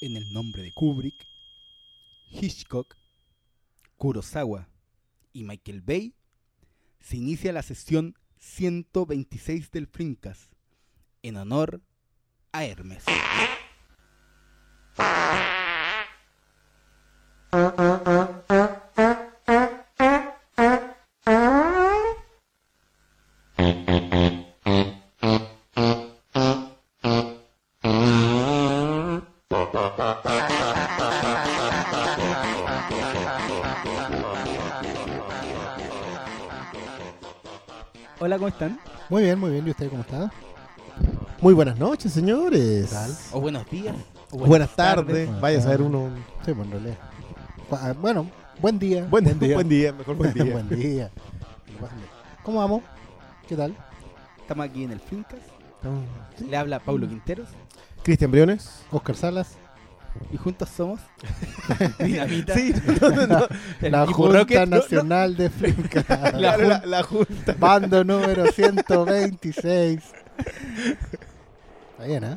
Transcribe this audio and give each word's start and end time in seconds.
en 0.00 0.16
el 0.16 0.32
nombre 0.32 0.62
de 0.62 0.72
Kubrick, 0.72 1.26
Hitchcock, 2.30 2.96
Kurosawa 3.96 4.68
y 5.32 5.44
Michael 5.44 5.80
Bay, 5.80 6.14
se 7.00 7.16
inicia 7.16 7.52
la 7.52 7.62
sesión 7.62 8.14
126 8.38 9.70
del 9.70 9.86
Flimcast 9.86 10.52
en 11.22 11.36
honor 11.36 11.82
a 12.52 12.64
Hermes. 12.64 13.04
Muy 39.08 39.22
bien, 39.22 39.38
muy 39.38 39.50
bien. 39.50 39.66
¿Y 39.66 39.70
usted 39.70 39.88
cómo 39.88 40.02
está? 40.02 40.30
Muy 41.40 41.54
buenas 41.54 41.78
noches, 41.78 42.12
señores. 42.12 43.28
O 43.32 43.40
buenos 43.40 43.68
días. 43.70 43.94
o 44.30 44.38
Buenas, 44.38 44.74
tardes. 44.74 45.26
tardes. 45.26 45.40
Vaya 45.40 45.58
a 45.58 45.62
saber 45.62 45.82
uno. 45.82 46.10
Sí, 46.44 46.52
bueno, 46.52 46.76
en 46.76 46.82
realidad. 46.82 46.98
Ah, 47.70 47.94
Bueno, 48.00 48.30
buen 48.60 48.78
día. 48.78 49.04
Buen, 49.08 49.24
buen 49.38 49.68
día, 49.68 49.92
mejor 49.92 50.16
buen 50.16 50.32
día. 50.32 50.44
buen 50.52 50.68
día. 50.68 51.10
¿Cómo 52.42 52.58
vamos? 52.60 52.82
¿Qué 53.48 53.56
tal? 53.56 53.76
Estamos 54.40 54.66
aquí 54.66 54.84
en 54.84 54.92
el 54.92 55.00
Flimcast. 55.00 55.42
¿Sí? 56.38 56.44
Le 56.46 56.56
habla 56.56 56.80
Paulo 56.80 57.06
Quinteros 57.08 57.48
Cristian 58.02 58.30
Briones. 58.30 58.82
Oscar 58.90 59.14
Salas. 59.14 59.56
Y 60.32 60.36
juntos 60.36 60.68
somos 60.68 61.00
Dinamita. 61.98 62.54
Sí, 62.54 62.72
no, 63.00 63.26
no, 63.26 63.46
la 63.80 64.06
Junta 64.06 64.38
Rocket. 64.40 64.68
Nacional 64.68 65.36
de 65.36 65.50
Flimcast. 65.50 66.08
La 66.34 66.82
La, 66.84 67.02
Junta. 67.02 67.54
Bando 67.58 68.04
número 68.04 68.46
126. 68.52 70.00
Está 71.92 72.04
bien, 72.06 72.24
¿eh? 72.24 72.36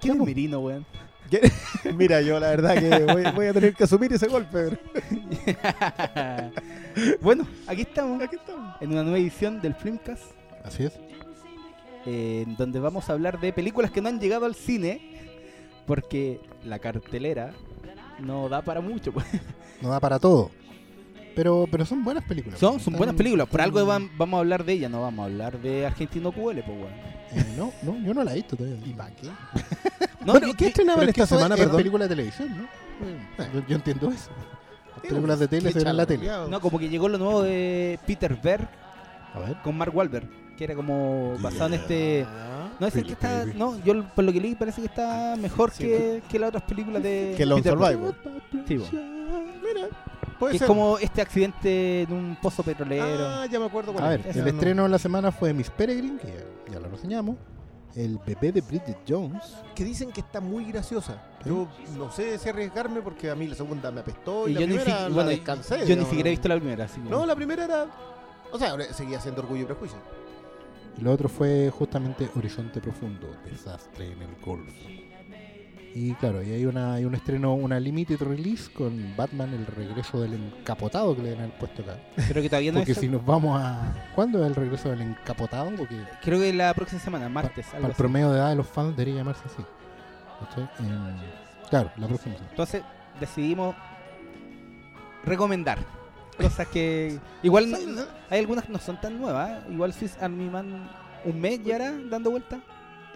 ¿Quién 0.00 0.20
es 0.20 0.26
Mirino, 0.26 0.60
weón? 0.60 0.86
Mira, 1.96 2.20
yo 2.20 2.38
la 2.38 2.50
verdad 2.50 2.74
que 2.78 3.04
voy, 3.12 3.24
voy 3.34 3.46
a 3.46 3.52
tener 3.52 3.74
que 3.74 3.82
asumir 3.84 4.12
ese 4.12 4.28
golpe. 4.28 4.78
bueno, 7.20 7.46
aquí 7.66 7.82
estamos 7.82 8.22
Aquí 8.22 8.36
estamos. 8.36 8.76
en 8.80 8.92
una 8.92 9.02
nueva 9.02 9.18
edición 9.18 9.60
del 9.60 9.74
Flimcast, 9.74 10.22
Así 10.64 10.84
es. 10.84 10.92
eh, 12.06 12.44
en 12.46 12.56
donde 12.56 12.78
vamos 12.78 13.08
a 13.10 13.14
hablar 13.14 13.40
de 13.40 13.52
películas 13.52 13.90
que 13.90 14.00
no 14.00 14.08
han 14.08 14.20
llegado 14.20 14.46
al 14.46 14.54
cine, 14.54 15.15
porque 15.86 16.40
la 16.64 16.78
cartelera 16.78 17.52
no 18.20 18.48
da 18.48 18.62
para 18.62 18.80
mucho. 18.80 19.12
pues. 19.12 19.26
No 19.80 19.90
da 19.90 20.00
para 20.00 20.18
todo. 20.18 20.50
Pero, 21.34 21.66
pero 21.70 21.84
son 21.84 22.02
buenas 22.02 22.24
películas. 22.24 22.58
Son, 22.58 22.80
son 22.80 22.94
buenas 22.94 23.14
películas, 23.14 23.46
por 23.46 23.60
algo 23.60 23.84
vam- 23.86 24.08
vamos 24.16 24.38
a 24.38 24.40
hablar 24.40 24.64
de 24.64 24.72
ellas, 24.72 24.90
no 24.90 25.02
vamos 25.02 25.22
a 25.22 25.26
hablar 25.26 25.58
de 25.60 25.84
Argentino 25.86 26.32
QL, 26.32 26.60
pues, 26.62 26.66
weón. 26.66 26.92
Eh, 27.32 27.44
no, 27.58 27.72
no, 27.82 27.98
yo 28.06 28.14
no 28.14 28.24
la 28.24 28.32
he 28.32 28.36
visto 28.36 28.56
todavía. 28.56 28.78
¿Y 28.86 28.92
para 28.94 29.10
qué? 29.14 29.28
No, 30.24 30.32
Bueno, 30.32 30.48
yo- 30.48 30.54
¿qué 30.54 30.64
yo- 30.64 30.68
estrenaban 30.68 31.08
esta 31.08 31.26
semana, 31.26 31.54
es 31.54 31.60
perdón? 31.60 31.76
película 31.76 32.04
de 32.04 32.08
televisión, 32.08 32.48
¿no? 32.56 32.64
Eh, 33.44 33.48
Yo, 33.54 33.62
yo 33.68 33.76
entiendo 33.76 34.10
eso. 34.10 34.30
Las 34.94 35.00
películas 35.02 35.38
de 35.38 35.46
tele 35.48 35.72
se 35.72 35.78
ven 35.78 35.88
en 35.88 35.96
la 35.98 36.06
tele. 36.06 36.26
no, 36.50 36.60
como 36.60 36.78
que 36.78 36.88
llegó 36.88 37.08
lo 37.08 37.18
nuevo 37.18 37.42
de 37.42 37.98
Peter 38.06 38.34
Berg 38.42 38.66
A 39.34 39.38
ver. 39.40 39.56
con 39.62 39.76
Mark 39.76 39.94
Wahlberg, 39.94 40.26
que 40.56 40.64
era 40.64 40.74
como 40.74 41.36
basado 41.40 41.66
en 41.66 41.74
este... 41.74 42.26
No, 42.78 42.86
es 42.86 42.96
el 42.96 43.06
que 43.06 43.12
está... 43.12 43.44
No, 43.54 43.78
yo 43.84 44.04
por 44.14 44.24
lo 44.24 44.32
que 44.32 44.40
leí 44.40 44.54
parece 44.54 44.80
que 44.82 44.86
está 44.88 45.34
mejor 45.38 45.70
Sí, 45.70 45.84
que, 45.84 46.22
que 46.28 46.38
las 46.38 46.48
otras 46.48 46.64
películas 46.64 47.02
de 47.02 47.34
Que 47.36 47.46
Lone 47.46 47.62
Peter 47.62 47.78
Berg. 47.78 47.92
Survivor. 47.92 48.14
Sí, 48.68 48.76
bo. 48.76 48.86
Mira, 48.92 49.88
puede 50.38 50.52
Que 50.52 50.56
es 50.56 50.58
ser. 50.60 50.66
como 50.68 50.98
este 50.98 51.22
accidente 51.22 52.02
en 52.02 52.12
un 52.12 52.36
pozo 52.40 52.62
petrolero. 52.62 53.26
Ah, 53.26 53.46
ya 53.50 53.58
me 53.58 53.66
acuerdo 53.66 53.92
cuál 53.92 54.04
A 54.04 54.14
es. 54.14 54.24
ver, 54.24 54.36
el 54.36 54.42
no- 54.42 54.48
estreno 54.50 54.82
de 54.84 54.88
la 54.90 54.98
semana 54.98 55.32
fue 55.32 55.52
Miss 55.54 55.70
Peregrine, 55.70 56.18
que 56.18 56.28
ya, 56.28 56.72
ya 56.74 56.80
lo 56.80 56.88
reseñamos. 56.88 57.36
El 57.94 58.18
bebé 58.18 58.52
de 58.52 58.60
Bridget 58.60 58.98
Jones. 59.08 59.42
Que 59.74 59.82
dicen 59.82 60.12
que 60.12 60.20
está 60.20 60.38
muy 60.42 60.66
graciosa. 60.66 61.22
Yo 61.46 61.66
no 61.96 62.12
sé 62.12 62.36
si 62.36 62.46
arriesgarme 62.50 63.00
porque 63.00 63.30
a 63.30 63.34
mí 63.34 63.46
la 63.46 63.54
segunda 63.54 63.90
me 63.90 64.00
apestó 64.00 64.46
y, 64.46 64.50
Y 64.50 64.54
la 64.54 64.60
yo 64.60 64.66
ni 64.66 64.74
primera 64.74 65.08
la 65.08 65.14
bueno, 65.14 65.30
descansé. 65.30 65.86
yo 65.86 65.96
ni 65.96 66.04
siquiera 66.04 66.28
he 66.28 66.32
visto 66.32 66.46
la 66.48 66.56
primera, 66.56 66.84
así 66.84 67.00
No, 67.08 67.24
la 67.24 67.34
primera 67.34 67.64
era... 67.64 67.86
O 68.52 68.58
sea, 68.58 68.76
seguía 68.92 69.18
siendo 69.18 69.40
Orgullo 69.40 69.62
y 69.62 69.64
Prejuicio. 69.64 69.98
Y 70.98 71.02
lo 71.02 71.12
otro 71.12 71.28
fue 71.28 71.70
justamente 71.70 72.28
Horizonte 72.34 72.80
Profundo, 72.80 73.36
Desastre 73.44 74.12
en 74.12 74.22
el 74.22 74.34
Golf. 74.44 74.72
Y 75.94 76.12
claro, 76.16 76.42
y 76.42 76.50
hay, 76.50 76.66
una, 76.66 76.92
hay 76.92 77.06
un 77.06 77.14
estreno, 77.14 77.54
una 77.54 77.80
limited 77.80 78.20
release 78.20 78.70
con 78.70 79.16
Batman, 79.16 79.54
el 79.54 79.66
regreso 79.66 80.20
del 80.20 80.34
encapotado 80.34 81.16
que 81.16 81.22
le 81.22 81.38
han 81.38 81.50
puesto 81.52 81.80
acá. 81.80 81.98
Creo 82.28 82.42
que 82.42 82.50
todavía 82.50 82.70
no 82.70 82.80
Porque 82.80 82.92
es... 82.92 82.98
si 82.98 83.08
nos 83.08 83.24
vamos 83.24 83.58
a... 83.58 84.10
¿Cuándo 84.14 84.42
es 84.42 84.46
el 84.46 84.54
regreso 84.54 84.90
del 84.90 85.00
encapotado? 85.00 85.70
Porque 85.74 85.96
Creo 86.22 86.38
que 86.38 86.52
la 86.52 86.74
próxima 86.74 87.00
semana, 87.00 87.30
martes, 87.30 87.64
para 87.64 87.78
algo 87.78 87.88
el 87.88 87.94
promedio 87.94 88.30
de 88.30 88.38
edad 88.38 88.50
de 88.50 88.56
los 88.56 88.66
fans 88.66 88.94
debería 88.94 89.20
llamarse 89.20 89.42
así. 89.46 89.62
Claro, 91.70 91.90
la 91.96 92.08
próxima 92.08 92.34
semana. 92.34 92.50
Entonces 92.50 92.82
decidimos 93.18 93.74
recomendar 95.24 95.78
cosas 96.36 96.66
que 96.68 97.18
igual 97.42 97.70
no- 97.70 97.78
no- 97.78 98.02
hay 98.30 98.38
algunas 98.40 98.64
que 98.64 98.72
no 98.72 98.78
son 98.78 99.00
tan 99.00 99.20
nuevas. 99.20 99.50
¿eh? 99.50 99.72
Igual 99.72 99.92
si 99.92 100.08
Army 100.20 100.48
Man 100.48 100.88
un 101.24 101.40
mes 101.40 101.60
ya 101.64 101.76
era 101.76 101.92
dando 102.10 102.30
vuelta. 102.30 102.58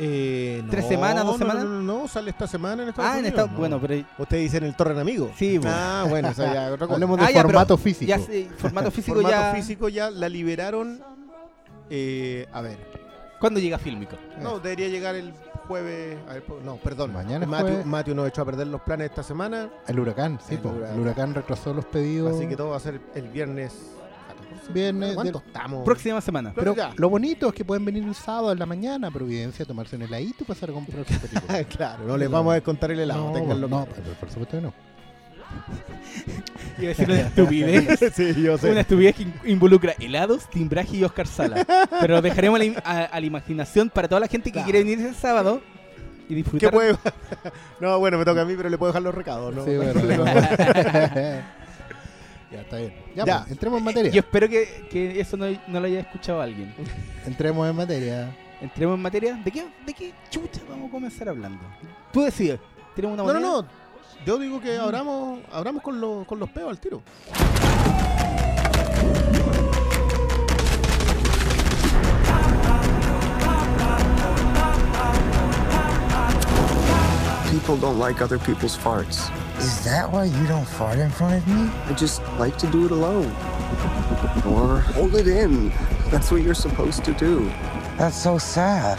Eh, 0.02 0.62
¿Tres 0.70 0.84
no, 0.84 0.88
semanas, 0.90 1.24
dos 1.24 1.32
no, 1.34 1.38
semanas? 1.38 1.64
No, 1.64 1.70
no, 1.82 2.00
no, 2.02 2.08
sale 2.08 2.30
esta 2.30 2.46
semana 2.46 2.82
en 2.82 2.88
Estados 2.88 3.10
Ah, 3.10 3.14
en 3.14 3.18
Unidos. 3.20 3.28
Estados 3.32 3.52
no. 3.52 3.58
bueno, 3.58 3.80
pero 3.80 4.02
Ustedes 4.18 4.42
dicen 4.44 4.64
el 4.64 4.74
Torre 4.74 4.98
Amigo. 4.98 5.30
Sí, 5.36 5.58
bueno. 5.58 5.74
Ah, 5.78 6.06
bueno, 6.08 6.32
ya 6.36 6.66
es 6.68 6.72
otra 6.72 6.86
cosa. 6.86 6.94
Hablemos 6.94 7.18
de 7.18 7.24
Ah, 7.26 7.30
ya, 7.30 7.42
formato 7.42 7.76
físico. 7.76 8.08
ya 8.08 8.18
sí, 8.18 8.48
formato 8.56 8.90
físico 8.92 9.14
Formato 9.16 9.34
ya. 9.36 9.52
físico 9.54 9.88
ya 9.90 10.10
la 10.10 10.28
liberaron. 10.28 11.02
eh, 11.90 12.46
a 12.52 12.60
ver, 12.62 12.78
¿Cuándo 13.40 13.58
llega 13.60 13.78
Fílmico? 13.78 14.16
no, 14.40 14.58
debería 14.58 14.88
llegar 14.88 15.14
el 15.16 15.32
jueves. 15.70 16.18
a 16.28 16.32
ver, 16.34 16.44
no, 16.64 16.76
perdón. 16.76 17.12
Mañana 17.12 17.44
es 17.44 17.48
Matthew, 17.50 17.66
jueves. 17.68 17.86
Matthew 17.86 18.14
nos 18.16 18.28
echó 18.28 18.42
a 18.42 18.44
perder 18.44 18.66
los 18.66 18.80
planes 18.82 19.08
esta 19.10 19.22
semana. 19.22 19.70
El 19.86 20.00
huracán, 20.00 20.38
sí, 20.46 20.54
El 20.56 20.60
po. 20.60 20.70
huracán. 20.70 20.94
el 20.94 21.00
huracán 21.00 21.34
retrasó 21.34 21.72
los 21.72 21.84
pedidos. 21.84 22.34
Así 22.36 22.48
que 22.48 22.56
todo 22.56 22.70
va 22.70 22.76
a 22.76 22.80
ser 22.80 23.00
el 23.14 23.28
viernes. 23.28 23.72
14. 24.28 24.72
Viernes 24.72 25.14
¿Cuánto 25.14 25.38
del- 25.38 25.46
estamos? 25.48 25.84
Próxima 25.84 26.20
semana. 26.20 26.52
Pero 26.56 26.74
Ya. 26.74 26.92
lo 26.96 27.08
bonito 27.08 27.48
es 27.48 27.54
que 27.54 27.64
pueden 27.64 27.84
venir 27.84 28.02
un 28.02 28.14
sábado 28.14 28.50
en 28.52 28.58
la 28.58 28.66
mañana 28.66 29.08
a 29.08 29.10
Providencia 29.12 29.64
a 29.64 29.66
tomarse 29.68 29.94
un 29.96 30.02
heladito 30.02 30.42
y 30.42 30.46
pasar 30.46 30.70
a 30.70 30.72
comprar 30.72 31.04
su 31.06 31.14
película. 31.20 31.64
claro, 31.64 32.04
no 32.04 32.16
les 32.16 32.28
vamos 32.30 32.50
a 32.50 32.54
descontar 32.54 32.90
el 32.90 33.00
helado. 33.00 33.32
no, 33.32 33.54
no, 33.68 33.86
por 34.18 34.28
supuesto 34.30 34.56
que 34.56 34.60
no. 34.62 34.74
Iba 36.78 36.86
a 36.86 36.88
decir 36.88 37.10
una 37.10 37.20
estupidez. 37.20 38.12
sí, 38.14 38.42
yo 38.42 38.56
sé. 38.58 38.70
Una 38.70 38.80
estupidez 38.80 39.14
que 39.16 39.22
in- 39.24 39.34
involucra 39.44 39.94
helados, 39.98 40.48
timbraje 40.48 40.96
y 40.96 41.04
Oscar 41.04 41.26
Sala. 41.26 41.66
Pero 42.00 42.14
lo 42.16 42.22
dejaremos 42.22 42.56
a 42.56 42.58
la, 42.58 42.64
im- 42.64 42.82
a- 42.84 43.04
a 43.04 43.20
la 43.20 43.26
imaginación 43.26 43.90
para 43.90 44.08
toda 44.08 44.20
la 44.20 44.28
gente 44.28 44.50
que 44.50 44.54
Claro. 44.54 44.64
quiere 44.64 44.78
venir 44.84 44.98
ese 45.06 45.14
sábado 45.20 45.60
y 46.24 46.28
¿Qué 46.28 46.34
disfrutar. 46.36 46.70
puede? 46.72 46.96
no, 47.80 47.98
bueno, 47.98 48.18
me 48.18 48.24
toca 48.24 48.42
a 48.42 48.44
mí, 48.44 48.54
pero 48.56 48.68
le 48.70 48.78
puedo 48.78 48.92
dejar 48.92 49.02
los 49.02 49.14
recados, 49.14 49.54
¿no? 49.54 49.64
Sí, 49.64 49.70
bueno, 49.76 49.92
problema. 49.92 50.32
ya, 52.50 52.60
está 52.62 52.76
bien. 52.78 52.94
Ya, 53.14 53.24
Ya. 53.24 53.38
pues, 53.40 53.52
entremos 53.52 53.78
en 53.78 53.84
materia. 53.84 54.10
Yo 54.10 54.20
espero 54.20 54.48
que, 54.48 54.86
que 54.90 55.20
eso 55.20 55.36
no, 55.36 55.46
no 55.66 55.80
lo 55.80 55.86
haya 55.86 56.00
escuchado 56.00 56.40
alguien. 56.40 56.74
Entremos 57.26 57.68
en 57.68 57.76
materia. 57.76 58.36
Entremos 58.60 58.96
en 58.96 59.02
materia. 59.02 59.34
¿De 59.44 59.50
qué, 59.50 59.66
¿De 59.86 59.92
qué 59.94 60.12
chucha 60.30 60.60
vamos 60.68 60.88
a 60.88 60.92
comenzar 60.92 61.28
hablando? 61.28 61.60
Tú 62.12 62.22
decides. 62.22 62.58
¿Tenemos 62.94 63.18
una 63.20 63.32
No, 63.32 63.40
no, 63.40 63.62
no. 63.62 63.68
Yo 64.26 64.38
digo 64.38 64.60
que 64.60 64.76
abramos, 64.76 65.40
abramos 65.50 65.82
con, 65.82 65.98
los 65.98 66.26
con 66.26 66.38
los 66.38 66.50
peos 66.50 66.68
al 66.68 66.78
tiro. 66.78 67.02
People 77.50 77.76
don't 77.78 77.98
like 77.98 78.20
other 78.20 78.38
people's 78.38 78.76
farts. 78.76 79.30
Is 79.58 79.84
that 79.84 80.10
why 80.10 80.24
you 80.24 80.46
don't 80.46 80.66
fart 80.66 80.98
in 80.98 81.10
front 81.10 81.34
of 81.34 81.48
me? 81.48 81.70
I 81.88 81.94
just 81.94 82.20
like 82.38 82.58
to 82.58 82.66
do 82.66 82.84
it 82.84 82.90
alone. 82.90 83.30
Or 84.46 84.80
hold 84.94 85.14
it 85.14 85.28
in. 85.28 85.72
That's 86.10 86.30
what 86.30 86.42
you're 86.42 86.54
supposed 86.54 87.04
to 87.04 87.14
do. 87.14 87.50
That's 87.96 88.16
so 88.16 88.36
sad. 88.36 88.98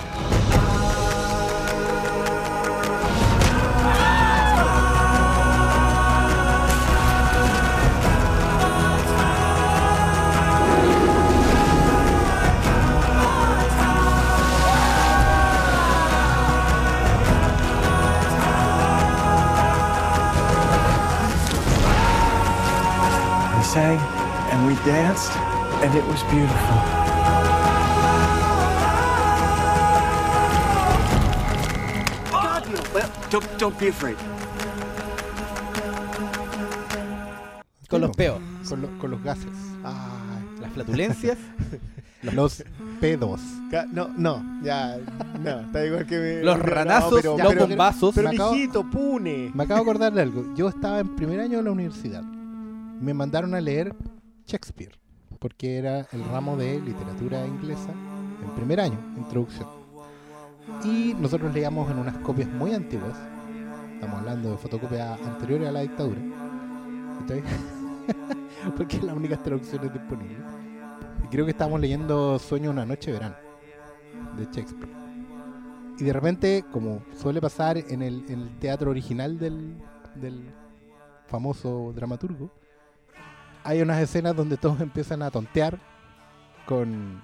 Sang 23.74 23.98
and 24.52 24.68
we 24.68 24.76
danced, 24.86 25.32
and 25.84 25.96
it 25.96 26.04
was 26.06 26.22
beautiful. 26.24 26.78
Well, 32.94 33.10
don't, 33.30 33.46
don't 33.60 33.80
be 33.80 33.88
afraid. 33.90 34.18
Con 37.90 38.02
los 38.02 38.16
peos, 38.16 38.40
Con, 38.68 38.82
lo- 38.82 38.90
con 39.00 39.12
los 39.12 39.24
gases. 39.24 39.52
Ay, 39.84 40.60
las 40.62 40.72
flatulencias. 40.74 41.38
Los 42.24 42.64
pedos. 43.00 43.42
ca- 43.72 43.88
no, 43.92 44.08
no, 44.16 44.44
ya, 44.62 44.96
no, 45.44 45.62
está 45.62 45.84
igual 45.88 46.06
que 46.06 46.20
me- 46.20 46.44
Los 46.44 46.60
ranazos, 46.60 47.16
pero- 47.16 47.36
los 47.36 47.48
pero- 47.48 47.66
bombazos. 47.68 48.14
Pero 48.14 48.30
Me 48.30 48.36
acabo- 48.36 48.52
mijito, 48.54 48.84
pune. 48.88 49.52
Me 49.56 49.64
acabo 49.64 49.84
de 49.84 49.90
acordar 49.90 50.14
de 50.14 50.22
algo. 50.22 50.54
Yo 50.56 50.70
estaba 50.70 51.00
en 51.00 51.16
primer 51.16 51.40
año 51.40 51.58
de 51.58 51.64
la 51.64 51.72
universidad. 51.72 52.22
Me 53.02 53.16
mandaron 53.16 53.56
a 53.56 53.62
leer 53.62 53.96
Shakespeare, 54.46 54.92
porque 55.40 55.80
era 55.80 56.06
el 56.12 56.24
ramo 56.26 56.56
de 56.56 56.80
literatura 56.80 57.48
inglesa 57.48 57.90
en 58.44 58.56
primer 58.56 58.80
año, 58.80 59.00
introducción. 59.18 59.68
Y 60.84 61.16
nosotros 61.16 61.52
leíamos 61.52 61.90
en 61.90 61.98
unas 61.98 62.16
copias 62.20 62.48
muy 62.48 62.76
antiguas. 62.76 63.18
Estamos 63.96 64.20
hablando 64.20 64.52
de 64.52 64.58
fotocopias 64.58 65.20
anteriores 65.20 65.68
a 65.68 65.72
la 65.72 65.80
dictadura. 65.82 66.20
Porque 68.78 68.98
es 68.98 69.04
las 69.04 69.16
únicas 69.16 69.42
traducciones 69.42 69.92
disponibles. 69.92 70.38
Y 71.24 71.28
creo 71.30 71.46
que 71.46 71.52
estábamos 71.52 71.82
leyendo 71.82 72.38
Sueño 72.38 72.70
una 72.70 72.86
noche 72.86 73.12
de 73.12 73.18
verano 73.18 73.36
de 74.38 74.46
Shakespeare. 74.46 74.94
Y 75.98 76.04
de 76.04 76.14
repente, 76.14 76.66
como 76.72 77.02
suele 77.20 77.42
pasar 77.42 77.80
en 77.80 78.04
el, 78.04 78.50
teatro 78.60 78.92
original 78.92 79.40
del 79.40 80.44
famoso 81.26 81.94
dramaturgo, 81.96 82.61
hay 83.64 83.82
unas 83.82 84.02
escenas 84.02 84.36
donde 84.36 84.58
todos 84.58 84.80
empiezan 84.82 85.22
a 85.22 85.32
tontear 85.32 85.78
con 86.66 87.22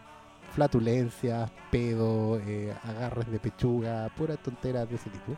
flatulencias, 0.54 1.52
pedo, 1.72 2.40
eh, 2.46 2.74
agarres 2.84 3.30
de 3.32 3.40
pechuga, 3.40 4.10
puras 4.18 4.40
tonteras 4.40 4.90
de 4.90 4.96
ese 4.96 5.10
tipo. 5.10 5.38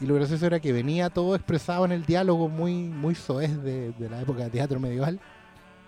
Y 0.00 0.06
lo 0.06 0.14
gracioso 0.14 0.46
era 0.46 0.60
que 0.60 0.72
venía 0.72 1.10
todo 1.10 1.34
expresado 1.34 1.84
en 1.84 1.92
el 1.92 2.06
diálogo 2.06 2.48
muy, 2.48 2.72
muy 2.84 3.14
soez 3.14 3.62
de, 3.62 3.92
la 3.98 4.20
época 4.20 4.44
de 4.44 4.50
teatro 4.50 4.78
medieval. 4.78 5.20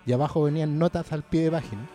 Y 0.05 0.11
abajo 0.13 0.43
venían 0.43 0.77
notas 0.77 1.11
al 1.13 1.23
pie 1.23 1.43
de 1.43 1.51
página. 1.51 1.87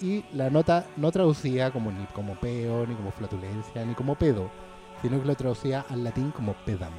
Y 0.00 0.24
la 0.32 0.48
nota 0.48 0.86
no 0.96 1.12
traducía 1.12 1.70
como 1.70 1.92
ni 1.92 2.06
como 2.06 2.34
peo, 2.40 2.86
ni 2.86 2.94
como 2.94 3.10
flatulencia, 3.10 3.84
ni 3.84 3.94
como 3.94 4.14
pedo, 4.14 4.50
sino 5.02 5.20
que 5.20 5.28
lo 5.28 5.34
traducía 5.34 5.84
al 5.90 6.02
latín 6.02 6.30
como 6.30 6.54
pedam. 6.64 6.92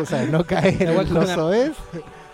O 0.00 0.06
sea, 0.06 0.24
no 0.26 0.44
cae 0.44 0.76
en 0.80 0.88
el 0.88 1.74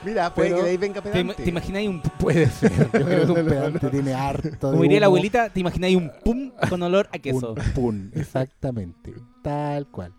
Mira, 0.04 0.32
puede 0.32 0.50
Pero- 0.50 0.58
que 0.58 0.64
de 0.64 0.70
ahí 0.70 0.76
venga 0.76 1.02
¿Te, 1.02 1.10
pedante. 1.10 1.42
te 1.42 1.48
imagináis 1.48 1.88
un 1.88 2.00
puede 2.00 2.46
ser. 2.48 2.72
Yo 2.72 2.88
creo 2.90 3.26
que 3.26 3.32
un 3.32 3.38
No, 3.38 3.42
no, 3.42 3.48
pedante 3.48 3.90
tiene 3.90 4.14
harto 4.14 4.70
Como 4.70 4.82
diría 4.82 5.00
la 5.00 5.06
abuelita, 5.06 5.50
te 5.50 5.60
imagináis 5.60 5.96
un 5.96 6.12
pum 6.24 6.52
con 6.68 6.82
olor 6.82 7.08
a 7.12 7.18
queso. 7.18 7.54
Un 7.54 7.72
pun, 7.74 8.12
exactamente. 8.14 9.14
Tal 9.42 9.88
cual. 9.88 10.14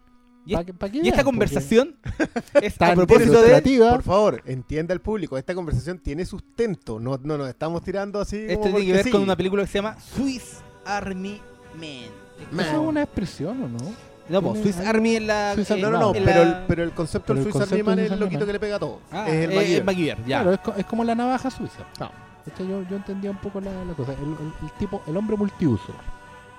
Y, 0.45 0.53
Pa' 0.53 0.63
pa' 0.63 0.87
esta 0.87 1.01
porque 1.03 1.23
conversación 1.23 1.95
es 2.61 2.81
a 2.81 2.95
propósito 2.95 3.41
de. 3.41 3.61
Por 3.91 4.03
favor, 4.03 4.41
entienda 4.45 4.93
el 4.93 4.99
público, 4.99 5.37
esta 5.37 5.53
conversación 5.53 5.99
tiene 5.99 6.25
sustento, 6.25 6.99
no 6.99 7.19
no 7.21 7.37
nos 7.37 7.49
estamos 7.49 7.83
tirando 7.83 8.19
así 8.19 8.37
Esto 8.47 8.61
como 8.61 8.63
tiene 8.63 8.79
que 8.79 8.81
porque 8.81 8.93
ver 8.93 9.03
sí. 9.03 9.11
con 9.11 9.21
una 9.21 9.35
película 9.35 9.63
que 9.63 9.67
se 9.67 9.77
llama 9.77 9.99
Swiss 9.99 10.57
Army 10.85 11.39
Man. 11.75 12.59
¿Eso 12.59 12.71
es 12.71 12.77
una 12.77 13.03
expresión 13.03 13.63
o 13.63 13.67
no? 13.69 13.93
No, 14.29 14.41
pues 14.41 14.61
Swiss 14.61 14.79
Army 14.79 15.15
en 15.15 15.27
la. 15.27 15.53
Swiss 15.55 15.71
en- 15.71 15.81
No, 15.81 15.89
no, 15.89 15.99
no, 15.99 16.15
en 16.15 16.23
pero, 16.23 16.43
la- 16.43 16.59
el, 16.59 16.65
pero 16.67 16.83
el 16.83 16.91
concepto 16.91 17.33
del 17.33 17.45
el 17.45 17.51
Swiss 17.51 17.63
Army 17.63 17.83
Man 17.83 17.99
es 17.99 18.05
el 18.05 18.11
Army 18.13 18.25
loquito 18.25 18.45
que 18.45 18.53
le 18.53 18.59
pega 18.59 18.75
a 18.75 18.79
todo. 18.79 18.99
Ah, 19.11 19.25
es 19.27 19.45
el 19.49 19.51
eh, 19.51 19.83
MacGyver. 19.83 20.17
ya. 20.19 20.25
Claro, 20.41 20.53
es, 20.53 20.59
co- 20.59 20.73
es 20.77 20.85
como 20.85 21.03
la 21.03 21.15
navaja 21.15 21.49
suiza. 21.49 21.83
No. 21.99 22.11
Este, 22.45 22.65
yo, 22.67 22.81
yo 22.89 22.95
entendía 22.95 23.31
un 23.31 23.37
poco 23.37 23.59
la, 23.59 23.71
la 23.85 23.93
cosa. 23.93 24.13
El, 24.13 24.19
el- 24.19 24.53
el 24.63 24.71
tipo, 24.77 25.01
el 25.07 25.17
hombre 25.17 25.35
multiuso. 25.35 25.93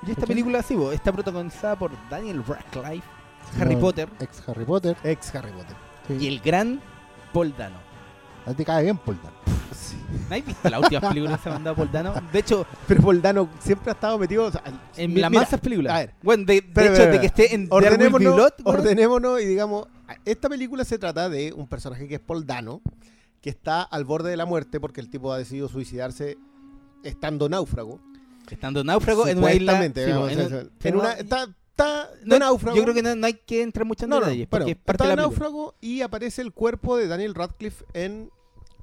Y 0.07 0.11
esta 0.13 0.27
película, 0.27 0.63
sí, 0.63 0.75
bo, 0.75 0.93
está 0.93 1.13
protagonizada 1.13 1.77
por 1.77 1.91
Daniel 2.09 2.43
Radcliffe, 2.47 3.07
Harry 3.61 3.75
No, 3.75 3.81
Potter 3.81 4.09
Ex 4.19 4.43
Harry 4.49 4.65
Potter. 4.65 4.97
Ex 5.05 5.35
Harry 5.35 5.51
Potter. 5.53 5.77
sí. 6.09 6.17
y 6.21 6.27
el 6.29 6.41
gran 6.41 6.81
Paul 7.33 7.55
Dano. 7.57 7.77
A 8.47 8.51
ti 8.51 8.57
te 8.57 8.65
cae 8.65 8.83
bien, 8.85 8.97
Paul 8.97 9.19
Dano. 9.23 9.37
¿No 10.29 10.35
has 10.37 10.45
visto 10.47 10.69
las 10.71 10.81
últimas 10.81 11.05
películas 11.13 11.37
que 11.39 11.43
se 11.43 11.49
ha 11.49 11.53
mandado 11.53 11.77
Paul 11.77 11.93
Dano? 11.93 12.15
De 12.33 12.39
hecho, 12.39 12.67
Pero 12.87 13.03
Poldano 13.03 13.49
siempre 13.61 13.91
ha 13.91 13.95
estado 13.95 14.19
metido 14.19 14.45
o 14.45 14.51
sea, 14.51 14.63
en 14.97 15.13
mi- 15.15 15.21
las 15.21 15.31
mira, 15.31 15.41
mansas 15.43 15.61
películas. 15.61 15.93
a 15.93 15.99
ver, 15.99 16.15
bueno, 16.23 16.45
de, 16.45 16.57
hecho, 16.57 17.07
de 17.07 17.21
que 17.21 17.27
esté 17.27 17.55
en 17.55 17.67
ordenémonos, 17.71 18.35
weón, 18.37 18.51
ordenémonos 18.65 19.41
y 19.41 19.47
digamos, 19.47 19.87
esta 20.25 20.49
película 20.49 20.85
se 20.85 20.99
trata 20.99 21.29
de 21.29 21.53
un 21.53 21.67
personaje 21.69 22.07
que 22.09 22.17
es 22.17 22.21
Paul 22.21 22.47
Dano, 22.47 22.81
que 23.41 23.51
está 23.51 23.83
al 23.83 24.05
borde 24.05 24.31
de 24.31 24.37
la 24.37 24.45
muerte 24.47 24.81
porque 24.81 25.01
el 25.01 25.09
tipo 25.11 25.33
ha 25.33 25.39
decidido 25.39 25.69
suicidarse 25.69 26.37
estando 27.03 27.49
náufrago. 27.49 28.01
estando 28.51 28.83
náufrago 28.85 29.27
en 29.29 29.39
una 29.39 29.53
isla. 29.53 29.81
Digamos, 29.89 30.33
en 30.33 30.95
un- 30.95 31.01
una, 31.01 31.13
está, 31.13 31.45
está 31.71 32.11
no- 32.25 32.35
de 32.35 32.39
náufrago. 32.41 32.77
Yo 32.77 32.83
creo 32.83 32.95
que 32.95 33.03
no, 33.03 33.15
no 33.15 33.27
hay 33.27 33.35
que 33.35 33.63
entrar 33.63 33.87
mucho 33.87 34.05
en 34.05 34.11
no, 34.11 34.21
bueno, 34.21 34.33
es 34.33 34.47
parte 34.49 34.71
está 34.73 34.93
de 34.93 34.99
película. 34.99 35.17
náufrago 35.17 35.75
y 35.81 36.01
aparece 36.03 36.43
el 36.43 36.53
cuerpo 36.53 36.97
de 36.97 37.07
Daniel 37.07 37.35
Radcliffe 37.35 37.85
en, 37.95 38.31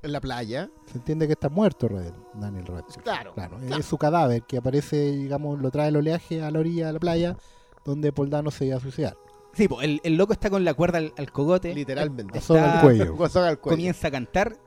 en 0.08 0.14
la 0.14 0.22
playa. 0.22 0.70
Se 0.88 0.98
entiende 0.98 1.28
que 1.28 1.34
está 1.34 1.50
muerto 1.50 1.88
Red- 1.88 2.14
Daniel 2.34 2.66
Radcliffe. 2.66 3.02
Claro, 3.02 3.34
Claro, 3.34 3.58
claro. 3.58 3.78
es 3.80 3.86
su 3.86 3.98
cadáver 3.98 4.44
que 4.44 4.58
aparece, 4.58 5.12
digamos, 5.12 5.60
lo 5.62 5.70
trae 5.70 5.90
el 5.90 5.98
oleaje 5.98 6.42
a 6.42 6.50
la 6.52 6.60
orilla 6.60 6.88
de 6.88 6.94
la 6.94 7.00
playa 7.00 7.38
donde 7.86 8.12
Paul 8.12 8.30
Dano 8.30 8.50
se 8.52 8.66
iba 8.66 8.78
a 8.78 8.80
suicidar. 8.80 9.18
Sí, 9.54 9.68
po, 9.68 9.82
el, 9.82 10.02
el 10.04 10.16
loco 10.18 10.34
está 10.34 10.50
con 10.50 10.64
la 10.66 10.74
cuerda 10.74 10.98
al, 11.00 11.14
al 11.18 11.32
cogote. 11.32 11.74
Literalmente. 11.74 12.34
Al 12.34 12.40
Está- 12.40 12.82
cuello. 12.82 13.16
Con 13.18 13.30
soga 13.30 13.48
al 13.50 13.60
cuello. 13.60 13.76
Comienza 13.78 14.08
a 14.10 14.12
cantar. 14.12 14.58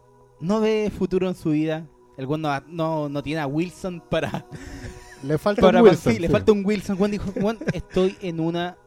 No 0.41 0.61
ve 0.61 0.91
futuro 0.97 1.29
en 1.29 1.35
su 1.35 1.51
vida. 1.51 1.87
El 2.17 2.27
weón 2.27 2.43
no, 2.43 2.61
no, 2.69 3.09
no 3.09 3.23
tiene 3.23 3.41
a 3.41 3.47
Wilson 3.47 4.03
para. 4.11 4.47
Le 5.23 5.37
falta 5.39 5.61
para 5.63 5.83
un 5.83 5.89
Wilson. 5.89 6.13
sí, 6.15 6.19
le 6.19 6.27
sí. 6.29 6.33
falta 6.33 6.51
un 6.53 6.65
Wilson. 6.65 6.97
Juan 6.97 7.11
dijo: 7.11 7.31
Juan, 7.41 7.59
estoy 7.75 8.17
en 8.23 8.41
una 8.41 8.79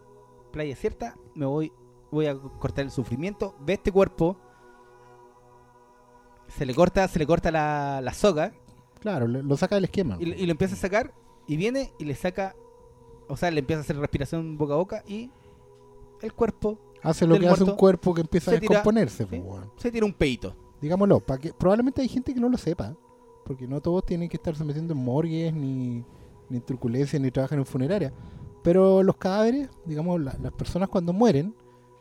playa 0.52 0.76
cierta. 0.76 1.16
Me 1.36 1.46
voy, 1.46 1.72
voy 2.12 2.26
a 2.26 2.36
cortar 2.36 2.86
el 2.86 2.92
sufrimiento. 2.92 3.56
Ve 3.62 3.74
este 3.74 3.92
cuerpo. 3.92 4.38
Se 6.58 6.66
le 6.66 6.74
corta, 6.76 7.08
se 7.08 7.20
le 7.20 7.26
corta 7.26 7.52
la, 7.52 8.00
la 8.02 8.14
soga. 8.14 8.54
Claro, 9.00 9.28
le- 9.28 9.44
lo 9.44 9.58
saca 9.58 9.76
del 9.76 9.86
esquema. 9.86 10.18
Y, 10.20 10.32
y 10.34 10.46
lo 10.46 10.52
empieza 10.52 10.76
a 10.76 10.78
sacar. 10.78 11.14
Y 11.48 11.58
viene 11.58 11.92
y 12.00 12.06
le 12.06 12.16
saca. 12.16 12.56
O 13.28 13.38
sea, 13.38 13.52
le 13.52 13.60
empieza 13.60 13.80
a 13.80 13.84
hacer 13.84 13.98
respiración 13.98 14.58
boca 14.58 14.74
a 14.74 14.78
boca. 14.78 15.04
Y 15.08 15.30
el 16.22 16.34
cuerpo 16.34 16.78
Hace 17.02 17.28
lo 17.28 17.38
que 17.38 17.48
hace 17.50 17.64
un 17.66 17.76
cuerpo 17.76 18.14
que 18.14 18.22
empieza 18.22 18.52
a 18.52 18.54
tira- 18.60 18.70
descomponerse. 18.76 19.26
¿sí? 19.30 19.38
weón. 19.38 19.70
se 19.78 19.92
tira 19.92 20.06
un 20.06 20.14
peito. 20.14 20.56
Digámoslo, 20.82 21.20
para 21.20 21.40
que 21.40 21.54
probablemente 21.54 22.02
hay 22.02 22.08
gente 22.08 22.34
que 22.34 22.40
no 22.40 22.48
lo 22.50 22.58
sepa, 22.58 22.96
porque 23.46 23.68
no 23.68 23.82
todos 23.82 24.06
tienen 24.06 24.30
que 24.30 24.38
estarse 24.38 24.64
metiendo 24.64 24.94
en 24.94 25.00
morgues, 25.04 25.54
ni, 25.54 26.04
ni 26.50 26.58
en 26.58 26.62
truculencias, 26.62 27.22
ni 27.22 27.30
trabajan 27.32 27.60
en 27.60 27.66
funeraria. 27.66 28.14
Pero 28.64 29.04
los 29.04 29.18
cadáveres, 29.18 29.70
digamos, 29.86 30.22
la- 30.22 30.38
las 30.42 30.54
personas 30.54 30.88
cuando 30.88 31.12
mueren, 31.12 31.54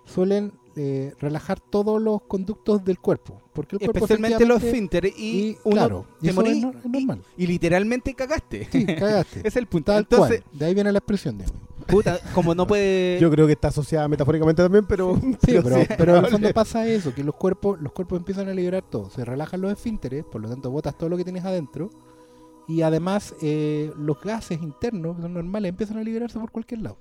suelen 0.04 0.52
eh, 0.76 1.12
relajar 1.20 1.60
todos 1.60 2.00
los 2.00 2.22
conductos 2.22 2.84
del 2.84 2.98
cuerpo. 2.98 3.40
Porque 3.52 3.76
el 3.76 3.80
cuerpo 3.80 3.98
Especialmente 4.04 4.46
los 4.46 4.62
esfínteres. 4.62 5.12
Y, 5.18 5.22
y, 5.50 5.58
uno 5.64 5.74
claro, 5.74 6.06
y 6.20 6.28
eso 6.28 6.42
es, 6.42 6.58
no- 6.62 6.70
es 6.70 6.84
normal. 6.90 7.22
y, 7.36 7.44
y 7.44 7.46
literalmente 7.46 8.14
cagaste. 8.14 8.68
Sí, 8.72 8.86
cagaste. 8.86 9.38
Ese 9.40 9.48
es 9.48 9.56
el 9.56 9.66
punto. 9.66 9.92
Tal 9.92 10.02
Entonces, 10.02 10.42
cual. 10.42 10.58
De 10.58 10.64
ahí 10.66 10.74
viene 10.74 10.90
la 10.92 10.98
expresión, 10.98 11.36
digamos. 11.38 11.60
puta, 11.86 12.18
como 12.34 12.54
no 12.54 12.66
puede. 12.66 13.18
Yo 13.20 13.30
creo 13.30 13.46
que 13.46 13.52
está 13.52 13.68
asociada 13.68 14.08
metafóricamente 14.08 14.62
también, 14.62 14.86
pero. 14.86 15.16
Sí, 15.20 15.36
pero, 15.62 15.80
sí, 15.80 15.86
pero 15.98 16.16
en 16.16 16.24
el 16.24 16.30
fondo 16.30 16.52
pasa 16.54 16.86
eso, 16.86 17.14
que 17.14 17.22
los 17.24 17.34
cuerpos, 17.34 17.80
los 17.80 17.92
cuerpos 17.92 18.18
empiezan 18.18 18.48
a 18.48 18.54
liberar 18.54 18.82
todo, 18.82 19.10
se 19.10 19.24
relajan 19.24 19.60
los 19.60 19.72
esfínteres, 19.72 20.24
por 20.24 20.40
lo 20.40 20.48
tanto 20.48 20.70
botas 20.70 20.96
todo 20.96 21.10
lo 21.10 21.16
que 21.18 21.24
tienes 21.24 21.44
adentro, 21.44 21.90
y 22.68 22.82
además 22.82 23.34
eh, 23.42 23.92
los 23.98 24.20
gases 24.22 24.62
internos, 24.62 25.16
que 25.16 25.22
son 25.22 25.34
normales, 25.34 25.68
empiezan 25.70 25.98
a 25.98 26.02
liberarse 26.02 26.38
por 26.38 26.50
cualquier 26.50 26.80
lado. 26.82 26.96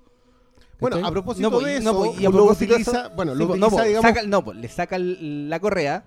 Bueno, 0.81 1.07
a 1.07 1.11
propósito 1.11 1.49
No, 1.49 1.57
pues, 1.59 1.65
de 1.75 1.79
no, 1.79 1.91
eso, 1.91 1.99
pues, 1.99 2.19
y 2.19 2.25
a 2.25 2.29
propósito 2.31 2.73
de 2.75 2.81
eso- 2.81 3.09
bueno, 3.15 3.33
lo 3.35 3.47
pues, 3.47 3.59
utiliza, 3.59 3.69
no, 3.69 3.75
pues, 3.77 3.87
digamos, 3.87 4.09
saca- 4.11 4.27
no, 4.27 4.43
pues, 4.43 4.57
le 4.57 4.67
saca 4.67 4.97
la 4.99 5.59
correa 5.61 6.03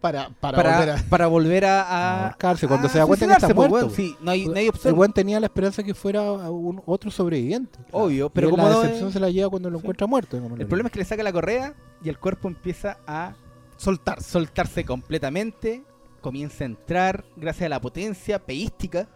para, 0.00 0.28
para, 0.28 0.56
para, 0.58 0.76
volver 0.76 0.90
a... 0.90 1.02
para 1.08 1.26
volver 1.26 1.64
a, 1.64 1.80
A 1.82 1.86
a- 1.86 2.24
ahorcarse, 2.26 2.68
cuando 2.68 2.86
a 2.88 2.90
se 2.90 2.98
da 2.98 3.06
cuenta 3.06 3.26
que 3.26 3.32
está 3.32 3.54
pues, 3.54 3.70
muerto, 3.70 3.86
weón. 3.86 3.96
Sí, 3.96 4.14
no 4.20 4.30
hay, 4.30 4.46
no 4.46 4.54
hay 4.54 4.68
opción. 4.68 4.90
El 4.92 4.94
buen 4.96 5.12
tenía 5.12 5.40
la 5.40 5.46
esperanza 5.46 5.82
que 5.82 5.94
fuera 5.94 6.20
un, 6.30 6.82
otro 6.84 7.10
sobreviviente. 7.10 7.78
Obvio, 7.90 8.26
Y 8.26 8.30
pero 8.34 8.48
él 8.48 8.50
como 8.50 8.68
la 8.68 8.80
decepción 8.80 9.08
es- 9.08 9.14
se 9.14 9.20
la 9.20 9.30
lleva 9.30 9.48
cuando 9.48 9.70
lo 9.70 9.78
Sí. 9.78 9.82
encuentra 9.84 10.06
muerto. 10.06 10.36
El 10.36 10.66
problema 10.66 10.88
es 10.88 10.92
que 10.92 10.98
le 10.98 11.04
saca 11.06 11.22
la 11.22 11.32
correa 11.32 11.72
y 12.02 12.10
el 12.10 12.18
cuerpo 12.18 12.48
empieza 12.48 12.98
a 13.06 13.32
soltarse. 13.78 14.28
soltarse 14.30 14.84
completamente. 14.84 15.82
Comienza 16.20 16.64
a 16.64 16.66
entrar 16.66 17.24
gracias 17.36 17.64
a 17.66 17.68
la 17.70 17.80
potencia 17.80 18.38
peística. 18.38 19.08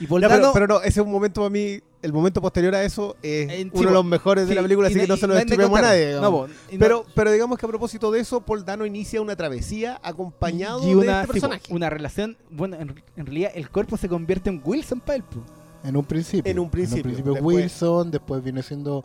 Y 0.00 0.06
Ya, 0.06 0.28
pero, 0.28 0.50
pero 0.52 0.66
no, 0.66 0.80
ese 0.80 1.00
es 1.00 1.06
un 1.06 1.10
momento 1.10 1.40
para 1.40 1.50
mí, 1.50 1.80
el 2.02 2.12
momento 2.12 2.40
posterior 2.42 2.74
a 2.74 2.82
eso 2.84 3.16
es 3.22 3.48
Eh, 3.50 3.62
sí, 3.64 3.70
uno 3.72 3.88
de 3.88 3.94
los 3.94 4.04
mejores 4.04 4.46
de 4.48 4.54
la 4.54 4.62
película, 4.62 4.88
así 4.88 4.98
que 4.98 5.06
no 5.06 5.16
se 5.16 5.26
lo 5.26 5.34
destripemos 5.34 5.78
a 5.78 5.82
nadie. 5.82 6.06
No, 6.12 6.16
digamos. 6.18 6.50
po, 6.50 6.54
y 6.70 6.74
no- 6.74 6.78
pero, 6.80 7.06
pero 7.14 7.32
digamos 7.32 7.58
que 7.58 7.66
a 7.66 7.68
propósito 7.68 8.10
de 8.10 8.20
eso, 8.20 8.40
Paul 8.40 8.64
Dano 8.64 8.84
inicia 8.86 9.20
una 9.20 9.34
travesía 9.36 9.98
acompañado 10.02 10.82
y 10.84 10.88
de 10.90 10.96
una, 10.96 11.12
este 11.22 11.26
po, 11.26 11.32
personaje. 11.32 11.72
una 11.74 11.88
relación. 11.90 12.36
Bueno, 12.50 12.76
en, 12.76 12.94
en 13.16 13.26
realidad 13.26 13.50
el 13.54 13.70
cuerpo 13.70 13.96
se 13.96 14.08
convierte 14.08 14.50
en 14.50 14.60
Wilson 14.64 15.00
para. 15.00 15.24
En 15.84 15.96
un 15.96 16.04
principio. 16.04 16.50
En 16.50 16.58
un 16.58 16.68
principio, 16.70 17.12
después- 17.12 17.42
Wilson, 17.42 18.10
después 18.10 18.42
viene 18.42 18.62
siendo... 18.62 19.04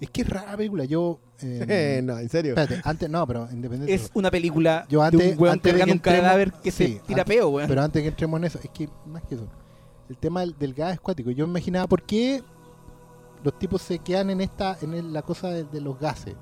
Es 0.00 0.10
que 0.10 0.20
es 0.22 0.28
rara 0.28 0.52
la 0.52 0.56
película. 0.56 0.84
Yo... 0.84 1.18
eh, 1.42 2.00
no, 2.04 2.18
en 2.18 2.28
serio. 2.28 2.50
Espérate, 2.54 2.80
antes, 2.84 3.08
no, 3.10 3.26
pero 3.26 3.48
independiente. 3.50 3.86
de 3.86 3.94
Es 4.04 4.10
una 4.14 4.30
película 4.30 4.86
Yo 4.88 5.00
de 5.00 5.06
antes- 5.06 5.32
un 5.36 5.42
weón 5.42 5.52
antes 5.54 5.72
de 5.72 5.78
cargando 5.78 5.92
un 5.94 5.98
cadáver 6.00 6.52
que 6.62 6.70
sí, 6.70 6.84
se 6.84 7.00
tira 7.06 7.22
antes- 7.22 7.36
peo, 7.36 7.48
weón. 7.48 7.68
Pero 7.68 7.82
antes 7.82 8.02
que 8.02 8.08
entremos 8.08 8.38
en 8.38 8.44
eso, 8.44 8.60
es 8.62 8.70
que 8.70 8.88
más 9.06 9.22
que 9.24 9.34
eso, 9.36 9.48
el 10.08 10.16
tema 10.16 10.44
del, 10.44 10.74
gas 10.74 10.94
escuático, 10.94 11.30
yo 11.30 11.46
me 11.46 11.52
imaginaba 11.52 11.86
por 11.86 12.02
qué 12.02 12.42
los 13.44 13.58
tipos 13.58 13.82
se 13.82 13.98
quedan 13.98 14.30
en 14.30 14.40
esta, 14.40 14.76
en 14.80 15.12
la 15.12 15.22
cosa 15.22 15.50
de, 15.50 15.80
los 15.80 15.98
gases. 15.98 16.34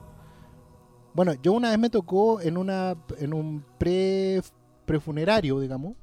Bueno, 1.15 1.35
yo 1.35 1.53
una 1.53 1.71
vez 1.71 1.79
me 1.79 1.91
tocó 1.91 2.41
en 2.41 2.57
una, 2.57 2.97
en 3.19 3.35
un 3.35 3.65
pre, 3.79 4.41
prefunerario, 4.85 5.61
digamos, 5.61 5.95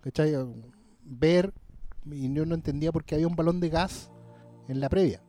¿cachai? 0.00 0.34
Ver, 1.04 1.52
y 2.10 2.32
yo 2.32 2.46
no 2.46 2.54
entendía 2.54 2.92
por 2.92 3.04
qué 3.04 3.14
había 3.14 3.28
un 3.28 3.36
balón 3.36 3.60
de 3.60 3.68
gas 3.68 4.10
en 4.68 4.80
la 4.80 4.88
previa. 4.88 5.22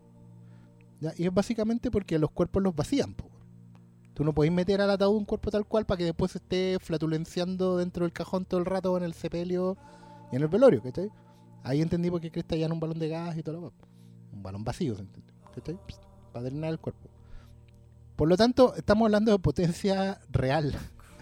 Y 1.18 1.26
es 1.26 1.34
básicamente 1.34 1.92
porque 1.92 2.18
los 2.18 2.32
cuerpos 2.32 2.64
los 2.64 2.76
vacían, 2.76 3.14
po. 3.14 3.30
Tú 4.14 4.24
no 4.24 4.34
podés 4.34 4.52
meter 4.52 4.80
al 4.80 4.90
ataúd 4.90 5.18
un 5.18 5.26
cuerpo 5.26 5.52
tal 5.52 5.66
cual 5.66 5.86
para 5.86 5.98
que 5.98 6.06
después 6.06 6.34
esté 6.36 6.78
flatulenciando 6.80 7.78
dentro 7.78 8.06
del 8.06 8.14
cajón 8.14 8.46
todo 8.46 8.62
el 8.62 8.66
rato 8.66 8.96
en 8.96 9.04
el 9.04 9.14
sepelio 9.14 9.78
y 10.32 10.38
en 10.38 10.42
el 10.42 10.48
velorio, 10.48 10.82
¿cachai? 10.82 11.12
Ahí 11.66 11.82
entendí 11.82 12.12
por 12.12 12.22
qué 12.22 12.30
Cresta 12.32 12.56
ya 12.56 12.72
un 12.72 12.80
balón 12.80 13.00
de 13.00 13.10
gas 13.10 13.36
y 13.38 13.42
todo 13.44 13.60
lo. 13.60 13.74
Un 14.32 14.44
balón 14.44 14.64
vacío, 14.64 14.96
¿se 14.96 15.02
entiende? 15.02 15.34
¿Cachai? 15.54 15.78
Para 16.32 16.46
drenar 16.46 16.70
el 16.72 16.80
cuerpo. 16.80 17.10
Por 18.16 18.30
lo 18.30 18.38
tanto, 18.38 18.76
estamos 18.76 19.08
hablando 19.08 19.32
de 19.32 19.40
potencia 19.40 20.22
real 20.32 20.74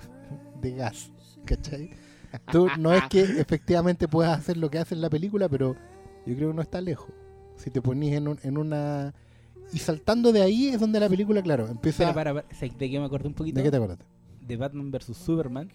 de 0.61 0.75
gas, 0.75 1.11
¿cachai? 1.45 1.91
Tú, 2.51 2.67
no 2.77 2.93
es 2.93 3.03
que 3.09 3.21
efectivamente 3.39 4.07
puedas 4.07 4.37
hacer 4.37 4.57
lo 4.57 4.69
que 4.69 4.79
hace 4.79 4.95
en 4.95 5.01
la 5.01 5.09
película, 5.09 5.47
pero 5.47 5.75
yo 6.25 6.35
creo 6.35 6.49
que 6.49 6.55
no 6.55 6.61
está 6.61 6.81
lejos. 6.81 7.09
Si 7.55 7.69
te 7.71 7.81
ponís 7.81 8.13
en, 8.13 8.27
un- 8.27 8.39
en 8.43 8.57
una... 8.57 9.13
Y 9.71 9.79
saltando 9.79 10.33
de 10.33 10.41
ahí 10.41 10.67
es 10.67 10.79
donde 10.79 10.99
la 10.99 11.07
película, 11.07 11.41
claro, 11.41 11.67
empieza... 11.67 12.13
Para, 12.13 12.33
para. 12.33 12.53
¿Sabes 12.53 12.77
¿De 12.77 12.89
qué 12.89 12.99
me 12.99 13.05
acordé 13.05 13.27
un 13.29 13.33
poquito? 13.33 13.55
¿De 13.57 13.63
qué 13.63 13.71
te 13.71 13.77
acuerdas? 13.77 13.99
De 14.41 14.57
Batman 14.57 14.91
vs 14.91 15.15
Superman. 15.15 15.69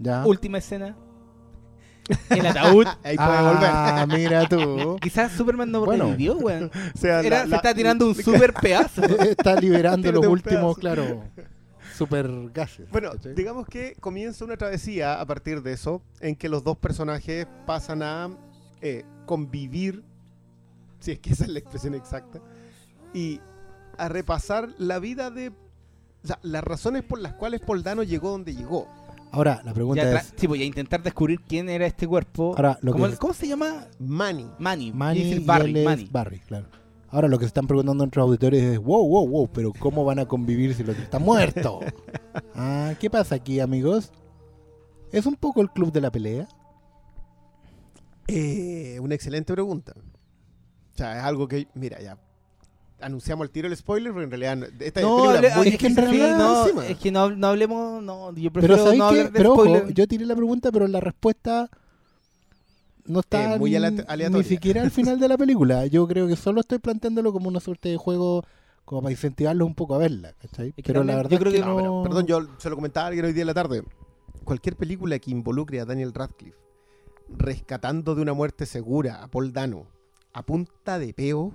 Ya. 0.00 0.26
Última 0.26 0.58
escena. 0.58 0.96
El 2.30 2.46
ataúd. 2.46 2.86
Ahí 3.04 3.16
puede 3.16 3.42
volver. 3.42 3.70
Ah, 3.72 4.06
mira 4.08 4.48
tú. 4.48 4.96
Quizás 5.02 5.32
Superman 5.32 5.70
no 5.70 5.84
Bueno. 5.84 6.04
revivió, 6.06 6.36
weón. 6.38 6.70
O 6.94 6.98
sea, 6.98 7.20
Era, 7.20 7.38
la- 7.38 7.42
se 7.44 7.48
la- 7.50 7.56
está 7.56 7.74
tirando 7.74 8.06
un 8.06 8.14
super 8.14 8.52
pedazo. 8.54 9.02
Está 9.04 9.56
liberando 9.60 10.10
los 10.12 10.26
últimos, 10.26 10.78
pedazo. 10.78 10.80
claro, 10.80 11.24
super 11.96 12.30
gases. 12.52 12.88
Bueno, 12.90 13.10
¿cachai? 13.12 13.34
digamos 13.34 13.66
que 13.66 13.94
comienza 14.00 14.44
una 14.44 14.56
travesía 14.56 15.20
a 15.20 15.26
partir 15.26 15.62
de 15.62 15.72
eso, 15.72 16.00
en 16.20 16.36
que 16.36 16.48
los 16.48 16.62
dos 16.64 16.76
personajes 16.78 17.46
pasan 17.66 18.02
a 18.02 18.30
eh, 18.80 19.04
convivir, 19.26 20.04
si 21.00 21.12
es 21.12 21.18
que 21.18 21.32
esa 21.32 21.44
es 21.44 21.50
la 21.50 21.58
expresión 21.58 21.94
exacta, 21.94 22.40
y 23.12 23.40
a 23.96 24.08
repasar 24.08 24.68
la 24.78 24.98
vida 25.00 25.30
de... 25.30 25.48
O 25.48 26.26
sea, 26.26 26.38
las 26.42 26.62
razones 26.64 27.02
por 27.04 27.20
las 27.20 27.34
cuales 27.34 27.60
Poldano 27.60 28.02
llegó 28.02 28.30
donde 28.30 28.54
llegó. 28.54 28.88
Ahora, 29.30 29.60
la 29.64 29.74
pregunta 29.74 30.02
Ya 30.02 30.18
es, 30.18 30.32
sí, 30.36 30.46
voy 30.46 30.62
a 30.62 30.64
intentar 30.64 31.02
descubrir 31.02 31.40
quién 31.40 31.68
era 31.68 31.86
este 31.86 32.06
cuerpo. 32.06 32.54
Ahora, 32.56 32.78
lo 32.80 32.92
¿Cómo, 32.92 33.08
que- 33.08 33.16
cómo 33.16 33.34
se 33.34 33.46
llama? 33.46 33.86
Manny. 33.98 34.46
Manny. 34.58 34.92
Manny 34.92 35.20
y 35.20 35.38
Barry, 35.40 35.70
él 35.70 35.76
es 35.78 35.84
Manny. 35.84 36.08
Barry, 36.10 36.38
claro. 36.40 36.66
Ahora 37.10 37.28
lo 37.28 37.38
que 37.38 37.44
se 37.44 37.48
están 37.48 37.66
preguntando 37.66 38.04
entre 38.04 38.20
los 38.20 38.28
auditores 38.28 38.62
es, 38.62 38.78
wow, 38.78 39.06
wow, 39.08 39.26
wow, 39.28 39.48
pero 39.50 39.72
¿cómo 39.78 40.04
van 40.04 40.18
a 40.18 40.26
convivir 40.26 40.74
si 40.74 40.82
el 40.82 40.90
otro 40.90 41.02
está 41.02 41.18
muerto? 41.18 41.80
ah, 42.54 42.94
¿qué 43.00 43.08
pasa 43.08 43.34
aquí, 43.34 43.60
amigos? 43.60 44.12
¿Es 45.10 45.24
un 45.24 45.36
poco 45.36 45.62
el 45.62 45.70
club 45.70 45.90
de 45.92 46.00
la 46.02 46.10
pelea? 46.10 46.46
Eh, 48.26 48.98
una 49.00 49.14
excelente 49.14 49.52
pregunta. 49.54 49.94
O 49.96 50.96
sea, 50.98 51.18
es 51.18 51.24
algo 51.24 51.48
que, 51.48 51.68
mira, 51.74 52.00
ya 52.00 52.18
anunciamos 53.00 53.44
el 53.44 53.50
tiro 53.50 53.68
el 53.68 53.76
spoiler, 53.76 54.12
pero 54.12 54.24
en 54.24 54.30
realidad 54.30 54.56
no- 54.56 54.66
esta 54.84 55.00
No, 55.00 55.16
película 55.16 55.38
hable- 55.38 55.48
es 55.48 55.56
muy 55.56 55.68
es 55.68 55.78
que 55.78 55.86
en 55.86 55.94
sí, 55.94 56.00
realidad 56.00 56.38
no, 56.38 56.62
encima. 56.62 56.86
es 56.86 56.96
que 56.98 57.10
no, 57.12 57.30
no 57.30 57.46
hablemos, 57.46 58.02
no, 58.02 58.32
yo 58.34 58.50
Pero 58.50 58.52
prefiero 58.52 58.76
¿sabéis 58.82 58.98
no 58.98 59.04
hablar 59.08 59.26
de 59.26 59.38
Pero 59.38 59.52
ojo, 59.52 59.64
spoiler. 59.64 59.94
yo 59.94 60.06
tiré 60.08 60.26
la 60.26 60.34
pregunta, 60.36 60.70
pero 60.72 60.86
la 60.88 61.00
respuesta 61.00 61.70
no 63.04 63.20
está 63.20 63.54
Eh, 63.54 63.58
muy 63.58 63.70
ni- 63.70 63.76
alea- 63.76 64.04
aleatoria. 64.08 64.42
ni 64.42 64.44
siquiera 64.44 64.82
al 64.82 64.90
final 64.90 65.18
de 65.18 65.28
la 65.28 65.38
película. 65.38 65.86
Yo 65.86 66.06
creo 66.06 66.26
que 66.28 66.36
solo 66.36 66.60
estoy 66.60 66.78
planteándolo 66.78 67.32
como 67.32 67.48
una 67.48 67.60
suerte 67.60 67.88
de 67.88 67.96
juego 67.96 68.44
como 68.84 69.02
para 69.02 69.12
incentivarlos 69.12 69.66
un 69.66 69.74
poco 69.74 69.94
a 69.94 69.98
verla, 69.98 70.32
¿cachai? 70.40 70.72
que 70.72 70.82
Pero 70.82 71.04
la 71.04 71.14
verdad 71.16 71.30
yo 71.30 71.38
creo 71.38 71.52
que 71.52 71.58
que 71.58 71.64
no... 71.64 71.72
No, 71.72 71.76
pero, 71.76 72.02
perdón, 72.04 72.26
yo 72.26 72.40
se 72.58 72.70
lo 72.70 72.76
comentaba 72.76 73.04
a 73.04 73.08
alguien 73.08 73.26
hoy 73.26 73.32
día 73.34 73.42
en 73.42 73.46
la 73.48 73.54
tarde. 73.54 73.82
Cualquier 74.44 74.76
película 74.76 75.18
que 75.18 75.30
involucre 75.30 75.78
a 75.80 75.84
Daniel 75.84 76.12
Radcliffe 76.14 76.56
rescatando 77.36 78.14
de 78.14 78.22
una 78.22 78.32
muerte 78.32 78.64
segura 78.66 79.22
a 79.22 79.28
Paul 79.28 79.52
Dano 79.52 79.86
a 80.32 80.42
punta 80.42 80.98
de 80.98 81.12
peo, 81.12 81.52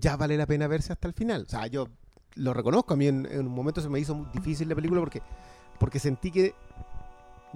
ya 0.00 0.16
vale 0.16 0.36
la 0.36 0.46
pena 0.46 0.66
verse 0.66 0.92
hasta 0.92 1.08
el 1.08 1.14
final. 1.14 1.42
O 1.46 1.48
sea, 1.48 1.66
yo 1.66 1.88
lo 2.34 2.52
reconozco. 2.54 2.94
A 2.94 2.96
mí 2.96 3.06
en, 3.06 3.26
en 3.26 3.40
un 3.46 3.54
momento 3.54 3.80
se 3.80 3.88
me 3.88 3.98
hizo 4.00 4.14
muy 4.14 4.26
difícil 4.32 4.68
la 4.68 4.74
película 4.74 5.00
porque, 5.00 5.22
porque 5.78 5.98
sentí 5.98 6.30
que, 6.30 6.54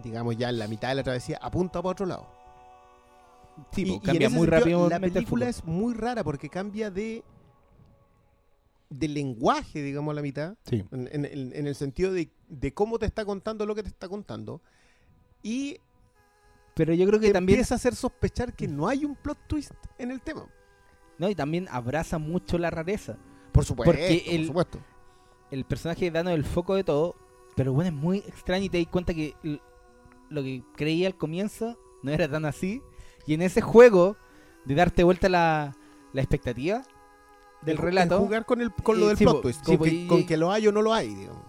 digamos, 0.02 0.36
ya 0.36 0.48
en 0.50 0.58
la 0.58 0.68
mitad 0.68 0.88
de 0.88 0.94
la 0.96 1.02
travesía 1.02 1.38
apunta 1.40 1.80
para 1.82 1.92
otro 1.92 2.06
lado. 2.06 2.26
Sí, 3.72 3.82
Y- 3.82 4.00
cambia 4.00 4.28
muy 4.30 4.46
sentido, 4.46 4.58
rápido. 4.86 4.88
La 4.88 5.00
película 5.00 5.48
es 5.48 5.64
muy 5.64 5.94
rara 5.94 6.24
porque 6.24 6.48
cambia 6.48 6.90
de 6.90 7.22
de 8.88 9.06
lenguaje, 9.06 9.82
digamos, 9.82 10.10
a 10.10 10.14
la 10.16 10.22
mitad. 10.22 10.56
Sí. 10.64 10.84
En, 10.90 11.08
en- 11.12 11.24
en- 11.24 11.52
en 11.54 11.66
el 11.68 11.74
sentido 11.76 12.12
de, 12.12 12.28
de 12.48 12.74
cómo 12.74 12.98
te 12.98 13.06
está 13.06 13.24
contando 13.24 13.64
lo 13.64 13.74
que 13.76 13.82
te 13.84 13.88
está 13.88 14.08
contando. 14.08 14.60
Y 15.44 15.78
Pero 16.74 16.92
yo 16.94 17.06
creo 17.06 17.20
que 17.20 17.28
te 17.28 17.32
también, 17.32 17.58
empieza 17.58 17.74
a 17.74 17.76
hacer 17.76 17.94
sospechar 17.94 18.52
que 18.54 18.66
no 18.66 18.88
hay 18.88 19.04
un 19.04 19.14
plot 19.14 19.38
twist 19.46 19.70
en 19.98 20.10
el 20.10 20.20
tema. 20.22 20.44
No, 21.20 21.28
y 21.30 21.34
también 21.34 21.68
abraza 21.70 22.18
mucho 22.18 22.58
la 22.58 22.70
rareza. 22.70 23.16
Por 23.52 23.64
supuesto. 23.64 23.92
Porque 23.92 24.22
por 24.24 24.34
el- 24.34 24.46
supuesto. 24.46 24.78
El 25.50 25.64
personaje 25.64 26.06
es 26.06 26.14
el 26.14 26.44
foco 26.44 26.74
de 26.76 26.84
todo, 26.84 27.14
pero 27.56 27.72
bueno, 27.72 27.88
es 27.90 27.94
muy 27.94 28.18
extraño 28.18 28.64
y 28.64 28.68
te 28.68 28.78
das 28.78 28.86
cuenta 28.90 29.12
que 29.12 29.34
lo 30.28 30.42
que 30.42 30.62
creía 30.76 31.08
al 31.08 31.16
comienzo 31.16 31.76
no 32.02 32.10
era 32.12 32.28
tan 32.28 32.44
así. 32.44 32.80
Y 33.26 33.34
en 33.34 33.42
ese 33.42 33.60
juego 33.60 34.16
de 34.64 34.74
darte 34.76 35.02
vuelta 35.04 35.28
la, 35.28 35.76
la 36.12 36.20
expectativa 36.22 36.82
del 37.62 37.76
El 37.76 37.76
ju- 37.76 37.80
el 37.80 37.86
relato, 37.86 38.18
jugar 38.20 38.46
con, 38.46 38.60
el, 38.60 38.72
con 38.72 38.98
lo 39.00 39.06
Eh, 39.06 39.08
del 39.08 39.16
sí, 39.18 39.24
plot 39.24 39.42
twist. 39.42 39.60
sí, 39.66 39.76
Con, 39.76 39.88
que, 39.88 39.94
y- 39.94 40.06
con 40.06 40.24
que 40.26 40.36
lo 40.36 40.52
hay 40.52 40.66
o 40.68 40.72
no 40.72 40.80
lo 40.82 40.94
hay, 40.94 41.14
digamos. 41.14 41.42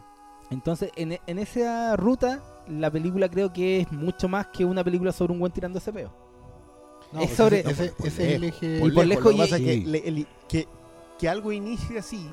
entonces 0.50 0.92
en, 0.96 1.18
en 1.28 1.40
esa 1.40 1.96
ruta 1.96 2.44
la 2.68 2.90
película 2.92 3.30
creo 3.30 3.54
que 3.54 3.82
es 3.82 3.92
mucho 3.92 4.28
más 4.28 4.48
que 4.48 4.66
una 4.66 4.84
película 4.84 5.12
sobre 5.12 5.32
un 5.34 5.40
buen 5.40 5.52
tirando 5.54 5.78
ese 5.80 5.94
peo. 5.94 6.12
No, 7.14 7.20
Es 7.22 7.28
pues 7.28 7.38
sobre- 7.38 7.60
ese, 7.60 7.72
ese- 7.72 7.92
por 7.92 8.08
ese 8.08 8.30
es 8.30 8.36
el 8.36 8.44
eje... 8.46 8.78
Y 8.86 8.92
por 8.92 9.06
lejos 9.06 9.24
lo 9.26 9.30
que 9.32 9.36
y- 9.36 9.40
pasa 9.40 9.58
es 9.58 9.62
que, 9.64 9.74
Sí. 9.74 9.84
le- 9.86 10.08
el- 10.08 10.28
que, 10.48 10.68
que 11.20 11.30
algo 11.30 11.52
inicie 11.52 12.00
así, 12.00 12.30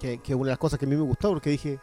que, 0.00 0.18
que 0.18 0.34
una 0.34 0.44
de 0.46 0.50
las 0.52 0.58
cosas 0.58 0.78
que 0.78 0.84
a 0.84 0.88
mí 0.88 0.96
me 0.96 1.02
gustó, 1.02 1.30
porque 1.30 1.50
dije, 1.50 1.78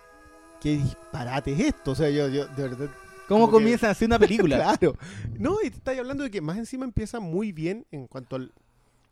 qué 0.62 0.78
disparate 0.78 1.54
es 1.54 1.60
esto. 1.60 1.92
O 1.92 1.96
sea, 1.96 2.10
yo, 2.10 2.28
yo 2.30 2.46
de 2.48 2.62
verdad 2.70 2.90
¿Cómo 3.28 3.48
que- 3.48 3.52
comienza 3.54 3.88
a 3.88 3.92
hacer 3.92 4.08
una 4.08 4.20
película? 4.20 4.58
Claro. 4.80 4.96
No, 5.40 5.58
y 5.64 5.70
te 5.72 5.78
estás 5.78 5.98
hablando 5.98 6.24
de 6.24 6.30
que 6.32 6.42
más 6.42 6.58
encima 6.58 6.86
empieza 6.86 7.20
muy 7.20 7.52
bien 7.52 7.86
en 7.92 8.06
cuanto 8.08 8.36
al, 8.36 8.54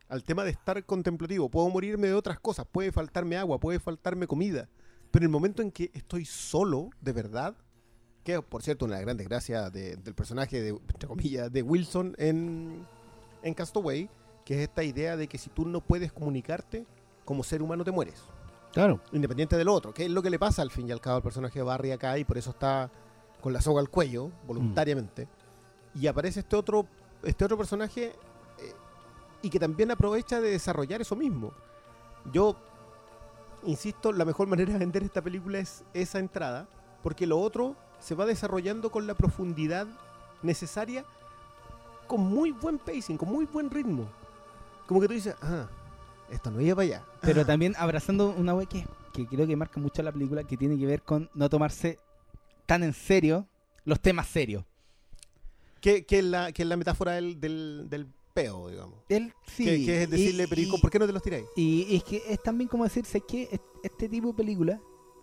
al 0.10 0.24
tema 0.24 0.44
de 0.44 0.52
estar 0.52 0.84
contemplativo. 0.86 1.50
Puedo 1.50 1.68
morirme 1.70 2.08
de 2.08 2.13
otras 2.13 2.40
cosas, 2.40 2.66
puede 2.72 2.92
faltarme 2.92 3.36
agua, 3.38 3.60
puede 3.60 3.80
faltarme 3.80 4.28
comida. 4.28 4.70
Pero 5.10 5.24
en 5.24 5.30
el 5.30 5.32
momento 5.32 5.62
en 5.63 5.72
que 5.72 5.90
estoy 5.94 6.25
solo, 6.25 6.92
de 7.02 7.12
verdad, 7.13 7.56
que 8.24 8.42
por 8.42 8.62
cierto, 8.63 8.86
una 8.86 9.00
gran 9.00 9.18
desgracia 9.18 9.70
de- 9.70 9.96
del 9.98 10.13
personaje, 10.16 10.62
de, 10.62 10.70
entre 10.70 11.08
comillas, 11.08 11.52
de 11.52 11.62
Wilson 11.62 12.16
en, 12.20 12.86
en 13.43 13.53
Castaway, 13.53 14.09
que 14.45 14.55
es 14.55 14.62
esta 14.62 14.83
idea 14.83 15.15
de 15.15 15.27
que 15.27 15.38
si 15.38 15.50
tú 15.50 15.65
no 15.65 15.81
puedes 15.81 16.12
comunicarte, 16.12 16.85
como 17.25 17.43
ser 17.43 17.62
humano 17.62 17.83
te 17.83 17.91
mueres 17.91 18.23
Claro. 18.73 19.00
independiente 19.12 19.55
del 19.55 19.67
otro, 19.69 19.93
que 19.93 20.05
es 20.05 20.12
lo 20.12 20.21
que 20.23 20.29
le 20.31 20.39
pasa 20.39 20.62
al 20.63 20.71
fin 20.71 20.89
y 20.89 20.91
al 20.91 21.00
cabo 21.00 21.17
al 21.17 21.21
personaje 21.23 21.59
de 21.59 21.63
Barry 21.63 21.91
acá 21.91 22.17
y 22.17 22.23
por 22.25 22.38
eso 22.38 22.50
está 22.50 22.89
con 23.39 23.53
la 23.53 23.62
soga 23.62 23.79
al 23.81 23.89
cuello, 23.89 24.31
voluntariamente. 24.47 25.27
Y 25.93 26.07
aparece 26.07 26.39
este 26.39 26.55
otro, 26.55 26.88
este 27.23 27.45
otro 27.45 27.55
personaje 27.57 28.05
eh, 28.07 28.73
y 29.43 29.50
que 29.50 29.59
también 29.59 29.91
aprovecha 29.91 30.41
de 30.41 30.50
desarrollar 30.50 31.01
eso 31.01 31.15
mismo. 31.15 31.51
Yo 32.31 32.55
insisto, 33.65 34.12
la 34.12 34.25
mejor 34.25 34.47
manera 34.47 34.73
de 34.73 34.79
vender 34.79 35.03
esta 35.03 35.21
película 35.21 35.59
es 35.59 35.83
esa 35.93 36.19
entrada, 36.19 36.67
porque 37.03 37.27
lo 37.27 37.39
otro 37.39 37.75
se 38.00 38.15
va 38.15 38.25
desarrollando 38.25 38.91
con 38.91 39.07
la 39.07 39.13
profundidad 39.13 39.88
necesaria, 40.41 41.05
con 42.07 42.22
muy 42.22 42.51
buen 42.51 42.77
pacing, 42.79 43.17
con 43.17 43.29
muy 43.29 43.45
buen 43.45 43.69
ritmo. 43.69 44.07
Como 44.88 45.00
que 45.01 45.07
tú 45.07 45.13
dices, 45.13 45.36
ah, 45.41 45.67
esto 46.29 46.51
no 46.51 46.62
iba 46.62 46.75
para 46.75 46.86
allá. 46.86 47.05
Pero 47.22 47.45
también 47.45 47.74
abrazando 47.77 48.29
una 48.31 48.53
wea 48.53 48.65
que, 48.67 48.86
que 49.13 49.25
creo 49.27 49.48
que 49.48 49.55
marca 49.55 49.79
mucho 49.79 50.01
la 50.03 50.12
película, 50.12 50.43
que 50.43 50.57
tiene 50.57 50.77
que 50.77 50.86
ver 50.86 51.01
con 51.03 51.29
no 51.33 51.50
tomarse 51.50 52.00
tan 52.65 52.83
en 52.83 52.93
serio 52.93 53.48
los 53.86 54.00
temas 54.00 54.27
serios. 54.27 54.63
que, 55.81 56.05
que 56.05 56.19
es 56.19 56.25
la, 56.25 56.51
que 56.51 56.63
es 56.63 56.67
la 56.67 56.77
metáfora 56.77 57.13
del, 57.13 57.39
del, 57.39 57.88
del 57.89 58.07
peo, 58.33 58.69
digamos. 58.69 58.95
Él 59.10 59.33
sí. 59.45 59.65
que, 59.65 59.86
que 59.86 60.03
es 60.03 60.10
decirle, 60.10 60.43
y- 60.43 60.48
Perico, 60.48 60.77
¿por 60.79 60.89
qué 60.89 61.00
no 61.00 61.05
te 61.05 61.13
los 61.13 61.22
tiráis? 61.22 61.45
Y 61.55 61.95
es 61.95 62.03
que 62.03 62.24
es 62.29 62.41
también 62.41 62.67
como 62.69 62.83
decirse 62.86 63.22
que 63.22 63.60
este 63.83 64.07
tipo 64.10 64.27
de 64.29 64.33
película, 64.33 64.79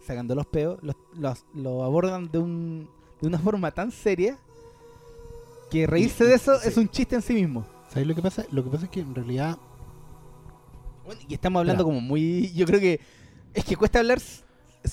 sacando 0.06 0.34
los 0.34 0.46
peos, 0.46 0.78
los, 0.82 0.96
los- 1.14 1.44
lo 1.54 1.82
abordan 1.84 2.30
de, 2.30 2.38
un, 2.38 2.90
de 3.20 3.26
una 3.28 3.38
forma 3.38 3.70
tan 3.72 3.90
seria 3.90 4.38
que 5.70 5.86
reírse 5.86 6.24
de 6.24 6.34
eso 6.34 6.58
sí. 6.58 6.68
es 6.68 6.76
un 6.76 6.88
chiste 6.88 7.14
en 7.16 7.22
sí 7.22 7.32
mismo. 7.34 7.64
¿Sabes 7.88 8.06
lo 8.06 8.14
que 8.14 8.22
pasa? 8.22 8.44
Lo 8.52 8.62
que 8.64 8.70
pasa 8.70 8.84
es 8.84 8.90
que 8.90 9.00
en 9.00 9.14
realidad 9.14 9.56
Bueno, 11.04 11.20
y 11.28 11.34
estamos 11.34 11.60
hablando 11.60 11.84
como 11.84 12.00
muy... 12.00 12.52
Yo 12.54 12.66
creo 12.66 12.78
que... 12.80 13.00
Es 13.54 13.64
que 13.64 13.76
cuesta 13.76 13.98
hablar 14.00 14.18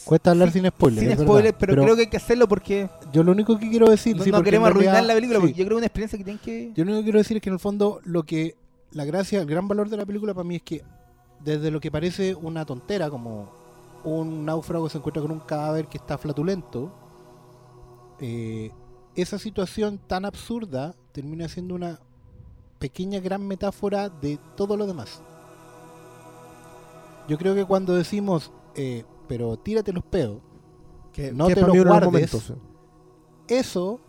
cuesta 0.04 0.32
hablar 0.32 0.52
Sí, 0.52 0.60
sin 0.60 0.68
spoilers. 0.70 1.08
sin 1.08 1.18
spoilers, 1.26 1.56
pero, 1.58 1.82
creo 1.82 1.96
que 1.96 2.02
hay 2.02 2.08
que 2.10 2.18
hacerlo 2.18 2.48
porque 2.48 2.90
yo 3.14 3.24
lo 3.24 3.32
único 3.32 3.58
que 3.58 3.70
quiero 3.70 3.90
decir, 3.90 4.18
no, 4.18 4.24
sí, 4.24 4.32
queremos 4.44 4.68
arruinar 4.70 4.96
realidad- 4.96 5.08
la 5.08 5.14
película, 5.14 5.40
sí, 5.40 5.42
porque 5.48 5.54
yo 5.60 5.66
creo 5.66 5.70
que 5.70 5.74
es 5.76 5.78
una 5.78 5.86
experiencia 5.86 6.18
que 6.18 6.24
tienen 6.26 6.42
que... 6.44 6.74
Yo 6.76 6.84
lo 6.84 6.92
único 6.92 7.00
que 7.02 7.04
quiero 7.06 7.20
decir 7.20 7.38
es 7.38 7.44
que 7.44 7.50
en 7.50 7.54
el 7.54 7.60
fondo 7.60 8.02
lo 8.04 8.24
que 8.24 8.56
la 8.92 9.06
gracia, 9.06 9.40
el 9.40 9.46
gran 9.48 9.68
valor 9.68 9.90
de 9.90 9.98
la 9.98 10.06
película 10.06 10.34
para 10.34 10.44
mí 10.48 10.56
es 10.58 10.62
que 10.64 10.82
desde 11.44 11.72
lo 11.72 11.80
que 11.80 11.90
parece 11.92 12.36
una 12.36 12.66
tontera, 12.66 13.10
como 13.10 13.50
un 14.04 14.44
náufrago 14.46 14.86
que 14.86 14.92
se 14.92 14.98
encuentra 14.98 15.22
con 15.22 15.32
un 15.32 15.40
cadáver 15.40 15.86
que 15.88 15.98
está 15.98 16.18
flatulento, 16.18 16.92
eh, 18.20 18.72
esa 19.18 19.38
situación 19.40 20.00
tan 20.08 20.24
absurda 20.26 20.96
termina 21.12 21.48
siendo 21.50 21.76
una 21.76 22.00
pequeña 22.80 23.20
gran 23.20 23.46
metáfora 23.46 24.08
de 24.10 24.40
todo 24.56 24.78
lo 24.78 24.86
demás. 24.88 25.22
Yo 27.28 27.38
creo 27.38 27.56
que 27.56 27.66
cuando 27.66 27.94
decimos, 27.96 28.52
eh, 28.76 29.04
pero 29.28 29.58
tírate 29.58 29.92
los 29.92 30.04
pedos, 30.04 30.42
Que, 31.12 31.32
No 31.32 31.48
que 31.48 31.56
te 31.56 31.62
los 31.62 31.72
guardes. 31.84 32.06
momentos. 32.06 32.54
eso 33.48 34.00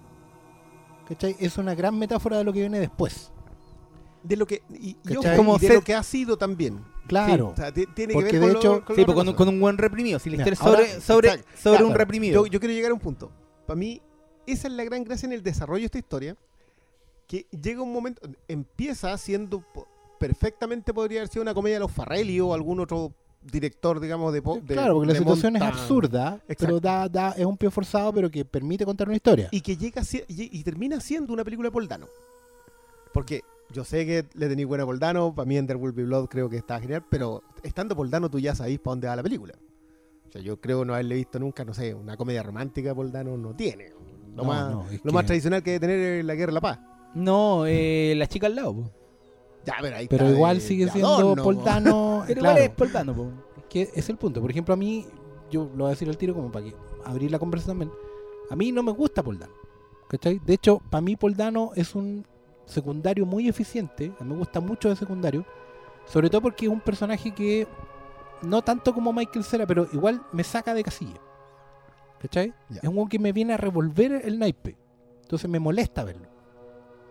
¿cachai? 1.08 1.34
es 1.40 1.56
una 1.56 1.74
gran 1.74 1.98
metáfora 1.98 2.36
de 2.36 2.44
lo 2.44 2.52
que 2.52 2.60
viene 2.60 2.78
después. 2.80 3.32
De 4.22 4.36
lo 4.36 4.46
que, 4.46 4.62
y, 4.68 4.94
Como 5.36 5.56
y 5.56 5.58
de 5.60 5.66
ser- 5.68 5.76
lo 5.76 5.82
que 5.82 5.94
ha 5.94 6.02
sido 6.02 6.36
también. 6.36 6.84
Claro. 7.06 7.48
O 7.48 7.56
sea, 7.56 7.72
ti- 7.72 7.86
tiene 7.94 8.12
Porque 8.12 8.32
que 8.32 8.38
ver 8.38 8.48
de 8.48 8.54
con, 8.54 8.60
hecho- 8.60 8.74
lo, 8.80 8.84
con 8.84 8.96
Sí, 8.96 9.04
pues, 9.06 9.14
con, 9.14 9.28
un- 9.28 9.34
con 9.34 9.48
un 9.48 9.58
buen 9.58 9.78
reprimido. 9.78 10.18
Si 10.18 10.28
ahora- 10.34 10.54
sobre, 10.54 11.00
sobre, 11.00 11.28
sobre 11.30 11.44
claro. 11.78 11.86
un 11.86 11.94
reprimido. 11.94 12.44
Yo, 12.44 12.52
yo 12.52 12.60
quiero 12.60 12.74
llegar 12.74 12.90
a 12.90 12.94
un 12.94 13.00
punto. 13.00 13.30
Para 13.66 13.78
mí, 13.78 14.02
esa 14.52 14.68
es 14.68 14.74
la 14.74 14.84
gran 14.84 15.04
gracia 15.04 15.26
en 15.26 15.32
el 15.32 15.42
desarrollo 15.42 15.80
de 15.80 15.86
esta 15.86 15.98
historia. 15.98 16.36
Que 17.26 17.46
llega 17.50 17.82
un 17.82 17.92
momento, 17.92 18.22
empieza 18.46 19.16
siendo 19.18 19.62
perfectamente 20.18 20.92
podría 20.92 21.20
haber 21.20 21.28
sido 21.28 21.42
una 21.42 21.54
comedia 21.54 21.76
de 21.76 21.80
los 21.80 21.92
Farrelly 21.92 22.40
o 22.40 22.54
algún 22.54 22.80
otro 22.80 23.12
director, 23.40 24.00
digamos, 24.00 24.32
de, 24.32 24.40
de 24.40 24.74
claro, 24.74 24.94
porque 24.94 25.12
la 25.12 25.18
situación 25.18 25.56
es 25.56 25.62
absurda, 25.62 26.40
pero 26.58 26.80
da, 26.80 27.08
da, 27.08 27.30
es 27.32 27.44
un 27.44 27.56
pie 27.56 27.70
forzado, 27.70 28.12
pero 28.12 28.30
que 28.30 28.44
permite 28.44 28.84
contar 28.84 29.08
una 29.08 29.16
historia. 29.16 29.48
Y 29.50 29.60
que 29.60 29.76
llega 29.76 30.02
y, 30.02 30.58
y 30.58 30.62
termina 30.64 31.00
siendo 31.00 31.32
una 31.32 31.44
película 31.44 31.68
de 31.68 31.72
Poldano. 31.72 32.08
Porque 33.12 33.42
yo 33.70 33.84
sé 33.84 34.04
que 34.06 34.26
le 34.34 34.48
tenéis 34.48 34.66
buena 34.66 34.84
a 34.84 34.86
Poldano, 34.86 35.34
para 35.34 35.46
mí 35.46 35.56
Ender 35.56 35.76
Will 35.76 35.92
Be 35.92 36.04
Blood 36.04 36.28
creo 36.28 36.48
que 36.48 36.56
está 36.56 36.80
genial, 36.80 37.04
pero 37.08 37.42
estando 37.62 37.94
Poldano 37.94 38.28
tú 38.28 38.38
ya 38.38 38.54
sabéis 38.54 38.80
para 38.80 38.92
dónde 38.92 39.08
va 39.08 39.16
la 39.16 39.22
película. 39.22 39.54
O 40.28 40.32
sea, 40.32 40.42
yo 40.42 40.60
creo 40.60 40.84
no 40.84 40.94
haberle 40.94 41.14
visto 41.14 41.38
nunca, 41.38 41.64
no 41.64 41.72
sé, 41.72 41.94
una 41.94 42.16
comedia 42.16 42.42
romántica 42.42 42.94
Poldano 42.94 43.36
no 43.36 43.54
tiene. 43.54 43.92
Lo, 44.38 44.44
No, 44.44 44.48
más, 44.48 44.70
no, 44.70 44.84
es 44.90 44.92
lo 45.04 45.10
que- 45.10 45.12
más 45.12 45.26
tradicional 45.26 45.62
que 45.62 45.72
debe 45.72 45.80
tener 45.80 46.00
es 46.20 46.24
la 46.24 46.34
guerra 46.34 46.50
de 46.50 46.54
la 46.54 46.60
paz. 46.60 46.78
No, 47.14 47.64
eh, 47.66 48.14
la 48.16 48.26
chica 48.26 48.46
al 48.46 48.54
lado. 48.56 48.74
po. 48.74 48.90
Ya, 49.64 49.74
pero 49.82 49.96
ahí 49.96 50.06
Pero 50.08 50.24
está 50.26 50.36
igual 50.36 50.56
de- 50.58 50.62
sigue 50.62 50.84
de 50.86 50.90
siendo 50.92 51.14
adorno. 51.16 51.42
Poldano. 51.44 52.24
Pero 52.26 52.40
claro, 52.40 52.56
igual 52.58 52.70
es 52.70 52.76
Poltano. 52.76 53.14
po. 53.14 53.30
que 53.68 53.90
es 53.94 54.08
el 54.08 54.16
punto. 54.16 54.40
Por 54.40 54.50
ejemplo, 54.50 54.72
a 54.72 54.76
mí, 54.78 55.04
yo 55.50 55.64
lo 55.74 55.84
voy 55.84 55.86
a 55.86 55.90
decir 55.90 56.08
al 56.08 56.16
tiro 56.16 56.32
como 56.34 56.50
para 56.50 56.64
que 56.64 56.74
abrir 57.04 57.30
la 57.30 57.38
conversación 57.38 57.78
también. 57.78 57.98
A 58.50 58.56
mí 58.56 58.72
no 58.72 58.82
me 58.82 58.92
gusta 58.92 59.22
Poldano. 59.22 59.52
¿Cachai? 60.08 60.38
De 60.38 60.54
hecho, 60.54 60.80
para 60.88 61.02
mí 61.02 61.16
Poldano 61.16 61.72
es 61.74 61.94
un 61.94 62.24
secundario 62.64 63.26
muy 63.26 63.46
eficiente. 63.48 64.10
A 64.18 64.24
mí 64.24 64.30
me 64.30 64.38
gusta 64.38 64.60
mucho 64.60 64.88
de 64.88 64.96
secundario. 64.96 65.44
Sobre 66.06 66.30
todo 66.30 66.40
porque 66.40 66.64
es 66.64 66.72
un 66.72 66.80
personaje 66.80 67.32
que 67.34 67.66
no 68.40 68.62
tanto 68.62 68.94
como 68.94 69.12
Michael 69.12 69.44
Cera, 69.44 69.66
pero 69.66 69.86
igual 69.92 70.22
me 70.32 70.44
saca 70.44 70.72
de 70.72 70.82
casilla. 70.82 71.20
¿Cachai? 72.20 72.52
Ya. 72.68 72.80
Es 72.82 72.88
un 72.88 72.96
weón 72.96 73.08
que 73.08 73.18
me 73.18 73.32
viene 73.32 73.54
a 73.54 73.56
revolver 73.56 74.22
el 74.24 74.38
naipe. 74.38 74.76
Entonces 75.22 75.48
me 75.48 75.58
molesta 75.58 76.04
verlo. 76.04 76.28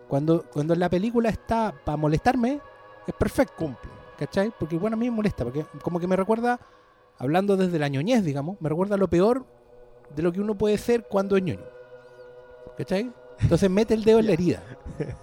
Cuando, 0.08 0.44
cuando 0.52 0.74
la 0.74 0.88
película 0.88 1.28
está 1.28 1.74
para 1.84 1.96
molestarme, 1.96 2.60
es 3.06 3.14
perfecto. 3.14 3.54
Cumple. 3.56 3.90
¿Cachai? 4.18 4.52
Porque 4.58 4.76
bueno, 4.76 4.96
a 4.96 4.98
mí 4.98 5.08
me 5.08 5.16
molesta, 5.16 5.44
porque 5.44 5.64
como 5.82 6.00
que 6.00 6.08
me 6.08 6.16
recuerda, 6.16 6.58
hablando 7.18 7.56
desde 7.56 7.78
la 7.78 7.88
ñoñez, 7.88 8.24
digamos, 8.24 8.60
me 8.60 8.68
recuerda 8.68 8.96
lo 8.96 9.08
peor 9.08 9.46
de 10.14 10.22
lo 10.22 10.32
que 10.32 10.40
uno 10.40 10.58
puede 10.58 10.76
ser 10.76 11.06
cuando 11.06 11.36
es 11.36 11.42
ñoño. 11.44 11.64
¿Cachai? 12.76 13.12
Entonces 13.40 13.70
mete 13.70 13.94
el 13.94 14.02
dedo 14.02 14.18
en 14.18 14.26
la 14.26 14.32
herida. 14.34 14.62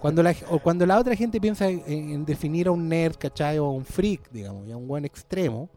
Cuando 0.00 0.22
la, 0.22 0.34
o 0.48 0.58
cuando 0.58 0.86
la 0.86 0.98
otra 0.98 1.14
gente 1.14 1.40
piensa 1.40 1.68
en, 1.68 1.82
en 1.86 2.24
definir 2.24 2.68
a 2.68 2.70
un 2.70 2.88
nerd, 2.88 3.16
¿cachai? 3.16 3.58
O 3.58 3.66
a 3.66 3.72
un 3.72 3.84
freak, 3.84 4.30
digamos, 4.30 4.66
y 4.66 4.72
a 4.72 4.76
un 4.76 4.88
buen 4.88 5.04
extremo. 5.04 5.68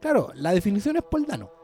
Claro, 0.00 0.32
la 0.34 0.52
definición 0.52 0.96
es 0.96 1.02
Poldano. 1.02 1.59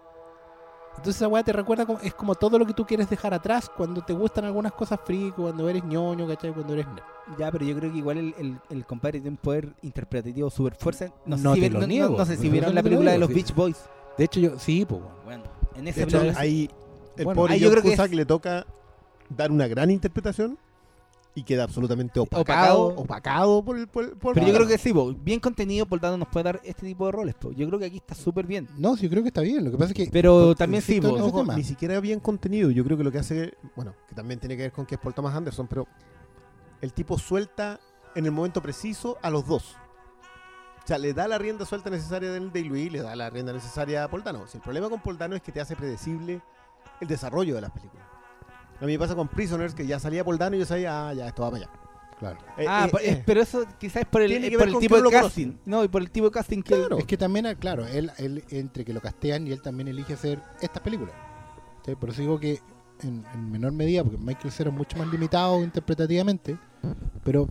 Entonces 0.97 1.17
esa 1.17 1.29
weá 1.29 1.43
te 1.45 1.53
recuerda, 1.53 1.87
como, 1.87 1.99
es 2.01 2.15
como 2.15 2.35
todo 2.35 2.59
lo 2.59 2.67
que 2.67 2.73
tú 2.75 2.85
quieres 2.87 3.09
dejar 3.09 3.33
atrás 3.35 3.71
cuando 3.77 4.01
te 4.03 4.13
gustan 4.13 4.45
algunas 4.47 4.73
cosas 4.73 4.99
freak, 5.05 5.35
cuando 5.35 5.69
eres 5.69 5.85
ñoño, 5.85 6.27
¿cachai? 6.27 6.53
Cuando 6.53 6.73
eres 6.73 6.87
nerd. 6.87 7.05
Ya, 7.39 7.51
pero 7.53 7.65
yo 7.65 7.77
creo 7.77 7.93
que 7.93 7.99
igual 7.99 8.19
el, 8.19 8.35
el, 8.39 8.59
el 8.71 8.87
compadre 8.87 9.21
tiene 9.21 9.31
un 9.31 9.37
poder 9.37 9.75
interpretativo 9.83 10.49
súper 10.51 10.75
fuerte. 10.75 11.13
No, 11.27 11.37
sé 11.37 11.43
No 11.45 11.55
si 11.55 11.61
te 11.61 11.69
vi- 11.69 11.73
lo 11.75 11.81
no- 11.81 11.87
niego, 11.87 12.09
no- 12.13 12.19
no 12.19 12.25
sé 12.25 12.37
si 12.37 12.49
vieron 12.49 12.75
la 12.75 12.83
película 12.83 13.13
de 13.13 13.19
los 13.19 13.29
sí. 13.29 13.35
Beach 13.35 13.55
Boys. 13.55 13.77
De 14.17 14.25
hecho, 14.25 14.41
yo, 14.41 14.59
sí, 14.59 14.85
pues. 14.89 15.01
Bueno, 15.25 15.45
en 15.75 15.85
De 15.85 15.91
esa 15.91 16.03
hecho, 16.03 16.23
ahí 16.37 16.71
el 17.17 17.25
Bueno, 17.25 17.41
pobre 17.43 17.55
ahí 17.55 17.61
yo 17.61 17.71
creo 17.71 17.83
que 17.83 17.93
es- 17.93 18.11
le 18.13 18.25
toca 18.27 18.65
dar 19.29 19.51
una 19.51 19.67
gran 19.67 19.91
interpretación 19.91 20.59
y 21.37 21.43
queda 21.45 21.65
absolutamente 21.65 22.19
opacado, 22.19 22.43
Opacado. 22.87 22.87
opacado 23.03 23.63
por 23.65 23.79
el 23.79 23.87
por, 23.87 24.19
por- 24.19 24.35
Pero 24.35 24.47
yo 24.49 24.55
creo 24.55 24.67
que 24.67 24.79
sí, 24.79 24.93
po, 24.93 25.13
bien 25.13 25.39
contenido, 25.39 25.85
por 25.87 26.01
tanto 26.01 26.17
nos 26.17 26.29
puede 26.29 26.45
dar 26.45 26.61
este 26.65 26.87
tipo 26.87 27.05
de 27.07 27.13
roles. 27.13 27.35
po. 27.35 27.53
Yo 27.53 27.67
creo 27.69 27.79
que 27.79 27.85
aquí 27.85 27.99
está 27.99 28.15
súper 28.15 28.47
bien. 28.47 28.67
No, 28.79 28.97
sí, 28.97 29.03
yo 29.05 29.11
creo 29.11 29.23
que 29.23 29.29
está 29.29 29.43
bien. 29.43 29.63
Lo 29.65 29.71
que 29.71 29.77
pasa 29.77 29.91
es 29.93 29.97
que. 29.97 30.09
Pero 30.11 30.47
por- 30.47 30.57
también 30.57 30.83
sí, 30.83 30.99
po, 31.01 31.11
Ojo, 31.11 31.45
ni 31.55 31.63
siquiera 31.63 32.01
bien 32.01 32.21
contenido. 32.21 32.71
Yo 32.71 32.83
creo 32.85 32.97
que 32.97 33.05
lo 33.05 33.13
que 33.13 33.19
hace, 33.19 33.55
bueno, 33.77 33.95
que 34.09 34.15
también 34.15 34.41
tiene 34.41 34.57
que 34.57 34.63
ver 34.63 34.73
con 34.73 34.87
que 34.87 34.95
es 34.95 35.01
Paul 35.01 35.13
Thomas 35.15 35.35
Anderson, 35.37 35.67
pero 35.69 35.87
el 36.81 36.93
tipo 36.95 37.19
suelta 37.19 37.79
en 38.15 38.25
el 38.25 38.33
momento 38.33 38.63
preciso 38.63 39.19
a 39.21 39.29
los 39.29 39.47
dos. 39.47 39.77
O 40.83 40.87
sea, 40.87 40.97
le 40.99 41.13
da 41.13 41.29
la 41.29 41.37
rienda 41.37 41.67
suelta 41.67 41.91
necesaria 41.91 42.31
del 42.33 42.51
Day 42.53 42.65
Luis, 42.65 42.91
le 42.93 43.03
da 43.03 43.15
la 43.15 43.29
rienda 43.29 43.53
necesaria 43.53 44.05
a 44.05 44.09
Poldano. 44.09 44.47
Si 44.47 44.57
el 44.57 44.63
problema 44.63 44.89
con 44.89 45.01
Poldano 45.01 45.37
es 45.37 45.43
que 45.43 45.53
te 45.53 45.61
hace 45.61 45.77
predecible 45.77 46.41
el 47.01 47.09
desarrollo 47.09 47.57
de 47.57 47.61
las 47.61 47.73
películas. 47.73 48.06
A 48.81 48.85
mí 48.85 48.93
me 48.93 48.99
pasa 48.99 49.15
con 49.15 49.29
Prisoners, 49.29 49.75
que 49.75 49.87
ya 49.87 49.99
salía 49.99 50.25
Poldano 50.25 50.57
y 50.57 50.59
yo 50.61 50.67
sabía, 50.67 51.09
ah, 51.09 51.15
ya, 51.15 51.29
esto 51.29 51.43
va 51.43 51.51
para 51.51 51.65
allá. 51.65 51.73
Claro. 52.19 52.39
Eh, 52.57 52.65
ah, 52.69 52.89
eh, 53.03 53.11
eh, 53.11 53.23
pero 53.27 53.43
eso 53.43 53.65
quizás 53.79 54.03
es 54.03 54.09
por 54.09 54.23
el, 54.23 54.33
eh, 54.33 54.57
por 54.59 54.79
tipo 54.79 54.97
de 54.97 55.03
casting. 55.11 55.45
conocen. 55.51 55.61
No, 55.67 55.85
y 55.85 55.89
por 55.89 56.01
el 56.03 56.11
tipo 56.11 56.27
de 56.27 56.33
casting 56.33 56.63
que 56.63 56.75
Claro. 56.75 56.99
Es 56.99 57.05
que 57.05 57.17
también, 57.19 57.47
ah, 57.47 57.55
claro, 57.55 57.87
él, 57.87 58.11
él 58.19 58.43
entre 58.51 58.85
que 58.85 58.93
lo 58.95 59.01
castean 59.01 59.47
y 59.47 59.53
él 59.53 59.61
también 59.61 59.89
elige 59.89 60.15
hacer 60.15 60.41
estas 60.61 60.83
películas. 60.83 61.15
¿Sí? 61.85 61.95
Por 61.95 62.11
eso 62.11 62.21
digo 62.23 62.41
que 62.41 62.61
en, 63.03 63.25
en 63.35 63.51
menor 63.51 63.73
medida, 63.73 64.03
porque 64.03 64.19
Michael 64.19 64.51
Cera 64.51 64.71
es 64.71 64.77
mucho 64.77 64.97
más 64.97 65.09
limitado 65.09 65.63
interpretativamente, 65.63 66.57
pero 67.23 67.47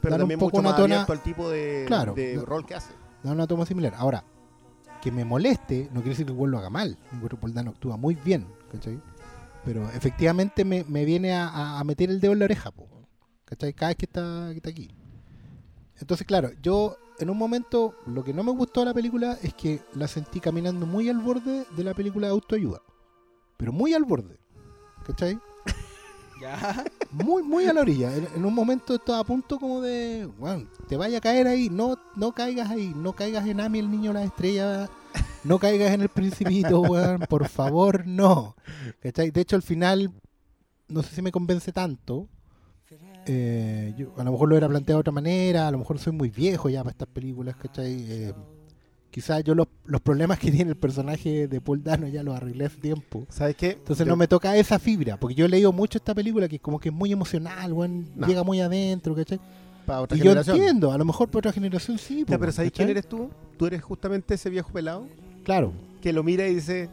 pero 0.00 0.12
dar 0.12 0.20
un 0.20 0.22
también 0.22 0.38
poco 0.40 0.58
mucho 0.58 0.68
una 0.68 0.76
tona- 0.76 1.06
al 1.08 1.22
tipo 1.22 1.50
de, 1.50 1.84
Claro. 1.86 2.14
de 2.14 2.34
No. 2.36 2.44
rol 2.44 2.64
que 2.66 2.74
hace. 2.74 2.92
da 3.22 3.32
una 3.32 3.46
toma 3.46 3.66
similar. 3.66 3.94
Ahora, 3.96 4.22
que 5.02 5.10
me 5.10 5.24
moleste 5.24 5.88
no 5.92 6.00
quiere 6.02 6.10
decir 6.10 6.24
que 6.26 6.32
el 6.32 6.50
lo 6.50 6.58
haga 6.58 6.70
mal. 6.70 6.96
Poldano 7.40 7.70
actúa 7.72 7.96
muy 7.96 8.14
bien, 8.14 8.46
¿cachai? 8.70 9.00
Pero 9.64 9.88
efectivamente 9.90 10.64
me, 10.64 10.84
me 10.84 11.04
viene 11.04 11.32
a, 11.32 11.78
a- 11.78 11.84
meter 11.84 12.10
el 12.10 12.20
dedo 12.20 12.32
en 12.34 12.40
la 12.40 12.44
oreja, 12.44 12.70
po, 12.70 12.86
¿cachai? 13.44 13.72
Cada 13.72 13.88
vez 13.90 13.96
que 13.96 14.04
está, 14.06 14.48
que 14.50 14.56
está 14.58 14.70
aquí. 14.70 14.90
Entonces, 16.00 16.26
claro, 16.26 16.50
yo 16.62 16.96
en 17.18 17.30
un 17.30 17.38
momento, 17.38 17.94
lo 18.06 18.22
que 18.24 18.34
no 18.34 18.42
me 18.42 18.50
gustó 18.52 18.80
de 18.80 18.86
la 18.86 18.94
película 18.94 19.38
es 19.42 19.54
que 19.54 19.80
la 19.94 20.08
sentí 20.08 20.40
caminando 20.40 20.84
muy 20.86 21.08
al 21.08 21.18
borde 21.18 21.64
de 21.76 21.84
la 21.84 21.94
película 21.94 22.26
de 22.26 22.32
autoayuda. 22.32 22.82
Pero 23.56 23.72
muy 23.72 23.94
al 23.94 24.04
borde, 24.04 24.38
¿cachai? 25.06 25.38
Ya. 26.42 26.84
muy, 27.12 27.42
muy 27.44 27.64
a 27.66 27.72
la 27.72 27.80
orilla. 27.80 28.14
En, 28.14 28.28
en 28.34 28.44
un 28.44 28.52
momento 28.52 28.96
estaba 28.96 29.20
a 29.20 29.24
punto 29.24 29.58
como 29.58 29.80
de, 29.80 30.28
bueno, 30.36 30.68
te 30.88 30.96
vaya 30.96 31.18
a 31.18 31.20
caer 31.20 31.46
ahí, 31.46 31.70
no, 31.70 31.96
no 32.16 32.32
caigas 32.32 32.68
ahí, 32.70 32.92
no 32.94 33.12
caigas 33.14 33.46
en 33.46 33.60
Ami, 33.60 33.78
el 33.78 33.90
niño 33.90 34.10
de 34.12 34.14
las 34.14 34.24
estrellas, 34.26 34.90
no 35.44 35.58
caigas 35.58 35.92
en 35.92 36.02
el 36.02 36.08
principito, 36.08 36.80
weón, 36.80 37.20
por 37.28 37.48
favor, 37.48 38.06
no. 38.06 38.54
¿Cachai? 39.00 39.30
De 39.30 39.40
hecho, 39.40 39.56
al 39.56 39.62
final, 39.62 40.10
no 40.88 41.02
sé 41.02 41.14
si 41.14 41.22
me 41.22 41.32
convence 41.32 41.72
tanto. 41.72 42.28
Eh, 43.26 43.94
yo, 43.96 44.12
a 44.18 44.24
lo 44.24 44.32
mejor 44.32 44.48
lo 44.48 44.54
hubiera 44.54 44.68
planteado 44.68 44.98
de 44.98 45.00
otra 45.00 45.12
manera, 45.12 45.66
a 45.68 45.70
lo 45.70 45.78
mejor 45.78 45.98
soy 45.98 46.12
muy 46.12 46.28
viejo 46.28 46.68
ya 46.68 46.82
para 46.84 46.92
estas 46.92 47.08
películas, 47.08 47.56
¿cachai? 47.56 48.04
Eh, 48.06 48.32
quizás 49.10 49.42
yo 49.44 49.54
los, 49.54 49.66
los 49.86 50.00
problemas 50.02 50.38
que 50.38 50.50
tiene 50.50 50.70
el 50.72 50.76
personaje 50.76 51.48
de 51.48 51.60
Paul 51.62 51.82
Dano 51.82 52.06
ya 52.08 52.22
los 52.22 52.36
arreglé 52.36 52.66
hace 52.66 52.76
tiempo. 52.80 53.24
¿Sabes 53.30 53.56
qué? 53.56 53.70
Entonces 53.70 54.04
Yo- 54.04 54.10
no 54.10 54.16
me 54.16 54.28
toca 54.28 54.54
esa 54.56 54.78
fibra, 54.78 55.16
porque 55.18 55.34
yo 55.34 55.46
he 55.46 55.48
leído 55.48 55.72
mucho 55.72 55.96
esta 55.96 56.14
película 56.14 56.48
que 56.48 56.58
como 56.58 56.78
que 56.78 56.90
es 56.90 56.94
muy 56.94 57.12
emocional, 57.12 57.72
weón, 57.72 58.10
No. 58.14 58.26
llega 58.26 58.42
muy 58.44 58.60
adentro, 58.60 59.14
¿cachai? 59.14 59.40
Para 59.84 60.00
otra 60.02 60.16
Y 60.16 60.20
yo 60.20 60.24
generación. 60.26 60.56
entiendo, 60.56 60.92
a 60.92 60.98
lo 60.98 61.04
mejor 61.04 61.28
para 61.28 61.38
otra 61.40 61.52
generación 61.52 61.98
sí. 61.98 62.24
Ya, 62.26 62.38
pero 62.38 62.52
¿sabes 62.52 62.72
quién 62.72 62.88
eres 62.88 63.08
tú? 63.08 63.30
Tú 63.58 63.66
eres 63.66 63.82
justamente 63.82 64.34
ese 64.34 64.50
viejo 64.50 64.70
pelado 64.70 65.06
Claro, 65.44 65.72
que 66.02 66.12
lo 66.12 66.22
mira 66.22 66.46
y 66.48 66.54
dice, 66.56 66.88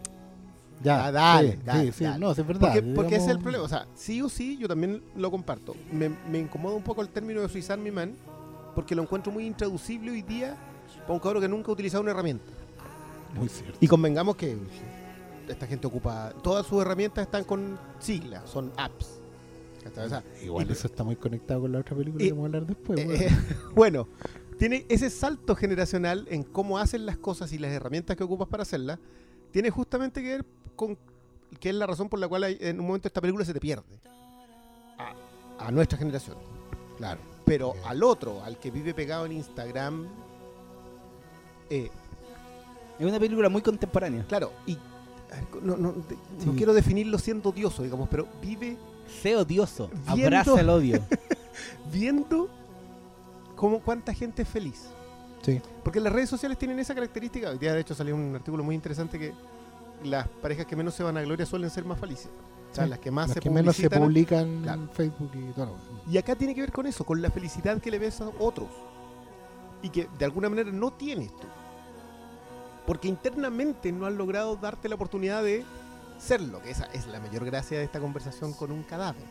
ya, 0.84 1.06
Ah, 1.06 1.12
dale, 1.12 1.54
sí, 1.54 1.60
dale, 1.66 1.86
sí, 1.88 1.92
sí, 2.00 2.04
dale. 2.04 2.20
no, 2.20 2.34
sí, 2.36 2.42
es 2.42 2.48
verdad. 2.48 2.62
porque, 2.74 2.82
porque 2.94 3.16
ese 3.16 3.26
es 3.26 3.32
el 3.32 3.40
problema. 3.40 3.64
O 3.64 3.68
sea, 3.70 3.88
sí 3.96 4.22
o 4.22 4.30
sí, 4.30 4.58
yo 4.58 4.68
también 4.68 5.02
lo 5.16 5.32
comparto. 5.32 5.76
Me, 5.92 6.10
me 6.30 6.40
incomoda 6.40 6.76
un 6.76 6.84
poco 6.84 7.02
el 7.02 7.10
término 7.10 7.42
de 7.42 7.50
suizar 7.50 7.78
mi 7.78 7.92
man, 7.92 8.14
porque 8.76 8.94
lo 8.96 9.02
encuentro 9.04 9.32
muy 9.32 9.46
intraducible 9.46 10.12
hoy 10.12 10.22
día 10.22 10.56
para 11.02 11.14
un 11.14 11.20
cabrón 11.20 11.42
que 11.42 11.48
nunca 11.48 11.70
ha 11.70 11.74
utilizado 11.74 12.02
una 12.04 12.12
herramienta. 12.12 12.44
Muy 13.36 13.48
cierto. 13.48 13.78
Y 13.80 13.88
convengamos 13.88 14.36
que 14.36 14.58
esta 15.48 15.66
gente 15.66 15.88
ocupa, 15.88 16.34
todas 16.44 16.66
sus 16.66 16.82
herramientas 16.82 17.26
están 17.26 17.44
con 17.46 17.78
siglas, 18.00 18.50
son 18.50 18.72
apps. 18.76 19.21
¿Cachai? 19.84 20.06
O 20.06 20.10
sea, 20.10 20.24
Igual 20.44 20.68
y- 20.70 20.72
eso 20.74 20.88
está 20.88 21.04
muy 21.04 21.16
conectado 21.16 21.62
con 21.62 21.72
la 21.72 21.80
otra 21.80 21.96
película 21.96 22.24
y- 22.24 22.28
que 22.28 22.34
vamos 22.34 22.44
a 22.44 22.48
hablar 22.48 22.66
después. 22.68 23.00
Eh, 23.00 23.26
eh, 23.26 23.30
bueno, 23.76 24.08
tiene 24.58 24.86
ese 24.90 25.10
salto 25.10 25.56
generacional 25.56 26.28
en 26.30 26.44
cómo 26.44 26.78
hacen 26.78 27.06
las 27.06 27.18
cosas 27.18 27.52
y 27.54 27.58
las 27.58 27.72
herramientas 27.72 28.16
que 28.16 28.24
ocupas 28.24 28.48
para 28.48 28.64
hacerlas, 28.64 29.00
tiene 29.52 29.70
justamente 29.70 30.22
que 30.22 30.30
ver 30.30 30.46
con 30.76 30.98
que 31.60 31.70
es 31.70 31.76
la 31.76 31.86
razón 31.88 32.08
por 32.10 32.20
la 32.20 32.28
cual 32.28 32.44
hay- 32.46 32.58
en 32.62 32.80
un 32.80 32.86
momento 32.88 33.08
esta 33.08 33.20
película 33.22 33.44
se 33.44 33.54
te 33.54 33.60
pierde. 33.60 34.00
A, 34.98 35.68
a 35.68 35.72
nuestra 35.72 35.98
generación. 35.98 36.38
claro. 36.98 37.20
Pero 37.44 37.74
al 37.86 38.02
otro, 38.04 38.42
al 38.44 38.58
que 38.60 38.72
vive 38.72 38.94
pegado 38.94 39.26
en 39.26 39.34
Instagram, 39.34 40.08
Eh, 41.70 41.90
Es 43.00 43.06
una 43.06 43.20
película 43.20 43.50
muy 43.50 43.62
contemporánea. 43.62 44.24
claro, 44.28 44.52
y 44.68 44.78
no, 45.64 45.76
no- 45.78 45.94
no 46.46 46.54
quiero 46.56 46.74
definirlo 46.74 47.18
siendo 47.18 47.50
odioso, 47.50 47.82
digamos, 47.84 48.08
pero 48.10 48.28
vive 48.42 48.78
Sé 49.22 49.36
odioso. 49.36 49.90
Viendo- 50.14 50.26
Abraza 50.26 50.60
el 50.62 50.70
odio. 50.70 51.00
viendo 51.92 52.50
cómo 53.56 53.80
cuánta 53.80 54.14
gente 54.14 54.42
es 54.44 54.48
feliz. 54.48 54.88
Sí. 55.42 55.60
Porque 55.84 56.00
las 56.00 56.14
redes 56.14 56.30
sociales 56.30 56.58
tienen 56.58 56.80
esa 56.80 56.94
característica. 56.94 57.50
Hoy 57.50 57.58
día, 57.58 57.74
de 57.74 57.82
hecho, 57.82 57.96
salió 57.96 58.16
un 58.16 58.36
artículo 58.36 58.64
muy 58.64 58.76
interesante 58.76 59.18
que 59.20 59.34
las 60.04 60.28
parejas 60.28 60.66
que 60.66 60.76
menos 60.76 60.94
se 60.94 61.04
van 61.04 61.18
a 61.18 61.22
gloria 61.22 61.46
suelen 61.46 61.70
ser 61.70 61.84
más 61.86 62.00
felices. 62.00 62.30
O 62.72 62.76
sea, 62.76 62.86
Sí. 62.86 62.90
las 62.90 63.00
que 63.00 63.12
más 63.12 63.28
Las 63.28 63.34
se 63.36 63.40
que 63.42 63.50
menos 63.50 63.76
se 63.76 63.90
publican 63.90 64.62
Claro. 64.62 64.82
en 64.84 64.90
Facebook 64.90 65.32
y 65.36 65.52
todo. 65.54 65.76
Y 66.10 66.18
acá 66.18 66.36
tiene 66.36 66.56
que 66.56 66.62
ver 66.62 66.72
con 66.72 66.86
eso, 66.88 67.04
con 67.04 67.22
la 67.22 67.30
felicidad 67.30 67.80
que 67.82 67.92
le 67.92 68.00
ves 68.00 68.22
a 68.22 68.30
otros. 68.40 68.70
Y 69.82 69.90
que 69.90 70.08
de 70.18 70.26
alguna 70.26 70.48
manera 70.48 70.72
no 70.72 70.92
tienes 70.94 71.36
tú. 71.36 71.48
Porque 72.86 73.08
internamente 73.08 73.92
no 73.92 74.06
has 74.06 74.14
logrado 74.14 74.56
darte 74.56 74.88
la 74.90 74.96
oportunidad 74.96 75.44
de 75.44 75.64
serlo, 76.22 76.62
que 76.62 76.72
esa 76.72 76.86
es 76.94 77.08
la 77.08 77.20
mayor 77.20 77.44
gracia 77.46 77.78
de 77.80 77.84
esta 77.86 78.00
conversación 78.00 78.54
con 78.54 78.72
un 78.72 78.84
cadáver. 78.84 79.24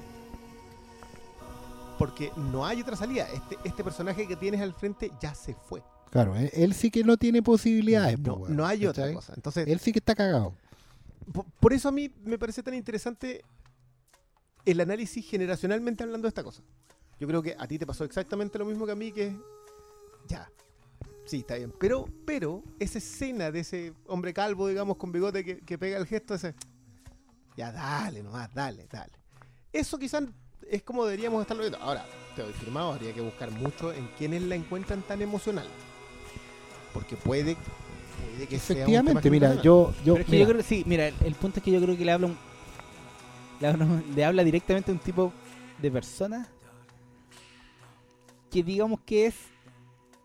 Porque 1.99 2.33
no 2.37 2.65
hay 2.65 2.81
otra 2.81 2.97
salida. 2.97 3.29
Este, 3.33 3.57
este 3.65 3.85
personaje 3.85 4.27
que 4.27 4.37
tienes 4.37 4.61
al 4.61 4.73
frente 4.75 5.11
ya 5.21 5.35
se 5.35 5.55
fue. 5.55 5.83
Claro, 6.11 6.35
él, 6.35 6.51
él 6.55 6.75
sí 6.75 6.91
que 6.91 7.05
no 7.05 7.17
tiene 7.17 7.43
posibilidades. 7.43 8.19
No, 8.19 8.43
no 8.49 8.67
hay 8.67 8.87
otra 8.87 9.13
cosa. 9.13 9.33
Entonces, 9.37 9.69
Él 9.69 9.79
sí 9.81 9.93
que 9.93 9.99
está 10.01 10.15
cagado. 10.15 10.55
po- 11.33 11.47
por 11.61 11.73
eso 11.73 11.89
a 11.89 11.93
mí 11.93 12.11
me 12.25 12.39
parece 12.39 12.63
tan 12.63 12.75
interesante 12.75 13.45
el 14.65 14.81
análisis 14.81 15.25
generacionalmente 15.29 16.03
hablando 16.03 16.25
de 16.27 16.31
esta 16.31 16.43
cosa. 16.43 16.63
Yo 17.21 17.29
creo 17.29 17.43
que 17.43 17.55
a 17.59 17.67
ti 17.69 17.79
te 17.79 17.87
pasó 17.87 18.05
exactamente 18.05 18.59
lo 18.59 18.65
mismo 18.65 18.87
que 18.87 18.93
a 18.93 18.97
mí, 18.97 19.13
que 19.13 19.37
ya, 20.27 20.51
sí, 21.27 21.41
está 21.41 21.57
bien. 21.57 21.73
Pero, 21.79 22.07
pero, 22.25 22.63
esa 22.79 22.97
escena 22.99 23.51
de 23.51 23.61
ese 23.61 23.93
hombre 24.07 24.33
calvo, 24.33 24.69
digamos, 24.69 24.97
con 24.97 25.13
bigote 25.13 25.45
que, 25.45 25.59
que 25.61 25.77
pega 25.79 25.99
el 25.99 26.07
gesto 26.07 26.35
ese, 26.35 26.55
ya 27.57 27.73
dale 27.73 28.23
nomás, 28.23 28.53
dale, 28.55 28.87
dale. 28.91 29.13
Eso 29.73 29.99
quizás 29.99 30.25
es 30.69 30.83
como 30.83 31.05
deberíamos 31.05 31.41
estarlo 31.43 31.63
viendo. 31.63 31.79
Ahora, 31.79 32.05
te 32.37 32.43
doy 32.43 32.53
firmado, 32.53 32.93
habría 32.93 33.13
que 33.13 33.21
buscar 33.21 33.51
mucho 33.51 33.93
en 33.93 34.09
quienes 34.19 34.43
la 34.43 34.55
encuentran 34.55 35.03
tan 35.03 35.21
emocional. 35.23 35.67
Porque 36.93 37.17
puede, 37.17 37.57
puede 37.57 38.47
que 38.49 38.59
sea 38.59 38.87
un 38.87 39.05
tema 39.05 39.21
Efectivamente, 39.21 39.31
mira, 39.31 39.63
yo, 39.63 39.93
yo, 40.05 40.15
Pero 40.15 40.21
es 40.21 40.27
que 40.27 40.33
mira, 40.33 40.41
yo 40.43 40.47
creo 40.49 40.57
que 40.63 40.69
sí, 40.69 40.83
mira, 40.87 41.09
el, 41.09 41.15
el 41.25 41.35
punto 41.35 41.59
es 41.59 41.65
que 41.65 41.71
yo 41.71 41.81
creo 41.81 41.97
que 41.97 42.05
le 42.05 42.13
habla 42.13 42.27
un- 42.29 42.39
le 43.61 43.67
habla, 43.69 43.87
le 44.15 44.25
habla 44.25 44.45
directamente 44.45 44.91
a 44.91 44.95
un 44.95 45.01
tipo 45.01 45.33
de 45.79 45.91
persona 45.91 46.49
que 48.51 48.63
digamos 48.63 49.01
que 49.07 49.27
es 49.27 49.35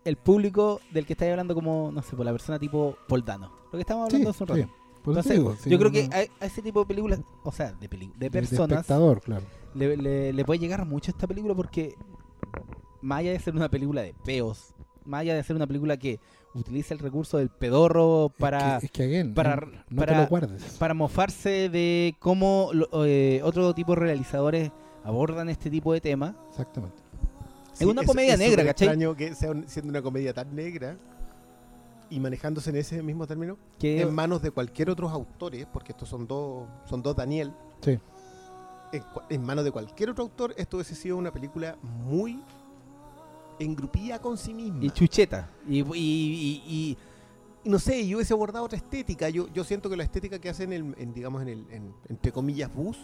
el 0.03 0.17
público 0.17 0.81
del 0.91 1.05
que 1.05 1.13
estáis 1.13 1.31
hablando 1.31 1.53
como, 1.53 1.91
no 1.91 2.01
sé, 2.01 2.15
por 2.15 2.25
la 2.25 2.31
persona 2.31 2.57
tipo 2.59 2.97
Poldano. 3.07 3.51
Lo 3.65 3.71
que 3.77 3.81
estamos 3.81 4.07
sí, 4.09 4.15
hablando 4.15 4.29
hace 4.31 4.43
un 4.43 4.47
rato. 4.47 4.61
sí, 4.63 4.69
por 5.05 5.13
eso 5.17 5.19
Entonces, 5.33 5.37
digo, 5.37 5.55
sí, 5.61 5.69
yo 5.69 5.79
creo 5.79 5.91
que 5.91 6.09
a, 6.13 6.43
a 6.43 6.47
ese 6.47 6.61
tipo 6.61 6.81
de 6.81 6.85
películas, 6.87 7.19
o 7.43 7.51
sea, 7.51 7.71
de, 7.73 7.87
peli- 7.87 8.11
de 8.17 8.29
personas, 8.31 8.79
espectador, 8.79 9.21
claro. 9.21 9.45
le, 9.73 9.95
le- 9.95 10.33
le 10.33 10.45
puede 10.45 10.59
llegar 10.59 10.85
mucho 10.85 11.11
esta 11.11 11.27
película 11.27 11.53
porque 11.55 11.93
más 13.01 13.19
allá 13.19 13.31
de 13.31 13.39
ser 13.39 13.55
una 13.55 13.69
película 13.69 14.01
de 14.01 14.13
peos, 14.25 14.73
más 15.05 15.21
allá 15.21 15.35
de 15.35 15.43
ser 15.43 15.55
una 15.55 15.67
película 15.67 15.95
que 15.97 16.19
utiliza 16.55 16.93
el 16.93 16.99
recurso 16.99 17.37
del 17.37 17.49
pedorro 17.49 18.31
para, 18.39 18.75
es 18.75 18.79
que, 18.79 18.85
es 18.87 18.91
que 18.91 19.03
again, 19.03 19.33
para- 19.33 19.57
no, 19.57 19.71
no 19.89 19.97
para- 19.99 20.13
te 20.13 20.21
lo 20.21 20.27
guardes. 20.27 20.63
para 20.79 20.93
mofarse 20.93 21.69
de 21.69 22.15
cómo 22.19 22.71
lo- 22.73 23.05
eh, 23.05 23.41
otro 23.43 23.73
tipo 23.75 23.93
de 23.93 24.01
realizadores 24.01 24.71
abordan 25.03 25.49
este 25.49 25.69
tipo 25.69 25.93
de 25.93 26.01
temas. 26.01 26.33
Exactamente. 26.49 26.97
Es 27.79 27.85
una 27.85 28.03
comedia 28.03 28.37
negra, 28.37 28.51
súper 28.61 28.65
¿cachai? 28.67 28.87
extraño 28.87 29.15
que 29.15 29.35
sea 29.35 29.51
un- 29.51 29.67
siendo 29.67 29.89
una 29.89 30.01
comedia 30.01 30.33
tan 30.33 30.55
negra 30.55 30.97
y 32.09 32.19
manejándose 32.19 32.69
en 32.69 32.75
ese 32.77 33.01
mismo 33.03 33.25
término 33.27 33.57
en 33.81 34.13
manos 34.13 34.41
de 34.41 34.51
cualquier 34.51 34.89
otros 34.89 35.11
autores, 35.11 35.65
porque 35.71 35.91
estos 35.91 36.07
son 36.09 36.27
dos, 36.27 36.67
son 36.85 37.01
dos 37.01 37.15
Daniel. 37.15 37.51
Sí. 37.81 37.99
En, 39.29 39.43
manos 39.43 39.65
de 39.65 39.71
cualquier 39.71 40.09
otro 40.11 40.23
autor, 40.23 40.53
esto 40.57 40.77
hubiese 40.77 40.95
sido 40.95 41.17
una 41.17 41.31
película 41.33 41.75
muy 41.81 42.41
engrupida 43.59 44.19
con 44.19 44.37
sí 44.37 44.53
misma. 44.53 44.83
y 44.85 44.89
chucheta. 44.89 45.49
Y, 45.67 45.79
y- 45.79 45.83
y- 45.93 46.63
y- 46.67 46.97
Y 47.65 47.69
no 47.69 47.79
sé, 47.79 48.07
yo 48.07 48.17
hubiese 48.17 48.31
abordado 48.33 48.63
otra 48.65 48.77
estética. 48.77 49.27
Yo, 49.29 49.47
yo 49.51 49.63
siento 49.63 49.89
que 49.89 49.97
la 49.97 50.03
estética 50.03 50.37
que 50.37 50.49
hacen, 50.49 50.71
en, 50.71 50.95
en, 50.99 51.13
digamos, 51.15 51.41
en 51.41 51.47
el, 51.47 51.65
en- 51.71 51.93
entre 52.09 52.31
comillas, 52.31 52.71
bus, 52.73 52.95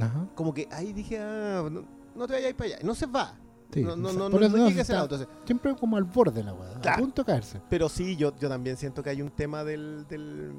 Ajá. 0.00 0.28
como 0.36 0.54
que 0.54 0.68
ahí 0.70 0.92
dije, 0.92 1.18
ah, 1.18 1.68
no, 1.68 1.82
no 2.14 2.26
te 2.28 2.34
vayas 2.34 2.54
para 2.54 2.74
allá. 2.74 2.78
No 2.84 2.94
se 2.94 3.06
va. 3.06 3.34
Sí, 3.72 3.82
no, 3.82 3.96
no, 3.96 4.12
no, 4.12 4.30
por 4.30 4.40
no, 4.40 4.48
no 4.48 4.56
no, 4.56 4.66
llega 4.66 4.66
a 4.66 4.70
ese 4.70 4.80
está 4.80 4.92
lado. 4.94 5.04
Entonces, 5.04 5.28
Siempre 5.44 5.76
como 5.76 5.96
al 5.96 6.04
borde 6.04 6.42
la 6.42 6.54
weá, 6.54 6.72
a 6.94 6.96
punto 6.96 7.22
de 7.22 7.26
caerse. 7.26 7.60
Pero 7.68 7.88
sí, 7.88 8.16
yo, 8.16 8.34
yo 8.38 8.48
también 8.48 8.76
siento 8.76 9.02
que 9.02 9.10
hay 9.10 9.20
un 9.20 9.30
tema 9.30 9.62
del, 9.64 10.06
del, 10.08 10.52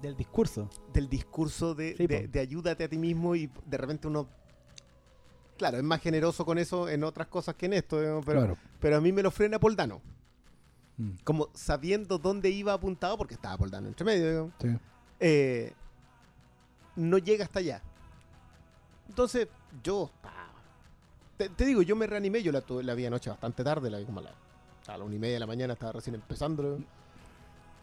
del 0.00 0.16
discurso. 0.16 0.68
del 0.92 1.08
discurso 1.08 1.74
de, 1.74 1.94
Sí, 1.96 2.06
de, 2.06 2.40
ayúdate 2.40 2.84
a 2.84 2.88
ti 2.88 2.96
mismo 2.98 3.34
y 3.34 3.50
de 3.66 3.76
repente 3.76 4.08
uno, 4.08 4.26
claro, 5.58 5.76
es 5.76 5.84
más 5.84 6.00
generoso 6.00 6.46
con 6.46 6.56
eso 6.58 6.88
en 6.88 7.04
otras 7.04 7.26
cosas 7.28 7.54
que 7.56 7.66
en 7.66 7.74
esto, 7.74 8.00
digamos, 8.00 8.24
pero, 8.24 8.40
claro. 8.40 8.56
pero 8.80 8.96
a 8.96 9.00
mí 9.00 9.12
me 9.12 9.22
lo 9.22 9.30
frena 9.30 9.58
Poldano, 9.58 10.00
Mm, 10.98 11.10
como 11.24 11.50
sabiendo 11.52 12.16
dónde 12.16 12.48
iba 12.48 12.72
apuntado, 12.72 13.18
porque 13.18 13.34
estaba 13.34 13.58
Poldano 13.58 13.88
entre 13.88 14.04
medio, 14.04 14.28
digamos, 14.30 14.52
sí. 14.58 14.68
eh, 15.20 15.74
no 16.94 17.18
llega 17.18 17.44
hasta 17.44 17.58
allá. 17.58 17.82
Entonces, 19.06 19.46
yo, 19.82 20.10
te, 21.36 21.48
te 21.48 21.64
digo, 21.64 21.82
yo 21.82 21.96
me 21.96 22.06
reanimé, 22.06 22.42
yo 22.42 22.52
la, 22.52 22.60
tuve- 22.62 22.82
la 22.82 22.94
vi 22.94 23.06
anoche 23.06 23.30
bastante 23.30 23.62
tarde, 23.64 23.90
la 23.90 23.98
vi 23.98 24.04
como 24.04 24.20
a, 24.20 24.24
la, 24.24 24.32
a 24.88 24.98
la 24.98 25.04
una 25.04 25.14
y 25.14 25.18
media 25.18 25.34
de 25.34 25.40
la 25.40 25.46
mañana, 25.46 25.72
estaba 25.74 25.92
recién 25.92 26.14
empezando. 26.14 26.78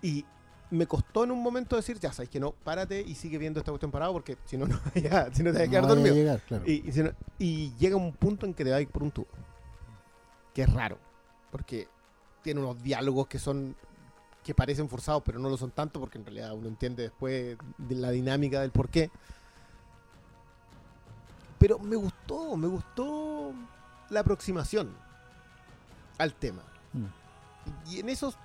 Y 0.02 0.26
me 0.72 0.88
costó 0.88 1.24
en 1.24 1.32
un 1.32 1.42
momento 1.42 1.76
decir, 1.76 2.00
ya 2.00 2.12
sabes 2.12 2.30
que 2.30 2.40
no, 2.40 2.52
párate 2.52 3.02
y 3.02 3.16
sigue 3.16 3.38
viendo 3.38 3.60
esta 3.60 3.72
cuestión 3.72 3.92
parado, 3.92 4.14
porque 4.14 4.38
si 4.46 4.58
no, 4.58 4.66
no, 4.68 4.80
ya, 4.96 5.32
si 5.34 5.44
no 5.44 5.52
te 5.52 5.60
vas 5.60 5.68
a 5.68 5.70
quedar 5.70 5.84
No 5.84 5.90
vaya 5.90 5.94
a 5.94 5.96
dormido. 5.96 6.16
llegar, 6.16 6.42
claro. 6.42 6.64
Y, 6.68 6.88
y 6.88 6.92
si 6.92 7.04
no- 7.04 7.12
y 7.40 7.72
llega 7.78 7.96
un 7.96 8.14
punto 8.14 8.46
en 8.46 8.54
que 8.54 8.64
te 8.64 8.72
va 8.72 8.78
a 8.78 8.82
ir 8.82 8.90
por 8.90 9.04
un 9.04 9.12
tubo. 9.12 9.28
Que 10.54 10.64
es 10.64 10.74
raro. 10.74 10.98
Porque 11.52 11.88
tiene 12.42 12.60
unos 12.60 12.82
diálogos 12.84 13.28
que 13.28 13.40
son. 13.40 13.76
que 14.44 14.54
parecen 14.54 14.90
forzados, 14.90 15.24
pero 15.26 15.40
no 15.40 15.50
lo 15.50 15.56
son 15.58 15.72
tanto, 15.72 16.00
porque 16.00 16.18
en 16.18 16.26
realidad 16.26 16.54
uno 16.54 16.68
entiende 16.68 17.04
después 17.04 17.58
de 17.78 17.96
la 17.96 18.12
dinámica 18.12 18.60
del 18.62 18.72
por 18.72 18.90
qué. 18.90 19.10
Pero 21.64 21.80
me 21.80 21.96
gustó, 21.96 22.58
me 22.58 22.68
gustó 22.68 23.54
la 24.10 24.20
aproximación 24.20 24.94
al 26.18 26.34
tema. 26.34 26.62
Mm. 26.92 27.90
Y 27.90 28.00
en 28.02 28.10
esos. 28.10 28.36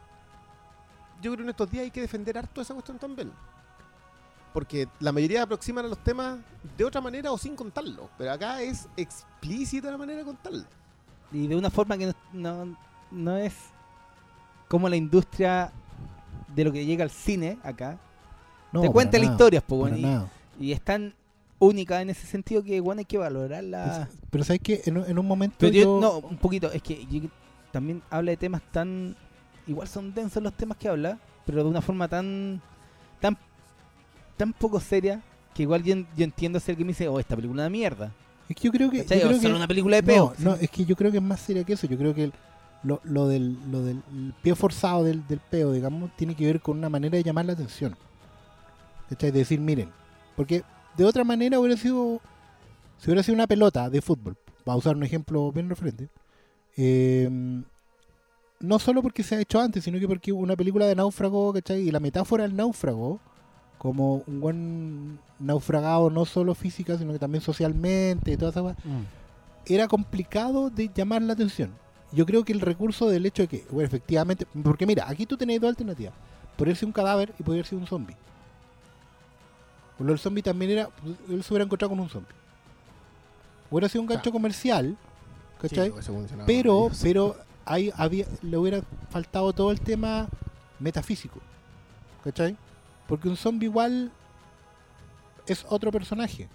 Yo 1.20 1.33
creo 1.33 1.38
que 1.38 1.42
en 1.42 1.48
estos 1.48 1.68
días 1.68 1.83
hay 1.83 1.90
que 1.90 2.00
defender 2.00 2.38
harto 2.38 2.61
esa 2.61 2.74
cuestión 2.74 2.96
también. 2.96 3.33
Porque 4.54 4.87
la 5.00 5.11
mayoría 5.11 5.42
aproximan 5.42 5.87
a 5.87 5.88
los 5.88 5.98
temas 5.98 6.38
de 6.76 6.85
otra 6.85 7.00
manera 7.00 7.33
o 7.33 7.38
sin 7.38 7.57
contarlo. 7.57 8.09
Pero 8.16 8.31
acá 8.31 8.62
es 8.62 8.88
explícita 8.96 9.90
la 9.90 9.98
manera 9.98 10.20
de 10.20 10.24
contarlo. 10.24 10.62
Y 11.33 11.48
de 11.48 11.57
una 11.57 11.70
forma 11.70 11.98
que 11.98 12.07
no, 12.07 12.14
no, 12.33 12.76
no 13.11 13.37
es 13.37 13.52
como 14.68 14.88
la 14.88 14.94
industria 14.94 15.72
de 16.54 16.62
lo 16.62 16.70
que 16.70 16.87
llega 16.87 17.02
al 17.02 17.11
cine 17.11 17.59
acá. 17.64 17.98
No, 18.70 18.81
te 18.81 18.92
cuenta 18.92 19.18
la 19.18 19.24
nada, 19.24 19.35
historia, 19.35 19.61
pues, 19.61 19.98
y- 19.98 20.02
nada. 20.02 20.28
y, 20.61 20.70
es 20.70 20.81
tan 20.81 21.17
única 21.59 22.01
en 22.01 22.11
ese 22.11 22.27
sentido 22.27 22.62
que 22.62 22.81
bueno 22.81 23.01
hay 23.01 23.05
que 23.05 23.18
valorarla. 23.18 24.09
Es- 24.11 24.18
Pero 24.31 24.44
sabes 24.44 24.61
que 24.62 24.83
en, 24.87 24.99
un- 24.99 25.05
en 25.11 25.18
un 25.18 25.27
momento 25.27 25.57
Pero 25.59 25.73
yo- 25.73 25.83
yo- 25.83 26.01
no, 26.01 26.18
un 26.29 26.37
poquito, 26.38 26.71
es 26.73 26.83
que 26.83 27.05
yo- 27.07 27.29
también 27.73 28.03
habla 28.11 28.31
de 28.31 28.37
temas 28.37 28.62
tan. 28.73 29.16
Igual 29.66 29.87
son 29.88 30.14
densos 30.14 30.42
los 30.42 30.55
temas 30.55 30.79
que 30.79 30.88
habla, 30.88 31.18
pero 31.44 31.62
de 31.62 31.68
una 31.68 31.83
forma 31.83 32.09
tan. 32.09 32.61
tan 33.21 33.37
tan 34.37 34.53
poco 34.53 34.79
seria 34.81 35.21
que 35.55 35.62
igual 35.64 35.83
yo, 35.83 35.97
yo 36.16 36.25
entiendo 36.25 36.61
ser 36.61 36.77
que 36.77 36.85
me 36.85 36.88
dice, 36.88 37.09
oh, 37.09 37.18
esta 37.18 37.35
película 37.35 37.62
es 37.62 37.66
una 37.66 37.71
mierda. 37.71 38.12
es 38.49 38.55
que 38.57 38.62
yo 38.62 38.73
creo 38.73 38.88
que, 38.90 38.99
yo 38.99 39.05
creo 39.05 39.40
que- 39.40 39.47
una 39.53 39.66
película 39.66 39.97
de 39.97 40.03
no, 40.03 40.07
peo. 40.07 40.33
no, 40.38 40.55
es 40.55 40.71
que 40.71 40.85
yo 40.85 40.94
creo 40.97 41.11
que 41.11 41.16
es 41.18 41.23
más 41.23 41.40
seria 41.40 41.64
que 41.64 41.73
eso. 41.75 41.87
Yo 41.88 41.99
creo 41.99 42.14
que 42.14 42.25
el- 42.25 42.33
lo, 42.85 43.01
lo 43.03 43.27
del, 43.27 43.59
lo 43.73 43.83
del 43.83 44.01
el 44.14 44.33
pie 44.40 44.55
forzado 44.55 45.03
del, 45.03 45.27
del 45.27 45.40
peo, 45.40 45.73
digamos, 45.73 46.11
tiene 46.16 46.37
que 46.37 46.47
ver 46.47 46.61
con 46.61 46.79
una 46.79 46.88
manera 46.88 47.16
de 47.16 47.25
llamar 47.25 47.44
la 47.47 47.55
atención. 47.55 47.97
¿Cachai? 49.11 49.33
De 49.33 49.40
decir, 49.40 49.59
miren, 49.61 49.90
porque 50.37 50.62
de 50.98 51.04
otra 51.04 51.24
manera 51.24 51.58
hubiera 51.58 51.76
sido, 51.80 52.20
si 52.98 53.06
hubiera 53.06 53.22
sido 53.22 53.34
una 53.37 53.46
pelota 53.46 53.88
de 53.88 54.02
fútbol, 54.02 54.37
va 54.68 54.74
a 54.74 54.76
usar 54.76 54.96
un 54.96 55.04
ejemplo 55.04 55.50
bien 55.52 55.68
referente, 55.70 56.08
eh, 56.76 57.30
no 58.61 58.78
solo 58.78 59.00
porque 59.02 59.22
se 59.22 59.37
ha 59.37 59.40
hecho 59.40 59.61
antes, 59.61 59.84
sino 59.84 59.98
que 59.98 60.08
porque 60.08 60.32
una 60.32 60.56
película 60.56 60.87
de 60.87 60.96
náufrago, 60.96 61.52
¿cachai? 61.52 61.82
Y 61.88 61.90
la 61.92 62.00
metáfora 62.00 62.42
del 62.42 62.56
náufrago, 62.56 63.20
como 63.78 64.24
un 64.26 64.40
buen 64.40 65.18
naufragado 65.38 66.11
no 66.11 66.24
solo 66.24 66.54
física, 66.56 66.98
sino 66.98 67.12
que 67.12 67.20
también 67.20 67.40
socialmente 67.42 68.32
y 68.32 68.37
toda 68.37 68.50
esa 68.50 68.62
Mm. 68.62 69.06
era 69.66 69.87
complicado 69.87 70.70
de 70.70 70.90
llamar 70.92 71.22
la 71.22 71.34
atención. 71.34 71.70
Yo 72.11 72.26
creo 72.26 72.44
que 72.44 72.52
el 72.52 72.61
recurso 72.61 73.08
del 73.08 73.26
hecho 73.26 73.42
de 73.42 73.48
que, 73.48 73.64
bueno, 73.70 73.87
efectivamente, 73.87 74.46
porque 74.64 74.87
mira, 74.87 75.08
aquí 75.08 75.26
tú 75.26 75.37
tenés 75.37 75.61
dos 75.61 75.68
alternativas. 75.68 76.14
Podría 76.56 76.74
ser 76.74 76.87
un 76.87 76.92
cadáver 76.92 77.32
y 77.38 77.42
podría 77.44 77.62
ser 77.64 77.78
un 77.78 77.87
zombie. 77.87 78.16
Bueno, 79.98 80.12
el 80.12 80.18
zombie 80.18 80.42
también 80.42 80.70
era, 80.72 80.88
él 81.28 81.42
se 81.42 81.52
hubiera 81.52 81.64
encontrado 81.64 81.90
con 81.90 82.00
un 82.00 82.08
zombie. 82.08 82.32
Hubiera 83.70 83.88
sido 83.88 84.02
un 84.02 84.06
gancho 84.08 84.22
Claro. 84.22 84.32
comercial, 84.32 84.96
¿cachai? 85.61 85.92
Sí, 86.00 86.12
pero, 86.46 86.90
pero 87.02 87.37
ahí 87.64 87.92
había, 87.96 88.26
le 88.42 88.56
hubiera 88.56 88.80
faltado 89.11 89.52
todo 89.52 89.70
el 89.72 89.80
tema 89.80 90.28
metafísico. 90.78 91.40
¿Cachai? 92.24 92.56
Porque 93.06 93.28
un 93.28 93.37
zombie 93.37 93.66
igual 93.66 94.11
es 95.46 95.66
otro 95.68 95.90
personaje. 95.90 96.48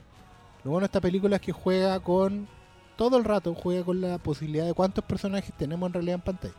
Lo 0.64 0.72
bueno 0.72 0.82
de 0.84 0.88
esta 0.88 1.02
película 1.02 1.36
es 1.36 1.42
que 1.42 1.52
juega 1.52 2.00
con. 2.00 2.48
Todo 2.96 3.18
el 3.18 3.24
rato 3.24 3.56
juega 3.56 3.84
con 3.84 4.00
la 4.02 4.20
posibilidad 4.20 4.66
de 4.66 4.74
cuántos 4.76 5.04
personajes 5.04 5.52
tenemos 5.58 5.88
en 5.88 5.94
realidad 5.94 6.16
en 6.16 6.22
pantalla. 6.22 6.54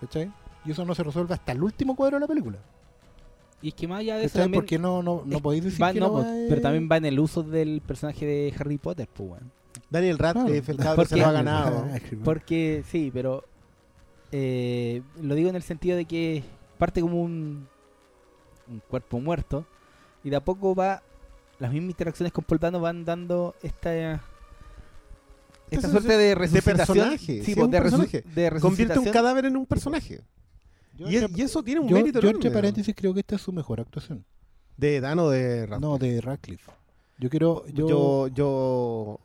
¿Cachai? 0.00 0.30
Y 0.66 0.70
eso 0.70 0.84
no 0.84 0.94
se 0.94 1.02
resuelve 1.02 1.32
hasta 1.34 1.52
el 1.52 1.62
último 1.62 1.96
cuadro 1.96 2.16
de 2.16 2.20
la 2.20 2.26
película. 2.28 2.58
Y 3.62 3.68
es 3.68 3.74
que 3.74 3.86
más 3.86 4.00
allá 4.00 4.16
de 4.16 4.24
eso 4.24 4.38
también 4.38 4.62
Porque 4.62 4.78
no, 4.78 5.02
no, 5.02 5.22
no 5.26 5.40
podéis 5.40 5.64
decir 5.64 5.82
va- 5.82 5.92
que 5.92 6.00
no, 6.00 6.08
weá 6.14 6.46
pero 6.48 6.60
también 6.62 6.88
va 6.90 6.96
en 6.96 7.04
el 7.04 7.18
uso 7.20 7.42
del 7.42 7.82
personaje 7.82 8.24
de 8.24 8.54
Harry 8.58 8.78
Potter, 8.78 9.06
pues, 9.12 9.28
weón. 9.30 9.52
Daniel 9.90 10.18
Radcliffe, 10.18 10.72
el 10.72 10.78
Claro. 10.78 10.92
se 10.92 10.96
Porque- 11.08 11.16
lo 11.20 11.26
ha 11.26 11.32
ganado. 11.32 11.86
Porque 12.24 12.82
sí, 12.88 13.10
pero 13.12 13.44
eh, 14.32 15.02
lo 15.20 15.34
digo 15.34 15.50
en 15.50 15.56
el 15.56 15.62
sentido 15.62 15.96
de 15.96 16.04
que 16.06 16.42
parte 16.78 17.00
como 17.00 17.20
un, 17.20 17.66
un 18.68 18.80
cuerpo 18.88 19.20
muerto 19.20 19.66
y 20.24 20.30
de 20.30 20.36
a 20.36 20.40
poco 20.44 20.74
va 20.74 21.02
las 21.58 21.70
mismas 21.72 21.90
interacciones 21.90 22.32
con 22.32 22.44
Paul 22.44 22.58
Dano 22.60 22.80
van 22.80 23.04
dando 23.04 23.54
esta 23.62 24.22
esta 25.70 25.88
suerte 25.88 26.08
de 26.16 26.16
de 26.28 26.34
resucitación, 26.34 26.76
personaje, 26.96 27.42
sí, 27.44 27.54
de, 27.54 27.60
resu- 27.82 28.24
de 28.24 28.60
Convierte 28.60 28.98
un 28.98 29.04
cadáver 29.10 29.44
en 29.44 29.56
un 29.56 29.66
personaje. 29.66 30.20
Yo, 31.00 31.08
Y, 31.10 31.16
es- 31.16 31.22
entre- 31.22 31.40
y 31.40 31.44
eso 31.44 31.62
tiene 31.62 31.80
un 31.80 31.88
yo- 31.88 31.96
mérito 31.96 32.20
yo 32.20 32.28
enorme. 32.28 32.46
entre 32.46 32.50
paréntesis 32.50 32.94
creo 32.96 33.14
que 33.14 33.20
esta 33.20 33.36
es 33.36 33.40
su 33.42 33.52
mejor 33.52 33.80
actuación. 33.80 34.24
De 34.76 35.00
Dan 35.00 35.18
o 35.18 35.28
de 35.30 35.66
Radcliffe. 35.66 35.80
No, 35.80 35.98
de 35.98 36.20
Radcliffe. 36.20 36.70
Yo 37.18 37.28
quiero. 37.30 37.66
Yo, 37.68 37.88
yo, 37.88 38.28
yo, 38.28 39.20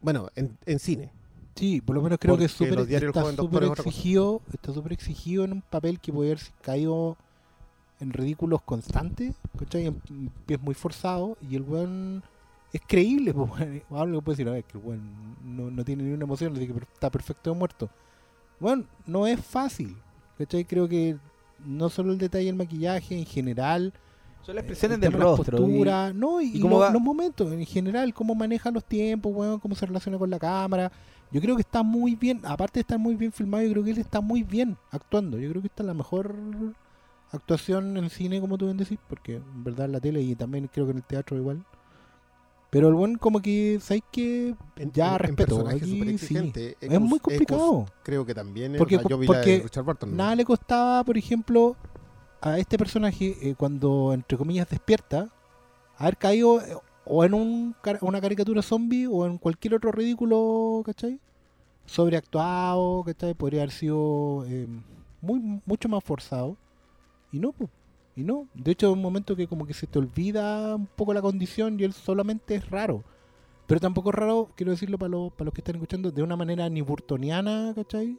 bueno, 0.00 0.28
en, 0.36 0.56
en 0.66 0.78
cine. 0.78 1.10
Sí, 1.54 1.80
por 1.80 1.94
lo 1.96 2.02
menos 2.02 2.18
creo 2.18 2.38
que 2.38 2.44
es 2.44 2.58
diarios 2.58 3.14
está 3.14 3.36
súper 3.36 3.64
exigido, 3.64 4.40
está 4.52 4.72
súper 4.72 4.92
exigido 4.92 5.44
en 5.44 5.52
un 5.52 5.60
papel 5.62 6.00
que 6.00 6.12
puede 6.12 6.30
haber 6.32 6.42
caído 6.62 7.16
en 7.98 8.12
ridículos 8.14 8.62
constantes, 8.62 9.34
¿cachai? 9.58 9.86
En 9.86 10.30
pies 10.46 10.60
muy 10.62 10.74
forzados 10.74 11.36
y 11.50 11.56
el 11.56 11.62
weón 11.62 12.22
es 12.72 12.80
creíble, 12.86 13.34
pues. 13.34 13.82
Algo 13.90 14.22
puede 14.22 14.36
decir, 14.36 14.48
a 14.48 14.52
ver, 14.52 14.64
que 14.64 14.78
el 14.78 14.84
weón 14.84 15.36
no, 15.44 15.70
no 15.70 15.84
tiene 15.84 16.04
ni 16.04 16.12
una 16.12 16.24
emoción, 16.24 16.54
así 16.56 16.66
que 16.66 16.72
per- 16.72 16.88
está 16.90 17.10
perfecto 17.10 17.54
muerto. 17.54 17.90
Bueno, 18.58 18.84
no 19.06 19.26
es 19.26 19.44
fácil, 19.44 19.94
¿cachai? 20.40 20.64
Creo 20.64 20.88
que 20.88 21.16
no 21.64 21.88
solo 21.90 22.12
el 22.12 22.18
detalle 22.18 22.46
del 22.46 22.56
maquillaje, 22.56 23.16
en 23.18 23.26
general, 23.26 23.92
Son 24.42 24.54
las 24.56 24.64
el 24.64 24.70
expresiones 24.70 25.00
tema 25.00 25.12
del 25.18 25.22
rostro. 25.22 25.58
y- 25.58 25.60
postura, 25.60 26.12
no, 26.12 26.40
y, 26.40 26.46
y 26.46 26.56
y 26.56 26.60
cómo 26.60 26.78
va- 26.78 26.90
los 26.90 27.02
momentos, 27.02 27.52
en 27.52 27.64
general, 27.66 28.12
cómo 28.14 28.34
maneja 28.34 28.70
los 28.70 28.84
tiempos, 28.84 29.32
weón, 29.34 29.60
cómo 29.60 29.74
se 29.74 29.86
relaciona 29.86 30.18
con 30.18 30.30
la 30.30 30.38
cámara. 30.38 30.90
Yo 31.32 31.40
creo 31.40 31.54
que 31.54 31.62
está 31.62 31.82
muy 31.84 32.16
bien, 32.16 32.40
aparte 32.44 32.78
de 32.78 32.80
estar 32.80 32.98
muy 32.98 33.14
bien 33.14 33.30
filmado, 33.30 33.62
yo 33.64 33.70
creo 33.72 33.84
que 33.84 33.90
él 33.92 33.98
está 33.98 34.20
muy 34.20 34.42
bien 34.42 34.76
actuando. 34.90 35.38
Yo 35.38 35.48
creo 35.50 35.62
que 35.62 35.68
esta 35.68 35.82
es 35.82 35.86
la 35.86 35.94
mejor 35.94 36.34
actuación 37.32 37.96
en 37.96 38.10
cine, 38.10 38.40
como 38.40 38.58
tú 38.58 38.64
bien 38.66 38.76
decís, 38.76 38.98
porque 39.08 39.36
en 39.36 39.64
verdad 39.64 39.86
en 39.86 39.92
la 39.92 40.00
tele 40.00 40.20
y 40.22 40.34
también 40.34 40.68
creo 40.72 40.86
que 40.86 40.92
en 40.92 40.96
el 40.98 41.04
teatro 41.04 41.36
igual. 41.36 41.64
Pero 42.70 42.88
el 42.88 42.94
buen 42.94 43.16
como 43.18 43.42
que, 43.42 43.78
¿sabes 43.80 44.02
qué? 44.12 44.54
Ya, 44.92 45.14
en- 45.14 45.18
respeto, 45.18 45.66
aquí 45.66 45.80
sí. 45.84 46.08
exigente. 46.08 46.76
Es 46.80 47.00
muy 47.00 47.18
complicado. 47.18 47.86
creo 48.04 48.24
que 48.24 48.34
también. 48.34 48.76
Porque- 48.78 48.96
la 48.96 49.02
de 49.02 49.26
porque 49.26 49.60
Richard 49.64 49.84
Burton. 49.84 50.16
Nada 50.16 50.36
le 50.36 50.44
costaba, 50.44 51.02
por 51.02 51.18
ejemplo, 51.18 51.76
a 52.40 52.58
este 52.58 52.78
personaje 52.78 53.36
eh, 53.42 53.54
cuando, 53.56 54.12
entre 54.14 54.38
comillas, 54.38 54.68
despierta, 54.68 55.28
haber 55.98 56.16
caído 56.16 56.60
eh, 56.60 56.76
o 57.04 57.24
en 57.24 57.34
un, 57.34 57.74
una 58.02 58.20
caricatura 58.20 58.62
zombie 58.62 59.08
o 59.08 59.26
en 59.26 59.36
cualquier 59.38 59.74
otro 59.74 59.90
ridículo, 59.90 60.82
¿cachai? 60.86 61.18
Sobreactuado, 61.86 63.02
¿cachai? 63.04 63.34
Podría 63.34 63.62
haber 63.62 63.72
sido 63.72 64.44
eh, 64.46 64.68
muy 65.20 65.60
mucho 65.66 65.88
más 65.88 66.04
forzado. 66.04 66.56
Y 67.32 67.40
no, 67.40 67.50
pues. 67.52 67.68
Y 68.16 68.24
no. 68.24 68.48
De 68.54 68.72
hecho, 68.72 68.88
es 68.88 68.92
un 68.92 69.02
momento 69.02 69.36
que 69.36 69.46
como 69.46 69.66
que 69.66 69.74
se 69.74 69.86
te 69.86 69.98
olvida 69.98 70.74
un 70.76 70.86
poco 70.86 71.14
la 71.14 71.22
condición 71.22 71.78
y 71.78 71.84
él 71.84 71.92
solamente 71.92 72.54
es 72.56 72.68
raro. 72.70 73.04
Pero 73.66 73.80
tampoco 73.80 74.10
es 74.10 74.16
raro, 74.16 74.50
quiero 74.56 74.72
decirlo 74.72 74.98
para, 74.98 75.10
los 75.10 75.32
para 75.32 75.46
los 75.46 75.54
que 75.54 75.60
están 75.60 75.76
escuchando, 75.76 76.10
de 76.10 76.22
una 76.22 76.36
manera 76.36 76.68
ni 76.68 76.80
burtoniana, 76.80 77.72
¿cachai? 77.74 78.18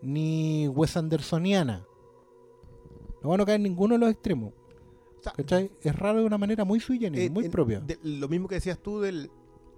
Ni 0.00 0.68
Wes 0.68 0.96
Andersoniana. 0.96 1.84
No 3.22 3.30
van 3.30 3.40
a 3.40 3.44
caer 3.44 3.56
en 3.56 3.64
ninguno 3.64 3.94
de 3.94 3.98
los 4.00 4.10
extremos. 4.10 4.52
¿Cachai? 5.36 5.72
Es 5.82 5.96
raro 5.96 6.20
de 6.20 6.24
una 6.26 6.38
manera 6.38 6.64
muy 6.64 6.78
sui 6.78 7.00
generis, 7.00 7.26
eh, 7.26 7.30
muy 7.30 7.46
en- 7.46 7.50
propia. 7.50 7.80
de- 7.80 7.98
lo 8.04 8.28
mismo 8.28 8.46
que 8.46 8.54
decías 8.56 8.78
tú 8.78 9.00
del, 9.00 9.28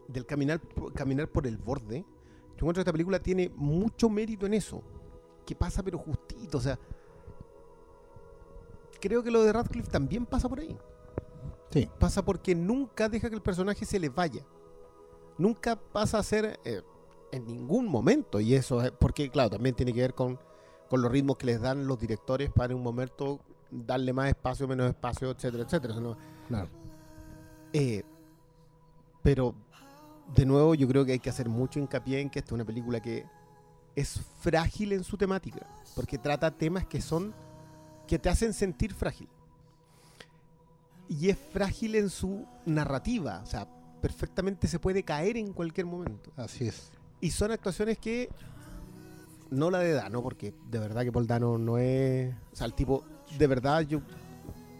del 0.08 0.26
caminar, 0.26 0.61
por- 0.61 0.92
caminar 0.92 1.26
por 1.28 1.46
el 1.46 1.56
borde. 1.56 2.00
Yo 2.00 2.56
encuentro 2.64 2.74
que 2.74 2.80
esta 2.80 2.92
película 2.92 3.18
tiene 3.22 3.50
mucho 3.56 4.11
mérito 4.11 4.44
en 4.44 4.52
eso. 4.54 4.82
Que 5.46 5.54
pasa 5.54 5.82
pero 5.82 5.96
justito. 5.96 6.58
O 6.58 6.61
sea, 6.61 6.78
creo 9.00 9.22
que 9.22 9.30
lo 9.30 9.42
de 9.42 9.52
Radcliffe 9.52 9.90
también 9.90 10.26
pasa 10.26 10.48
por 10.48 10.61
ahí. 10.61 10.76
Sí. 11.70 11.88
Pasa 11.98 12.24
porque 12.24 12.54
nunca 12.54 13.08
deja 13.08 13.28
que 13.28 13.34
el 13.37 13.42
personaje 13.42 13.84
se 13.84 13.98
le 13.98 14.08
vaya. 14.08 14.42
Nunca 15.37 15.76
pasa 15.76 16.18
a 16.18 16.22
ser 16.22 16.58
eh, 16.64 16.82
en 17.32 17.46
ningún 17.46 17.87
momento. 17.87 18.40
Y 18.40 18.54
eso 18.54 18.82
es 18.82 18.90
porque, 18.90 19.30
claro, 19.30 19.50
también 19.50 19.74
tiene 19.74 19.92
que 19.92 20.00
ver 20.00 20.14
con, 20.14 20.38
con 20.88 21.02
los 21.02 21.11
ritmos 21.12 21.37
que 21.37 21.46
les 21.46 21.61
dan 21.61 21.87
los 21.87 21.98
directores 21.98 22.50
para 22.50 22.72
en 22.72 22.78
un 22.78 22.82
momento 22.84 23.40
darle 23.70 24.12
más 24.14 24.28
espacio, 24.30 24.66
menos 24.66 24.88
espacio, 24.88 25.30
etcétera, 25.30 25.64
etcétera. 25.64 25.92
O 25.92 25.96
sea, 25.96 26.02
no- 26.02 26.16
Claro. 26.48 26.68
eh, 27.74 28.02
pero, 29.22 29.54
de 30.34 30.46
nuevo, 30.46 30.74
yo 30.74 30.88
creo 30.88 31.04
que 31.04 31.12
hay 31.12 31.18
que 31.18 31.28
hacer 31.30 31.48
mucho 31.48 31.78
hincapié 31.78 32.20
en 32.20 32.30
que 32.30 32.38
esta 32.38 32.48
es 32.48 32.52
una 32.52 32.64
película 32.64 33.00
que 33.00 33.26
es 33.94 34.20
frágil 34.40 34.92
en 34.92 35.04
su 35.04 35.16
temática, 35.18 35.66
porque 35.94 36.16
trata 36.18 36.50
temas 36.50 36.87
que 36.87 37.00
son 37.02 37.34
que 38.09 38.18
te 38.18 38.29
hacen 38.29 38.53
sentir 38.53 38.92
frágil. 38.92 39.29
Y 41.09 41.31
es 41.31 41.38
frágil 41.38 41.94
en 41.94 42.11
su 42.11 42.44
narrativa, 42.66 43.40
o 43.42 43.47
sea, 43.47 43.68
perfectamente 44.03 44.66
se 44.66 44.81
puede 44.81 45.05
caer 45.05 45.37
en 45.37 45.53
cualquier 45.53 45.87
momento. 45.87 46.33
Así 46.37 46.66
es. 46.66 46.90
Y 47.21 47.31
son 47.31 47.53
actuaciones 47.53 47.99
que 47.99 48.29
no 49.51 49.71
la 49.71 49.79
de 49.79 49.92
Dano, 49.92 50.23
porque 50.23 50.53
de 50.71 50.79
verdad 50.79 51.05
que 51.05 51.12
Paul 51.12 51.27
Dano 51.27 51.57
no 51.57 51.79
es, 51.79 52.35
o 52.53 52.57
sea, 52.57 52.66
el 52.66 52.75
tipo 52.75 53.05
de 53.38 53.47
verdad 53.47 53.83
yo 53.83 54.01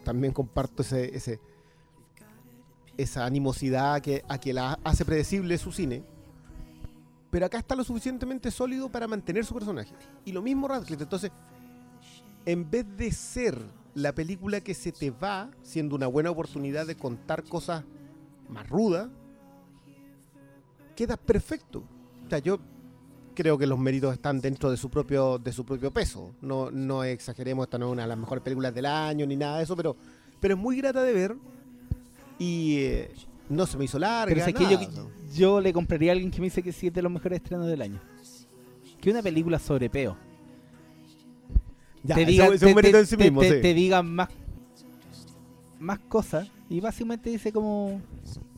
también 0.05 0.33
comparto 0.33 0.83
ese, 0.83 1.15
ese 1.17 1.41
esa 2.99 3.25
animosidad 3.25 4.03
que, 4.03 4.25
a 4.29 4.39
que 4.39 4.53
la 4.53 4.79
hace 4.85 5.05
predecible 5.05 5.57
su 5.57 5.73
cine. 5.73 6.03
Pero 7.31 7.47
acá 7.47 7.59
está 7.59 7.77
lo 7.77 7.85
suficientemente 7.85 8.51
sólido 8.51 8.91
para 8.91 9.07
mantener 9.07 9.45
su 9.45 9.55
personaje. 9.55 9.95
Y 10.25 10.33
lo 10.33 10.43
mismo 10.43 10.67
Radcliffe. 10.67 11.05
Entonces, 11.05 11.31
en 12.49 12.71
vez 12.71 12.87
de 12.97 13.13
ser 13.13 13.59
la 13.95 14.15
película 14.15 14.63
que 14.63 14.73
se 14.73 14.91
te 14.91 15.11
va, 15.11 15.51
siendo 15.63 15.95
una 15.95 16.07
buena 16.07 16.31
oportunidad 16.31 16.87
de 16.87 16.97
contar 16.97 17.45
cosas 17.45 17.85
más 18.49 18.67
rudas, 18.71 19.11
queda 20.97 21.19
perfecto. 21.19 21.85
O 22.25 22.31
sea, 22.31 22.39
yo 22.39 22.59
creo 23.35 23.59
que 23.59 23.67
los 23.67 23.79
méritos 23.79 24.15
están 24.15 24.41
dentro 24.41 24.71
de 24.71 24.79
su 24.79 24.89
propio, 24.89 25.37
de 25.37 25.53
su 25.53 25.67
propio 25.67 25.91
peso. 25.91 26.33
No, 26.41 26.71
no 26.71 27.05
exageremos, 27.05 27.67
esta 27.67 27.77
no 27.77 27.89
es 27.89 27.93
una 27.93 28.03
de 28.03 28.09
las 28.09 28.19
mejores 28.19 28.43
películas 28.43 28.75
del 28.75 28.87
año 28.87 29.27
ni 29.27 29.37
nada 29.37 29.59
de 29.59 29.65
eso, 29.65 29.77
pero, 29.77 29.95
pero 30.41 30.55
es 30.55 30.61
muy 30.61 30.79
grata 30.79 31.03
de 31.03 31.13
ver. 31.13 31.37
Y 32.39 32.79
eh, 32.79 33.11
no 33.51 33.67
se 33.67 33.77
me 33.77 33.85
hizo 33.85 33.99
larga. 33.99 34.35
Pero 34.35 34.47
es 34.47 34.55
que 34.55 34.71
yo, 34.71 34.81
yo 35.35 35.61
le 35.61 35.71
compraría 35.75 36.13
a 36.13 36.15
alguien 36.15 36.31
que 36.31 36.41
me 36.41 36.47
dice 36.47 36.63
que 36.63 36.73
sí 36.73 36.87
es 36.87 36.95
de 36.95 37.03
los 37.03 37.13
mejores 37.13 37.43
estrenos 37.43 37.67
del 37.67 37.83
año. 37.83 38.01
Que 39.03 39.11
una 39.11 39.23
película 39.23 39.59
sobre 39.59 39.91
peo. 39.91 40.28
Ya, 42.09 42.15
te 42.17 42.25
digan, 42.25 42.53
es 42.55 42.63
un 42.63 42.75
te- 42.75 42.99
en 42.99 43.07
sí 43.07 43.17
te- 43.17 43.25
mismo, 43.25 43.41
te- 43.41 43.57
sí. 43.57 43.61
te 43.63 43.75
digan 43.75 44.13
más, 44.15 44.29
más 45.79 45.99
cosas 46.01 46.49
y 46.69 46.81
básicamente 46.81 47.31
dice 47.31 47.53
como 47.53 48.01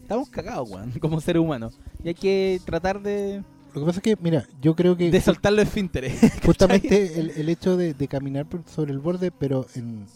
estamos 0.03 0.29
cagados, 0.31 0.71
weón, 0.71 0.91
como 1.01 1.21
seres 1.21 1.43
humanos. 1.43 1.79
Y 2.03 2.09
hay 2.09 2.15
que 2.15 2.61
tratar 2.65 3.03
de, 3.03 3.43
Lo 3.75 3.81
que 3.81 3.87
pasa 3.87 3.99
es 3.99 4.03
que, 4.03 4.17
mira, 4.21 4.47
yo 4.63 4.75
creo 4.75 4.97
que 4.97 5.11
de 5.11 5.21
soltar 5.21 5.53
los 5.53 5.65
esfínteres. 5.65 6.19
justamente 6.45 7.19
el, 7.21 7.31
el 7.31 7.49
hecho 7.49 7.77
de, 7.77 7.95
de 7.95 8.09
caminar 8.09 8.47
por- 8.49 8.65
sobre 8.67 8.93
el 8.93 8.99
borde, 8.99 9.31
pero 9.31 9.67
en, 9.75 10.07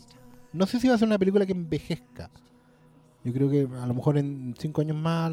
no 0.53 0.67
sé 0.67 0.81
si 0.81 0.89
va 0.89 0.95
a 0.95 0.99
ser 0.99 1.09
una 1.09 1.19
película 1.19 1.45
que 1.47 1.53
envejezca. 1.53 2.31
Yo 3.25 3.33
creo 3.33 3.51
que 3.51 3.67
a 3.81 3.87
lo 3.87 3.95
mejor 3.95 4.19
en 4.19 4.55
cinco 4.59 4.81
años 4.83 4.97
más 4.97 5.33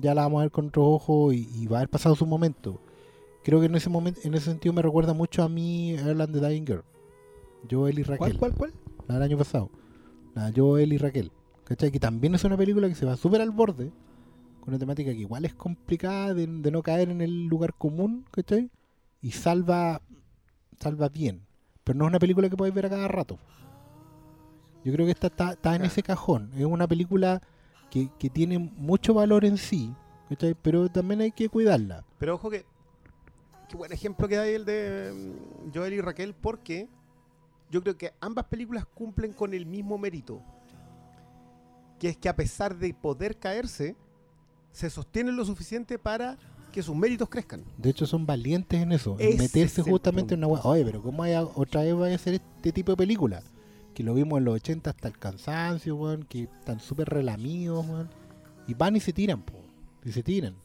ya 0.00 0.14
la 0.14 0.22
vamos 0.22 0.40
a 0.40 0.44
ver 0.44 0.50
con 0.50 0.66
otro 0.68 0.84
ojo 0.86 1.32
y, 1.32 1.48
y 1.54 1.66
va 1.66 1.78
a 1.78 1.80
haber 1.80 1.88
pasado 1.90 2.14
su 2.16 2.26
momento. 2.26 2.80
Creo 3.44 3.60
que 3.60 3.66
en 3.66 3.74
ese 3.74 3.90
momento, 3.90 4.20
en 4.22 4.34
ese 4.34 4.46
sentido 4.46 4.72
me 4.72 4.82
recuerda 4.82 5.14
mucho 5.14 5.42
a 5.42 5.48
mí 5.48 5.92
Erland 5.94 6.32
the 6.38 6.46
Dying 6.46 6.66
Girl. 6.66 6.84
Joel 7.70 7.98
y 7.98 8.02
Raquel. 8.02 8.38
¿Cuál, 8.38 8.38
cuál, 8.38 8.54
cuál? 8.54 8.72
La 9.08 9.14
del 9.14 9.24
año 9.24 9.38
pasado. 9.38 9.70
La 10.34 10.50
de 10.50 10.60
Joel 10.60 10.92
y 10.92 10.98
Raquel. 10.98 11.32
¿Cachai? 11.64 11.90
Que 11.90 12.00
también 12.00 12.34
es 12.34 12.44
una 12.44 12.56
película 12.56 12.88
que 12.88 12.94
se 12.94 13.06
va 13.06 13.16
súper 13.16 13.40
al 13.40 13.50
borde. 13.50 13.92
Con 14.60 14.68
una 14.68 14.78
temática 14.78 15.10
que 15.10 15.18
igual 15.18 15.44
es 15.44 15.54
complicada 15.54 16.34
de, 16.34 16.46
de 16.46 16.70
no 16.70 16.82
caer 16.82 17.10
en 17.10 17.20
el 17.20 17.46
lugar 17.46 17.74
común. 17.74 18.24
¿Cachai? 18.30 18.70
Y 19.20 19.32
salva, 19.32 20.00
salva 20.80 21.08
bien. 21.08 21.46
Pero 21.84 21.98
no 21.98 22.04
es 22.04 22.10
una 22.10 22.18
película 22.18 22.48
que 22.48 22.56
podéis 22.56 22.74
ver 22.74 22.86
a 22.86 22.90
cada 22.90 23.08
rato. 23.08 23.38
Yo 24.84 24.92
creo 24.92 25.06
que 25.06 25.12
esta 25.12 25.28
está, 25.28 25.52
está 25.52 25.74
en 25.74 25.84
ese 25.84 26.02
cajón. 26.02 26.50
Es 26.56 26.64
una 26.64 26.86
película 26.86 27.40
que, 27.90 28.08
que 28.18 28.30
tiene 28.30 28.58
mucho 28.58 29.14
valor 29.14 29.44
en 29.44 29.56
sí. 29.56 29.94
¿cachai? 30.28 30.54
Pero 30.60 30.88
también 30.88 31.20
hay 31.20 31.32
que 31.32 31.48
cuidarla. 31.48 32.04
Pero 32.18 32.34
ojo 32.34 32.50
que. 32.50 32.64
Qué 33.72 33.78
buen 33.78 33.90
ejemplo 33.90 34.28
que 34.28 34.36
hay 34.36 34.52
el 34.52 34.66
de 34.66 35.12
mm, 35.64 35.70
Joel 35.74 35.94
y 35.94 36.00
Raquel, 36.02 36.34
porque 36.34 36.88
yo 37.70 37.80
creo 37.82 37.96
que 37.96 38.12
ambas 38.20 38.44
películas 38.44 38.84
cumplen 38.84 39.32
con 39.32 39.54
el 39.54 39.64
mismo 39.64 39.96
mérito. 39.96 40.42
Que 41.98 42.10
es 42.10 42.16
que 42.18 42.28
a 42.28 42.36
pesar 42.36 42.76
de 42.76 42.92
poder 42.92 43.38
caerse, 43.38 43.96
se 44.72 44.90
sostienen 44.90 45.36
lo 45.36 45.46
suficiente 45.46 45.98
para 45.98 46.36
que 46.70 46.82
sus 46.82 46.94
méritos 46.94 47.30
crezcan. 47.30 47.64
De 47.78 47.88
hecho, 47.88 48.04
son 48.04 48.26
valientes 48.26 48.78
en 48.78 48.92
eso, 48.92 49.16
en 49.18 49.38
meterse 49.38 49.80
justamente 49.80 50.34
en 50.34 50.40
una 50.40 50.48
weá. 50.48 50.60
Oye, 50.64 50.84
pero 50.84 51.00
¿cómo 51.02 51.22
hay 51.22 51.32
a- 51.32 51.42
otra 51.44 51.80
vez 51.80 51.94
vaya 51.96 52.12
a 52.12 52.16
hacer 52.16 52.34
este 52.34 52.72
tipo 52.72 52.92
de 52.92 52.96
película? 52.98 53.42
Que 53.94 54.02
lo 54.02 54.12
vimos 54.12 54.36
en 54.36 54.44
los 54.44 54.54
80 54.56 54.90
hasta 54.90 55.08
el 55.08 55.16
cansancio, 55.18 55.96
weón, 55.96 56.24
que 56.24 56.42
están 56.42 56.78
súper 56.78 57.08
relamidos, 57.08 57.86
weón. 57.86 58.10
Y 58.68 58.74
van 58.74 58.96
y 58.96 59.00
se 59.00 59.14
tiran, 59.14 59.40
po. 59.40 59.54
Y 60.04 60.12
se 60.12 60.22
tiran. 60.22 60.56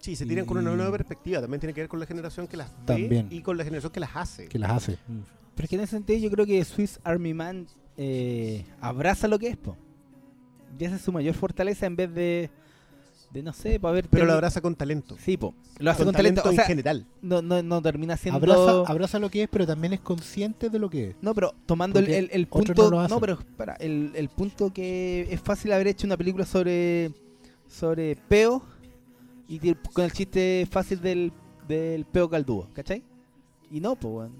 Sí, 0.00 0.14
se 0.16 0.24
tiran 0.26 0.46
con 0.46 0.58
una 0.58 0.70
nueva 0.74 0.92
perspectiva. 0.92 1.40
También 1.40 1.60
tiene 1.60 1.74
que 1.74 1.80
ver 1.82 1.88
con 1.88 1.98
la 2.00 2.06
generación 2.06 2.46
que 2.46 2.56
las 2.56 2.70
ve 2.70 2.84
También. 2.86 3.26
y 3.30 3.40
con 3.42 3.56
la 3.58 3.64
generación 3.64 3.92
que 3.92 4.00
las 4.00 4.10
hace. 4.14 4.46
Que 4.48 4.58
las 4.58 4.70
hace. 4.70 4.92
Mm. 5.08 5.20
Pero 5.54 5.64
es 5.64 5.70
que 5.70 5.76
en 5.76 5.82
ese 5.82 5.90
sentido 5.96 6.18
yo 6.20 6.30
creo 6.30 6.46
que 6.46 6.64
Swiss 6.64 7.00
Army 7.02 7.34
Man 7.34 7.66
eh, 7.96 8.64
abraza 8.80 9.26
lo 9.26 9.38
que 9.38 9.48
es, 9.48 9.56
po. 9.56 9.76
Y 10.78 10.84
esa 10.84 10.96
es 10.96 11.02
su 11.02 11.10
mayor 11.10 11.34
fortaleza 11.34 11.86
en 11.86 11.96
vez 11.96 12.14
de, 12.14 12.48
de 13.32 13.42
no 13.42 13.52
sé, 13.52 13.80
para 13.80 13.94
ver... 13.94 14.06
Pero 14.08 14.24
lo 14.26 14.34
abraza 14.34 14.60
con 14.60 14.76
talento. 14.76 15.16
Sí, 15.18 15.36
po. 15.36 15.52
Lo 15.80 15.90
hace 15.90 16.04
con, 16.04 16.14
talento. 16.14 16.42
O 16.44 16.50
en 16.52 16.58
general. 16.58 17.06
no, 17.20 17.42
no, 17.42 17.60
no 17.64 17.82
termina 17.82 18.16
siendo... 18.16 18.36
Abraza, 18.38 18.92
abraza 18.92 19.18
lo 19.18 19.28
que 19.30 19.42
es, 19.42 19.48
pero 19.48 19.66
también 19.66 19.94
es 19.94 20.00
consciente 20.00 20.70
de 20.70 20.78
lo 20.78 20.88
que 20.88 21.08
es. 21.10 21.16
No, 21.20 21.34
pero 21.34 21.52
tomando 21.66 21.98
el, 21.98 22.28
el- 22.30 22.46
punto. 22.46 22.72
no 22.84 22.90
lo 22.90 22.96
No, 22.98 23.00
hacen. 23.00 23.18
pero 23.20 23.38
para, 23.56 23.74
el, 23.74 24.12
el 24.14 24.28
punto 24.28 24.72
que 24.72 25.26
es 25.28 25.40
fácil 25.40 25.72
haber 25.72 25.88
hecho 25.88 26.06
una 26.06 26.16
película 26.16 26.44
sobre. 26.46 27.10
sobre 27.66 28.14
peo 28.28 28.62
y 29.48 29.74
con 29.94 30.04
el 30.04 30.12
chiste 30.12 30.68
fácil 30.70 31.00
del, 31.00 31.32
del 31.66 32.04
peo 32.04 32.28
caldúo, 32.28 32.68
¿cachai? 32.74 33.02
Y 33.70 33.80
no, 33.80 33.96
pues, 33.96 34.12
weón. 34.14 34.32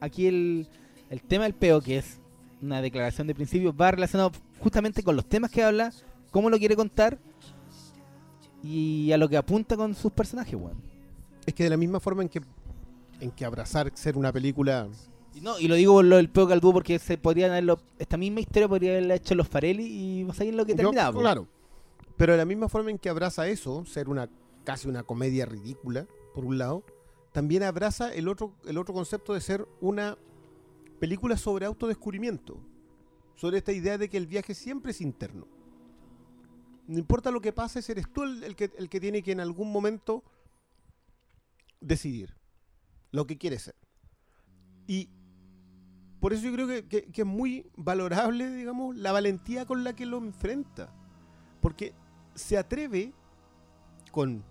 Aquí 0.00 0.26
el, 0.26 0.66
el 1.10 1.22
tema 1.22 1.44
del 1.44 1.54
peo, 1.54 1.80
que 1.80 1.98
es 1.98 2.18
una 2.62 2.80
declaración 2.82 3.26
de 3.26 3.34
principio, 3.34 3.74
va 3.76 3.90
relacionado 3.90 4.32
justamente 4.58 5.02
con 5.02 5.14
los 5.16 5.26
temas 5.26 5.50
que 5.50 5.62
habla, 5.62 5.92
cómo 6.30 6.50
lo 6.50 6.58
quiere 6.58 6.76
contar 6.76 7.18
y 8.62 9.12
a 9.12 9.16
lo 9.18 9.28
que 9.28 9.36
apunta 9.36 9.76
con 9.76 9.94
sus 9.94 10.12
personajes, 10.12 10.54
weón. 10.54 10.76
Es 11.46 11.54
que 11.54 11.64
de 11.64 11.70
la 11.70 11.76
misma 11.76 12.00
forma 12.00 12.22
en 12.22 12.28
que, 12.28 12.42
en 13.20 13.30
que 13.30 13.44
abrazar 13.44 13.90
ser 13.94 14.16
una 14.18 14.32
película. 14.32 14.88
Y, 15.34 15.40
no, 15.40 15.58
y 15.58 15.68
lo 15.68 15.74
digo 15.76 15.94
por 15.94 16.04
lo 16.04 16.16
del 16.16 16.28
peo 16.28 16.48
caldúo 16.48 16.72
porque 16.72 16.98
se 16.98 17.16
podrían 17.16 17.50
haberlo, 17.50 17.78
esta 17.98 18.16
misma 18.16 18.40
historia 18.40 18.68
podría 18.68 18.90
haberla 18.92 19.14
hecho 19.14 19.34
los 19.34 19.46
Farelli 19.48 19.84
y 19.84 20.24
vos 20.24 20.36
sabés 20.36 20.54
lo 20.54 20.64
que 20.66 20.72
Yo- 20.72 20.76
terminaba. 20.78 21.12
po. 21.12 21.20
claro. 21.20 21.46
Pero 22.18 22.32
de 22.32 22.38
la 22.38 22.44
misma 22.44 22.68
forma 22.68 22.90
en 22.90 22.98
que 22.98 23.08
abraza 23.08 23.48
eso, 23.48 23.86
ser 23.86 24.08
una 24.10 24.28
casi 24.64 24.86
una 24.88 25.02
comedia 25.04 25.46
ridícula, 25.46 26.06
por 26.34 26.44
un 26.44 26.58
lado, 26.58 26.84
también 27.32 27.62
abraza 27.62 28.12
el 28.12 28.28
otro, 28.28 28.52
el 28.66 28.76
otro 28.76 28.92
concepto 28.92 29.32
de 29.32 29.40
ser 29.40 29.66
una 29.80 30.18
película 31.00 31.36
sobre 31.38 31.64
autodescubrimiento. 31.64 32.60
Sobre 33.36 33.58
esta 33.58 33.72
idea 33.72 33.96
de 33.96 34.08
que 34.08 34.16
el 34.18 34.26
viaje 34.26 34.52
siempre 34.54 34.90
es 34.90 35.00
interno. 35.00 35.46
No 36.88 36.98
importa 36.98 37.30
lo 37.30 37.40
que 37.40 37.52
pase, 37.52 37.80
eres 37.90 38.12
tú 38.12 38.24
el, 38.24 38.42
el 38.42 38.56
que, 38.56 38.72
el 38.76 38.88
que 38.88 38.98
tiene 39.00 39.22
que 39.22 39.32
en 39.32 39.40
algún 39.40 39.70
momento 39.70 40.24
decidir 41.80 42.34
lo 43.12 43.26
que 43.26 43.38
quieres 43.38 43.62
ser. 43.62 43.76
Y 44.86 45.08
por 46.20 46.32
eso 46.32 46.42
yo 46.42 46.52
creo 46.52 46.66
que, 46.66 46.88
que- 46.88 47.04
que 47.12 47.22
es 47.22 47.26
muy 47.26 47.70
valorable, 47.76 48.50
digamos, 48.50 48.96
la 48.96 49.12
valentía 49.12 49.66
con 49.66 49.84
la 49.84 49.94
que 49.94 50.04
lo 50.06 50.18
enfrenta. 50.18 50.92
Porque 51.60 51.94
se 52.38 52.56
atreve 52.56 53.12
con, 54.12 54.42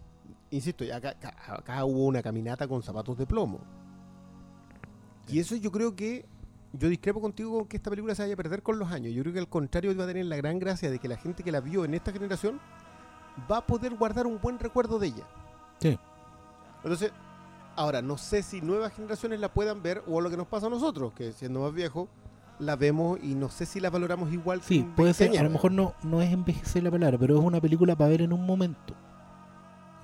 insisto, 0.51 0.83
acá 0.93 1.85
hubo 1.85 2.05
una 2.05 2.21
caminata 2.21 2.67
con 2.67 2.83
zapatos 2.83 3.17
de 3.17 3.25
plomo. 3.25 3.59
Y 5.27 5.39
eso 5.39 5.55
yo 5.55 5.71
creo 5.71 5.95
que, 5.95 6.25
yo 6.73 6.89
discrepo 6.89 7.21
contigo 7.21 7.57
con 7.57 7.67
que 7.67 7.77
esta 7.77 7.89
película 7.89 8.13
se 8.13 8.21
vaya 8.23 8.33
a 8.33 8.37
perder 8.37 8.61
con 8.61 8.77
los 8.77 8.91
años. 8.91 9.13
Yo 9.13 9.23
creo 9.23 9.33
que 9.33 9.39
al 9.39 9.49
contrario 9.49 9.95
va 9.97 10.03
a 10.03 10.07
tener 10.07 10.25
la 10.25 10.35
gran 10.35 10.59
gracia 10.59 10.91
de 10.91 10.99
que 10.99 11.07
la 11.07 11.17
gente 11.17 11.43
que 11.43 11.51
la 11.51 11.59
vio 11.59 11.85
en 11.85 11.93
esta 11.93 12.11
generación 12.11 12.59
va 13.49 13.57
a 13.57 13.65
poder 13.65 13.95
guardar 13.95 14.27
un 14.27 14.39
buen 14.39 14.59
recuerdo 14.59 14.99
de 14.99 15.07
ella. 15.07 15.23
Sí. 15.79 15.97
Entonces, 16.83 17.11
ahora, 17.75 18.01
no 18.01 18.17
sé 18.17 18.43
si 18.43 18.61
nuevas 18.61 18.93
generaciones 18.93 19.39
la 19.39 19.53
puedan 19.53 19.81
ver 19.81 20.03
o 20.07 20.21
lo 20.21 20.29
que 20.29 20.37
nos 20.37 20.47
pasa 20.47 20.67
a 20.67 20.69
nosotros, 20.69 21.13
que 21.13 21.31
siendo 21.33 21.61
más 21.61 21.73
viejos, 21.73 22.07
la 22.59 22.75
vemos 22.75 23.19
y 23.21 23.35
no 23.35 23.49
sé 23.49 23.65
si 23.65 23.79
la 23.79 23.89
valoramos 23.89 24.31
igual 24.33 24.61
Sí, 24.61 24.85
puede 24.95 25.13
ser, 25.13 25.37
a 25.37 25.43
lo 25.43 25.49
mejor 25.49 25.71
no, 25.71 25.93
no 26.03 26.21
es 26.21 26.31
envejecer 26.31 26.83
la 26.83 26.91
palabra, 26.91 27.17
pero 27.17 27.37
es 27.37 27.43
una 27.43 27.61
película 27.61 27.95
para 27.95 28.09
ver 28.09 28.21
en 28.21 28.33
un 28.33 28.45
momento. 28.45 28.95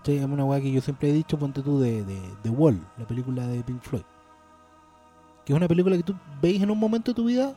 Sí, 0.04 0.18
es 0.18 0.26
una 0.26 0.44
weá 0.46 0.60
que 0.60 0.72
yo 0.72 0.82
siempre 0.82 1.10
he 1.10 1.14
dicho, 1.14 1.40
ponte 1.40 1.62
tú, 1.62 1.80
de, 1.80 2.04
de, 2.04 2.20
de 2.44 2.50
Wall, 2.50 2.80
la 2.98 3.08
película 3.08 3.48
de 3.48 3.64
Pink 3.64 3.82
Floyd. 3.82 4.04
Que 5.46 5.54
es 5.54 5.58
una 5.58 5.68
película 5.68 5.96
que 5.96 6.04
tú 6.04 6.16
veis 6.42 6.62
en 6.62 6.70
un 6.70 6.78
momento 6.78 7.12
de 7.12 7.16
tu 7.16 7.26
vida 7.26 7.56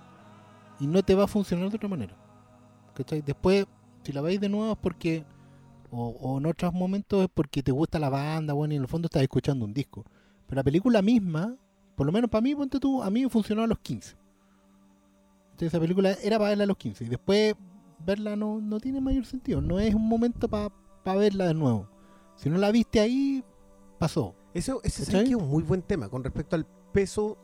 y 0.79 0.87
no 0.87 1.03
te 1.03 1.15
va 1.15 1.25
a 1.25 1.29
funcionar 1.29 1.69
de 1.71 1.77
otra 1.77 1.89
manera. 1.89 2.15
¿Cachai? 2.95 3.23
Después, 3.23 3.67
si 4.03 4.13
la 4.13 4.21
veis 4.21 4.41
de 4.41 4.49
nuevo 4.49 4.73
es 4.73 4.79
porque, 4.79 5.25
o, 5.91 6.09
o 6.09 6.39
en 6.39 6.47
otros 6.47 6.73
momentos 6.73 7.25
es 7.25 7.29
porque 7.33 7.63
te 7.63 7.73
gusta 7.73 7.99
la 7.99 8.09
banda, 8.09 8.55
bueno, 8.55 8.75
y 8.75 8.77
en 8.77 8.83
el 8.83 8.89
fondo 8.89 9.07
estás 9.07 9.23
escuchando 9.23 9.65
un 9.65 9.75
disco. 9.75 10.05
Pero 10.47 10.57
la 10.57 10.65
película 10.65 11.03
misma, 11.03 11.57
por 11.97 12.07
lo 12.07 12.13
menos 12.13 12.31
para 12.31 12.43
mí, 12.43 12.55
ponte 12.55 12.79
tú, 12.79 13.03
a 13.03 13.11
mí 13.11 13.29
funcionó 13.29 13.65
a 13.65 13.67
los 13.67 13.79
15. 13.81 14.17
Entonces, 15.57 15.69
esa 15.73 15.81
película 15.81 16.13
era 16.23 16.37
para 16.37 16.51
verla 16.51 16.65
a 16.65 16.67
los 16.67 16.77
15 16.77 17.05
y 17.05 17.09
después 17.09 17.55
verla 18.05 18.37
no, 18.37 18.61
no 18.61 18.79
tiene 18.79 19.01
mayor 19.01 19.25
sentido. 19.25 19.63
No 19.63 19.81
es 19.81 19.95
un 19.95 20.07
momento 20.07 20.49
para 20.49 20.71
verla 21.19 21.47
de 21.47 21.55
nuevo. 21.55 21.89
Si 22.37 22.51
no 22.51 22.59
la 22.59 22.71
viste 22.71 23.01
ahí, 23.01 23.43
pasó. 23.99 24.35
Eso, 24.53 24.83
ese 24.85 25.01
¿Cachai? 25.07 25.13
¿sabes 25.13 25.29
qué? 25.31 25.35
es 25.35 25.41
un 25.43 25.49
muy 25.49 25.63
buen 25.63 25.81
tema 25.81 26.11
con 26.11 26.23
respecto 26.23 26.57
al 26.57 26.67
peso 26.93 27.39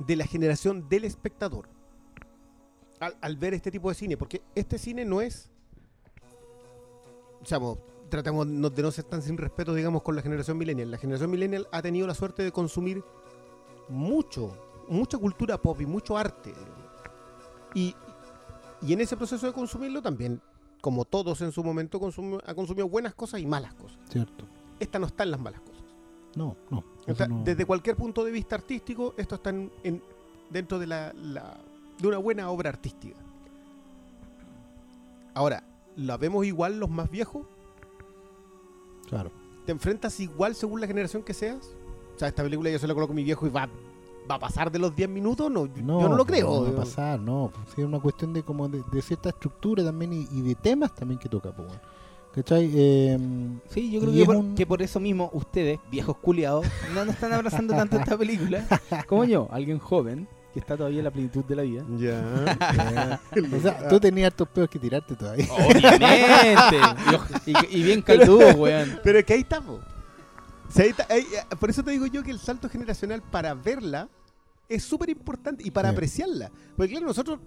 de 0.00 0.16
la 0.16 0.26
generación 0.26 0.86
del 0.88 1.04
espectador 1.04 1.66
al, 3.00 3.16
al 3.22 3.36
ver 3.38 3.54
este 3.54 3.70
tipo 3.70 3.88
de 3.88 3.94
cine, 3.94 4.18
porque 4.18 4.42
este 4.54 4.76
cine 4.76 5.06
no 5.06 5.22
es, 5.22 5.50
mo- 7.58 7.78
tratamos 8.10 8.46
de 8.74 8.82
no 8.82 8.90
ser 8.90 9.04
tan 9.04 9.22
sin 9.22 9.38
respeto, 9.38 9.72
digamos, 9.74 10.02
con 10.02 10.14
la 10.14 10.20
generación 10.20 10.58
millennial. 10.58 10.90
La 10.90 10.98
generación 10.98 11.30
millennial 11.30 11.66
ha 11.72 11.80
tenido 11.80 12.06
la 12.06 12.12
suerte 12.14 12.42
de 12.42 12.52
consumir 12.52 13.02
mucho, 13.88 14.54
mucha 14.90 15.16
cultura 15.18 15.56
pop 15.56 15.80
y 15.80 15.86
mucho 15.86 16.16
arte. 16.18 16.52
Y, 17.74 17.94
y 18.82 18.92
en 18.92 19.00
ese 19.00 19.16
proceso 19.16 19.46
de 19.46 19.52
consumirlo 19.52 20.02
también, 20.02 20.40
como 20.80 21.04
todos 21.04 21.40
en 21.42 21.52
su 21.52 21.62
momento, 21.64 21.98
consumió- 22.00 22.42
ha 22.46 22.54
consumido 22.54 22.88
buenas 22.88 23.14
cosas 23.14 23.40
y 23.40 23.46
malas 23.46 23.72
cosas. 23.74 23.98
¿Cierto? 24.10 24.44
Esta 24.78 24.98
no 24.98 25.06
está 25.06 25.22
en 25.24 25.30
las 25.30 25.40
malas 25.40 25.60
cosas. 25.60 25.84
No, 26.36 26.56
no. 26.70 26.84
Eso 27.06 27.26
no- 27.28 27.42
Desde 27.44 27.64
cualquier 27.64 27.96
punto 27.96 28.24
de 28.24 28.30
vista 28.32 28.56
artístico, 28.56 29.14
esto 29.16 29.34
está 29.36 29.50
en, 29.50 29.70
en- 29.84 30.02
dentro 30.50 30.78
de, 30.78 30.86
la, 30.86 31.12
la- 31.14 31.58
de 31.98 32.08
una 32.08 32.18
buena 32.18 32.50
obra 32.50 32.70
artística. 32.70 33.16
Ahora, 35.34 35.62
¿la 35.96 36.16
vemos 36.16 36.44
igual 36.46 36.78
los 36.80 36.90
más 36.90 37.10
viejos? 37.10 37.46
Claro. 39.08 39.30
¿Te 39.66 39.72
enfrentas 39.72 40.18
igual 40.20 40.54
según 40.54 40.80
la 40.80 40.86
generación 40.86 41.22
que 41.22 41.34
seas? 41.34 41.74
O 42.16 42.18
sea, 42.18 42.28
esta 42.28 42.42
película 42.42 42.70
yo 42.70 42.78
se 42.78 42.86
la 42.86 42.94
coloco 42.94 43.12
a 43.12 43.16
mi 43.16 43.22
viejo 43.24 43.46
y 43.46 43.50
va, 43.50 43.68
va 44.30 44.36
a 44.36 44.38
pasar 44.38 44.70
de 44.70 44.78
los 44.78 44.94
10 44.94 45.08
minutos. 45.08 45.50
No, 45.50 45.66
yo, 45.66 45.74
yo 45.76 45.82
no 45.82 46.08
lo 46.10 46.24
pues, 46.24 46.26
creo. 46.40 46.46
No 46.54 46.62
va 46.64 46.68
a 46.70 46.84
pasar, 46.84 47.20
no. 47.20 47.50
Pues, 47.52 47.66
sí, 47.74 47.80
es 47.82 47.86
una 47.86 47.98
cuestión 48.00 48.32
de 48.32 48.42
como 48.42 48.68
de, 48.68 48.82
de 48.90 49.02
cierta 49.02 49.28
estructura 49.30 49.84
también 49.84 50.12
y, 50.12 50.28
y 50.32 50.40
de 50.42 50.54
temas 50.54 50.94
también 50.94 51.18
que 51.18 51.28
toca, 51.28 51.52
pues, 51.52 51.68
weón. 51.68 51.80
¿Cachai? 52.34 52.70
Eh, 52.72 53.18
Sí, 53.70 53.90
yo 53.90 54.00
creo 54.00 54.12
que 54.12 54.20
es 54.20 54.26
por, 54.26 54.36
un- 54.36 54.54
que 54.54 54.64
por 54.64 54.80
eso 54.82 55.00
mismo 55.00 55.30
ustedes, 55.32 55.80
viejos 55.90 56.16
culiados, 56.18 56.64
no 56.94 57.04
nos 57.04 57.14
están 57.14 57.32
abrazando 57.32 57.74
tanto 57.74 57.96
esta 57.98 58.16
película 58.16 58.64
como 59.08 59.24
yo, 59.24 59.48
alguien 59.50 59.78
joven 59.80 60.28
que 60.54 60.60
está 60.60 60.76
todavía 60.76 60.98
en 60.98 61.04
la 61.04 61.10
plenitud 61.10 61.44
de 61.44 61.56
la 61.56 61.62
vida. 61.62 61.84
Ya. 61.98 63.20
o 63.56 63.60
sea, 63.60 63.88
tú 63.88 63.98
tenías 64.00 64.28
hartos 64.28 64.46
peos 64.48 64.68
que 64.68 64.78
tirarte 64.78 65.14
todavía. 65.16 65.46
Obviamente. 65.52 66.76
y, 67.70 67.82
bien 67.82 68.02
caldudo, 68.02 68.50
weón. 68.54 68.98
Pero 69.02 69.18
es 69.18 69.24
que 69.24 69.32
ahí 69.34 69.40
estamos. 69.40 69.80
O 70.68 70.72
sea, 70.72 70.84
ahí 70.84 70.90
está- 70.90 71.06
ahí- 71.10 71.20
eh, 71.22 71.56
por 71.58 71.70
eso 71.70 71.82
te 71.82 71.90
digo 71.90 72.06
yo 72.06 72.22
que 72.22 72.30
el 72.30 72.38
salto 72.38 72.68
generacional 72.68 73.22
para 73.22 73.54
verla 73.54 74.08
es 74.70 74.82
súper 74.84 75.10
importante 75.10 75.62
y 75.66 75.70
para 75.70 75.88
Sí. 75.90 75.94
apreciarla. 75.94 76.50
Porque 76.76 76.92
claro, 76.92 77.06
nosotros 77.06 77.38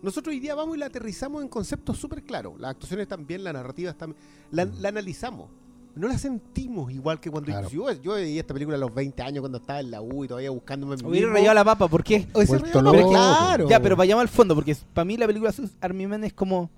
nosotros 0.00 0.32
hoy 0.32 0.40
día 0.40 0.54
vamos 0.54 0.76
y 0.76 0.78
la 0.78 0.86
aterrizamos 0.86 1.42
en 1.42 1.48
conceptos 1.48 1.98
súper 1.98 2.22
claros. 2.22 2.58
Las 2.60 2.70
actuaciones 2.70 3.02
están 3.04 3.26
bien, 3.26 3.42
la 3.44 3.52
narrativa 3.52 3.90
está 3.90 4.06
bien. 4.06 4.16
La, 4.52 4.64
la 4.64 4.88
analizamos. 4.90 5.48
No 5.96 6.06
la 6.06 6.16
sentimos 6.16 6.92
igual 6.92 7.18
que 7.18 7.28
cuando 7.28 7.50
Claro. 7.50 7.68
yo, 7.68 7.90
yo 7.90 8.12
veía 8.12 8.40
esta 8.40 8.54
película 8.54 8.76
a 8.76 8.80
los 8.80 8.94
20 8.94 9.20
años 9.22 9.40
cuando 9.40 9.58
estaba 9.58 9.80
en 9.80 9.90
la 9.90 10.00
U 10.00 10.24
y 10.24 10.28
todavía 10.28 10.50
buscándome 10.50 10.94
Hubiera 11.04 11.32
rayado 11.32 11.54
la 11.54 11.64
papa, 11.64 11.88
¿por 11.88 12.04
qué? 12.04 12.28
O 12.32 12.40
ese 12.40 12.56
rayado 12.58 12.82
la- 12.82 12.92
loco. 12.92 13.10
claro. 13.10 13.68
Ya, 13.68 13.80
pero 13.82 13.96
vayamos 13.96 14.22
al 14.22 14.28
fondo, 14.28 14.54
porque 14.54 14.76
para 14.94 15.04
mí 15.04 15.16
la 15.16 15.26
película 15.26 15.50
Sus- 15.50 15.72
Army 15.80 16.06
Man 16.06 16.22
es 16.22 16.32
como. 16.32 16.70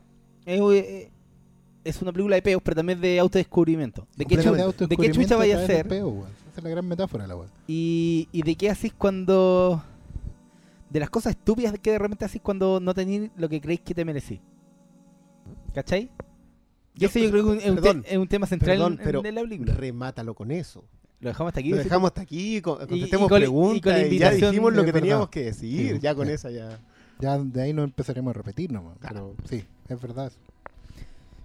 Es, 0.46 0.58
eh, 0.58 1.10
es 1.84 2.00
una 2.00 2.12
película 2.12 2.36
de 2.36 2.42
peos, 2.42 2.62
pero 2.64 2.76
también 2.76 2.98
de 2.98 3.18
autodescubrimiento. 3.18 4.06
De 4.16 4.24
qué, 4.24 4.36
chu- 4.36 4.44
Completamente 4.44 4.86
de 4.86 4.96
qué 4.96 5.10
chucha 5.10 5.36
vaya 5.36 5.62
a 5.62 5.66
ser 5.66 5.86
peo. 5.86 6.24
Esa 6.50 6.60
es 6.60 6.64
la 6.64 6.70
gran 6.70 6.86
metáfora 6.86 7.24
de 7.24 7.28
la 7.28 7.36
weón. 7.36 7.50
y, 7.66 8.28
y 8.32 8.42
de 8.42 8.54
qué 8.56 8.70
haces 8.70 8.92
cuando. 8.92 9.82
De 10.90 10.98
las 10.98 11.08
cosas 11.10 11.30
estúpidas 11.36 11.72
que 11.80 11.92
de 11.92 11.98
repente 11.98 12.24
haces 12.24 12.40
cuando 12.42 12.80
no 12.80 12.92
tenéis 12.94 13.30
lo 13.36 13.48
que 13.48 13.60
creéis 13.60 13.80
que 13.80 13.94
te 13.94 14.04
merecís. 14.04 14.40
¿Cachai? 15.74 16.10
Y 16.94 17.00
Yo- 17.00 17.08
eso 17.08 17.18
yo 17.20 17.30
creo 17.30 17.52
que 17.52 17.58
es 17.58 17.68
un, 17.70 17.74
perdón, 17.76 18.02
te- 18.02 18.12
es 18.12 18.18
un 18.18 18.26
tema 18.28 18.46
central 18.46 18.76
perdón, 18.76 18.92
en- 18.94 18.98
pero 19.04 19.24
en 19.24 19.34
la 19.34 19.40
película. 19.42 19.74
remátalo 19.74 20.34
con 20.34 20.50
eso. 20.50 20.84
Lo 21.20 21.28
dejamos 21.28 21.50
hasta 21.50 21.60
aquí. 21.60 21.70
Lo 21.70 21.76
dejamos 21.76 22.08
hasta 22.08 22.22
aquí, 22.22 22.60
con- 22.60 22.78
contestemos 22.78 23.26
y 23.26 23.28
con- 23.28 23.38
y 23.38 23.40
preguntas 23.40 24.02
con 24.02 24.12
y, 24.12 24.18
ya 24.18 24.30
dijimos 24.32 24.72
lo 24.72 24.80
que 24.84 24.86
verdad. 24.86 25.00
teníamos 25.00 25.28
que 25.28 25.44
decir. 25.44 25.92
Sí. 25.94 25.98
ya 26.00 26.14
con 26.14 26.28
esa 26.28 26.50
ya. 26.50 26.80
Ya 27.20 27.38
de 27.38 27.62
ahí 27.62 27.72
no 27.72 27.84
empezaremos 27.84 28.30
a 28.34 28.38
repetir 28.38 28.72
nomás. 28.72 28.98
Claro. 28.98 29.34
Pero 29.36 29.48
sí, 29.48 29.64
es 29.88 30.00
verdad. 30.00 30.32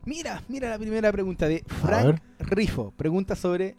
Mira, 0.05 0.41
mira 0.47 0.69
la 0.69 0.79
primera 0.79 1.11
pregunta 1.11 1.47
de. 1.47 1.63
Frank 1.67 2.19
Rifo. 2.39 2.91
Pregunta 2.97 3.35
sobre 3.35 3.75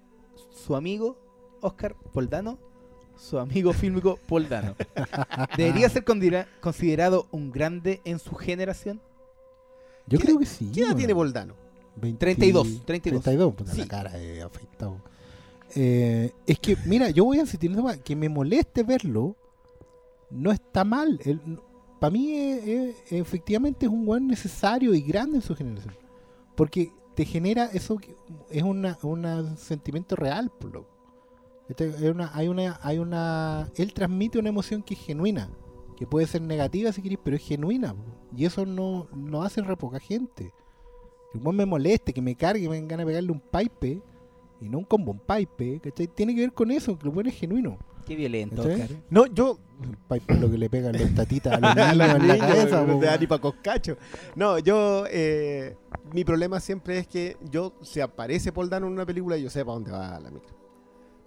su 0.57 0.75
amigo 0.75 1.17
Oscar 1.61 1.95
Poldano, 2.13 2.59
su 3.17 3.39
amigo 3.39 3.73
fílmico 3.73 4.19
Poldano. 4.27 4.75
¿Debería 5.57 5.89
ser 5.89 6.05
considerado 6.61 7.27
un 7.31 7.51
grande 7.53 8.01
en 8.05 8.19
su 8.19 8.35
generación? 8.35 9.01
Yo 10.07 10.19
¿Qué 10.19 10.25
creo 10.25 10.39
que 10.39 10.47
sí. 10.47 10.71
¿Qué 10.73 10.83
edad 10.83 10.97
tiene 10.97 11.13
Boldano? 11.13 11.55
20 11.97 12.19
32, 12.19 12.83
32. 12.85 13.23
32, 13.23 13.55
puta, 13.55 13.73
Sí. 13.73 13.79
la 13.81 13.87
cara 13.89 14.11
de 14.13 14.43
afeitado. 14.43 15.01
Eh, 15.75 16.31
es 16.47 16.59
que, 16.59 16.77
mira, 16.85 17.11
yo 17.11 17.25
voy 17.25 17.39
a 17.39 17.41
insistir 17.41 17.71
en 17.71 18.01
que 18.03 18.15
me 18.15 18.29
moleste 18.29 18.83
verlo, 18.83 19.35
no 20.31 20.53
está 20.53 20.85
mal. 20.85 21.19
Para 21.99 22.11
mí, 22.11 22.33
es- 22.33 22.67
es- 22.67 23.13
efectivamente, 23.13 23.87
es 23.87 23.93
un 23.93 24.05
buen 24.05 24.27
necesario 24.27 24.95
y 24.95 25.01
grande 25.01 25.37
en 25.39 25.43
su 25.43 25.55
generación. 25.57 25.95
Porque 26.55 26.93
te 27.17 27.25
genera 27.25 27.65
eso, 27.73 27.99
es 28.51 28.63
una, 28.63 28.99
un 29.03 29.57
sentimiento 29.57 30.17
real, 30.17 30.53
loco. 30.71 30.87
Este, 31.67 31.93
hay 31.99 32.09
una, 32.09 32.79
hay 32.83 32.99
una, 32.99 33.71
él 33.75 33.93
transmite 33.95 34.39
una 34.39 34.51
emoción 34.51 34.83
que 34.83 34.93
es 34.93 35.01
genuina, 35.01 35.51
que 35.97 36.07
puede 36.07 36.27
ser 36.27 36.43
negativa 36.43 36.93
si 36.93 37.01
querés, 37.01 37.19
pero 37.25 37.37
es 37.37 37.43
genuina. 37.43 37.97
Y 38.37 38.45
eso 38.45 38.67
no, 38.67 39.09
no 39.15 39.43
hace 39.43 39.63
re 39.63 39.77
poca 39.77 39.99
gente. 39.99 40.53
Que 41.33 41.39
un 41.39 41.57
me 41.57 41.65
moleste, 41.65 42.13
que 42.13 42.21
me 42.21 42.37
cargue, 42.37 42.69
me 42.69 42.77
den 42.77 42.87
ganas 42.87 43.07
pegarle 43.07 43.33
un 43.33 43.41
pipe, 43.41 44.03
y 44.61 44.69
no 44.69 44.79
un 44.79 44.85
combo, 44.85 45.13
un 45.13 45.21
pipe, 45.21 45.81
¿cachai? 45.81 46.09
Tiene 46.09 46.35
que 46.35 46.43
ver 46.43 46.53
con 46.53 46.71
eso, 46.71 46.99
que 46.99 47.09
el 47.09 47.15
weón 47.15 47.29
es 47.29 47.35
genuino. 47.35 47.79
Qué 48.07 48.15
violento. 48.17 48.63
Oscar. 48.63 48.89
No, 49.11 49.27
yo. 49.27 49.59
Es 50.29 50.41
lo 50.41 50.51
que 50.51 50.57
le 50.57 50.71
pegan 50.71 50.97
los 50.99 51.15
tatitas 51.15 51.55
a 51.55 51.61
los 51.61 51.71
A 51.77 51.93
niños 51.93 52.15
en 52.17 52.29
la 52.29 52.39
cabeza. 52.39 52.87
po, 52.87 53.29
pa' 53.29 53.39
Coscacho. 53.41 53.97
No, 54.35 54.59
yo. 54.59 55.05
eh, 55.11 55.77
mi 56.13 56.25
problema 56.25 56.61
siempre 56.61 56.99
es 56.99 57.09
que 57.09 57.37
yo, 57.51 57.75
si 57.83 58.01
aparece 58.01 58.53
Poldano 58.53 58.87
en 58.87 58.93
una 58.93 59.05
película, 59.05 59.37
yo 59.37 59.51
sé 59.51 59.65
para 59.65 59.75
dónde 59.75 59.91
va 59.91 60.19
la 60.21 60.31
micro. 60.31 60.55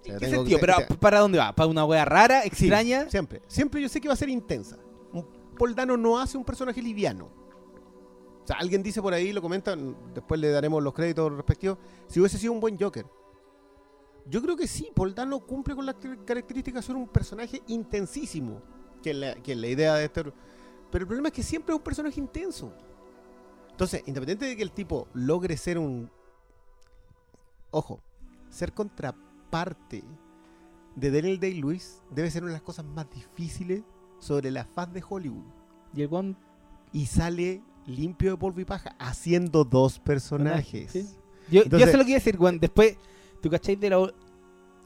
O 0.02 0.04
sea, 0.04 0.14
¿En 0.14 0.20
qué 0.20 0.26
tengo 0.26 0.38
sentido? 0.44 0.58
que- 0.60 0.66
¿Pero 0.66 0.78
te- 0.88 0.96
para 0.96 1.20
dónde 1.20 1.38
va? 1.38 1.54
¿Para 1.54 1.68
una 1.68 1.84
wea 1.86 2.06
rara, 2.06 2.42
Sí, 2.44 2.48
extraña? 2.48 3.10
siempre. 3.10 3.42
Siempre 3.48 3.82
yo 3.82 3.90
sé 3.90 4.00
que 4.00 4.08
va 4.08 4.14
a 4.14 4.18
ser 4.18 4.30
intensa. 4.30 4.78
Un 5.12 5.26
Poldano 5.58 5.98
no 5.98 6.18
hace 6.18 6.38
un 6.38 6.46
personaje 6.46 6.82
liviano. 6.82 7.26
O 8.44 8.48
sea, 8.48 8.56
alguien 8.58 8.82
dice 8.82 9.02
por 9.02 9.14
ahí, 9.14 9.32
lo 9.34 9.42
comentan, 9.42 9.96
después 10.16 10.40
le 10.40 10.50
daremos 10.50 10.82
los 10.82 10.94
créditos 10.94 11.32
respectivos, 11.34 11.78
si 12.08 12.20
hubiese 12.20 12.38
sido 12.40 12.54
un 12.54 12.60
buen 12.62 12.80
Joker. 12.80 13.06
Yo 14.30 14.42
creo 14.42 14.56
que 14.56 14.68
sí, 14.68 14.90
Poldano 14.94 15.40
cumple 15.40 15.76
con 15.76 15.86
las 15.86 15.96
car- 15.96 16.24
características 16.26 16.84
de 16.84 16.88
ser 16.88 16.96
un 16.96 17.08
personaje 17.08 17.62
intensísimo, 17.68 18.62
que 19.02 19.12
es 19.12 19.16
la, 19.16 19.36
que 19.36 19.54
es 19.54 19.58
la 19.58 19.68
idea 19.68 19.96
de 19.96 20.06
este... 20.06 20.24
Pero 20.92 21.04
el 21.04 21.08
problema 21.08 21.30
es 21.30 21.34
que 21.34 21.44
siempre 21.44 21.74
es 21.74 21.78
un 21.78 21.84
personaje 21.84 22.20
intenso. 22.20 22.74
Entonces, 23.72 24.04
independiente 24.06 24.46
de 24.46 24.56
que 24.58 24.64
el 24.64 24.72
tipo 24.72 25.08
logre 25.14 25.56
ser 25.58 25.78
un... 25.78 26.10
Ojo, 27.72 28.02
ser 28.50 28.74
contraparte 28.74 30.04
de 30.96 31.12
Daniel 31.12 31.40
Day-Lewis 31.40 32.02
debe 32.12 32.30
ser 32.32 32.44
una 32.44 32.52
de 32.52 32.58
las 32.58 32.64
cosas 32.64 32.86
más 32.86 33.10
difíciles 33.10 33.84
sobre 34.20 34.52
la 34.52 34.66
faz 34.66 34.92
de 34.92 35.04
Hollywood. 35.08 35.46
Y 35.94 36.02
el 36.02 36.08
weón 36.08 36.38
Y 36.92 37.06
sale 37.06 37.62
limpio 37.86 38.32
de 38.32 38.38
polvo 38.38 38.60
y 38.60 38.66
paja, 38.66 38.96
haciendo 39.00 39.64
dos 39.64 40.00
personajes. 40.00 40.92
Sí. 40.92 41.08
Yo, 41.50 41.62
yo 41.62 41.62
Entonces- 41.64 41.92
sé 41.92 41.98
lo 41.98 42.04
que 42.04 42.10
iba 42.12 42.18
a 42.18 42.20
decir, 42.24 42.40
weón. 42.40 42.60
Después, 42.60 42.98
¿tú 43.42 43.50
cacháis 43.50 43.80
de 43.80 43.90
la. 43.90 44.12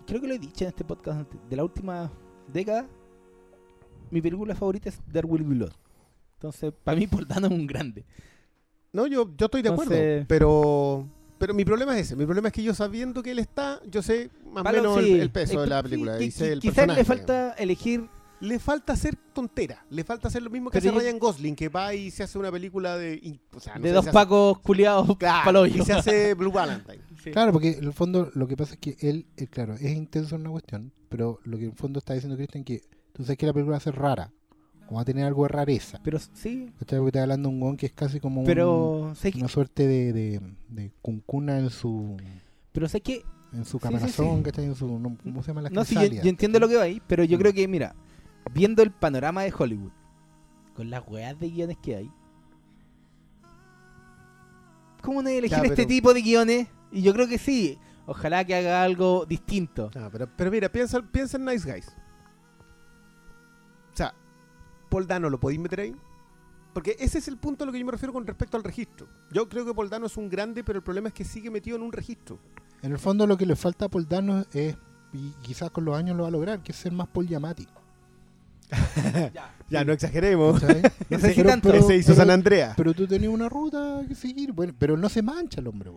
Creo 0.05 0.21
que 0.21 0.27
lo 0.27 0.33
he 0.33 0.39
dicho 0.39 0.63
en 0.63 0.69
este 0.69 0.83
podcast 0.83 1.19
antes. 1.19 1.39
De 1.49 1.55
la 1.55 1.63
última 1.63 2.11
década, 2.51 2.87
mi 4.11 4.21
película 4.21 4.53
favorita 4.55 4.89
es 4.89 4.99
There 5.11 5.27
Will 5.27 5.43
Be 5.43 5.55
Blood. 5.55 5.71
Entonces, 6.35 6.73
para 6.83 6.97
mí, 6.97 7.07
Poldano 7.07 7.47
es 7.47 7.53
un 7.53 7.65
grande. 7.67 8.03
No, 8.91 9.07
yo, 9.07 9.29
yo 9.37 9.45
estoy 9.45 9.61
de 9.61 9.69
acuerdo, 9.69 9.95
pero 10.27 11.07
pero 11.39 11.53
mi 11.53 11.65
problema 11.65 11.97
es 11.97 12.05
ese. 12.07 12.15
Mi 12.15 12.25
problema 12.25 12.49
es 12.49 12.53
que 12.53 12.63
yo 12.63 12.73
sabiendo 12.73 13.21
que 13.23 13.31
él 13.31 13.39
está, 13.39 13.81
yo 13.89 14.01
sé 14.01 14.29
más 14.51 14.63
o 14.65 14.69
menos 14.71 14.97
el- 14.99 15.05
sí. 15.05 15.19
el, 15.19 15.29
peso 15.31 15.59
de 15.61 15.65
Eh, 15.65 15.69
la 15.69 15.77
sí, 15.79 15.83
película. 15.83 16.17
qui- 16.19 16.25
y 16.27 16.31
sé 16.31 16.45
qui- 16.45 16.51
el 16.51 16.59
quizás 16.59 16.75
personaje. 16.75 16.99
le 17.01 17.05
falta 17.05 17.53
elegir. 17.53 18.07
Le 18.43 18.59
falta 18.59 18.93
hacer 18.93 19.15
tontera. 19.33 19.85
Le 19.89 20.03
falta 20.03 20.27
hacer 20.27 20.41
lo 20.41 20.49
mismo 20.49 20.69
que 20.69 20.79
Pero 20.81 20.91
hace 20.95 20.99
Ryan 21.05 21.19
Gosling, 21.19 21.55
que 21.55 21.69
va 21.69 21.93
y 21.95 22.11
se 22.11 22.23
hace 22.23 22.37
una 22.37 22.51
película 22.51 22.97
de. 22.97 23.15
y- 23.15 23.39
o 23.55 23.59
sea, 23.59 23.75
no 23.75 23.81
de 23.83 23.89
sé, 23.89 23.93
dos 23.95 24.03
se 24.03 24.09
hace- 24.09 24.13
pacos 24.15 24.59
culiados 24.59 25.17
Claro, 25.17 25.65
y 25.65 25.81
se 25.83 25.93
hace 25.93 26.33
Blue 26.33 26.51
Valentine. 26.51 26.99
Claro, 27.31 27.53
porque 27.53 27.69
en 27.77 27.85
el 27.85 27.93
fondo 27.93 28.29
lo 28.33 28.47
que 28.47 28.57
pasa 28.57 28.73
es 28.73 28.79
que 28.79 28.97
él, 28.99 29.25
él, 29.37 29.47
claro, 29.49 29.75
es 29.75 29.91
intenso 29.95 30.35
en 30.35 30.41
una 30.41 30.49
cuestión, 30.51 30.91
pero 31.07 31.39
lo 31.45 31.57
que 31.57 31.63
en 31.63 31.69
el 31.71 31.75
fondo 31.77 31.99
está 31.99 32.13
diciendo 32.13 32.35
Christian 32.35 32.65
que 32.65 32.81
tú 33.13 33.23
sabes 33.23 33.37
que 33.37 33.45
la 33.45 33.53
película 33.53 33.75
va 33.75 33.77
a 33.77 33.79
ser 33.79 33.95
rara, 33.95 34.29
o 34.89 34.95
va 34.95 35.01
a 35.01 35.05
tener 35.05 35.23
algo 35.25 35.43
de 35.43 35.47
rareza. 35.49 36.01
Pero 36.03 36.19
sí. 36.33 36.69
Está 36.81 36.97
hablando 36.97 37.47
de 37.47 37.55
un 37.55 37.61
weón 37.63 37.77
que 37.77 37.85
es 37.85 37.93
casi 37.93 38.19
como 38.19 38.41
un- 38.41 38.45
Pero 38.45 39.13
sé 39.15 39.31
que. 39.31 39.37
una 39.39 39.47
suerte 39.47 39.87
de, 39.87 40.11
de, 40.11 40.41
de 40.67 40.91
cuncuna 41.01 41.59
en 41.59 41.69
su 41.69 42.17
Pero 42.73 42.89
sé 42.89 42.99
que. 42.99 43.23
en 43.53 43.63
su 43.63 43.79
Sí, 43.79 43.87
sí, 43.87 44.09
sí. 44.09 44.41
¿cachai? 44.43 44.65
En 44.65 44.75
su, 44.75 44.85
¿Cómo 45.23 45.41
se 45.43 45.47
llama 45.47 45.61
la 45.61 45.69
No, 45.69 45.85
sí, 45.85 45.95
yo 45.95 46.29
entiendo 46.29 46.59
lo 46.59 46.67
que 46.67 46.75
va 46.75 46.83
ahí, 46.83 47.01
pero 47.07 47.23
yo 47.23 47.37
Mm. 47.37 47.39
creo 47.41 47.53
que, 47.53 47.67
mira, 47.69 47.95
viendo 48.51 48.81
el 48.83 48.91
panorama 48.91 49.43
de 49.43 49.53
Hollywood, 49.57 49.91
con 50.75 50.89
las 50.89 51.07
weas 51.07 51.39
de 51.39 51.49
guiones 51.49 51.77
que 51.81 51.95
hay, 51.95 52.11
¿cómo 55.01 55.21
no 55.21 55.29
elegir 55.29 55.57
Ya, 55.57 55.63
este 55.63 55.75
pero- 55.75 55.87
tipo 55.87 56.13
de 56.13 56.21
guiones? 56.21 56.67
Y 56.91 57.01
yo 57.01 57.13
creo 57.13 57.27
que 57.27 57.37
sí. 57.37 57.77
Ojalá 58.05 58.43
que 58.45 58.53
haga 58.55 58.83
algo 58.83 59.25
distinto. 59.25 59.89
Ah, 59.95 60.09
pero, 60.11 60.27
pero 60.35 60.51
mira, 60.51 60.69
piensa, 60.69 61.01
piensa 61.01 61.37
en 61.37 61.45
Nice 61.45 61.69
Guys. 61.71 61.87
O 63.93 63.95
sea, 63.95 64.13
Paul 64.89 65.07
Dano 65.07 65.29
lo 65.29 65.39
podéis 65.39 65.59
meter 65.61 65.79
ahí. 65.79 65.95
Porque 66.73 66.95
ese 66.99 67.19
es 67.19 67.27
el 67.27 67.37
punto 67.37 67.63
a 67.63 67.67
lo 67.67 67.71
que 67.71 67.79
yo 67.79 67.85
me 67.85 67.91
refiero 67.91 68.11
con 68.11 68.25
respecto 68.27 68.57
al 68.57 68.63
registro. 68.63 69.07
Yo 69.31 69.47
creo 69.47 69.65
que 69.65 69.73
Paul 69.73 69.89
Dano 69.89 70.07
es 70.07 70.17
un 70.17 70.27
grande, 70.27 70.63
pero 70.63 70.77
el 70.79 70.83
problema 70.83 71.07
es 71.09 71.13
que 71.13 71.23
sigue 71.23 71.49
metido 71.49 71.77
en 71.77 71.83
un 71.83 71.91
registro. 71.93 72.39
En 72.81 72.91
el 72.91 72.99
fondo 72.99 73.25
lo 73.25 73.37
que 73.37 73.45
le 73.45 73.55
falta 73.55 73.85
a 73.85 73.89
Paul 73.89 74.07
Dano 74.07 74.43
es, 74.51 74.75
y 75.13 75.31
quizás 75.41 75.69
con 75.71 75.85
los 75.85 75.95
años 75.95 76.17
lo 76.17 76.23
va 76.23 76.29
a 76.29 76.31
lograr, 76.31 76.61
que 76.61 76.71
es 76.73 76.77
ser 76.77 76.91
más 76.91 77.07
Paul 77.07 77.27
Yamati. 77.27 77.67
Ya, 79.69 79.83
no 79.83 79.93
exageremos. 79.93 80.61
No 81.09 81.19
sé 81.19 81.29
si 81.29 81.35
Pero- 81.35 81.49
tanto. 81.49 81.69
pero- 81.71 81.83
Ese 81.83 81.95
hizo 81.97 82.07
pero- 82.07 82.17
San 82.17 82.29
Andrea. 82.31 82.73
Pero 82.77 82.93
tú 82.93 83.07
tenías 83.07 83.31
una 83.31 83.49
ruta 83.49 84.01
que 84.07 84.15
seguir, 84.15 84.51
bueno, 84.51 84.73
pero 84.77 84.97
no 84.97 85.09
se 85.09 85.21
mancha 85.21 85.61
el 85.61 85.67
hombre. 85.67 85.91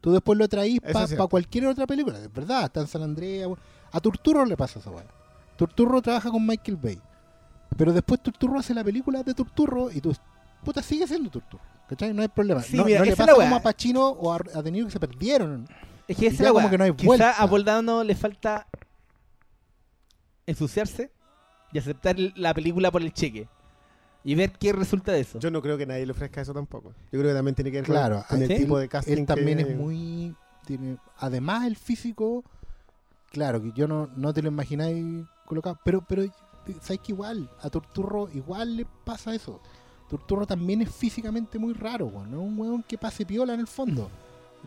Tú 0.00 0.12
después 0.12 0.38
lo 0.38 0.48
traís 0.48 0.80
para 0.80 1.06
cierto. 1.06 1.28
cualquier 1.28 1.66
otra 1.66 1.86
película, 1.86 2.18
de 2.20 2.28
verdad, 2.28 2.64
está 2.64 2.80
en 2.80 2.86
San 2.86 3.02
Andrea. 3.02 3.46
A 3.90 4.00
Turturro 4.00 4.44
le 4.44 4.56
pasa 4.56 4.78
esa 4.78 4.90
weá. 4.90 5.04
Turturro 5.56 6.00
trabaja 6.00 6.30
con 6.30 6.46
Michael 6.46 6.76
Bay. 6.76 7.00
Pero 7.76 7.92
después 7.92 8.22
Turturro 8.22 8.58
hace 8.60 8.74
la 8.74 8.84
película 8.84 9.22
de 9.22 9.34
Turturro 9.34 9.90
y 9.90 10.00
tú, 10.00 10.14
puta, 10.64 10.82
sigue 10.82 11.06
siendo 11.06 11.30
Turturro. 11.30 11.62
¿Cachai? 11.88 12.12
No 12.14 12.22
hay 12.22 12.28
problema. 12.28 12.62
Sí, 12.62 12.76
no, 12.76 12.84
mira, 12.84 12.98
no 13.00 13.06
le 13.06 13.16
pasa 13.16 13.32
como 13.34 13.56
a 13.56 13.60
Pacino 13.60 14.06
o 14.08 14.32
a, 14.32 14.36
a 14.36 14.62
que 14.62 14.90
se 14.90 15.00
perdieron. 15.00 15.66
Es 16.06 16.16
que 16.16 16.26
esa 16.28 16.34
es 16.36 16.40
la 16.42 16.52
como 16.52 16.70
que 16.70 16.78
no 16.78 16.84
hay 16.84 16.92
Quizá 16.92 17.06
vuelta. 17.06 17.32
a 17.42 17.48
Poldano 17.48 18.04
le 18.04 18.14
falta 18.14 18.66
ensuciarse 20.46 21.10
y 21.72 21.78
aceptar 21.78 22.16
la 22.36 22.54
película 22.54 22.90
por 22.90 23.02
el 23.02 23.12
cheque. 23.12 23.48
Y 24.24 24.34
ver 24.34 24.52
qué 24.52 24.72
resulta 24.72 25.12
de 25.12 25.20
eso. 25.20 25.38
Yo 25.38 25.50
no 25.50 25.62
creo 25.62 25.78
que 25.78 25.86
nadie 25.86 26.04
le 26.04 26.12
ofrezca 26.12 26.40
eso 26.40 26.52
tampoco. 26.52 26.90
Yo 27.12 27.18
creo 27.20 27.24
que 27.30 27.34
también 27.34 27.54
tiene 27.54 27.70
que 27.70 27.78
ver 27.78 27.86
con- 27.86 27.94
Claro, 27.94 28.24
con 28.28 28.42
el 28.42 28.48
¿sí? 28.48 28.56
tipo 28.56 28.78
de 28.78 28.88
casting. 28.88 29.12
Él 29.18 29.26
también 29.26 29.58
que- 29.58 29.64
es 29.72 29.76
muy. 29.76 30.34
Tiene, 30.66 30.98
además, 31.18 31.66
el 31.66 31.76
físico, 31.76 32.44
claro, 33.30 33.62
que 33.62 33.72
yo 33.72 33.88
no, 33.88 34.08
no 34.16 34.34
te 34.34 34.42
lo 34.42 34.48
imagináis 34.48 35.24
colocado, 35.46 35.78
pero, 35.82 36.04
pero 36.06 36.24
sabes 36.82 37.00
que 37.00 37.12
igual, 37.12 37.48
a 37.62 37.70
Turturro 37.70 38.28
igual 38.34 38.76
le 38.76 38.86
pasa 39.04 39.34
eso. 39.34 39.60
Turturro 40.10 40.46
también 40.46 40.82
es 40.82 40.90
físicamente 40.94 41.58
muy 41.58 41.72
raro, 41.72 42.06
weón, 42.06 42.30
no 42.30 42.38
es 42.42 42.46
un 42.48 42.58
weón 42.58 42.82
que 42.82 42.98
pase 42.98 43.24
piola 43.24 43.54
en 43.54 43.60
el 43.60 43.66
fondo. 43.66 44.10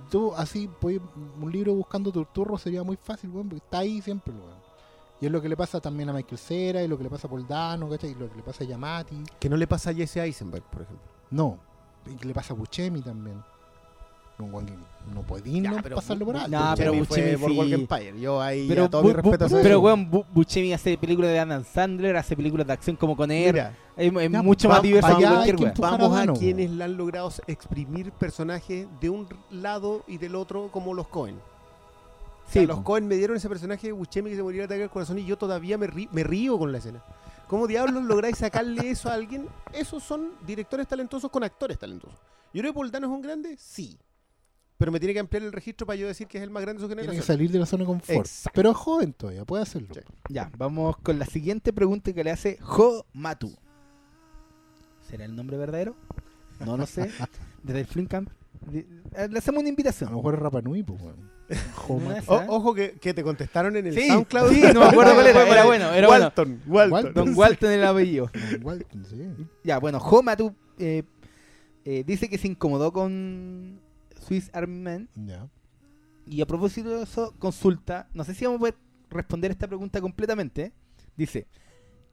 Tú, 0.09 0.33
así, 0.35 0.67
pues, 0.79 0.99
un 1.39 1.51
libro 1.51 1.73
buscando 1.75 2.11
Turturro 2.11 2.57
sería 2.57 2.81
muy 2.81 2.95
fácil, 2.95 3.29
weón, 3.29 3.49
porque 3.49 3.63
está 3.63 3.79
ahí 3.79 4.01
siempre, 4.01 4.33
weón. 4.33 4.60
Y 5.21 5.27
es 5.27 5.31
lo 5.31 5.41
que 5.41 5.47
le 5.47 5.55
pasa 5.55 5.79
también 5.79 6.09
a 6.09 6.13
Michael 6.13 6.37
Cera, 6.39 6.83
y 6.83 6.87
lo 6.87 6.97
que 6.97 7.03
le 7.03 7.09
pasa 7.09 7.27
a 7.27 7.29
Poldano, 7.29 7.87
¿cachai? 7.89 8.11
Y 8.11 8.15
lo 8.15 8.27
que 8.29 8.35
le 8.37 8.43
pasa 8.43 8.63
a 8.63 8.67
Yamati. 8.67 9.23
Que 9.39 9.49
no 9.49 9.55
le 9.55 9.67
pasa 9.67 9.91
a 9.91 9.93
Jesse 9.93 10.17
Eisenberg, 10.17 10.63
por 10.63 10.81
ejemplo. 10.81 11.05
No, 11.29 11.59
y 12.11 12.15
que 12.15 12.27
le 12.27 12.33
pasa 12.33 12.53
a 12.53 12.57
Buscemi 12.57 13.01
también. 13.01 13.41
No 14.39 15.21
podía 15.21 15.69
no 15.69 15.75
Ya, 15.75 15.81
pero 15.83 15.95
pasarlo 15.97 16.25
por 16.25 16.35
alto. 16.35 16.49
No, 16.49 16.73
pero 16.75 16.93
Buscemi 16.95 17.35
Boardwalk 17.35 17.67
sí. 17.67 17.73
Empire. 17.75 18.19
Yo 18.19 18.41
ahí 18.41 18.67
Pero, 18.67 18.89
todo 18.89 19.03
mi 19.03 19.13
respeto 19.13 19.47
pero 19.61 19.79
weón, 19.79 20.09
Bu- 20.09 20.25
Buscemi 20.33 20.73
hace 20.73 20.97
películas 20.97 21.29
de 21.31 21.39
Adam 21.39 21.63
Sandler, 21.63 22.17
hace 22.17 22.35
películas 22.35 22.65
de 22.65 22.73
acción 22.73 22.95
como 22.95 23.15
con. 23.15 23.29
Mira, 23.29 23.75
Es, 23.95 24.11
es 24.11 24.31
Ya, 24.31 24.41
mucho 24.41 24.67
va- 24.67 24.75
más 24.75 24.83
diverso 24.83 25.19
Vamos 25.79 26.17
a 26.17 26.33
quienes 26.33 26.71
le 26.71 26.83
han 26.83 26.97
logrado 26.97 27.31
exprimir 27.45 28.11
personajes 28.13 28.87
de 28.99 29.09
un 29.11 29.27
lado 29.51 30.03
y 30.07 30.17
del 30.17 30.33
otro 30.35 30.69
como 30.71 30.95
los 30.95 31.07
Cohen. 31.07 31.35
O 32.51 32.53
sea, 32.53 32.61
Sí, 32.63 32.67
los. 32.67 32.81
Cohen 32.81 33.07
me 33.07 33.15
dieron 33.15 33.37
ese 33.37 33.47
personaje 33.47 33.87
de 33.87 33.93
Buscemi 33.93 34.29
que 34.29 34.35
se 34.35 34.43
moría 34.43 34.59
de 34.61 34.65
ataque 34.65 34.83
al 34.83 34.89
corazón 34.89 35.17
y 35.19 35.25
yo 35.25 35.37
todavía 35.37 35.77
me, 35.77 35.87
ri- 35.87 36.09
me 36.11 36.23
río 36.23 36.57
con 36.59 36.71
la 36.71 36.79
escena. 36.79 37.01
¿Cómo 37.47 37.65
diablos 37.67 38.03
lográis 38.03 38.37
sacarle 38.37 38.89
eso 38.91 39.09
a 39.09 39.13
alguien? 39.13 39.47
Esos 39.73 40.03
son 40.03 40.31
directores 40.45 40.87
talentosos 40.87 41.29
con 41.31 41.43
actores 41.43 41.79
talentosos. 41.79 42.17
¿Yo 42.53 42.61
creo 42.61 42.73
que 42.73 42.75
Poldano 42.75 43.07
es 43.07 43.13
un 43.13 43.21
grande? 43.21 43.55
Sí. 43.57 43.97
Pero 44.77 44.91
me 44.91 44.99
tiene 44.99 45.13
que 45.13 45.19
ampliar 45.19 45.43
el 45.43 45.51
registro 45.51 45.85
para 45.87 45.95
yo 45.95 46.07
decir 46.07 46.27
que 46.27 46.37
es 46.39 46.43
el 46.43 46.49
más 46.49 46.61
grande 46.63 46.81
de 46.81 46.83
su 46.83 46.87
Tiene 46.87 47.03
que 47.03 47.07
generación. 47.09 47.27
salir 47.37 47.51
de 47.51 47.59
la 47.59 47.65
zona 47.65 47.83
de 47.83 47.87
confort. 47.87 48.17
Exacto. 48.19 48.51
Pero 48.55 48.71
es 48.71 48.77
joven 48.77 49.13
todavía, 49.13 49.45
puede 49.45 49.63
hacerlo. 49.63 49.93
Sí. 49.93 50.01
Ya, 50.29 50.51
vamos 50.57 50.97
con 50.97 51.19
la 51.19 51.25
siguiente 51.25 51.71
pregunta 51.71 52.11
que 52.13 52.23
le 52.23 52.31
hace 52.31 52.57
Jo 52.61 53.05
Matu. 53.13 53.53
¿Será 55.07 55.25
el 55.25 55.35
nombre 55.35 55.57
verdadero? 55.57 55.95
No 56.65 56.77
lo 56.77 56.85
sé. 56.85 57.11
Desde 57.63 57.79
el 57.81 57.85
Flimcamp. 57.85 58.29
Eh, 58.73 59.27
Le 59.29 59.37
hacemos 59.39 59.59
una 59.59 59.67
A 59.67 59.69
invitación. 59.69 60.09
lo 60.11 60.17
mejor 60.17 60.35
es 60.35 60.39
Rapa 60.39 60.61
Nui, 60.61 60.83
pues, 60.83 61.01
weón. 61.01 61.31
O- 62.27 62.43
ojo 62.47 62.73
que, 62.73 62.93
que 62.93 63.13
te 63.13 63.23
contestaron 63.23 63.75
en 63.75 63.87
el 63.87 63.93
Sí, 63.93 64.07
SoundCloud. 64.07 64.51
sí, 64.51 64.61
no 64.73 64.79
me 64.81 64.85
acuerdo 64.85 65.13
cuál 65.15 65.27
era, 65.27 65.47
era 65.47 65.65
bueno, 65.65 65.91
era 65.91 66.07
bueno. 66.07 66.25
Walton, 66.25 66.61
Walton. 66.67 66.91
Walton. 66.93 67.13
Don 67.13 67.35
Walton 67.37 67.71
el 67.71 67.83
apellido. 67.83 68.31
Walton, 68.61 69.05
sí. 69.05 69.27
Ya, 69.63 69.77
bueno, 69.79 69.99
Jo 69.99 70.23
Matu 70.23 70.55
eh, 70.79 71.03
eh, 71.83 72.03
dice 72.05 72.29
que 72.29 72.37
se 72.37 72.47
incomodó 72.47 72.93
con 72.93 73.81
Swiss 74.25 74.49
Army 74.53 74.79
Man. 74.79 75.09
Ya. 75.15 75.49
Y 76.25 76.39
a 76.41 76.45
propósito 76.45 76.89
de 76.91 77.03
eso, 77.03 77.33
consulta, 77.39 78.07
no 78.13 78.23
sé 78.23 78.33
si 78.33 78.45
vamos 78.45 78.57
a 78.57 78.59
poder 78.59 78.75
responder 79.09 79.51
esta 79.51 79.67
pregunta 79.67 79.99
completamente. 79.99 80.71
Dice, 81.17 81.47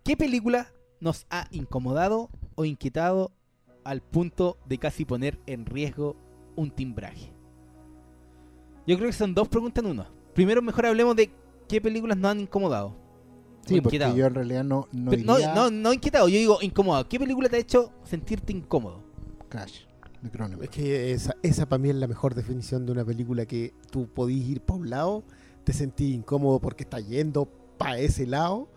¿qué 0.02 0.16
película 0.16 0.72
nos 1.00 1.26
ha 1.30 1.46
incomodado 1.52 2.28
o 2.56 2.64
inquietado 2.64 3.30
al 3.84 4.00
punto 4.02 4.58
de 4.66 4.78
casi 4.78 5.04
poner 5.04 5.38
en 5.46 5.64
riesgo 5.64 6.16
un 6.58 6.70
timbraje? 6.70 7.32
Yo 8.86 8.96
creo 8.96 9.08
que 9.08 9.16
son 9.16 9.34
dos 9.34 9.48
preguntas 9.48 9.84
en 9.84 9.90
una. 9.90 10.10
Primero 10.34 10.62
mejor 10.62 10.86
hablemos 10.86 11.14
de 11.14 11.30
qué 11.68 11.80
películas 11.80 12.16
nos 12.16 12.30
han 12.30 12.40
incomodado. 12.40 12.96
Sí, 13.66 13.80
porque 13.80 13.96
inquietado. 13.96 14.16
yo 14.16 14.26
en 14.26 14.34
realidad 14.34 14.64
no, 14.64 14.88
no 14.92 15.10
Pero 15.10 15.24
no, 15.24 15.38
iría 15.38 15.54
no, 15.54 15.70
no 15.70 15.92
inquietado, 15.92 16.28
yo 16.28 16.38
digo 16.38 16.58
incomodado. 16.62 17.08
¿Qué 17.08 17.18
película 17.18 17.48
te 17.48 17.56
ha 17.56 17.58
hecho 17.58 17.92
sentirte 18.04 18.52
incómodo? 18.52 19.02
Crash 19.48 19.82
de 20.22 20.30
Cronenberg. 20.30 20.64
Es 20.64 20.70
que 20.70 21.12
esa, 21.12 21.36
esa 21.42 21.68
para 21.68 21.78
mí 21.78 21.90
es 21.90 21.96
la 21.96 22.06
mejor 22.06 22.34
definición 22.34 22.86
de 22.86 22.92
una 22.92 23.04
película 23.04 23.46
que 23.46 23.74
tú 23.90 24.08
podís 24.08 24.48
ir 24.48 24.60
para 24.62 24.80
un 24.80 24.90
lado, 24.90 25.24
te 25.64 25.72
sentís 25.72 26.14
incómodo 26.14 26.60
porque 26.60 26.84
está 26.84 26.98
yendo 26.98 27.46
para 27.76 27.98
ese 27.98 28.26
lado 28.26 28.68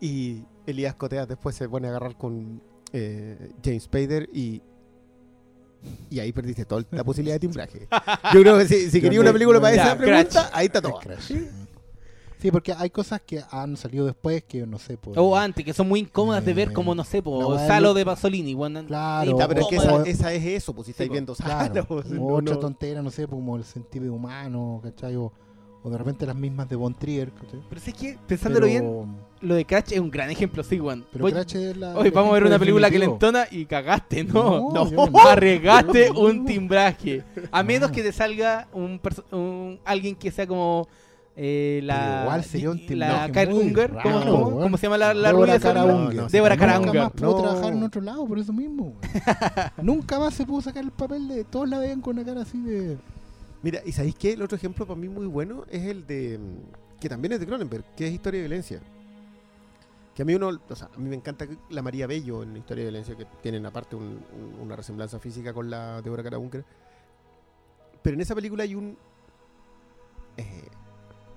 y 0.00 0.44
Elías 0.66 0.94
Coteas 0.94 1.28
después 1.28 1.56
se 1.56 1.68
pone 1.68 1.88
a 1.88 1.90
agarrar 1.90 2.16
con 2.16 2.62
eh, 2.92 3.50
James 3.64 3.84
Spader 3.84 4.28
y 4.32 4.62
y 6.10 6.18
ahí 6.20 6.32
perdiste 6.32 6.64
toda 6.64 6.84
la 6.90 7.04
posibilidad 7.04 7.34
de 7.36 7.40
timbraje. 7.40 7.88
Yo 8.32 8.40
creo 8.42 8.58
que 8.58 8.66
si, 8.68 8.90
si 8.90 9.00
quería 9.00 9.20
una 9.20 9.32
película 9.32 9.60
para 9.60 9.74
esa 9.74 9.96
pregunta, 9.96 10.30
Crash. 10.30 10.50
ahí 10.52 10.66
está 10.66 10.78
Es 10.78 10.82
todo. 10.84 11.00
Sí, 12.38 12.50
porque 12.50 12.74
hay 12.76 12.90
cosas 12.90 13.22
que 13.22 13.42
han 13.50 13.78
salido 13.78 14.04
después 14.04 14.44
que 14.44 14.66
no 14.66 14.78
sé. 14.78 14.98
Pues, 14.98 15.16
O 15.16 15.34
antes, 15.36 15.64
que 15.64 15.72
son 15.72 15.88
muy 15.88 16.00
incómodas 16.00 16.44
de 16.44 16.52
ver 16.52 16.68
Eh, 16.68 16.72
como, 16.72 16.94
no 16.94 17.02
sé, 17.02 17.16
la 17.18 17.22
po, 17.24 17.54
weá 17.54 17.66
Salo 17.66 17.94
de 17.94 18.04
Pasolini. 18.04 18.52
bueno, 18.52 18.84
Claro. 18.84 19.36
Pero 19.48 19.60
es 19.62 19.66
que 19.68 19.76
esa, 19.76 20.02
esa 20.02 20.32
es 20.34 20.44
eso, 20.44 20.74
pues 20.74 20.84
si 20.86 20.90
estáis 20.90 21.10
viendo 21.10 21.34
Claro, 21.34 21.74
Salo, 21.74 21.86
pues, 21.86 22.06
o 22.10 22.14
no, 22.14 22.26
otra 22.26 22.54
no. 22.54 22.60
tontera, 22.60 23.00
no 23.02 23.10
sé, 23.10 23.26
como 23.26 23.56
el 23.56 23.64
sentido 23.64 24.12
humano, 24.12 24.80
¿cachai? 24.82 25.16
O, 25.16 25.32
o 25.82 25.90
de 25.90 25.96
repente 25.96 26.26
las 26.26 26.36
mismas 26.36 26.68
de 26.68 26.76
Von 26.76 26.94
Trier, 26.94 27.32
¿cachai? 27.32 27.60
Pero 27.70 27.80
si 27.80 27.90
es 27.90 27.96
que, 27.96 28.18
pensándolo 28.26 28.66
bien, 28.66 29.16
lo 29.40 29.54
de 29.54 29.64
Crash 29.64 29.92
es 29.92 30.00
un 30.00 30.10
gran 30.10 30.30
ejemplo, 30.30 30.62
sí, 30.62 30.78
Juan. 30.78 31.04
Pero 31.12 31.22
Voy- 31.22 31.32
Crash 31.32 31.56
es 31.56 31.76
la. 31.76 31.96
Hoy 31.96 32.06
el 32.06 32.12
vamos 32.12 32.30
a 32.30 32.34
ver 32.34 32.42
ejemplo 32.42 32.48
una 32.48 32.58
película 32.58 32.90
que 32.90 32.98
le 32.98 33.06
definitivo. 33.06 33.28
entona 33.28 33.46
y 33.50 33.66
cagaste, 33.66 34.24
¿no? 34.24 34.70
No, 34.72 34.84
No, 34.90 34.90
yo 34.90 35.10
no. 35.10 35.18
arriesgaste 35.28 36.10
No. 36.12 36.20
un 36.20 36.44
timbraje. 36.46 37.22
A 37.50 37.62
menos 37.62 37.90
No. 37.90 37.94
que 37.94 38.02
te 38.02 38.12
salga 38.12 38.68
un, 38.72 39.00
perso- 39.00 39.24
un- 39.32 39.78
alguien 39.84 40.14
que 40.16 40.30
sea 40.30 40.46
como 40.46 40.88
eh, 41.38 41.80
la 41.84 42.20
igual 42.22 42.44
sería 42.44 42.70
un 42.70 42.78
la 42.98 43.26
timbraje 43.26 43.46
muy 43.48 43.64
Unger, 43.64 43.92
raro, 43.92 44.02
¿cómo, 44.10 44.20
cómo- 44.24 44.48
weón. 44.48 44.62
cómo 44.62 44.76
se 44.78 44.82
llama 44.86 44.96
la, 44.96 45.12
la 45.12 45.28
Débora 45.28 45.44
rubia 45.52 45.56
esa. 45.56 45.74
No, 45.74 46.10
no, 46.10 46.28
Débora 46.28 46.54
sí, 46.54 46.58
Cara 46.60 46.78
Nunca 46.78 46.92
más 46.94 47.12
pudo 47.12 47.30
No. 47.36 47.42
trabajar 47.42 47.72
en 47.74 47.82
otro 47.82 48.00
lado, 48.00 48.26
por 48.26 48.38
eso 48.38 48.52
mismo. 48.54 48.84
weón. 48.84 48.96
Nunca 49.82 50.18
más 50.18 50.32
se 50.34 50.46
pudo 50.46 50.62
sacar 50.62 50.82
el 50.82 50.92
papel 50.92 51.28
de. 51.28 51.44
Todos 51.44 51.68
la 51.68 51.78
veían 51.78 52.00
con 52.00 52.16
una 52.16 52.24
cara 52.26 52.40
así 52.40 52.58
de. 52.62 52.96
Mira, 53.62 53.80
¿y 53.84 53.92
sabéis 53.92 54.14
qué? 54.14 54.32
El 54.32 54.40
otro 54.42 54.56
ejemplo 54.56 54.86
para 54.86 54.98
mí 54.98 55.08
muy 55.10 55.26
bueno 55.26 55.64
es 55.70 55.84
el 55.84 56.06
de. 56.06 56.38
mm, 56.38 57.00
que 57.00 57.08
también 57.10 57.32
es 57.32 57.40
de 57.40 57.46
Cronenberg, 57.46 57.84
que 57.94 58.06
es 58.06 58.14
Historia 58.14 58.40
de 58.40 58.48
Violencia. 58.48 58.80
Que 60.16 60.22
a 60.22 60.24
mí 60.24 60.34
uno. 60.34 60.48
O 60.68 60.74
sea, 60.74 60.88
a 60.92 60.98
mí 60.98 61.08
me 61.08 61.14
encanta 61.14 61.46
que 61.46 61.56
la 61.70 61.82
María 61.82 62.06
Bello 62.08 62.42
en 62.42 62.56
Historia 62.56 62.84
de 62.84 62.90
Violencia, 62.90 63.14
que 63.16 63.26
tienen 63.42 63.64
aparte 63.66 63.94
un- 63.94 64.24
un- 64.32 64.60
una 64.60 64.74
resemblanza 64.74 65.20
física 65.20 65.52
con 65.52 65.70
la 65.70 66.00
Deborah 66.02 66.22
Cara 66.24 66.38
Bunker. 66.38 66.64
Pero 68.02 68.14
en 68.14 68.20
esa 68.22 68.34
película 68.34 68.62
hay 68.64 68.74
un. 68.74 68.96
eh, 70.38 70.68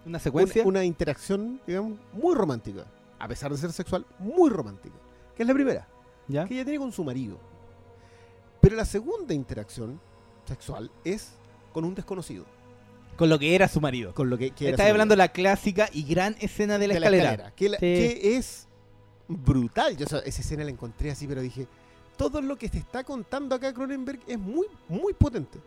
Una 0.05 0.17
un- 0.17 0.21
secuencia. 0.23 0.63
una 0.65 0.83
interacción, 0.83 1.61
digamos, 1.67 1.99
muy 2.13 2.33
romántica. 2.35 2.85
A 3.19 3.27
pesar 3.27 3.51
de 3.51 3.57
ser 3.57 3.71
sexual, 3.73 4.05
muy 4.17 4.49
romántica. 4.49 4.95
Que 5.35 5.43
es 5.43 5.47
la 5.47 5.53
primera. 5.53 5.87
¿Ya? 6.27 6.45
que 6.45 6.53
ella 6.53 6.63
tiene 6.63 6.77
con 6.79 6.91
su 6.91 7.03
marido. 7.03 7.39
Pero 8.61 8.75
la 8.75 8.85
segunda 8.85 9.33
interacción 9.33 9.99
sexual 10.45 10.91
es 11.03 11.31
con 11.73 11.83
un 11.85 11.95
desconocido. 11.95 12.45
Con 13.17 13.29
lo 13.29 13.39
que 13.39 13.55
era 13.55 13.67
su 13.67 13.81
marido. 13.81 14.13
Con 14.13 14.29
lo 14.29 14.37
que, 14.37 14.51
que 14.51 14.69
Estás 14.69 14.89
hablando 14.89 15.13
de 15.13 15.17
la 15.17 15.29
clásica 15.33 15.89
y 15.91 16.03
gran 16.03 16.35
escena 16.39 16.77
de 16.77 16.87
la 16.87 16.93
De 16.93 16.99
escalera. 16.99 17.51
que, 17.55 17.67
la- 17.69 17.77
Sí. 17.77 17.81
que 17.81 18.37
es 18.37 18.67
brutal. 19.29 19.95
Yo 19.95 20.05
esa, 20.05 20.19
escena 20.19 20.63
la 20.63 20.71
encontré 20.71 21.11
así, 21.11 21.27
pero 21.27 21.41
dije, 21.41 21.67
todo 22.17 22.41
lo 22.41 22.57
que 22.57 22.67
se 22.67 22.79
está 22.79 23.03
contando 23.03 23.55
acá 23.55 23.73
Cronenberg 23.73 24.19
es 24.27 24.37
muy, 24.37 24.67
muy 24.89 25.13
potente. 25.13 25.59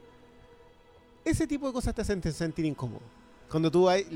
Ese 1.24 1.46
tipo 1.46 1.68
de 1.68 1.72
cosas 1.72 1.94
te 1.94 2.02
hacen 2.02 2.20
sentir 2.22 2.64
incómodo. 2.64 3.00
Cuando 3.48 3.70
tú 3.70 3.88
hay, 3.88 4.06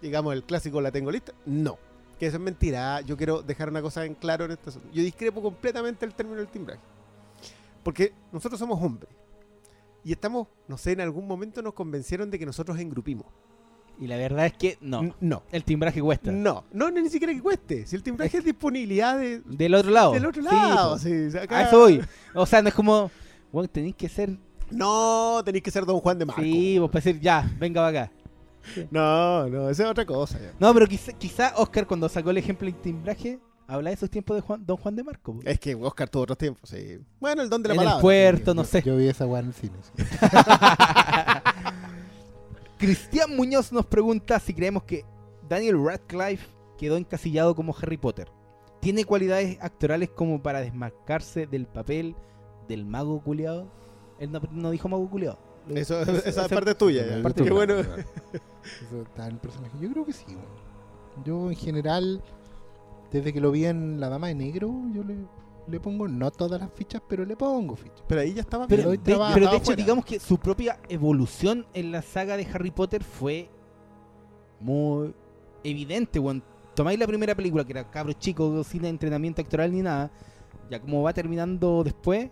digamos, 0.00 0.32
el 0.32 0.44
clásico 0.44 0.80
la 0.80 0.92
tengo 0.92 1.10
lista, 1.10 1.32
no. 1.44 1.76
Que 2.18 2.26
eso 2.26 2.36
es 2.36 2.42
mentira. 2.42 2.96
Ah, 2.96 3.00
Yo 3.00 3.16
quiero 3.16 3.42
dejar 3.42 3.68
una 3.68 3.82
cosa 3.82 4.04
en 4.04 4.14
claro 4.14 4.44
en 4.44 4.52
asunto. 4.52 4.88
Yo 4.92 5.02
discrepo 5.02 5.42
completamente 5.42 6.06
el 6.06 6.14
término 6.14 6.38
del 6.38 6.48
timbraje. 6.48 6.80
Porque 7.82 8.12
nosotros 8.30 8.58
somos 8.58 8.80
hombres. 8.80 9.10
Y 10.04 10.12
estamos, 10.12 10.46
no 10.68 10.78
sé, 10.78 10.92
en 10.92 11.00
algún 11.00 11.26
momento 11.26 11.62
nos 11.62 11.74
convencieron 11.74 12.30
de 12.30 12.38
que 12.38 12.46
nosotros 12.46 12.78
engrupimos. 12.78 13.26
Y 14.00 14.06
la 14.06 14.16
verdad 14.16 14.46
es 14.46 14.54
que 14.54 14.78
no. 14.80 15.14
No. 15.20 15.42
El 15.52 15.62
timbraje 15.62 16.00
cuesta. 16.00 16.32
No, 16.32 16.64
no, 16.72 16.90
ni 16.90 17.08
siquiera 17.10 17.34
que 17.34 17.42
cueste. 17.42 17.86
Si 17.86 17.94
el 17.96 18.02
timbraje 18.02 18.38
es 18.38 18.44
disponibilidad 18.44 19.18
de, 19.18 19.40
Del 19.44 19.74
otro 19.74 19.90
lado. 19.90 20.12
del 20.12 20.24
otro 20.26 20.42
Sí, 20.42 20.48
lado. 20.50 20.98
sí, 20.98 21.30
sea, 21.30 21.42
acá- 21.42 21.58
A 21.58 21.62
eso 21.64 21.78
voy. 21.80 22.02
O 22.34 22.46
sea, 22.46 22.62
no 22.62 22.68
es 22.68 22.74
como, 22.74 23.10
bueno, 23.52 23.68
tenéis 23.68 23.94
que 23.96 24.08
ser. 24.08 24.30
No, 24.70 25.42
tenéis 25.44 25.62
que 25.64 25.70
ser 25.70 25.84
Don 25.84 26.00
Juan 26.00 26.18
de 26.18 26.24
Marco. 26.24 26.40
Sí, 26.42 26.78
vos 26.78 26.90
para 26.90 27.04
decir, 27.04 27.20
ya, 27.20 27.48
venga 27.58 27.82
para 27.82 28.04
acá. 28.04 28.12
No, 28.90 29.48
no, 29.48 29.68
esa 29.68 29.84
es 29.84 29.88
otra 29.90 30.06
cosa. 30.06 30.38
ya. 30.38 30.52
No, 30.58 30.72
pero 30.72 30.86
quizá, 30.86 31.12
quizá 31.12 31.52
Oscar, 31.56 31.86
cuando 31.86 32.08
sacó 32.08 32.30
el 32.30 32.36
ejemplo 32.38 32.66
del 32.66 32.74
timbraje, 32.80 33.38
habla 33.66 33.90
de 33.90 33.94
esos 33.94 34.08
tiempos 34.10 34.36
de 34.36 34.40
Juan- 34.42 34.64
Don 34.64 34.76
Juan 34.76 34.96
de 34.96 35.02
Marco. 35.04 35.38
Es 35.44 35.58
que 35.60 35.74
Oscar 35.74 36.08
tuvo 36.08 36.22
otros 36.22 36.38
tiempos. 36.38 36.70
Sí. 36.70 36.98
Bueno, 37.20 37.42
el 37.42 37.50
don 37.50 37.62
de 37.62 37.68
la 37.68 37.74
en 37.74 37.78
palabra. 37.78 37.96
el 37.98 38.02
puerto, 38.02 38.54
no 38.54 38.64
sé. 38.64 38.82
Yo 38.82 38.96
vi 38.96 39.08
esa 39.08 39.26
weá 39.26 39.40
en 39.40 39.48
el 39.48 39.54
cine. 39.54 39.72
sí. 39.82 40.02
Cristian 42.80 43.36
Muñoz 43.36 43.72
nos 43.72 43.84
pregunta 43.86 44.40
si 44.40 44.54
creemos 44.54 44.84
que 44.84 45.04
Daniel 45.48 45.84
Radcliffe 45.84 46.46
quedó 46.78 46.96
encasillado 46.96 47.54
como 47.54 47.74
Harry 47.80 47.98
Potter. 47.98 48.28
¿Tiene 48.80 49.04
cualidades 49.04 49.58
actorales 49.60 50.08
como 50.08 50.42
para 50.42 50.60
desmarcarse 50.62 51.46
del 51.46 51.66
papel 51.66 52.16
del 52.68 52.86
mago 52.86 53.22
culiado? 53.22 53.70
Él 54.18 54.32
no, 54.32 54.40
no 54.50 54.70
dijo 54.70 54.88
mago 54.88 55.08
culiado. 55.10 55.38
Eso, 55.68 56.00
esa 56.00 56.48
parte 56.48 56.70
es 56.70 56.78
tuya. 56.78 57.22
que- 57.34 57.50
bueno. 57.50 57.74
Eso 57.80 59.02
está 59.02 59.26
en 59.26 59.32
el 59.34 59.38
personaje. 59.38 59.74
Yo 59.78 59.90
creo 59.92 60.06
que 60.06 60.12
sí, 60.14 60.24
weón. 60.28 61.24
Yo 61.24 61.50
en 61.50 61.56
general, 61.56 62.22
desde 63.12 63.32
que 63.34 63.40
lo 63.42 63.50
vi 63.50 63.66
en 63.66 64.00
La 64.00 64.08
Dama 64.08 64.28
de 64.28 64.34
Negro, 64.36 64.72
yo 64.94 65.04
le, 65.04 65.16
le 65.70 65.80
pongo, 65.80 66.06
no 66.08 66.30
todas 66.30 66.60
las 66.60 66.72
fichas, 66.72 67.00
pero 67.08 67.24
le 67.24 67.36
pongo 67.36 67.76
fichas. 67.76 68.02
Pero 68.06 68.20
ahí 68.20 68.34
ya 68.34 68.42
estaba 68.42 68.66
Pero, 68.66 68.90
de, 68.90 68.98
pero 68.98 69.50
de 69.50 69.56
hecho, 69.56 69.66
fuera. 69.66 69.76
digamos 69.82 70.04
que 70.04 70.18
su 70.20 70.38
propia 70.38 70.78
evolución 70.88 71.66
en 71.72 71.92
la 71.92 72.02
saga 72.02 72.36
de 72.36 72.46
Harry 72.52 72.70
Potter 72.70 73.02
fue 73.02 73.48
muy 74.60 75.14
evidente. 75.64 76.18
Bueno, 76.18 76.42
tomáis 76.74 76.98
la 76.98 77.06
primera 77.06 77.34
película, 77.34 77.64
que 77.64 77.72
era 77.72 77.90
cabro 77.90 78.12
chico, 78.12 78.62
sin 78.64 78.84
entrenamiento 78.84 79.40
actoral 79.40 79.72
ni 79.72 79.82
nada, 79.82 80.10
ya 80.70 80.80
como 80.80 81.02
va 81.02 81.12
terminando 81.12 81.82
después, 81.84 82.30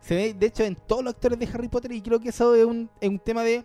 se 0.00 0.14
ve 0.14 0.34
de 0.34 0.46
hecho 0.46 0.64
en 0.64 0.76
todos 0.76 1.04
los 1.04 1.14
actores 1.14 1.38
de 1.38 1.46
Harry 1.46 1.68
Potter 1.68 1.92
y 1.92 2.00
creo 2.00 2.20
que 2.20 2.28
eso 2.30 2.54
es 2.54 2.64
un, 2.64 2.90
es 3.00 3.08
un 3.08 3.18
tema 3.18 3.42
de, 3.42 3.64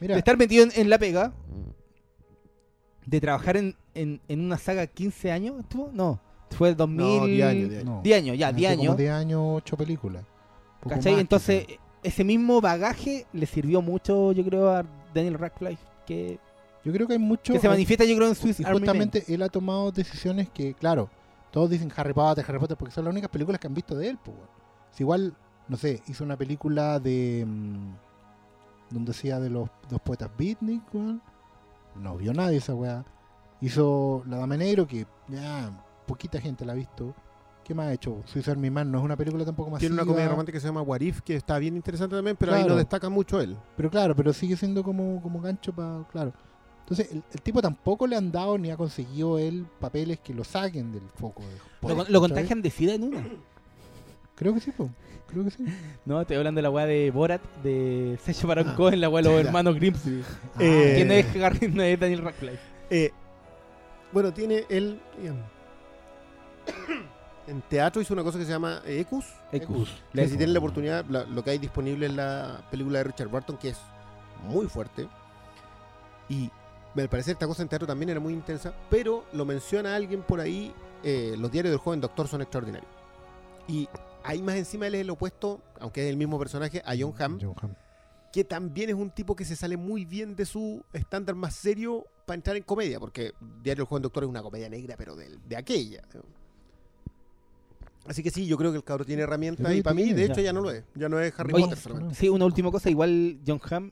Mira, 0.00 0.14
de 0.14 0.18
estar 0.18 0.36
metido 0.36 0.64
en, 0.64 0.72
en 0.74 0.88
la 0.90 0.98
pega, 0.98 1.32
de 3.06 3.20
trabajar 3.20 3.56
en, 3.56 3.76
en, 3.94 4.20
en 4.28 4.40
una 4.40 4.58
saga 4.58 4.86
15 4.86 5.32
años, 5.32 5.60
¿estuvo? 5.60 5.90
No, 5.92 6.20
fue 6.50 6.70
el 6.70 6.76
2000... 6.76 7.06
No, 7.06 7.26
10 7.26 7.46
años, 7.46 7.68
10 7.68 7.80
años. 7.80 7.84
no, 7.84 8.00
10 8.02 8.18
años, 8.18 8.38
ya, 8.38 8.52
10 8.52 8.68
hace 8.68 8.76
como 8.76 8.90
años. 8.90 8.98
10 8.98 9.12
años, 9.12 9.40
8 9.44 9.76
películas. 9.76 10.24
¿Cachai? 10.88 11.12
más, 11.12 11.20
Entonces, 11.20 11.66
ese 12.02 12.24
mismo 12.24 12.60
bagaje 12.60 13.26
le 13.32 13.46
sirvió 13.46 13.82
mucho, 13.82 14.32
yo 14.32 14.44
creo, 14.44 14.70
a 14.70 14.84
Daniel 15.14 15.34
Radcliffe, 15.34 15.82
que, 16.06 16.38
yo 16.84 16.92
creo 16.92 17.06
que 17.06 17.14
hay 17.14 17.18
mucho. 17.18 17.52
que 17.52 17.58
se 17.58 17.68
manifiesta, 17.68 18.04
yo 18.04 18.16
creo, 18.16 18.28
en 18.28 18.34
Swiss 18.34 18.60
Y 18.60 18.64
Army 18.64 18.74
Man. 18.74 18.80
justamente 18.80 19.24
él 19.28 19.42
ha 19.42 19.48
tomado 19.48 19.92
decisiones 19.92 20.48
que, 20.48 20.74
claro, 20.74 21.10
todos 21.50 21.68
dicen 21.68 21.92
Harry 21.94 22.14
Potter, 22.14 22.44
Harry 22.48 22.58
Potter, 22.58 22.76
porque 22.76 22.94
son 22.94 23.04
las 23.04 23.12
únicas 23.12 23.30
películas 23.30 23.60
que 23.60 23.66
han 23.66 23.74
visto 23.74 23.94
de 23.94 24.08
él. 24.08 24.18
Pues, 24.22 24.36
weón. 24.36 24.48
Si 24.92 25.02
igual, 25.02 25.34
no 25.68 25.76
sé, 25.76 26.02
hizo 26.08 26.24
una 26.24 26.36
película 26.36 26.98
de. 26.98 27.44
mm, 27.46 27.94
donde 28.90 29.12
decía 29.12 29.38
de 29.38 29.50
los 29.50 29.68
dos 29.88 30.00
poetas 30.00 30.30
beatnik, 30.36 30.82
weón. 30.92 31.20
No 31.96 32.16
vio 32.16 32.32
nadie 32.32 32.58
esa 32.58 32.74
weá. 32.74 33.04
Hizo 33.60 34.22
La 34.26 34.38
Dama 34.38 34.56
de 34.56 34.64
Negro, 34.64 34.86
que 34.86 35.06
ya 35.28 35.70
poquita 36.10 36.40
gente 36.40 36.64
la 36.64 36.72
ha 36.72 36.76
visto. 36.76 37.14
¿Qué 37.64 37.74
más 37.74 37.86
ha 37.86 37.92
hecho? 37.92 38.20
Swiss 38.26 38.48
Army 38.48 38.68
Man 38.70 38.90
no 38.90 38.98
es 38.98 39.04
una 39.04 39.16
película 39.16 39.44
tampoco 39.44 39.70
más 39.70 39.78
Tiene 39.80 39.94
una 39.94 40.04
comedia 40.04 40.28
romántica 40.28 40.56
que 40.56 40.60
se 40.60 40.66
llama 40.66 40.82
What 40.82 41.00
If, 41.02 41.20
que 41.20 41.36
está 41.36 41.56
bien 41.58 41.76
interesante 41.76 42.16
también, 42.16 42.36
pero 42.36 42.52
ahí 42.54 42.64
no 42.66 42.74
destaca 42.74 43.08
mucho 43.08 43.40
él. 43.40 43.56
Pero 43.76 43.90
claro, 43.90 44.16
pero 44.16 44.32
sigue 44.32 44.56
siendo 44.56 44.82
como, 44.82 45.22
como 45.22 45.40
gancho 45.40 45.72
para. 45.72 46.04
Claro. 46.10 46.32
Entonces, 46.80 47.12
el, 47.12 47.22
el 47.32 47.40
tipo 47.42 47.62
tampoco 47.62 48.08
le 48.08 48.16
han 48.16 48.32
dado 48.32 48.58
ni 48.58 48.70
ha 48.72 48.76
conseguido 48.76 49.38
él 49.38 49.66
papeles 49.78 50.18
que 50.18 50.34
lo 50.34 50.42
saquen 50.42 50.90
del 50.90 51.02
foco. 51.14 51.42
de- 51.82 51.94
Lo, 51.94 52.04
lo 52.08 52.20
contagian 52.20 52.60
de 52.60 52.70
SIDA 52.70 52.94
en 52.94 53.04
una. 53.04 53.24
Creo 54.34 54.52
que 54.54 54.60
sí, 54.60 54.72
po. 54.72 54.90
creo 55.28 55.44
que 55.44 55.50
sí. 55.50 55.64
No, 56.06 56.20
estoy 56.20 56.38
hablando 56.38 56.58
de 56.58 56.62
la 56.62 56.70
weá 56.70 56.86
de 56.86 57.10
Borat, 57.12 57.42
de 57.62 58.18
Sacha 58.24 58.46
Baron 58.48 58.70
Ah, 58.70 58.74
Cohen, 58.74 59.00
la 59.00 59.08
weá 59.08 59.22
de 59.22 59.28
los 59.30 59.46
hermanos 59.46 59.76
Grimsby. 59.76 60.24
Eh, 60.58 60.92
¿Quién 60.96 61.12
es 61.12 61.36
Harry? 61.44 61.68
No 61.72 61.82
es 61.82 62.00
Daniel 62.00 62.22
Radcliffe. 62.22 62.58
Eh, 62.88 63.12
bueno, 64.12 64.32
tiene 64.32 64.64
él. 64.70 64.98
En 67.46 67.62
teatro 67.62 68.00
hizo 68.00 68.12
una 68.14 68.22
cosa 68.22 68.38
que 68.38 68.44
se 68.44 68.50
llama 68.52 68.80
Ecus. 68.86 69.24
Ecus. 69.50 69.90
Que 70.12 70.24
si 70.28 70.36
tienen 70.36 70.52
la 70.52 70.60
oportunidad, 70.60 71.04
la- 71.06 71.24
lo 71.24 71.42
que 71.42 71.50
hay 71.50 71.58
disponible 71.58 72.06
es 72.06 72.12
la 72.12 72.62
película 72.70 72.98
de 72.98 73.04
Richard 73.04 73.28
Burton, 73.28 73.56
que 73.56 73.70
es 73.70 73.78
muy 74.44 74.66
fuerte. 74.66 75.08
Y 76.28 76.48
me 76.94 77.08
parece 77.08 77.32
esta 77.32 77.46
cosa 77.48 77.62
en 77.62 77.68
teatro 77.68 77.88
también 77.88 78.10
era 78.10 78.20
muy 78.20 78.34
intensa, 78.34 78.72
pero 78.88 79.24
lo 79.32 79.44
menciona 79.44 79.96
alguien 79.96 80.22
por 80.22 80.38
ahí, 80.38 80.72
eh, 81.02 81.34
los 81.38 81.50
diarios 81.50 81.72
del 81.72 81.80
joven 81.80 82.00
doctor 82.00 82.28
son 82.28 82.40
extraordinarios. 82.42 82.90
Y 83.66 83.88
ahí 84.22 84.42
más 84.42 84.54
encima 84.56 84.86
él 84.86 84.94
es 84.96 85.00
el 85.00 85.10
opuesto, 85.10 85.60
aunque 85.80 86.04
es 86.04 86.10
el 86.10 86.16
mismo 86.16 86.38
personaje, 86.38 86.82
a 86.84 86.92
John 86.96 87.14
Hamm, 87.18 87.38
John 87.40 87.54
Hamm. 87.60 87.74
que 88.32 88.44
también 88.44 88.90
es 88.90 88.94
un 88.96 89.10
tipo 89.10 89.34
que 89.34 89.44
se 89.44 89.56
sale 89.56 89.76
muy 89.76 90.04
bien 90.04 90.36
de 90.36 90.44
su 90.46 90.84
estándar 90.92 91.34
más 91.34 91.54
serio 91.56 92.04
para 92.26 92.36
entrar 92.36 92.56
en 92.56 92.62
comedia, 92.62 93.00
porque 93.00 93.32
Diario 93.62 93.82
del 93.84 93.88
Joven 93.88 94.02
Doctor 94.02 94.22
es 94.24 94.28
una 94.30 94.42
comedia 94.42 94.68
negra, 94.68 94.94
pero 94.96 95.16
de, 95.16 95.36
de 95.48 95.56
aquella. 95.56 96.02
Así 98.06 98.22
que 98.22 98.30
sí, 98.30 98.46
yo 98.46 98.56
creo 98.56 98.70
que 98.72 98.78
el 98.78 98.84
cabro 98.84 99.04
tiene 99.04 99.22
herramientas 99.22 99.72
y 99.74 99.82
para 99.82 99.94
mí, 99.94 100.12
de 100.12 100.24
hecho, 100.24 100.40
ya 100.40 100.52
no 100.52 100.60
lo 100.60 100.70
es. 100.70 100.84
Ya 100.94 101.08
no 101.08 101.20
es 101.20 101.32
Harry 101.38 101.52
Oye, 101.52 101.64
Potter 101.64 101.78
solamente. 101.78 102.14
Sí, 102.14 102.28
una 102.28 102.44
última 102.44 102.70
cosa. 102.70 102.90
Igual 102.90 103.38
John 103.46 103.60
Hamm. 103.70 103.90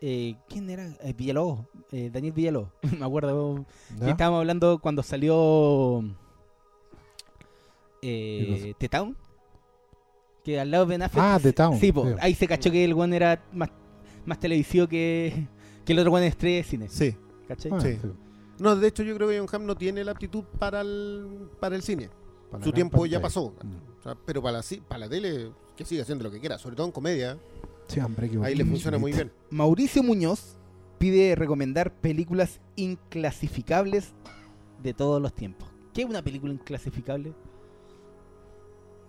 Eh, 0.00 0.36
¿Quién 0.48 0.68
era? 0.70 0.86
Eh, 1.02 1.14
Villalobos. 1.16 1.66
Eh, 1.90 2.10
Daniel 2.12 2.32
Villalobos. 2.34 2.70
Me 2.98 3.04
acuerdo. 3.04 3.64
Que 3.98 4.10
estábamos 4.10 4.40
hablando 4.40 4.78
cuando 4.78 5.02
salió. 5.02 6.04
¿Qué 8.00 8.68
Eh, 8.70 8.74
The 8.78 8.88
Town. 8.88 9.16
Que 10.44 10.60
al 10.60 10.70
lado 10.70 10.84
de 10.84 10.90
Ben 10.90 11.02
Affleck. 11.02 11.24
Ah, 11.24 11.38
The 11.42 11.52
Town, 11.52 11.78
Sí, 11.80 11.90
po, 11.90 12.06
sí. 12.06 12.14
ahí 12.20 12.34
se 12.34 12.46
cachó 12.46 12.70
que 12.70 12.84
el 12.84 12.92
one 12.92 13.16
era 13.16 13.42
más, 13.52 13.70
más 14.24 14.38
televisivo 14.38 14.86
que, 14.86 15.48
que 15.84 15.92
el 15.92 15.98
otro 15.98 16.12
one 16.12 16.22
de 16.22 16.28
estrella 16.28 16.56
de 16.58 16.62
cine. 16.62 16.88
Sí. 16.88 17.16
¿Cachai? 17.48 17.72
Ah, 17.74 17.80
Sí. 17.80 17.96
sí. 18.00 18.08
No, 18.58 18.74
de 18.76 18.88
hecho, 18.88 19.02
yo 19.02 19.14
creo 19.16 19.28
que 19.28 19.38
John 19.38 19.48
Hamm 19.52 19.66
no 19.66 19.76
tiene 19.76 20.02
la 20.04 20.12
aptitud 20.12 20.44
para 20.58 20.80
el, 20.80 21.48
para 21.60 21.76
el 21.76 21.82
cine. 21.82 22.08
Para 22.50 22.64
Su 22.64 22.72
tiempo 22.72 23.04
ya 23.06 23.20
pasó. 23.20 23.50
Mm. 23.62 23.98
O 23.98 24.02
sea, 24.02 24.16
pero 24.24 24.42
para 24.42 24.58
la, 24.58 24.64
para 24.88 24.98
la 25.00 25.08
tele, 25.08 25.50
que 25.76 25.84
siga 25.84 26.02
haciendo 26.02 26.24
lo 26.24 26.30
que 26.30 26.40
quiera, 26.40 26.58
sobre 26.58 26.76
todo 26.76 26.86
en 26.86 26.92
comedia, 26.92 27.38
Sí, 27.88 28.00
hombre, 28.00 28.28
qué 28.28 28.38
ahí 28.42 28.54
le 28.54 28.64
funciona 28.64 28.98
muy 28.98 29.12
bien. 29.12 29.30
Mauricio 29.50 30.02
Muñoz 30.02 30.56
pide 30.98 31.34
recomendar 31.34 31.92
películas 31.92 32.60
inclasificables 32.74 34.12
de 34.82 34.94
todos 34.94 35.22
los 35.22 35.32
tiempos. 35.34 35.68
¿Qué 35.94 36.02
es 36.02 36.08
una 36.08 36.22
película 36.22 36.52
inclasificable? 36.52 37.32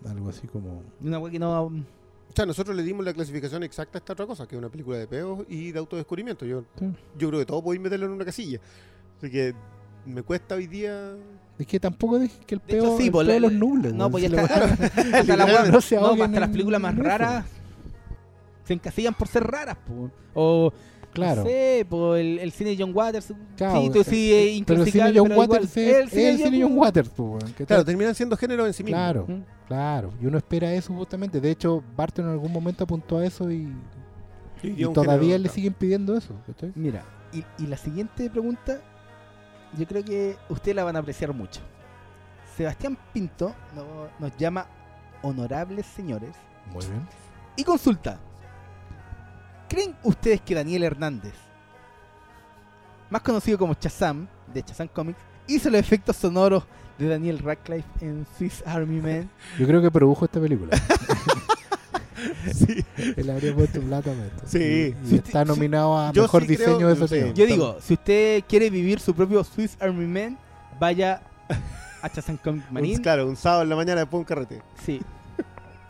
Algo 0.05 0.29
así 0.29 0.47
como. 0.47 0.83
Una 1.01 1.29
que 1.29 1.39
no. 1.39 1.63
O 1.63 2.35
sea, 2.35 2.45
nosotros 2.45 2.75
le 2.75 2.83
dimos 2.83 3.03
la 3.03 3.13
clasificación 3.13 3.63
exacta 3.63 3.97
a 3.97 3.99
esta 3.99 4.13
otra 4.13 4.27
cosa, 4.27 4.47
que 4.47 4.55
es 4.55 4.59
una 4.59 4.69
película 4.69 4.97
de 4.97 5.07
peos 5.07 5.43
y 5.49 5.71
de 5.71 5.79
autodescubrimiento. 5.79 6.45
Yo, 6.45 6.63
Sí. 6.77 6.85
yo 7.17 7.29
creo 7.29 7.39
que 7.39 7.45
todo 7.45 7.63
podéis 7.63 7.81
meterlo 7.81 8.05
en 8.05 8.11
una 8.11 8.25
casilla. 8.25 8.59
Así 9.17 9.29
que 9.31 9.53
me 10.05 10.21
cuesta 10.23 10.55
hoy 10.55 10.67
día. 10.67 11.15
Es 11.59 11.65
que 11.65 11.79
tampoco 11.79 12.19
dejes 12.19 12.39
que 12.45 12.55
el 12.55 12.61
De 12.67 12.77
hecho, 12.77 12.83
peo, 12.85 12.97
sí, 12.97 13.05
el 13.07 13.11
peo 13.11 13.23
la- 13.23 13.39
los 13.39 13.51
nuble. 13.53 13.91
No, 13.93 14.09
pues 14.11 14.29
ya 14.29 14.41
está. 14.41 14.63
hasta 15.19 15.35
la 15.37 15.65
no 15.69 15.81
se 15.81 15.95
no, 15.95 16.07
ahoguen 16.07 16.25
hasta 16.25 16.39
las 16.39 16.49
películas 16.49 16.79
más 16.81 16.95
raras 16.97 17.45
se 18.63 18.73
encasillan 18.73 19.13
por 19.13 19.27
ser 19.27 19.43
raras. 19.43 19.77
po. 19.77 20.11
O, 20.33 20.73
Claro. 21.13 21.41
no 21.43 21.47
sé, 21.47 21.85
po, 21.89 22.15
el, 22.15 22.37
el 22.37 22.51
cine 22.51 22.71
de 22.71 22.77
John 22.83 22.91
Waters. 22.93 23.33
Claro, 23.55 23.81
sí, 23.81 23.89
tú 23.89 24.03
sí, 24.03 24.31
es 24.31 24.63
Pero 24.67 24.83
el 24.83 24.91
cine 24.91 25.09
inclasificable. 25.09 25.19
John 25.19 25.31
Waters 25.31 25.77
es 25.77 25.95
el 25.95 26.09
cine 26.09 26.29
el 26.29 26.37
cine 26.37 26.51
de 26.51 26.63
John 26.63 26.77
Waters, 26.77 27.09
po, 27.09 27.23
weón, 27.23 27.53
¿qué 27.57 27.65
Claro, 27.65 27.85
terminan 27.85 28.13
siendo 28.13 28.37
género 28.37 28.67
en 28.67 28.73
sí 28.73 28.83
mismo. 28.83 28.97
Claro, 28.97 29.25
¿Mm? 29.27 29.41
claro. 29.67 30.13
Y 30.21 30.25
uno 30.27 30.37
espera 30.37 30.71
eso 30.73 30.93
justamente. 30.93 31.41
De 31.41 31.49
hecho, 31.49 31.83
Barton 31.95 32.25
en 32.25 32.31
algún 32.33 32.51
momento 32.51 32.83
apuntó 32.83 33.17
a 33.17 33.25
eso 33.25 33.49
y, 33.51 33.67
Y, 34.61 34.83
todavía 34.93 35.15
género, 35.21 35.37
le 35.37 35.43
claro. 35.43 35.53
siguen 35.55 35.73
pidiendo 35.73 36.15
eso. 36.15 36.35
¿cachai? 36.45 36.71
Mira, 36.75 37.03
y, 37.33 37.43
y 37.63 37.65
la 37.67 37.77
siguiente 37.77 38.29
pregunta, 38.29 38.79
yo 39.73 39.85
creo 39.87 40.03
que 40.03 40.37
ustedes 40.49 40.75
la 40.75 40.83
van 40.83 40.95
a 40.95 40.99
apreciar 40.99 41.33
mucho. 41.33 41.61
Sebastián 42.55 42.97
Pinto 43.13 43.53
no- 43.75 44.07
nos 44.19 44.35
llama 44.37 44.65
honorables 45.21 45.85
señores 45.85 46.31
Muy 46.71 46.85
bien. 46.85 47.07
y 47.55 47.63
consulta. 47.63 48.17
¿Creen 49.69 49.95
ustedes 50.03 50.41
que 50.41 50.55
Daniel 50.55 50.83
Hernández, 50.83 51.33
más 53.09 53.21
conocido 53.21 53.57
como 53.57 53.73
Chazam, 53.73 54.27
de 54.53 54.63
Chazam 54.63 54.87
Comics, 54.87 55.19
hizo 55.47 55.69
los 55.69 55.79
efectos 55.79 56.15
sonoros 56.15 56.63
de 56.97 57.07
Daniel 57.09 57.39
Radcliffe 57.39 57.87
en 58.01 58.25
Swiss 58.37 58.63
Army 58.65 59.01
Man? 59.01 59.29
Yo 59.59 59.67
creo 59.67 59.81
que 59.81 59.91
produjo 59.91 60.25
esta 60.25 60.39
película. 60.39 60.77
Sí. 62.53 62.83
Él 63.17 63.29
habría 63.29 63.53
puesto 63.55 63.79
plata 63.81 64.11
para 64.11 64.25
esto. 64.25 64.43
Sí. 64.45 64.57
Y, 64.59 65.05
y 65.05 65.09
Si 65.09 65.15
está 65.15 65.41
usted- 65.41 65.53
nominado 65.53 65.97
a 65.97 66.11
mejor 66.13 66.41
sí 66.45 66.55
creo- 66.55 66.67
diseño 66.77 66.95
de 66.95 67.07
señor. 67.07 67.33
Yo 67.33 67.45
digo, 67.45 67.77
si 67.81 67.93
usted 67.93 68.43
quiere 68.47 68.69
vivir 68.69 68.99
su 68.99 69.13
propio 69.13 69.43
Swiss 69.43 69.77
Army 69.79 70.05
Man, 70.07 70.37
vaya 70.79 71.21
a 72.01 72.09
Un- 72.49 72.63
Marín. 72.71 73.01
claro, 73.01 73.27
un 73.27 73.35
sábado 73.35 73.63
en 73.63 73.69
la 73.69 73.75
mañana 73.75 74.01
después 74.01 74.17
de 74.19 74.19
un 74.19 74.25
carrete. 74.25 74.61
Sí. 74.83 75.01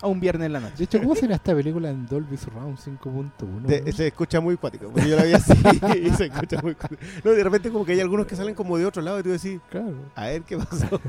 O 0.04 0.10
un 0.10 0.20
viernes 0.20 0.46
en 0.46 0.54
la 0.54 0.60
noche. 0.60 0.76
De 0.78 0.84
hecho, 0.84 1.00
¿cómo 1.00 1.16
será 1.16 1.34
esta 1.36 1.56
película 1.56 1.90
en 1.90 2.06
Dolby 2.06 2.38
Surround 2.38 2.78
5.1? 2.78 3.62
De- 3.64 3.82
no? 3.82 3.92
se 3.92 4.06
escucha 4.06 4.40
muy 4.40 4.56
cuático. 4.56 4.90
Porque 4.90 5.10
yo 5.10 5.16
la 5.16 5.24
vi 5.24 5.34
así 5.34 5.54
y 6.04 6.12
se 6.12 6.26
escucha 6.26 6.62
muy 6.62 6.76
cuático. 6.76 7.02
No, 7.24 7.32
de 7.32 7.44
repente 7.44 7.72
como 7.72 7.84
que 7.84 7.94
hay 7.94 8.00
algunos 8.02 8.28
que 8.28 8.36
salen 8.36 8.54
como 8.54 8.78
de 8.78 8.86
otro 8.86 9.02
lado 9.02 9.20
y 9.20 9.24
tú 9.24 9.30
decís, 9.30 9.60
Claro. 9.72 9.96
a 10.14 10.26
ver 10.28 10.44
qué 10.44 10.56
pasó. 10.56 11.02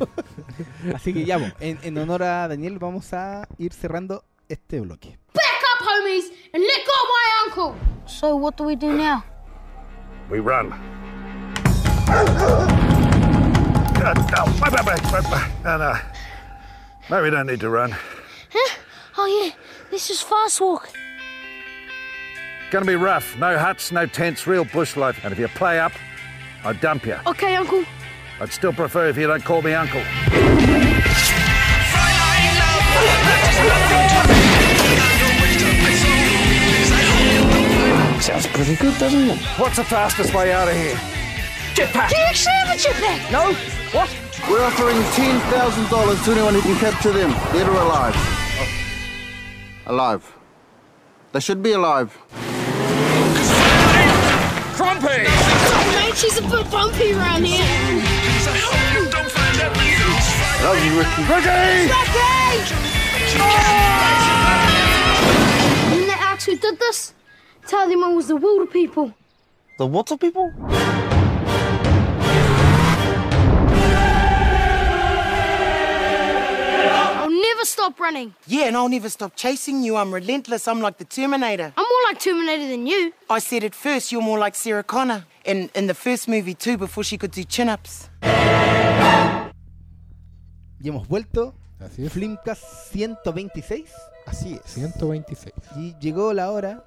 Así 0.95 1.13
que 1.13 1.27
ya, 1.27 1.55
en, 1.61 1.79
en 1.83 1.99
honor 1.99 2.23
a 2.23 2.49
Daniel, 2.49 2.79
vamos 2.79 3.13
a 3.13 3.47
ir 3.59 3.75
cerrando 3.75 4.25
este 4.49 4.81
bloque. 4.81 5.17
up, 5.35 5.87
homies, 5.87 6.31
and 6.53 6.63
let 6.63 6.87
go 6.87 6.93
of 6.93 7.09
my 7.09 7.27
uncle. 7.45 7.77
So 8.07 8.37
what 8.37 8.57
do 8.57 8.65
we 8.65 8.77
do 8.77 8.93
now? 8.93 9.25
We 10.31 10.41
run. 10.41 10.71
God, 14.01 14.17
no. 14.31 14.45
No, 15.65 15.77
no. 15.77 15.95
No, 17.11 17.23
we 17.23 17.31
don't 17.31 17.47
need 17.47 17.61
to 17.61 17.71
run. 17.71 17.91
Huh? 17.91 18.75
Oh 19.19 19.27
yeah, 19.27 19.53
this 19.91 20.11
is 20.11 20.21
fast 20.21 20.61
walk. 20.61 20.89
Gonna 22.71 22.85
be 22.85 22.97
rough. 22.97 23.37
No 23.39 23.59
huts, 23.59 23.93
no 23.93 24.07
tents, 24.07 24.47
real 24.47 24.65
bush 24.65 24.97
life. 24.97 25.19
And 25.25 25.33
if 25.33 25.39
you 25.39 25.49
play 25.49 25.81
up, 25.81 25.93
I 26.65 26.75
dump 26.75 27.07
you. 27.07 27.17
Okay, 27.27 27.57
uncle. 27.57 27.85
I'd 28.41 28.53
still 28.53 28.73
prefer 28.73 29.09
if 29.09 29.17
you 29.17 29.27
don't 29.27 29.45
call 29.45 29.63
me 29.63 29.73
uncle. 29.75 30.03
Sounds 38.21 38.47
pretty 38.49 38.75
good, 38.77 38.99
doesn't 38.99 39.31
it? 39.31 39.39
What's 39.59 39.77
the 39.77 39.85
fastest 39.85 40.35
way 40.35 40.53
out 40.53 40.69
of 40.69 40.75
here? 40.75 40.97
Jetpack! 41.75 42.11
Do 42.11 42.17
you 42.17 42.25
actually 42.25 42.53
have 42.53 42.69
a 42.69 42.77
jetpack? 42.77 43.31
No? 43.33 43.55
What? 43.97 44.11
We're 44.51 44.65
offering 44.65 44.97
$10,000 44.97 46.25
to 46.25 46.31
anyone 46.33 46.55
who 46.55 46.61
can 46.61 46.77
capture 46.79 47.13
them, 47.13 47.31
dead 47.53 47.69
or 47.69 47.77
alive. 47.77 48.15
Alive. 49.87 50.35
They 51.33 51.41
should 51.41 51.63
be 51.63 51.73
alive. 51.73 52.17
Crumpy! 54.77 55.27
Oh, 55.29 55.93
mate, 55.95 56.17
she's 56.17 56.39
a 56.39 56.43
bit 56.43 56.71
bumpy 56.71 57.13
around 57.13 57.45
here. 57.45 57.65
Love 60.63 60.85
you, 60.85 60.99
Ricky. 60.99 61.23
Ricky! 61.23 61.89
Lucky! 61.89 62.75
And 65.95 66.09
the 66.09 66.17
axe 66.19 66.45
who 66.45 66.57
did 66.57 66.79
this? 66.79 67.15
Tell 67.69 67.87
them 67.87 68.03
I 68.03 68.09
was 68.09 68.29
the 68.29 68.37
water 68.37 68.65
people. 68.65 69.13
The 69.77 69.87
water 69.87 70.17
people? 70.17 70.51
I'll 77.21 77.29
never 77.29 77.65
stop 77.67 78.01
running. 78.01 78.35
Yeah, 78.47 78.69
and 78.69 78.77
I'll 78.77 78.89
never 78.89 79.11
stop 79.11 79.37
chasing 79.37 79.83
you. 79.83 79.97
I'm 79.97 80.15
relentless. 80.15 80.67
I'm 80.67 80.81
like 80.81 80.97
the 80.97 81.05
Terminator. 81.05 81.75
I'm 81.77 81.85
more 81.85 82.03
like 82.07 82.19
Terminator 82.19 82.67
than 82.69 82.87
you. 82.87 83.13
I 83.29 83.39
said 83.39 83.63
it 83.63 83.75
first, 83.75 84.13
you're 84.13 84.23
more 84.23 84.39
like 84.39 84.55
Sarah 84.55 84.83
Connor. 84.83 85.27
In, 85.45 85.69
in 85.75 85.89
the 85.89 85.95
first 85.95 86.27
movie, 86.27 86.55
too, 86.55 86.79
before 86.79 87.05
she 87.05 87.19
could 87.19 87.33
do 87.33 87.45
chin 87.45 87.69
ups. 87.69 88.09
Y 90.81 90.89
hemos 90.89 91.07
vuelto. 91.07 91.53
Así 91.81 92.07
es. 92.07 92.13
Flimcast 92.15 92.95
126. 92.95 93.91
Así 94.27 94.55
es. 94.55 94.73
126. 94.73 95.53
Y 95.77 95.95
llegó 96.01 96.33
la 96.33 96.51
hora 96.51 96.83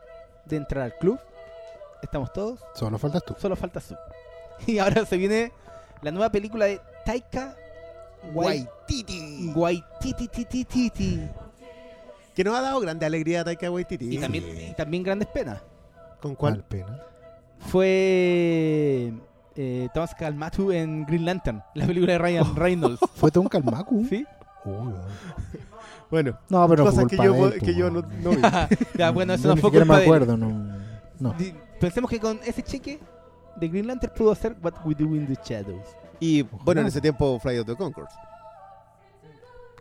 de 0.45 0.57
entrar 0.57 0.83
al 0.85 0.97
club. 0.97 1.19
Estamos 2.01 2.31
todos. 2.33 2.59
Solo 2.73 2.97
faltas 2.97 3.23
tú. 3.23 3.35
Solo 3.39 3.55
falta 3.55 3.79
su. 3.79 3.95
Y 4.67 4.77
ahora 4.77 5.05
se 5.05 5.17
viene 5.17 5.51
la 6.01 6.11
nueva 6.11 6.29
película 6.31 6.65
de 6.65 6.79
Taika 7.05 7.55
Waititi. 8.33 9.51
Waititi. 9.55 11.29
Que 12.35 12.43
nos 12.43 12.55
ha 12.55 12.61
dado 12.61 12.79
grande 12.79 13.05
alegría 13.05 13.41
a 13.41 13.43
Taika 13.43 13.71
Waititi. 13.71 14.15
Y 14.15 14.19
también, 14.19 14.45
y 14.69 14.73
también 14.75 15.03
grandes 15.03 15.27
penas. 15.29 15.61
¿Con 16.21 16.35
¿Cuál 16.35 16.63
cuál? 16.63 16.63
pena? 16.65 16.99
Fue 17.59 19.11
eh, 19.55 19.89
Thomas 19.93 20.13
Kalmatu 20.15 20.71
en 20.71 21.05
Green 21.05 21.25
Lantern, 21.25 21.63
la 21.73 21.85
película 21.85 22.13
de 22.13 22.19
Ryan 22.19 22.55
Reynolds. 22.55 22.99
¿Fue 23.15 23.31
todo 23.31 23.41
un 23.41 23.49
Calmacu? 23.49 24.05
¿Sí? 24.07 24.25
Uy, 24.65 24.73
weón. 24.73 25.01
Bueno, 26.11 26.37
no, 26.49 26.67
pero 26.67 26.83
cosas 26.85 27.05
que 27.07 27.15
yo, 27.17 27.47
él, 27.47 27.59
que 27.61 27.73
yo 27.73 27.89
no, 27.89 28.01
no 28.21 28.29
vi. 28.31 28.41
ya, 28.97 29.09
bueno, 29.11 29.33
eso 29.33 29.47
no 29.47 29.55
ni 29.55 29.61
fue 29.61 29.69
siquiera 29.69 29.85
culpa 29.85 29.93
me 29.95 29.99
de 30.01 30.05
él. 30.05 30.11
acuerdo, 30.13 30.37
no. 30.37 30.77
no. 31.19 31.35
Pensemos 31.79 32.09
que 32.09 32.19
con 32.19 32.39
ese 32.45 32.61
cheque 32.61 32.99
de 33.55 33.67
Green 33.69 33.87
Lantern 33.87 34.13
pudo 34.15 34.31
hacer 34.31 34.55
What 34.61 34.73
We 34.85 34.93
Do 34.93 35.05
in 35.15 35.25
the 35.25 35.37
Shadows. 35.43 35.87
Y 36.19 36.43
bueno, 36.43 36.81
en 36.81 36.87
ese 36.87 37.01
tiempo 37.01 37.39
Flight 37.39 37.61
of 37.61 37.65
the 37.65 37.75
Conchords. 37.75 38.13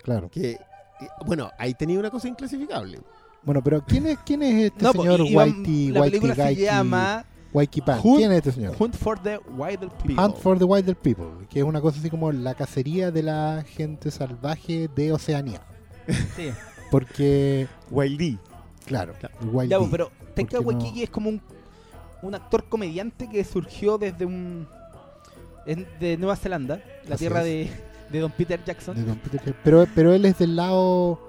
Claro. 0.02 0.30
Que, 0.30 0.58
y, 1.00 1.06
bueno, 1.26 1.50
ahí 1.58 1.74
tenía 1.74 1.98
una 1.98 2.10
cosa 2.10 2.28
inclasificable. 2.28 3.00
Bueno, 3.42 3.62
pero 3.62 3.82
¿quién 3.84 4.06
es, 4.06 4.18
quién 4.24 4.42
es 4.42 4.64
este 4.66 4.82
No, 4.84 4.92
señor 4.92 5.20
y- 5.20 5.28
y 5.28 5.34
van- 5.34 5.48
Whitey, 5.58 5.90
la 5.90 6.00
Whitey 6.02 6.20
película 6.20 6.46
se 6.46 6.56
llama 6.56 7.24
Waiki 7.52 7.80
Pan? 7.80 8.00
Hunt- 8.02 8.16
¿Quién 8.16 8.32
es 8.32 8.38
este 8.38 8.52
señor? 8.52 8.76
Hunt 8.78 8.94
for 8.96 9.18
the 9.18 9.38
Wild 9.56 9.90
People. 10.02 10.22
Hunt 10.24 10.36
for 10.36 10.58
the 10.58 10.64
Wilder 10.64 10.96
People, 10.96 11.46
que 11.48 11.60
es 11.60 11.64
una 11.64 11.80
cosa 11.80 11.98
así 12.00 12.10
como 12.10 12.30
la 12.32 12.54
cacería 12.54 13.10
de 13.10 13.22
la 13.22 13.64
gente 13.66 14.10
salvaje 14.10 14.88
de 14.94 15.12
Oceanía. 15.12 15.62
Sí. 16.36 16.50
Porque, 16.90 17.66
Wildy. 17.90 18.38
claro, 18.86 19.14
Claro. 19.20 19.34
el 19.42 19.48
Wild 19.48 19.70
Ya, 19.70 19.78
Bee. 19.78 19.84
po, 19.86 19.90
pero 19.90 20.10
Taika 20.34 20.56
no- 20.58 20.62
Waititi 20.62 21.02
es 21.04 21.10
como 21.10 21.28
un, 21.30 21.40
un 22.22 22.34
actor 22.34 22.64
comediante 22.68 23.28
que 23.28 23.44
surgió 23.44 23.96
desde 23.98 24.24
un 24.24 24.66
de 26.00 26.16
Nueva 26.16 26.36
Zelanda, 26.36 26.82
la 27.06 27.14
Así 27.14 27.24
tierra 27.24 27.44
de, 27.44 27.70
de 28.10 28.18
Don 28.18 28.32
Peter 28.32 28.60
Jackson. 28.64 28.96
de 28.96 29.04
Don 29.04 29.16
Peter 29.18 29.54
pero, 29.62 29.86
pero 29.94 30.12
él 30.12 30.24
es 30.24 30.38
del 30.38 30.56
lado. 30.56 31.20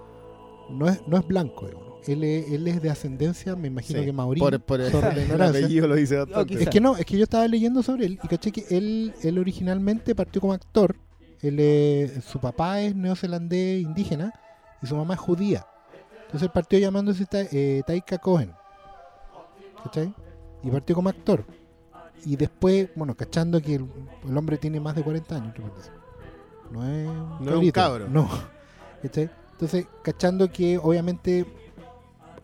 No 0.72 0.88
es, 0.88 1.00
no 1.06 1.18
es 1.18 1.28
blanco, 1.28 1.68
digamos. 1.68 2.08
Él 2.08 2.24
es, 2.24 2.52
él 2.52 2.68
es 2.68 2.82
de 2.82 2.90
ascendencia, 2.90 3.56
me 3.56 3.68
imagino 3.68 4.00
Sí, 4.00 4.06
que 4.06 4.14
maorí. 4.14 4.40
Por, 4.40 4.60
por 4.62 4.82
el, 4.82 4.92
el 5.32 5.42
apellido 5.42 5.88
lo 5.88 5.96
dice 5.96 6.18
Oh, 6.22 6.26
bastante. 6.26 6.64
Es 6.64 6.70
que 6.70 6.80
no, 6.82 6.98
es 6.98 7.06
que 7.06 7.18
yo 7.18 7.24
estaba 7.26 7.48
leyendo 7.48 7.84
sobre 7.84 8.08
él 8.08 8.20
y 8.24 8.28
caché 8.28 8.52
que 8.52 8.66
él, 8.72 9.14
él 9.22 9.38
originalmente 9.38 10.16
partió 10.16 10.42
como 10.42 10.54
actor. 10.54 10.96
Él 11.42 11.60
es- 11.60 12.24
su 12.24 12.40
papá 12.40 12.82
es 12.82 12.96
neozelandés 12.96 13.82
indígena 13.84 14.34
y 14.82 14.88
su 14.88 14.96
mamá 14.96 15.14
es 15.16 15.20
judía. 15.20 15.66
Entonces 16.14 16.44
él 16.44 16.52
partió 16.52 16.80
llamándose 16.80 17.26
eh, 17.32 17.84
Taika 17.86 18.18
Cohen. 18.18 18.54
¿Cachai? 19.84 20.14
Y 20.64 20.70
partió 20.70 20.96
como 20.96 21.10
actor. 21.10 21.46
Y 22.26 22.36
después, 22.36 22.90
bueno, 22.96 23.16
cachando 23.16 23.62
que 23.62 23.76
el, 23.76 23.88
el 24.28 24.38
hombre 24.38 24.58
tiene 24.58 24.80
más 24.80 24.96
de 24.96 25.04
40 25.04 25.36
años. 25.36 25.54
No 26.72 26.88
es 26.88 27.08
un, 27.08 27.46
No 27.46 27.52
es 27.52 27.58
un 27.58 27.72
cabro. 27.72 28.08
No. 28.08 28.30
¿Cachai? 29.02 29.30
Entonces, 29.52 29.88
cachando 30.04 30.52
que 30.52 30.78
obviamente 30.78 31.46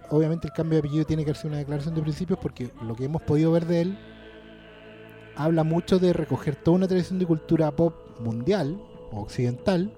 obviamente 0.09 0.47
el 0.47 0.53
cambio 0.53 0.75
de 0.75 0.79
apellido 0.79 1.05
tiene 1.05 1.25
que 1.25 1.33
ser 1.33 1.47
una 1.47 1.57
declaración 1.57 1.95
de 1.95 2.01
principios 2.01 2.39
porque 2.39 2.71
lo 2.81 2.95
que 2.95 3.05
hemos 3.05 3.21
podido 3.21 3.51
ver 3.51 3.65
de 3.65 3.81
él 3.81 3.97
habla 5.35 5.63
mucho 5.63 5.99
de 5.99 6.13
recoger 6.13 6.55
toda 6.55 6.77
una 6.77 6.87
tradición 6.87 7.19
de 7.19 7.25
cultura 7.25 7.71
pop 7.71 7.93
mundial 8.19 8.81
o 9.11 9.21
occidental, 9.21 9.93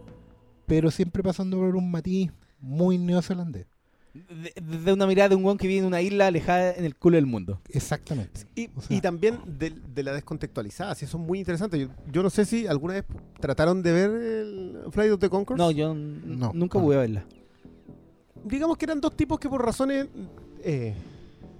pero 0.70 0.90
siempre 0.92 1.22
pasando 1.22 1.58
por 1.58 1.76
un 1.76 1.92
matiz 1.92 2.32
muy 2.62 2.98
neozelandés. 2.98 3.66
De- 4.14 4.92
una 4.94 5.06
mirada 5.06 5.30
de 5.30 5.36
un 5.36 5.44
guan 5.44 5.58
que 5.58 5.68
vive 5.68 5.80
en 5.82 5.86
una 5.86 6.02
isla 6.02 6.28
alejada 6.28 6.74
en 6.74 6.84
el 6.84 6.96
culo 6.96 7.16
del 7.18 7.26
mundo. 7.28 7.60
Exactamente. 7.70 8.42
Y, 8.56 8.70
O 8.76 8.82
sea- 8.82 8.98
y 8.98 9.02
también 9.02 9.40
de, 9.46 9.70
de 9.72 10.04
la 10.04 10.14
descontextualizada, 10.14 10.96
sí, 10.96 11.06
eso 11.06 11.18
es 11.18 11.24
muy 11.24 11.40
interesante. 11.40 11.80
Yo, 11.80 11.88
yo 12.12 12.24
no 12.24 12.30
sé 12.30 12.46
si 12.46 12.66
alguna 12.68 12.96
vez 12.96 13.06
trataron 13.40 13.84
de 13.84 13.92
ver 13.92 14.10
el 14.10 14.78
Flight 14.92 15.12
of 15.12 15.20
the 15.20 15.30
Conchords. 15.30 15.58
No, 15.60 15.70
yo 15.72 15.94
No, 15.94 16.52
nunca 16.54 16.80
no. 16.80 16.86
voy 16.86 16.96
a 16.96 17.00
verla. 17.00 17.26
Digamos 18.46 18.78
que 18.78 18.86
eran 18.86 19.00
dos 19.02 19.16
tipos 19.16 19.40
que 19.40 19.50
por 19.50 19.64
razones... 19.64 20.08
eh, 20.64 20.96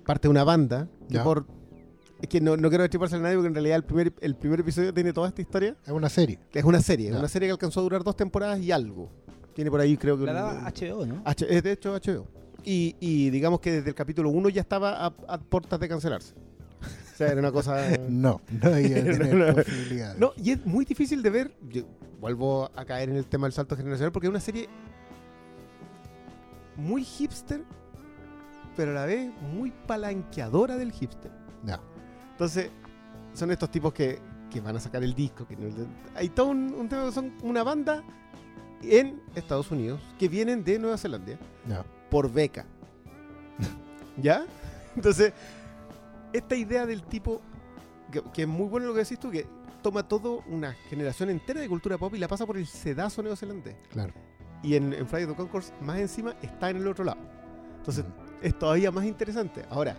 parte 0.06 0.28
de 0.28 0.32
una 0.32 0.44
banda, 0.44 0.88
que 1.08 1.16
Ya. 1.16 1.24
por... 1.24 1.46
Es 2.22 2.28
que 2.28 2.42
no, 2.42 2.58
no 2.58 2.68
quiero 2.70 2.82
destriparse 2.84 3.16
a 3.16 3.20
nadie 3.20 3.36
porque 3.36 3.48
en 3.48 3.54
realidad 3.56 3.78
el 3.78 3.84
primer, 3.84 4.14
el 4.20 4.36
primer 4.36 4.60
episodio 4.60 4.94
tiene 4.94 5.14
toda 5.14 5.30
esta 5.30 5.42
historia. 5.42 5.76
Es 5.86 5.92
una 5.92 6.10
serie. 6.10 6.40
Es 6.54 6.64
una 6.66 6.82
serie, 6.82 7.10
es 7.10 7.16
una 7.16 7.30
serie 7.30 7.48
que 7.48 7.54
alcanzó 7.54 7.80
a 7.80 7.84
durar 7.84 8.04
dos 8.04 8.16
temporadas 8.16 8.60
y 8.60 8.72
algo. 8.72 9.10
Tiene 9.54 9.72
por 9.72 9.80
ahí 9.80 9.96
creo 9.98 10.18
que... 10.18 10.26
La 10.26 10.32
un- 10.32 10.38
daba 10.38 10.70
HBO, 10.72 11.06
¿no? 11.06 11.22
H- 11.26 11.46
es 11.50 11.64
de 11.64 11.72
hecho 11.72 11.94
HBO. 11.94 12.28
Y, 12.66 12.96
y 13.00 13.30
digamos 13.30 13.62
que 13.62 13.72
desde 13.72 13.90
el 13.90 13.96
capítulo 13.96 14.30
1 14.30 14.50
ya 14.50 14.62
estaba 14.62 15.06
a, 15.06 15.14
a 15.28 15.38
puertas 15.40 15.80
de 15.80 15.88
cancelarse. 15.88 16.34
O 17.14 17.18
sea, 17.18 17.28
era 17.30 17.40
una 17.40 17.52
cosa... 17.54 17.86
No, 18.10 18.42
no 18.62 18.80
iba 18.80 19.00
a 19.00 19.04
tener 19.04 19.34
No, 19.36 19.48
no. 19.48 19.56
posibilidades. 19.56 20.20
No, 20.20 20.34
y 20.36 20.52
es 20.52 20.66
muy 20.66 20.84
difícil 20.86 21.24
de 21.24 21.30
ver. 21.30 21.52
Yo 21.70 21.84
vuelvo 22.20 22.70
a 22.76 22.84
caer 22.84 23.10
en 23.10 23.16
el 23.16 23.26
tema 23.28 23.48
del 23.48 23.54
salto 23.54 23.78
generacional 23.78 24.12
porque 24.12 24.28
es 24.28 24.32
una 24.32 24.40
serie 24.42 24.68
muy 26.76 27.04
hipster, 27.04 27.64
pero 28.76 28.92
a 28.92 28.94
la 28.94 29.06
vez 29.06 29.30
muy 29.54 29.72
palanqueadora 29.88 30.78
del 30.78 30.92
hipster. 30.92 31.32
Ya. 31.66 31.80
Entonces, 32.40 32.70
son 33.34 33.52
estos 33.52 33.70
tipos 33.70 33.92
que, 33.94 34.18
que 34.50 34.62
van 34.62 34.78
a 34.78 34.80
sacar 34.80 35.04
el 35.04 35.14
disco. 35.14 35.46
Que 35.46 35.58
no- 35.58 35.68
hay 36.16 36.30
todo 36.30 36.48
un, 36.48 36.74
un 36.74 36.88
tema, 36.88 37.12
son 37.12 37.34
una 37.44 37.64
banda 37.64 38.02
en 38.82 39.22
Estados 39.36 39.70
Unidos 39.72 40.00
que 40.18 40.30
vienen 40.30 40.64
de 40.64 40.80
Nueva 40.80 40.98
Zelanda 40.98 41.38
Ya. 41.68 41.84
por 42.10 42.32
beca. 42.32 42.66
¿Ya? 44.18 44.46
Entonces, 44.96 45.34
esta 46.32 46.56
idea 46.56 46.86
del 46.86 47.04
tipo, 47.04 47.42
que, 48.10 48.22
que 48.34 48.44
es 48.44 48.48
muy 48.48 48.68
bueno 48.68 48.88
lo 48.88 48.94
que 48.94 49.00
decís 49.00 49.20
tú, 49.20 49.30
que 49.30 49.46
toma 49.82 50.08
todo 50.08 50.44
una 50.48 50.72
generación 50.90 51.30
entera 51.30 51.60
de 51.60 51.68
cultura 51.68 51.98
pop 51.98 52.16
y 52.16 52.20
la 52.20 52.30
pasa 52.30 52.46
por 52.46 52.58
el 52.58 52.68
sedazo 52.68 53.22
neozelandés. 53.22 53.76
Claro. 53.92 54.14
Y 54.64 54.76
en, 54.76 54.94
en 54.94 55.06
Friday 55.08 55.28
the 55.28 55.36
Concourse, 55.36 55.74
más 55.82 56.00
encima, 56.00 56.36
está 56.42 56.70
en 56.70 56.78
el 56.78 56.88
otro 56.88 57.04
lado. 57.04 57.20
Entonces, 57.78 58.06
es 58.42 58.58
todavía 58.58 58.92
más 58.92 59.04
interesante. 59.06 59.66
Ahora, 59.70 59.98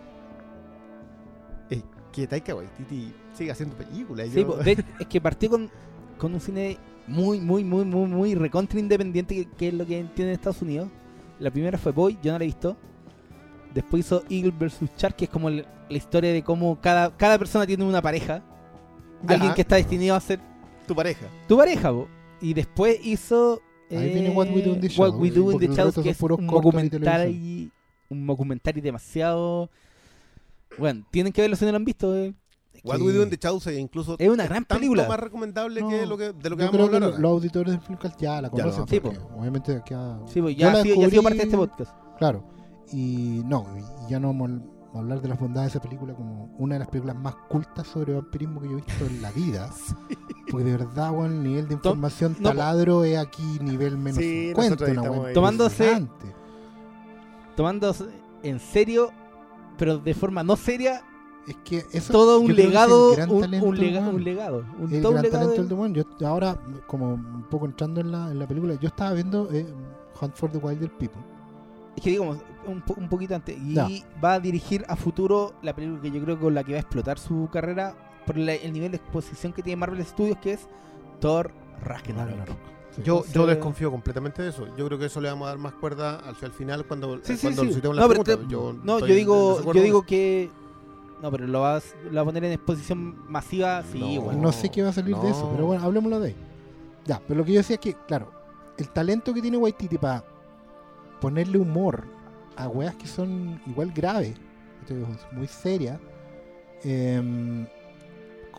que 2.13 2.27
Taika 2.27 2.55
Waititi 2.55 3.13
sigue 3.35 3.51
haciendo 3.51 3.75
películas. 3.77 4.29
Sí, 4.29 4.41
yo- 4.43 4.57
de- 4.65 4.85
es 4.99 5.07
que 5.07 5.21
partió 5.21 5.51
con, 5.51 5.71
con 6.19 6.35
un 6.35 6.41
cine 6.41 6.77
muy, 7.07 7.41
muy, 7.41 7.65
muy, 7.65 7.85
muy, 7.85 8.07
muy 8.09 8.35
recontra 8.35 8.79
independiente, 8.81 9.35
que, 9.35 9.49
que 9.57 9.69
es 9.69 9.75
lo 9.75 9.87
que 9.87 10.05
tiene 10.15 10.33
Estados 10.33 10.63
Unidos. 10.63 10.89
La 11.39 11.51
primera 11.51 11.79
fue 11.79 11.93
Boy, 11.93 12.19
yo 12.23 12.33
no 12.33 12.39
la 12.39 12.45
he 12.45 12.47
visto. 12.49 12.77
Después 13.75 14.05
hizo 14.07 14.23
Eagle 14.29 14.51
vs. 14.59 14.81
Shark, 14.99 15.15
que 15.17 15.25
es 15.27 15.31
como 15.31 15.49
el- 15.49 15.65
la 15.89 15.97
historia 15.97 16.33
de 16.33 16.43
cómo 16.43 16.81
cada, 16.81 17.17
cada 17.17 17.39
persona 17.39 17.67
tiene 17.67 17.85
una 17.85 18.03
pareja. 18.03 18.43
Ya, 19.23 19.35
Alguien 19.35 19.55
que 19.55 19.61
está 19.63 19.77
destinado 19.77 20.15
a 20.15 20.21
ser 20.21 20.41
tu 20.87 20.95
pareja. 20.95 21.27
tu 21.47 21.57
pareja, 21.57 21.91
po. 21.93 22.09
Y 22.41 22.55
después 22.55 22.99
hizo. 23.05 23.61
Ahí 23.91 24.13
viene 24.13 24.31
What 24.31 24.49
We 24.55 24.63
Do 24.63 24.73
in 24.75 24.81
the 24.81 24.89
What 24.97 25.15
We 25.17 25.31
Do 25.31 25.51
in 25.53 25.59
the 25.59 25.67
resto 25.67 26.03
que 26.03 26.11
es 26.11 26.21
un 26.23 26.47
documental, 26.47 27.29
un 28.09 28.27
documental 28.27 28.75
demasiado. 28.81 29.69
Bueno, 30.79 31.05
tienen 31.11 31.33
que 31.33 31.41
verlo 31.43 31.57
si 31.57 31.65
no 31.65 31.71
lo 31.73 31.77
han 31.77 31.85
visto. 31.85 32.15
eh. 32.17 32.35
What 32.83 32.97
Sí. 32.97 33.03
We 33.03 33.13
Do 33.13 33.23
in 33.25 33.29
the 33.31 33.37
Shadows 33.37 33.67
es 33.67 33.79
incluso 33.79 34.17
Es 34.19 34.29
una 34.31 34.45
gran 34.45 34.65
tanto 34.65 34.77
película. 34.81 35.07
más 35.07 35.21
recomendable 35.21 35.83
No, 35.83 35.89
que 35.91 36.07
lo 36.07 36.17
que, 36.17 36.33
de 36.33 36.49
lo 36.51 36.57
que 36.57 36.65
vamos 36.65 36.69
a 36.69 36.71
creo 36.71 36.89
que 36.89 36.97
hablar 36.97 37.01
lo- 37.01 37.07
ahora. 37.09 37.19
los 37.19 37.31
auditores 37.33 37.73
del 37.73 37.81
Filmcast 37.83 38.19
ya 38.21 38.41
la 38.41 38.49
Ya 38.49 38.63
conocen. 38.63 38.89
Sí, 38.89 39.01
obviamente 39.37 39.77
aquí 39.77 39.93
ha- 39.95 40.19
Sí, 40.27 40.41
pues 40.41 40.57
ya, 40.57 40.73
ha 40.73 40.83
sido, 40.83 40.95
ya 40.97 41.07
ha 41.07 41.11
sido 41.11 41.21
descubrí- 41.21 41.23
parte 41.25 41.37
de 41.37 41.43
este 41.45 41.57
podcast. 41.59 41.95
Claro. 42.19 42.45
Y 42.93 43.43
no, 43.45 43.67
ya 44.09 44.19
no 44.19 44.29
vamos 44.29 44.51
a 44.95 44.99
hablar 44.99 45.21
de 45.21 45.29
las 45.29 45.39
bondades 45.39 45.73
de 45.73 45.79
esa 45.79 45.83
película 45.87 46.15
como 46.15 46.55
una 46.59 46.77
de 46.77 46.79
las 46.79 46.89
películas 46.89 47.17
más 47.17 47.35
cultas 47.51 47.87
sobre 47.87 48.15
vampirismo 48.15 48.61
que 48.63 48.69
yo 48.69 48.73
he 48.79 48.83
visto 48.83 49.05
en 49.05 49.21
la 49.21 49.31
vida. 49.33 49.69
Porque 50.51 50.65
de 50.65 50.73
verdad, 50.79 51.11
weón, 51.13 51.33
el 51.33 51.43
nivel 51.43 51.69
de 51.69 51.75
información 51.75 52.35
no, 52.41 52.49
taladro 52.49 53.05
es 53.05 53.19
aquí 53.19 53.43
nivel 53.61 53.99
menos 53.99 54.19
Sí, 54.19 54.53
50. 54.55 54.63
nosotros 54.63 54.89
ahí 54.89 55.19
Una. 55.21 55.33
Tomándose-. 55.35 56.09
Tomándose 57.57 58.07
en 58.43 58.59
serio, 58.59 59.11
pero 59.81 59.99
de 59.99 60.15
forma 60.15 60.45
no 60.45 60.55
seria, 60.57 61.03
Es 61.49 61.57
que 61.65 61.85
eso 61.91 62.13
todo 62.13 62.39
un 62.39 62.47
que 62.47 62.53
es 62.53 62.59
legado. 62.59 63.13
Un, 63.13 63.43
un 63.65 63.77
lega- 63.81 64.09
un 64.09 64.23
legado. 64.25 64.65
Un, 64.79 64.95
el 64.95 65.03
todo 65.03 65.13
gran 65.13 65.25
legado. 65.25 65.31
talento 65.31 65.51
de- 65.55 65.59
del 65.59 65.69
Dumont. 65.69 65.97
Yo 65.97 66.29
ahora, 66.29 66.57
como 66.87 67.15
un 67.15 67.47
poco 67.51 67.67
entrando 67.67 68.01
en 68.01 68.13
la, 68.13 68.31
en 68.31 68.39
la 68.39 68.47
película, 68.47 68.75
yo 68.75 68.87
estaba 68.89 69.13
viendo 69.15 69.49
eh, 69.51 69.67
Hunt 70.21 70.35
for 70.37 70.53
the 70.53 70.59
Wilder 70.59 70.91
People. 70.99 71.21
Es 71.97 72.05
que 72.05 72.11
digamos, 72.11 72.39
un, 72.67 72.83
po- 72.83 72.95
un 72.97 73.09
poquito 73.09 73.35
antes. 73.35 73.57
Y 73.59 73.75
va 74.23 74.35
a 74.35 74.39
dirigir 74.41 74.85
a 74.87 74.95
futuro 74.97 75.55
la 75.63 75.75
película 75.75 76.01
que 76.03 76.11
yo 76.11 76.23
creo 76.23 76.39
con 76.39 76.55
la 76.55 76.63
que 76.63 76.73
va 76.73 76.79
a 76.79 76.83
explotar 76.83 77.19
su 77.19 77.49
carrera 77.51 77.97
por 78.27 78.37
la- 78.37 78.55
el 78.55 78.73
nivel 78.73 78.91
de 78.93 78.99
exposición 78.99 79.53
que 79.53 79.63
tiene 79.63 79.77
Marvel 79.79 80.05
Studios, 80.05 80.37
que 80.43 80.53
es 80.53 80.69
Thor 81.21 81.51
Ragnarok. 81.83 82.49
Sí. 82.97 83.03
Yo, 83.05 83.25
yo 83.33 83.47
desconfío 83.47 83.91
completamente 83.91 84.43
de 84.43 84.49
eso. 84.49 84.67
Yo 84.77 84.87
creo 84.87 84.99
que 84.99 85.07
eso 85.07 85.21
le 85.21 85.29
vamos 85.29 85.47
a 85.47 85.51
dar 85.51 85.59
más 85.59 85.73
cuerda 85.75 86.17
hacia 86.29 86.47
el 86.47 86.53
final 86.53 86.85
cuando, 86.85 87.19
Sí, 87.23 87.37
sí, 87.37 87.43
cuando 87.43 87.63
sí. 87.65 87.75
citemos 87.75 87.97
No, 87.97 88.09
pero 88.09 88.25
te- 88.25 88.39
Yo 88.49 88.75
No, 88.83 88.99
yo 88.99 89.07
digo, 89.07 89.73
yo 89.73 89.83
digo 89.83 90.03
que. 90.03 90.51
No, 91.23 91.31
pero 91.31 91.47
lo 91.47 91.61
vas, 91.61 91.95
lo 92.11 92.21
a 92.21 92.25
poner 92.25 92.45
en 92.45 92.53
exposición 92.53 93.15
masiva, 93.31 93.83
sí, 93.93 94.01
No. 94.01 94.07
igual. 94.09 94.41
No 94.41 94.53
sé 94.53 94.71
qué 94.71 94.83
va 94.83 94.89
a 94.89 94.93
salir 94.93 95.15
de 95.17 95.31
eso, 95.31 95.49
pero 95.53 95.67
bueno, 95.67 95.85
hablemoslo 95.85 96.19
de 96.19 96.29
ahí. 96.29 96.37
Ya, 97.05 97.21
pero 97.27 97.39
lo 97.41 97.45
que 97.45 97.53
yo 97.53 97.59
decía 97.59 97.75
es 97.75 97.81
que, 97.81 97.95
claro, 98.09 98.31
el 98.79 98.89
talento 98.89 99.33
que 99.35 99.43
tiene 99.43 99.57
Waititi 99.59 99.99
para 99.99 100.25
ponerle 101.21 101.59
humor 101.59 102.05
a 102.57 102.67
weas 102.69 102.95
que 102.97 103.07
son 103.07 103.61
igual 103.67 103.93
graves, 103.95 104.35
muy 105.33 105.47
serias, 105.47 106.01
em, 106.83 107.67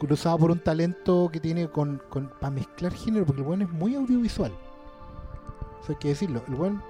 cruzado 0.08 0.38
por 0.40 0.52
un 0.52 0.60
talento 0.60 1.30
que 1.32 1.40
tiene 1.40 1.68
con, 1.68 2.02
con 2.10 2.32
para 2.40 2.50
mezclar 2.50 2.92
género, 2.92 3.26
porque 3.26 3.42
el 3.42 3.48
buen 3.48 3.62
es 3.62 3.70
muy 3.70 3.96
audiovisual. 3.96 4.52
Eso 5.82 5.92
hay 5.92 5.96
que 5.98 6.08
decirlo. 6.10 6.42
El 6.48 6.56
buen 6.56 6.82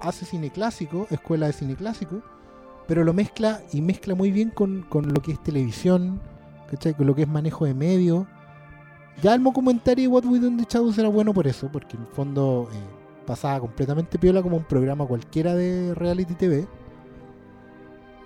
hace 0.00 0.24
cine 0.24 0.50
clásico, 0.50 1.08
escuela 1.10 1.46
de 1.46 1.54
cine 1.54 1.74
clásico, 1.74 2.22
pero 2.86 3.02
lo 3.02 3.12
mezcla 3.12 3.62
y 3.72 3.80
mezcla 3.80 4.14
muy 4.14 4.30
bien 4.30 4.50
con, 4.50 4.82
con 4.82 5.12
lo 5.12 5.20
que 5.20 5.32
es 5.32 5.42
televisión, 5.42 6.20
¿cachai? 6.70 6.94
Con 6.94 7.06
lo 7.06 7.14
que 7.14 7.22
es 7.22 7.28
manejo 7.28 7.64
de 7.64 7.74
medios. 7.74 8.26
Ya 9.22 9.34
el 9.34 9.42
documentario 9.42 10.10
What 10.10 10.24
We 10.24 10.38
Do 10.38 10.46
in 10.46 10.56
the 10.56 10.66
Shadows 10.68 10.98
era 10.98 11.08
bueno 11.08 11.34
por 11.34 11.48
eso, 11.48 11.68
porque 11.70 11.96
en 11.96 12.02
el 12.02 12.08
fondo 12.08 12.68
eh, 12.72 12.76
pasaba 13.26 13.58
completamente 13.58 14.18
piola 14.18 14.40
como 14.40 14.56
un 14.56 14.64
programa 14.64 15.04
cualquiera 15.04 15.54
de 15.54 15.94
reality 15.94 16.34
TV. 16.34 16.68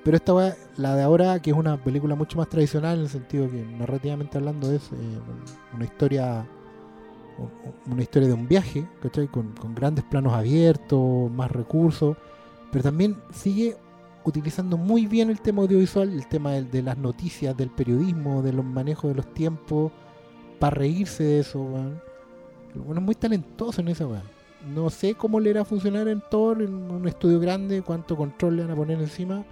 Pero 0.06 0.18
esta 0.18 0.34
weá, 0.34 0.56
la 0.76 0.94
de 0.94 1.02
ahora, 1.02 1.42
que 1.42 1.50
es 1.50 1.56
una 1.56 1.82
película 1.82 2.14
mucho 2.14 2.38
más 2.38 2.48
tradicional, 2.48 2.98
en 2.98 3.02
el 3.06 3.08
sentido 3.08 3.50
que 3.50 3.60
narrativamente 3.60 4.38
hablando 4.38 4.70
es 4.70 4.92
eh, 4.92 5.18
una 5.74 5.84
historia 5.84 6.46
una 7.90 8.02
historia 8.02 8.28
de 8.28 8.34
un 8.34 8.46
viaje, 8.46 8.86
¿cachai? 9.02 9.26
Con, 9.26 9.52
grandes 9.74 10.04
planos 10.04 10.32
abiertos, 10.32 11.28
más 11.32 11.50
recursos, 11.50 12.16
pero 12.70 12.84
también 12.84 13.16
sigue 13.32 13.76
utilizando 14.22 14.76
muy 14.76 15.06
bien 15.06 15.28
el 15.28 15.40
tema 15.40 15.62
audiovisual, 15.62 16.12
el 16.12 16.28
tema 16.28 16.52
de, 16.52 16.82
las 16.82 16.96
noticias, 16.96 17.56
del 17.56 17.70
periodismo, 17.70 18.42
de 18.42 18.52
los 18.52 18.64
manejos 18.64 19.10
de 19.10 19.16
los 19.16 19.34
tiempos, 19.34 19.90
para 20.60 20.76
reírse 20.76 21.24
de 21.24 21.40
eso, 21.40 21.60
weón. 21.60 22.00
Weón 22.76 22.98
es 22.98 23.02
muy 23.02 23.16
talentoso 23.16 23.80
en 23.80 23.88
esa 23.88 24.06
weón. 24.06 24.22
No 24.72 24.88
sé 24.88 25.16
cómo 25.16 25.40
le 25.40 25.50
irá 25.50 25.62
a 25.62 25.64
funcionar 25.64 26.06
en 26.06 26.22
Thor, 26.30 26.62
en 26.62 26.92
un 26.92 27.08
estudio 27.08 27.40
grande, 27.40 27.82
cuánto 27.82 28.16
control 28.16 28.54
le 28.54 28.62
van 28.62 28.70
a 28.70 28.76
poner 28.76 29.00
encima. 29.00 29.44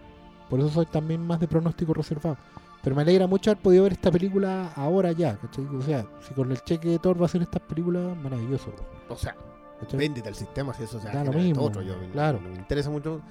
Por 0.51 0.61
eso 0.61 0.69
soy 0.69 0.87
también 0.87 1.27
más 1.27 1.41
de 1.41 1.49
pronóstico 1.49 1.95
reservado. 1.95 2.37
Pero 2.83 2.95
me 2.97 3.03
alegra 3.03 3.27
mucho 3.27 3.51
haber 3.51 3.63
podido 3.63 3.85
ver 3.85 3.93
esta 3.93 4.11
película 4.11 4.71
ahora 4.77 5.11
ya, 5.13 5.37
¿cachai? 5.39 5.65
O 5.67 5.81
sea, 5.81 6.05
si 6.21 6.35
con 6.35 6.51
el 6.51 6.61
cheque 6.63 6.89
de 6.91 6.99
Thor 6.99 7.17
va 7.19 7.23
a 7.23 7.27
hacer 7.27 7.41
estas 7.43 7.63
películas, 7.63 8.15
maravilloso. 8.23 8.73
O 9.09 9.17
sea, 9.17 9.35
¿cachai? 9.81 9.99
véndete 9.99 10.29
el 10.29 10.35
sistema 10.35 10.75
si 10.75 10.83
eso 10.83 11.01
se 11.01 11.07
Da 11.09 11.25
lo 11.25 11.33
genera 11.33 11.39
esto 11.39 11.49
mismo, 11.49 11.63
otro. 11.65 11.81
Yo, 11.83 11.95
claro. 12.13 12.41
no 12.43 12.51
me 12.51 12.57
interesa 12.57 12.91
mucho. 12.91 13.23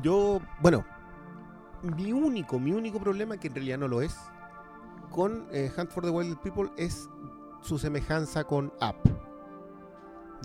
Yo, 0.00 0.40
bueno, 0.62 0.84
mi 1.82 2.12
único, 2.12 2.60
mi 2.60 2.70
único 2.72 3.00
problema, 3.00 3.36
que 3.36 3.48
en 3.48 3.54
realidad 3.56 3.78
no 3.78 3.88
lo 3.88 4.00
es, 4.00 4.16
con 5.10 5.46
eh, 5.50 5.72
Hunt 5.76 5.90
for 5.90 6.04
the 6.04 6.10
Wild 6.10 6.38
People 6.38 6.70
es 6.76 7.08
su 7.62 7.78
semejanza 7.78 8.44
con 8.44 8.66
Up. 8.80 8.96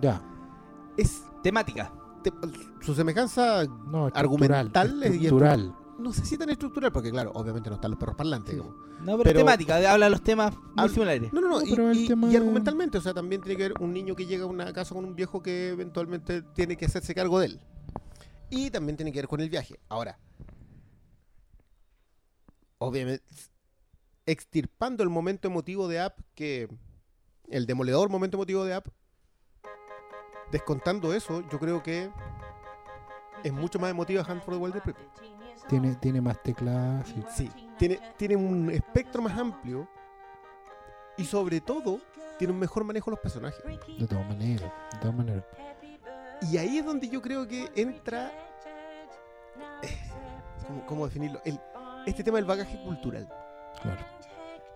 Ya. 0.02 0.22
Es 0.98 1.24
Temática. 1.44 1.92
te- 2.24 2.34
su 2.82 2.96
semejanza 2.96 3.64
No, 3.88 4.08
argumental 4.14 5.04
estructural. 5.04 5.60
es- 5.62 5.82
y. 5.82 5.85
no 5.98 6.12
sé 6.14 6.26
si 6.26 6.38
tan 6.38 6.50
estructural, 6.50 6.92
porque 6.92 7.10
claro, 7.12 7.32
obviamente 7.36 7.70
no 7.70 7.76
están 7.76 7.92
los 7.92 8.00
perros 8.00 8.16
parlantes. 8.16 8.54
Sí. 8.54 8.60
como- 8.60 8.72
No, 9.00 9.18
pero, 9.18 9.24
Pero- 9.24 9.40
temática, 9.40 9.76
habla 9.92 10.06
de 10.08 10.10
los 10.12 10.24
temas 10.24 10.56
muy 10.76 10.90
similares. 10.90 11.32
No, 11.34 11.42
no, 11.42 11.48
no, 11.50 11.60
No, 11.60 11.66
y, 11.66 11.70
pero 11.70 11.92
el 11.92 11.98
y- 11.98 12.08
tema 12.08 12.28
y 12.28 12.32
es- 12.36 12.38
argumentalmente, 12.42 12.98
o 12.98 13.02
sea, 13.02 13.14
también 13.14 13.42
tiene 13.42 13.56
que 13.58 13.64
ver 13.70 13.74
un 13.80 13.94
niño 13.94 14.16
que 14.16 14.26
llega 14.26 14.44
a 14.46 14.48
una 14.48 14.72
casa 14.74 14.96
con 14.96 15.06
un 15.06 15.16
viejo 15.16 15.42
que 15.44 15.70
eventualmente 15.70 16.42
tiene 16.42 16.76
que 16.78 16.86
hacerse 16.86 17.14
cargo 17.14 17.40
de 17.40 17.48
él. 17.48 17.62
Y 18.50 18.70
también 18.72 18.96
tiene 18.96 19.12
que 19.12 19.20
ver 19.20 19.28
con 19.28 19.42
el 19.42 19.50
viaje. 19.50 19.80
Ahora, 19.90 20.18
obviamente, 22.78 23.24
extirpando 24.26 25.04
el 25.04 25.10
momento 25.10 25.48
emotivo 25.48 25.88
de 25.88 26.00
App, 26.00 26.20
que 26.36 26.68
el 27.50 27.66
demoledor 27.66 28.10
momento 28.10 28.38
emotivo 28.38 28.64
de 28.66 28.74
App, 28.74 28.88
descontando 30.52 31.14
eso, 31.14 31.44
yo 31.52 31.60
creo 31.60 31.84
que 31.84 32.10
es 33.44 33.54
mucho 33.54 33.78
más 33.80 33.92
emotiva 33.92 34.26
Hunt 34.28 34.44
for 34.44 34.54
the 34.56 34.60
Wild 34.60 34.74
People. 34.82 34.96
Tiene, 35.68 35.96
tiene 35.96 36.22
más 36.22 36.42
teclas. 36.44 37.08
sí. 37.08 37.24
Sí, 37.36 37.52
tiene, 37.78 38.00
tiene 38.18 38.36
un 38.36 38.70
espectro 38.70 39.22
más 39.22 39.38
amplio 39.38 39.88
y 41.18 41.26
sobre 41.26 41.60
todo 41.62 42.00
tiene 42.38 42.54
un 42.54 42.60
mejor 42.60 42.84
manejo 42.84 43.10
de 43.10 43.16
los 43.16 43.20
personajes. 43.22 43.64
De 43.98 44.08
todas 44.08 44.28
maneras. 44.28 44.72
De 44.94 45.00
todas 45.00 45.16
maneras. 45.16 45.44
Y 46.42 46.58
ahí 46.58 46.78
es 46.78 46.86
donde 46.86 47.08
yo 47.10 47.22
creo 47.22 47.48
que 47.48 47.72
entra. 47.76 48.32
eh, 49.82 49.98
¿Cómo, 50.68 50.86
cómo 50.86 51.06
definirlo? 51.06 51.42
El, 51.46 51.60
este 52.06 52.24
tema 52.24 52.38
del 52.38 52.46
bagaje 52.46 52.82
cultural. 52.84 53.28
Claro. 53.82 54.06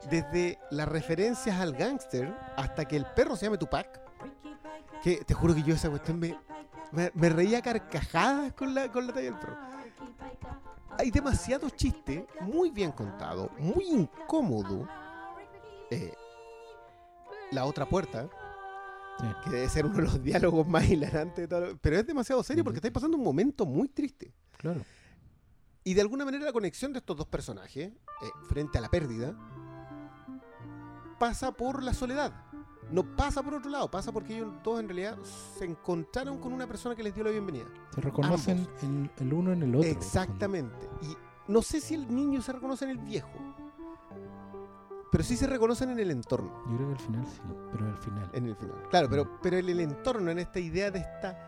Desde 0.10 0.58
las 0.72 0.88
referencias 0.88 1.60
al 1.60 1.74
gángster 1.74 2.34
hasta 2.56 2.86
que 2.86 2.96
el 2.96 3.06
perro 3.06 3.36
se 3.36 3.46
llame 3.46 3.58
Tupac. 3.58 4.00
Que 5.04 5.18
te 5.24 5.34
juro 5.34 5.54
que 5.54 5.64
yo 5.64 5.76
esa 5.76 5.90
cuestión 5.90 6.20
me, 6.20 6.38
me, 6.92 7.12
me 7.14 7.30
reía 7.30 7.62
carcajadas 7.62 8.54
con 8.54 8.74
la, 8.74 8.90
con 8.92 9.06
la 9.08 9.14
talla 9.14 9.26
del 9.32 9.40
perro. 9.40 9.58
Hay 10.98 11.12
demasiados 11.12 11.74
chistes, 11.76 12.24
muy 12.42 12.72
bien 12.72 12.92
contado, 12.92 13.50
muy 13.58 13.86
incómodo. 13.86 14.88
Eh, 15.92 16.14
la 17.52 17.66
otra 17.66 17.88
puerta, 17.88 18.30
Sí. 19.20 19.26
que 19.44 19.50
debe 19.50 19.68
ser 19.70 19.86
uno 19.86 19.96
de 19.98 20.02
los 20.04 20.24
diálogos 20.24 20.66
más 20.68 20.88
hilarantes 20.90 21.36
de 21.36 21.48
todo. 21.48 21.78
Pero 21.82 21.98
es 21.98 22.08
demasiado 22.08 22.42
serio 22.44 22.64
porque 22.64 22.78
estáis 22.78 22.94
pasando 22.94 23.18
un 23.18 23.24
momento 23.24 23.66
muy 23.66 23.90
triste. 23.90 24.34
Claro. 24.58 24.82
Y 25.84 25.94
de 25.94 26.02
alguna 26.02 26.24
manera 26.26 26.46
la 26.46 26.54
conexión 26.54 26.94
de 26.94 27.00
estos 27.00 27.18
dos 27.18 27.28
personajes, 27.28 27.88
eh, 27.90 27.96
frente 28.48 28.78
a 28.78 28.82
la 28.82 28.90
pérdida, 28.90 29.36
pasa 31.20 31.52
por 31.52 31.84
la 31.84 31.94
soledad. 31.94 32.34
No 32.92 33.04
pasa 33.04 33.44
por 33.44 33.54
otro 33.54 33.70
lado, 33.70 33.90
pasa 33.90 34.12
porque 34.12 34.38
ellos 34.38 34.52
todos 34.64 34.80
en 34.80 34.88
realidad 34.88 35.18
se 35.58 35.66
encontraron 35.66 36.40
con 36.40 36.54
una 36.54 36.66
persona 36.66 36.96
que 36.96 37.04
les 37.04 37.14
dio 37.14 37.24
la 37.24 37.30
bienvenida. 37.30 37.66
Se 37.94 38.02
reconocen 38.02 38.68
en 38.82 39.12
el 39.18 39.34
uno 39.34 39.52
en 39.52 39.64
el 39.64 39.76
otro. 39.76 39.90
Exactamente. 39.90 40.90
Y 41.04 41.16
no 41.52 41.62
sé 41.62 41.82
si 41.82 41.94
el 41.94 42.14
niño 42.14 42.42
se 42.42 42.52
reconoce 42.52 42.86
en 42.86 42.92
el 42.92 42.98
viejo, 42.98 43.30
pero 45.12 45.24
sí 45.24 45.36
se 45.36 45.48
reconocen 45.48 45.92
en 45.92 46.00
el 46.00 46.12
entorno. 46.12 46.52
Yo 46.70 46.78
creo 46.78 46.88
que 46.88 46.94
al 46.94 47.00
final 47.00 47.26
sí, 47.28 47.42
pero 47.72 47.86
al 47.86 47.98
final. 47.98 48.30
En 48.34 48.48
el 48.48 48.56
final. 48.56 48.76
Claro, 48.90 49.08
pero, 49.10 49.40
pero 49.42 49.58
en 49.58 49.70
el 49.70 49.80
entorno, 49.80 50.32
en 50.32 50.40
esta 50.40 50.60
idea 50.60 50.92
de 50.92 51.00
esta. 51.00 51.46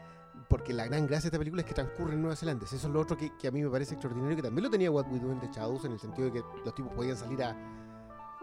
Porque 0.48 0.74
la 0.74 0.86
gran 0.86 1.08
gracia 1.08 1.24
de 1.24 1.28
esta 1.28 1.38
película 1.38 1.62
es 1.62 1.68
que 1.68 1.74
transcurre 1.74 2.14
en 2.14 2.22
Nueva 2.22 2.36
Zelanda. 2.36 2.66
Eso 2.66 2.76
es 2.76 2.84
lo 2.84 3.00
otro 3.00 3.16
que, 3.16 3.38
que 3.38 3.48
a 3.48 3.52
mí 3.52 3.64
me 3.64 3.70
parece 3.70 3.94
extraordinario, 3.94 4.36
que 4.36 4.42
también 4.42 4.66
lo 4.66 4.70
tenía 4.70 4.92
What 4.92 5.06
We 5.10 5.20
Do 5.20 5.32
in 5.32 5.40
the 5.40 5.48
Shadows, 5.48 5.86
en 5.86 5.94
el 5.94 6.00
sentido 6.00 6.26
de 6.30 6.34
que 6.34 6.44
los 6.66 6.76
tipos 6.76 6.92
podían 6.94 7.16
salir 7.16 7.42
a, 7.42 7.56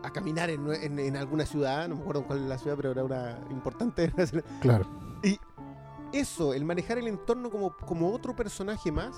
a 0.03 0.11
caminar 0.13 0.49
en, 0.51 0.73
en- 0.73 0.99
en 0.99 1.17
alguna 1.17 1.45
ciudad, 1.47 1.89
no 1.89 1.97
me 1.97 2.03
acuerdo 2.03 2.25
cuál 2.27 2.39
era 2.41 2.49
la 2.49 2.59
ciudad, 2.59 2.77
pero 2.77 2.93
era 2.93 3.05
una 3.05 3.39
importante. 3.51 4.13
Claro. 4.61 4.87
Y 5.23 5.39
eso, 6.13 6.55
el 6.55 6.65
manejar 6.65 6.99
el 6.99 7.09
entorno 7.09 7.51
como, 7.51 7.77
como 7.77 8.13
otro 8.13 8.35
personaje 8.37 8.91
más, 8.93 9.15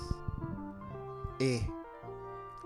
es 1.39 1.63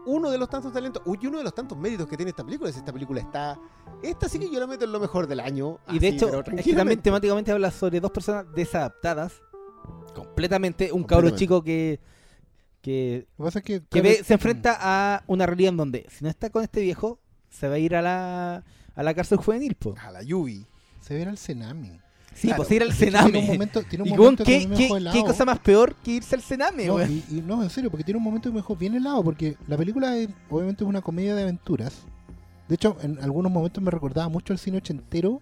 uno 0.05 0.29
de 0.29 0.37
los 0.37 0.47
tantos 0.49 0.71
talentos, 0.71 1.01
y 1.19 1.27
uno 1.27 1.39
de 1.39 1.43
los 1.43 1.53
tantos 1.55 1.77
méritos 1.77 2.07
que 2.07 2.15
tiene 2.15 2.29
esta 2.29 2.43
película. 2.43 2.69
Es 2.69 2.77
esta 2.77 2.93
película 2.93 3.19
está. 3.21 3.59
Esta 4.03 4.29
sí 4.29 4.37
que 4.39 4.49
yo 4.49 4.59
la 4.59 4.67
meto 4.67 4.85
en 4.85 4.91
lo 4.91 4.99
mejor 4.99 5.25
del 5.27 5.39
año. 5.39 5.79
Y 5.89 5.99
de 5.99 6.09
hecho, 6.09 6.43
es 6.43 6.63
que 6.65 6.73
también 6.73 7.01
temáticamente 7.01 7.51
habla 7.51 7.71
sobre 7.71 7.99
dos 7.99 8.11
personas 8.11 8.45
desadaptadas. 8.53 9.41
Completamente. 10.13 10.91
Un 10.91 11.03
cabro 11.03 11.31
chico 11.31 11.63
que. 11.63 11.99
que, 12.81 13.27
Lo 13.37 13.43
que 13.43 13.47
pasa 13.47 13.59
es 13.59 13.65
que, 13.65 13.79
que 13.81 13.87
claro, 14.01 14.09
ve- 14.09 14.23
se 14.23 14.33
enfrenta 14.33 14.77
a 14.79 15.23
una 15.27 15.45
realidad 15.47 15.69
en 15.71 15.77
donde, 15.77 16.05
si 16.09 16.23
no 16.23 16.29
está 16.29 16.49
con 16.51 16.61
este 16.63 16.81
viejo, 16.81 17.19
se 17.57 17.67
va 17.67 17.75
a 17.75 17.79
ir 17.79 17.95
a 17.95 18.01
la, 18.01 18.63
a 18.95 19.03
la 19.03 19.13
cárcel 19.13 19.37
juvenil, 19.37 19.75
po. 19.75 19.95
A 20.01 20.11
la 20.11 20.21
Yubi. 20.23 20.65
se 21.01 21.13
ve 21.15 21.23
al 21.23 21.37
Senami. 21.37 21.99
Sí, 22.33 22.47
Claro. 22.47 22.63
pues 22.63 22.71
ir 22.71 22.83
al 22.83 22.93
Tiene 22.93 23.39
un 23.39 23.47
momento, 23.47 23.81
tiene 23.83 24.03
un 24.03 24.09
Y 24.09 24.11
momento 24.11 24.43
weón, 24.43 24.59
¿qué, 24.59 24.59
que 24.87 24.97
me 24.97 25.11
qué, 25.11 25.21
cosa 25.21 25.45
más 25.45 25.59
peor 25.59 25.95
que 26.03 26.11
irse 26.15 26.35
al 26.35 26.41
cename, 26.41 26.85
No, 26.85 27.01
y, 27.01 27.23
y 27.31 27.41
no, 27.41 27.63
en 27.63 27.69
serio, 27.69 27.89
porque 27.89 28.03
tiene 28.03 28.17
un 28.17 28.25
momento 28.25 28.49
que 28.49 28.53
me 28.53 28.59
dejó 28.59 28.75
bien 28.75 28.93
helado, 28.93 29.23
porque 29.23 29.55
la 29.69 29.77
película 29.77 30.17
es, 30.17 30.27
obviamente 30.49 30.83
es 30.83 30.87
una 30.89 31.01
comedia 31.01 31.33
de 31.33 31.43
aventuras. 31.43 32.01
De 32.67 32.75
hecho, 32.75 32.97
en 33.01 33.19
algunos 33.23 33.49
momentos 33.53 33.81
me 33.81 33.89
recordaba 33.89 34.27
mucho 34.27 34.51
al 34.51 34.59
cine 34.59 34.77
ochentero, 34.79 35.41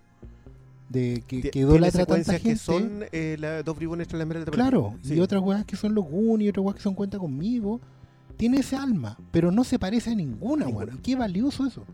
de 0.89 1.23
que, 1.25 1.49
que 1.49 1.59
idolatra 1.59 2.05
tanta 2.05 2.33
gente. 2.33 2.49
que 2.49 2.55
son 2.57 3.05
eh, 3.11 3.37
la, 3.39 3.63
dos 3.63 3.75
bribones 3.75 4.07
tras 4.07 4.19
la 4.19 4.25
mera 4.27 4.41
de 4.41 4.45
la 4.45 4.51
Claro, 4.51 4.93
y 5.03 5.19
otras 5.19 5.41
weas 5.41 5.65
que 5.65 5.75
son 5.75 5.95
los 5.95 6.05
Goonies 6.05 6.45
y 6.45 6.49
otras 6.49 6.63
weas 6.63 6.75
que 6.75 6.83
son 6.83 6.93
Cuenta 6.93 7.17
Conmigo. 7.17 7.81
Tiene 8.37 8.59
ese 8.59 8.75
alma, 8.75 9.17
pero 9.31 9.51
no 9.51 9.63
se 9.63 9.79
parece 9.79 10.11
a 10.11 10.15
ninguna, 10.15 10.67
weón. 10.67 10.95
Y 10.95 10.97
Qué 10.99 11.15
valioso 11.15 11.65
eso. 11.65 11.85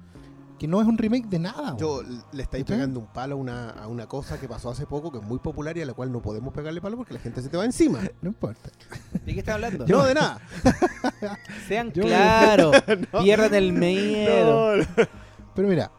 Que 0.58 0.68
no 0.68 0.82
es 0.82 0.88
un 0.88 0.98
remake 0.98 1.28
de 1.28 1.40
nada, 1.40 1.74
weón. 1.74 1.78
Yo 1.78 2.02
le 2.34 2.44
estáis 2.44 2.66
pegando 2.66 3.00
un 3.00 3.08
palo 3.08 3.36
a 3.36 3.38
una, 3.38 3.70
a 3.70 3.88
una 3.88 4.08
cosa 4.08 4.40
que 4.40 4.48
pasó 4.48 4.70
hace 4.70 4.86
poco, 4.86 5.12
que 5.12 5.20
es 5.20 5.24
muy 5.24 5.40
popular 5.40 5.78
y 5.78 5.82
a 5.82 5.86
la 5.86 5.94
cual 5.94 6.12
no 6.12 6.22
podemos 6.22 6.54
pegarle 6.54 6.82
palo 6.82 6.98
porque 6.98 7.14
la 7.14 7.20
gente 7.22 7.42
se 7.42 7.48
te 7.50 7.56
va 7.58 7.64
encima. 7.66 8.00
No 8.22 8.28
importa. 8.30 8.70
¿De 9.26 9.34
qué 9.34 9.40
estás 9.40 9.56
hablando? 9.56 9.86
No, 9.88 10.04
de 10.06 10.14
nada. 10.16 10.40
Sean 11.68 11.92
Yo- 11.94 12.04
claros, 12.04 12.76
pierdan 13.24 13.54
el 13.54 13.72
miedo. 13.74 14.76
No, 14.76 14.84
no. 14.84 14.86
Pero 15.56 15.68
mira, 15.68 15.92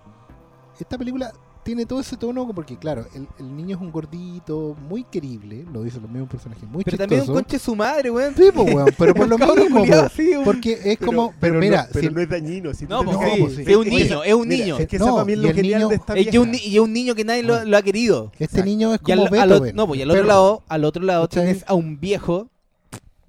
esta 0.78 0.98
película 0.98 1.32
tiene 1.70 1.86
todo 1.86 2.00
ese 2.00 2.16
tono 2.16 2.48
porque, 2.52 2.76
claro, 2.76 3.06
el, 3.14 3.28
el 3.38 3.56
niño 3.56 3.76
es 3.76 3.80
un 3.82 3.92
gordito 3.92 4.76
muy 4.88 5.04
querible, 5.04 5.64
lo 5.72 5.84
dicen 5.84 6.02
los 6.02 6.10
mismos 6.10 6.28
personajes, 6.28 6.68
muy 6.68 6.82
Pero 6.82 6.96
también 6.98 7.20
un 7.20 7.26
chistoso. 7.26 7.42
conche 7.44 7.58
su 7.60 7.76
madre, 7.76 8.10
weón. 8.10 8.34
Sí, 8.36 8.42
pues, 8.52 8.74
weón, 8.74 8.88
pero 8.98 9.14
por 9.14 9.28
lo 9.28 9.38
mismo, 9.38 9.84
así, 10.04 10.34
un- 10.34 10.42
porque 10.44 10.78
es 10.84 10.98
como, 10.98 11.32
pero, 11.38 11.60
mira, 11.60 11.82
no, 11.84 11.88
pero 11.92 12.08
si- 12.08 12.14
no 12.14 12.20
es 12.20 12.28
dañino. 12.28 12.74
Si 12.74 12.86
No, 12.86 12.98
te 13.00 13.04
pues 13.04 13.16
No, 13.16 13.22
sí, 13.22 13.40
pues 13.40 13.54
sí. 13.54 13.62
es 13.68 13.76
un 13.76 13.88
niño, 13.88 14.24
es 14.24 14.34
un 14.34 14.48
Mira, 14.48 14.64
niño. 14.64 14.78
Es 14.78 14.88
que 14.88 14.98
No, 14.98 15.04
esa 15.22 15.30
es 15.30 15.38
lo 15.38 15.54
genial 15.54 15.80
niño- 15.82 15.88
de 15.88 15.94
esta 15.94 16.14
Es 16.16 16.34
y 16.34 16.38
un, 16.38 16.54
es 16.56 16.78
un 16.80 16.92
niño 16.92 17.14
que 17.14 17.24
nadie 17.24 17.44
lo, 17.44 17.64
lo 17.64 17.76
ha 17.76 17.82
querido. 17.82 18.32
este 18.32 18.44
Exacto. 18.46 18.64
niño 18.64 18.92
es 18.94 19.00
al, 19.00 19.04
como 19.04 19.22
al 19.22 19.30
Beethoven. 19.30 19.62
otro, 19.62 19.72
no, 19.76 19.86
pues, 19.86 20.00
y 20.00 20.02
al 20.02 20.10
otro 20.10 20.24
lado, 20.24 20.62
al 20.66 20.84
otro 20.84 21.02
lado 21.04 21.28
tienes 21.28 21.64
a 21.68 21.74
un 21.74 22.00
viejo 22.00 22.50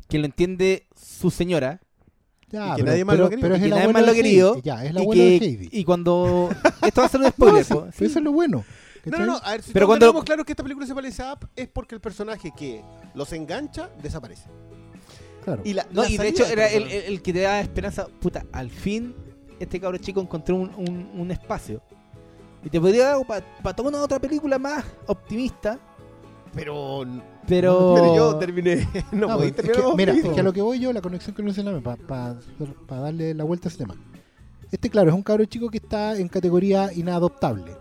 que 0.10 0.18
lo 0.18 0.26
entiende 0.26 0.88
su 0.96 1.30
señora, 1.30 1.80
Ya, 2.52 2.68
Y 2.68 2.70
que 2.72 2.76
pero, 2.78 2.86
nadie 2.92 3.06
más 3.06 3.14
pero- 3.14 3.24
lo 3.24 3.30
quería. 3.30 3.42
pero 3.44 3.54
Y 3.54 3.58
es 3.58 3.60
que 3.62 3.66
el 3.66 3.70
nadie 3.72 3.84
abuelo 3.84 3.94
más 4.00 4.02
lo 4.02 4.12
de 4.14 4.18
Heidi. 4.20 4.30
querido. 4.30 4.62
Ya, 4.62 4.84
es 4.84 4.90
el 4.92 4.98
y, 4.98 5.18
de 5.18 5.28
Heidi. 5.46 5.70
y 5.72 5.84
cuando. 5.86 6.50
Esto 6.86 7.02
va 7.02 7.08
a 7.08 7.10
ser 7.10 7.20
un 7.22 7.24
No, 7.26 7.32
spoiler. 7.32 7.66
sí, 7.66 7.74
pero 7.74 7.92
sí. 7.92 8.06
eso 8.06 8.20
es 8.20 8.26
lo 8.26 8.32
bueno. 8.32 8.66
No, 9.06 9.18
no, 9.20 9.26
no, 9.26 9.38
a 9.44 9.52
ver, 9.52 9.64
si 9.64 9.72
Pero 9.74 9.88
cuando- 9.88 10.06
tenemos 10.06 10.24
claro 10.26 10.46
que 10.46 10.52
esta 10.52 10.62
película 10.64 10.86
se 10.86 10.94
parece 10.94 11.24
a 11.24 11.34
Up 11.34 11.48
es 11.56 11.68
porque 11.70 11.96
el 11.96 12.02
personaje 12.02 12.52
que 12.56 12.84
los 13.16 13.32
engancha 13.34 13.90
desaparece. 14.02 14.48
Claro. 15.44 15.62
Y, 15.66 15.74
la, 15.74 15.88
No, 15.92 16.04
la 16.04 16.10
y 16.10 16.18
de 16.18 16.28
hecho 16.28 16.46
era 16.46 16.68
el, 16.68 16.84
personaje- 16.84 17.08
el- 17.08 17.14
el 17.14 17.22
que 17.24 17.34
te 17.34 17.40
da 17.42 17.62
esperanza. 17.62 18.08
Puta, 18.20 18.46
al 18.52 18.70
fin 18.70 19.16
este 19.60 19.80
cabro 19.80 19.98
chico 19.98 20.22
encontró 20.22 20.56
un, 20.56 20.70
un- 20.76 21.12
un 21.20 21.32
espacio. 21.32 21.82
Y 22.64 22.70
te 22.70 22.80
podría 22.80 23.06
dar 23.16 23.26
para 23.64 23.76
toda 23.76 23.90
una 23.90 24.02
otra 24.04 24.20
película 24.20 24.60
más 24.60 24.84
optimista. 25.08 25.80
Pero, 26.54 27.06
Pero. 27.48 27.94
pero 27.96 28.16
yo 28.16 28.36
terminé. 28.38 28.88
No, 29.12 29.30
Ah, 29.32 29.36
podí 29.38 29.48
es 29.48 29.56
terminar 29.56 29.82
que- 29.84 29.96
mira, 29.98 30.14
es 30.14 30.24
que 30.30 30.40
a 30.40 30.44
lo 30.44 30.54
que 30.54 30.62
voy 30.62 30.80
yo, 30.80 30.94
la 30.94 31.02
conexión 31.02 31.36
con 31.36 31.54
Sename, 31.54 31.82
para 31.82 32.36
darle 33.02 33.34
la 33.34 33.44
vuelta 33.44 33.68
a 33.68 33.70
ese 33.70 33.80
tema. 33.80 33.96
Este, 34.72 34.90
claro, 34.90 35.10
es 35.10 35.16
un 35.16 35.24
cabro 35.24 35.44
chico 35.46 35.70
que 35.70 35.78
está 35.80 36.16
en 36.18 36.28
categoría 36.30 36.92
inadoptable. 36.94 37.74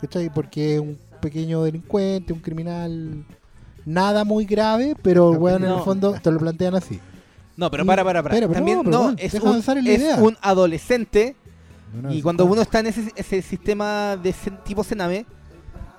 ¿Cachai? 0.00 0.32
Porque 0.32 0.74
es 0.76 0.80
un 0.80 0.98
pequeño 1.20 1.62
delincuente, 1.62 2.32
un 2.32 2.40
criminal. 2.40 3.24
Nada 3.84 4.24
muy 4.24 4.44
grave, 4.44 4.94
pero 5.02 5.32
el 5.32 5.38
weón 5.38 5.62
en 5.64 5.70
el 5.70 5.76
No. 5.76 5.84
fondo 5.84 6.12
te 6.20 6.30
lo 6.30 6.38
plantean 6.38 6.74
así. 6.74 7.00
No, 7.56 7.70
pero 7.70 7.84
Y- 7.84 7.86
para, 7.86 8.04
para, 8.04 8.22
para. 8.22 8.34
pero 8.34 8.50
También 8.50 8.78
no, 8.78 8.82
no, 8.84 9.02
bueno, 9.04 9.16
es, 9.18 9.34
un, 9.34 9.56
es 9.86 10.38
adolescente. 10.42 11.36
No, 11.94 12.02
no, 12.02 12.12
Y 12.12 12.20
cuando 12.22 12.44
uno 12.44 12.60
está 12.62 12.80
en 12.80 12.86
ese, 12.88 13.12
ese 13.16 13.40
sistema 13.42 14.16
de 14.16 14.30
sen- 14.34 14.62
tipo 14.62 14.84
Sename, 14.84 15.24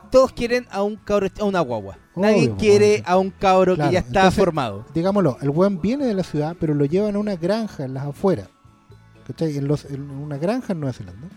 todos 0.09 0.31
quieren 0.33 0.65
a 0.71 0.83
un 0.83 0.95
cabro, 0.97 1.27
a 1.39 1.43
una 1.43 1.59
guagua. 1.61 1.97
Nadie 2.15 2.43
Obvio, 2.47 2.57
quiere 2.57 2.93
obvio. 2.95 3.03
a 3.07 3.17
un 3.17 3.29
cabro 3.31 3.75
Claro, 3.75 3.89
que 3.89 3.93
ya 3.93 3.99
está 3.99 4.19
entonces- 4.21 4.39
formado. 4.43 4.85
digámoslo, 4.93 5.37
el 5.41 5.49
weón 5.49 5.79
viene 5.81 6.05
de 6.05 6.13
la 6.13 6.23
ciudad, 6.23 6.55
pero 6.59 6.73
lo 6.73 6.85
llevan 6.85 7.15
a 7.15 7.19
una 7.19 7.35
granja 7.35 7.85
en 7.85 7.93
las 7.93 8.05
afueras. 8.05 8.49
¿Cachai? 9.27 9.57
En, 9.57 9.67
los, 9.67 9.85
en 9.85 10.09
una 10.09 10.37
granja 10.37 10.73
en 10.73 10.79
Nueva 10.79 10.93
Zelanda. 10.93 11.27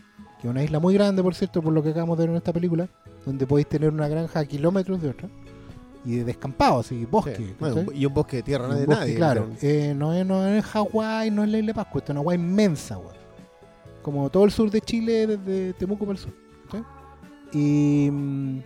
Que 0.41 0.49
es 0.49 0.51
una 0.51 0.65
isla 0.65 0.81
muy 0.81 0.95
grande, 0.95 1.23
por 1.23 1.35
cierto, 1.35 1.63
por 1.63 1.73
lo 1.73 1.83
que 1.83 1.91
acabamos 1.91 2.17
de 2.19 2.23
ver 2.25 2.31
en 2.31 2.37
esta 2.37 2.53
película. 2.53 2.89
Donde 3.25 3.47
podéis 3.47 3.69
tener 3.69 3.91
una 3.91 4.09
granja 4.09 4.41
a 4.41 4.45
kilómetros 4.45 5.01
de 5.01 5.11
otra. 5.11 5.29
Y 6.05 6.17
de 6.17 6.25
descampado, 6.25 6.81
así, 6.81 7.05
bosque. 7.05 7.55
Bueno, 7.61 7.93
y 7.93 8.05
un 8.07 8.13
bosque 8.15 8.39
de 8.39 8.43
tierra, 8.43 8.67
no 8.67 8.75
de 8.75 8.87
bosque, 8.87 9.01
nadie. 9.03 9.15
claro. 9.15 9.49
Eh, 9.63 9.95
no, 9.97 10.13
es, 10.13 10.27
no 10.27 10.45
es 10.49 10.65
Hawái, 10.65 11.31
no 11.31 11.45
es 11.45 11.51
la 11.51 11.59
isla 11.59 11.69
de 11.69 11.75
Pascua, 11.75 11.99
esto 12.01 12.11
es 12.11 12.15
una 12.15 12.21
agua 12.21 12.35
inmensa, 12.35 12.99
weón. 12.99 13.13
Como 14.03 14.29
todo 14.31 14.45
el 14.45 14.51
sur 14.51 14.69
de 14.69 14.81
Chile, 14.81 15.29
desde 15.29 15.75
Temuco 15.75 16.05
para 16.05 16.19
el 16.19 16.25
sur. 16.25 16.33
Y 17.53 18.09
mm, 18.11 18.59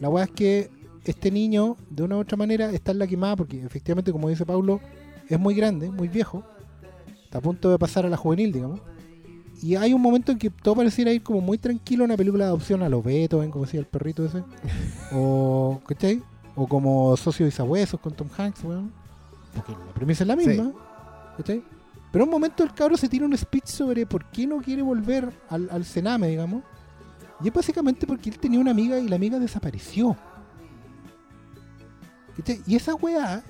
la 0.00 0.08
weá 0.08 0.24
es 0.24 0.30
que 0.30 0.70
este 1.04 1.30
niño, 1.30 1.76
de 1.90 2.02
una 2.02 2.16
u 2.16 2.20
otra 2.20 2.36
manera, 2.36 2.70
está 2.70 2.92
en 2.92 2.98
la 2.98 3.06
quemada, 3.06 3.36
porque 3.36 3.62
efectivamente, 3.64 4.12
como 4.12 4.28
dice 4.28 4.44
Pablo, 4.44 4.80
es 5.28 5.38
muy 5.38 5.54
grande, 5.54 5.90
muy 5.90 6.08
viejo. 6.08 6.42
Está 7.24 7.38
a 7.38 7.40
punto 7.40 7.70
de 7.70 7.78
pasar 7.78 8.06
a 8.06 8.08
la 8.08 8.16
juvenil, 8.16 8.52
digamos. 8.52 8.80
Y 9.62 9.74
hay 9.74 9.92
un 9.92 10.00
momento 10.00 10.30
en 10.32 10.38
que 10.38 10.50
todo 10.50 10.76
pareciera 10.76 11.12
ir 11.12 11.22
como 11.22 11.40
muy 11.40 11.58
tranquilo 11.58 12.04
en 12.04 12.10
una 12.10 12.16
película 12.16 12.44
de 12.44 12.48
adopción 12.50 12.82
a 12.82 12.88
los 12.88 13.04
Beethoven, 13.04 13.50
como 13.50 13.64
decía 13.64 13.80
el 13.80 13.86
perrito 13.86 14.24
ese. 14.24 14.44
o, 15.12 15.80
¿cachai? 15.86 16.22
O 16.54 16.66
como 16.66 17.16
Socio 17.16 17.46
y 17.46 17.50
Sabuesos 17.50 18.00
con 18.00 18.12
Tom 18.14 18.28
Hanks, 18.36 18.62
weón. 18.64 18.92
Porque 19.54 19.72
la 19.72 19.94
premisa 19.94 20.24
es 20.24 20.28
la 20.28 20.36
Sí. 20.36 20.48
misma. 20.48 20.72
¿Cachai? 21.36 21.62
Pero 22.12 22.24
un 22.24 22.30
momento 22.30 22.62
el 22.64 22.72
cabro 22.72 22.96
se 22.96 23.08
tira 23.08 23.26
un 23.26 23.36
speech 23.36 23.66
sobre 23.66 24.06
por 24.06 24.24
qué 24.30 24.46
no 24.46 24.58
quiere 24.58 24.80
volver 24.82 25.30
al, 25.48 25.68
al 25.70 25.84
Sename, 25.84 26.28
digamos. 26.28 26.62
Y 27.40 27.48
es 27.48 27.54
básicamente 27.54 28.06
porque 28.06 28.30
él 28.30 28.38
tenía 28.38 28.58
una 28.60 28.70
amiga 28.72 28.98
y 28.98 29.08
la 29.08 29.16
amiga 29.16 29.38
desapareció. 29.38 30.16
Y 32.66 32.76
esa 32.76 32.94
weá, 32.94 33.42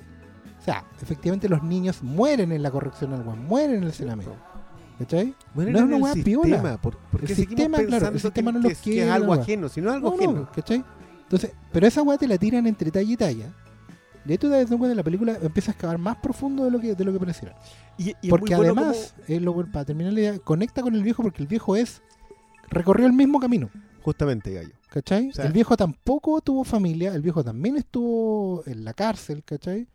o 0.58 0.62
sea, 0.64 0.84
efectivamente 1.02 1.48
los 1.48 1.62
niños 1.62 2.02
mueren 2.02 2.52
en 2.52 2.62
la 2.62 2.70
corrección 2.70 3.12
al 3.12 3.20
weón, 3.26 3.44
mueren 3.44 3.76
en 3.76 3.84
el 3.84 3.92
Sename. 3.92 4.24
¿Cachai? 4.98 5.34
Bueno, 5.54 5.70
no 5.72 5.78
es 5.78 5.82
en 5.82 5.86
una 5.88 5.96
el 5.96 6.02
weá 6.02 6.12
sistema, 6.14 6.42
piola. 6.42 6.76
por- 6.78 6.96
porque 7.12 7.26
El 7.26 7.36
sistema, 7.36 7.78
claro, 7.84 8.08
el 8.08 8.18
sistema 8.20 8.50
que, 8.50 8.58
no 8.58 8.62
lo 8.64 8.68
es, 8.70 8.78
que 8.80 9.02
es 9.04 9.10
algo 9.10 9.32
weá. 9.32 9.42
ajeno, 9.42 9.68
sino 9.68 9.92
algo 9.92 10.10
No, 10.10 10.16
ajeno. 10.16 10.32
no, 10.40 10.50
¿cachai? 10.52 10.84
Entonces, 11.22 11.52
pero 11.70 11.86
esa 11.86 12.02
weá 12.02 12.18
te 12.18 12.26
la 12.26 12.38
tiran 12.38 12.66
entre 12.66 12.90
talla 12.90 13.12
y 13.12 13.16
talla. 13.16 13.52
Y 14.26 14.32
ahí 14.32 14.38
tú 14.38 14.48
te 14.48 14.56
das 14.56 14.66
cuenta 14.66 14.88
de 14.88 14.94
la 14.96 15.04
película 15.04 15.38
empieza 15.40 15.70
a 15.70 15.72
excavar 15.74 15.98
más 15.98 16.16
profundo 16.16 16.64
de 16.64 16.70
lo 16.70 16.80
que, 16.80 16.94
de 16.94 17.04
lo 17.04 17.12
que 17.12 17.18
pareciera. 17.20 17.54
Y, 17.96 18.08
y 18.08 18.10
es 18.22 18.30
porque 18.30 18.56
bueno 18.56 18.72
además, 18.72 19.14
es 19.28 19.40
lo, 19.40 19.54
para 19.70 19.84
terminar 19.84 20.12
la 20.14 20.20
idea, 20.20 20.38
conecta 20.40 20.82
con 20.82 20.94
el 20.94 21.02
viejo 21.02 21.22
porque 21.22 21.42
el 21.42 21.48
viejo 21.48 21.76
es 21.76 22.02
recorrió 22.70 23.06
el 23.06 23.12
mismo 23.12 23.38
camino. 23.40 23.70
justamente, 24.02 24.52
Gallo. 24.54 24.74
¿Cachai? 24.88 25.28
O 25.28 25.32
sea- 25.32 25.44
el 25.46 25.52
viejo 25.52 25.76
tampoco 25.76 26.40
tuvo 26.40 26.64
familia, 26.64 27.14
el 27.14 27.20
viejo 27.20 27.44
también 27.44 27.76
estuvo 27.76 28.62
en 28.66 28.84
la 28.84 28.94
cárcel, 28.94 29.44
¿cachai? 29.44 29.86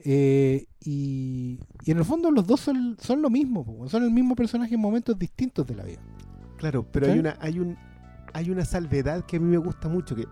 Eh, 0.00 0.66
y, 0.80 1.58
y 1.84 1.90
en 1.90 1.98
el 1.98 2.04
fondo 2.04 2.30
los 2.30 2.46
dos 2.46 2.60
son, 2.60 2.96
son 3.00 3.22
lo 3.22 3.30
mismo, 3.30 3.86
son 3.88 4.02
el 4.02 4.10
mismo 4.10 4.34
personaje 4.34 4.74
en 4.74 4.80
momentos 4.80 5.16
distintos 5.18 5.66
de 5.66 5.74
la 5.76 5.84
vida. 5.84 6.00
Claro, 6.58 6.84
pero 6.90 7.06
hay 7.12 7.18
una 7.18 7.36
hay 7.40 7.58
un 7.60 7.76
hay 8.32 8.50
una 8.50 8.64
salvedad 8.64 9.24
que 9.24 9.36
a 9.36 9.40
mí 9.40 9.46
me 9.46 9.58
gusta 9.58 9.88
mucho 9.88 10.14
que 10.16 10.26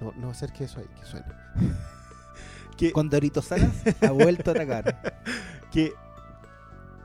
no 0.00 0.12
no 0.18 0.30
hacer 0.30 0.52
que 0.52 0.64
eso 0.64 0.80
ahí 0.80 0.86
que 0.98 1.04
suene. 1.06 1.26
que 2.76 2.92
Con 2.92 3.10
Dorito 3.10 3.42
Salas 3.42 3.70
ha 4.02 4.10
vuelto 4.12 4.50
a 4.50 4.54
atacar. 4.54 5.22
que 5.70 5.92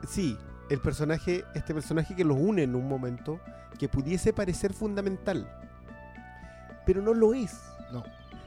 sí, 0.08 0.36
el 0.70 0.80
personaje, 0.80 1.44
este 1.54 1.72
personaje 1.74 2.14
que 2.14 2.24
los 2.24 2.36
une 2.38 2.62
en 2.64 2.74
un 2.74 2.88
momento, 2.88 3.40
que 3.78 3.88
pudiese 3.88 4.32
parecer 4.32 4.72
fundamental, 4.72 5.48
pero 6.84 7.02
no 7.02 7.14
lo 7.14 7.34
es. 7.34 7.58
No. 7.92 8.02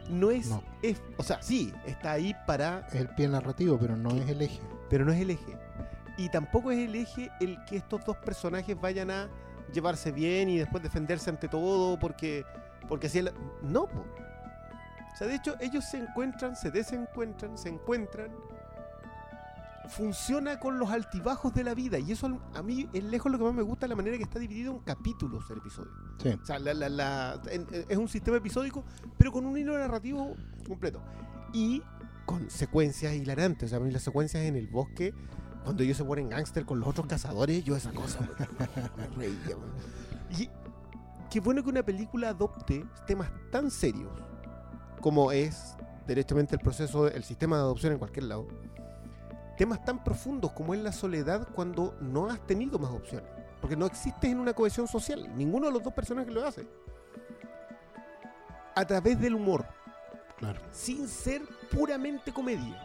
No 0.09 0.31
es, 0.31 0.47
No. 0.47 0.63
es- 0.81 1.01
o 1.17 1.23
sea, 1.23 1.41
sí, 1.41 1.71
está 1.85 2.13
ahí 2.13 2.35
para, 2.47 2.79
Es 2.87 2.95
el 2.95 3.09
pie 3.09 3.27
narrativo, 3.27 3.77
pero 3.77 3.95
no 3.95 4.09
es 4.15 4.27
el 4.27 4.41
eje. 4.41 4.59
pero 4.89 5.05
no 5.05 5.11
es 5.11 5.19
el 5.21 5.29
eje. 5.31 5.55
Y 6.17 6.29
tampoco 6.29 6.71
es 6.71 6.79
el 6.79 6.95
eje 6.95 7.29
el 7.39 7.63
que 7.65 7.77
estos 7.77 8.03
dos 8.03 8.17
personajes 8.17 8.79
vayan 8.79 9.11
a 9.11 9.29
llevarse 9.71 10.11
bien 10.11 10.49
y 10.49 10.57
después 10.57 10.81
defenderse 10.81 11.29
ante 11.29 11.47
todo 11.47 11.97
porque, 11.99 12.43
porque 12.87 13.07
así 13.07 13.23
No, 13.61 13.85
po. 13.87 14.03
O 15.13 15.17
sea, 15.17 15.27
de 15.27 15.35
hecho, 15.35 15.55
ellos 15.59 15.85
se 15.85 15.97
encuentran, 15.97 16.55
se 16.55 16.71
desencuentran, 16.71 17.57
se 17.57 17.69
encuentran. 17.69 18.31
Funciona 19.89 20.59
con 20.59 20.77
los 20.79 20.89
altibajos 20.91 21.53
de 21.53 21.63
la 21.63 21.73
vida. 21.73 21.97
Y 21.99 22.11
eso 22.11 22.39
a 22.53 22.61
mí 22.61 22.87
es 22.93 23.03
lejos 23.03 23.31
lo 23.31 23.37
que 23.37 23.43
más 23.43 23.53
me 23.53 23.61
gusta, 23.63 23.87
la 23.87 23.95
manera 23.95 24.17
que 24.17 24.23
está 24.23 24.39
dividido 24.39 24.73
en 24.73 24.79
capítulos 24.79 25.43
el 25.49 25.57
episodio. 25.57 25.91
Sí. 26.21 26.29
O 26.41 26.45
sea, 26.45 26.59
la- 26.59 26.73
la- 26.73 26.89
la- 26.89 27.41
en- 27.51 27.67
en- 27.71 27.85
es 27.89 27.97
un 27.97 28.07
sistema 28.07 28.37
episódico, 28.37 28.83
pero 29.17 29.31
con 29.31 29.45
un 29.45 29.57
hilo 29.57 29.77
narrativo 29.77 30.35
completo. 30.67 31.01
Y 31.53 31.81
con 32.25 32.49
secuencias 32.49 33.13
hilarantes. 33.15 33.65
O 33.65 33.69
sea, 33.69 33.77
a 33.79 33.81
mí 33.81 33.91
las 33.91 34.03
secuencias 34.03 34.43
en 34.43 34.55
el 34.55 34.67
bosque, 34.67 35.13
cuando 35.63 35.81
ellos 35.83 35.97
se 35.97 36.03
ponen 36.05 36.29
gángster 36.29 36.65
con 36.65 36.79
los 36.79 36.87
otros 36.89 37.07
cazadores, 37.07 37.63
yo 37.63 37.75
esa 37.75 37.91
cosa 37.91 38.19
me 38.97 39.07
reía. 39.17 39.55
Y 40.37 40.49
qué 41.31 41.39
bueno 41.39 41.63
que 41.63 41.69
una 41.69 41.83
película 41.83 42.29
adopte 42.29 42.85
temas 43.07 43.29
tan 43.51 43.71
serios 43.71 44.11
como 45.01 45.31
es 45.31 45.75
directamente 46.07 46.55
el 46.55 46.61
proceso, 46.61 47.07
el 47.07 47.23
sistema 47.23 47.55
de 47.57 47.63
adopción 47.63 47.93
en 47.93 47.99
cualquier 47.99 48.25
lado. 48.25 48.47
Temas 49.59 49.85
tan 49.85 50.03
profundos 50.03 50.53
como 50.53 50.73
es 50.73 50.79
la 50.79 50.91
soledad 50.91 51.47
cuando 51.53 51.95
no 52.01 52.27
has 52.29 52.39
tenido 52.47 52.79
más 52.79 52.89
opciones. 52.91 53.29
Porque 53.61 53.75
no 53.75 53.85
existes 53.85 54.31
en 54.31 54.39
una 54.39 54.53
cohesión 54.53 54.87
social. 54.87 55.29
Ninguno 55.35 55.67
de 55.67 55.73
los 55.73 55.83
dos 55.83 55.93
personajes 55.93 56.33
lo 56.33 56.47
hace. 56.47 56.65
A 58.73 58.85
través 58.87 59.19
del 59.19 59.35
humor. 59.35 59.67
Claro. 60.37 60.61
Sin 60.71 61.07
ser 61.07 61.41
puramente 61.69 62.31
comedia. 62.31 62.81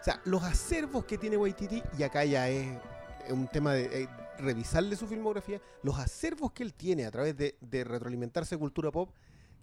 O 0.00 0.04
sea, 0.04 0.20
los 0.24 0.42
acervos 0.42 1.04
que 1.04 1.18
tiene 1.18 1.36
Waititi, 1.36 1.82
y 1.98 2.02
acá 2.02 2.24
ya 2.24 2.48
es 2.48 2.78
es 3.26 3.32
un 3.32 3.48
tema 3.48 3.72
de 3.74 4.02
eh, 4.02 4.08
revisarle 4.38 4.96
su 4.96 5.06
filmografía, 5.06 5.60
los 5.82 5.98
acervos 5.98 6.52
que 6.52 6.62
él 6.62 6.74
tiene 6.74 7.06
a 7.06 7.10
través 7.10 7.36
de, 7.36 7.56
de 7.60 7.84
retroalimentarse 7.84 8.56
cultura 8.56 8.90
pop, 8.90 9.10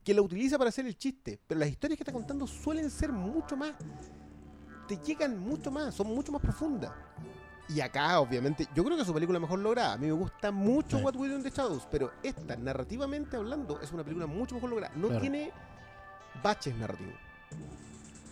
que 0.04 0.14
la 0.14 0.22
utiliza 0.22 0.58
para 0.58 0.70
hacer 0.70 0.86
el 0.86 0.98
chiste, 0.98 1.40
pero 1.48 1.60
las 1.60 1.70
historias 1.70 1.98
que 1.98 2.04
está 2.04 2.14
contando 2.14 2.48
suelen 2.48 2.90
ser 2.90 3.12
mucho 3.12 3.58
más, 3.58 3.76
te 4.88 4.98
llegan 4.98 5.40
mucho 5.40 5.70
más, 5.72 5.94
son 5.94 6.08
mucho 6.08 6.32
más 6.32 6.42
profundas. 6.42 6.92
Y 7.70 7.82
acá, 7.82 8.20
obviamente, 8.22 8.66
yo 8.74 8.84
creo 8.86 8.96
que 8.98 9.04
su 9.04 9.14
película 9.14 9.40
mejor 9.40 9.60
lograda. 9.60 9.94
A 9.94 9.98
mí 9.98 10.06
me 10.08 10.14
gusta 10.14 10.52
mucho 10.52 10.98
Sí. 10.98 11.04
What 11.04 11.16
We 11.18 11.28
Do 11.28 11.36
in 11.36 11.44
the 11.44 11.50
Shadows, 11.50 11.86
pero 11.92 12.12
esta, 12.24 12.56
narrativamente 12.56 13.36
hablando, 13.36 13.80
es 13.82 13.92
una 13.92 14.04
película 14.04 14.26
mucho 14.26 14.56
mejor 14.56 14.70
lograda. 14.70 14.94
No 14.96 15.08
Claro. 15.08 15.22
tiene 15.22 15.52
baches 16.42 16.76
narrativos. 16.78 17.14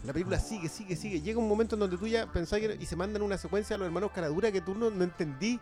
La 0.05 0.13
película 0.13 0.39
sigue, 0.39 0.69
sigue, 0.69 0.95
sigue. 0.95 1.19
Llega 1.21 1.39
un 1.39 1.49
momento 1.49 1.75
en 1.75 1.79
donde 1.81 1.97
tú 1.97 2.07
ya 2.07 2.31
pensás 2.31 2.59
que... 2.59 2.77
Y 2.79 2.85
se 2.85 2.95
mandan 2.95 3.23
una 3.23 3.37
secuencia 3.37 3.75
a 3.75 3.79
los 3.79 3.87
hermanos 3.87 4.11
Caradura 4.11 4.51
que 4.51 4.61
tú 4.61 4.73
no, 4.75 4.89
no 4.89 5.03
entendí. 5.03 5.59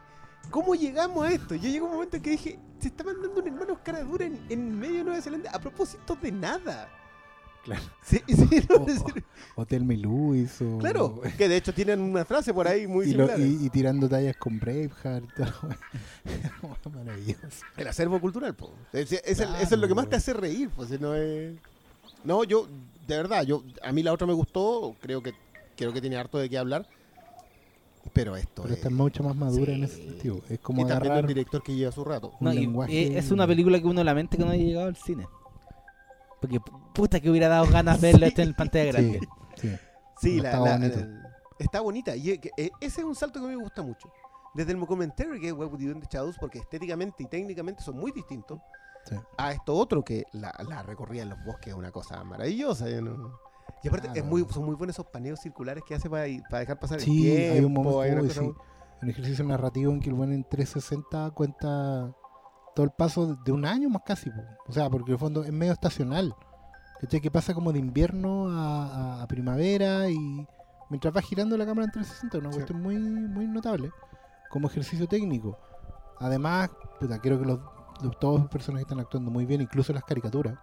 ¿Cómo 0.52 0.76
llegamos 0.76 1.26
a 1.26 1.32
esto? 1.32 1.56
Yo 1.56 1.70
llegó 1.70 1.86
un 1.88 1.94
momento 1.94 2.18
en 2.18 2.24
que 2.24 2.32
dije, 2.32 2.60
se 2.80 2.90
está 2.90 3.04
mandando 3.06 3.40
un 3.40 3.48
hermano 3.48 3.80
Caradura 3.82 4.26
en, 4.26 4.46
en 4.50 4.78
medio 4.78 4.98
de 4.98 5.04
Nueva 5.06 5.22
Zelanda 5.22 5.50
a 5.52 5.60
propósito 5.60 6.16
de 6.22 6.32
nada. 6.32 6.90
Claro. 7.64 7.82
Sí, 8.04 8.20
sí, 8.28 8.36
no, 8.70 8.76
O-. 9.56 9.62
Hotel 9.62 10.06
o... 10.62 10.78
Claro, 10.80 11.22
que 11.38 11.48
de 11.48 11.56
hecho 11.58 11.74
tienen 11.74 12.02
una 12.02 12.26
frase 12.26 12.54
por 12.54 12.68
ahí 12.68 12.86
muy 12.88 13.06
y, 13.10 13.14
lo- 13.14 13.28
similar. 13.28 13.40
y- 13.62 13.66
y 13.66 13.70
tirando 13.70 14.10
tallas 14.10 14.36
con 14.38 14.60
Braveheart 14.60 15.24
y 15.24 15.28
todo. 15.38 16.92
Maravilloso. 16.94 17.66
El 17.78 17.88
acervo 17.88 18.20
cultural, 18.20 18.54
po. 18.56 18.72
Es- 18.92 19.12
es- 19.12 19.22
es 19.24 19.40
el- 19.40 19.48
Claro, 19.48 19.64
eso 19.64 19.76
es 19.76 19.82
lo 19.82 19.88
que 19.88 19.96
más 19.96 20.10
te 20.10 20.16
hace 20.18 20.34
reír, 20.34 20.70
pues, 20.76 20.90
si 20.90 20.98
no 20.98 21.14
es... 21.16 21.56
No, 22.26 22.44
yo, 22.44 22.68
de 23.08 23.18
verdad, 23.18 23.44
yo 23.44 23.64
a 23.84 23.92
mí 23.92 24.04
la 24.04 24.12
otra 24.14 24.28
me 24.28 24.34
gustó, 24.34 24.96
creo 25.02 25.22
que 25.24 25.34
creo 25.76 25.92
que 25.94 26.02
tiene 26.02 26.18
harto 26.18 26.38
de 26.38 26.50
qué 26.50 26.58
hablar, 26.58 26.88
Pero 28.14 28.36
esto 28.36 28.62
Pero 28.64 28.74
es... 28.74 28.78
esta 28.80 28.90
es 28.90 28.94
mucho 28.94 29.24
más 29.24 29.36
madura 29.36 29.68
sí. 29.68 29.72
en 29.74 29.84
ese 29.86 29.96
sentido. 30.04 30.42
Es 30.50 30.60
como 30.60 30.82
y 30.82 30.86
también 30.86 31.02
agarrar 31.12 31.24
un 31.24 31.28
director 31.28 31.64
que 31.64 31.74
lleva 31.76 31.92
su 31.92 32.04
rato. 32.04 32.34
un 32.40 32.54
y- 32.54 32.60
lenguaje... 32.60 33.18
es 33.18 33.32
una 33.32 33.48
película 33.48 33.80
que 33.80 33.88
uno 33.88 34.04
lamenta 34.04 34.36
que 34.38 34.44
no 34.44 34.52
haya 34.52 34.64
llegado 34.64 34.88
al 34.88 34.96
cine. 34.98 35.26
Porque 36.44 36.60
puta 36.94 37.20
que 37.20 37.30
hubiera 37.30 37.48
dado 37.48 37.66
ganas 37.68 38.00
verla 38.02 38.28
este 38.28 38.42
en 38.44 38.54
pantalla 38.54 38.92
grande. 38.92 39.20
Sí, 39.56 39.70
sí. 39.70 39.76
Sí, 40.22 40.36
No 40.38 40.44
la, 40.44 40.50
estaba 40.50 40.66
la- 40.70 40.78
bonito. 40.78 41.00
el- 41.00 41.22
está 41.60 41.82
bonita. 41.82 42.16
Y 42.16 42.30
eh, 42.32 42.40
que, 42.40 42.52
eh, 42.58 42.70
ese 42.82 43.02
es 43.02 43.06
un 43.08 43.16
salto 43.16 43.40
que 43.40 43.46
a 43.46 43.50
mí 43.50 43.56
me 43.56 43.64
gusta 43.64 43.82
mucho. 43.82 44.12
Desde 44.54 44.72
el 44.74 44.86
comentario 44.86 45.34
que 45.40 45.48
es 45.50 45.54
in 45.82 46.00
the 46.00 46.08
Shadows, 46.10 46.38
porque 46.40 46.60
estéticamente 46.60 47.24
y 47.24 47.26
técnicamente 47.28 47.82
son 47.82 47.98
muy 47.98 48.12
distintos, 48.12 48.60
Sí. 49.06 49.16
a 49.38 49.52
esto 49.52 49.74
otro 49.74 50.02
que 50.04 50.24
la, 50.32 50.54
la 50.70 50.82
recorría 50.84 51.24
en 51.24 51.30
los 51.30 51.44
bosques 51.44 51.68
es 51.70 51.74
una 51.74 51.92
cosa 51.92 52.24
maravillosa. 52.24 52.86
no- 53.02 53.38
Y 53.84 53.88
aparte 53.88 54.08
Claro. 54.08 54.20
es 54.20 54.26
muy, 54.26 54.46
son 54.50 54.66
muy 54.66 54.76
buenos 54.76 54.96
esos 54.96 55.08
paneos 55.08 55.40
circulares 55.42 55.84
que 55.86 55.96
hace 55.96 56.10
para, 56.10 56.26
para 56.50 56.60
dejar 56.60 56.80
pasar 56.80 57.00
el 57.00 57.04
Sí, 57.04 57.22
tiempo. 57.22 57.54
hay 57.54 57.64
un 57.66 57.74
momento, 57.74 58.02
hay 58.02 58.12
una 58.12 58.22
uy, 58.22 58.28
cosa 58.28 58.40
sí. 58.42 58.46
muy- 58.48 58.56
un 59.02 59.10
ejercicio 59.10 59.44
narrativo 59.46 59.92
en 59.92 60.00
que 60.00 60.10
el 60.10 60.16
buen 60.16 60.32
en 60.32 60.44
360 60.46 61.32
cuenta 61.32 62.14
todo 62.76 62.86
el 62.86 62.92
paso 62.92 63.36
de 63.46 63.52
un 63.52 63.66
año 63.66 63.90
más 63.90 64.02
casi. 64.06 64.30
po. 64.30 64.42
O 64.68 64.72
sea, 64.74 64.90
porque 64.90 65.12
en 65.12 65.14
el 65.14 65.20
fondo 65.20 65.44
es 65.44 65.52
medio 65.52 65.74
estacional. 65.74 66.36
¿Cachai? 67.02 67.20
Que 67.22 67.30
pasa 67.32 67.54
como 67.54 67.72
de 67.74 67.80
invierno 67.80 68.48
a, 68.50 68.86
a- 69.20 69.24
a 69.24 69.28
primavera 69.28 70.10
y 70.10 70.48
mientras 70.90 71.16
va 71.16 71.22
girando 71.22 71.58
la 71.58 71.66
cámara 71.66 71.86
en 71.86 71.92
360, 71.92 72.38
una 72.40 72.50
Sí. 72.52 72.56
cuestión 72.58 72.82
muy, 72.82 72.98
muy 72.98 73.48
notable 73.48 73.92
como 74.50 74.68
ejercicio 74.68 75.08
técnico. 75.08 75.58
Además, 76.20 76.70
puta, 77.00 77.20
creo 77.20 77.40
que 77.40 77.46
los, 77.46 77.60
los- 78.02 78.20
todos 78.20 78.40
los 78.40 78.50
personajes 78.50 78.86
están 78.86 79.00
actuando 79.00 79.30
muy 79.32 79.46
bien, 79.46 79.62
incluso 79.62 79.92
las 79.94 80.04
caricaturas. 80.04 80.56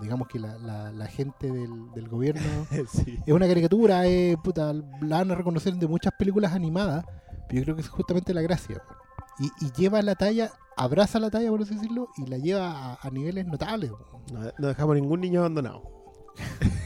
Digamos 0.00 0.26
que 0.28 0.40
la, 0.40 0.58
la- 0.58 0.90
la 0.92 1.06
gente 1.06 1.50
del, 1.50 1.92
del 1.92 2.08
gobierno 2.08 2.42
sí. 2.92 3.18
es 3.24 3.32
una 3.32 3.46
caricatura, 3.46 4.06
eh, 4.06 4.36
puta, 4.42 4.72
la 4.72 5.18
van 5.18 5.30
a 5.30 5.34
reconocer 5.36 5.74
de 5.74 5.86
muchas 5.86 6.12
películas 6.18 6.52
animadas, 6.52 7.04
pero 7.48 7.60
yo 7.60 7.64
creo 7.64 7.76
que 7.76 7.82
es 7.82 7.88
justamente 7.88 8.34
la 8.34 8.42
gracia. 8.42 8.82
Y, 9.38 9.50
y 9.64 9.70
lleva 9.72 10.02
la 10.02 10.16
talla, 10.16 10.50
abraza 10.76 11.18
la 11.18 11.30
talla, 11.30 11.50
por 11.50 11.62
así 11.62 11.74
decirlo, 11.74 12.08
y 12.16 12.26
la 12.26 12.38
lleva 12.38 12.70
a, 12.70 12.98
a 13.00 13.10
niveles 13.10 13.46
notables. 13.46 13.90
No, 14.32 14.40
no 14.58 14.68
dejamos 14.68 14.94
ningún 14.96 15.20
niño 15.20 15.40
abandonado. 15.40 15.82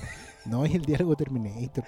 No 0.47 0.65
es 0.65 0.73
el 0.77 0.83
diálogo 0.83 1.17
Terminator. 1.17 1.83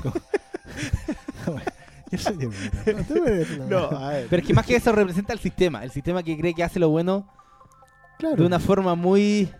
como- 0.00 0.14
Yo 2.12 2.18
soy 2.18 2.36
Terminator. 2.38 2.94
No, 2.94 3.02
tú 3.04 3.24
eres 3.24 3.58
la- 3.58 3.64
No, 3.66 3.78
a 3.96 4.10
ver. 4.10 4.26
Pero 4.30 4.40
es 4.42 4.46
que 4.46 4.54
más 4.54 4.64
que 4.66 4.76
eso 4.76 4.92
representa 4.92 5.32
el 5.32 5.40
sistema. 5.40 5.82
El 5.82 5.90
sistema 5.90 6.22
que 6.22 6.36
cree 6.38 6.54
que 6.54 6.62
hace 6.62 6.78
lo 6.78 6.90
bueno 6.90 7.28
claro, 8.18 8.36
de 8.36 8.46
una 8.46 8.60
forma 8.60 8.94
muy. 8.94 9.50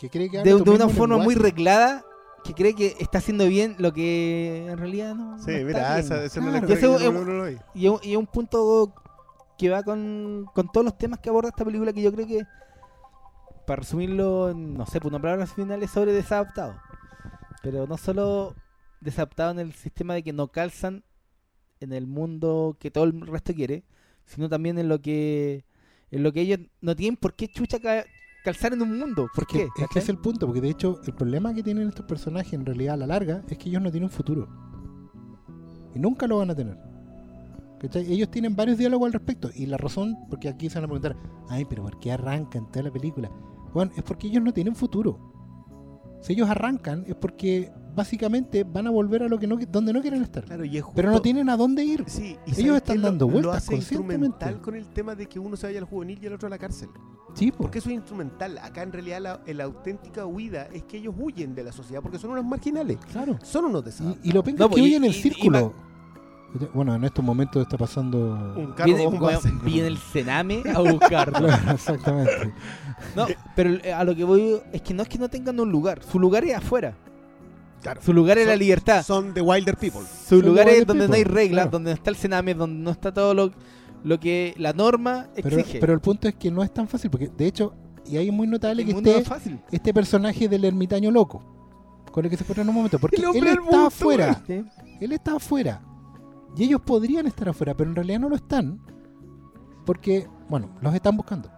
que 0.00 0.08
cree 0.10 0.30
que 0.30 0.38
De, 0.44 0.54
de 0.54 0.70
una 0.70 0.88
forma 0.88 1.16
muy 1.18 1.34
reglada. 1.34 2.04
Que 2.44 2.54
cree 2.54 2.76
que 2.76 2.96
está 3.00 3.18
haciendo 3.18 3.46
bien 3.48 3.74
lo 3.78 3.92
que 3.92 4.68
en 4.68 4.78
realidad 4.78 5.16
no. 5.16 5.36
Sí, 5.40 5.46
no 5.50 5.52
está 5.56 5.64
mira, 5.66 5.94
bien. 5.94 6.04
esa, 6.04 6.22
esa 6.22 6.40
no 6.40 6.46
Claro. 6.52 6.98
la 7.00 7.10
no- 7.10 7.42
un- 7.42 8.00
y 8.04 8.12
es 8.12 8.16
un 8.16 8.26
punto 8.28 8.94
que 9.58 9.70
va 9.70 9.82
con, 9.82 10.46
con 10.54 10.70
todos 10.70 10.84
los 10.84 10.98
temas 10.98 11.20
que 11.20 11.28
aborda 11.30 11.48
esta 11.48 11.64
película 11.64 11.92
que 11.92 12.02
yo 12.02 12.12
creo 12.12 12.26
que, 12.26 12.42
para 13.66 13.80
resumirlo, 13.80 14.52
no 14.54 14.86
sé, 14.86 15.00
por 15.00 15.10
una 15.12 15.20
palabra 15.20 15.46
final 15.46 15.82
es 15.82 15.90
sobre 15.90 16.12
desadaptado. 16.12 16.74
Pero 17.62 17.86
no 17.86 17.96
solo 17.96 18.54
desadaptado 19.00 19.50
en 19.52 19.58
el 19.58 19.72
sistema 19.72 20.14
de 20.14 20.22
que 20.22 20.32
no 20.32 20.48
calzan 20.48 21.04
en 21.80 21.92
el 21.92 22.06
mundo 22.06 22.76
que 22.78 22.90
todo 22.90 23.04
el 23.04 23.20
resto 23.26 23.52
quiere, 23.54 23.84
sino 24.24 24.48
también 24.48 24.78
en 24.78 24.88
lo 24.88 25.00
que 25.00 25.64
en 26.10 26.22
lo 26.22 26.32
que 26.32 26.40
ellos 26.42 26.60
no 26.80 26.94
tienen 26.94 27.16
por 27.16 27.34
qué 27.34 27.48
chucha 27.48 27.80
ca- 27.80 28.04
calzar 28.44 28.72
en 28.72 28.82
un 28.82 28.96
mundo. 28.98 29.28
¿Por 29.34 29.46
Que- 29.46 29.68
qué? 29.76 29.82
es 29.82 29.88
que 29.92 29.98
es 29.98 30.08
el 30.08 30.18
punto, 30.18 30.46
porque 30.46 30.60
de 30.60 30.70
hecho 30.70 31.00
el 31.04 31.12
problema 31.14 31.52
que 31.52 31.62
tienen 31.64 31.88
estos 31.88 32.06
personajes 32.06 32.52
en 32.52 32.64
realidad 32.64 32.94
a 32.94 32.98
la 32.98 33.06
larga 33.08 33.42
es 33.48 33.58
que 33.58 33.68
ellos 33.68 33.82
no 33.82 33.90
tienen 33.90 34.08
futuro. 34.10 34.48
Y 35.94 35.98
nunca 35.98 36.26
lo 36.28 36.38
van 36.38 36.50
a 36.50 36.54
tener. 36.54 36.78
¿Cachai? 37.80 38.10
Ellos 38.12 38.30
tienen 38.30 38.56
varios 38.56 38.78
diálogos 38.78 39.06
al 39.06 39.12
respecto. 39.12 39.50
Y 39.54 39.66
la 39.66 39.76
razón, 39.76 40.16
porque 40.30 40.48
aquí 40.48 40.68
se 40.70 40.76
van 40.76 40.84
a 40.84 40.88
preguntar, 40.88 41.16
ay, 41.48 41.64
pero 41.66 41.82
¿por 41.82 41.98
qué 42.00 42.12
arrancan 42.12 42.66
toda 42.70 42.84
la 42.84 42.90
película? 42.92 43.30
Bueno, 43.74 43.92
es 43.96 44.02
porque 44.02 44.28
ellos 44.28 44.42
no 44.42 44.52
tienen 44.52 44.74
futuro. 44.74 45.18
Si 46.22 46.32
ellos 46.32 46.48
arrancan 46.48 47.04
es 47.06 47.14
porque 47.14 47.70
básicamente 47.94 48.64
van 48.64 48.86
a 48.86 48.90
volver 48.90 49.22
a 49.22 49.28
lo 49.28 49.38
que 49.38 49.46
no, 49.46 49.56
donde 49.70 49.92
no 49.92 50.00
quieren 50.00 50.22
estar. 50.22 50.44
Claro, 50.44 50.64
y 50.64 50.78
es 50.78 50.84
Pero 50.94 51.10
no 51.10 51.20
tienen 51.20 51.48
a 51.50 51.56
dónde 51.56 51.84
ir. 51.84 52.04
Sí, 52.06 52.36
y 52.46 52.50
Ellos 52.52 52.56
¿sabes 52.66 52.76
están 52.76 53.02
dando 53.02 53.26
lo, 53.26 53.32
vueltas 53.32 53.52
lo 53.52 53.56
hace 53.58 53.72
conscientemente. 53.72 54.26
instrumental 54.26 54.60
con 54.62 54.74
el 54.74 54.86
tema 54.88 55.14
de 55.14 55.26
que 55.26 55.38
uno 55.38 55.56
se 55.56 55.66
vaya 55.66 55.78
al 55.78 55.84
juvenil 55.84 56.18
y 56.22 56.26
el 56.26 56.32
otro 56.32 56.46
a 56.46 56.50
la 56.50 56.58
cárcel. 56.58 56.88
Sí, 57.34 57.50
po. 57.52 57.58
Porque 57.58 57.78
eso 57.78 57.90
es 57.90 57.94
instrumental. 57.96 58.58
Acá 58.58 58.82
en 58.82 58.92
realidad 58.92 59.20
la, 59.20 59.40
la 59.46 59.64
auténtica 59.64 60.24
huida 60.26 60.64
es 60.72 60.84
que 60.84 60.96
ellos 60.96 61.14
huyen 61.18 61.54
de 61.54 61.64
la 61.64 61.72
sociedad 61.72 62.00
porque 62.02 62.18
son 62.18 62.30
unos 62.30 62.44
marginales. 62.46 62.96
claro. 63.12 63.38
Son 63.42 63.66
unos 63.66 63.84
desadaptados. 63.84 64.24
Y, 64.26 64.30
y 64.30 64.32
lo 64.32 64.42
No, 64.42 64.66
es 64.66 64.74
que 64.74 64.80
y- 64.80 64.84
huyen 64.84 65.04
en 65.04 65.10
y- 65.10 65.14
y 65.14 65.18
círculo. 65.20 65.74
Bueno, 66.72 66.94
en 66.94 67.04
estos 67.04 67.24
momentos 67.24 67.62
está 67.62 67.76
pasando. 67.76 68.54
Un 68.56 68.72
carro 68.72 68.86
Viene, 68.86 69.40
viene 69.62 69.88
el 69.88 69.98
Sename 69.98 70.62
a 70.74 70.80
buscarlo. 70.80 71.38
Claro, 71.48 71.72
exactamente. 71.72 72.52
No, 73.14 73.26
pero 73.54 73.74
eh, 73.82 73.92
a 73.92 74.04
lo 74.04 74.14
que 74.14 74.24
voy 74.24 74.56
es 74.72 74.80
que 74.82 74.94
no 74.94 75.02
es 75.02 75.08
que 75.08 75.18
no 75.18 75.28
tengan 75.28 75.58
un 75.60 75.70
lugar, 75.70 76.02
su 76.02 76.18
lugar 76.18 76.44
es 76.44 76.54
afuera. 76.56 76.94
Claro. 77.82 78.00
Su 78.02 78.12
lugar 78.12 78.38
es 78.38 78.46
la 78.46 78.56
libertad. 78.56 79.04
Son 79.04 79.34
the 79.34 79.40
wilder 79.42 79.76
people. 79.76 80.00
Su 80.00 80.40
Son 80.40 80.46
lugar 80.46 80.68
es 80.68 80.78
de 80.78 80.84
donde 80.86 81.08
no 81.08 81.14
hay 81.14 81.24
reglas, 81.24 81.64
claro. 81.64 81.70
donde 81.70 81.90
no 81.90 81.94
está 81.94 82.10
el 82.10 82.16
Sename, 82.16 82.54
donde 82.54 82.82
no 82.82 82.90
está 82.90 83.12
todo 83.12 83.34
lo, 83.34 83.52
lo 84.02 84.18
que 84.18 84.54
la 84.56 84.72
norma 84.72 85.28
exige. 85.36 85.78
pero 85.78 85.92
el 85.92 86.00
punto 86.00 86.26
es 86.26 86.34
que 86.34 86.50
no 86.50 86.62
es 86.62 86.72
tan 86.72 86.88
fácil, 86.88 87.10
porque 87.10 87.28
de 87.28 87.46
hecho, 87.46 87.74
y 88.06 88.16
ahí 88.16 88.28
es 88.28 88.32
muy 88.32 88.46
notable 88.46 88.82
el 88.82 88.88
que 88.88 88.94
esté 88.96 89.18
es 89.18 89.28
fácil. 89.28 89.60
este 89.70 89.92
personaje 89.92 90.48
del 90.48 90.64
ermitaño 90.64 91.10
loco, 91.10 91.42
con 92.10 92.24
el 92.24 92.30
que 92.30 92.36
se 92.36 92.44
encuentra 92.44 92.62
en 92.62 92.68
un 92.70 92.74
momento, 92.74 92.98
porque 92.98 93.16
El 93.16 93.22
él 93.22 93.28
hombre 93.28 93.50
del 93.50 93.58
está 93.58 93.70
bulto, 93.70 93.86
afuera, 93.86 94.42
él 95.00 95.12
está 95.12 95.36
afuera, 95.36 95.82
y 96.56 96.64
ellos 96.64 96.80
podrían 96.80 97.26
estar 97.26 97.48
afuera, 97.48 97.74
pero 97.76 97.90
en 97.90 97.96
realidad 97.96 98.20
no 98.20 98.28
lo 98.28 98.36
están, 98.36 98.80
porque, 99.84 100.26
bueno, 100.48 100.70
los 100.80 100.94
están 100.94 101.16
buscando. 101.16 101.50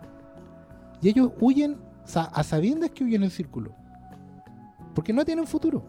Y 1.01 1.09
ellos 1.09 1.31
huyen 1.41 1.79
a 2.15 2.43
sabiendas 2.43 2.91
que 2.91 3.05
huyen 3.05 3.23
en 3.23 3.31
círculo, 3.31 3.73
porque 4.95 5.13
no 5.13 5.25
tienen 5.25 5.47
futuro. 5.47 5.83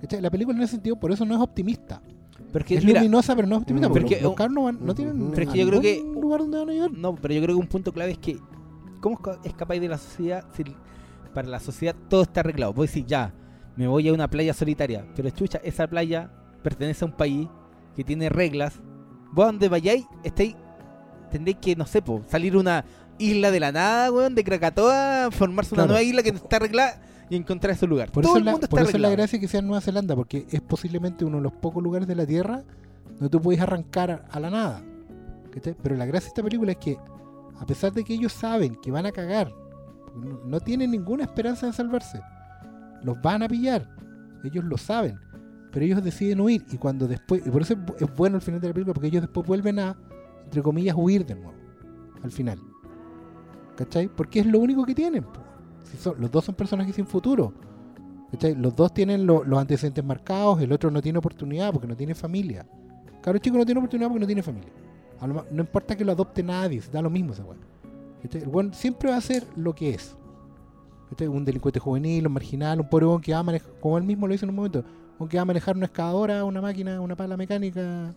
¿Cachai? 0.00 0.20
La 0.20 0.30
película 0.30 0.56
en 0.56 0.62
ese 0.62 0.72
sentido, 0.72 0.96
por 0.96 1.10
eso 1.10 1.24
no 1.24 1.34
es 1.34 1.40
optimista. 1.40 2.00
Es 2.54 2.70
es 2.70 2.84
mira, 2.84 3.00
luminosa, 3.00 3.34
pero 3.34 3.48
no 3.48 3.56
es 3.56 3.62
optimista. 3.62 3.88
Mm. 3.88 3.92
Porque 3.92 4.16
Porque 4.22 4.44
los, 4.44 4.52
no, 4.52 4.62
van- 4.62 4.78
no 4.80 4.94
tienen 4.94 5.30
Pero 5.30 5.42
es 5.42 5.48
a 5.48 5.52
que 5.52 5.58
yo 5.58 5.66
creo 5.66 5.80
que- 5.80 5.96
ningún 6.02 6.22
lugar 6.22 6.40
donde 6.40 6.58
van 6.58 6.68
a 6.68 6.72
llegar. 6.72 6.90
no, 6.92 7.14
pero 7.16 7.34
yo 7.34 7.42
creo 7.42 7.56
que 7.56 7.60
un 7.60 7.66
punto 7.68 7.92
clave 7.92 8.12
es 8.12 8.18
que 8.18 8.38
¿cómo 9.00 9.16
esca- 9.18 9.38
escapáis 9.44 9.80
de 9.80 9.88
la 9.88 9.98
sociedad 9.98 10.44
si 10.54 10.64
para 11.34 11.48
la 11.48 11.58
sociedad 11.60 11.94
todo 12.08 12.22
está 12.22 12.40
arreglado? 12.40 12.72
Vos 12.72 12.86
decís, 12.86 13.04
ya, 13.06 13.34
me 13.76 13.86
voy 13.88 14.08
a 14.08 14.12
una 14.12 14.30
playa 14.30 14.54
solitaria, 14.54 15.04
pero 15.16 15.28
chucha, 15.30 15.58
esa 15.64 15.86
playa 15.88 16.30
pertenece 16.62 17.04
a 17.04 17.08
un 17.08 17.12
país 17.12 17.48
que 17.98 18.04
tiene 18.04 18.28
reglas. 18.28 18.74
Vos 19.32 19.46
donde 19.46 19.68
vayáis, 19.68 20.06
estáis, 20.22 20.54
tendréis 21.32 21.58
que, 21.60 21.74
no 21.74 21.84
sé, 21.84 22.00
po, 22.00 22.22
salir 22.28 22.56
una 22.56 22.84
isla 23.18 23.50
de 23.50 23.58
la 23.58 23.72
nada, 23.72 24.12
weón, 24.12 24.36
de 24.36 24.44
Krakatoa, 24.44 25.30
formarse 25.32 25.74
una 25.74 25.82
Claro. 25.82 25.94
nueva 25.94 26.02
isla 26.04 26.22
que 26.22 26.28
está 26.28 26.56
arreglada 26.56 27.02
y 27.28 27.34
encontrar 27.34 27.72
ese 27.74 27.88
lugar. 27.88 28.12
Por 28.12 28.22
todo 28.22 28.34
eso, 28.34 28.38
el 28.38 28.44
la, 28.44 28.52
mundo 28.52 28.68
por 28.68 28.78
está 28.78 28.88
eso 28.88 28.96
es 28.98 29.02
la 29.02 29.10
gracia 29.10 29.40
que 29.40 29.48
sea 29.48 29.62
Nueva 29.62 29.80
Zelanda, 29.80 30.14
porque 30.14 30.46
es 30.48 30.60
posiblemente 30.60 31.24
uno 31.24 31.38
de 31.38 31.42
los 31.42 31.52
pocos 31.54 31.82
lugares 31.82 32.06
de 32.06 32.14
la 32.14 32.24
Tierra 32.24 32.62
donde 33.08 33.28
tú 33.30 33.40
puedes 33.42 33.60
arrancar 33.60 34.12
a, 34.12 34.24
a 34.30 34.38
la 34.38 34.48
nada. 34.50 34.80
Pero 35.82 35.96
la 35.96 36.06
gracia 36.06 36.26
de 36.26 36.28
esta 36.28 36.42
película 36.44 36.70
es 36.70 36.78
que, 36.78 36.96
a 37.58 37.66
pesar 37.66 37.92
de 37.92 38.04
que 38.04 38.14
ellos 38.14 38.32
saben 38.32 38.76
que 38.76 38.92
van 38.92 39.06
a 39.06 39.10
cagar, 39.10 39.52
no, 40.14 40.38
no 40.44 40.60
tienen 40.60 40.92
ninguna 40.92 41.24
esperanza 41.24 41.66
de 41.66 41.72
salvarse, 41.72 42.20
los 43.02 43.20
van 43.20 43.42
a 43.42 43.48
pillar. 43.48 43.88
Ellos 44.44 44.64
lo 44.64 44.78
saben. 44.78 45.18
Pero 45.72 45.84
ellos 45.84 46.02
deciden 46.02 46.40
huir. 46.40 46.64
Y 46.70 46.76
cuando 46.78 47.06
después. 47.06 47.46
Y 47.46 47.50
por 47.50 47.62
eso 47.62 47.74
es, 47.74 47.78
bu- 47.80 47.94
es 47.98 48.16
bueno 48.16 48.36
el 48.36 48.42
final 48.42 48.60
de 48.60 48.68
la 48.68 48.74
película, 48.74 48.94
porque 48.94 49.08
ellos 49.08 49.22
después 49.22 49.46
vuelven 49.46 49.78
a, 49.78 49.96
entre 50.44 50.62
comillas, 50.62 50.96
huir 50.98 51.24
de 51.26 51.34
nuevo. 51.34 51.52
Al 52.22 52.30
final. 52.30 52.58
¿Cachai? 53.76 54.08
Porque 54.08 54.40
es 54.40 54.46
lo 54.46 54.58
único 54.58 54.84
que 54.84 54.94
tienen. 54.94 55.24
los 56.18 56.30
dos 56.30 56.44
son 56.44 56.54
personajes 56.54 56.94
sin 56.96 57.06
futuro. 57.06 57.52
¿Cachai? 58.30 58.54
Los 58.54 58.74
dos 58.74 58.92
tienen 58.92 59.26
lo- 59.26 59.44
los 59.44 59.58
antecedentes 59.58 60.04
marcados, 60.04 60.60
el 60.60 60.72
otro 60.72 60.90
no 60.90 61.00
tiene 61.00 61.18
oportunidad 61.18 61.72
porque 61.72 61.86
no 61.86 61.96
tiene 61.96 62.14
familia. 62.14 62.66
Cabro 63.22 63.38
chico 63.38 63.56
no 63.56 63.64
tiene 63.64 63.78
oportunidad 63.78 64.08
porque 64.08 64.20
no 64.20 64.26
tiene 64.26 64.42
familia. 64.42 64.70
No 65.50 65.60
importa 65.60 65.96
que 65.96 66.04
lo 66.04 66.12
adopte 66.12 66.42
nadie, 66.42 66.80
da 66.92 67.02
lo 67.02 67.10
mismo 67.10 67.32
esa. 67.32 67.44
¿Cachai? 68.22 68.42
El 68.42 68.48
weón 68.48 68.72
siempre 68.74 69.10
va 69.10 69.16
a 69.16 69.20
ser 69.20 69.44
lo 69.56 69.74
que 69.74 69.90
es. 69.90 70.16
¿Cachai? 71.10 71.26
Un 71.28 71.44
delincuente 71.44 71.80
juvenil, 71.80 72.26
un 72.26 72.32
marginal, 72.32 72.80
un 72.80 72.88
pobre 72.88 73.06
weón 73.06 73.20
que 73.20 73.32
va 73.32 73.38
a 73.38 73.42
manejar, 73.42 73.70
como 73.80 73.96
él 73.98 74.04
mismo 74.04 74.26
lo 74.26 74.32
dice 74.32 74.44
en 74.44 74.50
un 74.50 74.56
momento, 74.56 74.84
un 75.18 75.28
que 75.28 75.36
va 75.36 75.42
a 75.42 75.46
manejar 75.46 75.76
una 75.76 75.86
excavadora, 75.86 76.44
una 76.44 76.60
máquina, 76.60 77.00
una 77.00 77.16
pala 77.16 77.36
mecánica. 77.36 78.14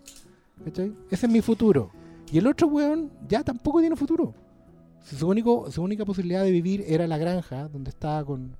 ¿Cachai? 0.63 0.93
Ese 1.09 1.25
es 1.25 1.31
mi 1.31 1.41
futuro. 1.41 1.91
Y 2.31 2.37
el 2.37 2.47
otro 2.47 2.67
weón 2.67 3.11
ya 3.27 3.43
tampoco 3.43 3.79
tiene 3.79 3.95
futuro. 3.95 4.33
Su, 5.03 5.27
único, 5.27 5.71
su 5.71 5.81
única 5.81 6.05
posibilidad 6.05 6.43
de 6.43 6.51
vivir 6.51 6.83
era 6.87 7.07
la 7.07 7.17
granja, 7.17 7.67
donde 7.67 7.89
estaba 7.89 8.23
con. 8.23 8.55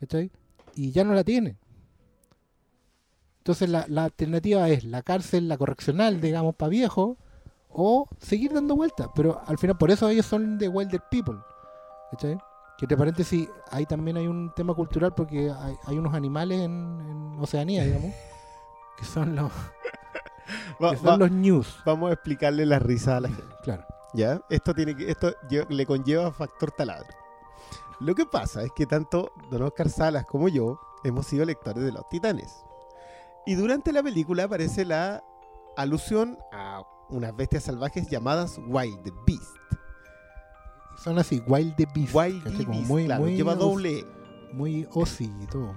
¿Cachai? 0.00 0.30
Y 0.74 0.90
ya 0.90 1.04
no 1.04 1.14
la 1.14 1.24
tiene. 1.24 1.56
Entonces 3.38 3.68
la, 3.68 3.84
la 3.88 4.04
alternativa 4.04 4.68
es 4.68 4.84
la 4.84 5.02
cárcel, 5.02 5.48
la 5.48 5.58
correccional, 5.58 6.20
digamos, 6.20 6.54
para 6.54 6.70
viejo, 6.70 7.18
o 7.68 8.06
seguir 8.18 8.52
dando 8.52 8.76
vueltas. 8.76 9.08
Pero 9.14 9.42
al 9.46 9.58
final, 9.58 9.76
por 9.76 9.90
eso 9.90 10.08
ellos 10.08 10.26
son 10.26 10.58
de 10.58 10.68
Wilder 10.68 11.02
People. 11.10 11.38
¿Cachai? 12.10 12.38
Que 12.82 12.86
entre 12.86 12.96
paréntesis, 12.96 13.48
ahí 13.70 13.86
también 13.86 14.16
hay 14.16 14.26
un 14.26 14.52
tema 14.56 14.74
cultural 14.74 15.14
porque 15.14 15.52
hay, 15.56 15.76
hay 15.84 15.98
unos 15.98 16.14
animales 16.14 16.62
en, 16.62 17.00
en 17.00 17.38
Oceanía, 17.40 17.84
digamos, 17.84 18.12
que 18.98 19.04
son 19.04 19.36
los, 19.36 19.52
Va- 20.82 20.90
que 20.90 20.96
son 20.96 21.06
va- 21.10 21.16
los 21.16 21.30
news. 21.30 21.78
Vamos 21.86 22.10
a 22.10 22.14
explicarle 22.14 22.66
la 22.66 22.80
risa 22.80 23.18
a 23.18 23.20
la 23.20 23.28
gente. 23.28 23.54
Claro. 23.62 23.84
¿Ya? 24.14 24.40
Esto, 24.50 24.74
tiene 24.74 24.96
que, 24.96 25.08
esto 25.08 25.32
le 25.68 25.86
conlleva 25.86 26.32
factor 26.32 26.72
taladro. 26.72 27.06
Lo 28.00 28.16
que 28.16 28.26
pasa 28.26 28.64
es 28.64 28.72
que 28.74 28.84
tanto 28.84 29.30
Don 29.48 29.62
Oscar 29.62 29.88
Salas 29.88 30.26
como 30.26 30.48
yo 30.48 30.80
hemos 31.04 31.24
sido 31.26 31.44
lectores 31.44 31.84
de 31.84 31.92
los 31.92 32.08
titanes. 32.08 32.64
Y 33.46 33.54
durante 33.54 33.92
la 33.92 34.02
película 34.02 34.42
aparece 34.44 34.84
la 34.84 35.22
alusión 35.76 36.36
a 36.52 36.82
unas 37.10 37.34
bestias 37.36 37.62
salvajes 37.62 38.08
llamadas 38.10 38.58
Wild 38.66 39.12
Beast. 39.24 39.56
Son 41.02 41.18
así, 41.18 41.42
Wild 41.46 41.74
the 41.76 41.86
Beast. 41.94 42.14
Wild 42.14 42.44
Beast, 42.44 42.68
muy, 42.88 43.04
claro, 43.06 43.22
muy 43.22 43.34
lleva 43.36 43.54
doble. 43.54 44.04
Muy 44.52 44.86
Ozzy 44.92 45.30
y 45.42 45.46
todo. 45.46 45.74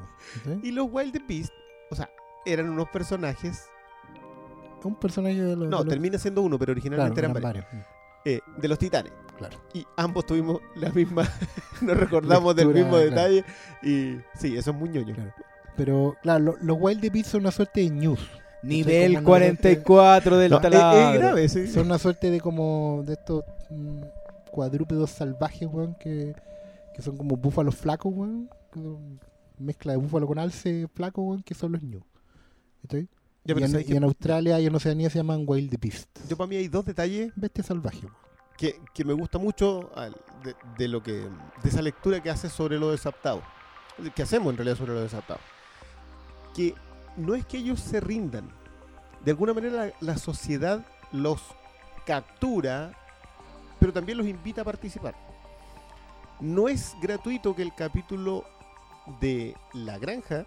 Y 0.61 0.71
los 0.71 0.87
Wild 0.91 1.17
Beast, 1.27 1.51
o 1.89 1.95
sea, 1.95 2.09
eran 2.45 2.69
unos 2.69 2.89
personajes. 2.89 3.63
Un 4.83 4.95
personaje 4.95 5.41
de 5.41 5.55
los. 5.55 5.67
No, 5.69 5.79
de 5.79 5.85
los- 5.85 5.87
termina 5.87 6.17
siendo 6.19 6.41
uno, 6.41 6.59
pero 6.59 6.71
originalmente 6.73 7.19
claro, 7.21 7.31
eran 7.31 7.41
varios. 7.43 7.65
varios. 7.71 7.85
eh, 8.25 8.39
de 8.57 8.67
los 8.67 8.77
titanes. 8.79 9.13
Claro. 9.37 9.57
Y 9.73 9.85
ambos 9.97 10.25
tuvimos 10.25 10.59
la 10.75 10.89
misma. 10.89 11.23
nos 11.81 11.97
recordamos 11.97 12.55
del 12.55 12.67
mismo 12.69 12.91
claro. 12.91 13.05
detalle. 13.05 13.45
Y 13.81 14.17
sí, 14.37 14.55
eso 14.57 14.71
es 14.71 14.77
muy 14.77 14.89
ñoño. 14.89 15.13
Claro. 15.15 15.33
Pero, 15.77 16.15
claro, 16.21 16.43
lo- 16.43 16.57
los 16.61 16.77
Wild 16.79 17.01
the 17.01 17.09
Beast 17.09 17.31
son 17.31 17.41
una 17.41 17.51
suerte 17.51 17.81
de 17.81 17.89
news. 17.89 18.19
Nivel 18.63 19.13
como 19.15 19.19
una 19.19 19.25
44 19.27 20.37
del 20.37 20.51
No, 20.51 20.57
es- 20.57 20.61
taladro. 20.63 21.13
es 21.13 21.19
grave, 21.19 21.49
sí. 21.49 21.67
Son 21.67 21.85
una 21.85 21.97
suerte 21.99 22.29
de 22.31 22.39
como 22.41 23.03
de 23.05 23.13
estos 23.13 23.43
mm, 23.69 24.01
cuadrúpedos 24.55 25.09
salvajes, 25.09 25.67
weón, 25.69 25.95
que, 25.95 26.33
que 26.93 27.01
son 27.01 27.17
como 27.17 27.35
búfalos 27.35 27.75
flacos, 27.75 28.13
weón. 28.15 28.49
que 28.71 28.79
Mezcla 29.57 29.91
de 29.91 29.97
búfalo 29.97 30.27
con 30.27 30.39
alce 30.39 30.87
flaco, 30.93 31.21
weón, 31.23 31.43
que 31.43 31.53
son 31.53 31.73
los 31.73 31.81
ñu. 31.81 32.01
Ya, 32.89 32.99
y, 33.43 33.63
en, 33.63 33.69
¿sabes 33.69 33.85
y 33.85 33.89
qué? 33.91 33.97
en 33.97 34.03
Australia 34.05 34.59
y 34.61 34.65
en 34.65 34.75
Oceanía 34.75 35.09
se 35.09 35.17
llaman 35.19 35.43
Wild 35.45 35.77
Beast. 35.79 36.07
Yo 36.29 36.37
para 36.37 36.47
mí 36.47 36.55
hay 36.55 36.67
dos 36.69 36.85
detalles 36.85 37.33
Bestia 37.35 37.63
salvaje, 37.63 38.05
weón. 38.05 38.15
que, 38.57 38.79
que 38.93 39.03
me 39.03 39.13
gusta 39.13 39.37
mucho 39.37 39.91
de, 40.43 40.55
de 40.77 40.87
lo 40.87 41.03
que 41.03 41.11
de 41.63 41.69
esa 41.69 41.81
lectura 41.81 42.23
que 42.23 42.29
hace 42.29 42.49
sobre 42.49 42.79
lo 42.79 42.91
desaptado. 42.91 43.41
Que 44.15 44.23
hacemos 44.23 44.51
en 44.51 44.57
realidad 44.57 44.77
sobre 44.77 44.93
lo 44.93 45.01
desaptado. 45.01 45.39
Que 46.55 46.73
no 47.17 47.35
es 47.35 47.45
que 47.45 47.57
ellos 47.57 47.79
se 47.81 47.99
rindan. 47.99 48.49
De 49.23 49.31
alguna 49.31 49.53
manera 49.53 49.85
la, 49.87 49.93
la 49.99 50.17
sociedad 50.17 50.85
los 51.11 51.41
captura, 52.05 52.91
pero 53.79 53.93
también 53.93 54.17
los 54.17 54.27
invita 54.27 54.61
a 54.61 54.65
participar. 54.65 55.15
No 56.39 56.67
es 56.67 56.95
gratuito 57.01 57.55
que 57.55 57.61
el 57.61 57.73
capítulo 57.73 58.43
de 59.19 59.55
la 59.73 59.97
granja, 59.97 60.45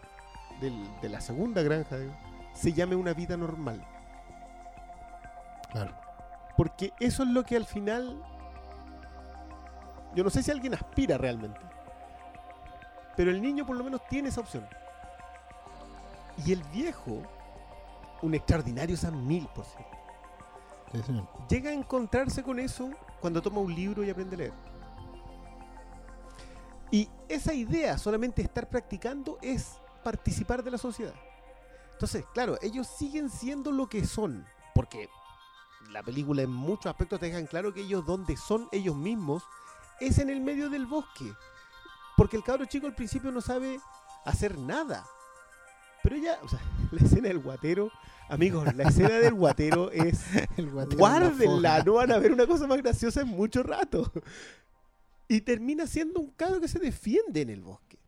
del- 0.61 1.01
de 1.01 1.09
la 1.09 1.21
segunda 1.21 1.63
granja, 1.63 1.97
se 2.55 2.73
llame 2.73 2.97
una 2.97 3.15
vida 3.15 3.37
normal. 3.37 3.85
Claro. 5.71 5.95
Porque 6.57 6.93
eso 6.99 7.23
es 7.23 7.29
lo 7.29 7.45
que 7.45 7.57
al 7.57 7.65
final. 7.67 8.23
Yo 10.15 10.25
no 10.25 10.31
sé 10.31 10.43
si 10.43 10.51
alguien 10.51 10.75
aspira 10.75 11.17
realmente. 11.19 11.61
Pero 13.17 13.31
el 13.31 13.41
niño 13.43 13.65
por 13.67 13.77
lo 13.77 13.85
menos 13.85 14.01
tiene 14.09 14.29
esa 14.31 14.41
opción. 14.41 14.67
Y 16.45 16.53
el 16.53 16.63
viejo, 16.65 17.23
un 18.23 18.35
extraordinario 18.35 18.97
Sam 18.97 19.27
Neill, 19.27 19.49
por 19.55 19.65
cierto, 19.65 19.97
Sí, 21.07 21.23
llega 21.51 21.69
a 21.71 21.75
encontrarse 21.75 22.43
con 22.43 22.59
eso 22.59 22.89
cuando 23.21 23.43
toma 23.43 23.61
un 23.61 23.75
libro 23.75 24.05
y 24.05 24.11
aprende 24.11 24.37
a 24.37 24.39
leer. 24.39 24.53
Y 26.91 27.09
esa 27.29 27.53
idea, 27.53 27.99
solamente 27.99 28.43
estar 28.43 28.69
practicando, 28.69 29.39
es 29.43 29.79
participar 30.03 30.63
de 30.63 30.71
la 30.71 30.79
sociedad. 30.79 31.15
Entonces, 31.93 32.25
claro, 32.33 32.57
ellos 32.63 32.87
siguen 32.87 33.29
siendo 33.29 33.73
lo 33.73 33.89
que 33.89 34.07
son, 34.07 34.47
porque 34.75 35.09
la 35.91 36.03
película 36.03 36.43
en 36.43 36.51
muchos 36.51 36.87
aspectos 36.87 37.21
te 37.21 37.27
dejan 37.27 37.47
claro 37.47 37.75
que 37.75 37.81
ellos 37.81 38.07
donde 38.07 38.37
son 38.37 38.69
ellos 38.73 38.97
mismos 38.97 39.43
es 40.01 40.19
en 40.19 40.31
el 40.31 40.41
medio 40.41 40.71
del 40.71 40.87
bosque. 40.87 41.33
Porque 42.17 42.37
el 42.37 42.45
cabro 42.45 42.65
chico 42.67 42.87
al 42.87 42.95
principio 42.95 43.31
no 43.31 43.41
sabe 43.41 43.81
hacer 44.25 44.59
nada. 44.59 45.05
Pero 46.03 46.17
ya, 46.17 46.39
o 46.43 46.49
sea, 46.49 46.61
la 46.93 47.01
escena 47.01 47.29
del 47.29 47.39
guatero, 47.39 47.91
amigos, 48.29 48.75
la 48.75 48.85
escena 48.85 49.19
del 49.19 49.35
guatero 49.35 49.91
es 49.93 50.25
El 50.57 50.71
guatero 50.71 50.99
guárdenla, 50.99 51.83
no 51.85 51.95
van 51.95 52.13
a 52.13 52.19
ver 52.19 52.33
una 52.33 52.47
cosa 52.47 52.67
más 52.67 52.79
graciosa 52.79 53.21
en 53.23 53.29
mucho 53.29 53.63
rato. 53.63 54.11
Y 55.29 55.43
termina 55.43 55.87
siendo 55.87 56.21
un 56.21 56.31
cabro 56.31 56.61
que 56.61 56.69
se 56.69 56.79
defiende 56.79 57.43
en 57.43 57.51
el 57.51 57.63
bosque. 57.63 57.99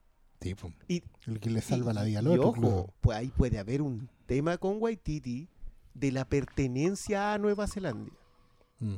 Sí, 0.40 0.54
po. 0.54 0.72
Y, 0.88 1.02
El 1.26 1.38
que 1.38 1.50
le 1.50 1.60
salva 1.60 1.92
y- 1.92 1.94
la 1.94 2.02
vida 2.04 2.18
al 2.20 2.26
y 2.28 2.38
ojo, 2.38 2.94
pues 3.02 3.18
ahí 3.18 3.28
puede 3.28 3.58
haber 3.58 3.82
un 3.82 4.08
tema 4.26 4.56
con 4.56 4.76
Waititi 4.80 5.48
de 5.92 6.12
la 6.12 6.24
pertenencia 6.24 7.34
a 7.34 7.38
Nueva 7.38 7.66
Zelanda. 7.66 8.10
Mm. 8.78 8.96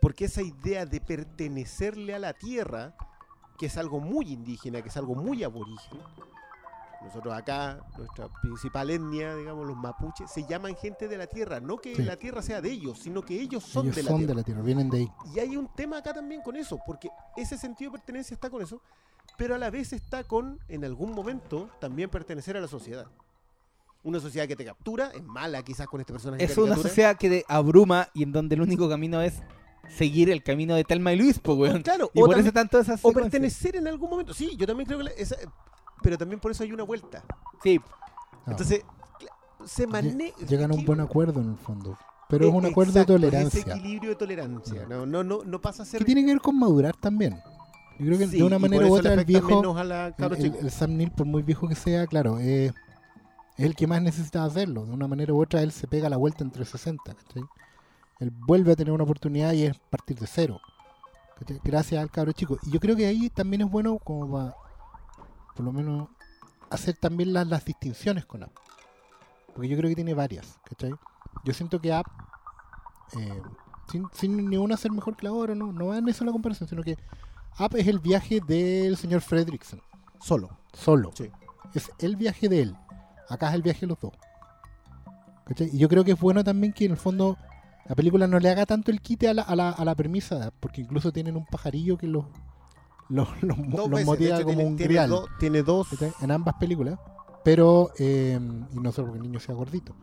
Porque 0.00 0.26
esa 0.26 0.42
idea 0.42 0.86
de 0.86 1.00
pertenecerle 1.00 2.14
a 2.14 2.18
la 2.18 2.34
tierra, 2.34 2.94
que 3.58 3.66
es 3.66 3.76
algo 3.78 3.98
muy 4.00 4.30
indígena, 4.32 4.82
que 4.82 4.90
es 4.90 4.96
algo 4.96 5.14
muy 5.14 5.42
aborigen, 5.42 5.98
nosotros 7.02 7.34
acá, 7.34 7.78
nuestra 7.96 8.28
principal 8.40 8.90
etnia, 8.90 9.34
digamos, 9.36 9.66
los 9.66 9.76
mapuches, 9.76 10.30
se 10.30 10.44
llaman 10.46 10.74
gente 10.76 11.08
de 11.08 11.18
la 11.18 11.26
tierra. 11.26 11.60
No 11.60 11.76
que 11.78 11.94
Sí. 11.96 12.02
la 12.02 12.16
tierra 12.16 12.40
sea 12.42 12.60
de 12.60 12.70
ellos, 12.70 12.98
sino 12.98 13.22
que 13.22 13.40
ellos 13.40 13.62
son, 13.64 13.86
Ellos 13.86 13.96
de, 13.96 14.02
la 14.02 14.08
son 14.10 14.18
tierra. 14.18 14.30
de 14.32 14.34
la 14.36 14.42
tierra, 14.42 14.62
vienen 14.62 14.90
de 14.90 14.98
ahí. 14.98 15.08
Y 15.34 15.38
hay 15.40 15.56
un 15.56 15.68
tema 15.74 15.98
acá 15.98 16.12
también 16.14 16.40
con 16.42 16.56
eso, 16.56 16.78
porque 16.86 17.08
ese 17.36 17.58
sentido 17.58 17.90
de 17.90 17.98
pertenencia 17.98 18.34
está 18.34 18.48
con 18.50 18.62
eso, 18.62 18.80
pero 19.36 19.54
a 19.54 19.58
la 19.58 19.70
vez 19.70 19.92
está 19.92 20.24
con, 20.24 20.58
en 20.68 20.84
algún 20.84 21.12
momento, 21.12 21.68
también 21.80 22.08
pertenecer 22.10 22.56
a 22.56 22.60
la 22.60 22.68
sociedad. 22.68 23.06
Una 24.02 24.20
sociedad 24.20 24.46
que 24.46 24.54
te 24.56 24.64
captura, 24.66 25.10
es 25.14 25.22
mala 25.22 25.62
quizás 25.62 25.86
con 25.86 26.00
este 26.00 26.12
personaje. 26.12 26.44
Es 26.44 26.56
una 26.58 26.76
sociedad 26.76 27.16
que 27.16 27.28
te 27.30 27.44
abruma 27.48 28.08
y 28.12 28.22
en 28.22 28.32
donde 28.32 28.54
el 28.54 28.60
único 28.60 28.86
camino 28.88 29.22
es 29.22 29.42
seguir 29.88 30.28
el 30.30 30.42
camino 30.42 30.74
de 30.74 30.84
Telma 30.84 31.12
y 31.12 31.16
Luis, 31.16 31.38
pues, 31.38 31.56
weón. 31.58 31.82
Claro, 31.82 32.10
Y 32.12 32.20
o, 32.20 32.24
por 32.26 32.30
también- 32.34 32.46
eso 32.46 32.52
tanto 32.52 32.78
esas 32.78 33.00
o 33.02 33.12
pertenecer 33.12 33.76
en 33.76 33.86
algún 33.88 34.10
momento. 34.10 34.34
Sí, 34.34 34.56
yo 34.56 34.66
también 34.66 34.86
creo 34.86 34.98
que... 35.00 35.12
esa- 35.16 35.36
pero 36.04 36.16
también 36.18 36.38
por 36.38 36.50
eso 36.52 36.62
hay 36.62 36.70
una 36.72 36.84
vuelta. 36.84 37.24
Sí, 37.62 37.80
No. 38.46 38.52
Entonces, 38.52 38.82
se 39.64 39.86
maneja... 39.86 40.16
Lle- 40.36 40.46
Llegan 40.46 40.70
a 40.70 40.74
un 40.74 40.84
buen 40.84 41.00
acuerdo 41.00 41.40
en 41.40 41.50
el 41.52 41.56
fondo. 41.56 41.96
Pero 42.28 42.46
es 42.46 42.54
un 42.54 42.66
acuerdo 42.66 42.92
de 42.92 43.00
Ese 43.00 43.06
tolerancia. 43.06 43.74
equilibrio 43.74 44.10
de 44.10 44.16
tolerancia. 44.16 44.86
No, 44.88 45.06
no, 45.06 45.24
no, 45.24 45.42
no 45.44 45.60
pasa 45.60 45.82
a 45.82 45.86
ser... 45.86 46.00
Que 46.00 46.04
tiene 46.04 46.20
que 46.24 46.32
ver 46.32 46.40
con 46.40 46.58
madurar 46.58 46.94
también. 46.96 47.40
Yo 47.98 48.06
creo 48.06 48.18
que 48.18 48.26
Sí, 48.26 48.36
de 48.38 48.42
una 48.44 48.58
manera 48.58 48.86
u 48.86 48.94
otra 48.94 49.14
el 49.14 49.24
viejo, 49.24 49.48
menos 49.48 49.76
a 49.76 49.84
la 49.84 50.14
el, 50.18 50.70
Sam 50.70 50.96
Neill, 50.96 51.10
por 51.12 51.26
muy 51.26 51.42
viejo 51.42 51.66
que 51.68 51.74
sea, 51.74 52.06
claro, 52.06 52.38
eh, 52.40 52.66
es 53.56 53.64
el 53.64 53.74
que 53.76 53.86
más 53.86 54.02
necesita 54.02 54.44
hacerlo. 54.44 54.84
De 54.84 54.92
una 54.92 55.06
manera 55.08 55.32
u 55.32 55.40
otra 55.40 55.62
él 55.62 55.70
se 55.72 55.86
pega 55.86 56.08
la 56.10 56.16
vuelta 56.16 56.44
entre 56.44 56.64
60. 56.64 57.02
¿cachai? 57.14 57.44
Él 58.20 58.30
vuelve 58.46 58.72
a 58.72 58.76
tener 58.76 58.92
una 58.92 59.04
oportunidad 59.04 59.52
y 59.52 59.64
es 59.64 59.78
partir 59.90 60.18
de 60.18 60.26
cero. 60.26 60.60
Gracias 61.62 62.00
al 62.02 62.10
cabro 62.10 62.32
chico. 62.32 62.58
Y 62.62 62.70
yo 62.72 62.80
creo 62.80 62.96
que 62.96 63.06
ahí 63.06 63.30
también 63.30 63.62
es 63.62 63.70
bueno 63.70 63.98
como 63.98 64.30
para, 64.30 64.54
por 65.54 65.64
lo 65.64 65.72
menos, 65.72 66.08
hacer 66.70 66.96
también 66.96 67.32
las, 67.32 67.46
las 67.46 67.64
distinciones 67.64 68.26
con 68.26 68.42
App. 68.42 68.52
Porque 69.54 69.68
yo 69.68 69.76
creo 69.76 69.88
que 69.88 69.94
tiene 69.94 70.14
varias. 70.14 70.58
¿cachai? 70.64 70.94
Yo 71.44 71.54
siento 71.54 71.80
que 71.80 71.92
App, 71.92 72.06
eh, 73.16 73.42
sin, 73.90 74.06
sin 74.12 74.48
ni 74.48 74.56
una 74.56 74.76
ser 74.76 74.90
mejor 74.90 75.16
que 75.16 75.26
la 75.26 75.32
otra, 75.32 75.54
no, 75.54 75.72
no 75.72 75.86
va 75.86 75.98
en 75.98 76.08
eso 76.08 76.24
la 76.24 76.32
comparación, 76.32 76.68
sino 76.68 76.82
que 76.82 76.96
App 77.56 77.74
es 77.76 77.86
el 77.86 78.00
viaje 78.00 78.40
del 78.40 78.96
señor 78.96 79.20
Fredrickson. 79.20 79.80
Solo. 80.20 80.50
Solo. 80.72 81.12
Sí. 81.14 81.30
Es 81.74 81.90
el 81.98 82.16
viaje 82.16 82.48
de 82.48 82.62
él. 82.62 82.76
Acá 83.28 83.48
es 83.48 83.54
el 83.54 83.62
viaje 83.62 83.80
de 83.82 83.86
los 83.88 84.00
dos. 84.00 84.12
¿Cachai? 85.44 85.70
Y 85.72 85.78
yo 85.78 85.88
creo 85.88 86.04
que 86.04 86.12
es 86.12 86.20
bueno 86.20 86.42
también 86.42 86.72
que 86.72 86.86
en 86.86 86.92
el 86.92 86.96
fondo 86.96 87.36
la 87.86 87.94
película 87.94 88.26
no 88.26 88.38
le 88.38 88.48
haga 88.48 88.66
tanto 88.66 88.90
el 88.90 89.00
quite 89.00 89.28
a 89.28 89.34
la, 89.34 89.42
a 89.42 89.54
la, 89.54 89.70
a 89.70 89.84
la 89.84 89.94
premisa, 89.94 90.50
porque 90.58 90.80
incluso 90.80 91.12
tienen 91.12 91.36
un 91.36 91.44
pajarillo 91.44 91.98
que 91.98 92.06
los, 92.06 92.24
los, 93.08 93.28
los, 93.42 93.58
veces, 93.90 94.06
motiva 94.06 94.36
hecho, 94.36 94.44
como 94.44 94.56
tiene, 94.56 94.70
un 94.70 94.76
tiene 94.76 94.88
grial. 94.88 95.10
do- 95.10 95.28
tiene 95.38 95.62
dos... 95.62 95.88
En 96.20 96.30
ambas 96.30 96.54
películas. 96.54 96.98
Pero, 97.44 97.90
eh, 97.98 98.38
y 98.72 98.80
no 98.80 98.90
solo 98.92 99.08
porque 99.08 99.18
el 99.18 99.22
niño 99.30 99.38
sea 99.40 99.54
gordito, 99.54 99.94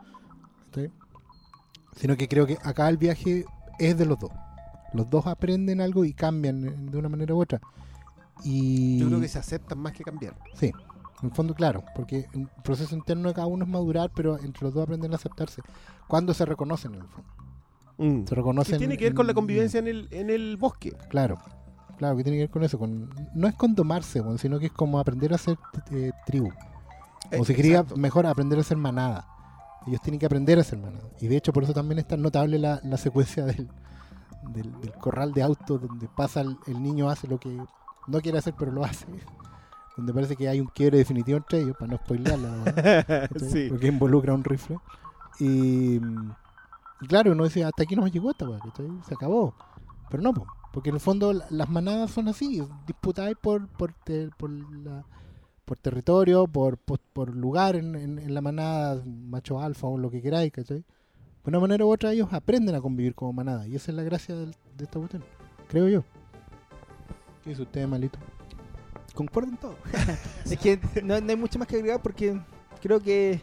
sino 1.95 2.15
que 2.17 2.27
creo 2.27 2.45
que 2.47 2.57
acá 2.63 2.87
el 2.89 2.97
viaje 2.97 3.45
es 3.79 3.97
de 3.97 4.05
los 4.05 4.19
dos. 4.19 4.31
Los 4.93 5.09
dos 5.09 5.27
aprenden 5.27 5.81
algo 5.81 6.05
y 6.05 6.13
cambian 6.13 6.65
eh, 6.67 6.73
de 6.91 6.97
una 6.97 7.09
manera 7.09 7.33
u 7.33 7.41
otra. 7.41 7.59
Y 8.43 8.99
Yo 8.99 9.07
creo 9.07 9.19
que 9.21 9.27
se 9.27 9.39
aceptan 9.39 9.79
más 9.79 9.93
que 9.93 10.03
cambiar. 10.03 10.35
Sí, 10.55 10.67
en 11.21 11.29
el 11.29 11.31
fondo, 11.35 11.53
claro, 11.53 11.83
porque 11.95 12.27
el 12.33 12.47
proceso 12.63 12.95
interno 12.95 13.27
de 13.29 13.35
cada 13.35 13.47
uno 13.47 13.65
es 13.65 13.69
madurar, 13.69 14.11
pero 14.15 14.39
entre 14.39 14.63
los 14.63 14.73
dos 14.73 14.83
aprenden 14.83 15.11
a 15.13 15.15
aceptarse. 15.15 15.61
Cuando 16.07 16.33
se 16.33 16.45
reconocen, 16.45 16.95
en 16.95 17.01
el 17.01 17.07
fondo. 17.07 17.29
Mm. 17.97 18.27
Se 18.27 18.35
reconocen. 18.35 18.77
Tiene 18.79 18.97
que 18.97 19.05
ver 19.05 19.13
con 19.13 19.27
la 19.27 19.31
en- 19.31 19.35
convivencia 19.35 19.79
en 19.79 19.87
el, 19.87 20.07
en 20.11 20.29
el 20.29 20.57
bosque. 20.57 20.93
Claro, 21.09 21.37
claro, 22.01 22.17
que 22.17 22.23
tiene 22.23 22.37
que 22.39 22.43
ver 22.45 22.49
con 22.49 22.63
eso. 22.63 22.79
con 22.79 23.11
No 23.35 23.47
es 23.47 23.53
con 23.53 23.75
tomarse, 23.75 24.21
weón, 24.21 24.39
sino 24.39 24.57
que 24.57 24.65
es 24.65 24.71
como 24.71 24.99
aprender 24.99 25.31
a 25.35 25.37
ser 25.37 25.55
eh, 25.91 26.11
tribu. 26.25 26.47
O 26.47 26.51
Eh, 27.29 27.45
si 27.45 27.53
quería 27.53 27.85
mejor 27.95 28.25
aprender 28.25 28.57
a 28.57 28.63
ser 28.63 28.77
manada. 28.77 29.27
Ellos 29.85 30.01
tienen 30.01 30.19
que 30.19 30.25
aprender 30.25 30.57
a 30.57 30.63
ser 30.63 30.79
manada. 30.79 31.07
Y 31.19 31.27
de 31.27 31.37
hecho, 31.37 31.53
por 31.53 31.63
eso 31.63 31.73
también 31.73 31.99
es 31.99 32.07
tan 32.07 32.23
notable 32.23 32.57
la, 32.57 32.79
la 32.83 32.97
secuencia 32.97 33.45
del, 33.51 33.69
del, 34.51 34.81
del 34.81 34.93
corral 34.93 35.31
de 35.31 35.43
autos, 35.43 35.79
donde 35.79 36.07
pasa 36.07 36.41
el, 36.41 36.57
el 36.65 36.81
niño, 36.81 37.07
hace 37.07 37.27
lo 37.27 37.39
que 37.39 37.55
no 38.07 38.19
quiere 38.19 38.39
hacer, 38.39 38.55
pero 38.57 38.71
lo 38.71 38.83
hace. 38.83 39.05
Donde 39.95 40.11
parece 40.11 40.35
que 40.35 40.49
hay 40.49 40.59
un 40.59 40.67
quiebre 40.67 40.97
definitivo 40.97 41.37
entre 41.37 41.59
ellos, 41.59 41.75
para 41.77 41.91
no 41.91 41.97
spoilearla. 41.97 42.49
weón. 42.65 43.27
¿cachai? 43.27 43.51
sí. 43.51 43.67
Porque 43.69 43.87
involucra 43.87 44.33
un 44.33 44.43
rifle. 44.43 44.79
Y, 45.39 45.97
Y 47.01 47.07
claro, 47.07 47.33
uno 47.33 47.43
dice, 47.43 47.63
hasta 47.63 47.83
aquí 47.83 47.95
no 47.95 48.01
me 48.01 48.09
llegó 48.09 48.31
esta. 48.31 48.47
Se 49.07 49.13
acabó. 49.13 49.53
Pero 50.09 50.23
no, 50.23 50.33
po, 50.33 50.47
porque 50.71 50.89
en 50.89 50.95
el 50.95 51.01
fondo 51.01 51.33
la- 51.33 51.45
las 51.49 51.69
manadas 51.69 52.11
son 52.11 52.27
así, 52.27 52.61
disputáis 52.87 53.35
por, 53.41 53.67
por, 53.67 53.93
te- 53.93 54.29
por, 54.37 54.49
la- 54.51 55.03
por 55.65 55.77
territorio, 55.77 56.47
por, 56.47 56.77
por, 56.77 57.35
lugar 57.35 57.75
en, 57.75 57.95
en- 57.95 58.33
la 58.33 58.41
manada, 58.41 59.01
macho 59.05 59.59
alfa 59.61 59.87
o 59.87 59.97
lo 59.97 60.09
que 60.09 60.21
queráis, 60.21 60.51
¿cachai? 60.51 60.79
De 60.79 61.49
una 61.49 61.59
manera 61.59 61.85
u 61.85 61.91
otra 61.91 62.11
ellos 62.13 62.29
aprenden 62.31 62.75
a 62.75 62.81
convivir 62.81 63.15
como 63.15 63.33
manada, 63.33 63.67
y 63.67 63.75
esa 63.75 63.91
es 63.91 63.97
la 63.97 64.03
gracia 64.03 64.35
del- 64.35 64.55
de 64.77 64.83
esta 64.83 64.99
cuestión, 64.99 65.23
creo 65.67 65.87
yo. 65.89 66.03
¿Qué 67.43 67.49
dice 67.51 67.63
usted, 67.63 67.87
malito? 67.87 68.19
Concuerdo 69.15 69.51
todo. 69.59 69.75
es 70.45 70.57
que 70.57 70.79
no, 71.03 71.19
no 71.19 71.29
hay 71.29 71.35
mucho 71.35 71.57
más 71.59 71.67
que 71.67 71.75
agregar 71.77 72.01
porque 72.01 72.39
creo 72.81 72.99
que 73.01 73.41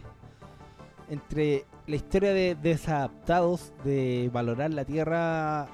entre 1.09 1.65
la 1.87 1.95
historia 1.95 2.33
de 2.33 2.55
desadaptados, 2.55 3.73
de 3.83 4.29
valorar 4.33 4.71
la 4.73 4.85
tierra 4.85 5.67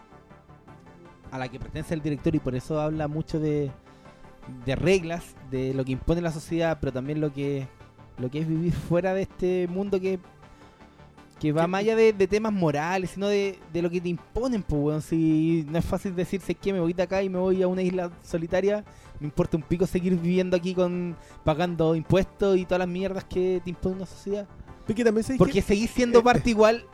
a 1.36 1.40
la 1.40 1.48
que 1.50 1.60
pertenece 1.60 1.94
el 1.94 2.02
director 2.02 2.34
y 2.36 2.40
por 2.40 2.56
eso 2.56 2.80
habla 2.80 3.08
mucho 3.08 3.40
de, 3.40 3.72
de 4.66 4.76
reglas, 4.76 5.24
de 5.52 5.74
lo 5.74 5.86
que 5.86 5.92
impone 5.94 6.22
la 6.22 6.32
sociedad, 6.32 6.78
pero 6.80 6.92
también 6.94 7.22
lo 7.22 7.32
que, 7.34 7.68
lo 8.18 8.30
que 8.32 8.40
es 8.40 8.48
vivir 8.48 8.74
fuera 8.74 9.14
de 9.14 9.24
este 9.24 9.68
mundo 9.70 10.00
que, 10.00 10.20
que 11.40 11.52
va 11.52 11.68
más 11.68 11.82
allá 11.82 11.96
de, 11.96 12.14
de 12.14 12.28
temas 12.28 12.54
morales, 12.54 13.12
sino 13.12 13.28
de, 13.28 13.60
de 13.74 13.82
lo 13.82 13.90
que 13.90 14.00
te 14.02 14.08
imponen, 14.10 14.64
pues, 14.64 14.82
weón. 14.82 15.02
Si 15.02 15.66
no 15.70 15.78
es 15.78 15.86
fácil 15.86 16.16
decirse 16.16 16.56
que 16.56 16.72
me 16.74 16.80
voy 16.80 16.94
de 16.94 17.04
acá 17.04 17.22
y 17.22 17.30
me 17.30 17.38
voy 17.40 17.62
a 17.62 17.68
una 17.68 17.82
isla 17.82 18.10
solitaria, 18.24 18.84
me 19.20 19.28
importa 19.28 19.58
un 19.58 19.64
pico 19.64 19.86
seguir 19.86 20.16
viviendo 20.16 20.56
aquí 20.56 20.74
con 20.74 21.16
pagando 21.44 21.94
impuestos 21.96 22.58
y 22.58 22.66
todas 22.66 22.80
las 22.80 22.88
mierdas 22.88 23.26
que 23.26 23.62
te 23.64 23.70
impone 23.70 23.98
una 23.98 24.06
sociedad. 24.06 24.48
Porque 24.88 25.04
también 25.04 25.26
Porque 25.38 25.54
que- 25.54 25.62
seguís 25.62 25.92
siendo 25.92 26.20
eh, 26.20 26.24
parte 26.24 26.50
igual. 26.50 26.86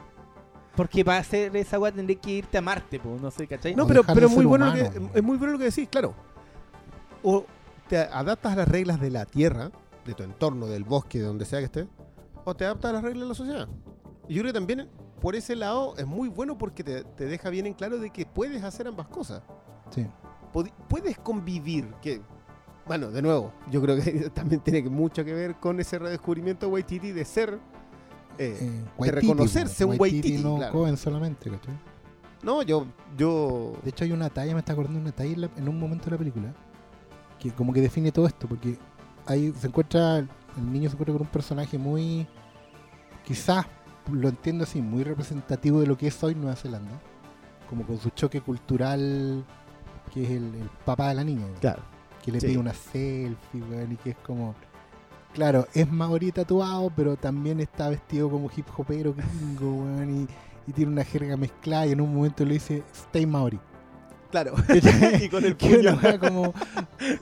Porque 0.75 1.03
para 1.03 1.19
hacer 1.19 1.55
esa 1.55 1.79
weá 1.79 1.91
tendré 1.91 2.15
que 2.15 2.31
irte 2.31 2.57
a 2.57 2.61
Marte, 2.61 2.99
pues, 2.99 3.21
no 3.21 3.29
sé, 3.29 3.45
¿cachai? 3.47 3.75
No, 3.75 3.85
pero, 3.85 4.03
pero 4.03 4.29
muy 4.29 4.45
bueno 4.45 4.71
humano, 4.71 4.89
que, 4.91 5.19
es 5.19 5.23
muy 5.23 5.37
bueno 5.37 5.53
lo 5.53 5.59
que 5.59 5.65
decís, 5.65 5.87
claro. 5.89 6.13
O 7.23 7.45
te 7.89 7.97
adaptas 7.97 8.53
a 8.53 8.55
las 8.55 8.67
reglas 8.67 8.99
de 9.01 9.11
la 9.11 9.25
tierra, 9.25 9.69
de 10.05 10.13
tu 10.13 10.23
entorno, 10.23 10.67
del 10.67 10.83
bosque, 10.83 11.19
de 11.19 11.25
donde 11.25 11.45
sea 11.45 11.59
que 11.59 11.65
estés, 11.65 11.87
o 12.45 12.55
te 12.55 12.65
adaptas 12.65 12.91
a 12.91 12.93
las 12.93 13.03
reglas 13.03 13.23
de 13.23 13.29
la 13.29 13.35
sociedad. 13.35 13.67
Y 14.27 14.35
yo 14.35 14.41
creo 14.41 14.53
que 14.53 14.59
también 14.59 14.89
por 15.21 15.35
ese 15.35 15.55
lado 15.55 15.95
es 15.97 16.07
muy 16.07 16.29
bueno 16.29 16.57
porque 16.57 16.83
te, 16.83 17.03
te 17.03 17.25
deja 17.25 17.49
bien 17.49 17.67
en 17.67 17.73
claro 17.73 17.99
de 17.99 18.09
que 18.09 18.25
puedes 18.25 18.63
hacer 18.63 18.87
ambas 18.87 19.07
cosas. 19.07 19.43
Sí. 19.91 20.07
Puedes 20.89 21.17
convivir, 21.19 21.93
que, 22.01 22.21
bueno, 22.87 23.11
de 23.11 23.21
nuevo, 23.21 23.53
yo 23.69 23.81
creo 23.81 23.95
que 23.97 24.29
también 24.33 24.61
tiene 24.61 24.89
mucho 24.89 25.23
que 25.23 25.33
ver 25.33 25.55
con 25.55 25.79
ese 25.79 25.99
redescubrimiento 25.99 26.65
de 26.65 26.71
Waititi 26.71 27.11
de 27.11 27.23
ser, 27.23 27.59
eh, 28.37 28.57
Eh, 28.61 29.03
de 29.05 29.11
reconocerse 29.11 29.85
un 29.85 29.99
Waititi. 29.99 30.37
no 30.37 30.57
claro. 30.57 30.71
Cohen 30.73 30.97
solamente, 30.97 31.49
¿cachai? 31.49 31.73
No, 32.43 32.61
yo, 32.63 32.87
yo, 33.17 33.73
De 33.83 33.89
hecho 33.91 34.03
hay 34.03 34.11
una 34.11 34.29
talla, 34.29 34.53
me 34.53 34.59
está 34.59 34.73
acordando 34.73 34.99
una 34.99 35.11
talla 35.11 35.31
en, 35.33 35.41
la- 35.41 35.49
en 35.57 35.69
un 35.69 35.79
momento 35.79 36.05
de 36.05 36.11
la 36.11 36.17
película 36.17 36.53
que 37.39 37.51
como 37.51 37.71
que 37.73 37.81
define 37.81 38.11
todo 38.11 38.27
esto, 38.27 38.47
porque 38.47 38.77
ahí 39.25 39.51
se 39.59 39.67
encuentra, 39.67 40.17
el 40.19 40.27
niño 40.71 40.89
se 40.89 40.93
encuentra 40.95 41.13
con 41.13 41.21
un 41.23 41.27
personaje 41.31 41.77
muy, 41.77 42.27
quizás 43.25 43.65
lo 44.11 44.29
entiendo 44.29 44.63
así, 44.63 44.81
muy 44.81 45.03
representativo 45.03 45.79
de 45.79 45.87
lo 45.87 45.97
que 45.97 46.07
es 46.07 46.23
hoy 46.23 46.35
Nueva 46.35 46.55
Zelanda, 46.55 46.99
como 47.69 47.85
con 47.85 47.97
su 47.99 48.09
choque 48.11 48.41
cultural, 48.41 49.43
que 50.13 50.23
es 50.23 50.29
el, 50.31 50.53
el 50.55 50.69
papá 50.85 51.09
de 51.09 51.15
la 51.15 51.23
niña, 51.23 51.45
claro. 51.59 51.81
que 52.23 52.31
le 52.31 52.39
Sí. 52.39 52.47
pide 52.47 52.57
una 52.59 52.73
selfie, 52.73 53.37
y 53.91 53.95
que 53.97 54.11
es 54.11 54.17
como... 54.17 54.53
Claro, 55.33 55.67
es 55.73 55.89
maorí 55.89 56.31
tatuado, 56.31 56.91
pero 56.95 57.15
también 57.15 57.59
está 57.61 57.89
vestido 57.89 58.29
como 58.29 58.49
hip 58.55 58.65
hopero 58.75 59.13
gringo, 59.13 59.75
weón, 59.83 60.23
y, 60.23 60.69
y 60.69 60.73
tiene 60.73 60.91
una 60.91 61.05
jerga 61.05 61.37
mezclada 61.37 61.87
y 61.87 61.91
en 61.93 62.01
un 62.01 62.13
momento 62.13 62.43
le 62.43 62.55
dice, 62.55 62.83
stay 62.93 63.25
maori. 63.25 63.59
Claro. 64.29 64.55
Y 65.21 65.29
con 65.29 65.43
el 65.45 65.55
una 65.79 65.97
puño. 65.97 66.19
como- 66.19 66.53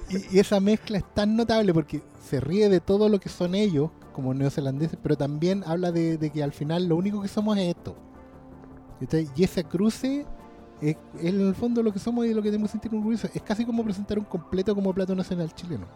y, 0.09 0.35
y 0.37 0.39
esa 0.39 0.59
mezcla 0.59 0.97
es 0.97 1.05
tan 1.13 1.35
notable 1.35 1.73
porque 1.73 2.03
se 2.27 2.39
ríe 2.39 2.69
de 2.69 2.79
todo 2.79 3.09
lo 3.09 3.19
que 3.19 3.29
son 3.29 3.53
ellos 3.55 3.91
como 4.13 4.33
neozelandeses, 4.33 4.97
pero 5.01 5.15
también 5.17 5.63
habla 5.65 5.91
de, 5.91 6.17
de 6.17 6.31
que 6.31 6.43
al 6.43 6.51
final 6.51 6.87
lo 6.87 6.95
único 6.97 7.21
que 7.21 7.27
somos 7.27 7.57
es 7.57 7.69
esto. 7.75 7.95
Y 9.35 9.43
ese 9.43 9.63
cruce 9.63 10.25
es, 10.81 10.97
en 11.21 11.39
el 11.39 11.55
fondo 11.55 11.81
lo 11.83 11.93
que 11.93 11.99
somos 11.99 12.25
y 12.25 12.33
lo 12.33 12.41
que 12.41 12.49
tenemos 12.51 12.69
que 12.69 12.73
sentir 12.79 12.93
orgullosos. 12.93 13.31
Es 13.33 13.41
casi 13.41 13.65
como 13.65 13.83
presentar 13.83 14.19
un 14.19 14.25
completo 14.25 14.75
como 14.75 14.93
plato 14.93 15.15
nacional 15.15 15.53
chileno. 15.53 15.87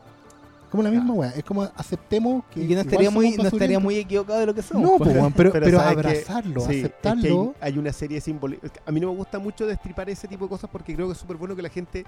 Como 0.74 0.82
la 0.82 0.90
misma 0.90 1.14
weá. 1.14 1.30
Es 1.30 1.44
como 1.44 1.62
aceptemos 1.62 2.46
que. 2.52 2.64
Y 2.64 2.68
que 2.68 2.74
no 2.74 2.82
estaría 2.82 3.12
muy, 3.12 3.38
no 3.38 3.44
estaría 3.44 3.78
muy 3.80 3.96
equivocado 3.98 4.40
de 4.40 4.48
lo 4.48 4.56
que 4.56 4.64
somos. 4.64 4.84
No, 4.94 4.98
pues. 4.98 5.14
pero, 5.38 5.52
pero, 5.52 5.80
abrazarlo, 5.80 6.62
Sí, 6.62 6.66
es 6.66 6.70
que 6.78 6.86
aceptarlo. 6.86 7.54
hay, 7.62 7.74
hay 7.74 7.78
una 7.78 7.94
serie 7.94 8.16
de 8.16 8.22
símbolos. 8.22 8.58
A 8.84 8.92
mí 8.92 9.00
no 9.00 9.12
me 9.12 9.16
gusta 9.16 9.38
mucho 9.38 9.68
destripar 9.68 10.10
ese 10.10 10.28
tipo 10.28 10.46
de 10.46 10.50
cosas 10.50 10.72
porque 10.72 10.96
creo 10.96 11.06
que 11.06 11.12
es 11.14 11.20
súper 11.20 11.38
bueno 11.38 11.56
que 11.56 11.62
la 11.62 11.70
gente 11.70 12.06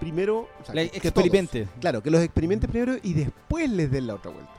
primero. 0.00 0.48
o 0.60 0.64
sea, 0.64 0.74
La 0.74 0.82
que- 0.82 0.90
que 0.98 1.06
experimente. 1.06 1.66
todos, 1.66 1.78
claro, 1.80 2.02
que 2.02 2.10
los 2.10 2.20
experimente 2.20 2.66
primero 2.66 2.96
y 3.00 3.12
después 3.14 3.70
les 3.70 3.88
den 3.92 4.08
la 4.08 4.16
otra 4.16 4.32
vuelta. 4.32 4.54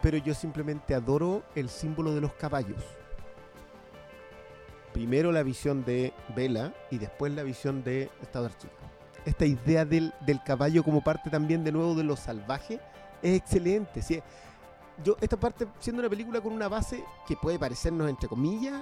Pero 0.00 0.18
yo 0.18 0.32
simplemente 0.32 0.94
adoro 0.94 1.42
el 1.56 1.68
símbolo 1.68 2.14
de 2.14 2.20
los 2.20 2.34
caballos. 2.34 2.84
Primero 4.92 5.32
la 5.32 5.42
visión 5.42 5.84
de 5.84 6.12
Vela 6.36 6.72
y 6.92 6.98
después 6.98 7.32
la 7.34 7.42
visión 7.42 7.82
de 7.82 8.10
Estado 8.22 8.46
Archivo. 8.46 8.72
Esta 9.26 9.44
idea 9.44 9.84
del, 9.84 10.14
del 10.24 10.42
caballo 10.42 10.82
como 10.82 11.02
parte 11.02 11.28
también 11.28 11.62
de 11.64 11.72
nuevo 11.72 11.94
de 11.94 12.04
lo 12.04 12.16
salvaje 12.16 12.80
es 13.22 13.36
excelente. 13.36 14.00
sí. 14.00 14.20
Yo, 15.04 15.14
esta 15.20 15.36
parte, 15.36 15.66
siendo 15.78 16.00
una 16.00 16.08
película 16.08 16.40
con 16.40 16.54
una 16.54 16.68
base 16.68 17.04
que 17.28 17.36
puede 17.36 17.58
parecernos, 17.58 18.08
entre 18.08 18.28
comillas, 18.30 18.80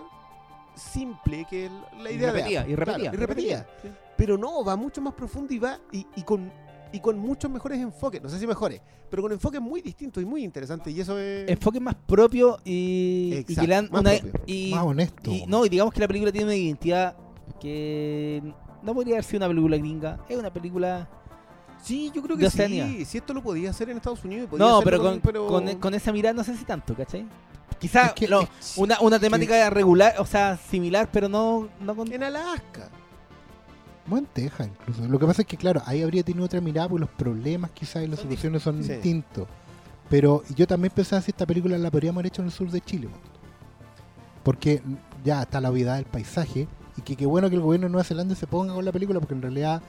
simple, 0.77 1.45
que 1.51 1.69
la 1.99 2.11
idea 2.11 2.29
y 2.29 2.33
repetía, 2.33 2.63
de 2.65 2.71
y 2.71 2.75
repetía, 2.77 3.11
Claro, 3.11 3.17
y 3.17 3.21
repetía. 3.21 3.67
sí. 3.83 3.89
Pero 4.17 4.39
no, 4.39 4.65
va 4.65 4.77
mucho 4.77 5.01
más 5.01 5.15
profundo 5.15 5.53
y 5.53 5.59
va 5.59 5.79
y, 5.91 6.07
y 6.15 6.23
con 6.23 6.53
y 6.93 7.01
con 7.01 7.19
muchos 7.19 7.51
mejores 7.51 7.81
enfoques, 7.81 8.23
no 8.23 8.29
sé 8.29 8.39
si 8.39 8.47
mejores, 8.47 8.81
pero 9.11 9.21
con 9.23 9.33
enfoques 9.33 9.61
muy 9.61 9.81
distintos 9.83 10.23
y 10.23 10.27
muy 10.27 10.45
interesantes 10.45 10.95
y 10.95 11.01
eso 11.01 11.19
es 11.19 11.49
Enfoque 11.51 11.81
más 11.81 11.97
propio 11.97 12.59
y, 12.65 13.35
y 13.39 13.45
que 13.45 13.57
más 13.67 13.89
una. 13.91 14.11
propio. 14.13 14.33
Y, 14.47 14.71
Más 14.73 14.85
honesto. 14.85 15.29
y- 15.33 15.45
no, 15.47 15.67
y 15.67 15.69
digamos 15.69 15.93
que 15.93 15.99
la 16.01 16.07
película 16.07 16.31
tiene 16.31 16.45
una 16.45 16.55
identidad 16.55 17.17
que 17.61 18.41
no 18.85 18.95
podría 18.95 19.15
haber 19.15 19.25
sido 19.25 19.39
una 19.39 19.49
película 19.49 19.77
gringa. 19.77 20.19
Es 20.29 20.37
una 20.39 20.53
película. 20.53 21.09
Sí, 21.83 22.11
yo 22.15 22.23
creo 22.23 22.37
que 22.37 22.49
sí, 22.49 23.05
si 23.05 23.19
esto 23.19 23.35
lo 23.35 23.43
podía 23.43 23.71
hacer 23.71 23.91
en 23.91 23.97
Estados 23.99 24.25
Unidos, 24.25 24.49
podía 24.49 24.65
No, 24.67 24.81
pero 24.83 25.03
con, 25.03 25.21
pero- 25.21 25.47
con, 25.47 25.75
con 25.77 25.93
esa 25.95 26.13
mirada 26.13 26.33
no 26.33 26.43
sé 26.45 26.57
si 26.57 26.65
tanto, 26.65 26.95
¿cachai? 26.95 27.27
Quizá 27.79 28.07
Es 28.07 28.13
que- 28.15 28.29
no, 28.29 28.43
es- 28.43 28.75
una, 28.77 28.99
una 29.01 29.19
temática 29.19 29.69
regular, 29.69 30.15
o 30.19 30.25
sea, 30.27 30.57
similar, 30.57 31.09
pero 31.13 31.29
no, 31.29 31.69
no 31.81 31.95
con. 31.95 32.11
en 32.13 32.23
Alaska. 32.23 32.89
Buen 34.07 34.27
Teja, 34.27 34.65
incluso. 34.65 35.07
Lo 35.09 35.19
que 35.19 35.27
pasa 35.27 35.43
es 35.43 35.49
que, 35.49 35.57
claro, 35.57 35.83
ahí 35.87 36.03
habría 36.03 36.23
tenido 36.23 36.45
otra 36.45 36.61
mirada 36.61 36.89
porque 36.89 37.01
los 37.01 37.11
problemas 37.11 37.71
quizás 37.73 38.03
y 38.03 38.07
las 38.07 38.19
Son 38.21 38.29
soluciones 38.29 38.63
son 38.63 38.83
sí. 38.85 38.93
distintos. 38.93 39.49
Pero 40.11 40.43
yo 40.55 40.67
también 40.67 40.93
pensaba 40.95 41.23
si 41.23 41.31
esta 41.31 41.47
película 41.47 41.77
la 41.79 41.91
podríamos 41.91 42.17
haber 42.21 42.27
hecho 42.27 42.43
en 42.43 42.47
el 42.49 42.53
sur 42.53 42.71
de 42.71 42.81
Chile. 42.83 43.09
po. 43.09 43.17
Porque 44.43 44.83
ya 45.25 45.43
está 45.43 45.61
la 45.61 45.71
obviedad 45.71 45.97
del 45.97 46.05
paisaje 46.05 46.69
que 47.05 47.17
qué 47.17 47.27
bueno 47.27 47.49
que 47.49 47.57
el 47.57 47.63
gobierno 47.63 47.87
de 47.87 47.93
Nueva 47.93 48.05
Zelanda 48.05 48.35
se 48.35 48.47
ponga 48.47 48.75
con 48.75 48.85
la 48.85 48.93
película 48.93 49.21
porque 49.21 49.35
en 49.35 49.43
realidad 49.43 49.83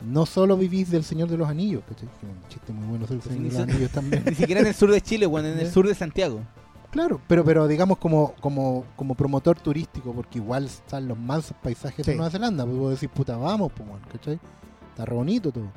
no 0.00 0.26
solo 0.26 0.56
vivís 0.56 0.90
del 0.90 1.04
Señor 1.04 1.28
de 1.28 1.36
los 1.36 1.48
Anillos. 1.48 1.82
Que 1.84 2.04
un 2.26 2.48
chiste 2.48 2.72
muy 2.72 2.86
bueno 2.86 3.06
del 3.06 3.22
Señor 3.22 3.38
de 3.38 3.48
los. 3.52 3.68
Anillos 3.68 3.90
también. 3.90 4.24
Ni 4.24 4.34
siquiera 4.34 4.60
en 4.60 4.68
el 4.68 4.74
sur 4.74 4.90
de 4.90 5.00
Chile, 5.00 5.26
bueno, 5.26 5.48
en 5.48 5.58
el 5.58 5.70
sur 5.70 5.86
de 5.86 5.94
Santiago. 5.94 6.40
Claro, 6.90 7.20
pero 7.28 7.44
pero 7.44 7.68
digamos 7.68 7.98
como 7.98 8.34
como 8.40 8.84
como 8.96 9.14
promotor 9.14 9.60
turístico, 9.60 10.12
porque 10.12 10.38
igual 10.38 10.64
están 10.64 11.06
los 11.06 11.18
mansos 11.18 11.56
paisajes 11.62 12.04
de. 12.04 12.14
Nueva 12.16 12.30
Zelanda, 12.30 12.64
pues 12.64 12.76
puedo 12.76 12.90
decir, 12.90 13.08
puta, 13.08 13.36
vamos, 13.36 13.70
pues, 13.72 13.88
¿cachai? 14.10 14.40
Está 14.90 15.04
re 15.04 15.14
bonito 15.14 15.52
todo. 15.52 15.70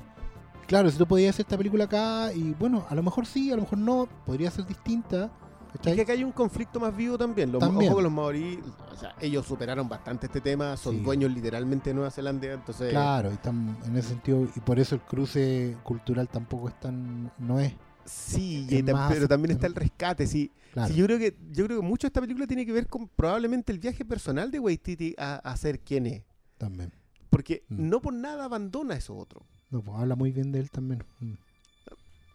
Claro, 0.65 0.89
si 0.89 0.97
tú 0.97 1.05
podías 1.05 1.35
hacer 1.35 1.45
esta 1.45 1.57
película 1.57 1.83
acá, 1.83 2.33
y 2.33 2.55
bueno, 2.57 2.85
a 2.89 2.95
lo 2.95 3.03
mejor 3.03 3.25
sí, 3.27 3.51
a 3.51 3.55
lo 3.55 3.63
mejor 3.63 3.77
no, 3.77 4.07
podría 4.25 4.49
ser 4.49 4.65
distinta, 4.65 5.29
Y 5.73 5.77
¿cachai? 5.77 5.95
que 5.95 6.01
acá 6.01 6.13
hay 6.13 6.23
un 6.23 6.31
conflicto 6.31 6.79
más 6.79 6.95
vivo 6.95 7.17
también. 7.17 7.51
Los, 7.51 7.59
También. 7.59 7.89
Ojo 7.91 7.97
que 7.97 8.03
los 8.03 8.11
maorí, 8.11 8.59
o 8.91 8.95
sea, 8.95 9.15
ellos 9.19 9.45
superaron 9.45 9.89
bastante 9.89 10.27
este 10.27 10.39
tema, 10.41 10.77
son 10.77 10.97
Sí. 10.97 11.01
dueños 11.01 11.31
literalmente 11.31 11.89
de 11.89 11.93
Nueva 11.95 12.11
Zelanda, 12.11 12.51
entonces 12.53 12.91
Claro, 12.91 13.31
y 13.31 13.33
están 13.33 13.75
en 13.85 13.97
ese 13.97 14.09
sentido, 14.09 14.47
y 14.55 14.59
por 14.59 14.79
eso 14.79 14.95
el 14.95 15.01
cruce 15.01 15.75
cultural 15.83 16.27
tampoco 16.29 16.69
es 16.69 16.79
tan, 16.79 17.31
no 17.39 17.59
es, 17.59 17.73
sí, 18.05 18.67
es 18.69 18.79
y 18.79 18.83
tam- 18.83 18.93
más- 18.93 19.13
pero 19.13 19.27
también 19.27 19.51
está 19.51 19.65
el 19.67 19.75
rescate, 19.75 20.27
sí. 20.27 20.51
claro. 20.73 20.93
Sí, 20.93 20.99
yo 20.99 21.05
creo 21.05 21.17
que 21.17 21.35
yo 21.51 21.65
creo 21.65 21.81
que 21.81 21.85
mucho 21.87 22.05
de 22.05 22.09
esta 22.09 22.21
película 22.21 22.45
tiene 22.47 22.65
que 22.65 22.71
ver 22.71 22.87
con 22.87 23.07
probablemente 23.07 23.71
el 23.71 23.79
viaje 23.79 24.05
personal 24.05 24.51
de 24.51 24.59
Waititi 24.59 25.15
a, 25.17 25.35
a 25.37 25.57
ser 25.57 25.79
quien 25.79 26.05
es, 26.05 26.23
también. 26.57 26.91
porque 27.31 27.63
Mm. 27.69 27.89
no 27.89 27.99
por 27.99 28.13
nada 28.13 28.45
abandona 28.45 28.93
eso 28.95 29.15
otro. 29.17 29.43
No, 29.71 29.81
pues 29.81 29.97
habla 29.99 30.15
muy 30.15 30.31
bien 30.31 30.51
de 30.51 30.59
él 30.59 30.69
también. 30.69 31.03
Mm. 31.19 31.33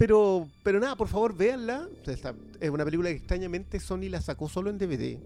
Pero, 0.03 0.47
pero 0.63 0.79
nada, 0.79 0.95
por 0.97 1.09
favor, 1.09 1.37
véanla. 1.37 1.89
Esta- 2.07 2.35
es 2.61 2.71
una 2.71 2.85
película 2.85 3.09
que 3.11 3.17
extrañamente 3.17 3.81
Sony 3.81 4.09
la 4.09 4.21
sacó 4.21 4.49
solo 4.49 4.71
en 4.71 4.79
DVD. 4.79 5.19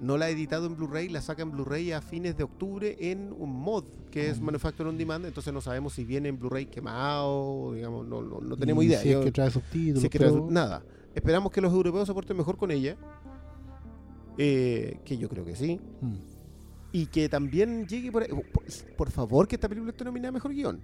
No 0.00 0.16
la 0.16 0.26
ha 0.26 0.30
editado 0.30 0.66
en 0.66 0.76
Blu-ray, 0.76 1.08
la 1.08 1.20
saca 1.22 1.42
en 1.42 1.50
Blu-ray 1.52 1.92
a 1.92 2.00
fines 2.00 2.36
de 2.36 2.42
octubre 2.44 2.96
en 3.00 3.32
un 3.32 3.50
mod 3.52 3.84
que 4.10 4.30
es 4.30 4.40
Mm. 4.40 4.44
Manufacture 4.44 4.88
on 4.88 4.98
Demand. 4.98 5.24
Entonces 5.26 5.52
no 5.52 5.60
sabemos 5.60 5.92
si 5.92 6.04
viene 6.04 6.28
en 6.28 6.38
Blu-ray 6.38 6.66
quemado, 6.66 7.72
digamos, 7.74 8.06
no, 8.06 8.20
no, 8.22 8.40
no 8.40 8.56
tenemos 8.56 8.84
idea. 8.84 9.00
Si 9.00 9.10
es 9.10 9.24
que 9.24 9.30
trae 9.32 9.50
subtítulos, 9.50 10.00
si 10.00 10.06
es 10.06 10.10
que 10.10 10.18
pero- 10.18 10.34
trae- 10.46 10.50
nada. 10.50 10.82
Esperamos 11.14 11.50
que 11.52 11.60
los 11.60 11.72
europeos 11.72 12.06
se 12.06 12.14
porten 12.14 12.36
mejor 12.36 12.56
con 12.56 12.70
ella. 12.70 12.96
eh, 14.40 15.00
que 15.04 15.18
yo 15.18 15.28
creo 15.28 15.44
que 15.44 15.56
sí, 15.56 15.80
Mm. 16.00 16.14
y 16.92 17.06
que 17.06 17.28
también 17.28 17.88
llegue 17.88 18.12
por, 18.12 18.22
ahí- 18.22 18.28
por, 18.52 18.62
por 18.96 19.10
favor 19.10 19.48
que 19.48 19.56
esta 19.56 19.68
película 19.68 19.90
esté 19.90 20.04
nominada 20.04 20.28
a 20.28 20.32
mejor 20.32 20.52
guion. 20.54 20.80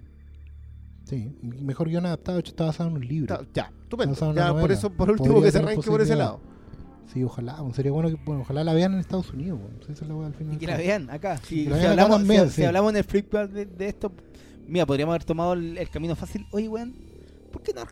Sí, 1.05 1.31
mejor 1.41 1.87
guion 1.87 2.05
adaptado, 2.05 2.35
de 2.37 2.39
hecho 2.41 2.49
está 2.51 2.65
basado 2.65 2.89
en 2.89 2.95
un 2.97 3.07
libro. 3.07 3.37
Ta- 3.37 3.45
Ya, 3.53 3.71
estupendo. 3.83 4.33
Ya, 4.33 4.51
por 4.53 4.71
eso, 4.71 4.89
por 4.89 5.11
último, 5.11 5.35
Podría 5.35 5.47
que 5.47 5.51
se 5.51 5.57
arranque 5.59 5.89
por 5.89 6.01
ese 6.01 6.15
lado. 6.15 6.39
Sí, 7.13 7.23
ojalá, 7.23 7.63
sería 7.73 7.91
bueno 7.91 8.09
que, 8.09 8.15
bueno, 8.25 8.41
ojalá 8.41 8.63
la 8.63 8.73
vean 8.73 8.93
en 8.93 8.99
Estados 8.99 9.31
Unidos, 9.31 9.59
bueno. 9.61 9.77
Esa 9.83 9.91
es 9.93 10.01
la 10.09 10.15
wea 10.15 10.27
al 10.27 10.33
final. 10.33 10.55
Y 10.55 10.57
que 10.57 10.67
la 10.67 10.77
vean 10.77 11.09
acá. 11.11 11.37
Si, 11.37 11.63
Que 11.65 11.69
la 11.69 11.75
si 11.77 11.81
vean 11.83 11.93
acá 11.93 12.01
hablamos, 12.03 12.17
también, 12.27 12.49
si- 12.49 12.63
hablamos 12.65 12.89
en 12.91 12.97
el 12.97 13.03
flip 13.03 13.31
de, 13.33 13.65
de 13.67 13.87
esto, 13.87 14.11
mira, 14.67 14.85
podríamos 14.87 15.13
haber 15.13 15.23
tomado 15.23 15.53
el, 15.53 15.77
el 15.77 15.89
camino 15.89 16.15
fácil. 16.15 16.45
Oye, 16.51 16.67
weón, 16.67 16.95
¿por 17.53 17.61
qué 17.61 17.71
no? 17.73 17.83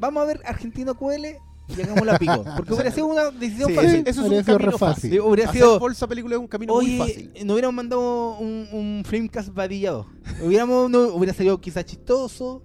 Vamos 0.00 0.22
a 0.22 0.26
ver 0.26 0.40
Argentino 0.46 0.94
QL 0.94 1.36
y 1.68 1.80
hagamos 1.80 2.04
la 2.06 2.18
pico. 2.18 2.44
Porque 2.56 2.72
hubiera 2.74 2.90
sido 2.90 3.06
una 3.06 3.30
decisión 3.30 3.68
Sí, 3.70 3.74
fácil. 3.74 4.02
eso 4.06 4.08
es 4.10 4.18
Habría 4.18 4.38
un 4.40 4.44
sido 4.44 4.58
camino 4.58 4.78
fácil. 4.78 5.10
fácil. 5.10 5.20
Hubiera 5.20 5.50
Hacer 5.50 5.62
sido. 5.62 5.78
bolsa 5.80 6.06
película 6.06 6.34
es 6.36 6.40
un 6.40 6.48
camino 6.48 6.74
muy 6.74 6.98
fácil. 6.98 7.30
no 7.44 7.52
hubiéramos 7.54 7.74
mandado 7.74 8.38
un, 8.38 8.68
un 8.72 9.02
Flamecast 9.06 9.54
vadillado. 9.54 10.06
Hubiéramos, 10.44 10.90
no, 10.90 11.08
hubiera 11.14 11.32
salido 11.32 11.60
quizás 11.60 11.84
chistoso, 11.84 12.62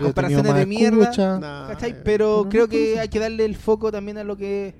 comparaciones 0.00 0.54
de 0.54 0.66
mierda. 0.66 1.38
Nah, 1.38 1.68
¿cachai? 1.68 1.90
eh, 1.92 1.96
Pero 2.04 2.42
no 2.44 2.48
creo 2.50 2.68
que 2.68 2.98
hay 2.98 3.08
que 3.08 3.18
darle 3.18 3.44
el 3.44 3.56
foco 3.56 3.92
también 3.92 4.18
a 4.18 4.24
lo 4.24 4.36
que 4.36 4.74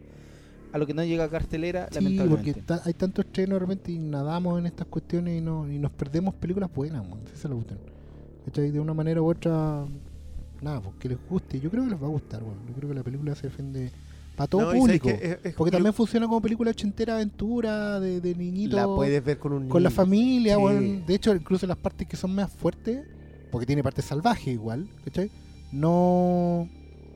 a 0.73 0.78
lo 0.78 0.86
que 0.86 0.93
no 0.93 1.02
llega 1.05 1.24
a 1.24 1.28
cartelera, 1.31 1.89
Sí, 1.90 1.94
lamentablemente. 1.94 2.52
porque 2.52 2.62
ta- 2.66 2.82
hay 2.85 2.93
tanto 2.93 3.23
estreno 3.23 3.55
de 3.55 3.60
repente 3.60 3.93
y 3.93 3.98
nadamos 3.98 4.59
en 4.59 4.66
estas 4.66 4.86
cuestiones 4.89 5.39
y, 5.39 5.40
no, 5.40 5.70
y 5.70 5.78
nos 5.78 5.90
perdemos 5.93 6.35
películas 6.35 6.68
buenas, 6.74 7.09
man. 7.09 7.20
Es 7.32 7.43
la 7.44 7.51
cuestión. 7.55 7.78
¿Cachai? 8.44 8.70
De 8.73 8.78
una 8.81 8.93
manera 8.93 9.23
u 9.23 9.31
otra, 9.31 9.85
nada, 10.66 10.80
pues 10.80 10.97
que 10.98 11.09
les 11.09 11.18
guste. 11.28 11.59
Yo 11.60 11.70
creo 11.70 11.84
que 11.84 11.90
les 11.90 12.02
va 12.02 12.06
a 12.06 12.10
gustar, 12.10 12.43
bueno. 12.43 12.60
Yo 12.68 12.74
creo 12.74 12.88
que 12.90 12.94
la 12.94 13.02
película 13.02 13.34
se 13.34 13.48
defiende 13.48 13.90
para 14.36 14.48
todo 14.48 14.72
No, 14.72 14.78
público. 14.78 15.09
que 15.09 15.14
es- 15.14 15.38
es- 15.44 15.55
porque 15.55 15.70
también 15.70 15.94
funciona 15.94 16.26
como 16.26 16.40
película 16.43 16.70
ochentera 16.70 17.14
aventura, 17.14 17.98
de, 18.01 18.20
de 18.20 18.34
niñito. 18.34 18.76
la 18.76 18.86
puedes 18.86 19.24
ver 19.24 19.38
con 19.38 19.52
un 19.55 19.68
con 19.68 19.82
la 19.82 19.88
niño. 19.88 19.97
familia, 19.97 20.56
Sí. 20.56 20.62
weón. 20.62 21.06
De 21.06 21.14
hecho, 21.14 21.34
incluso 21.34 21.66
las 21.66 21.76
partes 21.78 22.06
que 22.06 22.16
son 22.16 22.34
más 22.34 22.51
fuertes, 22.52 23.06
porque 23.51 23.64
tiene 23.66 23.82
partes 23.82 24.05
salvajes 24.05 24.48
igual, 24.48 24.86
¿cachai? 25.05 25.30
No. 25.72 26.68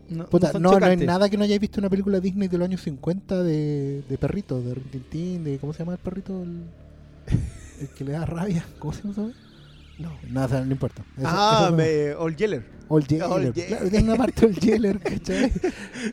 No, 0.09 0.27
Puta, 0.27 0.53
no, 0.59 0.77
no, 0.81 0.85
hay 0.87 0.97
nada 0.97 1.29
que 1.29 1.37
no 1.37 1.45
hayáis 1.45 1.61
visto 1.61 1.79
una 1.81 1.89
película 1.89 2.19
Disney 2.19 2.49
de 2.49 2.59
los 2.59 2.67
años 2.67 2.81
50 2.83 3.45
de, 3.45 4.03
de 4.09 4.19
perritos, 4.19 4.65
de 4.65 4.75
Rintintín, 4.75 5.45
de. 5.45 5.59
¿Cómo 5.59 5.73
se 5.73 5.81
llama 5.81 5.93
el 5.93 5.99
perrito? 5.99 6.43
El, 6.43 6.63
el 7.81 7.89
que 7.97 8.05
le 8.05 8.13
da 8.13 8.27
rabia. 8.27 8.65
¿Cómo 8.81 8.93
se 8.93 9.03
llama? 9.07 9.31
No. 10.31 10.49
Sea, 10.49 10.65
no 10.65 10.73
importa. 10.73 11.03
Eso- 11.17 11.27
Ah, 11.29 11.65
eso- 11.67 11.77
me, 11.77 12.15
Old 12.15 12.37
Yeller. 12.37 12.65
Old 12.89 13.07
Yeller. 13.07 13.25
Old 13.27 13.53
Claro, 13.53 13.53
Yeller. 13.53 13.91
tiene 13.91 14.05
una 14.09 14.17
parte 14.17 14.47
Old 14.47 14.59
Yeller, 14.59 14.99
¿cachai? 15.01 15.53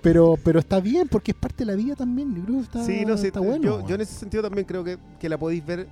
Pero, 0.02 0.38
pero 0.44 0.60
está 0.60 0.80
bien 0.80 1.08
porque 1.08 1.32
es 1.32 1.38
parte 1.38 1.66
de 1.66 1.72
la 1.72 1.76
vida 1.76 1.96
también. 1.96 2.36
Yo 2.36 2.44
creo 2.44 2.56
que 2.58 2.64
está, 2.64 2.86
Sí, 2.86 3.06
no 3.06 3.18
sé. 3.18 3.28
está 3.28 3.40
bueno. 3.40 3.64
yo, 3.64 3.88
yo 3.88 3.96
en 3.96 4.02
ese 4.02 4.14
sentido 4.14 4.44
también 4.44 4.66
creo 4.68 4.84
que, 4.84 4.98
que 5.20 5.30
la 5.30 5.38
podéis 5.38 5.66
ver. 5.66 5.88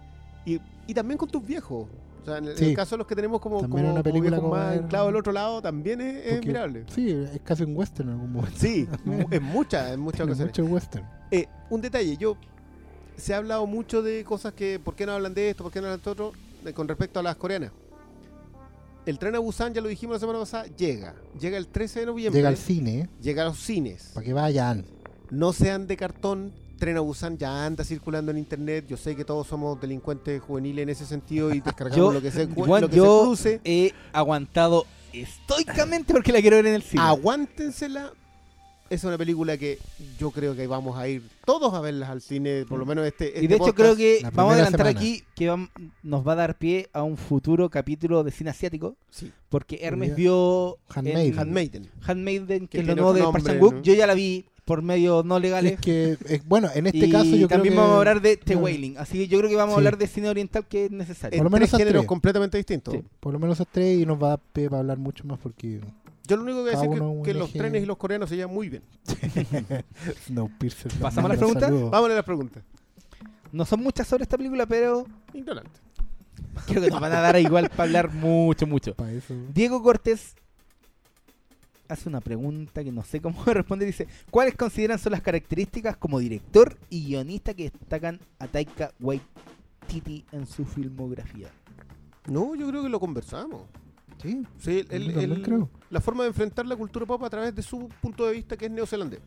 Y, 0.45 0.59
y 0.85 0.93
también 0.93 1.17
con 1.17 1.29
tus 1.29 1.43
viejos. 1.45 1.87
O 2.21 2.25
sea, 2.25 2.37
en 2.39 2.45
el, 2.45 2.57
Sí. 2.57 2.63
en 2.65 2.69
el 2.71 2.75
caso 2.75 2.95
de 2.95 2.97
los 2.99 3.07
que 3.07 3.15
tenemos 3.15 3.39
como, 3.39 3.61
También 3.61 3.83
como, 3.83 3.93
una 3.93 4.03
película 4.03 4.37
como 4.37 4.49
más 4.49 4.77
anclados 4.77 5.07
del 5.09 5.15
otro 5.15 5.31
lado, 5.31 5.61
también 5.61 6.01
es, 6.01 6.25
es 6.25 6.33
Porque- 6.33 6.47
mirable. 6.47 6.83
Sí, 6.93 7.09
es 7.11 7.39
casi 7.43 7.63
un 7.63 7.75
western 7.77 8.09
en 8.09 8.15
algún 8.15 8.31
momento. 8.33 8.57
Sí, 8.59 8.87
en 9.31 9.43
muchas, 9.43 9.91
en 9.93 9.99
muchas 9.99 10.21
ocasiones. 10.21 10.57
mucho 10.59 10.71
western. 10.71 11.05
Eh, 11.31 11.47
un 11.69 11.81
detalle, 11.81 12.17
yo 12.17 12.35
se 13.15 13.33
ha 13.33 13.37
hablado 13.37 13.65
mucho 13.67 14.01
de 14.03 14.23
cosas 14.23 14.53
que, 14.53 14.79
¿por 14.79 14.95
qué 14.95 15.05
no 15.05 15.13
hablan 15.13 15.33
de 15.33 15.49
esto? 15.51 15.63
¿Por 15.63 15.71
qué 15.71 15.79
no 15.81 15.87
hablan 15.87 16.01
de 16.03 16.09
otro? 16.11 16.31
De- 16.63 16.73
con 16.73 16.87
respecto 16.87 17.19
a 17.19 17.23
las 17.23 17.35
coreanas. 17.35 17.71
El 19.05 19.19
tren 19.19 19.35
a 19.35 19.39
Busan, 19.39 19.73
ya 19.73 19.81
lo 19.81 19.87
dijimos 19.87 20.15
la 20.15 20.19
semana 20.19 20.39
pasada, 20.39 20.65
llega. 20.77 21.13
Llega 21.39 21.57
el 21.57 21.67
13 21.67 21.99
de 22.01 22.05
noviembre. 22.07 22.39
Llega 22.39 22.49
al 22.49 22.57
cine, 22.57 23.09
Llega 23.21 23.43
a 23.43 23.45
los 23.45 23.59
cines. 23.59 24.11
para 24.13 24.25
que 24.25 24.33
vayan. 24.33 24.85
No 25.29 25.53
sean 25.53 25.87
de 25.87 25.95
cartón. 25.97 26.53
Tren 26.79 26.97
a 26.97 26.99
Busan 26.99 27.37
ya 27.37 27.65
anda 27.65 27.83
circulando 27.83 28.31
en 28.31 28.37
internet. 28.37 28.85
Yo 28.87 28.97
sé 28.97 29.15
que 29.15 29.23
todos 29.23 29.47
somos 29.47 29.79
delincuentes 29.79 30.41
juveniles 30.41 30.83
en 30.83 30.89
ese 30.89 31.05
sentido 31.05 31.53
y 31.53 31.61
descargamos 31.61 31.97
Yo, 31.97 32.11
lo 32.11 32.21
que 32.21 32.31
se, 32.31 32.47
Juan, 32.47 32.81
lo 32.81 32.89
que 32.89 32.95
yo 32.97 33.35
se 33.35 33.59
cruce. 33.59 33.61
he 33.63 33.93
aguantado 34.11 34.85
estoicamente 35.13 36.13
porque 36.13 36.31
la 36.33 36.41
quiero 36.41 36.57
ver 36.57 36.65
en 36.67 36.73
el 36.75 36.83
cine. 36.83 37.01
Aguántensela. 37.03 38.11
Es 38.89 39.03
una 39.03 39.17
película 39.17 39.57
que 39.57 39.79
yo 40.19 40.29
creo 40.29 40.55
que 40.55 40.67
vamos 40.67 40.97
a 40.97 41.07
ir 41.07 41.23
todos 41.43 41.73
a 41.73 41.79
verlas 41.81 42.09
al 42.09 42.21
cine, 42.21 42.65
por 42.69 42.77
lo 42.77 42.85
menos 42.85 43.05
este. 43.07 43.25
y 43.25 43.29
este 43.29 43.47
de 43.47 43.55
hecho 43.55 43.57
podcast. 43.65 43.77
creo 43.77 43.95
que 43.95 44.19
la 44.21 44.29
vamos 44.29 44.51
a 44.51 44.55
adelantar 44.55 44.87
semana. 44.87 44.99
aquí 44.99 45.23
que 45.35 45.67
nos 46.03 46.27
va 46.27 46.33
a 46.33 46.35
dar 46.35 46.57
pie 46.57 46.87
a 46.93 47.01
un 47.01 47.17
futuro 47.17 47.69
capítulo 47.69 48.23
de 48.23 48.29
cine 48.31 48.51
asiático. 48.51 48.95
Sí. 49.09 49.31
Porque 49.49 49.79
Hermes 49.81 50.15
vio 50.15 50.77
Handmaiden. 50.89 51.33
en- 51.33 51.39
Handmaiden. 51.39 51.89
Handmaiden, 52.05 52.59
que 52.67 52.77
Que 52.77 52.81
es 52.81 52.87
lo 52.87 52.95
nuevo 52.95 53.13
de 53.13 53.21
Park. 53.23 53.59
¿no? 53.59 53.81
Yo 53.81 53.93
ya 53.95 54.05
la 54.05 54.13
vi 54.13 54.45
por 54.65 54.81
medios 54.83 55.23
no 55.25 55.39
legales. 55.39 55.73
Es 55.73 55.79
que, 55.79 56.17
es- 56.27 56.47
bueno, 56.47 56.69
en 56.75 56.85
este 56.87 57.05
y 57.07 57.09
caso 57.11 57.25
yo 57.35 57.47
creo 57.47 57.57
también 57.57 57.73
que... 57.73 57.79
vamos 57.79 57.95
a 57.95 57.97
hablar 57.99 58.21
de 58.21 58.37
The. 58.37 58.55
Wailing. 58.55 58.97
Así 58.99 59.17
que 59.17 59.27
yo 59.27 59.39
creo 59.39 59.49
que 59.49 59.55
vamos 59.55 59.73
a 59.73 59.75
Sí. 59.77 59.79
hablar 59.79 59.97
de 59.97 60.07
cine 60.07 60.29
oriental 60.29 60.65
que 60.67 60.85
es 60.85 60.91
necesario. 60.91 61.37
Por 61.37 61.43
lo 61.45 61.49
menos 61.49 61.71
géneros 61.71 62.01
tres. 62.01 62.05
completamente 62.07 62.57
distintos. 62.57 62.93
Sí. 62.93 63.01
Por 63.19 63.33
lo 63.33 63.39
menos 63.39 63.57
esos 63.57 63.67
tres 63.71 63.99
y 63.99 64.05
nos 64.05 64.21
va 64.21 64.27
a 64.27 64.29
dar 64.31 64.39
pie 64.53 64.69
para 64.69 64.81
hablar 64.81 64.97
mucho 64.99 65.23
más 65.25 65.39
porque 65.39 65.81
Yo 66.27 66.37
lo 66.37 66.43
único 66.43 66.57
que 66.57 66.61
voy 66.63 66.69
a 66.69 66.81
decir 66.81 66.93
es 66.93 66.99
que, 66.99 67.21
que 67.23 67.33
los 67.33 67.51
trenes 67.53 67.83
y 67.83 67.85
los 67.85 67.97
coreanos 67.97 68.29
se 68.29 68.35
llevan 68.35 68.53
muy 68.53 68.69
bien. 68.69 68.83
Snowpiercer. 70.25 70.91
nos 70.93 71.01
¿Pasamos 71.01 71.29
a 71.29 71.33
las 71.33 71.37
preguntas? 71.37 71.71
Vámonos 71.71 72.11
a 72.11 72.15
las 72.15 72.25
preguntas. 72.25 72.63
No 73.51 73.65
son 73.65 73.81
muchas 73.81 74.07
sobre 74.07 74.23
esta 74.23 74.37
película, 74.37 74.65
pero 74.65 75.05
Ignorante. 75.33 75.79
creo 76.65 76.81
que 76.81 76.89
nos 76.89 76.99
van 76.99 77.13
a 77.13 77.21
dar 77.21 77.39
igual 77.39 77.69
para 77.69 77.83
hablar 77.83 78.13
mucho, 78.13 78.67
mucho. 78.67 78.95
Pa' 78.95 79.11
eso. 79.11 79.33
Diego 79.53 79.81
Cortés 79.81 80.35
hace 81.87 82.09
una 82.09 82.21
pregunta 82.21 82.83
que 82.83 82.91
no 82.91 83.03
sé 83.03 83.21
cómo 83.21 83.43
responder. 83.45 83.87
Dice, 83.87 84.07
¿cuáles 84.29 84.55
consideran 84.55 84.99
son 84.99 85.11
las 85.11 85.21
características 85.21 85.97
como 85.97 86.19
director 86.19 86.77
y 86.89 87.05
guionista 87.05 87.53
que 87.53 87.69
destacan 87.69 88.19
a 88.39 88.47
Taika 88.47 88.91
Waititi 88.99 90.25
en 90.31 90.45
su 90.45 90.65
filmografía? 90.65 91.49
No, 92.27 92.55
yo 92.55 92.67
creo 92.67 92.83
que 92.83 92.89
lo 92.89 92.99
conversamos. 92.99 93.63
Sí, 94.21 94.43
Sí, 94.57 94.85
el- 94.89 95.11
el- 95.17 95.41
creo. 95.43 95.69
la 95.89 96.01
forma 96.01 96.23
de 96.23 96.29
enfrentar 96.29 96.65
la 96.65 96.75
cultura 96.75 97.05
pop 97.05 97.23
a 97.23 97.29
través 97.29 97.53
de 97.55 97.61
su 97.61 97.89
punto 98.01 98.25
de 98.25 98.33
vista 98.33 98.57
que 98.57 98.65
es 98.65 98.71
neozelandés. 98.71 99.19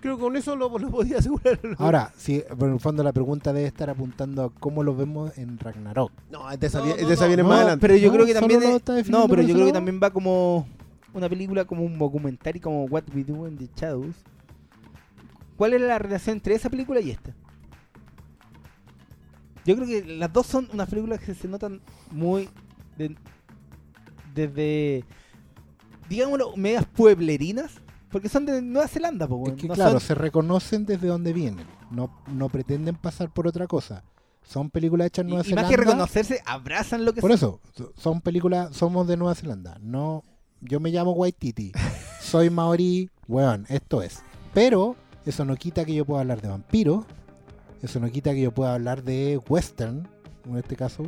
Creo 0.00 0.16
que 0.16 0.22
con 0.22 0.36
eso 0.36 0.54
lo, 0.54 0.78
lo 0.78 0.90
podía 0.90 1.18
asegurar. 1.18 1.58
Ahora, 1.78 2.12
sí, 2.16 2.42
pero 2.50 2.66
en 2.66 2.74
el 2.74 2.80
fondo 2.80 3.02
la 3.02 3.12
pregunta 3.12 3.54
debe 3.54 3.66
estar 3.68 3.88
apuntando 3.88 4.44
a 4.44 4.50
cómo 4.50 4.82
lo 4.82 4.94
vemos 4.94 5.36
en 5.38 5.58
Ragnarok. 5.58 6.12
No, 6.30 6.54
de 6.54 6.66
esa, 6.66 6.80
No, 6.80 6.86
no, 6.88 6.94
de 6.94 7.14
esa 7.14 7.22
no, 7.24 7.28
viene 7.28 7.42
no, 7.42 7.48
más 7.48 7.58
adelante. 7.60 7.80
Pero 7.80 7.96
yo 7.96 8.08
No, 8.08 8.12
creo 8.12 8.26
que 8.26 8.34
también... 8.34 8.62
es- 8.62 9.08
no, 9.08 9.26
pero 9.28 9.40
yo 9.42 9.54
creo 9.54 9.66
que 9.66 9.72
también 9.72 9.98
va 10.02 10.10
como 10.10 10.66
una 11.14 11.28
película, 11.28 11.64
como 11.64 11.84
un 11.84 11.98
documentario, 11.98 12.60
como 12.60 12.84
What 12.84 13.04
We 13.14 13.24
Do 13.24 13.48
in 13.48 13.56
the 13.56 13.68
Shadows. 13.76 14.16
¿Cuál 15.56 15.72
es 15.72 15.80
la 15.80 15.98
relación 15.98 16.36
entre 16.36 16.54
esa 16.54 16.68
película 16.68 17.00
y 17.00 17.10
esta? 17.10 17.32
Yo 19.64 19.76
creo 19.76 19.86
que 19.86 20.04
las 20.04 20.30
dos 20.30 20.46
son 20.46 20.68
unas 20.74 20.88
películas 20.90 21.20
que 21.20 21.34
se 21.34 21.48
notan 21.48 21.80
muy 22.10 22.50
de- 22.98 23.16
desde, 24.34 25.04
digámoslo, 26.08 26.56
medias 26.56 26.84
pueblerinas, 26.86 27.72
porque 28.10 28.28
son 28.28 28.46
de 28.46 28.62
Nueva 28.62 28.88
Zelanda, 28.88 29.26
po, 29.26 29.46
Es 29.48 29.54
que 29.54 29.68
No 29.68 29.74
claro, 29.74 29.92
son- 29.92 30.00
se 30.00 30.14
reconocen 30.14 30.86
desde 30.86 31.08
dónde 31.08 31.32
vienen. 31.32 31.66
No, 31.90 32.10
no 32.28 32.48
pretenden 32.48 32.96
pasar 32.96 33.32
por 33.32 33.46
otra 33.46 33.66
cosa. 33.66 34.04
Son 34.42 34.68
películas 34.70 35.06
hechas 35.06 35.22
en 35.22 35.28
y, 35.28 35.30
Nueva 35.32 35.42
y 35.46 35.48
Zelanda. 35.50 35.62
más 35.62 35.70
que 35.70 35.76
reconocerse, 35.82 36.42
abrazan 36.44 37.04
lo 37.04 37.12
que 37.14 37.20
Por 37.20 37.30
son. 37.30 37.36
eso, 37.36 37.60
so- 37.74 37.92
son 37.96 38.20
películas, 38.20 38.74
somos 38.76 39.06
de 39.06 39.16
Nueva 39.16 39.34
Zelanda. 39.34 39.78
No, 39.80 40.22
yo 40.60 40.80
me 40.80 40.90
llamo 40.90 41.12
Waititi, 41.12 41.72
soy 42.20 42.50
maorí, 42.50 43.10
weón, 43.28 43.64
esto 43.68 44.02
es. 44.02 44.22
Pero 44.52 44.96
eso 45.26 45.44
no 45.44 45.56
quita 45.56 45.84
que 45.84 45.94
yo 45.94 46.04
pueda 46.04 46.20
hablar 46.20 46.42
de 46.42 46.48
vampiros, 46.48 47.04
eso 47.82 48.00
no 48.00 48.10
quita 48.10 48.32
que 48.34 48.42
yo 48.42 48.52
pueda 48.52 48.74
hablar 48.74 49.02
de 49.02 49.40
western, 49.48 50.06
en 50.46 50.56
este 50.58 50.76
caso, 50.76 51.04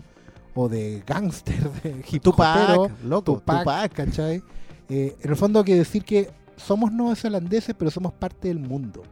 o 0.56 0.68
de 0.68 1.02
gangster, 1.06 1.70
de 1.82 2.04
hip 2.10 2.22
Tupac, 2.22 2.70
hopero, 2.78 2.96
loco, 3.04 3.34
Tupac, 3.34 3.58
Tupac. 3.60 3.92
¿cachai? 3.92 4.42
Eh, 4.88 5.16
en 5.20 5.30
el 5.30 5.36
fondo 5.36 5.60
hay 5.60 5.64
que 5.66 5.74
decir 5.76 6.02
que 6.04 6.30
somos 6.56 6.90
neozelandeses, 6.90 7.74
pero 7.78 7.90
somos 7.90 8.12
parte 8.12 8.48
del 8.48 8.58
mundo. 8.58 9.02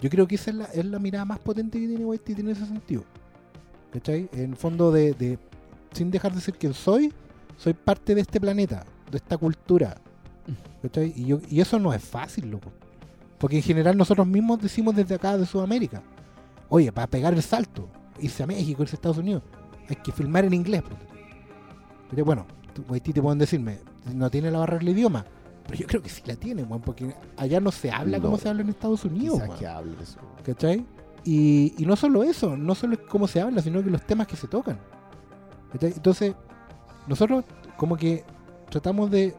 Yo 0.00 0.10
creo 0.10 0.26
que 0.26 0.34
esa 0.34 0.50
es 0.50 0.56
la, 0.56 0.64
es 0.64 0.84
la 0.84 0.98
mirada 0.98 1.24
más 1.24 1.38
potente 1.38 1.78
que 1.78 1.86
tiene 1.86 2.04
Waititi 2.04 2.40
en 2.40 2.48
ese 2.48 2.66
sentido. 2.66 3.04
¿Cachai? 3.92 4.28
En 4.32 4.50
el 4.50 4.56
fondo 4.56 4.90
de, 4.90 5.12
de- 5.12 5.38
sin 5.92 6.10
dejar 6.10 6.34
de 6.34 6.40
ser 6.40 6.54
quien 6.54 6.72
soy, 6.74 7.12
soy 7.58 7.74
parte 7.74 8.14
de 8.14 8.22
este 8.22 8.40
planeta, 8.40 8.84
de 9.10 9.18
esta 9.18 9.36
cultura. 9.36 9.94
¿Cachai? 10.80 11.12
Y, 11.14 11.26
yo, 11.26 11.38
y 11.48 11.60
eso 11.60 11.78
no 11.78 11.92
es 11.92 12.02
fácil, 12.02 12.50
loco. 12.50 12.72
Porque 13.38 13.56
en 13.56 13.62
general 13.62 13.96
nosotros 13.96 14.26
mismos 14.26 14.60
decimos 14.60 14.96
desde 14.96 15.14
acá, 15.16 15.36
de 15.36 15.44
Sudamérica, 15.46 16.02
oye, 16.68 16.90
para 16.90 17.06
pegar 17.06 17.34
el 17.34 17.42
salto, 17.42 17.88
irse 18.20 18.42
a 18.42 18.46
México, 18.46 18.82
irse 18.82 18.94
a 18.94 18.98
Estados 18.98 19.18
Unidos, 19.18 19.42
hay 19.94 20.02
que 20.02 20.12
filmar 20.12 20.44
en 20.44 20.54
inglés. 20.54 20.82
Pero 22.10 22.24
bueno, 22.24 22.46
Waititi 22.88 23.20
pueden 23.20 23.38
decirme, 23.38 23.78
no 24.14 24.30
tiene 24.30 24.50
la 24.50 24.58
barrera 24.58 24.78
del 24.80 24.90
idioma. 24.90 25.24
Pero 25.66 25.78
yo 25.78 25.86
creo 25.86 26.02
que 26.02 26.08
sí 26.08 26.22
la 26.26 26.34
tiene, 26.36 26.64
weón, 26.64 26.82
porque 26.82 27.14
allá 27.36 27.60
no 27.60 27.70
se 27.70 27.90
habla 27.90 28.18
No. 28.18 28.24
como 28.24 28.38
se 28.38 28.48
habla 28.48 28.62
en 28.62 28.68
Estados 28.70 29.04
Unidos. 29.04 29.40
Que 29.58 29.66
hable 29.66 29.94
eso. 30.02 30.18
¿Cachai? 30.44 30.84
Y, 31.24 31.72
y 31.78 31.86
no 31.86 31.94
solo 31.94 32.24
eso, 32.24 32.56
no 32.56 32.74
solo 32.74 32.94
es 32.94 33.00
cómo 33.08 33.28
se 33.28 33.40
habla, 33.40 33.62
sino 33.62 33.82
que 33.82 33.90
los 33.90 34.02
temas 34.04 34.26
que 34.26 34.36
se 34.36 34.48
tocan. 34.48 34.78
¿Cachai? 35.72 35.92
Entonces, 35.92 36.34
nosotros 37.06 37.44
como 37.76 37.96
que 37.96 38.24
tratamos 38.70 39.10
de, 39.10 39.34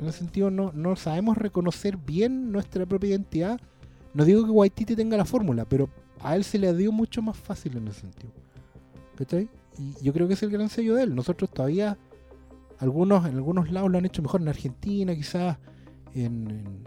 en 0.00 0.06
ese 0.08 0.18
sentido, 0.18 0.50
no, 0.50 0.70
no 0.74 0.96
sabemos 0.96 1.38
reconocer 1.38 1.96
bien 1.96 2.52
nuestra 2.52 2.84
propia 2.86 3.10
identidad, 3.10 3.58
No 4.12 4.24
digo 4.24 4.44
que 4.44 4.50
Waititi 4.50 4.94
tenga 4.94 5.16
la 5.16 5.24
fórmula, 5.24 5.64
pero 5.64 5.88
a 6.20 6.36
él 6.36 6.44
se 6.44 6.58
le 6.58 6.72
dio 6.74 6.92
mucho 6.92 7.20
más 7.22 7.36
fácil 7.36 7.76
en 7.78 7.88
ese 7.88 8.02
sentido. 8.02 8.32
¿Cachai? 9.16 9.48
Y 9.78 9.94
yo 10.02 10.12
creo 10.12 10.28
que 10.28 10.34
es 10.34 10.42
el 10.42 10.50
gran 10.50 10.68
sello 10.68 10.94
de 10.94 11.04
él. 11.04 11.14
Nosotros 11.14 11.50
todavía, 11.50 11.98
algunos, 12.78 13.26
en 13.26 13.34
algunos 13.34 13.70
lados 13.70 13.90
lo 13.90 13.98
han 13.98 14.06
hecho 14.06 14.22
mejor. 14.22 14.40
En 14.40 14.48
Argentina, 14.48 15.14
quizás, 15.14 15.58
en, 16.14 16.50
en- 16.50 16.84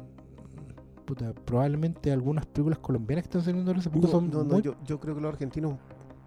puta, 1.05 1.33
probablemente 1.33 2.11
algunas 2.11 2.45
películas 2.45 2.79
colombianas 2.79 3.23
que 3.23 3.27
están 3.29 3.41
saliendo 3.43 3.71
en 3.71 3.77
ese 3.77 3.89
punto 3.89 4.07
No, 4.07 4.11
son 4.11 4.29
no, 4.29 4.43
no, 4.43 4.53
muy- 4.55 4.61
yo, 4.61 4.75
yo 4.85 4.99
creo 4.99 5.15
que 5.15 5.21
los 5.21 5.31
argentinos, 5.31 5.75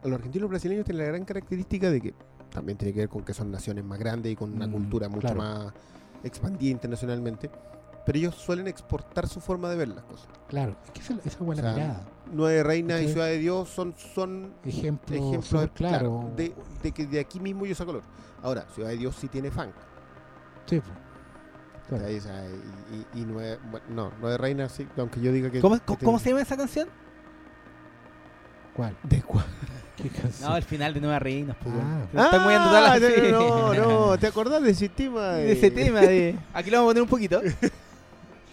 los 0.02 0.12
argentinos 0.12 0.48
brasileños 0.48 0.84
tienen 0.84 1.02
la 1.04 1.08
gran 1.12 1.24
característica 1.24 1.90
de 1.90 2.00
que 2.00 2.14
también 2.50 2.76
tiene 2.78 2.92
que 2.94 3.00
ver 3.00 3.08
con 3.08 3.22
que 3.22 3.32
son 3.34 3.50
naciones 3.50 3.84
más 3.84 3.98
grandes 3.98 4.32
y 4.32 4.36
con 4.36 4.52
una 4.54 4.66
Mm, 4.66 4.72
cultura 4.72 5.08
mucho 5.08 5.20
claro. 5.20 5.38
más 5.38 5.72
expandida 6.24 6.70
internacionalmente. 6.72 7.50
Pero 8.06 8.18
ellos 8.18 8.34
suelen 8.34 8.66
exportar 8.66 9.28
su 9.28 9.40
forma 9.40 9.68
de 9.68 9.76
ver 9.76 9.88
las 9.88 10.02
cosas. 10.04 10.28
Claro, 10.48 10.74
es 10.84 10.90
que 10.90 11.00
esa, 11.00 11.14
esa 11.18 11.28
es 11.28 11.38
buena 11.38 11.60
O 11.60 11.64
sea, 11.64 11.74
mirada. 11.74 12.06
Nueve 12.32 12.62
Reinas 12.62 13.00
y. 13.02 13.08
Ciudad 13.12 13.26
de 13.26 13.38
Dios 13.38 13.68
son, 13.68 13.94
son 14.14 14.52
Ejemplo, 14.64 15.14
ejemplos 15.16 15.46
súper 15.46 15.70
claro. 15.70 15.98
claro, 16.20 16.32
de, 16.36 16.54
de 16.82 16.92
que 16.92 17.06
de 17.06 17.20
aquí 17.20 17.40
mismo 17.40 17.66
yo 17.66 17.74
saco 17.74 17.92
color. 17.92 18.04
Ahora, 18.42 18.66
Ciudad 18.74 18.88
de 18.90 18.96
Dios 18.96 19.16
sí 19.16 19.28
tiene 19.28 19.50
funk. 19.50 19.72
Sí, 20.66 20.80
pues. 20.80 20.92
Claro. 21.88 22.04
¿cachai? 22.04 22.18
O 22.18 22.20
sea, 22.20 22.44
y, 22.46 23.18
y- 23.18 23.20
y 23.22 23.24
nueve, 23.26 23.58
bueno, 23.70 23.86
no, 23.90 24.12
Nueve 24.20 24.38
Reinas 24.38 24.70
sí, 24.72 24.86
aunque 24.96 25.20
yo 25.20 25.32
diga 25.32 25.50
que... 25.50 25.60
¿Cómo, 25.60 25.76
que 25.78 26.04
cómo, 26.04 26.18
se 26.20 26.28
llama 26.30 26.42
esa 26.42 26.56
canción? 26.56 26.88
¿Cuál? 28.74 28.96
¿De 29.02 29.20
cuál? 29.22 29.44
¿Qué 29.96 30.08
canción? 30.08 30.50
No, 30.50 30.56
el 30.56 30.62
final 30.62 30.94
de 30.94 31.00
Nueva 31.00 31.18
Reinas. 31.18 31.56
Pues, 31.60 31.74
Ah. 31.76 32.04
están 32.24 32.46
las... 32.72 33.02
Ah, 33.02 33.30
no, 33.32 33.74
no, 33.74 34.18
¿te 34.20 34.26
acordás 34.28 34.62
de 34.62 34.70
ese 34.70 34.88
tema? 34.88 35.32
de 35.32 35.52
ese 35.52 35.70
tema 35.70 36.00
de... 36.00 36.38
Aquí 36.54 36.70
lo 36.70 36.78
vamos 36.78 36.90
a 36.90 36.92
poner 36.92 37.02
un 37.02 37.08
poquito. 37.08 37.42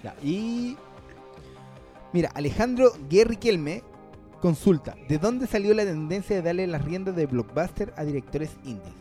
Ya, 0.03 0.15
y... 0.23 0.75
Mira, 2.17 2.31
Alejandro 2.33 2.93
Guerriquelme 3.11 3.83
consulta, 4.41 4.95
¿de 5.07 5.19
dónde 5.19 5.45
salió 5.45 5.71
la 5.75 5.83
tendencia 5.83 6.35
de 6.35 6.41
darle 6.41 6.65
las 6.65 6.83
riendas 6.83 7.15
de 7.15 7.27
blockbuster 7.27 7.93
a 7.95 8.03
directores 8.03 8.49
indies? 8.65 8.91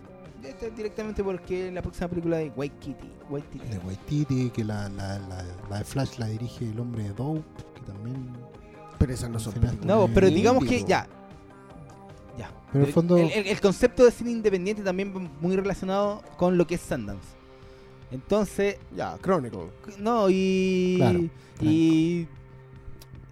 Esto 0.45 0.67
es 0.67 0.77
directamente 0.77 1.25
porque 1.25 1.73
la 1.73 1.81
próxima 1.81 2.09
película 2.09 2.37
de 2.37 2.53
White 2.55 2.77
Kitty. 2.79 3.11
White 3.31 3.47
Kitty. 3.55 3.69
de 3.69 3.79
Waititi, 3.79 4.51
que 4.51 4.65
la, 4.65 4.91
la, 4.91 5.19
la, 5.19 5.43
la 5.71 5.79
de 5.79 5.85
Flash 5.85 6.19
la 6.19 6.27
dirige 6.27 6.67
el 6.69 6.79
hombre 6.79 7.05
de 7.05 7.09
Dope, 7.15 7.41
que 7.75 7.81
también... 7.91 8.33
Pero 8.99 9.15
esas 9.15 9.31
no 9.31 9.39
son 9.39 9.55
Cineasta. 9.55 9.79
películas 9.81 9.99
No, 10.09 10.15
pero 10.15 10.27
indie, 10.27 10.43
digamos 10.43 10.65
que 10.67 10.85
ya. 10.85 11.07
Ya. 12.37 12.51
Pero 12.71 12.85
el 12.85 12.93
fondo- 12.93 13.17
el, 13.17 13.31
el- 13.33 13.47
el 13.47 13.61
concepto 13.63 14.05
de 14.05 14.11
cine 14.11 14.31
independiente 14.33 14.83
también 14.83 15.11
va 15.17 15.21
muy 15.41 15.57
relacionado 15.57 16.23
con 16.37 16.59
lo 16.59 16.67
que 16.67 16.75
es 16.75 16.83
Sundance. 16.83 17.25
Entonces, 18.11 18.77
Ya, 18.95 19.17
Chronicle. 19.23 19.71
no, 19.99 20.29
y. 20.29 20.97
Claro, 20.99 21.21
y. 21.63 22.29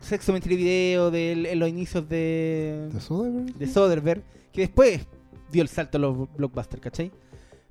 Sexo, 0.04 0.32
mentira 0.32 0.54
y 0.54 0.58
video 0.58 1.10
de 1.10 1.32
en 1.32 1.58
los 1.58 1.68
inicios 1.68 2.08
de. 2.08 2.88
¿De 2.92 3.00
Soderbergh? 3.00 3.54
de 3.56 3.66
Soderbergh, 3.66 4.22
que 4.52 4.60
después 4.62 5.06
dio 5.50 5.62
el 5.62 5.68
salto 5.68 5.98
a 5.98 6.00
los 6.00 6.28
blockbusters, 6.36 6.82
¿cachai? 6.82 7.10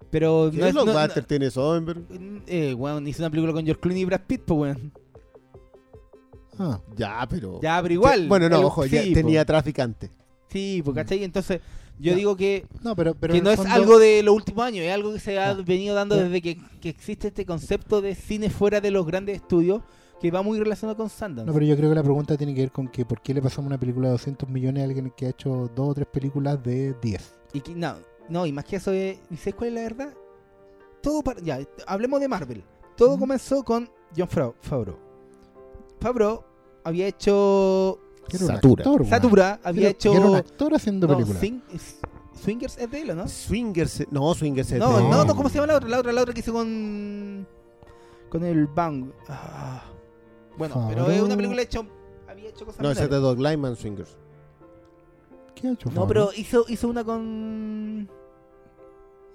Pero 0.09 0.49
¿Qué 0.51 0.57
no 0.57 0.65
es. 0.67 0.73
no- 0.73 0.83
blockbuster 0.85 1.25
tiene 1.25 1.49
Soderbergh? 1.51 2.03
eh, 2.47 2.73
weón, 2.73 3.07
hizo 3.07 3.21
una 3.23 3.29
película 3.29 3.53
con 3.53 3.63
George 3.65 3.81
Clooney 3.81 4.01
y 4.01 4.05
Brad 4.05 4.21
Pitt, 4.27 4.41
pues, 4.45 4.59
weón. 4.59 4.91
Ah, 6.59 6.79
Ya, 6.95 7.25
pero... 7.29 7.59
Ya, 7.61 7.81
pero 7.81 7.93
igual. 7.95 8.27
Bueno, 8.27 8.47
no, 8.47 8.59
el- 8.59 8.63
ojo, 8.65 8.85
ya 8.85 9.01
tenía 9.13 9.43
traficante. 9.43 10.11
Sí, 10.49 10.81
pues, 10.85 10.95
¿cachai? 10.95 11.23
Entonces, 11.23 11.61
yo 11.99 12.13
digo 12.15 12.35
que 12.35 12.65
no, 12.83 12.95
pero, 12.95 13.15
pero 13.15 13.33
que 13.33 13.41
no 13.41 13.49
es 13.49 13.57
fondo- 13.57 13.73
algo 13.73 13.97
de 13.97 14.21
los 14.21 14.35
últimos 14.35 14.63
años, 14.63 14.85
es 14.85 14.91
algo 14.93 15.13
que 15.13 15.19
se 15.19 15.39
ha 15.39 15.53
venido 15.55 15.95
dando 15.95 16.15
desde 16.15 16.41
que, 16.43 16.59
que 16.79 16.89
existe 16.89 17.29
este 17.29 17.45
concepto 17.45 18.01
de 18.01 18.13
cine 18.13 18.49
fuera 18.51 18.81
de 18.81 18.91
los 18.91 19.05
grandes 19.05 19.37
estudios 19.37 19.81
que 20.23 20.31
va 20.31 20.41
muy 20.41 20.57
relacionado 20.57 20.95
con 20.95 21.09
Sundance. 21.09 21.45
No, 21.45 21.53
pero 21.53 21.65
yo 21.65 21.75
creo 21.75 21.89
que 21.89 21.95
la 21.95 22.01
pregunta 22.03 22.37
tiene 22.37 22.55
que 22.55 22.61
ver 22.61 22.71
con 22.71 22.87
que 22.87 23.03
por 23.05 23.19
qué 23.21 23.33
le 23.33 23.41
pasamos 23.41 23.67
una 23.67 23.77
película 23.77 24.07
de 24.07 24.13
200 24.13 24.47
millones 24.47 24.81
a 24.81 24.85
alguien 24.85 25.11
que 25.15 25.25
ha 25.25 25.29
hecho 25.31 25.69
dos 25.75 25.89
o 25.89 25.93
tres 25.93 26.07
películas 26.07 26.63
de 26.63 26.93
10. 27.01 27.33
Y 27.51 27.59
que- 27.59 27.75
no, 27.75 27.95
no, 28.29 28.45
y 28.45 28.53
más 28.53 28.63
que 28.63 28.77
eso, 28.77 28.91
es, 28.93 29.19
¿y 29.29 29.35
sabes 29.35 29.55
cuál 29.55 29.67
es 29.69 29.73
la 29.75 29.81
verdad? 29.81 30.13
Todo 31.01 31.21
para, 31.21 31.41
ya, 31.41 31.59
hablemos 31.85 32.21
de 32.21 32.29
Marvel. 32.29 32.63
Todo 32.95 33.19
comenzó 33.19 33.63
con 33.63 33.89
John 34.17 34.29
Favreau. 34.29 34.95
Favreau 35.99 36.43
había 36.85 37.07
hecho 37.07 37.99
Satura. 38.29 38.83
actor. 38.85 39.05
Satura, 39.05 39.59
había 39.61 39.81
Era- 39.81 39.89
hecho 39.91 40.13
Era 40.13 40.25
un 40.25 40.35
actor 40.37 40.73
haciendo 40.73 41.05
no, 41.07 41.13
películas. 41.15 41.41
Swing- 41.43 41.61
Swingers 42.41 42.77
es 42.77 42.89
de 42.91 43.01
él, 43.01 43.11
¿o 43.11 43.15
¿no? 43.15 43.27
Swingers... 43.27 44.05
No, 44.11 44.33
Swingers 44.33 44.71
es 44.71 44.79
No, 44.79 44.97
de- 44.97 45.03
no, 45.09 45.25
no, 45.25 45.35
¿cómo 45.35 45.49
se 45.49 45.55
llama 45.55 45.67
la 45.67 45.75
otra? 45.77 45.89
La 45.89 45.99
otra, 45.99 46.11
la 46.13 46.21
otra 46.21 46.33
que 46.33 46.39
hizo 46.39 46.51
con. 46.53 47.45
con 48.29 48.43
el 48.43 48.67
Bang. 48.67 49.11
Ah. 49.29 49.83
Bueno, 50.57 50.85
pero 50.89 51.09
es 51.09 51.21
una 51.21 51.35
película 51.35 51.61
hecha. 51.61 51.81
Había 52.27 52.49
hecho 52.49 52.65
cosas 52.65 52.81
No, 52.81 52.91
ese 52.91 53.03
es 53.03 53.09
de. 53.09 53.17
Doug 53.17 53.39
Lyman 53.39 53.75
Swingers. 53.75 54.17
¿Qué 55.55 55.67
ha 55.67 55.71
hecho 55.73 55.89
No, 55.89 56.01
Favreau? 56.01 56.07
pero 56.07 56.29
hizo, 56.39 56.65
hizo 56.67 56.87
una 56.87 57.03
con. 57.03 58.09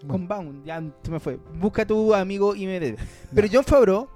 Bueno, 0.01 0.13
con 0.13 0.29
Bang. 0.29 0.65
Ya 0.65 0.83
se 1.03 1.11
me 1.11 1.19
fue. 1.21 1.39
Busca 1.55 1.83
a 1.83 1.87
tu 1.87 2.15
amigo 2.15 2.55
y 2.55 2.67
me. 2.67 2.97
Pero 3.35 3.49
John 3.53 3.65
Favreau 3.65 4.09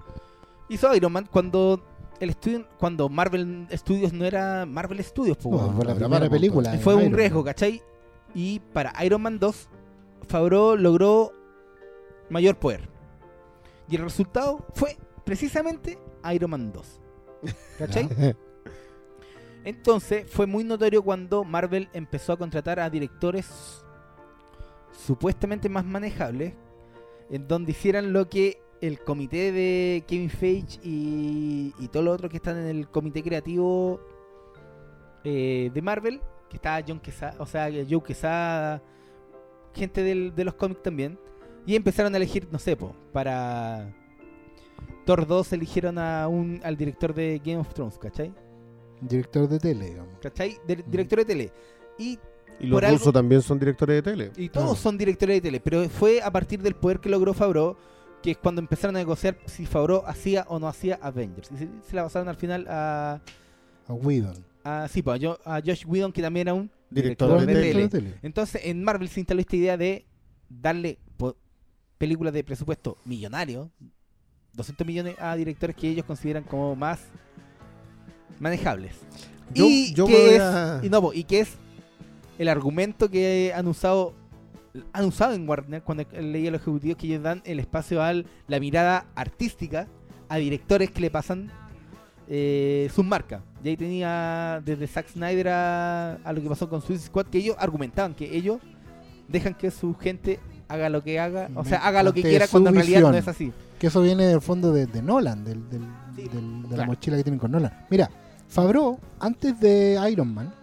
hizo 0.69 0.95
Iron 0.95 1.13
Man 1.13 1.29
cuando. 1.31 1.83
El 2.21 2.31
estudio, 2.31 2.65
cuando 2.79 3.09
Marvel 3.09 3.67
Studios 3.73 4.13
no 4.13 4.25
era 4.25 4.65
Marvel 4.65 5.03
Studios, 5.03 5.37
po, 5.39 5.51
no, 5.51 5.57
weón. 5.57 5.75
fue 5.75 5.85
la 5.87 5.95
primera 5.97 6.31
película. 6.31 6.73
fue 6.79 6.95
un 6.95 7.01
Iron 7.03 7.15
riesgo. 7.15 7.43
¿cachai? 7.43 7.83
Y 8.33 8.61
para 8.61 8.93
Iron 9.05 9.23
Man 9.23 9.41
2, 9.41 9.69
Favreau 10.29 10.77
logró 10.77 11.33
mayor 12.31 12.57
poder. 12.57 12.89
Y 13.89 13.97
el 13.97 14.03
resultado 14.03 14.65
fue 14.75 14.97
precisamente 15.25 15.99
Iron 16.33 16.51
Man 16.51 16.73
2. 16.73 17.01
¿Cachai? 17.79 18.09
Entonces 19.65 20.29
fue 20.29 20.47
muy 20.47 20.65
notorio 20.65 21.03
cuando 21.03 21.45
Marvel 21.45 21.89
empezó 21.93 22.33
a 22.33 22.37
contratar 22.37 22.81
a 22.81 22.91
directores 22.91 23.85
supuestamente 25.07 25.69
más 25.69 25.85
manejables, 25.85 26.55
en 27.31 27.47
donde 27.49 27.71
hicieran 27.73 28.13
lo 28.13 28.29
que 28.29 28.61
el 28.81 28.99
comité 29.01 29.53
de 29.53 30.05
Kevin 30.09 30.31
Feige 30.31 30.81
y, 30.83 31.73
y 31.79 31.89
todos 31.89 32.05
los 32.05 32.15
otros 32.15 32.31
que 32.31 32.39
están 32.39 32.57
en 32.59 32.67
el 32.67 32.89
comité 32.89 33.23
creativo 33.23 34.01
eh, 35.25 35.71
de 35.73 35.83
Marvel, 35.83 36.21
que 36.51 36.57
está 36.57 36.83
John 36.87 36.99
Quesada, 36.99 37.37
o 37.39 37.47
sea, 37.47 37.71
Joe 37.89 38.03
Quesada, 38.03 38.83
gente 39.73 40.03
del- 40.03 40.35
de 40.35 40.45
los 40.45 40.55
cómics 40.55 40.83
también, 40.83 41.17
y 41.65 41.77
empezaron 41.77 42.13
a 42.13 42.17
elegir, 42.17 42.49
no 42.51 42.59
sé, 42.59 42.77
po, 42.77 42.95
para 43.13 43.95
Thor 45.07 45.27
2 45.27 45.53
eligieron 45.53 45.99
a 45.99 46.29
un, 46.29 46.61
al 46.65 46.77
director 46.77 47.13
de 47.15 47.41
Game 47.45 47.59
of 47.59 47.73
Thrones, 47.75 47.99
¿cachai? 47.99 48.33
Director 49.01 49.49
de 49.49 49.59
tele, 49.59 49.87
digamos. 49.91 50.19
¿Cachai? 50.21 50.57
Dir- 50.67 50.85
director 50.87 51.19
de 51.21 51.25
tele. 51.25 51.53
Y, 51.99 52.19
Y 52.61 52.67
los 52.67 52.81
algo- 52.83 52.97
rusos 52.99 53.13
también 53.13 53.43
son 53.43 53.59
directores 53.59 53.97
de 53.97 54.03
tele. 54.03 54.33
y 54.37 54.49
todos 54.49 54.67
Claro. 54.69 54.81
son 54.81 54.97
directores 54.99 55.37
de 55.37 55.41
tele, 55.41 55.61
pero 55.61 55.89
fue 55.89 56.23
a 56.23 56.31
partir 56.31 56.63
del 56.63 56.75
poder 56.77 57.01
que 57.01 57.09
logró 57.09 57.35
Favreau, 57.35 57.77
que 58.23 58.31
es 58.33 58.39
cuando 58.39 58.61
empezaron 58.61 58.95
a 58.95 59.01
negociar 59.01 59.37
si 59.47 59.67
Favreau 59.67 60.05
hacía 60.07 60.45
o 60.49 60.61
no 60.61 60.69
hacía 60.69 60.99
Avengers. 61.03 61.51
Y 61.51 61.57
se, 61.57 61.69
se 61.89 61.97
la 61.97 62.05
pasaron 62.05 62.29
al 62.29 62.37
final 62.37 62.67
a, 62.69 63.21
A 63.89 63.93
Whedon. 63.93 64.45
a, 64.63 64.87
sí, 64.89 65.03
pues, 65.03 65.21
a, 65.21 65.27
Jo- 65.27 65.39
a 65.45 65.61
Josh 65.61 65.85
Whedon, 65.87 66.13
que 66.13 66.23
también 66.23 66.47
era 66.47 66.55
un 66.55 66.71
Director 66.89 67.29
director 67.41 67.47
de 67.47 67.55
de 67.55 67.73
tele. 67.73 67.89
tele. 67.89 68.15
Entonces, 68.23 68.61
en 68.65 68.85
Marvel 68.85 69.09
se 69.09 69.19
instaló 69.19 69.41
esta 69.41 69.57
idea 69.57 69.77
de 69.77 70.07
darle 70.49 70.99
películas 71.99 72.33
de 72.33 72.45
presupuesto 72.45 72.99
millonario, 73.05 73.71
200 74.55 74.87
millones 74.87 75.17
a 75.21 75.35
directores 75.37 75.75
que 75.77 75.89
ellos 75.89 76.05
consideran 76.05 76.45
como 76.45 76.75
más 76.77 77.01
manejables. 78.41 78.95
Yo- 79.55 79.67
y, 79.69 79.93
yo 79.95 80.07
que 80.07 80.37
es, 80.37 80.41
a- 80.41 80.81
y, 80.83 80.89
no, 80.89 81.01
po, 81.01 81.13
y 81.13 81.25
que 81.25 81.41
es 81.41 81.55
el 82.39 82.49
argumento 82.49 83.11
que 83.11 83.53
han 83.55 83.67
usado 83.69 84.15
han 84.95 85.05
usado 85.05 85.35
en 85.35 85.47
Warner 85.47 85.83
cuando 85.83 86.03
leí 86.19 86.49
a 86.49 86.51
los 86.51 86.63
ejecutivos 86.63 86.97
que 86.97 87.07
ellos 87.07 87.23
dan 87.23 87.43
el 87.45 87.61
espacio 87.61 88.03
a 88.03 88.15
la 88.15 88.59
mirada 88.59 89.05
artística 89.15 89.87
a 90.31 90.37
directores 90.39 90.91
que 90.91 91.03
le 91.03 91.11
pasan 91.11 91.51
eh, 92.27 92.89
sus 92.95 93.05
marcas. 93.05 93.43
Y 93.63 93.69
ahí 93.69 93.77
tenía 93.77 94.63
desde 94.65 94.87
Zack 94.87 95.09
Snyder 95.09 95.49
a, 95.49 96.15
a 96.25 96.33
lo 96.33 96.41
que 96.41 96.49
pasó 96.49 96.71
con 96.71 96.81
Suicide 96.81 97.07
Squad, 97.09 97.27
que 97.27 97.37
ellos 97.37 97.55
argumentaban 97.59 98.15
que 98.15 98.35
ellos 98.35 98.61
dejan 99.29 99.53
que 99.53 99.71
su 99.71 99.95
gente 99.95 100.41
haga 100.69 100.89
lo 100.89 101.03
que 101.05 101.21
haga, 101.21 101.51
o 101.55 101.65
sea, 101.67 101.87
haga 101.87 102.03
lo 102.03 102.15
que 102.15 102.23
quiera 102.31 102.47
cuando 102.49 102.71
en 102.71 102.75
realidad 102.77 103.01
no 103.13 103.19
es 103.19 103.29
así. 103.29 103.53
Que 103.83 103.89
eso 103.89 104.01
viene 104.01 104.27
del 104.27 104.41
fondo 104.41 104.73
de, 104.73 104.87
de 104.87 105.03
Nolan, 105.03 105.43
del, 105.43 105.69
del- 105.69 105.83
Sí, 106.15 106.29
del- 106.29 106.63
de 106.63 106.69
la 106.69 106.75
claro. 106.77 106.87
mochila 106.93 107.17
que 107.17 107.25
tienen 107.25 107.41
con 107.41 107.51
Nolan. 107.51 107.85
Mira, 107.91 108.09
Favreau, 108.47 108.97
antes 109.19 109.59
de 109.59 109.99
Iron 110.09 110.33
Man, 110.33 110.55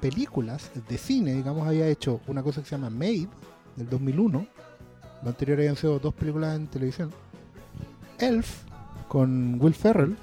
películas 0.00 0.70
de 0.88 0.98
cine, 0.98 1.32
digamos, 1.34 1.66
había 1.66 1.88
hecho 1.88 2.20
una 2.28 2.44
cosa 2.44 2.60
que 2.62 2.68
se 2.68 2.76
llama 2.76 2.90
Made, 2.90 3.26
del 3.74 3.88
2001. 3.90 4.46
Lo 5.24 5.28
anterior 5.28 5.58
habían 5.58 5.74
sido 5.74 5.98
dos 5.98 6.14
películas 6.14 6.54
en 6.54 6.68
televisión. 6.68 7.10
Elf, 8.20 8.62
con 9.08 9.60
Will 9.60 9.74
Ferrell, 9.74 10.16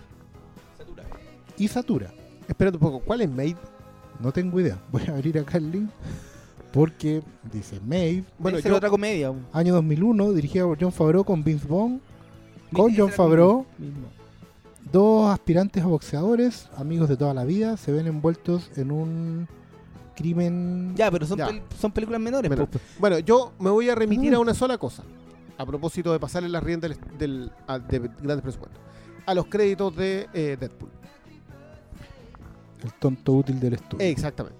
y 1.58 1.68
Satura. 1.68 2.14
Espérate 2.48 2.78
un 2.78 2.82
poco, 2.82 3.00
¿cuál 3.02 3.20
es 3.22 3.30
Made? 3.30 3.58
No 4.22 4.32
tengo 4.32 4.58
idea. 4.62 4.80
Voy 4.90 5.04
a 5.08 5.12
abrir 5.12 5.38
acá 5.38 5.58
el 5.58 5.70
link. 5.70 5.90
Porque 6.72 7.24
dice 7.52 7.80
Made, 7.80 8.24
Bueno, 8.38 8.60
yo, 8.60 8.76
otra 8.76 8.90
comedia. 8.90 9.34
año 9.54 9.74
2001, 9.74 10.34
dirigida 10.34 10.66
por 10.66 10.78
John 10.80 10.92
Favreau 10.92 11.24
con 11.24 11.44
Vince 11.44 11.68
Vaughn, 11.68 12.00
con 12.72 12.96
John 12.96 13.10
Favreau 13.10 13.66
mismo. 13.80 14.08
dos 14.92 15.32
aspirantes 15.32 15.84
a 15.84 15.88
boxeadores, 15.88 16.70
amigos 16.78 17.10
de 17.10 17.18
toda 17.18 17.34
la 17.34 17.44
vida, 17.44 17.76
se 17.78 17.92
ven 17.92 18.06
envueltos 18.08 18.70
en 18.76 18.92
un 18.92 19.48
crimen. 20.16 20.94
Ya, 20.96 21.10
pero 21.10 21.26
son, 21.26 21.38
Ya. 21.40 21.48
pel- 21.50 21.62
son 21.80 21.92
películas 21.92 22.22
menores. 22.22 22.50
Menor. 22.50 22.68
Bueno, 23.00 23.18
yo 23.20 23.52
me 23.60 23.70
voy 23.72 23.90
a 23.90 23.96
remitir 23.96 24.32
Mm. 24.32 24.36
a 24.36 24.40
una 24.40 24.54
sola 24.54 24.78
cosa. 24.78 25.04
A 25.58 25.66
propósito 25.66 26.12
de 26.12 26.20
pasarle 26.20 26.50
las 26.50 26.64
riendas 26.64 26.92
del, 26.92 27.18
del- 27.18 27.52
a- 27.68 27.80
de 27.80 28.00
grandes 28.00 28.42
presupuestos. 28.42 28.80
A 29.26 29.34
los 29.34 29.46
créditos 29.48 29.96
de 29.96 30.28
eh, 30.34 30.56
Deadpool. 30.60 30.90
El 32.84 32.94
tonto 32.94 33.34
útil 33.34 33.60
del 33.60 33.74
estudio. 33.74 34.06
Exactamente. 34.06 34.59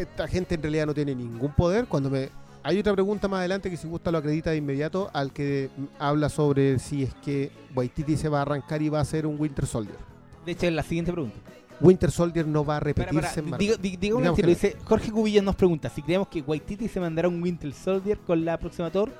Esta 0.00 0.26
gente 0.28 0.54
en 0.56 0.62
realidad 0.62 0.86
no 0.86 0.94
tiene 0.94 1.14
ningún 1.14 1.52
poder. 1.52 1.86
Cuando 1.86 2.10
me 2.10 2.28
hay 2.62 2.78
otra 2.78 2.92
pregunta 2.94 3.28
más 3.28 3.38
adelante 3.40 3.70
que 3.70 3.76
si 3.76 3.86
gusta 3.86 4.10
lo 4.10 4.18
acredita 4.18 4.50
de 4.50 4.56
inmediato 4.56 5.10
al 5.12 5.32
que 5.32 5.70
habla 5.98 6.28
sobre 6.28 6.78
si 6.78 7.02
es 7.04 7.14
que 7.16 7.50
Waititi 7.74 8.16
se 8.16 8.28
va 8.28 8.38
a 8.38 8.42
arrancar 8.42 8.80
y 8.82 8.88
va 8.88 9.00
a 9.00 9.04
ser 9.04 9.26
un 9.26 9.38
Winter 9.38 9.66
Soldier. 9.66 9.96
De 10.46 10.52
hecho, 10.52 10.66
es 10.66 10.72
la 10.72 10.82
siguiente 10.82 11.12
pregunta. 11.12 11.36
Winter 11.80 12.10
Soldier 12.10 12.46
no 12.46 12.64
va 12.64 12.76
a 12.76 12.80
Para, 12.80 12.84
repetirse 12.92 13.20
para, 13.28 13.34
en 13.42 13.50
Marvel. 13.50 13.98
digo, 14.00 14.16
un 14.18 14.24
estilo, 14.26 14.48
dice 14.48 14.76
Jorge 14.84 15.10
Cubillas 15.10 15.42
nos 15.44 15.56
pregunta 15.56 15.90
si 15.90 16.02
creemos 16.02 16.28
que 16.28 16.40
Waititi 16.40 16.88
se 16.88 17.00
mandará 17.00 17.28
un 17.28 17.42
Winter 17.42 17.72
Soldier 17.72 18.16
con 18.18 18.44
la 18.44 18.58
próxima 18.58 18.90
Thor 18.90 19.10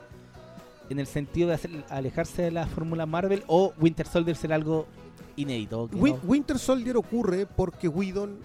en 0.89 0.99
el 0.99 1.07
sentido 1.07 1.49
de 1.49 1.55
hacer, 1.55 1.71
alejarse 1.91 2.43
de 2.43 2.51
la 2.53 2.67
fórmula 2.67 3.07
Marvel 3.07 3.43
o 3.49 3.73
Winter 3.81 4.07
Soldier 4.07 4.37
será 4.37 4.55
algo 4.55 4.87
inédito. 5.37 5.89
no- 5.93 6.19
Winter 6.25 6.59
Soldier 6.59 6.97
ocurre 6.97 7.45
porque 7.47 7.89
Whedon 7.89 8.39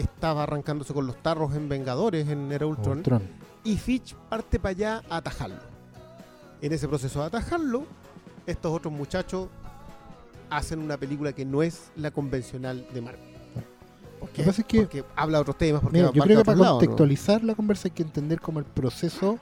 estaba 0.00 0.44
arrancándose 0.44 0.94
con 0.94 1.06
los 1.06 1.16
tarros 1.22 1.54
en 1.54 1.68
Vengadores 1.68 2.28
en 2.28 2.50
Era 2.52 2.66
Ultron 2.66 2.98
Ultron. 2.98 3.22
y 3.64 3.76
Fitch 3.76 4.14
parte 4.14 4.58
para 4.58 4.70
allá 4.70 5.02
a 5.10 5.16
atajarlo. 5.18 5.56
En 6.60 6.72
ese 6.72 6.88
proceso 6.88 7.20
de 7.20 7.26
atajarlo, 7.26 7.84
estos 8.46 8.72
otros 8.72 8.92
muchachos 8.92 9.48
hacen 10.50 10.80
una 10.80 10.96
película 10.96 11.32
que 11.32 11.44
no 11.44 11.62
es 11.62 11.90
la 11.96 12.10
convencional 12.10 12.86
de 12.92 13.00
Marvel. 13.02 13.20
¿Por 14.18 14.28
Lo 14.28 14.32
qué? 14.34 14.42
que 14.42 14.48
pasa 14.48 14.60
es 14.62 14.66
que, 14.66 14.80
Porque 14.80 15.04
habla 15.14 15.38
de 15.38 15.42
otros 15.42 15.58
temas, 15.58 15.80
porque 15.82 15.98
mira, 15.98 16.10
yo 16.12 16.22
creo 16.22 16.38
que 16.38 16.44
para 16.44 16.58
contextualizar 16.58 17.44
la 17.44 17.54
conversa 17.54 17.88
hay 17.88 17.92
que 17.92 18.02
entender 18.02 18.40
como 18.40 18.58
el 18.58 18.64
proceso 18.64 19.38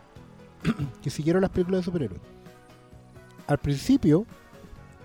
que 1.02 1.08
siguieron 1.10 1.40
las 1.42 1.50
películas 1.50 1.80
de 1.80 1.84
superhéroes. 1.84 2.20
Al 3.46 3.58
principio, 3.58 4.26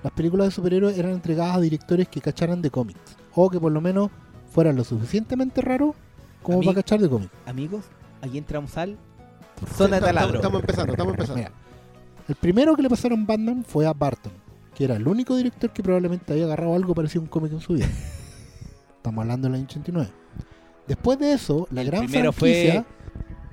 las 0.03 0.11
películas 0.13 0.47
de 0.47 0.51
superhéroes 0.51 0.97
eran 0.97 1.11
entregadas 1.11 1.57
a 1.57 1.59
directores 1.61 2.07
que 2.09 2.19
cacharan 2.19 2.61
de 2.61 2.71
cómics. 2.71 2.99
O 3.33 3.49
que 3.49 3.59
por 3.59 3.71
lo 3.71 3.79
menos 3.79 4.09
fueran 4.51 4.75
lo 4.75 4.83
suficientemente 4.83 5.61
raros 5.61 5.95
como 6.43 6.57
A 6.57 6.59
mí- 6.61 6.65
para 6.67 6.75
cachar 6.75 6.99
de 6.99 7.09
cómics. 7.09 7.31
Amigos, 7.45 7.85
aquí 8.21 8.37
entramos 8.37 8.77
al 8.77 8.91
Sí, 8.91 9.65
zona 9.75 9.91
de 9.91 9.97
estamos- 9.97 10.05
taladro. 10.15 10.35
Estamos 10.35 10.59
empezando, 10.61 10.91
estamos 10.93 11.13
empezando. 11.13 11.37
Mira, 11.39 11.51
el 12.27 12.35
primero 12.35 12.75
que 12.75 12.81
le 12.83 12.89
pasaron 12.89 13.25
Batman 13.25 13.63
fue 13.67 13.85
a 13.85 13.93
Barton, 13.93 14.31
que 14.75 14.83
era 14.85 14.95
el 14.95 15.07
único 15.07 15.35
director 15.35 15.71
que 15.71 15.81
probablemente 15.83 16.31
había 16.33 16.45
agarrado 16.45 16.75
algo 16.75 16.93
parecido 16.95 17.21
a 17.21 17.23
un 17.23 17.29
cómic 17.29 17.51
en 17.53 17.59
su 17.61 17.73
vida. 17.73 17.87
Estamos 18.97 19.21
hablando 19.23 19.47
del 19.47 19.55
año 19.55 19.65
89. 19.65 20.09
Después 20.87 21.17
de 21.19 21.33
eso, 21.33 21.67
la 21.71 21.81
El 21.81 21.87
gran 21.87 22.05
primero 22.05 22.31
franquicia... 22.31 22.85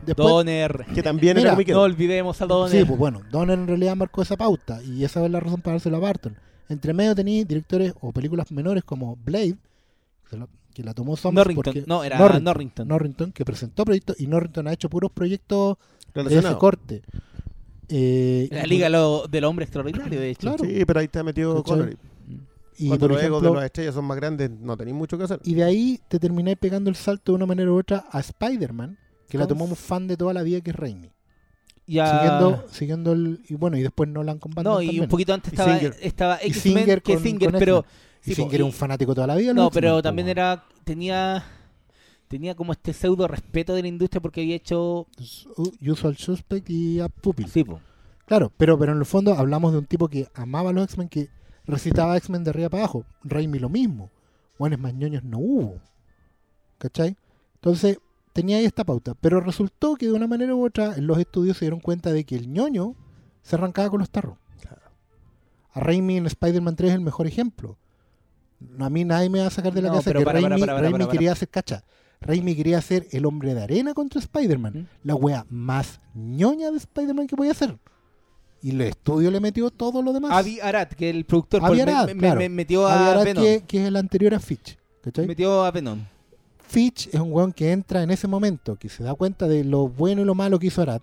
después, 0.04 0.28
Donner. 0.28 0.86
Que 0.94 1.02
también 1.02 1.36
Mira, 1.36 1.52
era. 1.54 1.72
No 1.74 1.82
olvidemos 1.82 2.40
a 2.42 2.46
Donner. 2.46 2.78
Sí, 2.80 2.84
pues 2.86 2.98
bueno, 2.98 3.20
Donner 3.30 3.58
en 3.58 3.66
realidad 3.66 3.96
marcó 3.96 4.22
esa 4.22 4.36
pauta 4.36 4.82
y 4.82 5.04
esa 5.04 5.24
es 5.24 5.30
la 5.30 5.40
razón 5.40 5.60
para 5.60 5.74
dárselo 5.74 5.98
a 5.98 6.00
Barton. 6.00 6.36
Entre 6.70 6.92
medio 6.94 7.14
tenía 7.14 7.44
directores 7.44 7.94
o 8.00 8.12
películas 8.12 8.50
menores 8.50 8.82
como 8.84 9.16
Blade, 9.16 9.56
que, 10.78 10.84
la, 10.84 10.94
tomó 10.94 11.16
Summers 11.16 11.34
Norrington. 11.46 11.62
porque- 11.74 11.84
No, 11.88 12.04
era 12.04 12.18
Norrington, 12.18 12.44
Norrington. 12.44 12.88
Norrington, 12.88 13.32
que 13.32 13.44
presentó 13.44 13.84
proyectos 13.84 14.20
y 14.20 14.26
Norrington 14.28 14.68
ha 14.68 14.72
hecho 14.72 14.88
puros 14.88 15.10
proyectos 15.12 15.76
de 16.14 16.38
ese 16.38 16.54
corte. 16.56 17.02
Eh, 17.88 18.48
La 18.52 18.66
y- 18.66 18.68
Liga 18.70 18.88
lo- 18.88 19.26
del 19.28 19.44
Hombre 19.44 19.64
Extraordinario, 19.64 20.20
de 20.20 20.30
hecho. 20.30 20.40
Claro. 20.42 20.64
Sí, 20.64 20.84
pero 20.86 21.00
ahí 21.00 21.06
está 21.06 21.22
metido. 21.22 21.62
Connery. 21.64 21.96
y, 22.78 22.88
Cuando 22.88 23.08
los 23.08 23.22
egos 23.22 23.42
de 23.42 23.50
las 23.52 23.64
estrellas 23.64 23.94
son 23.94 24.04
más 24.04 24.16
grandes, 24.18 24.50
no 24.50 24.76
tenéis 24.76 24.96
mucho 24.96 25.18
que 25.18 25.24
hacer. 25.24 25.40
y 25.42 25.54
de 25.54 25.64
ahí 25.64 26.00
te 26.08 26.18
terminé 26.20 26.54
pegando 26.56 26.90
el 26.90 26.96
salto 26.96 27.32
de 27.32 27.36
una 27.36 27.46
manera 27.46 27.72
u 27.72 27.78
otra 27.78 28.04
a 28.10 28.20
Spider-Man, 28.20 28.96
que 29.28 29.36
la 29.38 29.46
tomamos 29.48 29.78
fan 29.78 30.06
de 30.06 30.16
toda 30.16 30.32
la 30.32 30.42
vida, 30.42 30.60
que 30.60 30.70
es 30.70 30.76
Raimi. 30.76 31.10
Ya- 31.86 32.20
Siguiendo, 32.20 32.64
siguiendo 32.70 33.12
el. 33.12 33.40
Y 33.48 33.54
bueno, 33.54 33.78
y 33.78 33.82
después 33.82 34.08
Nolan 34.10 34.38
con 34.38 34.52
Batman 34.52 34.74
No, 34.74 34.82
y 34.82 34.86
también. 34.86 35.02
un 35.04 35.08
poquito 35.08 35.32
antes 35.34 35.52
Y 35.52 35.56
estaba, 35.56 35.74
Singer. 35.78 35.96
estaba 36.02 36.38
Y 36.42 36.46
X-Men, 36.48 36.76
Singer 36.76 37.02
que 37.02 37.14
con- 37.14 37.22
Singer, 37.22 37.50
con 37.50 37.58
pero... 37.58 37.84
Y 38.24 38.30
sí, 38.30 38.34
Singer 38.34 38.50
po, 38.50 38.54
era 38.56 38.64
y- 38.64 38.66
un 38.66 38.72
fanático 38.72 39.14
toda 39.14 39.26
la 39.26 39.36
vida. 39.36 39.52
No, 39.54 39.70
pero 39.70 40.02
también 40.02 40.28
era... 40.28 40.64
Tenía... 40.84 41.44
Tenía 42.28 42.54
como 42.54 42.72
este 42.72 42.92
pseudo 42.92 43.26
respeto 43.26 43.74
de 43.74 43.80
la 43.82 43.88
industria 43.88 44.20
porque 44.20 44.42
había 44.42 44.56
hecho... 44.56 45.06
U- 45.56 45.72
Usual 45.90 46.16
Suspect 46.18 46.68
y 46.68 47.00
a 47.00 47.08
Pupil. 47.08 47.48
Sí, 47.48 47.64
po. 47.64 47.80
Claro, 48.26 48.52
pero, 48.58 48.78
pero 48.78 48.92
en 48.92 48.98
el 48.98 49.06
fondo 49.06 49.32
hablamos 49.34 49.72
de 49.72 49.78
un 49.78 49.86
tipo 49.86 50.08
que 50.08 50.28
amaba 50.34 50.68
a 50.68 50.72
los 50.74 50.84
X-Men, 50.84 51.08
que 51.08 51.30
recitaba 51.64 52.16
X-Men 52.18 52.44
de 52.44 52.50
arriba 52.50 52.68
para 52.68 52.82
abajo. 52.82 53.06
Raimi 53.24 53.58
lo 53.58 53.70
mismo. 53.70 54.10
Buenos 54.58 54.78
más 54.78 54.92
ñoños 54.92 55.24
no 55.24 55.38
hubo. 55.38 55.80
¿Cachai? 56.76 57.16
Entonces, 57.54 57.98
tenía 58.34 58.58
ahí 58.58 58.66
esta 58.66 58.84
pauta. 58.84 59.14
Pero 59.14 59.40
resultó 59.40 59.94
que 59.96 60.04
de 60.06 60.12
una 60.12 60.26
manera 60.26 60.54
u 60.54 60.66
otra, 60.66 60.96
en 60.96 61.06
los 61.06 61.16
estudios 61.18 61.56
se 61.56 61.64
dieron 61.64 61.80
cuenta 61.80 62.12
de 62.12 62.24
que 62.24 62.34
el 62.36 62.52
ñoño 62.52 62.94
se 63.42 63.56
arrancaba 63.56 63.88
con 63.88 64.00
los 64.00 64.10
tarros. 64.10 64.36
A 65.72 65.80
Raimi 65.80 66.18
en 66.18 66.26
Spider-Man 66.26 66.76
3 66.76 66.90
es 66.90 66.94
el 66.96 67.00
mejor 67.00 67.26
ejemplo. 67.26 67.78
No, 68.60 68.84
A 68.86 68.90
mí 68.90 69.04
nadie 69.04 69.28
me 69.30 69.40
va 69.40 69.46
a 69.46 69.50
sacar 69.50 69.72
de 69.72 69.82
la 69.82 69.88
No, 69.88 69.94
casa 69.96 70.04
pero 70.10 70.20
que 70.20 70.24
para, 70.26 70.40
Raimi, 70.40 70.60
para, 70.60 70.72
para, 70.72 70.80
Raimi 70.82 70.92
para, 70.92 71.04
para. 71.06 71.12
quería 71.12 71.32
hacer 71.32 71.48
cacha. 71.48 71.84
Raimi 72.20 72.56
quería 72.56 72.78
hacer 72.78 73.06
el 73.12 73.24
hombre 73.26 73.54
de 73.54 73.62
arena 73.62 73.94
contra 73.94 74.18
Spider-Man. 74.20 74.72
¿Mm? 74.74 75.06
La 75.06 75.14
wea 75.14 75.46
más 75.50 76.00
ñoña 76.14 76.70
de 76.70 76.78
Spider-Man 76.78 77.26
que 77.28 77.36
podía 77.36 77.52
hacer. 77.52 77.78
Y 78.60 78.70
el 78.70 78.80
estudio 78.80 79.30
le 79.30 79.38
metió 79.38 79.70
todo 79.70 80.02
lo 80.02 80.12
demás. 80.12 80.32
Avi 80.32 80.58
Arad, 80.58 80.88
que 80.88 81.08
el 81.10 81.24
productor 81.24 81.64
Avi 81.64 81.76
pues, 81.76 81.86
me- 81.86 81.92
Arad, 81.92 82.06
me, 82.08 82.14
me- 82.14 82.20
claro. 82.20 82.40
me 82.40 82.48
metió 82.48 82.88
Avi 82.88 83.04
a 83.04 83.10
Arad, 83.12 83.24
Venom. 83.24 83.44
que, 83.44 83.64
que 83.68 83.82
es 83.82 83.86
el 83.88 83.94
anterior 83.96 84.34
a 84.34 84.40
Fitch. 84.40 84.76
¿cachai? 85.02 85.26
Metió 85.28 85.64
a 85.64 85.70
Venom. 85.70 86.00
Fitch 86.66 87.06
es 87.14 87.20
un 87.20 87.32
weón 87.32 87.52
que 87.52 87.70
entra 87.70 88.02
en 88.02 88.10
ese 88.10 88.26
momento, 88.26 88.74
que 88.76 88.88
se 88.88 89.02
da 89.04 89.14
cuenta 89.14 89.46
de 89.46 89.62
lo 89.64 89.88
bueno 89.88 90.22
y 90.22 90.24
lo 90.24 90.34
malo 90.34 90.58
que 90.58 90.66
hizo 90.66 90.82
Arad, 90.82 91.00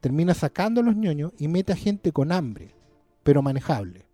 termina 0.00 0.34
sacando 0.34 0.80
a 0.80 0.84
los 0.84 0.94
ñoños 0.94 1.32
y 1.38 1.48
mete 1.48 1.72
a 1.72 1.76
gente 1.76 2.12
con 2.12 2.30
hambre, 2.30 2.74
pero 3.22 3.40
manejable. 3.42 4.04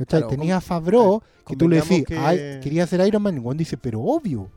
¿Cachai? 0.00 0.20
Claro, 0.20 0.28
Tenía 0.36 0.54
con- 0.54 0.58
a 0.58 0.60
Favreau, 0.60 1.22
que 1.46 1.56
tú 1.56 1.68
le 1.68 1.76
decís, 1.76 2.04
que- 2.04 2.16
"Ay, 2.16 2.60
quería 2.62 2.86
ser 2.86 3.06
Iron 3.06 3.22
Man, 3.22 3.36
y 3.36 3.40
weón 3.40 3.56
dice, 3.56 3.76
pero 3.76 4.00
obvio. 4.00 4.48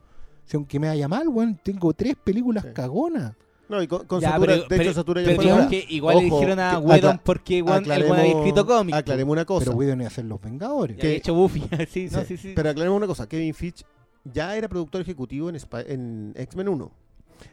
Si 0.46 0.58
aunque 0.58 0.80
me 0.80 0.88
vaya 0.88 1.08
mal, 1.08 1.28
weón, 1.28 1.58
tengo 1.64 1.94
tres 1.94 2.16
películas 2.22 2.64
Sí. 2.66 2.70
cagonas. 2.74 3.34
No, 3.70 3.82
y 3.82 3.88
con, 3.88 4.06
con 4.06 4.20
Ya, 4.20 4.32
Satura, 4.32 4.46
pero- 4.46 4.68
de 4.68 4.76
hecho, 4.76 4.84
pero- 4.84 4.94
Satura 4.94 5.22
ya 5.22 5.26
Pero 5.28 5.36
fue 5.38 5.44
digamos 5.46 5.66
ahora. 5.66 5.78
que 5.80 5.94
igual 5.94 6.18
le 6.18 6.26
Ojo, 6.28 6.36
dijeron 6.36 6.60
a 6.60 6.72
que- 6.72 6.78
Whedon 6.86 7.22
porque 7.24 7.62
weón 7.62 7.92
había 7.92 8.26
escrito 8.26 8.66
cómics. 8.68 8.98
aclaremos 8.98 9.32
una 9.32 9.46
cosa. 9.46 9.66
Pero 9.66 9.78
Whedon 9.78 10.02
iba 10.02 10.08
a 10.08 10.12
ser 10.12 10.26
los 10.26 10.42
Vengadores. 10.42 10.98
Y 10.98 11.02
había 11.02 11.18
hecho 11.18 11.34
Buffy. 11.34 11.62
sí, 11.90 12.10
no, 12.12 12.24
sí, 12.26 12.38
sí. 12.38 12.52
Pero 12.56 12.70
aclaremos 12.70 12.98
una 12.98 13.08
cosa. 13.08 13.28
Kevin 13.28 13.54
Fitch 13.54 13.84
ya 14.26 14.56
era 14.56 14.68
productor 14.68 15.02
ejecutivo 15.02 15.50
en, 15.50 15.58
en 15.88 16.34
X-Men 16.36 16.68
1. 16.68 16.92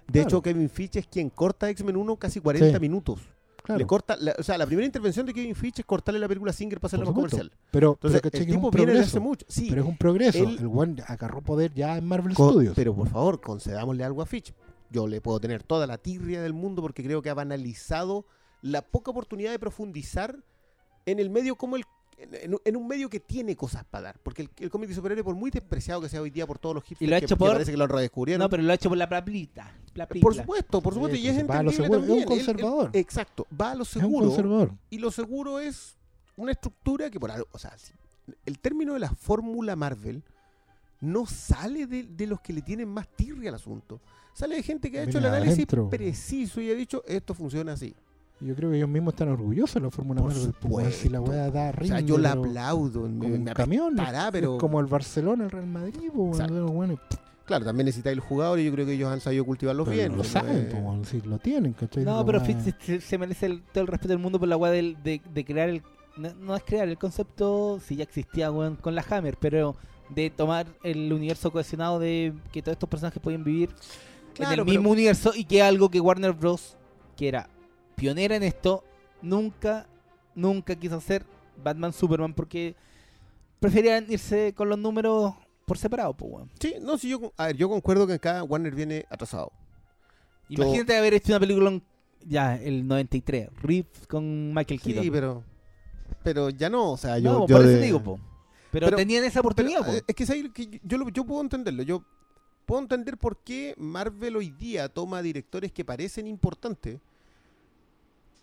De 0.07 0.13
Claro. 0.13 0.29
hecho, 0.29 0.43
Kevin 0.43 0.69
Fitch 0.69 0.97
es 0.97 1.07
quien 1.07 1.31
corta 1.31 1.71
X-Men 1.71 1.97
1 1.97 2.17
casi 2.17 2.41
40 2.41 2.75
Sí. 2.77 2.81
minutos. 2.81 3.21
Claro. 3.63 3.79
Le 3.79 3.87
corta, 3.87 4.17
la- 4.17 4.35
o 4.39 4.43
sea, 4.43 4.57
la 4.59 4.67
primera 4.67 4.87
intervención 4.87 5.27
de 5.27 5.33
Kevin 5.35 5.55
Fitch 5.55 5.81
es 5.81 5.85
cortarle 5.85 6.19
la 6.21 6.29
película 6.29 6.53
Singer 6.53 6.79
para 6.81 6.89
hacerla 6.89 7.05
más 7.07 7.15
comercial. 7.15 7.53
Pero, 7.71 7.93
Entonces, 7.93 8.21
pero, 8.21 8.33
¿cachai 8.33 8.47
el 8.49 8.57
un 8.57 8.63
tipo 8.71 8.71
viene 8.85 8.99
hace 9.01 9.21
mucho. 9.21 9.47
Sí, 9.49 9.67
Pero 9.71 9.83
es 9.83 9.89
un 9.89 9.97
progreso. 9.97 10.39
Él- 10.39 10.59
el 10.59 10.67
weón 10.67 10.97
agarró 11.07 11.41
poder 11.43 11.73
ya 11.75 11.97
en 11.99 12.07
Marvel 12.07 12.35
Studios. 12.35 12.75
pero 12.75 12.95
por 12.95 13.09
favor, 13.09 13.41
concedámosle 13.41 14.05
algo 14.05 14.23
a 14.23 14.27
Fitch. 14.27 14.53
Yo 14.91 15.07
le 15.07 15.21
puedo 15.21 15.39
tener 15.39 15.63
toda 15.63 15.87
la 15.87 15.99
tirria 15.99 16.43
del 16.43 16.53
mundo 16.53 16.83
porque 16.83 17.03
creo 17.05 17.23
que 17.23 17.31
ha 17.31 17.35
banalizado 17.35 18.27
la 18.63 18.83
poca 18.83 19.11
oportunidad 19.13 19.51
de 19.53 19.59
profundizar 19.59 20.37
en 21.07 21.19
el 21.21 21.31
medio 21.31 21.55
como 21.57 21.77
el 21.77 21.85
en, 22.23 22.57
en 22.65 22.77
un 22.77 22.87
medio 22.87 23.09
que 23.09 23.21
tiene 23.21 23.57
cosas 23.57 23.85
para 23.85 24.03
dar. 24.05 24.19
Porque 24.23 24.43
el, 24.43 24.51
el 24.59 24.71
cómic 24.71 24.89
de 24.89 24.95
superhéroe, 24.95 25.25
por 25.25 25.35
muy 25.35 25.51
despreciado 25.51 26.01
que 26.01 26.09
sea 26.09 26.21
hoy 26.21 26.31
día 26.31 26.47
por 26.47 26.59
todos 26.59 26.75
los 26.75 26.85
hipsters 26.85 27.07
Y 27.07 27.11
lo 27.11 27.17
ha 27.17 27.19
que, 27.21 27.25
hecho 27.27 27.35
que 27.37 27.39
por- 27.39 27.53
parece 27.53 27.71
que 27.71 27.77
lo 27.77 27.87
redescubrieron. 27.87 28.41
No, 28.41 28.49
pero 28.51 28.63
lo 28.63 28.71
ha 28.71 28.75
hecho 28.75 28.89
por 28.89 28.99
la 28.99 29.09
plaplita. 29.09 29.75
por 30.21 30.35
supuesto, 30.35 30.81
por 30.81 30.95
supuesto. 30.95 31.17
Sí, 31.17 31.23
y 31.25 31.29
es 31.29 31.49
va 31.49 31.59
a 31.59 31.63
lo 31.63 31.71
seguro, 31.73 31.99
es 31.99 32.03
un 32.03 32.07
también. 32.09 32.17
Él- 32.17 32.23
él- 32.23 32.27
conservador. 32.47 32.91
exacto, 32.95 33.47
va 33.61 33.71
a 33.73 33.75
lo 33.75 33.83
es 33.85 33.97
un 33.97 34.03
seguro. 34.03 34.27
conservador. 34.27 34.73
Y 34.91 34.99
lo 34.99 35.11
seguro 35.11 35.61
es 35.61 35.97
una 36.37 36.53
estructura 36.53 37.11
que 37.11 37.19
por 37.21 37.31
algo, 37.31 37.47
o 37.53 37.59
sea, 37.59 37.75
el 38.47 38.59
término 38.61 38.95
de 38.95 39.01
la 39.01 39.11
fórmula 39.11 39.77
Marvel 39.77 40.23
no 41.01 41.27
sale 41.27 41.87
de, 41.87 42.03
de 42.05 42.27
los 42.27 42.41
que 42.41 42.53
le 42.53 42.63
tienen 42.63 42.89
más 42.89 43.09
tirria 43.17 43.49
al 43.51 43.55
asunto. 43.57 44.01
Sale 44.35 44.57
de 44.57 44.63
gente 44.63 44.91
que 44.91 45.01
ha 45.01 45.03
hecho 45.03 45.19
el 45.19 45.27
análisis 45.27 45.55
adentro. 45.55 45.89
preciso 45.91 46.61
y 46.61 46.71
ha 46.71 46.75
dicho 46.75 47.03
esto 47.07 47.35
funciona 47.35 47.73
así. 47.73 47.95
Yo 48.41 48.55
creo 48.55 48.71
que 48.71 48.77
ellos 48.79 48.89
mismos 48.89 49.13
están 49.15 49.29
orgullosos 49.29 49.75
de 49.75 49.81
la 49.83 49.91
Fórmula 49.91 50.23
Por 50.23 50.33
Marvel. 50.33 50.55
pues, 50.61 50.73
weón, 50.75 50.93
si 50.93 51.09
la 51.11 51.21
weá 51.21 51.51
da 51.51 51.69
O 51.69 51.73
rinde, 51.73 51.89
sea, 51.89 52.01
yo 52.01 52.17
la 52.17 52.31
pero 52.31 52.45
aplaudo. 52.45 53.01
como 53.03 53.19
me- 53.29 53.35
un 53.35 53.45
me 53.45 53.53
camión. 53.53 53.93
apestará, 54.01 54.27
es 54.27 54.33
pero 54.33 54.59
como 54.59 54.81
el 54.81 54.87
Barcelona, 54.87 55.45
el 55.45 55.51
Real 55.51 55.67
Madrid. 55.67 55.95
pero 56.01 56.67
bueno, 56.69 56.99
claro, 57.45 57.65
también 57.67 57.85
necesitáis 57.87 58.15
el 58.15 58.21
jugador 58.21 58.59
y 58.59 58.65
yo 58.65 58.73
creo 58.73 58.87
que 58.87 58.93
ellos 58.95 59.11
han 59.13 59.21
sabido 59.21 59.45
cultivarlos 59.45 59.87
pero 59.89 59.97
bien. 59.99 60.17
lo 60.17 60.25
saben, 60.25 60.69
Eh, 60.73 61.03
sí, 61.05 61.21
lo 61.25 61.39
tienen, 61.39 61.75
¿cachai? 61.75 62.03
No, 62.05 62.25
pero 62.25 62.41
Fitz 62.41 62.75
se, 62.81 63.01
se 63.03 63.19
merece 63.19 63.45
el- 63.47 63.63
todo 63.63 63.83
el 63.83 63.89
respeto 63.89 64.09
del 64.09 64.19
mundo 64.19 64.39
por 64.39 64.49
la 64.49 64.57
weá 64.57 64.73
del- 64.73 64.97
de, 65.03 65.21
de 65.35 65.45
crear 65.45 65.69
el. 65.69 65.83
No, 66.17 66.33
no 66.35 66.57
es 66.57 66.63
crear 66.65 66.89
el 66.89 66.97
concepto, 66.99 67.79
si 67.87 67.97
ya 67.97 68.05
existía 68.05 68.51
weón, 68.51 68.77
con 68.77 68.95
la 68.95 69.05
Hammer, 69.11 69.37
pero 69.39 69.77
de 70.09 70.29
tomar 70.31 70.67
el 70.83 71.13
universo 71.13 71.53
cohesionado 71.53 71.99
de 71.99 72.33
que 72.53 72.63
todos 72.63 72.73
estos 72.75 72.89
personajes 72.89 73.23
pueden 73.23 73.45
vivir 73.45 73.69
en 74.39 74.45
el 74.45 74.49
pero- 74.51 74.65
mismo 74.65 74.91
universo 74.91 75.33
y 75.37 75.45
que 75.45 75.59
es 75.59 75.63
algo 75.65 75.89
que 75.91 76.01
Warner 76.01 76.33
Bros., 76.33 76.77
que 77.17 77.29
era 77.29 77.49
pionera 78.01 78.35
en 78.37 78.43
esto, 78.43 78.83
nunca, 79.23 79.87
nunca 80.35 80.75
quiso 80.75 80.97
hacer 80.97 81.25
Batman 81.63 81.93
Superman 81.93 82.33
porque 82.35 82.75
preferían 83.59 84.07
irse 84.09 84.55
con 84.57 84.69
los 84.71 84.79
números 84.79 85.35
por 85.67 85.77
separado, 85.79 86.15
pues, 86.15 86.33
weón. 86.33 86.51
Sí, 86.59 86.75
no, 86.81 86.97
sí, 86.99 87.11
yo, 87.11 87.33
a 87.37 87.47
ver, 87.49 87.57
yo 87.57 87.69
concuerdo 87.69 88.07
que 88.07 88.15
acá 88.15 88.43
Warner 88.43 88.75
viene 88.75 89.05
atrasado. 89.11 89.53
Yo- 90.49 90.65
Imagínate 90.65 90.97
haber 90.97 91.15
hecho 91.15 91.33
una 91.33 91.41
película 91.41 91.71
en- 91.71 91.83
ya, 92.27 92.57
el 92.57 92.87
93, 92.87 93.49
Reeves 93.63 94.07
con 94.09 94.53
Michael 94.55 94.81
Keaton. 94.81 95.05
Sí, 95.05 95.11
pero, 95.11 95.45
pero 96.25 96.51
ya 96.51 96.69
no, 96.71 96.93
o 96.93 96.97
sea, 96.97 97.19
yo, 97.19 97.33
no, 97.33 97.47
yo 97.47 97.57
por 97.57 97.65
eso 97.67 97.75
te 97.79 97.83
digo, 97.83 98.03
po. 98.03 98.19
Pero, 98.73 98.87
Pero- 98.87 98.97
tenían 98.97 99.25
esa 99.25 99.41
oportunidad, 99.41 99.81
Pero, 99.81 99.93
po. 99.93 99.99
eh, 99.99 100.05
es 100.07 100.15
que, 100.15 100.27
¿sabes? 100.27 100.51
que 100.55 100.81
yo, 100.83 101.09
yo 101.11 101.25
puedo 101.25 101.41
entenderlo. 101.43 101.83
Yo 101.83 102.03
puedo 102.67 102.81
entender 102.83 103.19
por 103.19 103.39
qué 103.43 103.75
Marvel 103.77 104.37
hoy 104.37 104.51
día 104.51 104.89
toma 104.89 105.23
directores 105.23 105.71
que 105.73 105.85
parecen 105.85 106.27
importantes. 106.27 106.99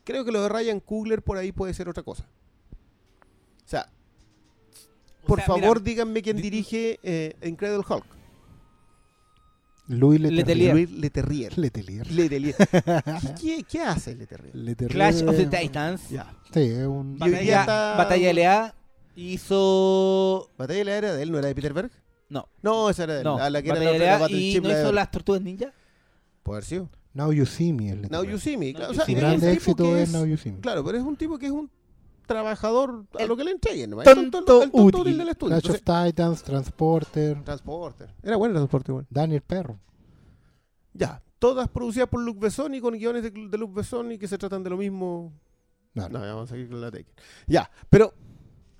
Creo 0.07 0.23
que 0.23 0.31
lo 0.31 0.41
de 0.41 0.47
Ryan 0.49 0.79
Coogler 0.79 1.21
por 1.21 1.37
ahí 1.37 1.51
puede 1.51 1.73
ser 1.73 1.89
otra 1.89 2.01
cosa. 2.01 2.23
O 3.65 3.69
sea, 3.69 3.89
O 5.23 5.27
por 5.27 5.39
sea, 5.39 5.47
favor, 5.47 5.81
mira, 5.81 5.83
díganme 5.83 6.21
quién 6.21 6.37
di- 6.37 6.43
dirige 6.43 6.99
eh, 7.03 7.35
Incredible 7.43 7.83
Hulk. 7.87 8.05
Louis 9.89 10.19
Letelier. 10.19 10.45
Leterrier. 10.45 10.73
Louis 10.73 10.91
Leterrier. 10.91 11.57
Letelier. 11.57 12.11
Letelier. 12.11 12.55
¿Qué, 13.41 13.63
qué 13.63 13.81
hace 13.81 14.15
Leterrier? 14.15 14.55
Letelier. 14.55 14.91
Clash 14.93 15.23
of 15.23 15.35
the 15.35 15.45
Titans, 15.47 16.09
Ya. 16.09 16.33
Sí, 16.53 16.59
es 16.61 16.85
un... 16.87 17.17
Batalla, 17.17 17.59
está- 17.61 17.95
Batalla 17.97 18.33
LA, 18.33 18.75
hizo... 19.15 20.49
¿Batalla 20.57 20.83
la 20.85 20.95
era 20.97 21.13
de 21.13 21.23
él? 21.23 21.31
¿No 21.31 21.39
era 21.39 21.47
de 21.49 21.55
Peter 21.55 21.73
Berg? 21.73 21.91
No, 22.29 22.47
No, 22.61 22.89
esa 22.89 23.03
era 23.03 23.13
de 23.13 23.19
él. 23.19 23.23
no, 23.25 23.37
la, 23.37 23.49
la 23.49 23.61
que 23.61 23.69
era 23.69 23.79
la 23.79 23.85
Batalla 23.85 24.03
era 24.03 24.13
LA 24.13 24.19
Battle 24.19 24.37
y 24.37 24.61
no 24.61 24.67
la 24.69 24.79
hizo 24.81 24.91
las 24.91 25.11
Tortugas 25.11 25.41
Ninja. 25.41 25.73
Puede 26.43 26.57
haber 26.57 26.65
sido. 26.65 26.89
Now 27.13 27.31
You 27.31 27.45
See 27.45 27.73
Me. 27.73 27.89
es 27.89 28.11
Now. 28.11 28.23
You 28.23 28.37
See 28.37 28.57
Me. 28.57 28.73
Now 28.73 28.91
o 28.91 28.93
sea, 28.93 29.05
Su 29.05 29.11
es 29.11 29.23
un 29.23 29.31
tipo 29.39 29.47
éxito 29.47 29.83
que 29.83 30.01
es 30.03 30.11
Now 30.11 30.25
You 30.25 30.37
See 30.37 30.51
Me. 30.51 30.59
Claro, 30.59 30.83
pero 30.83 30.97
es 30.97 31.03
un 31.03 31.15
tipo 31.15 31.37
que 31.37 31.47
es 31.47 31.51
un 31.51 31.69
trabajador 32.27 33.05
a 33.17 33.23
El 33.23 33.29
lo 33.29 33.37
que 33.37 33.43
le 33.43 33.51
entreguen. 33.51 33.89
¿no? 33.91 34.03
tonto 34.03 34.19
el 34.21 34.31
tonto, 34.31 34.63
el 34.63 34.71
tonto 34.71 34.99
útil. 34.99 35.17
del 35.17 35.29
estudio. 35.29 35.59
Clash 35.61 35.75
of 35.75 35.81
Titans, 35.81 36.43
Transporter, 36.43 37.43
Transporter. 37.43 38.13
Era 38.21 38.35
bueno 38.35 38.53
el 38.53 38.59
Transporter, 38.59 38.91
igual. 38.91 39.07
Daniel 39.09 39.41
Perro. 39.41 39.79
Ya. 40.93 41.21
Todas 41.39 41.69
producidas 41.69 42.09
por 42.09 42.21
Luc 42.21 42.39
Besson 42.39 42.73
y 42.73 42.81
con 42.81 42.95
guiones 42.95 43.23
de, 43.23 43.29
de 43.31 43.57
Luc 43.57 43.73
Besson 43.73 44.11
y 44.11 44.17
que 44.17 44.27
se 44.27 44.37
tratan 44.37 44.63
de 44.63 44.71
lo 44.71 44.77
mismo. 44.77 45.31
Claro. 45.93 46.13
No, 46.17 46.25
ya 46.25 46.33
vamos 46.33 46.51
a 46.51 46.53
seguir 46.53 46.69
con 46.69 46.81
la 46.81 46.91
Taken. 46.91 47.13
Ya, 47.47 47.69
pero 47.89 48.13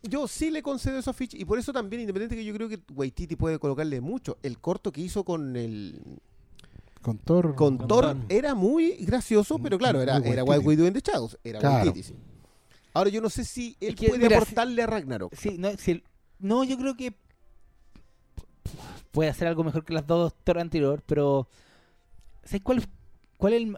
yo 0.04 0.28
sí 0.28 0.52
le 0.52 0.62
concedo 0.62 0.98
esos 0.98 1.16
fiches 1.16 1.40
y 1.40 1.46
por 1.46 1.60
eso 1.60 1.72
también, 1.74 2.02
independiente 2.02 2.36
que 2.36 2.44
yo 2.46 2.54
creo 2.54 2.68
que 2.70 2.80
Waititi 2.94 3.36
puede 3.36 3.60
colocarle 3.60 4.02
mucho, 4.02 4.38
el 4.44 4.60
corto 4.60 4.92
que 4.92 5.02
hizo 5.02 5.24
con 5.24 5.56
el 5.56 6.20
Con 7.08 7.18
Thor. 7.20 7.56
con 7.56 7.78
Con 7.78 7.88
Thor 7.88 8.04
Thor. 8.06 8.18
era 8.28 8.54
muy 8.54 8.98
gracioso, 9.06 9.58
pero 9.60 9.78
claro, 9.78 10.02
era, 10.02 10.18
era. 10.18 10.44
What 10.44 10.60
We 10.66 10.76
Do 10.76 10.86
in 10.86 10.94
the 10.94 11.00
Shadows, 11.00 11.38
era 11.42 11.60
Claro. 11.60 11.76
Waititi, 11.86 12.04
sí. 12.04 12.16
Ahora 12.94 13.10
yo 13.10 13.22
no 13.22 13.30
sé 13.30 13.46
si 13.46 13.78
él 13.80 13.90
Es 13.90 13.96
que, 13.96 14.10
puede 14.10 14.24
mira, 14.24 14.38
aportarle 14.38 14.84
a 14.84 14.88
Ragnarok. 14.88 15.34
Sí, 15.34 15.56
no, 15.58 15.70
si 15.78 15.92
el- 15.92 16.04
no, 16.40 16.66
yo 16.66 16.78
creo 16.78 16.98
que 16.98 17.14
puede 19.12 19.30
hacer 19.30 19.48
algo 19.48 19.64
mejor 19.64 19.86
que 19.86 19.94
las 19.94 20.06
dos 20.06 20.34
Thor 20.44 20.60
anterior, 20.60 21.02
pero 21.06 21.48
¿sabes 22.44 22.62
cuál, 22.62 22.84
cuál 23.38 23.54
es 23.54 23.62
el 23.62 23.78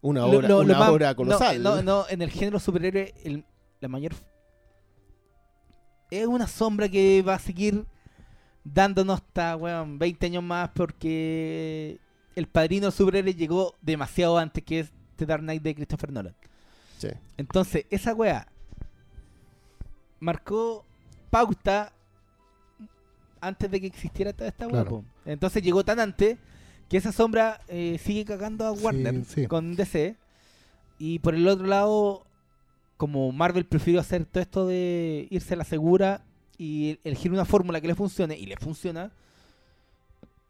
Una 0.00 0.20
lo- 0.22 0.26
obra, 0.38 0.48
lo- 0.48 0.54
lo 0.56 0.60
una 0.64 0.78
más- 0.78 0.88
obra 0.90 1.14
colosal. 1.14 1.62
No, 1.62 1.76
no, 1.76 1.82
no, 1.82 2.04
en 2.08 2.22
el 2.22 2.30
género 2.30 2.58
superhéroe, 2.58 3.14
el- 3.24 3.44
la 3.80 3.86
mayor. 3.88 4.12
Es 6.10 6.26
una 6.26 6.46
sombra 6.48 6.88
que 6.88 7.22
va 7.22 7.34
a 7.34 7.38
seguir 7.38 7.86
dándonos 8.64 9.20
hasta, 9.20 9.56
weón, 9.56 9.98
20 9.98 10.26
años 10.26 10.42
más 10.42 10.70
porque 10.74 11.98
el 12.36 12.46
padrino 12.46 12.90
superhéroe 12.90 13.34
llegó 13.34 13.74
demasiado 13.82 14.38
antes 14.38 14.62
que 14.64 14.80
es 14.80 14.92
The 15.16 15.26
Dark 15.26 15.42
Knight 15.42 15.62
de 15.62 15.74
Christopher 15.74 16.12
Nolan. 16.12 16.34
Sí. 16.98 17.08
Entonces, 17.36 17.86
esa 17.90 18.14
weá 18.14 18.46
marcó 20.20 20.84
pauta 21.30 21.92
antes 23.40 23.70
de 23.70 23.80
que 23.80 23.86
existiera 23.86 24.32
toda 24.32 24.48
esta 24.48 24.66
weá. 24.66 24.82
Claro. 24.82 25.04
Entonces 25.26 25.62
llegó 25.62 25.84
tan 25.84 26.00
antes 26.00 26.38
que 26.88 26.96
esa 26.96 27.12
sombra 27.12 27.60
eh, 27.68 27.98
sigue 28.02 28.24
cagando 28.24 28.66
a 28.66 28.76
Sí, 28.76 28.82
Warner 28.84 29.24
sí. 29.24 29.46
con 29.46 29.74
DC. 29.76 30.16
Y 30.98 31.18
por 31.18 31.34
el 31.34 31.46
otro 31.48 31.66
lado, 31.66 32.26
como 32.96 33.32
Marvel 33.32 33.66
prefirió 33.66 34.00
hacer 34.00 34.24
todo 34.24 34.42
esto 34.42 34.66
de 34.66 35.26
irse 35.30 35.54
a 35.54 35.56
la 35.58 35.64
segura 35.64 36.24
y 36.56 36.98
elegir 37.04 37.32
una 37.32 37.44
fórmula 37.44 37.80
que 37.80 37.88
le 37.88 37.94
funcione, 37.94 38.38
y 38.38 38.46
le 38.46 38.56
funciona, 38.56 39.10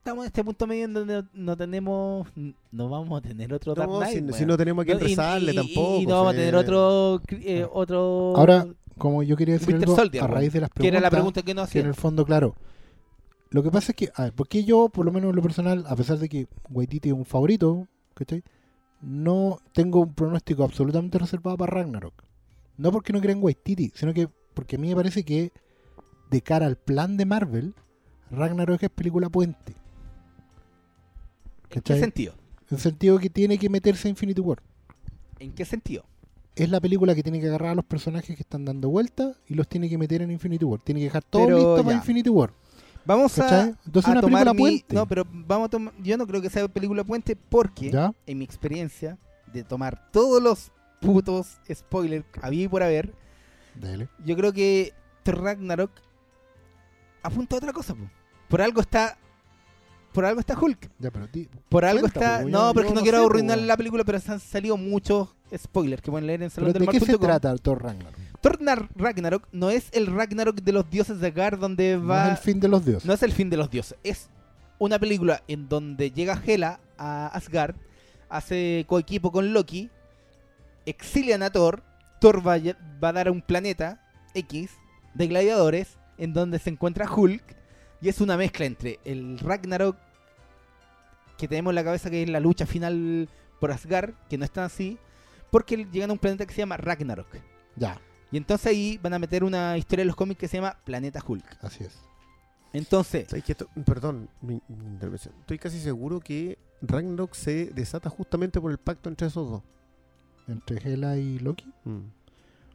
estamos 0.04 0.24
en 0.24 0.26
este 0.26 0.44
punto 0.44 0.66
medio 0.66 0.84
en 0.84 0.92
donde 0.92 1.24
no, 1.32 1.56
tenemos, 1.56 2.28
no 2.70 2.88
vamos 2.90 3.18
a 3.18 3.22
tener 3.22 3.54
otro 3.54 3.74
Dark 3.74 3.90
No, 3.90 4.00
Knight, 4.00 4.32
si, 4.34 4.44
no 4.44 4.58
tenemos 4.58 4.86
a 4.86 4.94
rezarle 4.98 5.52
y- 5.52 5.54
tampoco. 5.54 6.00
Y 6.02 6.06
no 6.06 6.16
vamos 6.16 6.34
a 6.34 6.36
tener 6.36 6.54
otro, 6.56 7.22
eh, 7.30 7.66
otro 7.72 8.36
Ahora, 8.36 8.66
como 8.98 9.22
yo 9.22 9.34
quería 9.34 9.54
decir 9.54 9.68
Winter 9.70 9.88
algo 9.88 9.96
Soldier, 9.96 10.22
a 10.22 10.26
raíz 10.26 10.52
de 10.52 10.60
las 10.60 10.68
que 10.68 10.74
preguntas, 10.74 10.98
era 10.98 11.00
la 11.00 11.10
pregunta 11.10 11.40
que 11.40 11.54
no 11.54 11.62
que 11.62 11.78
en 11.78 11.86
hacía. 11.86 11.88
el 11.88 11.94
fondo, 11.94 12.26
claro. 12.26 12.54
Lo 13.48 13.62
que 13.62 13.70
pasa 13.70 13.92
es 13.92 13.96
que, 13.96 14.10
a 14.14 14.24
ver, 14.24 14.34
¿por 14.34 14.46
qué 14.46 14.64
yo, 14.64 14.90
por 14.90 15.06
lo 15.06 15.10
menos 15.12 15.30
en 15.30 15.36
lo 15.36 15.42
personal, 15.42 15.84
a 15.88 15.96
pesar 15.96 16.18
de 16.18 16.28
que 16.28 16.48
Waititi 16.68 17.08
es 17.08 17.14
un 17.14 17.24
favorito, 17.24 17.88
¿cachai? 18.12 18.42
No 19.00 19.58
tengo 19.72 20.00
un 20.00 20.12
pronóstico 20.12 20.64
absolutamente 20.64 21.18
reservado 21.18 21.56
para 21.56 21.72
Ragnarok. 21.72 22.12
No 22.76 22.92
porque 22.92 23.14
no 23.14 23.22
crea 23.22 23.32
en 23.32 23.42
Waititi, 23.42 23.90
sino 23.94 24.12
que 24.12 24.28
porque 24.52 24.76
a 24.76 24.78
mí 24.78 24.88
me 24.88 24.96
parece 24.96 25.24
que 25.24 25.50
de 26.30 26.42
cara 26.42 26.66
al 26.66 26.76
plan 26.76 27.16
de 27.16 27.24
Marvel, 27.24 27.74
Ragnarok 28.30 28.82
es 28.82 28.90
película 28.90 29.30
puente. 29.30 29.76
¿En 31.78 31.82
qué 31.82 31.98
sentido? 31.98 32.34
En 32.70 32.76
el 32.76 32.78
sentido 32.78 33.18
que 33.18 33.30
tiene 33.30 33.58
que 33.58 33.68
meterse 33.68 34.08
a 34.08 34.10
Infinity 34.10 34.40
War. 34.40 34.58
¿En 35.38 35.52
qué 35.52 35.64
sentido? 35.64 36.04
Es 36.56 36.68
la 36.70 36.80
película 36.80 37.14
que 37.14 37.22
tiene 37.22 37.40
que 37.40 37.48
agarrar 37.48 37.70
a 37.70 37.74
los 37.74 37.84
personajes 37.84 38.36
que 38.36 38.42
están 38.42 38.64
dando 38.64 38.88
vueltas 38.88 39.36
y 39.48 39.54
los 39.54 39.68
tiene 39.68 39.88
que 39.88 39.98
meter 39.98 40.22
en 40.22 40.30
Infinity 40.30 40.64
War. 40.64 40.80
Tiene 40.80 41.00
que 41.00 41.04
dejar 41.06 41.22
todo 41.24 41.44
Pero 41.46 41.56
listo 41.56 41.84
para. 41.84 41.96
Infinity 41.96 42.30
War. 42.30 42.52
Vamos 43.04 43.38
a. 43.38 43.64
Entonces 43.84 44.08
a 44.08 44.12
una 44.12 44.20
tomar 44.20 44.44
película 44.44 44.54
mi- 44.54 44.58
puente. 44.60 44.94
No, 44.94 45.06
pero 45.06 45.26
vamos 45.30 45.66
a 45.66 45.68
tomar. 45.70 45.94
Yo 46.02 46.16
no 46.16 46.26
creo 46.26 46.40
que 46.40 46.48
sea 46.48 46.66
película 46.68 47.02
puente 47.04 47.36
porque, 47.36 47.90
¿Ya? 47.90 48.14
en 48.26 48.38
mi 48.38 48.44
experiencia, 48.44 49.18
de 49.52 49.62
tomar 49.64 50.10
todos 50.10 50.42
los 50.42 50.70
putos 51.00 51.58
spoilers 51.72 52.24
había 52.40 52.62
y 52.64 52.68
por 52.68 52.82
haber, 52.82 53.12
Dale. 53.78 54.08
yo 54.24 54.36
creo 54.36 54.52
que 54.52 54.92
Ragnarok 55.24 55.90
apunta 57.22 57.56
a 57.56 57.58
otra 57.58 57.72
cosa. 57.72 57.94
po. 57.94 58.08
Por 58.48 58.62
algo 58.62 58.80
está. 58.80 59.18
Por 60.14 60.24
algo 60.24 60.40
está 60.40 60.58
Hulk. 60.58 60.88
Ya, 60.98 61.10
pero 61.10 61.26
ti- 61.28 61.48
Por 61.68 61.84
algo 61.84 62.00
Cuenta, 62.02 62.20
está. 62.20 62.42
yo- 62.44 62.48
no, 62.48 62.72
pero 62.72 62.86
es 62.86 62.88
yo 62.88 62.88
que 62.88 62.94
no 62.94 63.00
no 63.00 63.02
quiero 63.02 63.18
sé, 63.18 63.24
arruinar 63.26 63.58
po. 63.58 63.64
la 63.66 63.76
película, 63.76 64.04
pero 64.04 64.18
se 64.20 64.32
han 64.32 64.40
salido 64.40 64.76
muchos 64.78 65.28
spoilers 65.54 66.00
que 66.00 66.10
pueden 66.10 66.26
leer 66.26 66.42
en 66.42 66.50
pero 66.50 66.66
¿de 66.68 66.72
qué 66.72 66.78
se 66.78 67.06
salondelmar.com. 67.06 67.26
trata 67.28 67.56
Thor 67.58 67.82
Ragnarok? 67.82 68.14
Thor 68.40 68.60
Nar- 68.62 68.88
Ragnarok 68.96 69.48
no 69.52 69.70
es 69.70 69.88
el 69.92 70.06
Ragnarok 70.06 70.56
de 70.62 70.72
los 70.72 70.88
dioses 70.88 71.18
de 71.20 71.26
Asgard 71.28 71.58
donde 71.58 71.96
No 71.98 72.06
va. 72.06 72.26
es 72.26 72.30
el 72.32 72.36
fin 72.38 72.60
de 72.60 72.68
los 72.68 72.84
dioses. 72.84 73.04
No 73.06 73.12
es 73.12 73.22
el 73.22 73.32
fin 73.32 73.50
de 73.50 73.56
los 73.56 73.70
dioses. 73.70 73.98
Es 74.04 74.28
una 74.78 74.98
película 74.98 75.42
en 75.48 75.68
donde 75.68 76.10
llega 76.10 76.40
Hela 76.46 76.80
a 76.98 77.26
Asgard, 77.28 77.74
hace 78.28 78.84
coequipo 78.88 79.32
con 79.32 79.52
Loki, 79.52 79.90
exilian 80.86 81.42
a 81.42 81.50
Thor, 81.50 81.82
Thor 82.20 82.46
va 82.46 82.54
a 82.54 83.12
dar 83.12 83.28
a 83.28 83.32
un 83.32 83.42
planeta 83.42 84.00
X 84.34 84.70
de 85.14 85.26
gladiadores 85.26 85.96
en 86.18 86.32
donde 86.32 86.58
se 86.58 86.70
encuentra 86.70 87.10
Hulk 87.10 87.42
y 88.00 88.08
es 88.08 88.20
una 88.20 88.36
mezcla 88.36 88.66
entre 88.66 89.00
el 89.04 89.38
Ragnarok 89.38 89.96
que 91.38 91.48
tenemos 91.48 91.70
en 91.72 91.74
la 91.76 91.84
cabeza 91.84 92.10
que 92.10 92.22
es 92.22 92.28
la 92.30 92.40
lucha 92.40 92.66
final 92.66 93.28
por 93.60 93.72
Asgard, 93.72 94.14
que 94.28 94.38
no 94.38 94.44
es 94.44 94.50
tan 94.50 94.64
así, 94.64 94.98
porque 95.50 95.86
llegan 95.90 96.10
a 96.10 96.12
un 96.12 96.18
planeta 96.18 96.46
que 96.46 96.52
se 96.54 96.58
llama 96.60 96.76
Ragnarok. 96.76 97.28
Ya, 97.76 98.00
Y 98.30 98.36
entonces 98.36 98.66
ahí 98.68 98.98
van 99.02 99.14
a 99.14 99.18
meter 99.18 99.42
una 99.44 99.76
historia 99.78 100.02
en 100.02 100.08
los 100.08 100.16
cómics 100.16 100.38
que 100.40 100.48
se 100.48 100.58
llama 100.58 100.76
Planeta 100.84 101.20
Hulk. 101.26 101.44
así 101.62 101.84
es. 101.84 101.98
Entonces, 102.72 103.28
¿Sabes 103.28 103.44
qué? 103.44 103.52
Esto- 103.52 103.68
perdón, 103.86 104.28
mi, 104.42 104.60
mi 104.68 104.86
intervención. 104.86 105.32
Estoy 105.40 105.58
casi 105.58 105.80
seguro 105.80 106.18
que 106.20 106.58
Ragnarok 106.82 107.34
se 107.34 107.66
desata 107.66 108.10
justamente 108.10 108.60
por 108.60 108.70
el 108.72 108.78
pacto 108.78 109.08
entre 109.08 109.28
esos 109.28 109.48
dos. 109.48 109.62
Entre 110.48 110.76
Hela 110.92 111.16
y 111.16 111.38
Loki. 111.38 111.72
Mm. 111.84 112.00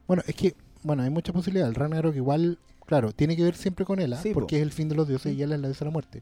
Bueno, 0.08 0.24
es 0.26 0.36
que, 0.36 0.56
bueno, 0.84 1.04
hay 1.04 1.10
mucha 1.10 1.34
posibilidad. 1.34 1.68
El 1.68 1.76
Ragnarok 1.76 2.16
igual, 2.16 2.58
claro, 2.90 3.12
tiene 3.14 3.36
que 3.38 3.44
ver 3.44 3.56
siempre 3.56 3.86
con 3.86 4.00
Hela, 4.00 4.18
Sí, 4.22 4.30
po. 4.30 4.40
porque 4.42 4.58
es 4.58 4.62
el 4.64 4.72
fin 4.72 4.90
de 4.90 4.96
los 4.96 5.08
dioses 5.08 5.34
y 5.38 5.42
Hela 5.42 5.56
es 5.56 5.62
la 5.62 5.68
diosa 5.68 5.86
de 5.86 5.86
la 5.86 5.94
muerte. 5.94 6.22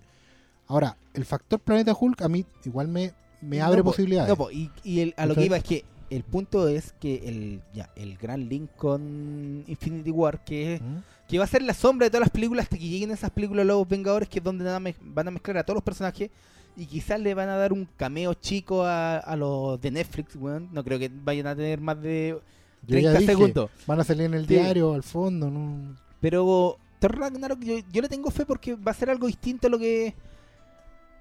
Ahora, 0.67 0.97
el 1.13 1.23
factor 1.25 1.59
planeta 1.61 1.95
Hulk 1.97 2.21
a 2.21 2.27
mí 2.29 2.45
igual 2.65 2.89
me, 2.89 3.13
me 3.41 3.61
abre 3.61 3.77
No, 3.77 3.83
po, 3.85 3.91
posibilidades. 3.91 4.29
no, 4.29 4.35
po, 4.35 4.51
y, 4.51 4.69
y 4.83 4.99
el- 4.99 5.13
a 5.17 5.25
lo 5.25 5.33
que 5.33 5.45
iba 5.45 5.55
es 5.57 5.63
que 5.63 5.85
el 6.09 6.23
punto 6.23 6.67
es 6.67 6.93
que 6.99 7.27
el, 7.27 7.61
ya, 7.73 7.89
el 7.95 8.17
gran 8.17 8.47
link 8.49 8.69
con 8.75 9.63
Infinity 9.67 10.11
War, 10.11 10.43
que, 10.43 10.79
¿Mm? 10.81 11.27
que 11.29 11.37
va 11.37 11.45
a 11.45 11.47
ser 11.47 11.61
la 11.61 11.73
sombra 11.73 12.05
de 12.05 12.09
todas 12.11 12.21
las 12.21 12.29
películas 12.29 12.63
hasta 12.63 12.77
que 12.77 12.87
lleguen 12.87 13.11
esas 13.11 13.29
películas 13.31 13.63
de 13.65 13.67
los 13.73 13.87
Vengadores, 13.87 14.27
que 14.29 14.39
es 14.39 14.43
donde 14.43 14.63
nada 14.65 14.79
mez- 14.79 14.95
van 15.01 15.27
a 15.27 15.31
mezclar 15.31 15.57
a 15.59 15.63
todos 15.63 15.75
los 15.75 15.83
personajes 15.83 16.29
y 16.75 16.85
quizás 16.85 17.19
le 17.19 17.33
van 17.33 17.49
a 17.49 17.55
dar 17.57 17.71
un 17.73 17.87
cameo 17.97 18.33
chico 18.35 18.83
a, 18.83 19.17
a 19.17 19.35
los 19.35 19.79
de 19.81 19.91
Netflix, 19.91 20.35
weón. 20.35 20.69
No 20.73 20.83
creo 20.83 20.99
que 20.99 21.09
vayan 21.23 21.47
a 21.47 21.55
tener 21.55 21.79
más 21.81 22.01
de 22.01 22.37
Yo 22.85 22.97
ya 22.99 23.11
30 23.11 23.19
dije, 23.19 23.31
segundos. 23.31 23.69
Van 23.87 23.99
a 23.99 24.03
salir 24.03 24.25
en 24.25 24.33
el 24.35 24.47
Sí. 24.47 24.53
diario, 24.55 24.93
al 24.93 25.03
fondo, 25.03 25.49
¿no? 25.49 25.95
Pero 26.21 26.77
Thor 26.99 27.17
Ragnarok 27.17 27.59
yo, 27.59 27.75
yo 27.91 28.01
le 28.01 28.09
tengo 28.09 28.31
fe 28.31 28.45
porque 28.45 28.75
va 28.75 28.91
a 28.91 28.95
ser 28.95 29.09
algo 29.09 29.27
distinto 29.27 29.67
a 29.67 29.69
lo 29.69 29.79
que 29.79 30.15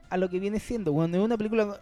a 0.08 0.16
lo 0.16 0.28
que 0.28 0.38
viene 0.38 0.60
siendo. 0.60 0.92
Cuando 0.92 1.18
es 1.18 1.24
una 1.24 1.36
película 1.36 1.80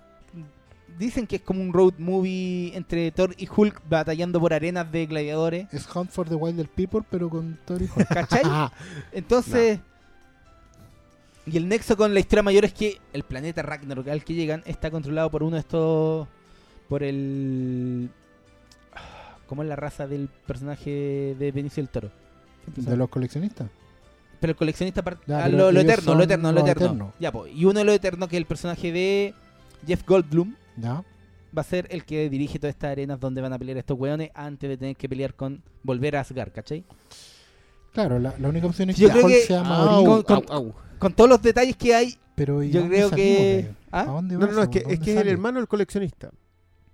dicen 0.99 1.27
que 1.27 1.37
es 1.37 1.43
como 1.43 1.61
un 1.63 1.73
road 1.73 1.95
movie 1.99 2.77
entre 2.77 3.11
Thor 3.11 3.35
y 3.37 3.49
Hulk 3.55 3.83
batallando 3.89 4.41
por 4.41 4.53
arenas 4.53 4.91
de 4.91 5.07
gladiadores. 5.07 5.67
Es 5.73 5.87
Hunt 5.95 6.11
for 6.11 6.29
the 6.29 6.35
Wilder 6.35 6.69
People, 6.69 7.03
pero 7.09 7.29
con 7.29 7.59
Thor 7.65 7.83
y 7.83 7.89
Hulk. 7.95 8.09
¿Cachai? 8.09 8.43
Entonces. 9.13 9.81
Y 11.47 11.59
el 11.59 11.69
nexo 11.69 11.95
con 11.97 12.15
la 12.15 12.21
historia 12.21 12.43
mayor 12.43 12.65
es 12.65 12.73
que 12.73 12.99
el 13.13 13.23
planeta 13.23 13.61
Ragnarok 13.61 14.09
al 14.09 14.25
que 14.25 14.33
llegan 14.33 14.63
está 14.65 14.91
controlado 14.91 15.31
por 15.31 15.43
uno 15.43 15.57
de 15.57 15.61
estos. 15.61 16.27
Por 16.89 17.03
el. 17.03 18.11
¿Cómo 19.47 19.63
es 19.63 19.69
la 19.69 19.77
raza 19.77 20.07
del 20.07 20.29
personaje 20.47 21.37
de 21.39 21.53
Benicio 21.53 21.83
del 21.83 21.91
Toro? 21.91 22.24
¿De 22.77 22.97
los 22.97 23.09
coleccionistas? 23.09 23.69
Pero 24.41 24.51
el 24.53 24.57
coleccionista. 24.57 25.03
Ya, 25.27 25.39
ah, 25.39 25.43
pero 25.47 25.73
lo, 25.73 25.81
eterno, 25.81 26.15
lo 26.15 26.23
eterno, 26.25 26.53
lo 26.53 26.61
eterno. 26.67 27.13
Ya, 27.19 27.33
pues. 27.33 27.53
Y 27.55 27.65
uno 27.65 27.79
de 27.79 27.85
los 27.85 27.95
eternos, 27.95 28.29
que 28.29 28.37
es 28.37 28.41
el 28.41 28.47
personaje 28.47 28.93
de 28.93 29.35
Jeff 29.87 30.05
Goldblum, 30.07 30.55
¿Ya? 30.77 31.03
va 31.57 31.61
a 31.61 31.65
ser 31.65 31.87
el 31.91 32.05
que 32.05 32.29
dirige 32.29 32.59
todas 32.59 32.75
estas 32.75 32.91
arenas 32.93 33.19
donde 33.21 33.41
van 33.41 33.53
a 33.55 33.59
pelear 33.59 33.79
estos 33.79 33.99
weones 33.99 34.31
antes 34.35 34.69
de 34.69 34.77
tener 34.77 34.97
que 34.97 35.09
pelear 35.09 35.35
con. 35.35 35.63
Volver 35.83 36.17
a 36.17 36.21
Asgard, 36.21 36.53
¿cachai? 36.53 36.85
Claro, 37.93 38.19
la, 38.19 38.35
la 38.39 38.49
única 38.49 38.67
opción 38.67 38.91
es 38.91 38.97
Yo 38.97 39.07
que 39.09 39.13
creo 39.13 39.25
Hulk 39.27 39.35
que- 39.35 39.41
sea 39.43 39.61
Au, 39.63 40.05
con- 40.25 40.43
con- 40.43 40.75
Con 40.99 41.13
todos 41.15 41.31
los 41.31 41.41
detalles 41.43 41.77
que 41.77 41.95
hay, 41.95 42.19
Pero 42.35 42.63
¿y 42.63 42.71
yo 42.71 42.87
creo 42.89 43.09
salimos 43.11 43.17
que. 43.17 43.43
de- 43.63 43.75
¿A 43.93 44.01
¿Ah? 44.01 44.05
dónde 44.07 44.37
No, 44.37 44.47
no, 44.49 44.63
es 44.63 44.69
que, 44.69 44.79
es, 44.79 44.85
¿Dónde 44.85 44.99
que 45.01 45.15
es 45.15 45.21
el 45.21 45.29
hermano 45.29 45.59
del 45.61 45.69
coleccionista. 45.69 46.31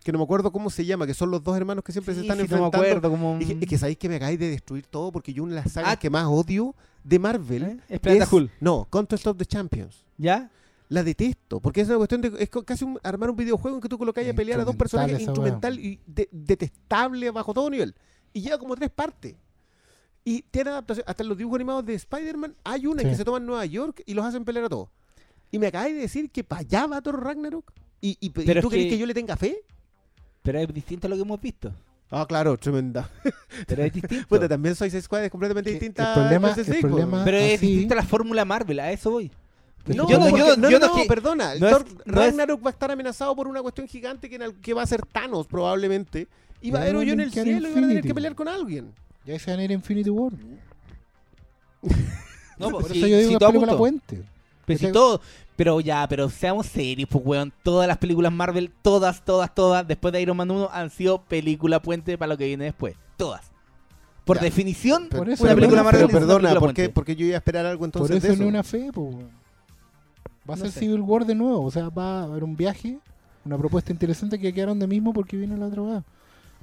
Que 0.03 0.13
no 0.13 0.19
me 0.19 0.25
acuerdo 0.25 0.51
cómo 0.51 0.71
se 0.71 0.85
llama, 0.87 1.07
que 1.07 1.13
son 1.15 1.31
los 1.31 1.43
dos 1.43 1.57
hermanos 1.57 1.85
que 1.85 1.93
siempre 1.93 2.15
se 2.15 2.23
están 2.23 2.37
sí, 2.39 2.45
no 2.45 2.49
me 2.49 2.55
enfrentando. 2.65 2.87
acuerdo 2.87 3.11
cómo. 3.11 3.37
Es 3.39 3.47
que, 3.49 3.59
es 3.61 3.69
que 3.69 3.79
sabéis 3.79 3.99
que 3.99 4.09
me 4.09 4.17
acabáis 4.17 4.39
de 4.39 4.49
destruir 4.49 4.87
todo 4.87 5.13
porque 5.13 5.33
yo 5.35 5.43
una 5.43 5.55
de 5.57 5.61
las 5.63 5.73
sagas 5.73 5.93
Ah. 5.93 5.99
que 5.99 6.09
más 6.09 6.25
odio 6.27 6.75
de 7.05 7.19
Marvel 7.19 7.63
¿Eh? 7.65 7.77
Es 7.89 8.01
Planeta. 8.01 8.29
No, 8.61 8.87
Contest 8.89 9.27
of 9.27 9.37
the 9.37 9.45
Champions. 9.47 10.05
¿Ya? 10.17 10.51
La 10.89 11.05
detesto, 11.05 11.61
porque 11.61 11.83
es 11.83 11.89
una 11.89 11.99
cuestión 11.99 12.21
de. 12.23 12.33
Es 12.39 12.49
casi 12.65 12.85
un- 12.85 12.99
armar 13.03 13.31
un 13.31 13.37
videojuego 13.37 13.77
en 13.77 13.81
que 13.83 13.89
tú 13.89 13.97
colocáis 13.99 14.29
a 14.29 14.33
pelear 14.35 14.59
a 14.61 14.65
dos 14.65 14.75
personajes 14.75 15.21
instrumental 15.21 15.79
y 15.79 16.01
de- 16.07 16.29
detestable 16.33 17.31
bajo 17.31 17.53
todo 17.55 17.69
nivel. 17.71 17.95
Y 18.33 18.41
lleva 18.41 18.59
como 18.59 18.75
tres 18.75 18.91
partes. 18.91 19.37
Y 20.25 20.43
tiene 20.51 20.71
adaptación. 20.71 21.05
Hasta 21.07 21.23
en 21.23 21.29
los 21.29 21.39
dibujos 21.39 21.57
animados 21.57 21.85
de 21.87 21.95
Spider-Man 21.95 22.55
hay 22.65 22.87
una 22.87 23.03
Sí. 23.03 23.09
que 23.09 23.17
se 23.17 23.25
toman 23.25 23.43
en 23.43 23.47
Nueva 23.47 23.67
York 23.67 24.03
y 24.05 24.15
los 24.15 24.25
hacen 24.25 24.45
pelear 24.45 24.65
a 24.67 24.69
todos. 24.69 24.89
Y 25.51 25.59
me 25.59 25.69
acabáis 25.69 25.95
de 25.95 26.01
decir 26.03 26.31
que 26.31 26.43
para 26.45 26.61
allá 26.63 26.87
va 26.87 27.01
Thor 27.03 27.23
Ragnarok. 27.23 27.71
¿Y, 28.01 28.17
y, 28.21 28.31
tú 28.31 28.41
es 28.41 28.47
querés 28.47 28.65
que- 28.67 28.89
que 28.89 28.99
yo 28.99 29.07
le 29.07 29.15
tenga 29.15 29.37
fe? 29.37 29.63
Pero 30.43 30.59
es 30.59 30.73
distinto 30.73 31.07
a 31.07 31.11
lo 31.11 31.17
que 31.17 31.23
hemos 31.23 31.41
visto. 31.41 31.73
Ah, 32.11 32.27
claro, 32.27 32.57
tremenda. 32.57 33.09
Pero 33.67 33.85
es 33.85 33.93
distinto. 33.93 34.27
Puta, 34.29 34.49
también 34.49 34.75
Suicide 34.75 35.03
Squad 35.03 35.25
es 35.25 35.31
completamente 35.31 35.71
distinta 35.71 36.09
el 36.09 36.21
problema- 36.41 36.55
el 36.57 36.81
problema- 36.81 37.25
Pero 37.25 37.37
es 37.37 37.55
así- 37.59 37.67
distinta 37.69 37.95
la 37.95 38.03
fórmula 38.03 38.45
Marvel, 38.45 38.81
a 38.81 38.91
eso 38.91 39.11
voy. 39.13 39.31
No, 39.87 40.09
yo 40.09 40.19
no, 40.19 40.29
porque- 40.29 40.39
yo, 40.39 40.57
no, 40.57 40.71
yo 40.71 40.79
no, 40.79 40.87
no, 40.89 40.95
no, 40.95 41.01
que- 41.03 41.09
perdona. 41.09 41.55
no 41.55 41.67
es- 41.69 41.73
Thor 41.73 41.85
no 42.05 42.23
es- 42.23 42.29
Ragnarok 42.31 42.65
va 42.65 42.71
a 42.71 42.73
estar 42.73 42.91
amenazado 42.91 43.35
por 43.37 43.47
una 43.49 43.63
cuestión 43.63 43.87
gigante 43.87 44.29
que, 44.29 44.37
en 44.37 44.43
el- 44.43 44.55
que 44.61 44.75
va 44.75 44.83
a 44.83 44.87
ser 44.87 45.03
Thanos, 45.07 45.47
probablemente. 45.47 46.27
Y 46.61 46.71
va 46.71 46.81
a 46.81 46.83
haber 46.83 46.97
hoyo 46.97 47.13
en 47.13 47.21
el 47.21 47.31
cielo 47.33 47.51
y 47.51 47.53
van 47.55 47.61
a 47.61 47.69
tener 47.69 47.83
Infinity, 47.83 48.09
que 48.09 48.15
pelear 48.15 48.35
con 48.35 48.49
alguien. 48.49 48.93
Ya 49.25 49.39
se 49.39 49.51
van 49.51 49.61
a 49.61 49.65
ir 49.65 49.71
a 49.71 49.75
Infinity 49.75 50.11
War. 50.11 50.33
No, 52.59 52.71
Por 52.71 52.83
pues, 52.83 52.85
eso 52.87 52.95
si- 53.07 53.11
yo 53.11 53.17
si 53.19 53.27
digo 53.29 53.39
todo 53.39 53.49
película 53.51 53.73
apuntó. 53.73 53.79
puente. 53.79 54.23
Pero 54.67 54.79
si 54.79 54.93
todo. 54.93 55.21
Pero 55.61 55.79
ya, 55.79 56.09
pero 56.09 56.31
seamos 56.31 56.65
serios, 56.69 57.07
pues, 57.11 57.23
weón. 57.23 57.53
Todas 57.63 57.87
las 57.87 57.99
películas 57.99 58.33
Marvel, 58.33 58.73
todas, 58.81 59.23
todas, 59.23 59.55
todas, 59.55 59.87
después 59.87 60.11
de 60.11 60.23
Iron 60.23 60.35
Man 60.35 60.51
1, 60.51 60.71
han 60.73 60.89
sido 60.89 61.21
película 61.21 61.83
puente 61.83 62.17
para 62.17 62.29
lo 62.31 62.39
que 62.39 62.47
viene 62.47 62.65
después. 62.65 62.95
Todas. 63.19 63.43
Por 64.25 64.39
Ya. 64.39 64.45
definición, 64.45 65.11
Por 65.11 65.29
eso- 65.29 65.45
una 65.45 65.55
película 65.55 65.83
Marvel 65.83 66.07
Pero 66.07 66.13
perdona, 66.19 66.39
película 66.49 66.61
¿por 66.61 66.69
qué? 66.71 66.83
puente. 66.85 66.95
Porque 66.95 67.15
yo 67.15 67.27
iba 67.27 67.35
a 67.35 67.39
esperar 67.41 67.67
algo 67.67 67.81
Por 67.81 67.89
entonces 67.89 68.17
eso 68.17 68.29
de 68.29 68.37
no 68.39 68.43
eso. 68.45 68.49
una 68.49 68.63
fe, 68.63 68.91
po. 68.91 69.11
Va 70.49 70.55
a 70.55 70.57
No 70.57 70.63
ser 70.63 70.71
sé. 70.73 70.81
Civil 70.81 71.03
War 71.03 71.27
de 71.27 71.35
nuevo. 71.35 71.63
O 71.67 71.71
sea, 71.71 71.91
va 71.91 72.21
a 72.21 72.23
haber 72.23 72.43
un 72.43 72.57
viaje, 72.57 72.99
una 73.45 73.59
propuesta 73.59 73.93
interesante 73.93 74.39
que 74.39 74.55
quedaron 74.55 74.79
de 74.79 74.87
mismo 74.87 75.13
porque 75.13 75.37
viene 75.37 75.59
la 75.59 75.67
otra 75.67 75.83
vez. 75.83 76.03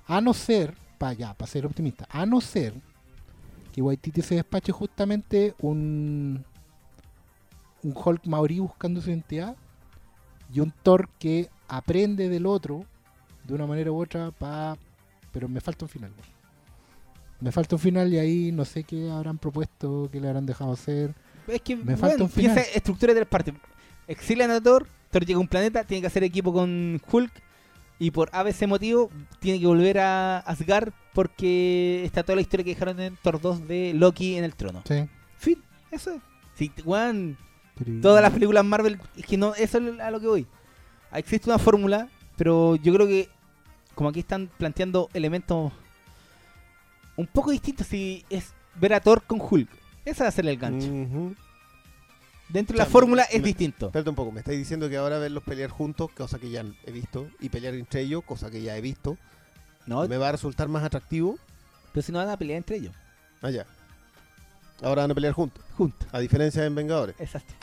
A 0.08 0.20
no 0.22 0.34
ser, 0.34 0.74
para 0.98 1.12
allá, 1.12 1.34
para 1.36 1.52
ser 1.52 1.68
optimista, 1.68 2.08
a 2.10 2.26
no 2.26 2.42
ser 2.42 2.74
que 3.72 3.80
Waititi 3.84 4.24
se 4.24 4.34
despache 4.34 4.72
justamente 4.72 5.54
un, 5.62 6.44
un 7.84 7.94
Hulk 7.96 8.26
Maori 8.26 8.60
buscando 8.60 9.02
su 9.02 9.10
identidad 9.10 9.56
y 10.54 10.60
un 10.60 10.72
Thor 10.84 11.10
que 11.20 11.50
aprende 11.68 12.30
del 12.30 12.46
otro 12.46 12.86
de 13.44 13.54
una 13.54 13.66
manera 13.66 13.92
u 13.92 14.02
otra 14.02 14.32
para... 14.32 14.78
Pero 15.32 15.48
me 15.48 15.62
falta 15.62 15.86
un 15.86 15.90
final. 15.90 16.12
Me 17.40 17.52
falta 17.52 17.76
un 17.76 17.80
final 17.80 18.12
y 18.14 18.18
ahí 18.18 18.52
no 18.52 18.66
sé 18.66 18.84
qué 18.84 19.10
habrán 19.12 19.38
propuesto, 19.38 20.10
qué 20.12 20.20
le 20.20 20.28
habrán 20.28 20.46
dejado 20.46 20.72
hacer. 20.72 21.14
Es 21.48 21.62
que, 21.62 21.76
Me 21.76 21.96
falta 21.96 22.24
un 22.24 22.30
piensa 22.30 22.62
final. 22.62 22.76
estructura 22.76 23.14
de 23.14 23.20
tres 23.20 23.30
partes. 23.30 23.54
Exilian 24.08 24.50
a 24.52 24.60
Thor, 24.62 24.88
Thor 25.12 25.26
llega 25.26 25.38
a 25.38 25.42
un 25.42 25.48
planeta, 25.48 25.84
tiene 25.84 26.02
que 26.02 26.08
hacer 26.08 26.24
equipo 26.24 26.52
con 26.52 27.00
Hulk. 27.12 27.32
Y 28.00 28.12
por 28.12 28.30
ABC 28.32 28.68
motivo, 28.68 29.10
tiene 29.40 29.60
que 29.60 29.66
volver 29.66 29.98
a 30.00 30.38
Asgard 30.40 30.94
porque 31.14 32.04
está 32.06 32.22
toda 32.22 32.36
la 32.36 32.42
historia 32.42 32.64
que 32.64 32.72
dejaron 32.76 33.00
en 33.00 33.16
Thor 33.18 33.42
2 33.42 33.68
de 33.68 33.94
Loki 33.96 34.36
en 34.36 34.44
el 34.44 34.54
trono. 34.56 34.84
Sí. 34.88 35.08
Fin, 35.38 35.64
eso 35.92 36.12
es. 36.12 36.22
Sí, 36.56 36.72
weón, 36.86 37.38
Pero- 37.78 38.02
todas 38.02 38.22
las 38.22 38.32
películas 38.34 38.66
Marvel, 38.66 39.00
es 39.16 39.26
que 39.26 39.38
no, 39.38 39.54
eso 39.56 39.78
es 39.78 40.00
a 40.00 40.12
lo 40.12 40.20
que 40.20 40.28
voy. 40.28 40.48
Existe 41.14 41.50
una 41.50 41.60
fórmula, 41.60 42.10
pero 42.36 42.76
yo 42.76 42.94
creo 42.94 43.08
que 43.08 43.30
como 43.96 44.10
aquí 44.10 44.20
están 44.20 44.50
planteando 44.58 45.10
elementos 45.14 45.72
un 47.16 47.28
poco 47.28 47.52
distintos, 47.52 47.88
si 47.88 48.24
es 48.30 48.54
ver 48.76 48.94
a 48.94 49.00
Thor 49.00 49.24
con 49.24 49.40
Hulk. 49.42 49.70
Ese 50.06 50.24
va 50.24 50.30
a 50.30 50.32
ser 50.32 50.46
el 50.48 50.58
gancho. 50.58 50.88
Dentro 52.50 52.76
O 52.76 52.78
de 52.78 52.84
la 52.84 52.86
fórmula 52.86 53.26
me- 53.30 53.38
es 53.38 53.44
distinto. 53.44 53.88
Espérate 53.88 54.10
un 54.10 54.16
poco, 54.16 54.32
me 54.32 54.40
estáis 54.40 54.58
diciendo 54.58 54.88
que 54.88 54.96
ahora 54.98 55.18
verlos 55.20 55.44
pelear 55.44 55.70
juntos, 55.70 56.12
cosa 56.16 56.40
que 56.40 56.50
ya 56.50 56.64
he 56.86 56.92
visto, 56.92 57.28
y 57.42 57.50
pelear 57.50 57.74
entre 57.74 58.02
ellos, 58.02 58.24
cosa 58.24 58.50
que 58.50 58.62
ya 58.62 58.78
he 58.78 58.82
visto, 58.82 59.18
No, 59.86 60.08
me 60.08 60.18
va 60.18 60.30
a 60.30 60.32
resultar 60.34 60.68
más 60.70 60.84
atractivo. 60.84 61.38
pero 61.92 62.04
si 62.06 62.12
no 62.12 62.20
van 62.20 62.30
a 62.30 62.38
pelear 62.38 62.58
entre 62.58 62.78
ellos. 62.78 62.94
Allá. 63.42 63.66
Ahora 64.82 65.02
van 65.04 65.12
a 65.12 65.16
pelear 65.16 65.34
juntos, 65.34 65.64
Juntos. 65.78 66.08
a 66.12 66.20
diferencia 66.20 66.62
de 66.62 66.68
en 66.68 66.76
Vengadores. 66.76 67.16
Exacto. 67.20 67.54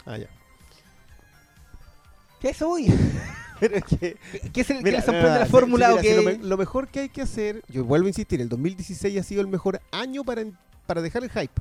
¿Qué 2.40 2.50
eso 2.50 2.68
voy? 2.68 2.86
Pero 3.60 3.76
es 3.76 3.84
que 3.84 4.16
¿Qué 4.52 4.60
es 4.60 4.70
el 4.70 4.78
Mira, 4.78 4.90
que 4.90 4.96
les 4.96 5.04
sorprende 5.04 5.30
mira, 5.30 5.38
la 5.40 5.46
fórmula 5.46 5.86
sí, 5.86 5.92
o 5.92 5.96
mira, 5.96 6.02
que 6.02 6.10
si 6.10 6.16
lo, 6.16 6.22
me- 6.42 6.48
lo 6.48 6.56
mejor 6.58 6.88
que 6.88 7.00
hay 7.00 7.08
que 7.08 7.22
hacer, 7.22 7.62
yo 7.68 7.84
vuelvo 7.84 8.06
a 8.06 8.08
insistir, 8.10 8.40
el 8.40 8.48
2016 8.48 9.18
ha 9.18 9.22
sido 9.22 9.40
el 9.40 9.46
mejor 9.46 9.80
año 9.92 10.24
para, 10.24 10.42
para 10.86 11.00
dejar 11.00 11.22
el 11.22 11.30
hype. 11.30 11.60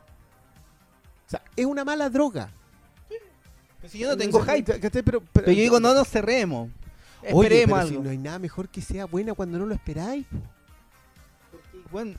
O 1.27 1.29
sea, 1.29 1.41
es 1.55 1.65
una 1.65 1.85
mala 1.85 2.09
droga. 2.09 2.49
Pero 3.79 3.91
si 3.91 3.99
yo 3.99 4.09
no 4.09 4.17
tengo 4.17 4.41
hype. 4.43 4.79
Pero, 5.03 5.21
Pero 5.31 5.47
yo 5.51 5.61
digo, 5.61 5.79
no 5.79 5.93
nos 5.93 6.07
cerremos. 6.09 6.69
Oye, 7.31 7.47
Esperemos 7.47 7.83
si 7.83 7.89
algo. 7.91 8.03
no 8.03 8.09
hay 8.09 8.17
nada 8.17 8.39
mejor 8.39 8.67
que 8.69 8.81
sea 8.81 9.05
buena 9.05 9.33
cuando 9.33 9.57
no 9.59 9.65
lo 9.65 9.73
esperáis. 9.73 10.25
Bueno, 11.91 12.15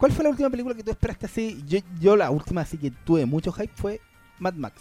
¿Cuál 0.00 0.12
fue 0.12 0.24
la 0.24 0.30
última 0.30 0.48
película 0.48 0.74
que 0.74 0.82
tú 0.82 0.90
esperaste 0.90 1.26
así? 1.26 1.62
Yo, 1.66 1.78
yo 2.00 2.16
la 2.16 2.30
última 2.30 2.62
así 2.62 2.78
que 2.78 2.90
tuve 2.90 3.26
mucho 3.26 3.52
hype 3.52 3.74
fue 3.74 4.00
Mad 4.38 4.54
Max. 4.54 4.80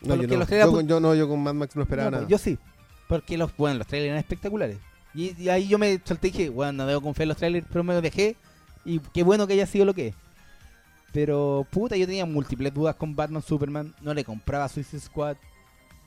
No, 0.00 0.16
yo, 0.16 0.26
no. 0.26 0.44
Yo, 0.44 0.72
con, 0.72 0.88
yo 0.88 0.98
no, 0.98 1.14
yo 1.14 1.28
con 1.28 1.40
Mad 1.40 1.54
Max 1.54 1.76
no 1.76 1.82
esperaba 1.82 2.10
No, 2.10 2.16
nada. 2.16 2.28
Yo 2.28 2.36
sí. 2.36 2.58
Porque 3.06 3.38
los, 3.38 3.56
bueno, 3.56 3.78
los 3.78 3.86
trailers 3.86 4.08
eran 4.08 4.18
espectaculares. 4.18 4.78
Y, 5.14 5.40
y 5.40 5.48
ahí 5.50 5.68
yo 5.68 5.78
me 5.78 6.00
solté 6.04 6.28
y 6.28 6.30
dije, 6.32 6.48
bueno, 6.48 6.72
no 6.72 6.86
debo 6.86 7.00
confiar 7.00 7.24
en 7.24 7.28
los 7.28 7.36
trailers, 7.36 7.66
pero 7.70 7.84
me 7.84 7.94
los 7.94 8.02
dejé. 8.02 8.34
Y 8.84 8.98
qué 8.98 9.22
bueno 9.22 9.46
que 9.46 9.52
haya 9.52 9.66
sido 9.66 9.84
lo 9.84 9.94
que 9.94 10.08
es. 10.08 10.14
Pero, 11.12 11.64
puta, 11.70 11.96
yo 11.96 12.04
tenía 12.06 12.26
múltiples 12.26 12.74
dudas 12.74 12.96
con 12.96 13.14
Batman, 13.14 13.40
Superman. 13.40 13.94
No 14.02 14.14
le 14.14 14.24
compraba 14.24 14.68
Suicide 14.68 15.00
Squad. 15.00 15.36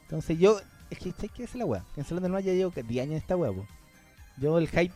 Entonces 0.01 0.38
yo, 0.38 0.59
es 0.89 0.99
que, 0.99 1.13
¿sabes 1.13 1.31
qué 1.31 1.43
es 1.45 1.55
la 1.55 1.65
weá? 1.65 1.85
Cancelando 1.95 2.27
el 2.27 2.33
mal 2.33 2.43
ya 2.43 2.51
llevo 2.51 2.71
que 2.71 2.83
10 2.83 3.03
años 3.03 3.11
en 3.13 3.17
esta 3.19 3.38
weá. 3.38 3.53
Yo 4.35 4.57
el 4.57 4.67
hype, 4.67 4.93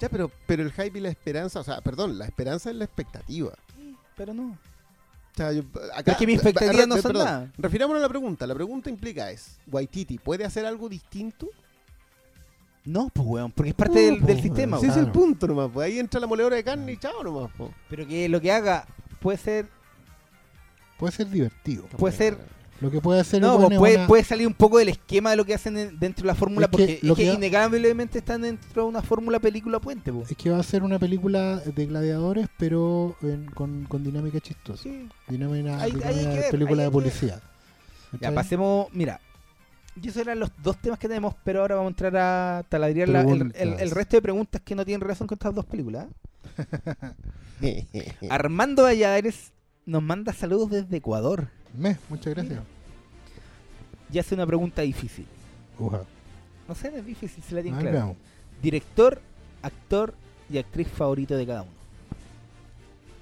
Ya, 0.00 0.08
pero, 0.08 0.30
pero 0.46 0.62
el 0.62 0.72
hype 0.72 0.98
y 0.98 1.00
la 1.00 1.08
esperanza, 1.08 1.60
o 1.60 1.64
sea, 1.64 1.80
perdón, 1.80 2.18
la 2.18 2.26
esperanza 2.26 2.70
es 2.70 2.76
la 2.76 2.84
expectativa. 2.84 3.52
pero 4.16 4.34
no. 4.34 4.48
O 4.52 5.36
sea, 5.36 5.52
yo, 5.52 5.62
Pero 5.70 5.86
acá, 5.94 6.12
es 6.12 6.18
que 6.18 6.26
mis 6.26 6.36
expectativas 6.36 6.76
re- 6.76 6.86
no 6.86 6.94
son 6.96 7.12
perdón, 7.12 7.24
nada. 7.26 7.52
Refirámonos 7.58 8.00
a 8.00 8.02
la 8.04 8.08
pregunta. 8.08 8.46
La 8.46 8.54
pregunta 8.54 8.88
implica 8.88 9.30
es, 9.30 9.58
¿Waititi 9.66 10.18
puede 10.18 10.44
hacer 10.44 10.64
algo 10.64 10.88
distinto? 10.88 11.48
No, 12.84 13.08
pues 13.12 13.26
weón, 13.28 13.50
porque 13.52 13.70
es 13.70 13.74
parte 13.74 13.98
del, 13.98 14.20
No, 14.20 14.26
del 14.26 14.36
pues, 14.36 14.42
sistema, 14.44 14.76
ese 14.78 14.86
es 14.88 14.96
el 14.96 15.10
punto 15.10 15.46
nomás. 15.48 15.70
Pues 15.72 15.86
ahí 15.86 15.98
entra 15.98 16.20
la 16.20 16.26
moledora 16.26 16.56
de 16.56 16.64
carne 16.64 16.92
y 16.92 16.96
chao 16.96 17.22
nomás. 17.22 17.50
po. 17.56 17.72
Pero 17.90 18.06
que 18.06 18.28
lo 18.28 18.40
que 18.40 18.52
haga 18.52 18.86
puede 19.20 19.38
ser, 19.38 19.66
Puede 20.98 21.12
ser 21.12 21.28
divertido. 21.28 21.84
puede 21.98 22.16
ser 22.16 22.38
Lo 22.80 22.90
que 22.90 23.00
puede 23.00 23.20
hacer 23.20 23.40
No, 23.40 23.58
pues 23.58 23.78
puede, 23.78 23.96
una- 23.96 24.06
puede 24.06 24.22
salir 24.24 24.46
un 24.46 24.52
poco 24.52 24.76
del 24.78 24.90
esquema 24.90 25.30
de 25.30 25.36
lo 25.36 25.44
que 25.46 25.54
hacen 25.54 25.78
en- 25.78 25.98
dentro 25.98 26.22
de 26.24 26.26
la 26.26 26.34
fórmula, 26.34 26.66
Es 26.66 26.70
que 26.70 26.76
porque 26.76 26.98
lo 27.02 27.14
es 27.14 27.18
que 27.18 27.32
innegablemente 27.32 28.18
están 28.18 28.42
dentro 28.42 28.82
de 28.82 28.88
una 28.88 29.00
fórmula 29.02 29.40
película 29.40 29.80
puente, 29.80 30.12
po. 30.12 30.24
es 30.28 30.36
que 30.36 30.50
va 30.50 30.58
a 30.58 30.62
ser 30.62 30.82
una 30.82 30.98
película 30.98 31.56
de 31.60 31.86
gladiadores, 31.86 32.48
pero 32.58 33.16
en- 33.22 33.46
con, 33.46 33.84
con 33.84 34.04
dinámica 34.04 34.40
chistosa. 34.40 34.82
Sí. 34.82 35.08
Dinámica, 35.28 35.80
hay 35.80 35.92
de 35.92 35.98
ver, 36.00 36.50
película 36.50 36.82
de 36.82 36.90
policía. 36.90 37.40
Ya 38.20 38.32
pasemos, 38.32 38.88
mira, 38.92 39.20
y 40.00 40.08
esos 40.08 40.20
eran 40.22 40.38
los 40.40 40.50
dos 40.62 40.76
temas 40.76 40.98
que 40.98 41.08
tenemos, 41.08 41.34
pero 41.44 41.62
ahora 41.62 41.76
vamos 41.76 41.88
a 41.88 41.92
entrar 41.92 42.16
a 42.18 42.62
taladriar 42.68 43.08
la- 43.08 43.22
el, 43.22 43.52
el- 43.56 43.80
el 43.80 43.90
resto 43.90 44.16
de 44.18 44.22
preguntas 44.22 44.60
que 44.62 44.74
no 44.74 44.84
tienen 44.84 45.00
relación 45.00 45.26
con 45.26 45.36
estas 45.36 45.54
dos 45.54 45.64
películas. 45.64 46.06
¿eh? 47.62 47.86
Armando 48.30 48.82
Valladares 48.82 49.52
nos 49.86 50.02
manda 50.02 50.32
saludos 50.32 50.70
desde 50.70 50.96
Ecuador 50.98 51.48
Me, 51.76 51.96
muchas 52.08 52.34
gracias. 52.34 52.60
y 54.12 54.18
hace 54.18 54.34
una 54.34 54.46
pregunta 54.46 54.82
difícil. 54.82 55.26
Uja. 55.78 56.02
No 56.68 56.74
sé, 56.74 56.88
es 56.96 57.04
difícil, 57.04 57.42
se 57.42 57.54
la 57.54 57.62
clara. 57.62 57.90
veamos. 57.90 58.16
Director, 58.62 59.20
actor 59.62 60.14
y 60.48 60.58
actriz 60.58 60.88
favorito 60.88 61.36
de 61.36 61.46
cada 61.46 61.62
uno. 61.62 61.72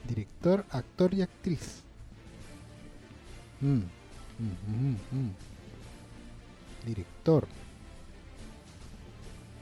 Director, 0.08 0.64
actor 0.70 1.14
y 1.14 1.22
actriz. 1.22 1.82
Mm, 3.60 3.78
mm, 4.38 4.90
mm. 5.10 5.30
Director. 6.86 7.46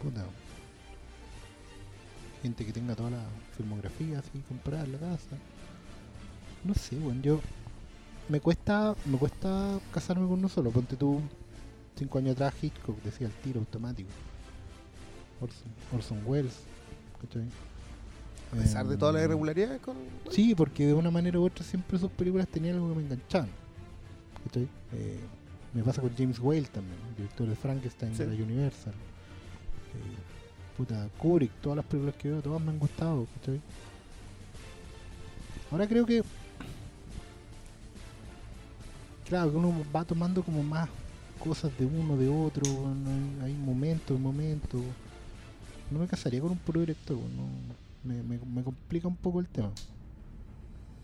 Puta. 0.02 0.24
Gente 2.42 2.66
que 2.66 2.72
tenga 2.72 2.96
toda 2.96 3.10
la 3.10 3.24
filmografía 3.56 4.18
así 4.18 4.42
comprada 4.48 4.84
en 4.84 4.92
la 4.92 4.98
casa. 4.98 5.36
No 6.64 6.74
sé, 6.74 6.96
bueno, 6.96 7.20
yo 7.22 7.40
me 8.32 8.40
cuesta 8.40 8.94
me 9.04 9.18
cuesta 9.18 9.78
casarme 9.92 10.26
con 10.26 10.38
uno 10.38 10.48
solo. 10.48 10.70
Ponte 10.70 10.96
tú 10.96 11.20
cinco 11.96 12.18
años 12.18 12.32
atrás 12.32 12.54
Hitchcock 12.62 13.00
decía 13.02 13.26
el 13.26 13.32
tiro 13.34 13.60
automático. 13.60 14.08
Orson, 15.40 15.68
Orson 15.94 16.22
Welles. 16.26 16.54
¿cachai? 17.20 17.44
A 18.52 18.56
pesar 18.56 18.86
de 18.86 18.96
todas 18.96 19.14
las 19.14 19.22
Em, 19.22 19.30
irregularidades 19.30 19.80
con... 19.80 19.96
Sí, 20.30 20.54
porque 20.54 20.86
de 20.86 20.94
una 20.94 21.10
manera 21.10 21.38
u 21.38 21.44
otra 21.44 21.64
siempre 21.64 21.98
sus 21.98 22.10
películas 22.10 22.48
tenían 22.48 22.74
algo 22.76 22.88
que 22.90 22.96
me 22.96 23.02
enganchaban. 23.02 23.48
¿Cachai? 24.44 24.68
Eh, 24.92 25.20
me 25.74 25.82
pasa 25.82 26.00
con 26.02 26.14
James 26.16 26.38
Whale 26.38 26.68
también, 26.68 26.96
director 27.16 27.46
de 27.48 27.54
Frankenstein 27.56 28.14
Sí. 28.14 28.24
de 28.24 28.36
la 28.36 28.44
Universal. 28.44 28.92
Eh, 28.92 30.76
puta, 30.76 31.08
Kubrick, 31.18 31.52
todas 31.62 31.76
las 31.76 31.86
películas 31.86 32.14
que 32.16 32.28
veo, 32.30 32.42
todas 32.42 32.60
me 32.60 32.70
han 32.70 32.78
gustado. 32.78 33.26
¿cachai? 33.38 33.60
Ahora 35.70 35.86
creo 35.86 36.04
que. 36.06 36.22
Claro, 39.32 39.50
que 39.50 39.56
uno 39.56 39.74
va 39.96 40.04
tomando 40.04 40.42
como 40.42 40.62
más 40.62 40.90
cosas 41.42 41.70
de 41.78 41.86
uno, 41.86 42.18
de 42.18 42.28
otro. 42.28 42.66
hay, 43.40 43.46
hay 43.46 43.54
momentos, 43.54 44.20
momentos. 44.20 44.82
No 45.90 45.98
me 46.00 46.06
casaría 46.06 46.38
con 46.42 46.50
un 46.50 46.58
puro 46.58 46.80
director, 46.80 47.16
no, 47.16 47.48
me, 48.04 48.22
me, 48.22 48.38
me 48.44 48.62
complica 48.62 49.08
un 49.08 49.16
poco 49.16 49.40
el 49.40 49.48
tema. 49.48 49.70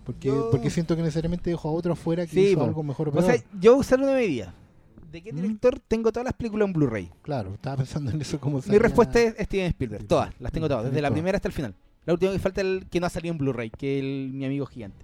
Porque, 0.04 0.28
Yo- 0.28 0.50
porque 0.50 0.68
siento 0.68 0.94
que 0.94 1.00
necesariamente 1.00 1.48
dejo 1.48 1.70
a 1.70 1.72
otro 1.72 1.94
afuera 1.94 2.26
que 2.26 2.32
Sí, 2.34 2.40
hizo 2.52 2.62
algo 2.64 2.82
mejor 2.82 3.08
o 3.08 3.10
O 3.12 3.14
peor. 3.14 3.24
sea, 3.24 3.36
yo 3.60 3.72
voy 3.72 3.78
a 3.78 3.80
usar 3.80 3.98
una 3.98 4.12
medida. 4.12 4.52
¿De 5.10 5.22
qué 5.22 5.32
¿Mm? 5.32 5.36
director 5.36 5.80
tengo 5.88 6.12
todas 6.12 6.26
las 6.26 6.34
películas 6.34 6.66
en 6.66 6.74
Blu-ray? 6.74 7.10
claro, 7.22 7.54
estaba 7.54 7.78
pensando 7.78 8.10
en 8.10 8.20
eso 8.20 8.38
como 8.38 8.60
Mi 8.66 8.76
respuesta 8.76 9.18
es 9.22 9.36
Steven 9.46 9.68
Spielberg. 9.68 10.06
Todas, 10.06 10.34
las 10.38 10.52
tengo 10.52 10.68
todas, 10.68 10.84
desde 10.84 11.00
la 11.00 11.10
primera 11.10 11.36
hasta 11.36 11.48
el 11.48 11.54
final. 11.54 11.74
La 12.04 12.12
última 12.12 12.30
que 12.32 12.38
falta 12.38 12.60
es 12.60 12.66
el 12.66 12.86
que 12.90 13.00
no 13.00 13.06
ha 13.06 13.10
salido 13.10 13.32
en 13.32 13.38
Blu-ray, 13.38 13.70
que 13.70 13.98
es 13.98 14.04
el, 14.04 14.30
mi 14.34 14.44
amigo 14.44 14.66
gigante. 14.66 15.02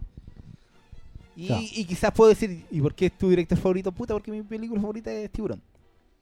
Y, 1.37 1.47
Claro. 1.49 1.63
y 1.63 1.85
quizás 1.85 2.13
puedo 2.13 2.29
decir, 2.31 2.65
¿y 2.71 2.81
por 2.81 2.95
qué 2.95 3.07
es 3.07 3.19
tu 3.19 3.29
director 3.29 3.59
favorito? 3.59 3.91
Puta, 3.93 4.15
porque 4.15 4.31
mi 4.31 4.43
película 4.43 4.81
favorita 4.81 5.13
es 5.13 5.31
Tiburón. 5.31 5.61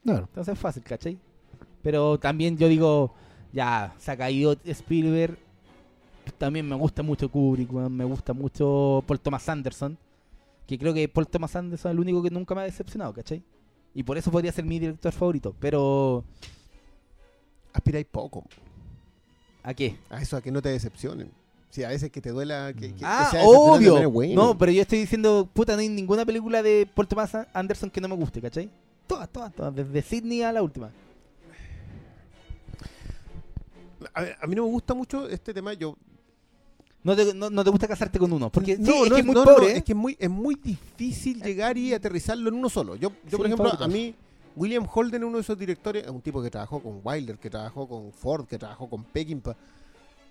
Claro, 0.03 0.25
Entonces 0.29 0.55
es 0.55 0.59
fácil, 0.59 0.83
¿cachai? 0.83 1.19
Pero 1.83 2.19
también 2.19 2.57
yo 2.57 2.69
digo, 2.69 3.13
ya, 3.53 3.95
se 3.99 4.11
ha 4.11 4.17
caído 4.17 4.57
Spielberg. 4.65 5.37
También 6.39 6.69
me 6.69 6.77
gusta 6.77 7.03
mucho 7.03 7.29
Kubrick, 7.31 7.71
me 7.71 8.05
gusta 8.05 8.33
mucho 8.33 9.03
Paul 9.07 9.21
Thomas 9.21 9.49
Anderson. 9.49 9.99
Que 10.67 10.79
creo 10.79 10.95
que 10.95 11.09
Paul 11.09 11.27
Thomas 11.27 11.55
Anderson 11.57 11.91
es 11.91 11.95
el 11.95 12.01
único 12.01 12.23
que 12.23 12.31
nunca 12.31 12.55
me 12.55 12.63
ha 12.63 12.65
decepcionado, 12.65 13.13
¿cachai? 13.13 13.43
Y 13.95 14.03
por 14.05 14.17
eso 14.17 14.31
podría 14.31 14.53
ser 14.53 14.65
mi 14.65 14.79
director 14.79 15.13
favorito. 15.13 15.55
Pero, 15.61 16.25
Aspiráis 17.73 18.07
poco 18.07 18.45
¿a 19.63 19.75
qué? 19.75 19.97
a 20.11 20.21
eso, 20.21 20.37
a 20.37 20.43
que 20.43 20.51
no 20.51 20.61
te 20.63 20.69
decepcionen. 20.71 21.31
Sí, 21.73 21.83
a 21.85 21.89
veces 21.89 22.11
que 22.11 22.21
te 22.21 22.29
duela 22.31 22.73
que, 22.75 22.89
que- 22.93 22.95
que 22.97 23.05
Ah, 23.05 23.29
sea 23.31 23.45
obvio. 23.47 23.97
es 23.97 24.07
bueno. 24.07 24.35
No, 24.45 24.59
pero 24.59 24.71
yo 24.73 24.83
estoy 24.83 24.99
diciendo, 24.99 25.49
puta, 25.53 25.73
no 25.75 25.81
hay 25.81 25.89
ninguna 25.89 26.25
película 26.27 26.63
de 26.63 26.87
Paul 26.95 27.09
Thomas 27.09 27.33
Anderson 27.55 27.89
que 27.91 27.99
no 27.99 28.09
me 28.09 28.15
guste, 28.15 28.43
¿cachai? 28.43 28.71
Todas, 29.07 29.29
todas, 29.31 29.55
todas, 29.55 29.75
desde 29.75 30.03
Sydney 30.03 30.43
a 30.43 30.53
la 30.53 30.63
última. 30.63 30.91
a, 34.15 34.21
ver, 34.23 34.37
a 34.41 34.47
mí 34.47 34.55
no 34.55 34.65
me 34.65 34.71
gusta 34.71 34.95
mucho 34.95 35.29
este 35.29 35.55
tema. 35.55 35.73
Yo 35.73 35.97
No 37.03 37.17
te, 37.17 37.33
no, 37.35 37.49
no 37.51 37.65
te 37.65 37.71
gusta 37.71 37.89
casarte 37.89 38.19
con 38.19 38.33
uno, 38.33 38.51
porque 38.51 38.77
sí, 38.77 38.83
no, 38.83 39.05
es 39.07 39.13
que 39.13 39.21
es 39.21 39.25
muy 39.27 39.35
pobre, 39.35 39.67
¿eh? 39.73 39.77
es 39.79 39.85
que 39.85 39.93
es 39.93 39.99
muy, 39.99 40.17
es 40.21 40.31
muy 40.31 40.55
difícil 40.57 41.43
llegar 41.43 41.77
y 41.79 41.95
aterrizarlo 41.95 42.49
en 42.51 42.55
uno 42.57 42.69
solo. 42.69 42.97
Yo, 42.97 43.13
yo 43.31 43.39
por 43.39 43.47
ejemplo, 43.47 43.65
favorito. 43.71 43.85
a 43.85 43.89
mí, 43.89 44.15
William 44.57 44.87
Holden, 44.93 45.25
uno 45.25 45.39
de 45.39 45.43
esos 45.43 45.59
directores, 45.59 46.05
es 46.05 46.11
un 46.11 46.21
tipo 46.21 46.43
que 46.43 46.51
trabajó 46.51 46.81
con 46.81 47.01
Wilder, 47.03 47.39
que 47.39 47.49
trabajó 47.49 47.89
con 47.89 48.13
Ford, 48.13 48.47
que 48.47 48.59
trabajó 48.59 48.89
con 48.91 49.05
Peckinpah. 49.05 49.57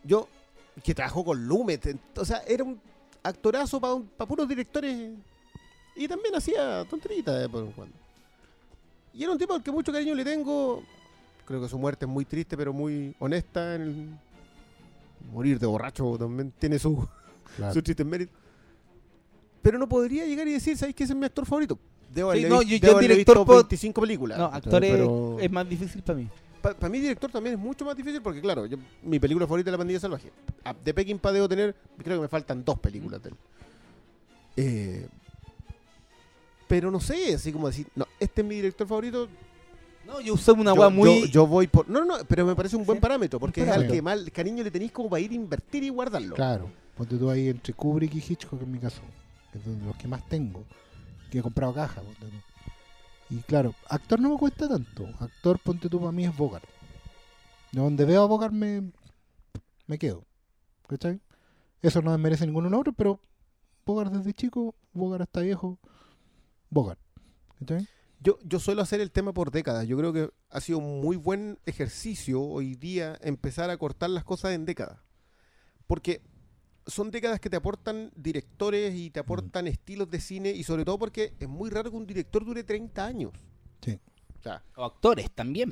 Yo, 0.03 0.27
que 0.83 0.93
trabajó 0.95 1.23
con 1.25 1.45
Lumet. 1.47 1.97
O 2.17 2.25
sea, 2.25 2.41
era 2.47 2.63
un 2.63 2.79
actorazo 3.23 3.79
para 3.79 4.27
puros 4.27 4.47
directores. 4.47 5.11
Y 5.95 6.07
también 6.07 6.35
hacía 6.35 6.85
tonteritas 6.89 7.39
de 7.39 7.49
por 7.49 7.63
en 7.63 7.71
cuando. 7.73 7.95
Y 9.13 9.23
era 9.23 9.31
un 9.33 9.37
tipo 9.37 9.53
al 9.53 9.61
que 9.61 9.71
mucho 9.71 9.91
cariño 9.91 10.15
le 10.15 10.23
tengo. 10.23 10.81
Creo 11.45 11.61
que 11.61 11.67
su 11.67 11.77
muerte 11.77 12.05
es 12.05 12.09
muy 12.11 12.23
triste, 12.23 12.55
pero 12.55 12.71
muy 12.71 13.13
honesta. 13.19 13.75
En 13.75 13.81
el 13.81 14.07
morir 15.33 15.59
de 15.59 15.67
borracho 15.67 16.15
también 16.17 16.51
tiene 16.57 16.79
su, 16.79 17.07
claro. 17.57 17.73
su 17.73 17.81
chiste 17.81 18.03
en 18.03 18.09
mérito. 18.09 18.31
Pero 19.61 19.77
no 19.77 19.87
podría 19.87 20.25
llegar 20.25 20.47
y 20.47 20.53
decir, 20.53 20.77
¿sabéis 20.77 20.95
que 20.95 21.03
ese 21.03 21.13
es 21.13 21.19
mi 21.19 21.25
actor 21.25 21.45
favorito? 21.45 21.77
Debo 22.11 22.31
Sí, 22.33 22.39
haberle, 22.39 22.49
no, 22.49 22.59
vi- 22.61 22.65
yo- 22.65 22.75
yo 22.77 22.79
debo 22.81 22.97
haberle 22.97 23.13
director 23.15 23.37
visto 23.37 23.45
puedo- 23.45 23.59
25 23.63 24.01
películas. 24.01 24.37
No, 24.39 24.45
actores 24.45 24.91
pero- 24.91 25.37
es 25.39 25.51
más 25.51 25.69
difícil 25.69 26.01
para 26.01 26.19
mí. 26.19 26.29
Para 26.61 26.89
mí 26.89 26.99
director 26.99 27.31
también 27.31 27.55
es 27.55 27.59
mucho 27.59 27.83
más 27.85 27.95
difícil 27.95 28.21
porque, 28.21 28.39
claro, 28.41 28.65
yo- 28.65 28.77
mi 29.03 29.19
película 29.19 29.45
favorita 29.47 29.69
es 29.69 29.71
La 29.73 29.77
Pandilla 29.77 29.99
Salvaje. 29.99 30.31
De 30.83 30.93
Peckinpah 30.93 31.31
debo 31.31 31.49
tener, 31.49 31.75
creo 31.97 32.17
que 32.17 32.21
me 32.21 32.27
faltan 32.27 32.63
dos 32.63 32.77
películas 32.79 33.21
de 33.23 33.29
él. 33.29 33.35
Eh, 34.57 35.07
pero 36.67 36.89
no 36.91 36.99
sé, 36.99 37.33
así 37.35 37.51
como 37.51 37.67
decir, 37.67 37.87
no, 37.95 38.05
este 38.19 38.41
es 38.41 38.47
mi 38.47 38.55
director 38.55 38.87
favorito. 38.87 39.27
No, 40.05 40.19
yo 40.21 40.33
usé 40.33 40.51
una 40.51 40.73
yo, 40.73 40.89
muy. 40.89 41.21
yo, 41.21 41.25
yo 41.27 41.47
voy 41.47 41.67
por... 41.67 41.87
No, 41.89 42.03
no, 42.05 42.15
pero 42.27 42.45
me 42.45 42.55
parece 42.55 42.75
un 42.75 42.85
buen 42.85 42.97
Sí, 42.97 43.01
parámetro 43.01 43.39
porque 43.39 43.61
es 43.63 43.69
al 43.69 43.87
que 43.87 44.01
más 44.01 44.19
cariño 44.31 44.63
le 44.63 44.71
tenéis 44.71 44.91
como 44.91 45.09
para 45.09 45.19
ir 45.19 45.31
a 45.31 45.35
invertir 45.35 45.83
y 45.83 45.89
guardarlo. 45.89 46.35
Claro, 46.35 46.69
ponte 46.97 47.17
tú 47.17 47.29
ahí 47.29 47.49
entre 47.49 47.73
Kubrick 47.73 48.13
y 48.15 48.17
Hitchcock 48.19 48.61
en 48.61 48.71
mi 48.71 48.79
caso, 48.79 49.01
que 49.51 49.57
es 49.59 49.65
de 49.65 49.85
los 49.85 49.95
que 49.97 50.07
más 50.07 50.27
tengo, 50.27 50.63
que 51.29 51.39
he 51.39 51.41
comprado 51.41 51.73
caja. 51.73 52.01
ponte 52.01 52.19
tú. 52.25 52.50
Y 53.31 53.37
claro, 53.43 53.73
actor 53.87 54.19
no 54.19 54.29
me 54.29 54.37
cuesta 54.37 54.67
tanto. 54.67 55.07
Actor, 55.19 55.57
ponte 55.59 55.87
tú, 55.87 55.99
para 55.99 56.11
mí 56.11 56.25
es 56.25 56.35
Bogart. 56.35 56.65
De 57.71 57.79
donde 57.79 58.03
veo 58.03 58.23
a 58.23 58.27
Bogart 58.27 58.53
me, 58.53 58.91
me 59.87 59.97
quedo. 59.97 60.25
¿Cachai? 60.85 61.21
Eso 61.81 62.01
no 62.01 62.15
merece 62.17 62.45
ningún 62.45 62.65
honor, 62.65 62.93
pero 62.93 63.21
Bogart 63.85 64.11
desde 64.11 64.33
chico, 64.33 64.75
Bogart 64.91 65.21
hasta 65.21 65.39
viejo, 65.39 65.79
Bogart. 66.69 66.99
¿Cachai? 67.57 67.87
Yo, 68.19 68.37
yo 68.43 68.59
suelo 68.59 68.81
hacer 68.81 68.99
el 68.99 69.11
tema 69.11 69.31
por 69.31 69.49
décadas. 69.49 69.87
Yo 69.87 69.97
creo 69.97 70.11
que 70.11 70.29
ha 70.49 70.59
sido 70.59 70.79
un 70.79 70.99
muy 70.99 71.15
buen 71.15 71.57
ejercicio 71.65 72.41
hoy 72.41 72.75
día 72.75 73.17
empezar 73.21 73.69
a 73.69 73.77
cortar 73.77 74.09
las 74.09 74.25
cosas 74.25 74.51
en 74.51 74.65
décadas. 74.65 74.99
Porque 75.87 76.21
son 76.87 77.11
décadas 77.11 77.39
que 77.39 77.49
te 77.49 77.57
aportan 77.57 78.11
directores 78.15 78.95
y 78.95 79.09
te 79.11 79.19
aportan 79.19 79.67
estilos 79.67 80.09
de 80.09 80.19
cine 80.19 80.49
y 80.51 80.63
sobre 80.63 80.83
todo 80.85 80.97
porque 80.99 81.33
es 81.39 81.47
muy 81.47 81.69
raro 81.69 81.91
que 81.91 81.97
un 81.97 82.07
director 82.07 82.43
dure 82.43 82.63
30 82.63 83.05
años. 83.05 83.31
Sí. 83.81 83.99
O 84.39 84.43
sea, 84.43 84.63
O 84.75 84.83
actores 84.85 85.29
también, 85.31 85.71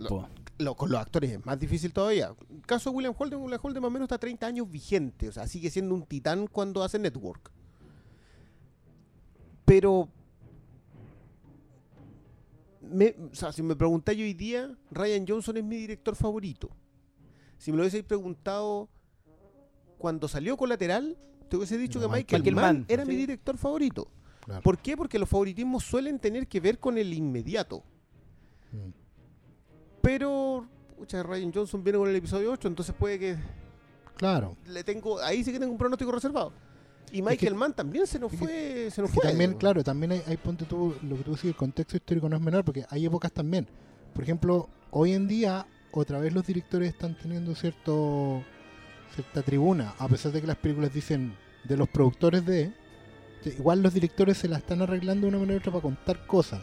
Lo- 0.59 0.75
con 0.75 0.91
los 0.91 0.99
actores 0.99 1.31
es 1.31 1.45
más 1.45 1.57
difícil 1.59 1.91
todavía. 1.93 2.35
El 2.49 2.61
caso 2.65 2.89
de 2.91 2.95
William 2.97 3.15
Holden, 3.17 3.39
William 3.41 3.59
Holden 3.63 3.81
más 3.81 3.87
o 3.87 3.91
menos 3.91 4.05
está 4.07 4.17
30 4.19 4.45
años 4.45 4.69
vigente. 4.69 5.27
O 5.29 5.31
sea, 5.31 5.47
sigue 5.47 5.69
siendo 5.71 5.95
un 5.95 6.03
titán 6.05 6.45
cuando 6.47 6.83
hace 6.83 6.99
Network. 6.99 7.51
Pero... 9.65 10.09
me- 12.81 13.15
o 13.31 13.35
sea, 13.35 13.51
si 13.51 13.61
me 13.63 13.75
preguntáis 13.75 14.19
hoy 14.19 14.33
día, 14.33 14.71
Ryan 14.91 15.25
Johnson 15.27 15.57
es 15.57 15.63
mi 15.63 15.77
director 15.77 16.15
favorito. 16.15 16.69
Si 17.57 17.71
me 17.71 17.77
lo 17.77 17.83
hubieseis 17.83 18.03
preguntado 18.03 18.89
cuando 19.99 20.27
salió 20.27 20.57
Colateral, 20.57 21.15
te 21.47 21.57
hubiese 21.57 21.77
dicho 21.77 21.99
No, 21.99 22.07
que 22.07 22.15
Michael, 22.17 22.41
Michael 22.41 22.55
Mann, 22.55 22.75
Mann, 22.79 22.85
era 22.87 23.03
sí. 23.05 23.09
mi 23.11 23.15
director 23.17 23.55
favorito. 23.57 24.07
Claro. 24.45 24.61
¿Por 24.63 24.79
qué? 24.79 24.97
Porque 24.97 25.19
los 25.19 25.29
favoritismos 25.29 25.83
suelen 25.83 26.17
tener 26.17 26.47
que 26.47 26.59
ver 26.59 26.79
con 26.79 26.97
el 26.97 27.13
inmediato. 27.13 27.83
Mm. 28.71 28.89
Pero, 30.01 30.65
pucha, 30.97 31.21
Ryan 31.23 31.51
Johnson 31.53 31.83
viene 31.83 31.99
con 31.99 32.09
el 32.09 32.15
episodio 32.15 32.51
8, 32.51 32.67
entonces 32.67 32.95
puede 32.97 33.19
que 33.19 33.37
Claro. 34.15 34.55
le 34.67 34.83
tengo, 34.83 35.19
ahí 35.21 35.43
sí 35.43 35.51
que 35.51 35.59
tengo 35.59 35.71
un 35.71 35.77
pronóstico 35.77 36.11
reservado. 36.11 36.51
Y 37.11 37.21
Michael 37.21 37.53
que- 37.53 37.57
Mann 37.57 37.73
también 37.73 38.05
se 38.07 38.19
nos 38.19 38.31
es 38.33 38.39
que- 38.39 38.45
fue, 38.45 38.91
se 38.91 39.01
nos 39.01 39.11
fue. 39.11 39.23
también, 39.23 39.53
claro, 39.55 39.83
también 39.83 40.11
hay, 40.13 40.21
hay, 40.27 40.37
ponte 40.37 40.65
tú, 40.65 40.95
lo 41.01 41.17
que 41.17 41.23
tú 41.23 41.31
decís, 41.31 41.45
el 41.45 41.55
contexto 41.55 41.97
histórico 41.97 42.29
no 42.29 42.35
es 42.35 42.41
menor, 42.41 42.63
porque 42.63 42.85
hay 42.89 43.05
épocas 43.05 43.31
también. 43.31 43.67
Por 44.13 44.23
ejemplo, 44.23 44.69
hoy 44.91 45.13
en 45.13 45.27
día, 45.27 45.65
otra 45.91 46.19
vez 46.19 46.33
los 46.33 46.45
directores 46.45 46.89
están 46.89 47.17
teniendo 47.17 47.55
cierto 47.55 48.43
cierta 49.15 49.41
tribuna, 49.41 49.93
a 49.99 50.07
pesar 50.07 50.31
de 50.31 50.41
que 50.41 50.47
las 50.47 50.57
películas 50.57 50.93
dicen 50.93 51.33
de 51.63 51.77
los 51.77 51.87
productores 51.89 52.45
de, 52.45 52.71
igual 53.57 53.81
los 53.81 53.93
directores 53.93 54.37
se 54.37 54.47
la 54.47 54.57
están 54.57 54.81
arreglando 54.81 55.27
de 55.27 55.29
una 55.29 55.39
manera 55.39 55.55
u 55.55 55.59
otra 55.59 55.71
para 55.71 55.81
contar 55.81 56.25
cosas. 56.25 56.61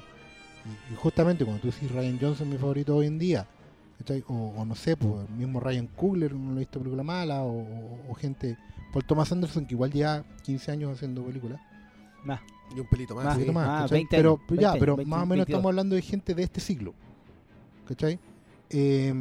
Y, 0.90 0.92
y 0.92 0.96
justamente 0.96 1.44
cuando 1.44 1.62
tú 1.62 1.68
decís 1.70 1.90
Ryan 1.90 2.18
Johnson, 2.20 2.48
mi 2.48 2.56
favorito 2.58 2.96
hoy 2.96 3.06
en 3.06 3.18
día, 3.18 3.46
¿cachai? 3.98 4.24
o, 4.28 4.34
o 4.56 4.64
no 4.64 4.74
sé, 4.74 4.96
pues, 4.96 5.28
el 5.28 5.34
mismo 5.36 5.60
Ryan 5.60 5.86
Coogler, 5.88 6.32
no 6.34 6.50
lo 6.52 6.56
he 6.56 6.60
visto 6.60 6.78
película 6.78 7.02
mala, 7.02 7.42
o, 7.42 7.50
o- 7.60 8.00
o 8.10 8.14
gente, 8.14 8.56
Paul 8.92 9.04
Thomas 9.04 9.30
Anderson, 9.32 9.66
que 9.66 9.74
igual 9.74 9.92
lleva 9.92 10.24
15 10.42 10.72
años 10.72 10.92
haciendo 10.92 11.22
películas. 11.24 11.60
Más. 12.24 12.40
Y 12.74 12.80
un 12.80 12.86
pelito 12.88 13.14
más. 13.14 13.24
Más, 13.24 13.34
Un 13.36 13.40
sí. 13.40 13.46
poquito 13.46 13.52
más, 13.60 13.68
Ah, 13.68 13.82
¿cachai? 13.82 13.98
20 13.98 14.16
pero 14.16 14.40
ya, 14.60 14.70
20, 14.72 14.80
pero 14.80 14.96
20, 14.96 15.10
más 15.10 15.22
o 15.22 15.26
menos 15.26 15.46
22. 15.46 15.48
estamos 15.58 15.70
hablando 15.70 15.94
de 15.94 16.02
gente 16.02 16.34
de 16.34 16.42
este 16.42 16.60
siglo. 16.60 16.94
¿cachai? 17.86 18.18
Eh, 18.70 19.14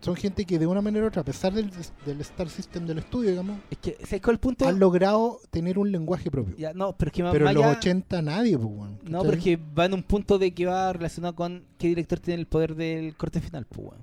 son 0.00 0.14
gente 0.16 0.44
que 0.44 0.58
de 0.58 0.66
una 0.66 0.80
manera 0.80 1.04
u 1.04 1.08
otra, 1.08 1.22
a 1.22 1.24
pesar 1.24 1.52
del, 1.52 1.70
del 2.06 2.20
Star 2.20 2.48
System 2.48 2.86
del 2.86 2.98
estudio, 2.98 3.30
digamos, 3.30 3.58
Es 3.70 3.78
que, 3.78 3.96
¿sabes 4.04 4.22
cuál 4.22 4.34
es 4.34 4.36
el 4.36 4.40
punto? 4.40 4.68
han 4.68 4.78
logrado 4.78 5.40
tener 5.50 5.78
un 5.78 5.90
lenguaje 5.90 6.30
propio. 6.30 6.54
Ya, 6.56 6.72
no, 6.72 6.92
pero 6.96 7.08
es 7.08 7.12
que 7.12 7.24
pero 7.24 7.48
en 7.48 7.54
los 7.54 7.64
allá- 7.64 7.78
80 7.78 8.22
nadie, 8.22 8.56
pues, 8.56 8.68
weón, 8.70 8.98
No, 9.04 9.22
pero 9.22 9.36
es 9.36 9.42
que 9.42 9.56
va 9.56 9.86
en 9.86 9.94
un 9.94 10.02
punto 10.04 10.38
de 10.38 10.52
que 10.52 10.66
va 10.66 10.92
relacionado 10.92 11.34
con 11.34 11.64
qué 11.78 11.88
director 11.88 12.20
tiene 12.20 12.40
el 12.40 12.46
poder 12.46 12.74
del 12.76 13.16
corte 13.16 13.40
final, 13.40 13.66
pues, 13.66 13.88
weón. 13.88 14.02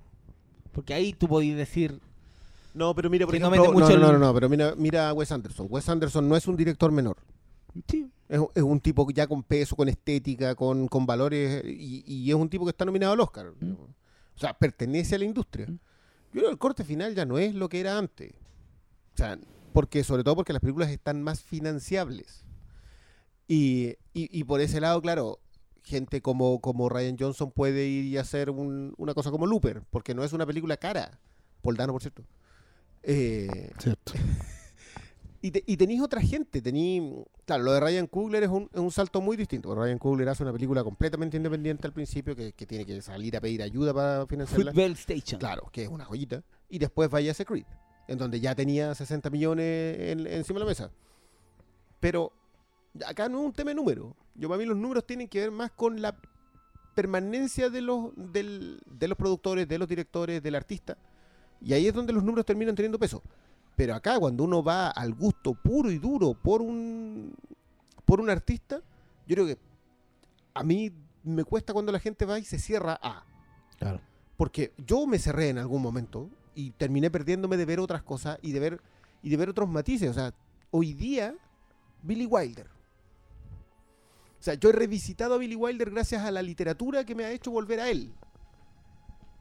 Porque 0.73 0.93
ahí 0.93 1.13
tú 1.13 1.27
podías 1.27 1.57
decir, 1.57 1.99
No, 2.73 2.93
pero 2.93 3.09
mira, 3.09 3.25
por 3.25 3.33
Que 3.33 3.39
no 3.39 3.47
ejemplo, 3.47 3.71
no, 3.71 3.79
mucho 3.79 3.97
no, 3.97 4.07
no, 4.07 4.13
el- 4.15 4.19
no, 4.19 4.33
pero 4.33 4.49
mira, 4.49 4.73
mira 4.75 5.07
a 5.09 5.13
Wes 5.13 5.31
Anderson. 5.31 5.67
Wes 5.69 5.87
Anderson 5.87 6.27
no 6.27 6.35
es 6.35 6.45
un 6.47 6.57
director 6.57 6.91
menor. 6.91 7.15
sí, 7.87 8.09
Es, 8.27 8.41
es 8.55 8.63
un 8.63 8.79
tipo 8.81 9.09
ya 9.11 9.27
con 9.27 9.43
peso, 9.43 9.75
con 9.77 9.87
estética, 9.87 10.55
con, 10.55 10.89
con 10.89 11.05
valores, 11.05 11.63
y, 11.65 12.03
y 12.05 12.29
es 12.29 12.35
un 12.35 12.49
tipo 12.49 12.65
que 12.65 12.71
está 12.71 12.83
nominado 12.83 13.13
al 13.13 13.19
Oscar. 13.21 13.53
O 14.35 14.39
sea, 14.39 14.53
pertenece 14.53 15.15
a 15.15 15.19
la 15.19 15.25
industria. 15.25 15.65
Yo 15.67 15.77
creo 16.31 16.43
que 16.45 16.51
el 16.51 16.57
corte 16.57 16.83
final 16.83 17.15
ya 17.15 17.25
no 17.25 17.37
es 17.37 17.55
lo 17.55 17.69
que 17.69 17.79
era 17.79 17.97
antes. 17.97 18.33
O 19.13 19.17
sea, 19.17 19.39
porque, 19.73 20.03
sobre 20.03 20.23
todo 20.23 20.35
porque 20.35 20.53
las 20.53 20.59
películas 20.61 20.89
están 20.89 21.23
más 21.23 21.41
financiables. 21.41 22.43
Y, 23.47 23.89
y, 24.13 24.29
y 24.37 24.43
por 24.43 24.59
ese 24.59 24.81
lado, 24.81 25.01
claro, 25.01 25.39
gente 25.83 26.21
como, 26.21 26.59
como 26.61 26.89
Ryan 26.89 27.15
Johnson 27.17 27.51
puede 27.51 27.85
ir 27.87 28.05
y 28.05 28.17
hacer 28.17 28.49
un- 28.49 28.93
una 28.97 29.13
cosa 29.13 29.31
como 29.31 29.45
Looper, 29.45 29.83
porque 29.89 30.13
no 30.15 30.23
es 30.23 30.33
una 30.33 30.45
película 30.45 30.77
cara. 30.77 31.19
Paul 31.61 31.77
Dano, 31.77 31.93
por 31.93 32.01
cierto. 32.01 32.23
Eh, 33.03 33.71
Cierto. 33.79 34.13
y, 35.47 35.51
te- 35.51 35.63
y 35.67 35.77
tenéis 35.77 36.01
otra 36.01 36.21
gente, 36.21 36.61
tenéis... 36.61 37.03
Claro, 37.45 37.63
lo 37.63 37.73
de 37.73 37.79
Ryan 37.79 38.07
Coogler 38.07 38.43
es 38.43 38.49
un, 38.49 38.69
es 38.73 38.79
un 38.79 38.91
salto 38.91 39.21
muy 39.21 39.37
distinto. 39.37 39.69
porque 39.69 39.83
Ryan 39.83 39.99
Coogler 39.99 40.29
hace 40.29 40.43
una 40.43 40.51
película 40.53 40.83
completamente 40.83 41.37
independiente 41.37 41.85
al 41.85 41.93
principio, 41.93 42.35
que, 42.35 42.53
que 42.53 42.65
tiene 42.65 42.85
que 42.85 43.01
salir 43.01 43.35
a 43.37 43.41
pedir 43.41 43.61
ayuda 43.61 43.93
para 43.93 44.25
financiarla. 44.27 44.71
Football 44.71 44.91
Station. 44.93 45.39
Claro, 45.39 45.69
que 45.71 45.83
es 45.83 45.89
una 45.89 46.05
joyita. 46.05 46.43
Y 46.69 46.79
después 46.79 47.09
vaya 47.09 47.29
a 47.29 47.33
ese 47.33 47.45
Creed, 47.45 47.65
en 48.07 48.17
donde 48.17 48.39
ya 48.39 48.55
tenía 48.55 48.95
60 48.95 49.29
millones 49.29 49.97
en- 49.99 50.25
encima 50.27 50.59
de 50.59 50.65
la 50.65 50.69
mesa. 50.69 50.91
Pero 51.99 52.31
acá 53.05 53.29
no 53.29 53.39
es 53.41 53.45
un 53.45 53.53
tema 53.53 53.69
de 53.71 53.75
número. 53.75 54.15
Yo 54.35 54.47
para 54.49 54.57
mí 54.59 54.65
los 54.65 54.77
números 54.77 55.05
tienen 55.05 55.27
que 55.27 55.39
ver 55.41 55.51
más 55.51 55.71
con 55.71 56.01
la 56.01 56.15
permanencia 56.95 57.69
de 57.69 57.81
los, 57.81 58.09
del- 58.15 58.79
de 58.85 59.07
los 59.07 59.17
productores, 59.17 59.67
de 59.67 59.77
los 59.77 59.87
directores, 59.87 60.41
del 60.41 60.55
artista. 60.55 60.97
Y 61.61 61.73
ahí 61.73 61.87
es 61.87 61.93
donde 61.93 62.13
los 62.13 62.23
números 62.23 62.45
terminan 62.45 62.75
teniendo 62.75 62.97
peso. 62.99 63.21
Pero 63.75 63.95
acá 63.95 64.19
cuando 64.19 64.43
uno 64.43 64.63
va 64.63 64.89
al 64.89 65.13
gusto 65.13 65.53
puro 65.53 65.91
y 65.91 65.99
duro 65.99 66.33
por 66.33 66.61
un, 66.61 67.33
por 68.05 68.21
un 68.21 68.29
artista, 68.29 68.81
yo 69.27 69.35
creo 69.35 69.45
que 69.45 69.57
a 70.53 70.63
mí 70.63 70.91
me 71.23 71.43
cuesta 71.43 71.73
cuando 71.73 71.91
la 71.91 71.99
gente 71.99 72.25
va 72.25 72.39
y 72.39 72.45
se 72.45 72.59
cierra 72.59 72.97
a... 73.01 73.25
Claro. 73.77 73.99
Porque 74.37 74.73
yo 74.77 75.05
me 75.07 75.19
cerré 75.19 75.49
en 75.49 75.57
algún 75.57 75.81
momento 75.81 76.29
y 76.53 76.71
terminé 76.71 77.11
perdiéndome 77.11 77.57
de 77.57 77.65
ver 77.65 77.79
otras 77.79 78.03
cosas 78.03 78.39
y 78.41 78.51
de 78.51 78.59
ver 78.59 78.81
y 79.21 79.29
de 79.29 79.37
ver 79.37 79.49
otros 79.49 79.67
matices. 79.67 80.09
O 80.09 80.13
sea, 80.13 80.33
hoy 80.71 80.93
día 80.93 81.35
Billy 82.03 82.25
Wilder. 82.25 82.67
O 84.39 84.43
sea, 84.45 84.53
yo 84.53 84.69
he 84.69 84.73
revisitado 84.73 85.33
a 85.33 85.37
Billy 85.37 85.55
Wilder 85.55 85.89
gracias 85.89 86.23
a 86.23 86.31
la 86.31 86.43
literatura 86.43 87.03
que 87.03 87.15
me 87.15 87.25
ha 87.25 87.31
hecho 87.31 87.49
volver 87.49 87.79
a 87.79 87.89
él. 87.89 88.13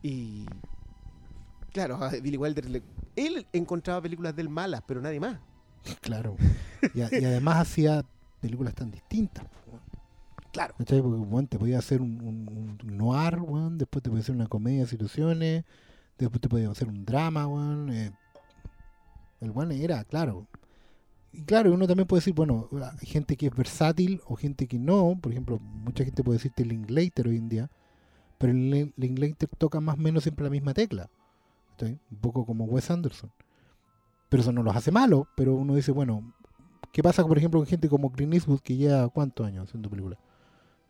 Y 0.02 0.46
claro, 1.74 1.96
a 2.02 2.08
Billy 2.08 2.36
Wilder 2.38 2.70
le- 2.70 2.82
él 3.16 3.46
encontraba 3.52 4.00
películas 4.00 4.34
del 4.34 4.48
malas, 4.48 4.80
pero 4.86 5.02
nadie 5.02 5.20
más. 5.20 5.38
Claro. 6.00 6.36
Y, 6.94 7.02
a- 7.02 7.10
y 7.12 7.24
además 7.24 7.56
hacía 7.58 8.02
películas 8.40 8.74
tan 8.74 8.90
distintas. 8.90 9.44
Claro. 10.52 10.74
¿Cachai? 10.78 11.02
Porque 11.02 11.18
weón, 11.18 11.46
te 11.48 11.58
podía 11.58 11.78
hacer 11.78 12.00
un, 12.00 12.20
un- 12.22 12.78
un 12.82 12.96
noir, 12.96 13.38
después 13.72 14.02
te 14.02 14.08
podía 14.08 14.22
hacer 14.22 14.34
una 14.36 14.46
comedia 14.46 14.82
de 14.82 14.86
situaciones, 14.86 15.64
después 16.16 16.40
te 16.40 16.48
podía 16.48 16.70
hacer 16.70 16.88
un 16.88 17.04
drama, 17.04 17.46
weón. 17.46 17.90
eh. 17.90 18.12
El 19.40 19.50
weón 19.50 19.72
era, 19.72 20.04
claro. 20.04 20.46
Y 21.32 21.42
claro, 21.42 21.74
uno 21.74 21.86
también 21.88 22.06
puede 22.06 22.20
decir, 22.20 22.32
bueno, 22.34 22.68
hay 23.00 23.06
gente 23.06 23.36
que 23.36 23.46
es 23.48 23.54
versátil 23.54 24.20
o 24.26 24.36
gente 24.36 24.68
que 24.68 24.78
no. 24.78 25.18
Por 25.20 25.32
ejemplo, 25.32 25.58
mucha 25.58 26.04
gente 26.04 26.22
puede 26.22 26.38
decirte 26.38 26.64
Linklater 26.64 27.26
hoy 27.26 27.36
en 27.38 27.48
día, 27.48 27.70
pero 28.38 28.52
el 28.52 28.70
Lin- 28.70 28.92
Linklater 28.96 29.48
toca 29.58 29.80
más 29.80 29.96
o 29.96 30.00
menos 30.00 30.22
siempre 30.22 30.44
la 30.44 30.50
misma 30.50 30.72
tecla. 30.72 31.10
Un 31.82 32.18
poco 32.20 32.44
como 32.46 32.64
Wes 32.64 32.90
Anderson. 32.90 33.30
Pero 34.28 34.42
eso 34.42 34.52
no 34.52 34.62
los 34.62 34.74
hace 34.74 34.90
malos, 34.90 35.26
pero 35.36 35.54
uno 35.54 35.74
dice, 35.74 35.92
bueno, 35.92 36.32
¿qué 36.92 37.02
pasa, 37.02 37.24
por 37.26 37.38
ejemplo, 37.38 37.60
con 37.60 37.66
gente 37.66 37.88
como 37.88 38.10
Clint 38.10 38.34
Eastwood 38.34 38.60
que 38.60 38.76
lleva 38.76 39.08
cuántos 39.08 39.46
años 39.46 39.68
haciendo 39.68 39.88
películas? 39.90 40.18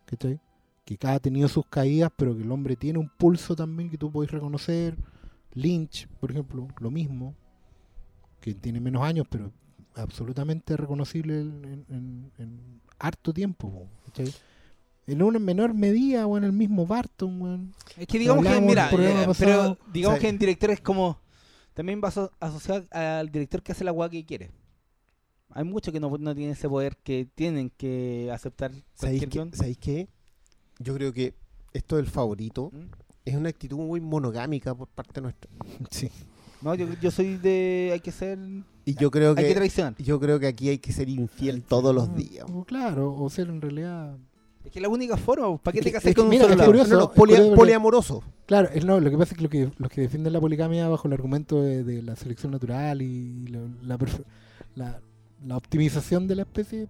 ¿Cachai? 0.07 0.41
Que 0.85 0.97
cada 0.99 1.15
ha 1.15 1.21
tenido 1.21 1.49
sus 1.49 1.67
caídas, 1.67 2.11
pero 2.17 2.37
que 2.37 2.43
el 2.43 2.51
hombre 2.53 2.77
tiene 2.77 2.99
un 2.99 3.09
pulso 3.09 3.57
también 3.57 3.91
que 3.91 3.99
tú 3.99 4.11
podés 4.11 4.31
reconocer. 4.31 4.97
Lynch, 5.55 6.09
por 6.21 6.31
ejemplo, 6.31 6.69
lo 6.79 6.91
mismo. 6.91 7.35
Que 8.41 8.55
tiene 8.55 8.81
menos 8.81 9.03
años, 9.03 9.27
pero 9.31 9.51
absolutamente 9.95 10.77
reconocible 10.77 11.41
en, 11.41 12.31
en- 12.39 12.81
harto 12.99 13.33
tiempo. 13.33 13.71
po, 13.71 13.87
¿cachai? 14.07 14.33
En 15.07 15.23
una 15.23 15.39
menor 15.39 15.75
medida, 15.75 16.27
o 16.27 16.37
en 16.39 16.45
el 16.45 16.53
mismo 16.53 16.87
Barton, 16.87 17.41
weón. 17.43 17.75
Es 17.97 18.07
que 18.07 18.19
digamos 18.19 18.45
que, 18.47 18.61
mira, 18.61 18.89
el 18.91 19.01
eh, 19.01 19.27
pero 19.39 19.79
digamos 19.93 20.19
Sí. 20.19 20.23
que 20.23 20.29
en 20.29 20.39
director 20.39 20.71
es 20.71 20.81
como, 20.81 21.19
también 21.75 22.01
va 22.03 22.09
aso- 22.09 22.31
asociado 22.41 22.85
al 22.91 23.31
director 23.31 23.63
que 23.63 23.73
hace 23.73 23.85
la 23.85 23.91
guay 23.91 24.09
que 24.11 24.25
quiere. 24.25 24.51
Hay 25.51 25.65
muchos 25.65 25.93
que 25.93 26.01
no, 26.01 26.09
no 26.19 26.35
tienen 26.35 26.53
ese 26.55 26.69
poder, 26.69 26.97
que 26.97 27.29
tienen 27.35 27.71
que 27.71 28.31
aceptar 28.33 28.73
¿Sabéis 28.95 29.21
cualquier 29.21 29.51
qué? 29.51 29.57
¿Sabéis 29.57 29.79
qué? 29.79 30.09
Yo 30.79 30.95
creo 30.95 31.13
que 31.13 31.35
esto 31.73 31.97
del 31.97 32.07
favorito 32.07 32.71
¿Mm? 32.73 32.87
es 33.27 33.37
una 33.37 33.51
actitud 33.51 33.77
muy 33.77 34.01
monogámica 34.01 34.75
por 34.75 34.89
parte 34.89 35.21
nuestra. 35.21 35.51
Sí. 35.91 36.11
No, 36.63 36.75
yo, 36.75 36.87
yo 37.01 37.11
soy 37.11 37.37
de, 37.37 37.91
hay 37.93 38.01
que 38.01 38.11
ser, 38.11 38.39
Y 38.87 38.95
yo 38.95 39.11
creo 39.11 39.31
hay 39.37 39.43
que 39.45 39.49
que 39.49 39.55
traicionar. 39.55 39.95
yo 39.99 40.19
creo 40.19 40.41
que 40.41 40.47
aquí 40.47 40.71
hay 40.71 40.79
que 40.79 40.93
ser 40.95 41.11
infiel 41.11 41.63
todos 41.63 41.95
los 41.95 42.17
días. 42.17 42.47
O 42.51 42.65
claro, 42.65 43.15
o 43.15 43.29
ser 43.29 43.49
en 43.51 43.61
realidad. 43.61 44.17
Es 44.65 44.71
que 44.73 44.79
es 44.79 44.83
la 44.83 44.89
única 44.89 45.17
forma, 45.17 45.57
¿para 45.59 45.75
qué 45.75 45.83
te 45.83 45.93
casas 45.93 46.15
con 46.15 46.25
un 46.25 46.31
mira, 46.31 46.49
lado? 46.49 46.65
curioso. 46.67 46.91
No, 46.95 46.99
no, 47.01 47.05
es 47.05 47.09
polia- 47.11 47.17
curioso 47.17 47.43
porque- 47.51 47.57
poliamoroso. 47.59 48.23
Claro, 48.47 48.69
es- 48.73 48.85
no, 48.85 48.99
lo 49.01 49.11
que 49.11 49.19
pasa 49.19 49.33
es 49.33 49.37
que, 49.39 49.43
lo 49.45 49.51
que 49.51 49.71
los 49.77 49.91
que 49.91 50.01
defienden 50.01 50.33
la 50.33 50.41
poligamia 50.41 50.89
bajo 50.89 51.07
el 51.07 51.13
argumento 51.15 51.61
de, 51.63 51.85
de 51.85 52.03
la 52.03 52.17
selección 52.17 52.53
natural 52.53 53.03
y 53.03 53.47
la, 53.49 53.61
la, 53.83 53.99
la- 54.75 55.01
la 55.47 55.57
optimización 55.57 56.27
de 56.27 56.37
la 56.37 56.43
especie 56.43 56.89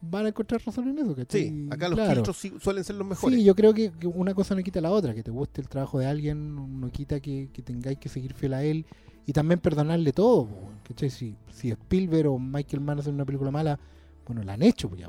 van 0.00 0.26
a 0.26 0.28
encontrar 0.28 0.60
razón 0.64 0.88
en 0.88 0.98
eso, 0.98 1.14
¿cachai? 1.14 1.48
Sí, 1.48 1.66
acá 1.70 1.88
los 1.88 1.96
Claro. 1.96 2.14
filtros 2.14 2.36
sí- 2.36 2.52
suelen 2.60 2.82
ser 2.84 2.96
los 2.96 3.06
mejores. 3.06 3.38
Sí, 3.38 3.44
yo 3.44 3.54
creo 3.54 3.72
que, 3.74 3.90
que 3.92 4.06
una 4.06 4.34
cosa 4.34 4.54
no 4.54 4.62
quita 4.62 4.80
la 4.80 4.90
otra, 4.90 5.14
que 5.14 5.22
te 5.22 5.30
guste 5.30 5.60
el 5.60 5.68
trabajo 5.68 5.98
de 6.00 6.06
alguien 6.06 6.80
no 6.80 6.90
quita 6.90 7.20
que, 7.20 7.48
que 7.52 7.62
tengáis 7.62 7.98
que 7.98 8.08
seguir 8.08 8.34
fiel 8.34 8.54
a 8.54 8.62
él 8.64 8.86
y 9.26 9.32
también 9.32 9.60
perdonarle 9.60 10.12
todo, 10.12 10.48
¿cachai? 10.86 11.10
Si, 11.10 11.36
si 11.52 11.70
Spielberg 11.70 12.28
o 12.28 12.38
Michael 12.38 12.80
Mann 12.80 12.98
hacen 13.00 13.14
una 13.14 13.24
película 13.24 13.50
mala, 13.50 13.78
bueno, 14.28 14.42
la 14.44 14.52
han 14.52 14.62
hecho 14.62 14.88
pues, 14.88 15.00
ya. 15.00 15.08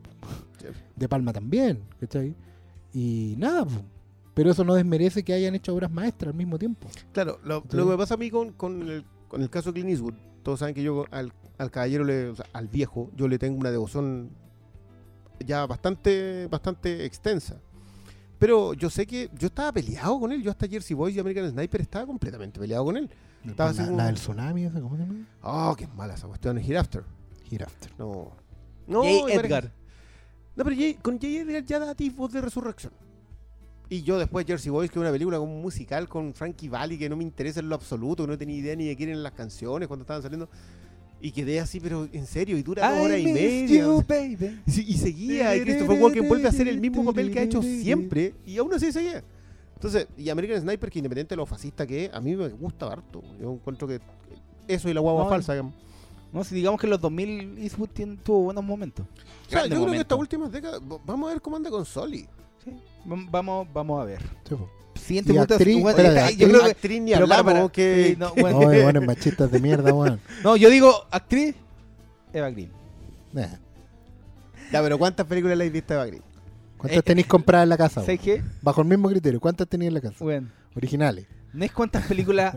Sí. 0.59 0.65
De 0.95 1.07
Palma 1.07 1.31
también, 1.31 1.83
¿cachai? 1.99 2.35
Y 2.93 3.35
nada, 3.37 3.65
po. 3.65 3.81
pero 4.33 4.49
eso 4.51 4.63
no 4.63 4.73
desmerece 4.73 5.23
que 5.23 5.33
hayan 5.33 5.53
hecho 5.53 5.75
obras 5.75 5.91
maestras 5.91 6.31
al 6.31 6.37
mismo 6.37 6.57
tiempo. 6.57 6.87
Claro, 7.11 7.39
lo, 7.43 7.63
lo 7.71 7.85
que 7.85 7.91
me 7.91 7.97
pasa 7.97 8.15
a 8.15 8.17
mí 8.17 8.31
con, 8.31 8.53
con 8.53 8.81
el, 8.89 9.05
con 9.27 9.41
el 9.43 9.49
caso 9.51 9.69
de 9.71 9.73
Clint 9.81 9.89
Eastwood, 9.91 10.15
todos 10.41 10.59
saben 10.59 10.73
que 10.73 10.81
yo 10.81 11.05
al, 11.11 11.31
al 11.59 11.69
caballero, 11.69 12.03
le- 12.03 12.29
o 12.29 12.35
sea, 12.35 12.45
al 12.53 12.67
viejo, 12.67 13.11
yo 13.15 13.27
le 13.27 13.37
tengo 13.37 13.59
una 13.59 13.69
devoción 13.71 14.31
ya 15.45 15.65
bastante, 15.67 16.47
bastante 16.47 17.05
extensa. 17.05 17.57
Pero 18.39 18.73
yo 18.73 18.89
sé 18.89 19.05
que 19.05 19.29
yo 19.37 19.47
estaba 19.47 19.71
peleado 19.73 20.17
con 20.19 20.31
él. 20.31 20.41
Yo 20.41 20.49
hasta 20.51 20.65
Jersey 20.67 20.95
Boys 20.95 21.13
y 21.15 21.19
American 21.19 21.49
Sniper 21.51 21.81
estaba 21.81 22.05
completamente 22.05 22.57
peleado 22.59 22.85
con 22.85 22.95
él. 22.97 23.09
Estaba 23.45 23.73
la, 23.73 23.85
como- 23.85 23.97
la 23.97 24.05
del 24.05 24.15
tsunami, 24.15 24.69
¿cómo 24.69 24.95
se 24.95 25.03
llama? 25.03 25.25
Oh, 25.43 25.75
qué 25.77 25.87
mala 25.87 26.13
esa 26.13 26.27
cuestión. 26.27 26.57
Hereafter. 26.57 27.03
Hereafter. 27.51 27.91
No. 27.97 28.31
No, 28.89 29.03
J. 29.03 29.33
Edgar. 29.33 29.71
No, 30.55 30.63
pero 30.65 30.75
J- 30.75 30.99
con 31.01 31.15
J. 31.15 31.27
Edgar 31.27 31.63
ya 31.63 31.79
da 31.79 31.91
atisbos 31.91 32.31
de 32.33 32.41
resurrección. 32.41 32.91
Y 33.91 34.03
yo 34.03 34.19
después 34.19 34.45
Jersey 34.45 34.69
Boys, 34.69 34.91
que 34.91 34.99
es 34.99 35.01
una 35.01 35.11
película 35.11 35.37
como 35.39 35.55
un 35.55 35.61
musical 35.61 36.07
con 36.07 36.33
Frankie 36.33 36.69
Valli, 36.69 36.97
que 36.97 37.09
no 37.09 37.15
me 37.15 37.23
interesa 37.23 37.59
en 37.59 37.69
lo 37.69 37.75
absoluto, 37.75 38.23
que 38.23 38.27
no 38.31 38.37
tenía 38.37 38.57
idea 38.57 38.75
ni 38.75 38.85
de 38.85 38.95
quién 38.95 39.09
eran 39.09 39.23
las 39.23 39.31
canciones 39.31 39.87
cuando 39.87 40.03
estaban 40.03 40.21
saliendo. 40.21 40.47
Y 41.21 41.31
quedé 41.31 41.59
así, 41.59 41.79
pero 41.79 42.07
en 42.13 42.25
serio, 42.27 42.55
y 42.57 42.61
dura 42.63 42.83
I 42.97 43.03
horas 43.05 43.19
y 43.19 43.25
media. 43.25 43.81
you, 43.81 44.03
baby. 44.07 44.61
Y, 44.67 44.93
seguía, 44.97 45.55
y 45.55 45.61
Christopher 45.61 45.99
Walken 46.01 46.27
vuelve 46.29 46.45
a 46.45 46.49
hacer 46.49 46.67
el 46.67 46.79
mismo 46.79 47.03
papel 47.03 47.31
que 47.31 47.39
ha 47.39 47.43
hecho 47.43 47.61
siempre, 47.63 48.35
y 48.45 48.57
aún 48.57 48.73
así 48.73 48.91
seguía. 48.91 49.23
Entonces, 49.75 50.07
y 50.17 50.29
American 50.29 50.61
Sniper, 50.61 50.89
que 50.89 50.99
independiente 50.99 51.33
de 51.33 51.37
lo 51.37 51.45
fascista 51.45 51.87
que 51.87 52.05
es, 52.05 52.13
a 52.13 52.21
mí 52.21 52.35
me 52.35 52.47
gusta 52.49 52.87
harto. 52.87 53.23
Yo 53.41 53.51
encuentro 53.53 53.87
que 53.87 53.99
eso 54.67 54.87
y 54.89 54.93
la 54.93 54.99
guagua 55.01 55.23
No, 55.23 55.29
falsa. 55.29 55.53
digamos. 55.53 55.73
No, 56.31 56.43
si 56.43 56.53
digamos 56.55 56.79
que 56.79 56.85
en 56.87 56.91
los 56.91 57.01
2000 57.01 57.57
Eastwood 57.57 57.89
tiene- 57.89 58.17
tuvo 58.17 58.43
buenos 58.43 58.63
momentos. 58.63 59.05
O 59.47 59.49
sea, 59.49 59.65
yo 59.65 59.81
creo 59.81 59.91
que 59.91 59.97
estas 59.99 60.17
últimas 60.19 60.51
décadas, 60.51 60.79
vamos 61.05 61.29
a 61.29 61.33
ver 61.33 61.41
cómo 61.41 61.55
anda 61.57 61.69
con 61.69 61.85
Soli. 61.85 62.27
Sí. 62.63 62.71
Vam- 63.05 63.27
Vamos, 63.31 63.67
vamos 63.73 64.01
a 64.01 64.05
ver. 64.05 64.21
Sí. 64.47 64.55
Siguiente 64.95 65.33
punto. 65.33 65.55
actriz- 65.55 65.81
bueno, 65.81 65.89
espérate, 65.97 66.15
está- 66.19 66.31
yo 66.31 66.35
actriz- 66.47 66.49
creo 66.49 66.63
que- 66.65 66.71
Actriz 66.71 67.01
ni 67.01 67.11
pero 67.13 67.27
para, 67.27 67.39
hablamos, 67.39 67.61
para. 67.61 67.71
que... 67.73 68.05
Sí, 68.09 68.15
no, 68.19 68.33
bueno. 68.35 68.57
Oye, 68.59 68.83
bueno, 68.83 69.01
machistas 69.01 69.49
de 69.51 69.59
mierda, 69.59 69.93
weón. 69.93 70.19
No, 70.43 70.55
yo 70.57 70.69
digo 70.69 70.93
actriz, 71.09 71.55
Eva 72.33 72.49
Green. 72.51 72.71
Nah. 73.33 73.47
Ya, 74.71 74.81
pero 74.83 74.99
¿cuántas 74.99 75.25
películas 75.25 75.57
le 75.57 75.65
has 75.65 75.71
visto 75.71 75.93
de 75.93 75.99
Eva 75.99 76.05
Green? 76.07 76.23
¿Cuántas 76.77 76.99
Eh, 76.99 77.01
tenéis 77.01 77.27
compradas 77.27 77.63
en 77.63 77.69
la 77.69 77.77
casa? 77.77 78.01
¿Sabes 78.01 78.19
qué? 78.19 78.43
Bajo 78.61 78.81
el 78.81 78.87
mismo 78.87 79.09
criterio, 79.09 79.39
¿cuántas 79.39 79.67
tenéis 79.67 79.87
en 79.87 79.93
la 79.95 80.01
casa? 80.01 80.17
Bueno, 80.19 80.49
Originales. 80.75 81.25
no 81.53 81.65
es 81.65 81.71
cuántas 81.71 82.05
películas 82.05 82.55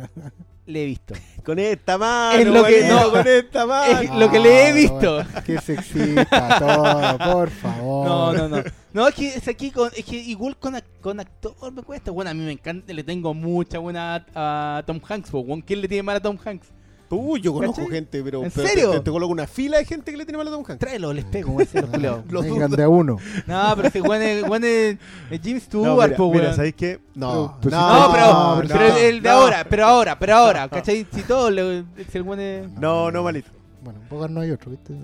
le 0.66 0.82
he 0.82 0.86
visto. 0.86 1.14
Con 1.44 1.59
esta 1.59 1.98
mano, 1.98 2.39
Es 2.39 2.47
lo 2.47 2.64
que- 2.64 2.84
no. 2.89 3.10
con 3.10 3.26
esta 3.26 3.66
mano. 3.66 4.01
Es 4.01 4.10
lo 4.14 4.30
que 4.30 4.39
le 4.39 4.62
he 4.62 4.68
Ah, 4.70 4.72
visto. 4.74 5.14
bueno, 5.16 5.30
Qué 5.44 5.59
sexista 5.60 6.59
todo, 6.60 7.18
por 7.32 7.51
favor. 7.51 8.06
No, 8.06 8.32
no, 8.32 8.48
no. 8.48 8.62
No, 8.93 9.09
es 9.09 9.14
que 9.14 9.28
es 9.28 9.48
aquí 9.48 9.70
con, 9.72 9.90
es 9.97 10.05
que 10.05 10.16
igual 10.16 10.56
con, 10.59 10.78
con 11.01 11.18
actor 11.18 11.55
me 11.72 11.82
cuesta. 11.82 12.10
Bueno, 12.12 12.30
a 12.30 12.34
mí 12.34 12.44
me 12.44 12.52
encanta, 12.52 12.93
le 12.93 13.02
tengo 13.02 13.34
mucha 13.34 13.78
buena 13.78 14.24
a, 14.34 14.76
a 14.78 14.82
Tom 14.86 15.01
Hanks. 15.09 15.30
¿Quién 15.66 15.80
le 15.80 15.89
tiene 15.89 16.02
mal 16.05 16.16
a 16.16 16.20
Tom 16.20 16.39
Hanks? 16.44 16.68
Uy, 17.16 17.40
yo 17.40 17.52
conozco 17.52 17.76
¿Cachai? 17.76 17.90
gente, 17.94 18.22
pero. 18.22 18.43
¿En 18.44 18.51
pero 18.51 18.68
serio? 18.68 18.90
Te, 18.93 19.01
te 19.01 19.10
coloco 19.10 19.32
una 19.32 19.47
fila 19.47 19.78
de 19.78 19.84
gente 19.84 20.10
que 20.10 20.16
le 20.16 20.24
tiene 20.24 20.39
mal 20.39 20.48
a 20.48 20.51
Tom 20.51 20.64
Hanks. 20.66 20.78
Tráelo, 20.78 21.12
les 21.12 21.24
pego, 21.24 21.59
a 21.60 21.64
los 22.30 22.44
Vengan 22.44 22.70
de 22.70 22.82
a 22.82 22.89
uno. 22.89 23.18
No, 23.47 23.72
pero 23.76 23.90
si 23.90 24.01
weón 24.01 24.22
es, 24.22 24.43
weón 24.48 24.64
es, 24.64 24.97
Jim 25.43 25.55
No, 25.56 25.60
Stewart, 25.60 26.06
mira, 26.09 26.16
po, 26.16 26.30
mira, 26.32 26.43
weón. 26.44 26.56
¿sabéis 26.56 26.74
qué? 26.74 27.01
No, 27.14 27.59
Pero- 27.62 27.76
No, 27.76 28.09
pero, 28.12 28.26
no, 28.26 28.62
pero 28.68 28.78
no, 28.89 28.97
el 28.97 29.22
de 29.22 29.28
no. 29.28 29.34
ahora, 29.34 29.64
pero 29.68 29.86
ahora, 29.86 30.18
pero 30.18 30.34
ahora, 30.36 30.68
¿cachai? 30.68 31.06
Si 31.12 31.22
todo, 31.22 31.51
le, 31.51 31.84
si 32.10 32.18
el 32.18 32.22
weón 32.24 32.40
es... 32.40 32.70
No, 32.72 33.10
no, 33.10 33.22
malito. 33.22 33.51
Bueno, 33.82 33.98
en 34.01 34.09
Bogart 34.09 34.32
no 34.32 34.40
hay 34.40 34.51
otro, 34.52 34.70
¿viste? 34.70 34.94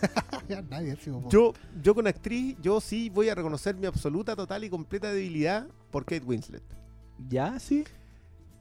Ya 0.48 0.62
Nadie 0.62 0.92
así 0.92 1.10
como- 1.10 1.28
Yo, 1.28 1.52
yo 1.82 1.94
con 1.94 2.06
actriz, 2.06 2.56
yo 2.62 2.80
sí 2.80 3.10
voy 3.10 3.28
a 3.28 3.34
reconocer 3.34 3.74
mi 3.74 3.86
absoluta, 3.86 4.34
total 4.36 4.64
y 4.64 4.70
completa 4.70 5.12
debilidad 5.12 5.66
por 5.90 6.04
Kate 6.04 6.24
Winslet. 6.24 6.62
Ya, 7.28 7.58
sí. 7.58 7.84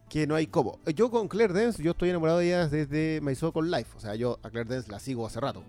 Que 0.09 0.25
no 0.25 0.35
hay 0.35 0.47
como. 0.47 0.79
Yo 0.95 1.11
con 1.11 1.27
Claire 1.27 1.53
Dance, 1.53 1.83
yo 1.83 1.91
estoy 1.91 2.09
enamorado 2.09 2.39
de 2.39 2.47
ella 2.47 2.67
desde 2.67 3.19
My 3.21 3.35
So 3.35 3.51
Called 3.51 3.69
Life. 3.75 3.91
O 3.97 3.99
sea, 3.99 4.15
yo 4.15 4.39
a 4.41 4.49
Claire 4.49 4.69
Dance 4.69 4.89
la 4.91 4.99
sigo 4.99 5.25
hace 5.27 5.39
rato. 5.39 5.63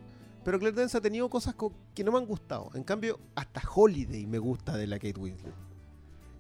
Pero 0.44 0.58
Claire 0.60 0.76
Dance 0.76 0.96
ha 0.96 1.00
tenido 1.00 1.28
cosas 1.28 1.54
co- 1.54 1.72
que 1.94 2.04
no 2.04 2.12
me 2.12 2.18
han 2.18 2.26
gustado. 2.26 2.70
En 2.74 2.84
cambio, 2.84 3.18
hasta 3.34 3.60
Holiday 3.74 4.26
me 4.26 4.38
gusta 4.38 4.76
de 4.76 4.86
la 4.86 4.96
Kate 4.98 5.18
Winslet. 5.18 5.52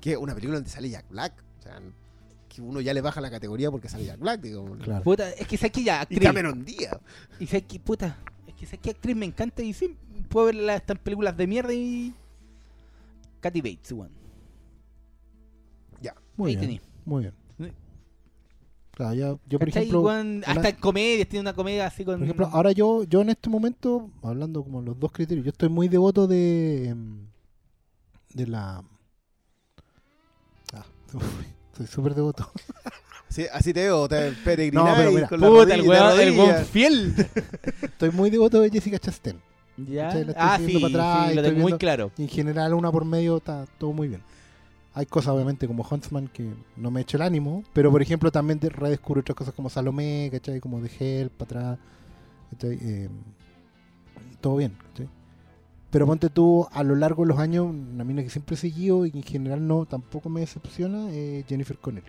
Que 0.00 0.12
es 0.12 0.16
una 0.16 0.32
película 0.34 0.58
donde 0.58 0.70
sale 0.70 0.88
Jack 0.88 1.08
Black. 1.10 1.32
O 1.58 1.62
sea, 1.62 1.80
que 2.48 2.62
uno 2.62 2.80
ya 2.80 2.94
le 2.94 3.00
baja 3.00 3.20
la 3.20 3.30
categoría 3.30 3.70
porque 3.70 3.88
sale 3.88 4.04
Jack 4.04 4.20
Black, 4.20 4.40
digamos. 4.40 4.78
Claro. 4.78 5.02
Puta, 5.02 5.30
es 5.30 5.46
que 5.48 5.56
sé 5.56 5.70
que 5.70 5.82
ya, 5.82 5.96
Y 5.98 6.02
actriz. 6.02 6.20
Cameron 6.22 6.64
Díaz. 6.64 6.96
Y 7.40 7.46
sé 7.48 7.62
que, 7.62 7.80
puta, 7.80 8.16
es 8.46 8.54
que 8.54 8.64
sé 8.64 8.78
que 8.78 8.90
actriz 8.90 9.16
me 9.16 9.26
encanta 9.26 9.60
y 9.62 9.72
sí, 9.74 9.96
puedo 10.28 10.46
verla 10.46 10.74
hasta 10.76 10.92
en 10.92 10.98
películas 11.00 11.36
de 11.36 11.46
mierda 11.48 11.74
y... 11.74 12.14
Katy 13.40 13.60
Bates, 13.60 13.92
weón. 13.92 14.16
Muy 16.36 16.50
Ahí 16.52 16.56
bien. 16.56 16.68
tení. 16.68 16.80
Muy 17.04 17.22
bien. 17.24 17.34
Claro, 18.98 19.14
ya, 19.14 19.26
yo 19.48 19.60
por 19.60 19.68
¿Cachai, 19.68 19.84
ejemplo, 19.84 20.10
hasta 20.44 20.70
en 20.70 20.76
comedias, 20.76 21.28
tiene 21.28 21.42
una 21.42 21.52
comedia 21.54 21.86
así 21.86 22.04
con... 22.04 22.16
por 22.16 22.24
ejemplo, 22.24 22.48
ahora 22.52 22.72
yo, 22.72 23.04
yo 23.04 23.20
en 23.20 23.28
este 23.30 23.48
momento, 23.48 24.10
hablando 24.24 24.64
como 24.64 24.82
los 24.82 24.98
dos 24.98 25.12
criterios, 25.12 25.44
yo 25.44 25.50
estoy 25.50 25.68
muy 25.68 25.86
devoto 25.86 26.26
de 26.26 26.88
em, 26.88 27.28
de 28.34 28.46
la 28.48 28.82
ah, 30.74 30.84
soy 31.76 31.86
súper 31.86 32.14
devoto. 32.16 32.50
Sí, 33.30 33.44
así 33.52 33.74
te 33.74 33.82
veo, 33.82 34.08
te 34.08 34.32
peregrináis 34.42 34.88
No, 34.88 34.96
pero 34.96 35.12
mira, 35.12 35.28
con 35.28 35.38
la 35.38 35.46
Puta, 35.48 35.74
el 35.74 35.80
rodilla, 35.86 36.14
weón, 36.14 36.20
el 36.20 36.38
weón 36.38 36.64
fiel. 36.64 37.14
Estoy 37.82 38.10
muy 38.10 38.30
devoto 38.30 38.58
de 38.62 38.70
Jessica 38.70 38.98
Chastain. 38.98 39.38
ya. 39.76 40.06
¿Cachai? 40.06 40.24
La 40.24 40.30
estoy 40.32 40.34
Ah, 40.48 40.56
sí, 40.58 40.64
siguiendo 40.64 40.88
para 40.88 41.04
atrás 41.12 41.26
sí, 41.26 41.32
y 41.32 41.36
lo 41.36 41.42
tengo 41.42 41.60
muy 41.60 41.72
claro. 41.74 42.10
En 42.16 42.28
general 42.28 42.72
una 42.72 42.90
por 42.90 43.04
medio 43.04 43.36
está 43.36 43.66
todo 43.78 43.92
muy 43.92 44.08
bien. 44.08 44.22
Hay 44.98 45.06
cosas 45.06 45.32
obviamente 45.32 45.68
como 45.68 45.86
Huntsman 45.88 46.26
que 46.26 46.50
no 46.76 46.90
me 46.90 47.02
echa 47.02 47.16
el 47.18 47.22
ánimo, 47.22 47.62
pero 47.72 47.92
por 47.92 48.02
ejemplo 48.02 48.32
también 48.32 48.58
de- 48.58 48.68
redescubro 48.68 49.20
otras 49.20 49.36
cosas 49.36 49.54
como 49.54 49.70
Salomé, 49.70 50.28
¿cachai? 50.32 50.58
Como 50.58 50.80
de 50.80 50.90
Help, 50.98 51.34
para 51.34 51.44
atrás, 51.44 51.78
¿cachai? 52.50 52.78
Eh, 52.82 53.08
todo 54.40 54.56
bien, 54.56 54.72
¿cachai? 54.90 55.08
Pero 55.90 56.04
ponte 56.04 56.28
tú, 56.30 56.66
a 56.72 56.82
lo 56.82 56.96
largo 56.96 57.22
de 57.22 57.28
los 57.28 57.38
años, 57.38 57.66
una 57.66 58.02
mina 58.02 58.24
que 58.24 58.28
siempre 58.30 58.54
he 58.54 58.58
seguido 58.58 59.06
y 59.06 59.12
que 59.12 59.18
en 59.18 59.24
general 59.24 59.66
no 59.68 59.86
tampoco 59.86 60.28
me 60.28 60.40
decepciona, 60.40 61.06
eh, 61.12 61.44
Jennifer 61.48 61.78
Connelly. 61.78 62.06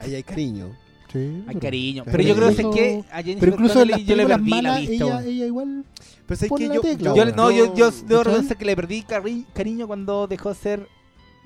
Ahí 0.00 0.14
hay 0.14 0.22
cariño. 0.22 0.68
Sí, 1.12 1.18
Hay 1.18 1.44
pero- 1.46 1.60
cariño. 1.60 2.02
pero 2.04 2.16
Pero 2.18 2.28
yo 2.28 2.34
creo 2.36 2.70
que 2.72 3.04
a 3.10 3.16
Jennifer 3.22 3.38
Pero 3.40 3.52
incluso 3.52 3.74
Connelly 3.80 4.04
yo 4.04 4.16
le 4.16 4.26
perdí 4.26 4.60
la 4.62 4.78
vista. 4.78 5.24
ella 5.24 5.46
igual... 5.46 5.84
Pero 6.26 6.40
es 6.40 6.50
que 6.50 6.74
yo, 6.74 6.80
tecla, 6.80 7.14
yo- 7.14 7.26
no, 7.36 7.50
yo, 7.50 7.74
yo 7.74 7.90
debo 8.06 8.22
reconocer 8.24 8.56
que 8.56 8.64
le 8.64 8.74
perdí 8.76 9.02
cari- 9.02 9.46
cariño 9.54 9.86
cuando 9.86 10.26
dejó 10.26 10.48
de 10.50 10.54
ser 10.54 10.88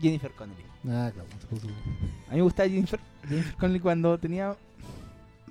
Jennifer 0.01 0.31
Connelly. 0.33 0.63
Ah, 0.89 1.11
claro, 1.13 1.29
A 2.29 2.31
mí 2.31 2.37
me 2.37 2.43
gustaba 2.43 2.69
Jennifer, 2.69 3.01
Jennifer 3.29 3.55
Connelly 3.57 3.81
cuando 3.81 4.19
tenía 4.19 4.55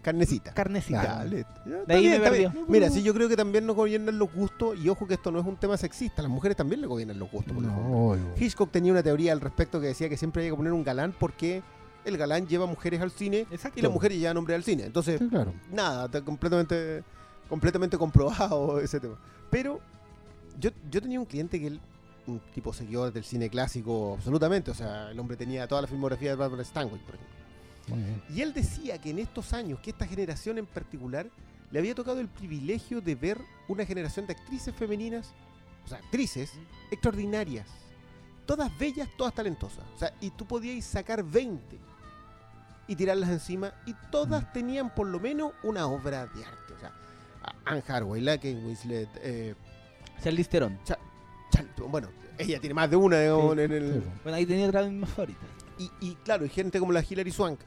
carnecita. 0.02 0.54
carnecita. 0.54 1.26
Ya, 1.28 1.38
está 1.82 1.94
ahí 1.94 2.02
bien, 2.08 2.22
me 2.22 2.30
perdió. 2.30 2.54
Mira, 2.68 2.90
sí, 2.90 3.04
yo 3.04 3.14
creo 3.14 3.28
que 3.28 3.36
también 3.36 3.66
nos 3.66 3.76
gobiernan 3.76 4.18
los 4.18 4.34
gustos, 4.34 4.78
y 4.80 4.88
ojo 4.88 5.06
que 5.06 5.16
esto 5.16 5.32
no 5.32 5.40
es 5.40 5.46
un 5.46 5.58
tema 5.58 5.76
sexista, 5.76 6.22
las 6.22 6.32
mujeres 6.32 6.56
también 6.56 6.80
le 6.82 6.88
gobiernan 6.88 7.20
los 7.20 7.30
gustos. 7.30 7.54
por 7.54 7.64
ejemplo. 7.64 8.16
No. 8.16 8.18
Hitchcock 8.40 8.72
tenía 8.72 8.92
una 8.94 9.04
teoría 9.04 9.34
al 9.34 9.42
respecto 9.42 9.82
que 9.82 9.88
decía 9.88 10.08
que 10.08 10.16
siempre 10.18 10.44
había 10.44 10.52
que 10.54 10.58
poner 10.58 10.72
un 10.74 10.84
galán 10.84 11.14
porque 11.20 11.62
el 12.06 12.18
galán 12.18 12.48
lleva 12.48 12.66
mujeres 12.66 13.02
al 13.02 13.12
cine 13.12 13.46
Exacto. 13.52 13.80
y 13.80 13.82
las 13.84 13.92
mujeres 13.92 14.18
llevan 14.18 14.38
hombres 14.38 14.56
al 14.56 14.64
cine. 14.64 14.86
Entonces, 14.86 15.20
Sí, 15.20 15.28
claro. 15.28 15.52
nada, 15.74 16.10
completamente, 16.24 17.04
completamente 17.48 17.98
comprobado 17.98 18.80
ese 18.82 19.00
tema. 19.00 19.18
Pero 19.50 19.80
yo, 20.60 20.70
yo 20.90 21.02
tenía 21.02 21.20
un 21.20 21.26
cliente 21.26 21.60
que 21.60 21.68
él, 21.68 21.80
un 22.26 22.40
tipo 22.54 22.74
seguidor 22.74 23.14
del 23.14 23.24
cine 23.24 23.50
clásico 23.50 24.16
absolutamente, 24.16 24.72
o 24.72 24.74
sea, 24.76 25.12
el 25.12 25.20
hombre 25.20 25.38
tenía 25.38 25.68
toda 25.68 25.82
la 25.82 25.88
filmografía 25.88 26.32
de 26.32 26.36
Barbara 26.36 26.64
Stanwyck, 26.64 27.02
por 27.02 27.16
ejemplo. 27.16 27.38
Muy 27.88 28.04
bien. 28.04 28.22
Y 28.34 28.42
él 28.42 28.54
decía 28.54 29.00
que 29.00 29.12
en 29.12 29.20
estos 29.20 29.54
años, 29.54 29.80
que 29.80 29.92
esta 29.92 30.06
generación 30.06 30.58
en 30.58 30.66
particular, 30.66 31.28
le 31.72 31.80
había 31.80 31.96
tocado 31.96 32.20
el 32.20 32.28
privilegio 32.28 33.02
de 33.02 33.16
ver 33.16 33.42
una 33.68 33.86
generación 33.86 34.26
de 34.28 34.34
actrices 34.34 34.74
femeninas, 34.76 35.34
o 35.86 35.90
sea, 35.90 35.98
actrices 36.00 36.52
extraordinarias. 36.92 37.68
Todas 38.46 38.76
bellas, 38.78 39.10
todas 39.18 39.34
talentosas. 39.34 39.84
O 39.96 40.00
sea, 40.00 40.14
y 40.22 40.30
tú 40.32 40.46
podías 40.46 40.86
sacar 40.86 41.24
20 41.24 41.78
y 42.88 42.96
tirarlas 42.96 43.30
encima, 43.30 43.74
y 43.86 43.94
todas 44.12 44.54
tenían 44.54 44.94
por 44.94 45.08
lo 45.08 45.20
menos 45.20 45.52
una 45.64 45.88
obra 45.88 46.26
de 46.28 46.46
arte. 46.46 46.67
Anne 47.66 47.84
Hathaway, 47.88 48.22
la 48.22 48.36
Kate 48.38 48.56
Winslet, 48.56 49.10
eh, 49.22 49.56
Charlize 50.24 50.50
Theron. 50.50 50.78
Bueno, 51.90 52.10
ella 52.38 52.60
tiene 52.60 52.74
más 52.74 52.90
de 52.90 52.96
una 52.96 53.20
digamos, 53.20 53.58
en 53.58 53.72
el, 53.72 53.94
Sí, 53.94 54.02
Bueno, 54.24 54.38
ahí 54.38 54.46
tenía 54.46 54.68
otra 54.68 54.84
de 54.84 54.90
mis 54.92 55.10
favoritas. 55.10 55.44
y, 55.80 55.90
y 56.02 56.16
claro, 56.16 56.46
y 56.46 56.50
gente 56.50 56.80
como 56.80 56.92
la 56.92 57.04
Hilary 57.08 57.32
Swank, 57.32 57.60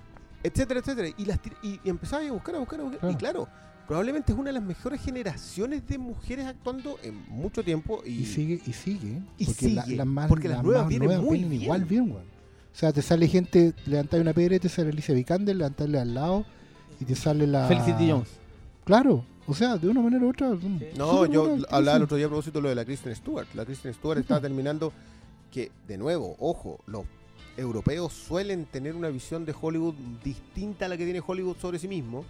etcétera, 0.42 0.80
etcétera. 0.80 1.08
Y, 1.16 1.24
las 1.24 1.40
tir- 1.42 1.56
y, 1.62 1.80
y 1.84 1.90
empezaba 1.90 2.24
a 2.26 2.30
buscar, 2.32 2.54
a 2.54 2.58
buscar, 2.58 2.80
a 2.80 2.82
buscar. 2.84 3.00
Claro. 3.00 3.12
Y 3.12 3.16
claro, 3.16 3.48
probablemente 3.86 4.32
es 4.32 4.38
una 4.38 4.48
de 4.48 4.54
las 4.54 4.62
mejores 4.62 5.00
generaciones 5.02 5.86
de 5.88 5.98
mujeres 5.98 6.46
actuando 6.46 6.98
en 7.02 7.20
mucho 7.28 7.62
tiempo. 7.62 8.02
Y, 8.06 8.20
Y 8.20 8.26
sigue, 8.26 8.60
y 8.66 8.72
sigue. 8.72 9.22
Y 9.38 9.46
porque 9.46 9.68
la- 9.70 9.84
sigue, 9.84 9.96
las 9.96 10.06
más, 10.06 10.28
porque 10.28 10.48
las 10.48 10.62
nuevas 10.62 10.86
vienen 10.88 11.20
muy 11.20 11.38
bien. 11.44 11.62
igual 11.62 11.84
bien, 11.84 12.10
weón. 12.10 12.24
O 12.72 12.76
sea, 12.80 12.92
te 12.92 13.02
sale 13.02 13.26
gente, 13.26 13.74
levantáis 13.86 14.20
una 14.22 14.32
piedra 14.32 14.54
y 14.56 14.60
te 14.60 14.68
sale 14.68 14.90
Alicia 14.90 15.12
Vikander, 15.14 15.56
levantarle 15.56 15.98
al 15.98 16.14
lado 16.14 16.44
y 17.00 17.04
te 17.04 17.16
sale 17.16 17.46
la. 17.46 17.66
Felicity 17.66 18.10
Jones. 18.10 18.28
Claro, 18.90 19.24
o 19.46 19.54
sea, 19.54 19.76
de 19.76 19.88
una 19.88 20.00
manera 20.00 20.24
u 20.24 20.30
otra. 20.30 20.50
No, 20.96 21.24
yo 21.24 21.58
hablaba 21.70 21.96
el 21.96 22.02
otro 22.02 22.16
día 22.16 22.26
a 22.26 22.28
propósito 22.28 22.58
de 22.58 22.62
lo 22.64 22.68
de 22.70 22.74
la 22.74 22.84
Kristen 22.84 23.14
Stewart. 23.14 23.46
La 23.54 23.64
Kristen 23.64 23.94
Stewart 23.94 24.18
estaba 24.18 24.40
terminando 24.40 24.92
que, 25.52 25.70
de 25.86 25.96
nuevo, 25.96 26.34
ojo, 26.40 26.80
los 26.86 27.04
europeos 27.56 28.12
suelen 28.12 28.64
tener 28.64 28.96
una 28.96 29.08
visión 29.08 29.44
de 29.44 29.54
Hollywood 29.60 29.94
distinta 30.24 30.86
a 30.86 30.88
la 30.88 30.96
que 30.96 31.04
tiene 31.04 31.22
Hollywood 31.24 31.56
sobre 31.58 31.78
sí 31.78 31.86
mismo. 31.86 32.24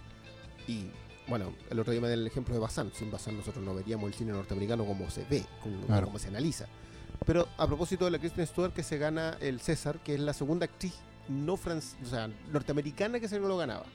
Y, 0.67 0.85
bueno, 1.27 1.51
el 1.71 1.79
otro 1.79 1.93
día 1.93 2.01
me 2.01 2.09
dan 2.09 2.19
el 2.19 2.27
ejemplo 2.27 2.53
de 2.53 2.59
Bazán. 2.59 2.91
Sin 2.93 3.09
Bazán 3.09 3.37
nosotros 3.37 3.65
no 3.65 3.73
veríamos 3.73 4.07
el 4.11 4.13
cine 4.13 4.31
norteamericano 4.31 4.85
como 4.85 5.09
se 5.09 5.25
ve, 5.25 5.43
como, 5.63 5.81
Claro. 5.87 6.05
como 6.05 6.19
se 6.19 6.27
analiza. 6.27 6.67
Pero 7.25 7.47
a 7.57 7.65
propósito 7.65 8.05
de 8.05 8.11
la 8.11 8.19
Kristen 8.19 8.45
Stewart 8.45 8.71
que 8.71 8.83
se 8.83 8.99
gana 8.99 9.35
el 9.41 9.61
César, 9.61 9.97
que 10.03 10.13
es 10.13 10.19
la 10.19 10.33
segunda 10.33 10.65
actriz 10.65 10.93
no 11.27 11.53
o 11.53 11.81
sea, 12.07 12.29
norteamericana 12.51 13.19
que 13.19 13.27
se 13.27 13.39
lo 13.39 13.57
ganaba. 13.57 13.85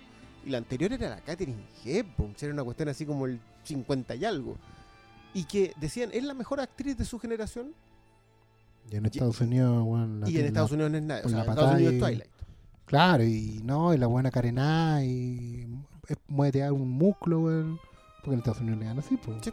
Y 0.46 0.50
la 0.50 0.58
anterior 0.58 0.92
era 0.92 1.08
la 1.10 1.20
Catherine 1.20 1.58
Hepburn, 1.84 2.34
era 2.40 2.52
una 2.52 2.62
cuestión 2.64 2.88
así 2.88 3.04
como 3.04 3.26
el 3.26 3.40
50 3.64 4.14
y 4.14 4.24
algo. 4.24 4.56
Y 5.34 5.44
que 5.44 5.72
decían, 5.80 6.10
es 6.12 6.22
la 6.24 6.32
mejor 6.34 6.60
actriz 6.60 6.96
de 6.96 7.04
su 7.04 7.18
generación. 7.18 7.72
Y 8.90 8.96
en 8.96 9.06
Estados 9.06 9.40
Unidos, 9.40 9.82
weón. 9.84 10.20
la 10.20 10.30
y 10.30 10.38
en 10.38 10.46
Estados 10.46 10.70
la- 10.70 10.74
Unidos 10.76 10.92
no 10.92 10.98
es 10.98 11.04
nada. 11.04 11.22
O 11.24 11.28
sea, 11.28 11.42
en 11.44 11.50
Estados 11.50 11.74
Unidos 11.74 11.94
y- 11.94 11.98
Twilight. 11.98 12.30
Claro, 12.86 13.24
y 13.24 13.60
no, 13.64 13.92
y 13.92 13.98
la 13.98 14.06
buena 14.06 14.30
carená 14.30 15.04
y 15.04 15.66
es 16.06 16.16
muetear 16.28 16.72
un 16.72 16.88
músculo, 16.88 17.40
weón. 17.40 17.80
Porque 18.22 18.34
en 18.34 18.38
Estados 18.38 18.60
Unidos 18.60 18.78
le 18.78 18.84
dan 18.86 18.98
así, 19.00 19.16
pues. 19.16 19.36
Sí. 19.42 19.52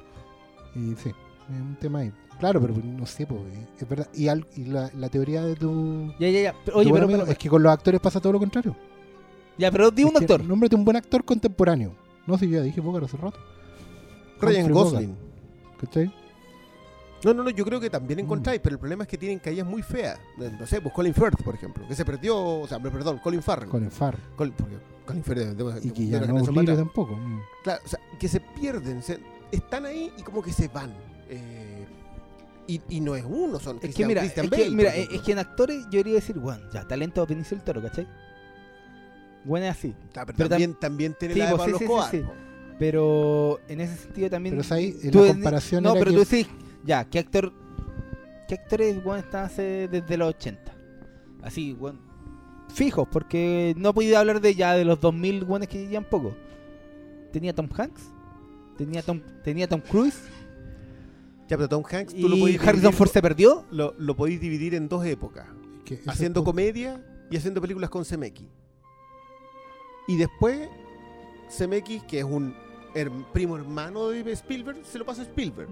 Y 0.75 0.79
sí, 1.01 1.09
es 1.09 1.59
un 1.61 1.75
tema 1.81 1.99
ahí. 1.99 2.13
Claro, 2.39 2.61
pero 2.61 2.75
no 2.75 3.05
sé, 3.07 3.25
pues, 3.25 3.41
es 3.79 3.89
verdad. 3.89 4.07
Y, 4.13 4.27
al- 4.27 4.45
y 4.55 4.65
la, 4.65 4.91
la 4.95 5.09
teoría 5.09 5.41
de 5.43 5.55
tu. 5.55 6.13
Ya, 6.19 6.29
ya, 6.29 6.41
ya. 6.41 6.53
Pero, 6.65 6.73
tu 6.73 6.79
oye, 6.79 6.89
buen 6.91 7.01
pero, 7.01 7.05
amigo 7.05 7.19
pero- 7.21 7.31
es 7.31 7.37
que 7.39 7.49
con 7.49 7.63
los 7.63 7.71
actores 7.73 7.99
pasa 7.99 8.19
todo 8.21 8.33
lo 8.33 8.39
contrario. 8.39 8.75
Ya, 9.57 9.71
pero 9.71 9.91
di 9.91 10.03
un 10.03 10.15
actor. 10.17 10.43
Nómbrate 10.43 10.75
un 10.75 10.85
buen 10.85 10.97
actor 10.97 11.23
contemporáneo. 11.23 11.95
No 12.27 12.37
sé, 12.37 12.47
yo 12.47 12.57
ya 12.59 12.61
dije 12.63 12.81
Bogart 12.81 13.05
hace 13.05 13.17
rato. 13.17 13.37
Ryan 14.39 14.65
Humphrey 14.65 14.73
Bogart, 14.73 14.93
Gosling. 14.93 15.17
¿Cachai? 15.79 16.13
No, 17.23 17.33
no, 17.33 17.43
no, 17.43 17.49
yo 17.51 17.63
creo 17.63 17.79
que 17.79 17.89
también 17.89 18.17
Mm. 18.19 18.23
encontráis, 18.23 18.59
pero 18.61 18.73
el 18.75 18.79
problema 18.79 19.03
es 19.03 19.09
que 19.09 19.17
tienen 19.17 19.39
caídas 19.39 19.65
muy 19.65 19.81
feas. 19.81 20.19
No 20.37 20.67
sé, 20.67 20.81
pues 20.81 20.93
Colin 20.93 21.13
Firth, 21.13 21.41
por 21.43 21.55
ejemplo, 21.55 21.87
que 21.87 21.95
se 21.95 22.03
perdió, 22.03 22.37
o 22.37 22.67
sea, 22.67 22.79
perdón, 22.79 23.19
Colin 23.19 23.41
Farrell. 23.41 23.69
Con 23.69 23.83
el 23.83 23.91
Far. 23.91 24.17
Colin, 24.35 24.53
porque 24.57 24.75
Colin 25.05 25.23
Firth 25.23 25.37
de, 25.39 25.55
de- 25.55 25.87
Y 25.87 25.91
que 25.91 26.07
ya 26.07 26.19
no 26.19 26.39
libre 26.39 26.75
tampoco. 26.75 27.15
mm. 27.15 27.39
Claro, 27.63 27.81
o 27.85 27.87
sea, 27.87 27.99
que 28.19 28.27
se 28.27 28.41
pierden, 28.41 29.01
se- 29.01 29.19
están 29.51 29.85
ahí 29.85 30.11
y 30.17 30.21
como 30.23 30.41
que 30.41 30.51
se 30.51 30.67
van. 30.67 30.91
Eh, 31.29 31.85
Y, 32.65 32.79
y 32.87 33.01
no 33.01 33.13
es 33.13 33.25
uno, 33.27 33.59
son 33.59 33.75
Es 33.75 33.81
que 33.81 33.87
Christian, 33.87 34.07
mira, 34.07 34.21
Christian 34.21 34.45
es 34.45 34.51
que, 34.53 34.69
mira, 34.71 34.95
es 34.95 35.21
que 35.21 35.33
en 35.33 35.39
actores 35.39 35.83
yo 35.85 35.89
debería 35.91 36.13
decir, 36.13 36.37
bueno, 36.39 36.63
ya, 36.73 36.87
talento 36.87 37.25
Benicio 37.27 37.57
del 37.57 37.65
Toro, 37.65 37.81
¿cachai? 37.81 38.07
Bueno, 39.45 39.65
es 39.65 39.71
así. 39.71 39.93
Ah, 40.15 40.23
pero 40.25 40.37
pero 40.37 40.45
tam- 40.47 40.49
también, 40.49 40.73
también 40.75 41.15
tiene 41.19 41.33
Sí, 41.33 41.39
la 41.39 41.45
de 41.47 41.51
pues, 41.51 41.61
Pablo 41.61 41.77
sí, 41.77 41.79
sí, 41.79 41.83
Escobar, 41.85 42.11
sí. 42.11 42.17
po. 42.19 42.33
Pero 42.79 43.59
en 43.67 43.81
ese 43.81 43.95
sentido 43.97 44.29
también. 44.29 44.57
Pero 44.57 44.75
ahí, 44.75 44.95
en 45.03 45.11
la 45.21 45.27
comparación 45.33 45.83
No, 45.83 45.91
era 45.91 45.99
pero 45.99 46.11
que- 46.11 46.17
tú 46.17 46.29
decís, 46.29 46.47
ya, 46.85 47.05
¿qué 47.09 47.19
actor. 47.19 47.51
¿Qué 48.47 48.55
actores, 48.55 49.03
bueno, 49.03 49.19
están 49.23 49.45
hace 49.45 49.87
desde 49.87 50.17
los 50.17 50.29
80? 50.29 50.73
Así, 51.41 51.73
bueno. 51.73 51.99
Fijos, 52.73 53.07
porque 53.11 53.73
no 53.77 53.89
he 53.89 53.93
podido 53.93 54.17
hablar 54.17 54.41
de 54.41 54.55
ya 54.55 54.73
de 54.73 54.83
los 54.85 54.99
2000 54.99 55.43
buenos 55.45 55.67
que 55.67 55.85
llegan 55.85 56.03
poco. 56.05 56.35
Tenía 57.31 57.53
Tom 57.53 57.67
Hanks, 57.75 58.01
tenía 58.77 59.01
Tom, 59.01 59.21
tenía 59.43 59.67
Tom 59.67 59.81
Cruise, 59.81 60.17
Ya, 61.49 61.57
pero 61.57 61.67
Tom 61.69 61.83
Hanks, 61.89 62.13
tú 62.15 62.27
lo 62.29 62.35
y 62.37 62.39
podéis 62.39 62.59
Harrison 62.61 62.91
dividir- 62.91 62.97
Ford 62.97 63.09
se 63.09 63.21
perdió. 63.21 63.65
Lo, 63.71 63.93
lo 63.97 64.15
podéis 64.15 64.39
dividir 64.41 64.73
en 64.75 64.87
dos 64.87 65.05
épocas. 65.05 65.45
haciendo 66.07 66.43
comedia 66.43 67.03
y 67.29 67.37
haciendo 67.37 67.61
películas 67.61 67.89
con 67.89 68.03
Zemeckis. 68.05 68.47
Y 70.07 70.17
después, 70.17 70.69
Zemeckis, 71.49 72.03
que 72.03 72.19
es 72.19 72.25
un 72.25 72.55
her- 72.93 73.11
primo 73.31 73.55
hermano 73.55 74.09
de 74.09 74.31
Spielberg, 74.33 74.85
se 74.85 74.97
lo 74.97 75.05
pasa 75.05 75.21
a 75.21 75.25
Spielberg. 75.25 75.69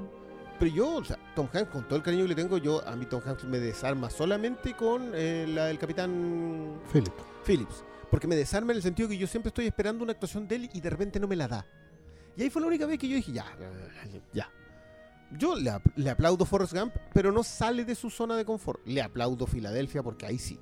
Pero 0.60 0.72
yo, 0.76 0.95
o 0.98 1.03
sea, 1.03 1.18
Tom 1.36 1.48
Hanks, 1.52 1.72
con 1.72 1.84
todo 1.88 1.95
el 1.98 2.03
cariño 2.03 2.24
que 2.24 2.30
le 2.30 2.36
tengo, 2.36 2.58
yo 2.58 2.88
a 2.88 2.95
mí 2.95 3.06
Tom 3.08 3.22
Hanks 3.26 3.45
me 3.45 3.60
desarma 3.60 4.10
solamente 4.12 4.76
con 4.76 5.12
eh, 5.16 5.48
la 5.49 5.66
del 5.66 5.80
Capitán 5.80 6.80
Philip. 6.94 7.14
Phillips. 7.45 7.84
Porque 8.12 8.28
me 8.28 8.36
desarma 8.36 8.72
en 8.72 8.78
el 8.78 8.84
sentido 8.84 9.10
que 9.10 9.18
yo 9.18 9.26
siempre 9.26 9.48
estoy 9.49 9.66
esperando 9.66 10.03
una 10.03 10.12
actuación 10.14 10.48
de 10.48 10.56
él 10.58 10.70
y 10.74 10.80
de 10.82 10.90
repente 10.90 11.20
no 11.20 11.28
me 11.28 11.36
la 11.36 11.48
da. 11.48 11.66
Y 12.38 12.44
ahí 12.44 12.49
fue 12.49 12.62
la 12.62 12.68
única 12.68 12.86
vez 12.86 12.99
que 12.99 13.08
yo 13.08 13.16
dije, 13.16 13.32
ya, 13.32 13.45
ya. 14.34 14.49
Yo 15.38 15.56
le, 15.56 15.70
ap- 15.70 15.98
le 15.98 16.10
aplaudo 16.10 16.45
Forrest 16.45 16.74
Gump, 16.74 16.94
pero 17.14 17.32
no 17.32 17.41
sale 17.41 17.86
de 17.86 17.95
su 17.95 18.10
zona 18.10 18.36
de 18.36 18.45
confort. 18.45 18.82
Le 18.86 19.02
aplaudo 19.02 19.48
Filadelfia 19.48 20.03
porque 20.03 20.26
ahí 20.26 20.38
sí. 20.38 20.60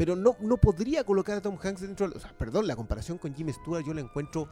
Pero 0.00 0.16
no, 0.16 0.34
no 0.40 0.56
podría 0.56 1.04
colocar 1.04 1.36
a 1.36 1.42
Tom 1.42 1.58
Hanks 1.62 1.82
dentro 1.82 2.08
de... 2.08 2.16
O 2.16 2.20
sea, 2.20 2.32
perdón, 2.32 2.66
la 2.66 2.74
comparación 2.74 3.18
con 3.18 3.34
Jim 3.34 3.52
Stewart 3.52 3.84
yo 3.84 3.92
la 3.92 4.00
encuentro 4.00 4.48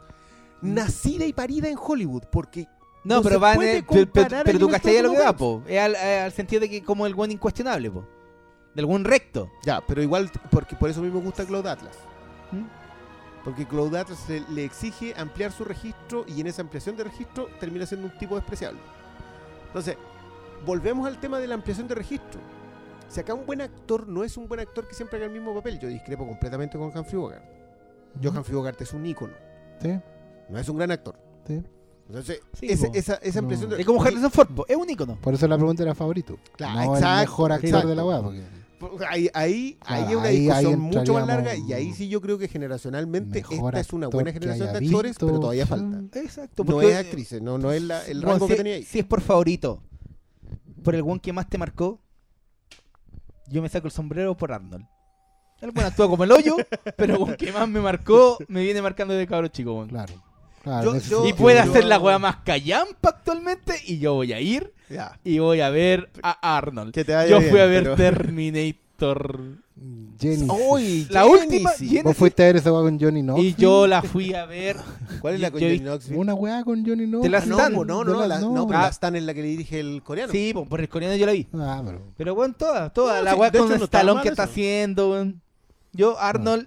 nacida 0.61 1.25
y 1.25 1.33
parida 1.33 1.71
en 1.71 1.79
Hollywood. 1.81 2.25
Porque 2.31 2.67
No, 3.03 3.15
No 3.15 3.23
pero 3.23 3.41
va 3.41 3.55
en 3.55 3.63
el, 3.63 3.85
pero, 3.87 4.29
pero- 4.45 4.59
tú 4.59 4.69
cachai 4.69 5.01
lo 5.03 5.11
que 5.11 5.19
va, 5.19 5.35
po. 5.35 5.63
Es 5.67 5.81
al, 5.81 6.33
sentido 6.33 6.61
de 6.61 6.69
que 6.69 6.83
como 6.83 7.07
el 7.07 7.15
buen 7.15 7.31
incuestionable, 7.31 7.91
po. 7.91 8.07
Del 8.75 8.85
buen 8.85 9.07
recto. 9.07 9.51
Ya, 9.65 9.81
pero 9.81 10.03
igual, 10.03 10.31
porque 10.51 10.77
por 10.77 10.91
eso 10.91 11.01
me 11.01 11.09
gusta 11.09 11.47
Cloud 11.47 11.67
Atlas. 11.67 11.97
¿Mm? 12.53 12.67
Porque 13.43 13.67
Cloud 13.67 13.95
Atlas 13.95 14.29
le, 14.29 14.43
le 14.51 14.67
exige 14.67 15.15
ampliar 15.17 15.51
su 15.51 15.65
registro 15.65 16.27
y 16.29 16.43
en 16.43 16.49
esa 16.49 16.61
ampliación 16.61 16.95
de 16.95 17.05
registro 17.05 17.49
termina 17.59 17.87
siendo 17.87 18.09
un 18.09 18.19
tipo 18.19 18.35
despreciable. 18.35 18.81
Entonces, 19.69 19.97
volvemos 20.67 21.09
al 21.09 21.19
tema 21.19 21.39
de 21.39 21.47
la 21.47 21.55
ampliación 21.55 21.89
de 21.89 21.95
registro. 21.95 22.39
Si 23.09 23.21
acá 23.21 23.35
un 23.35 23.47
buen 23.47 23.61
actor 23.61 24.07
no 24.07 24.23
es 24.25 24.37
un 24.37 24.49
buen 24.49 24.61
actor 24.61 24.87
que 24.87 24.95
siempre 24.95 25.17
haga 25.17 25.27
el 25.27 25.33
mismo 25.33 25.55
papel, 25.55 25.79
yo 25.79 25.89
discrepo 25.89 26.27
completamente 26.27 26.77
con 26.79 26.89
Humphrey 26.97 27.17
Bogart. 27.17 27.45
Yo, 28.21 28.31
Humphrey 28.31 28.55
Bogart 28.57 28.81
es 28.81 28.93
un 28.93 29.07
ícono, 29.07 29.33
Sí, 29.81 29.91
no 30.49 30.59
es 30.59 30.69
un 30.69 30.77
gran 30.77 30.91
actor. 30.91 31.19
sí. 31.47 31.63
Entonces, 32.09 32.41
Sí, 32.55 32.67
ese- 32.71 32.87
po. 32.89 32.95
esa, 32.95 33.15
esa 33.17 33.39
ampliación 33.41 33.69
No. 33.69 33.77
de 33.77 33.83
Es 33.83 33.87
como 33.87 34.03
Harrison 34.03 34.31
Ford, 34.31 34.49
po. 34.55 34.65
Es 34.67 34.77
un 34.79 34.89
ícono. 34.89 35.19
Por 35.21 35.35
eso 35.35 35.47
la 35.47 35.57
pregunta 35.59 35.83
era 35.83 35.95
favorito. 35.95 36.39
Claro, 36.57 36.75
no 36.75 36.81
el 36.97 37.03
exacto, 37.03 37.21
mejor 37.21 37.53
actor 37.53 37.69
exacto. 37.69 37.89
de 37.89 37.95
la. 37.97 38.03
Porque 38.79 39.05
Ahí, 39.07 39.29
ahí, 39.35 39.77
Claro, 39.85 39.95
ahí 40.07 40.11
es 40.13 40.17
una 40.17 40.25
ahí- 40.29 40.39
discusión 40.39 40.73
ahí 40.73 40.77
mucho 40.79 41.13
más 41.13 41.27
larga 41.27 41.55
y 41.55 41.73
ahí 41.75 41.93
sí 41.93 42.09
yo 42.09 42.21
creo 42.23 42.39
que 42.39 42.49
generacionalmente 42.49 43.41
esta 43.41 43.81
es 43.81 43.93
una 43.93 44.09
buena 44.09 44.33
generación 44.33 44.73
de 44.73 44.79
actores, 44.87 45.11
visto, 45.11 45.27
pero 45.27 45.39
todavía 45.41 45.67
falta. 45.67 46.19
Exacto. 46.19 46.65
No 46.65 46.81
es 46.81 46.97
actrices, 46.97 47.43
no, 47.43 47.59
no 47.59 47.73
es 47.73 47.83
la- 47.83 48.07
el 48.07 48.21
Bueno, 48.21 48.33
rango 48.35 48.47
si, 48.47 48.53
que 48.53 48.57
tenía 48.57 48.75
ahí. 48.77 48.85
si 48.85 49.01
es 49.01 49.05
por 49.05 49.21
favorito, 49.21 49.83
por 50.83 50.95
el 50.95 51.03
one 51.03 51.21
que 51.21 51.33
más 51.35 51.47
te 51.51 51.59
marcó, 51.59 52.01
yo 53.51 53.63
me 53.63 53.69
saco 53.69 53.87
el 53.87 53.93
sombrero 53.93 54.37
por 54.37 54.53
Arnold. 54.53 54.85
El 55.61 55.73
buen 55.73 55.87
actúa 55.87 56.09
como 56.09 56.23
el 56.25 56.31
hoyo, 56.33 56.57
pero 56.97 57.17
one 57.17 57.37
que 57.37 57.51
más 57.53 57.69
me 57.69 57.81
marcó, 57.81 58.39
me 58.49 58.63
viene 58.63 58.81
marcando 58.81 59.15
de 59.15 59.27
cabro 59.27 59.49
chico, 59.49 59.75
weón. 59.75 59.89
Claro. 59.89 60.15
claro 60.63 60.95
Yo- 60.95 61.01
yo- 61.01 61.27
Y 61.29 61.33
puede 61.33 61.57
yo- 61.57 61.63
hacer 61.71 61.85
la 61.85 61.99
weá 61.99 62.19
más 62.19 62.37
callampa 62.45 63.09
actualmente, 63.09 63.75
y 63.87 63.99
yo 63.99 64.15
voy 64.15 64.33
a 64.33 64.41
ir 64.41 64.73
y 65.25 65.39
voy 65.41 65.61
a 65.61 65.71
ver 65.71 66.11
a 66.23 66.57
Arnold. 66.57 66.93
Que 66.95 67.05
te 67.05 67.15
vaya 67.15 67.29
Yo 67.31 67.39
bien, 67.41 67.51
fui 67.51 67.61
a 67.61 67.67
ver 67.67 67.83
pero- 67.83 67.97
Terminator. 67.97 69.41
Jenny. 70.21 70.49
Uy, 70.51 71.07
La 71.11 71.27
última, 71.27 71.71
Genesis. 71.71 72.03
Vos 72.03 72.17
fuiste 72.17 72.43
a 72.43 72.47
ver 72.47 72.57
esa 72.57 72.73
weá 72.73 72.83
con 72.83 72.99
Johnny 72.99 73.23
Knoxville. 73.23 73.49
Y 73.51 73.55
yo 73.55 73.87
la 73.87 74.03
fui 74.03 74.35
a 74.35 74.47
ver. 74.47 74.77
¿Cuál 75.21 75.35
es 75.35 75.41
la 75.41 75.51
con 75.53 75.61
Johnny 75.61 75.79
Knoxville? 75.79 76.19
Una 76.19 76.35
weá 76.35 76.65
con 76.65 76.85
Johnny 76.85 77.07
Knoxville. 77.07 77.31
La 77.31 77.39
Ah, 77.39 77.47
no, 77.47 77.57
Stan. 77.57 77.75
po, 77.75 77.85
no, 77.85 78.03
no, 78.03 78.15
la- 78.21 78.27
la, 78.27 78.41
no. 78.41 78.53
no, 78.53 78.67
pero 78.67 78.79
Ah. 78.81 78.83
la 78.83 78.89
Stan 78.89 79.15
es 79.15 79.23
la 79.23 79.33
que 79.35 79.43
le 79.43 79.49
dirige 79.49 79.79
el 79.79 80.03
coreano. 80.03 80.33
Sí, 80.33 80.51
po, 80.53 80.65
por 80.65 80.81
el 80.81 80.89
coreano 80.89 81.15
yo 81.15 81.25
la 81.27 81.33
vi. 81.33 81.47
Ah, 81.55 81.83
pero. 81.87 82.03
Pero 82.17 82.35
bueno, 82.35 82.55
todas. 82.59 82.93
No, 82.97 83.23
la 83.23 83.33
sí, 83.33 83.39
weá 83.39 83.53
con 83.53 83.73
hecho 83.73 83.85
el 83.85 83.89
talón 83.91 84.21
que 84.23 84.29
está 84.29 84.43
haciendo, 84.45 85.11
weón. 85.13 85.41
Yo, 85.93 86.19
Arnold, 86.19 86.67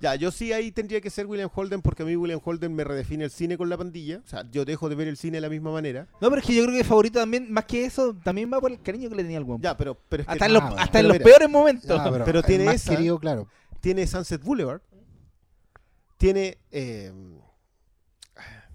Ya, 0.00 0.14
yo 0.14 0.30
sí 0.30 0.52
ahí 0.52 0.72
tendría 0.72 1.00
que 1.00 1.08
ser 1.10 1.26
William 1.26 1.48
Holden 1.54 1.80
porque 1.80 2.02
a 2.02 2.06
mí 2.06 2.14
William 2.16 2.40
Holden 2.44 2.74
me 2.74 2.84
redefine 2.84 3.24
el 3.24 3.30
cine 3.30 3.56
con 3.56 3.68
la 3.70 3.78
pandilla. 3.78 4.20
O 4.24 4.28
sea, 4.28 4.44
yo 4.50 4.64
dejo 4.64 4.88
de 4.88 4.94
ver 4.94 5.08
el 5.08 5.16
cine 5.16 5.38
de 5.38 5.40
la 5.40 5.48
misma 5.48 5.72
manera. 5.72 6.06
No, 6.20 6.28
pero 6.28 6.40
es 6.40 6.46
que 6.46 6.54
yo 6.54 6.64
creo 6.64 6.76
que 6.76 6.84
favorito 6.84 7.18
también, 7.18 7.50
más 7.50 7.64
que 7.64 7.84
eso, 7.84 8.14
también 8.14 8.52
va 8.52 8.60
por 8.60 8.70
el 8.70 8.80
cariño 8.82 9.08
que 9.08 9.14
le 9.16 9.22
tenía 9.22 9.38
al 9.38 9.44
weón. 9.44 9.60
Ya, 9.62 9.76
pero, 9.76 9.96
pero 10.08 10.22
es 10.22 10.26
que 10.26 10.32
hasta 10.32 10.46
en 10.46 10.52
los, 10.52 10.62
ah, 10.62 10.74
hasta 10.78 10.92
pero 10.92 11.00
en 11.00 11.08
los 11.08 11.14
mira, 11.14 11.24
peores 11.24 11.48
momentos. 11.50 11.90
Ah, 11.98 12.22
pero, 12.24 12.42
tiene 12.42 12.64
más 12.66 12.74
esa- 12.76 12.90
querido, 12.94 13.18
claro. 13.18 13.48
tiene 13.80 14.06
Sunset 14.06 14.42
Boulevard. 14.42 14.80
Tiene. 16.18 16.58
eh, 16.70 17.12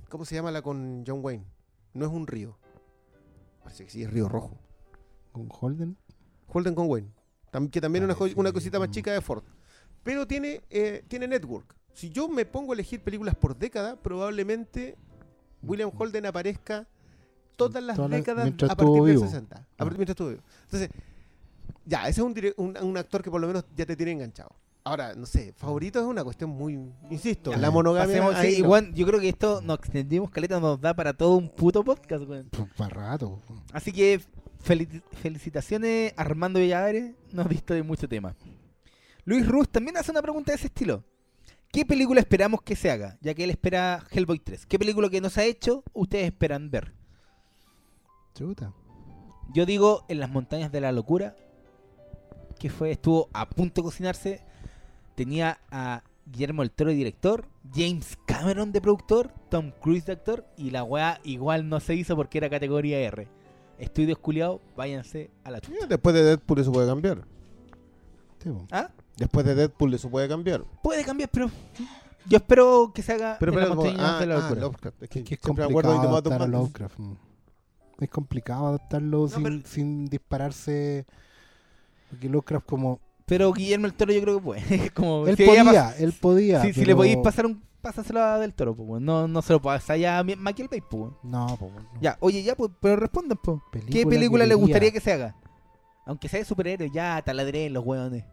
¿Cómo 0.10 0.26
se 0.26 0.35
llama 0.35 0.52
la 0.52 0.61
con 0.61 1.03
John 1.07 1.19
Wayne? 1.23 1.45
No 1.93 2.06
es 2.06 2.11
un 2.11 2.27
río. 2.27 2.57
Parece 3.64 3.85
que 3.85 3.89
sí, 3.91 4.03
es 4.03 4.11
Río 4.11 4.27
Rojo. 4.27 4.57
Con 5.31 5.48
Holden. 5.49 5.98
Holden 6.48 6.76
con 6.76 6.89
Wayne. 6.89 7.07
Tam- 7.52 7.69
que 7.69 7.80
también 7.80 8.10
es 8.10 8.18
una, 8.19 8.31
una 8.35 8.52
cosita 8.52 8.80
más 8.80 8.89
chica 8.89 9.11
de 9.14 9.22
Ford. 9.22 9.43
Pero 10.03 10.26
tiene, 10.28 10.61
eh, 10.69 11.03
tiene 11.07 11.28
Network. 11.28 11.76
Si 11.94 12.10
yo 12.10 12.28
me 12.28 12.45
pongo 12.45 12.72
a 12.72 12.76
elegir 12.76 13.02
películas 13.02 13.36
por 13.36 13.56
década, 13.57 13.95
probablemente 13.98 14.95
William 15.61 15.91
Holden 15.95 16.26
aparezca 16.26 16.88
todas 17.57 17.84
las 17.84 17.95
Todas 17.98 18.11
décadas 18.11 18.48
a 18.48 18.76
partir 18.76 19.02
del 19.03 19.15
vivo. 19.15 19.26
60. 19.26 19.56
A 19.57 19.60
Ah. 19.60 19.65
partir 19.78 19.98
mientras 19.98 20.14
estuvo 20.14 20.30
vivo. 20.30 20.41
Entonces, 20.64 20.90
ya, 21.86 22.07
ese 22.07 22.22
es 22.22 22.26
un, 22.26 22.36
un, 22.57 22.78
un 22.84 22.98
actor 22.98 23.22
que 23.22 23.30
por 23.30 23.41
lo 23.41 23.48
menos 23.48 23.65
ya 23.76 23.86
te 23.86 23.95
tiene 23.95 24.14
enganchado. 24.14 24.49
Ahora, 24.84 25.14
no 25.14 25.28
sé, 25.28 25.53
favorito 25.57 25.99
es 25.99 26.06
una 26.06 26.23
cuestión 26.23 26.49
muy, 26.49 26.73
insisto, 27.11 27.52
Ya, 27.52 27.57
la 27.57 27.69
monogamia. 27.69 28.15
Pasemos- 28.19 28.41
sí, 28.41 28.48
ahí 28.48 28.52
no. 28.53 28.65
igual, 28.65 28.94
yo 28.95 29.06
creo 29.06 29.19
que 29.19 29.30
esto 29.30 29.61
nos 29.61 29.78
extendimos, 29.78 30.32
caleta, 30.32 30.60
nos 30.60 30.82
da 30.82 30.95
para 30.95 31.14
todo 31.14 31.36
un 31.36 31.49
puto 31.49 31.84
podcast, 31.84 32.23
weón. 32.28 32.49
Para 32.76 32.90
rato. 32.90 33.40
Así 33.73 33.91
que 33.91 34.19
felici- 34.65 35.03
felicitaciones 35.22 36.14
Armando 36.18 36.60
Villadares, 36.60 37.14
nos 37.32 37.48
diste 37.48 37.76
de 37.76 37.84
mucho 37.84 38.07
tema. 38.10 38.36
Luis 39.26 39.48
Ruz 39.48 39.69
también 39.69 39.98
hace 39.98 40.11
una 40.11 40.22
pregunta 40.22 40.52
de 40.52 40.57
ese 40.57 40.68
estilo. 40.68 41.03
¿Qué 41.72 41.85
película 41.85 42.19
esperamos 42.19 42.61
que 42.64 42.76
se 42.76 42.91
haga? 42.91 43.18
Ya 43.22 43.34
que 43.34 43.43
él 43.45 43.49
espera 43.49 44.03
Hellboy 44.11 44.39
3. 44.39 44.65
¿Qué 44.65 44.77
película 44.77 45.10
que 45.10 45.22
no 45.22 45.30
se 45.30 45.41
ha 45.41 45.45
hecho 45.45 45.84
ustedes 45.93 46.26
esperan 46.26 46.69
ver? 46.69 46.93
Chuta. 48.34 48.73
Yo 49.53 49.65
digo 49.65 50.06
En 50.07 50.19
las 50.19 50.30
montañas 50.30 50.72
de 50.72 50.81
la 50.81 50.91
locura, 50.91 51.35
que 52.60 52.69
fue 52.69 52.91
estuvo 52.91 53.30
a 53.34 53.49
punto 53.49 53.81
de 53.81 53.85
cocinarse. 53.85 54.41
Tenía 55.15 55.60
a 55.72 56.03
Guillermo 56.26 56.61
del 56.61 56.72
Toro 56.72 56.89
de 56.89 56.95
director, 56.95 57.48
James 57.73 58.18
Cameron 58.26 58.72
de 58.72 58.81
productor, 58.81 59.34
Tom 59.49 59.72
Cruise 59.81 60.06
de 60.06 60.14
actor 60.14 60.45
y 60.57 60.72
la 60.72 60.84
weá 60.84 61.19
igual 61.23 61.68
no 61.68 61.80
se 61.80 61.95
hizo 61.95 62.15
porque 62.15 62.38
era 62.38 62.49
categoría 62.49 62.99
R. 62.99 63.27
Estudios 63.77 64.18
culiados, 64.19 64.61
váyanse 64.76 65.31
a 65.43 65.52
la 65.52 65.60
chucha. 65.60 65.85
Después 65.88 66.15
de 66.15 66.23
Deadpool 66.23 66.60
eso 66.60 66.72
puede 66.72 66.88
cambiar. 66.88 67.26
Sí. 68.43 68.49
¿Ah? 68.72 68.91
Después 69.22 69.45
de 69.45 69.56
Deadpool 69.56 69.93
eso 69.93 70.10
puede 70.10 70.27
cambiar. 70.27 70.64
Puede 70.84 71.03
cambiar, 71.03 71.30
pero 71.31 71.49
yo 72.26 72.38
espero 72.38 72.91
que 72.93 73.02
se 73.02 73.14
haga 73.14 73.38
Pero, 73.39 73.53
pero 73.53 73.69
como- 73.76 73.84
ah, 73.99 74.19
de 74.19 74.26
la 74.26 74.48
ah. 74.48 74.49
Lovecraft. 74.56 75.03
Es 75.03 75.10
que, 75.10 75.19
Es 75.19 75.26
que 75.26 75.34
es 75.35 75.39
complicado 75.39 76.02
adaptar 76.10 76.41
a. 76.41 76.48
Lovecraft. 76.48 76.99
mm. 76.99 77.14
Es 77.99 78.10
complicado 78.10 78.68
adaptarlo 78.68 79.27
sin, 79.27 79.43
pero- 79.43 79.61
sin 79.65 80.06
dispararse. 80.07 81.06
Porque 82.10 82.27
Lovecraft 82.30 82.65
como... 82.65 82.99
Pero 83.26 83.53
Guillermo 83.53 83.88
del 83.88 83.93
Toro 83.95 84.11
yo 84.11 84.22
creo 84.22 84.35
que 84.38 84.43
puede. 84.43 84.89
como 84.93 85.26
Él 85.27 85.38
si 85.38 85.45
podía, 85.45 85.64
pas- 85.64 85.95
él 85.99 86.14
podía. 86.19 86.61
si, 86.64 86.73
si 86.73 86.84
le 86.84 86.95
podéis 86.95 87.18
pasar 87.18 87.45
un 87.45 87.64
pásaselo 87.81 88.22
a 88.22 88.38
del 88.39 88.53
Toro, 88.53 88.76
pues, 88.76 89.02
no, 89.02 89.27
no 89.27 89.41
se 89.41 89.53
lo 89.53 89.61
pasa 89.61 89.95
ya 89.98 90.19
a 90.19 90.23
mi- 90.23 90.35
Michael 90.35 90.68
Bay, 90.69 90.81
pues. 90.81 91.14
No, 91.23 91.48
no. 91.48 91.60
Ya, 92.02 92.18
oye, 92.19 92.43
ya, 92.43 92.56
pues, 92.56 92.72
pero 92.81 92.98
respondan, 92.98 93.39
pues. 93.41 93.60
¿Qué 93.89 94.06
Película 94.06 94.43
que 94.43 94.49
le 94.49 94.56
gustaría 94.56 94.91
que 94.91 94.99
se 94.99 95.14
haga? 95.14 95.35
Aunque 96.06 96.27
sea 96.27 96.39
de 96.39 96.45
superhéroes, 96.45 96.91
ya 96.91 97.22
taladré 97.22 97.69
los 97.69 97.85
weones. 97.85 98.26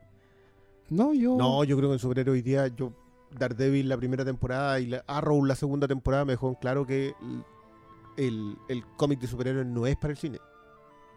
No, 0.91 1.13
yo... 1.15 1.37
No, 1.37 1.65
yo 1.65 1.77
creo 1.77 1.89
que 1.91 1.95
en 1.95 1.99
superhéroe 1.99 2.35
hoy 2.35 2.43
día, 2.43 2.67
yo, 2.69 2.93
Daredevil 3.39 3.89
la 3.89 3.97
primera 3.97 4.25
temporada 4.25 4.81
y 4.81 4.87
la 4.87 5.05
Arrow 5.07 5.45
la 5.45 5.55
segunda 5.55 5.87
temporada 5.87 6.25
me 6.25 6.33
dejó 6.33 6.49
en 6.49 6.55
claro 6.55 6.87
que 6.87 7.15
el, 7.21 7.45
el, 8.27 8.57
el 8.69 8.85
cómic 8.97 9.21
de 9.21 9.27
superhéroes 9.27 9.67
no 9.67 9.87
es 9.87 9.97
para 9.97 10.13
el 10.13 10.17
cine, 10.17 10.39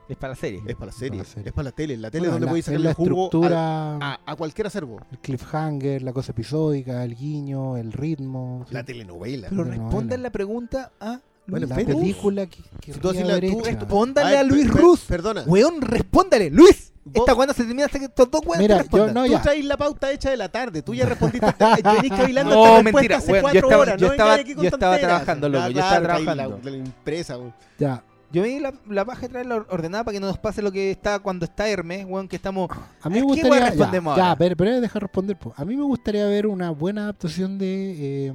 Es 0.10 0.18
para 0.18 0.32
la 0.34 0.36
serie. 0.36 0.62
es 0.68 0.76
para 0.76 0.88
la 0.88 0.92
serie, 0.92 1.18
la 1.20 1.24
serie. 1.24 1.48
es 1.50 1.54
para 1.54 1.64
la 1.66 1.72
tele. 1.72 1.96
La 1.98 2.12
tele 2.12 2.28
Bueno, 2.28 2.30
es 2.30 2.34
donde 2.34 2.46
la- 2.46 2.52
podéis 2.52 2.64
es 2.64 2.66
sacarle 2.66 2.88
la 2.90 2.94
jugo 2.94 3.24
estructura, 3.26 3.96
al- 3.96 4.02
a, 4.04 4.20
a 4.26 4.36
cualquier 4.36 4.68
acervo. 4.68 5.00
el 5.10 5.20
cliffhanger, 5.20 6.02
la 6.04 6.12
cosa 6.14 6.32
episódica, 6.34 7.04
el 7.06 7.16
guiño, 7.16 7.78
el 7.78 7.94
ritmo. 7.94 8.66
sí. 8.68 8.74
La 8.74 8.84
telenovela. 8.84 9.48
Pero 9.50 9.64
respondan 9.64 10.22
la 10.22 10.32
pregunta 10.32 10.92
a 11.00 11.22
Bueno, 11.52 11.68
la 11.68 11.76
película 11.76 12.46
que, 12.48 12.58
que 12.82 12.94
Si 12.94 13.00
tú 13.00 13.12
la- 13.14 13.40
tú-. 13.40 13.62
Respóndale 13.64 14.30
Ay, 14.30 14.36
a 14.38 14.44
Luis 14.44 14.64
per- 14.64 14.74
per- 14.74 14.82
Ruz. 14.82 15.00
Perdona. 15.02 15.44
Weón, 15.46 15.82
respóndale. 15.82 16.50
Luis. 16.50 16.88
Vos- 17.04 17.16
Esta 17.16 17.34
cuando 17.36 17.54
se 17.54 17.64
termina 17.64 17.86
hasta 17.88 17.98
que 18.00 18.06
estos 18.06 18.30
dos 18.30 18.42
weones 18.46 18.60
Mira, 18.62 18.76
te 18.78 18.82
respondan. 18.84 19.08
yo 19.10 19.14
no, 19.22 19.26
Tú 19.26 19.32
ya. 19.32 19.42
traes 19.42 19.66
la 19.66 19.76
pauta 19.78 20.12
hecha 20.12 20.30
de 20.30 20.38
la 20.38 20.50
tarde. 20.50 20.82
Tú 20.82 20.94
ya 20.94 21.06
respondiste. 21.10 21.48
Venís 21.84 22.12
cavilando 22.12 22.54
No, 22.56 22.64
esta 22.64 22.76
respuesta 22.76 22.92
mentira, 22.94 23.18
hace 23.18 23.32
weón, 23.32 23.42
yo 23.42 23.42
cuatro 23.44 23.60
estaba- 23.68 23.82
horas. 23.82 23.98
yo 24.00 24.08
no 24.08 24.12
estaba- 24.14 24.30
vengáis 24.30 24.46
aquí 24.46 24.54
con 24.56 24.64
yo 24.64 24.70
estaba 24.70 24.98
trabajando, 25.00 25.50
loco, 25.50 25.64
yo 25.70 25.80
estaba 25.80 26.02
trabajando. 26.02 26.60
La, 26.64 26.72
la 26.72 26.78
impresa, 26.78 27.38
weón. 27.38 27.54
Ya. 27.80 28.04
Yo 28.32 28.44
me 28.44 28.48
di 28.48 28.60
la, 28.62 28.74
la 28.88 29.04
paja 29.04 29.22
de 29.24 29.28
traerla 29.30 29.66
ordenada 29.70 30.06
para 30.06 30.14
que 30.14 30.20
no 30.22 30.28
nos 30.28 30.38
pase 30.38 30.62
lo 30.62 30.72
que 30.72 30.90
está 30.92 31.20
cuando 31.20 31.44
está 31.44 31.68
Hermes, 31.68 32.06
weón, 32.08 32.30
que 32.30 32.38
estamos... 32.38 32.70
A 33.02 33.10
mí 33.10 33.16
me 33.16 33.20
¿Qué 33.22 33.24
gustaría. 33.24 33.60
Ya, 33.60 33.66
respondemos 33.72 34.16
ya, 34.18 34.36
pero, 34.38 34.56
pero 34.56 34.80
deja 34.80 35.00
responder. 35.00 35.38
po. 35.38 35.54
A 35.58 35.66
mí 35.66 35.76
me 35.76 35.84
gustaría 35.84 36.26
ver 36.28 36.48
una 36.48 36.70
buena 36.70 37.04
adaptación 37.04 37.58
de. 37.58 38.28
eh, 38.28 38.34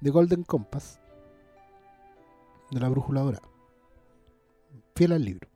de 0.00 0.10
Golden 0.10 0.42
Compass. 0.44 1.00
De 2.70 2.80
la 2.80 2.88
brújula 2.88 3.22
dorada. 3.22 3.48
Fiel 4.94 5.12
al 5.12 5.24
libro. 5.24 5.48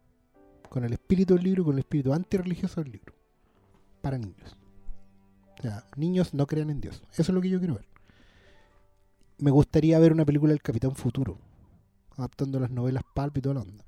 Con 0.69 0.85
el 0.85 0.93
espíritu 0.93 1.35
del 1.35 1.45
libro, 1.45 1.65
con 1.65 1.75
el 1.75 1.81
espíritu 1.81 2.13
antirreligioso 2.13 2.83
del 2.83 2.93
libro. 2.93 3.15
Para 4.01 4.19
niños. 4.19 4.57
O 5.59 5.63
sea, 5.63 5.85
niños 5.97 6.35
no 6.35 6.47
crean 6.47 6.71
en 6.71 6.81
Dios. 6.81 7.03
Eso 7.13 7.23
es 7.23 7.29
lo 7.29 7.41
que 7.41 7.51
yo 7.51 7.59
quiero 7.59 7.75
ver. 7.75 7.87
Me 9.39 9.51
gustaría 9.51 9.99
ver 9.99 10.13
una 10.13 10.25
película 10.25 10.51
del 10.51 10.63
Capitán 10.63 10.95
Futuro. 10.95 11.39
Adaptando 12.17 12.61
las 12.61 12.71
novelas 12.71 13.05
Pulp 13.15 13.37
y 13.37 13.41
toda 13.41 13.57
la 13.57 13.61
onda. 13.63 13.85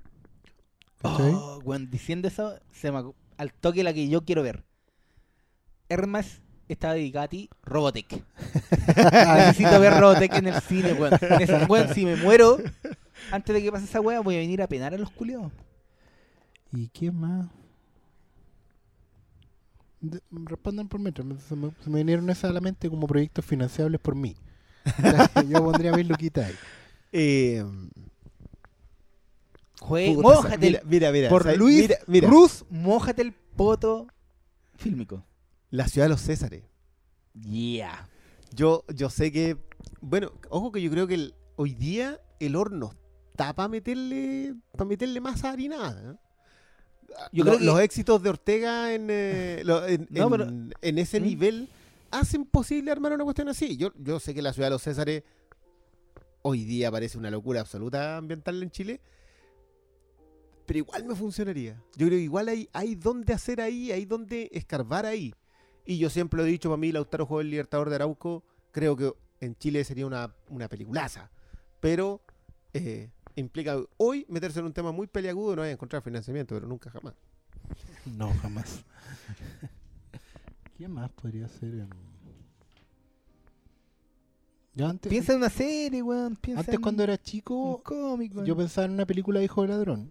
Oh, 1.03 1.61
diciendo 1.91 2.29
eso, 2.29 2.59
se 2.73 2.91
me 2.91 3.03
al 3.37 3.53
toque 3.53 3.85
la 3.85 3.93
que 3.93 4.09
yo 4.09 4.25
quiero 4.25 4.43
ver. 4.43 4.65
Hermes 5.89 6.41
está 6.69 6.95
dedicada 6.95 7.27
a 7.27 7.29
ti, 7.29 7.51
Robotech. 7.63 8.25
Necesito 9.37 9.81
ver 9.81 10.01
Robotech 10.01 10.35
en 10.35 10.47
el 10.47 10.61
cine, 10.63 10.95
weón. 10.95 11.19
Weón, 11.69 11.95
si 11.95 12.07
me 12.07 12.17
muero, 12.17 12.59
antes 13.31 13.55
de 13.55 13.63
que 13.63 13.73
pase 13.73 13.85
esa 13.85 14.01
weá, 14.01 14.21
voy 14.21 14.35
a 14.37 14.39
venir 14.39 14.63
a 14.63 14.67
penar 14.69 14.95
a 14.95 14.99
los 14.99 15.11
culiados. 15.11 15.53
¿Y 16.73 16.89
quién 16.89 17.15
más? 17.17 17.49
De- 20.01 20.21
respondan 20.31 20.89
por 20.89 21.01
mientras. 21.01 21.27
me- 21.27 21.39
Se 21.39 21.57
me, 21.57 21.71
se 21.83 21.91
me 21.91 21.99
vinieron 21.99 22.29
esas 22.31 22.51
a 22.51 22.53
la 22.53 22.61
mente 22.61 22.91
como 22.91 23.07
proyectos 23.07 23.45
financiables 23.45 24.01
por 24.01 24.15
mí. 24.15 24.37
Yo 25.49 25.65
pondría 25.65 25.93
mil 25.93 26.09
luquitas 26.09 26.47
ahí. 26.47 26.55
Eh, 27.17 27.65
Jue- 29.79 30.15
puta, 30.17 30.29
mójate 30.29 30.67
el- 30.67 30.81
mira, 30.85 31.13
mira. 31.13 31.29
por 31.29 31.45
¿sabes? 31.45 31.59
Luis 31.59 31.83
Mira, 31.83 31.97
mira. 32.09 32.29
Ruz, 32.29 32.65
mójate 32.71 33.23
el 33.23 33.33
poto 33.33 34.09
fílmico. 34.75 35.25
La 35.71 35.87
ciudad 35.87 36.07
de 36.07 36.11
los 36.11 36.21
Césares. 36.23 36.65
Yeah. 37.41 38.09
Yo, 38.53 38.85
yo 38.93 39.11
sé 39.11 39.31
que. 39.31 39.57
Bueno, 40.01 40.33
ojo 40.49 40.73
que 40.73 40.83
yo 40.83 40.91
creo 40.91 41.07
que 41.07 41.15
el- 41.15 41.35
hoy 41.55 41.75
día 41.75 42.21
el 42.41 42.57
horno 42.57 42.95
está 43.35 43.53
para 43.53 43.69
meterle, 43.69 44.55
para 44.73 44.85
meterle 44.85 45.21
masa 45.21 45.51
harinada. 45.51 46.13
¿eh? 46.13 46.17
Yo 47.33 47.45
creo 47.45 47.59
que- 47.59 47.65
Los 47.65 47.81
éxitos 47.81 48.23
de 48.23 48.31
Ortega 48.31 48.95
en, 48.95 49.09
eh, 49.11 49.63
lo- 49.65 49.85
en, 49.87 50.07
No, 50.11 50.25
en- 50.27 50.31
pero- 50.31 50.47
en 50.81 50.99
ese 50.99 51.19
¿Mm? 51.21 51.25
nivel 51.25 51.69
hacen 52.13 52.45
posible 52.45 52.93
armar 52.93 53.13
una 53.13 53.25
cuestión 53.25 53.49
así. 53.49 53.77
Yo, 53.77 53.91
yo 53.99 54.21
sé 54.21 54.35
que 54.35 54.41
la 54.43 54.53
ciudad 54.53 54.69
de 54.69 54.71
los 54.75 54.83
Césares 54.83 55.25
hoy 56.43 56.65
día 56.65 56.93
parece 56.93 57.19
una 57.19 57.31
locura 57.31 57.61
absoluta 57.61 58.17
ambiental 58.17 58.63
en 58.63 58.71
Chile. 58.71 59.01
Pero 60.67 60.79
igual 60.79 61.05
me 61.05 61.15
funcionaría. 61.17 61.75
Yo 61.97 62.07
creo 62.07 62.19
que 62.19 62.25
igual 62.25 62.49
hay, 62.49 62.69
hay 62.73 62.95
donde 62.95 63.33
hacer 63.33 63.61
ahí, 63.61 63.91
hay 63.91 64.05
donde 64.05 64.49
escarbar 64.53 65.07
ahí. 65.07 65.35
Y 65.85 65.99
yo 65.99 66.09
siempre 66.09 66.39
lo 66.39 66.47
he 66.47 66.49
dicho, 66.51 66.69
para 66.71 66.79
mí, 66.79 66.93
Lautaro 66.93 67.41
el 67.41 67.51
Libertador 67.51 67.91
de 67.91 67.97
Arauco, 67.97 68.45
creo 68.71 68.97
que 68.97 69.13
en 69.41 69.57
Chile 69.57 69.85
sería 69.85 70.07
una, 70.07 70.35
una 70.49 70.69
peliculaza. 70.69 71.31
Pero 71.81 72.23
eh, 72.73 73.11
implica 73.37 73.79
hoy 73.97 74.27
meterse 74.29 74.61
en 74.61 74.67
un 74.67 74.73
tema 74.73 74.93
muy 74.93 75.07
peliagudo, 75.07 75.57
no 75.57 75.63
hay 75.63 75.71
a 75.71 75.73
encontrar 75.73 76.03
financiamiento, 76.03 76.55
pero 76.55 76.67
nunca 76.67 76.91
jamás. 76.91 77.15
No, 78.07 78.33
jamás. 78.43 78.85
¿Quién 80.77 80.93
más 80.93 81.11
podría 81.11 81.49
ser? 81.49 81.75
em? 81.75 81.89
Yo 84.75 84.89
antes, 84.89 85.09
Piensa 85.09 85.33
en 85.33 85.39
una 85.39 85.51
serie, 85.51 86.03
weón. 86.03 86.37
Piensa 86.37 86.61
antes 86.61 86.75
en 86.75 86.81
cuando 86.81 87.03
era 87.05 87.17
chico, 87.17 87.81
cómic, 87.85 88.33
yo 88.45 88.57
pensaba 88.57 88.87
en 88.87 88.93
una 88.93 89.07
película 89.07 89.39
de 89.39 89.45
Hijo 89.45 89.63
de 89.63 89.69
Ladrón. 89.69 90.11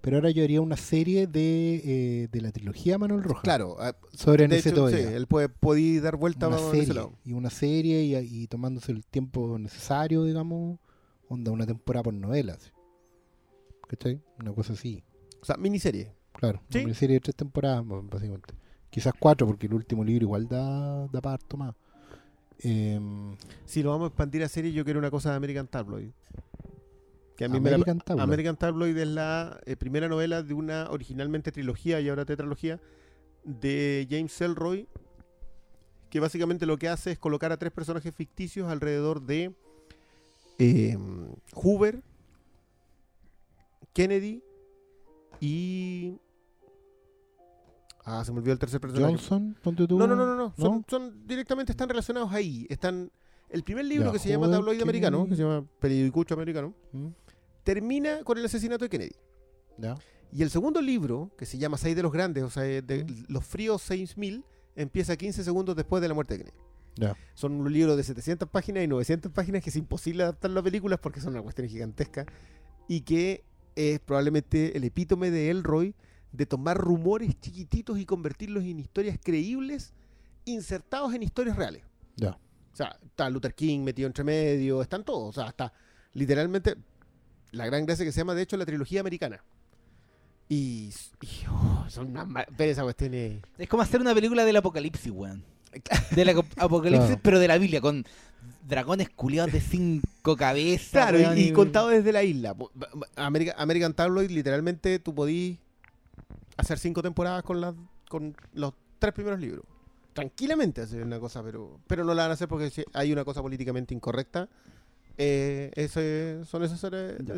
Pero 0.00 0.18
ahora 0.18 0.30
yo 0.30 0.44
haría 0.44 0.60
una 0.60 0.76
serie 0.76 1.26
de, 1.26 1.80
eh, 2.24 2.28
de 2.30 2.40
la 2.42 2.52
trilogía 2.52 2.98
Manuel 2.98 3.22
Rojas. 3.22 3.42
Claro, 3.42 3.76
ah, 3.80 3.94
Sobre 4.12 4.48
de 4.48 4.58
ese 4.58 4.68
hecho, 4.70 4.88
sí, 4.90 4.96
él 4.96 5.26
puede, 5.26 5.48
podía 5.48 6.00
dar 6.02 6.16
vuelta 6.16 6.48
una 6.48 6.58
ese 6.58 6.70
serie, 6.70 6.94
lado. 6.94 7.12
y 7.24 7.32
una 7.32 7.48
serie 7.48 8.02
y, 8.02 8.14
y 8.16 8.46
tomándose 8.48 8.92
el 8.92 9.04
tiempo 9.06 9.58
necesario, 9.58 10.24
digamos, 10.24 10.78
onda 11.28 11.50
una 11.50 11.66
temporada 11.66 12.04
por 12.04 12.14
novela. 12.14 12.54
así. 12.54 12.70
¿Cachai? 13.88 14.20
Una 14.38 14.52
cosa 14.52 14.72
así. 14.72 15.02
O 15.40 15.44
sea, 15.44 15.56
miniserie. 15.56 16.12
Claro, 16.32 16.60
Sí. 16.70 16.84
una 16.84 16.94
serie 16.94 17.14
de 17.14 17.20
tres 17.20 17.36
temporadas, 17.36 17.84
básicamente. 17.86 18.54
Quizás 18.90 19.12
cuatro, 19.18 19.46
porque 19.46 19.66
el 19.66 19.74
último 19.74 20.04
libro 20.04 20.24
igual 20.24 20.48
da, 20.48 21.06
da 21.08 21.20
para 21.20 21.34
harto 21.34 21.56
más. 21.56 21.74
Em, 22.60 23.36
Si 23.64 23.82
lo 23.82 23.90
vamos 23.90 24.06
a 24.06 24.08
expandir 24.08 24.42
a 24.42 24.48
serie, 24.48 24.72
yo 24.72 24.84
quiero 24.84 24.98
una 24.98 25.10
cosa 25.10 25.30
de 25.30 25.36
American 25.36 25.66
Tabloid. 25.66 26.10
Que 27.36 27.44
a 27.46 27.48
mí 27.48 27.58
me 27.60 27.70
la- 27.70 27.76
American 27.76 27.98
Tabloid. 27.98 28.22
American 28.22 28.56
Tabloid 28.56 28.96
es 28.96 29.08
la 29.08 29.60
eh, 29.66 29.76
primera 29.76 30.08
novela 30.08 30.42
de 30.42 30.54
una 30.54 30.88
originalmente 30.90 31.50
trilogía 31.50 32.00
y 32.00 32.08
ahora 32.08 32.24
tetralogía 32.24 32.80
de 33.44 34.06
James 34.08 34.40
Elroy, 34.40 34.88
que 36.10 36.20
básicamente 36.20 36.64
lo 36.64 36.78
que 36.78 36.88
hace 36.88 37.10
es 37.12 37.18
colocar 37.18 37.50
a 37.50 37.56
tres 37.58 37.72
personajes 37.72 38.14
ficticios 38.14 38.68
alrededor 38.68 39.20
de 39.22 39.52
eh, 40.58 40.96
Hoover, 41.54 42.02
Kennedy 43.92 44.42
y... 45.40 46.18
Ah, 48.06 48.22
se 48.24 48.32
me 48.32 48.38
olvidó 48.38 48.52
el 48.52 48.58
tercer 48.58 48.80
personaje. 48.80 49.14
Johnson, 49.14 49.56
ponte 49.62 49.86
tú. 49.86 49.98
No, 49.98 50.06
no, 50.06 50.14
no, 50.14 50.26
no, 50.26 50.52
no. 50.58 50.84
Son, 50.86 51.26
directamente 51.26 51.72
están 51.72 51.88
relacionados 51.88 52.30
ahí. 52.32 52.66
Están. 52.68 53.10
El 53.48 53.62
primer 53.62 53.84
libro 53.86 54.06
Ya, 54.06 54.12
que 54.12 54.18
se 54.18 54.28
llama 54.28 54.50
Tabloide 54.50 54.82
Americano, 54.82 55.26
que 55.26 55.36
se 55.36 55.42
llama 55.42 55.64
Periodicucho 55.80 56.34
Americano, 56.34 56.74
¿Mm? 56.92 57.06
termina 57.62 58.22
con 58.24 58.36
el 58.36 58.44
asesinato 58.44 58.84
de 58.84 58.90
Kennedy. 58.90 59.14
Ya. 59.78 59.94
Y 60.32 60.42
el 60.42 60.50
segundo 60.50 60.82
libro, 60.82 61.30
que 61.38 61.46
se 61.46 61.56
llama 61.56 61.78
Seis 61.78 61.94
de 61.96 62.02
los 62.02 62.12
Grandes, 62.12 62.42
o 62.42 62.50
sea, 62.50 62.64
de 62.64 63.04
Mm. 63.04 63.32
Los 63.32 63.44
Fríos 63.46 63.80
6000, 63.82 64.44
empieza 64.76 65.16
15 65.16 65.44
segundos 65.44 65.74
después 65.76 66.02
de 66.02 66.08
la 66.08 66.14
muerte 66.14 66.34
de 66.36 66.44
Kennedy. 66.44 66.58
Son 67.34 67.52
un 67.52 67.72
libro 67.72 67.96
de 67.96 68.02
700 68.04 68.48
páginas 68.48 68.84
y 68.84 68.86
900 68.86 69.32
páginas 69.32 69.62
que 69.62 69.70
es 69.70 69.76
imposible 69.76 70.22
adaptarlo 70.22 70.60
a 70.60 70.62
películas 70.62 70.98
porque 71.00 71.20
son 71.20 71.32
una 71.34 71.42
cuestión 71.42 71.68
gigantesca 71.68 72.24
y 72.88 73.00
que 73.00 73.42
es 73.76 73.98
probablemente 74.00 74.76
el 74.76 74.84
epítome 74.84 75.30
de 75.30 75.50
Elroy 75.50 75.94
de 76.32 76.46
tomar 76.46 76.76
rumores 76.78 77.38
chiquititos 77.40 77.98
y 77.98 78.06
convertirlos 78.06 78.64
en 78.64 78.78
historias 78.78 79.18
creíbles 79.22 79.92
insertados 80.44 81.12
en 81.14 81.22
historias 81.22 81.56
reales. 81.56 81.82
Ya. 82.16 82.30
O 82.30 82.76
sea, 82.76 82.96
está 83.04 83.30
Luther 83.30 83.54
King 83.54 83.80
metido 83.80 84.06
entre 84.06 84.24
medio, 84.24 84.82
están 84.82 85.04
todos. 85.04 85.36
O 85.36 85.40
sea, 85.40 85.48
está 85.48 85.72
literalmente 86.12 86.74
la 87.52 87.66
gran 87.66 87.86
gracia 87.86 88.04
que 88.04 88.12
se 88.12 88.18
llama, 88.20 88.34
de 88.34 88.42
hecho, 88.42 88.56
la 88.56 88.66
trilogía 88.66 89.00
americana. 89.00 89.42
Y, 90.48 90.92
y, 91.22 91.28
oh, 91.50 91.84
son 91.88 92.10
una 92.16 92.46
esa 92.58 92.82
cuestión 92.82 93.14
es- 93.14 93.40
Es 93.58 93.68
como 93.68 93.82
hacer 93.82 94.00
una 94.00 94.14
película 94.14 94.44
del 94.44 94.56
apocalipsis, 94.56 95.10
weón. 95.10 95.44
Del 96.14 96.28
aco- 96.30 96.44
apocalipsis, 96.56 97.06
Claro. 97.08 97.20
pero 97.22 97.38
de 97.38 97.48
la 97.48 97.58
Biblia, 97.58 97.80
con 97.80 98.04
dragones 98.66 99.08
culiados 99.10 99.52
de 99.52 99.60
cinco 99.60 100.36
cabezas. 100.36 100.90
Claro, 100.90 101.18
weón, 101.18 101.38
y, 101.38 101.42
y 101.42 101.52
contado 101.52 101.88
desde 101.88 102.12
la 102.12 102.22
isla. 102.22 102.54
Po- 102.54 102.70
ba- 102.74 102.88
ba- 102.94 103.08
America- 103.16 103.54
American 103.58 103.92
Tabloid, 103.94 104.30
literalmente, 104.30 104.98
tú 104.98 105.14
podís 105.14 105.58
hacer 106.56 106.78
cinco 106.78 107.02
temporadas 107.02 107.42
con, 107.42 107.60
las 107.60 107.74
con 108.08 108.36
los 108.54 108.72
tres 108.98 109.12
primeros 109.12 109.40
libros. 109.40 109.64
Tranquilamente 110.12 110.80
hacer 110.80 111.02
una 111.02 111.18
cosa, 111.18 111.42
pero 111.42 111.80
pero 111.88 112.04
no 112.04 112.14
la 112.14 112.22
van 112.22 112.30
a 112.30 112.34
hacer 112.34 112.46
porque 112.48 112.70
si 112.70 112.84
hay 112.92 113.12
una 113.12 113.24
cosa 113.24 113.42
políticamente 113.42 113.92
incorrecta. 113.94 114.48
Eh, 115.18 115.70
ese, 115.74 116.40
son 116.44 116.62
necesarias. 116.62 117.14
Ya. 117.24 117.34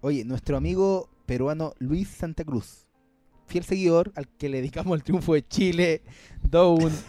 Oye, 0.00 0.24
nuestro 0.24 0.56
amigo 0.56 1.08
peruano 1.26 1.74
Luis 1.78 2.08
Santa 2.08 2.44
Cruz, 2.44 2.86
fiel 3.52 3.64
seguidor 3.64 4.10
al 4.16 4.26
que 4.28 4.48
le 4.48 4.56
dedicamos 4.58 4.96
el 4.96 5.04
triunfo 5.04 5.34
de 5.34 5.46
Chile 5.46 6.02
2-1 6.50 6.90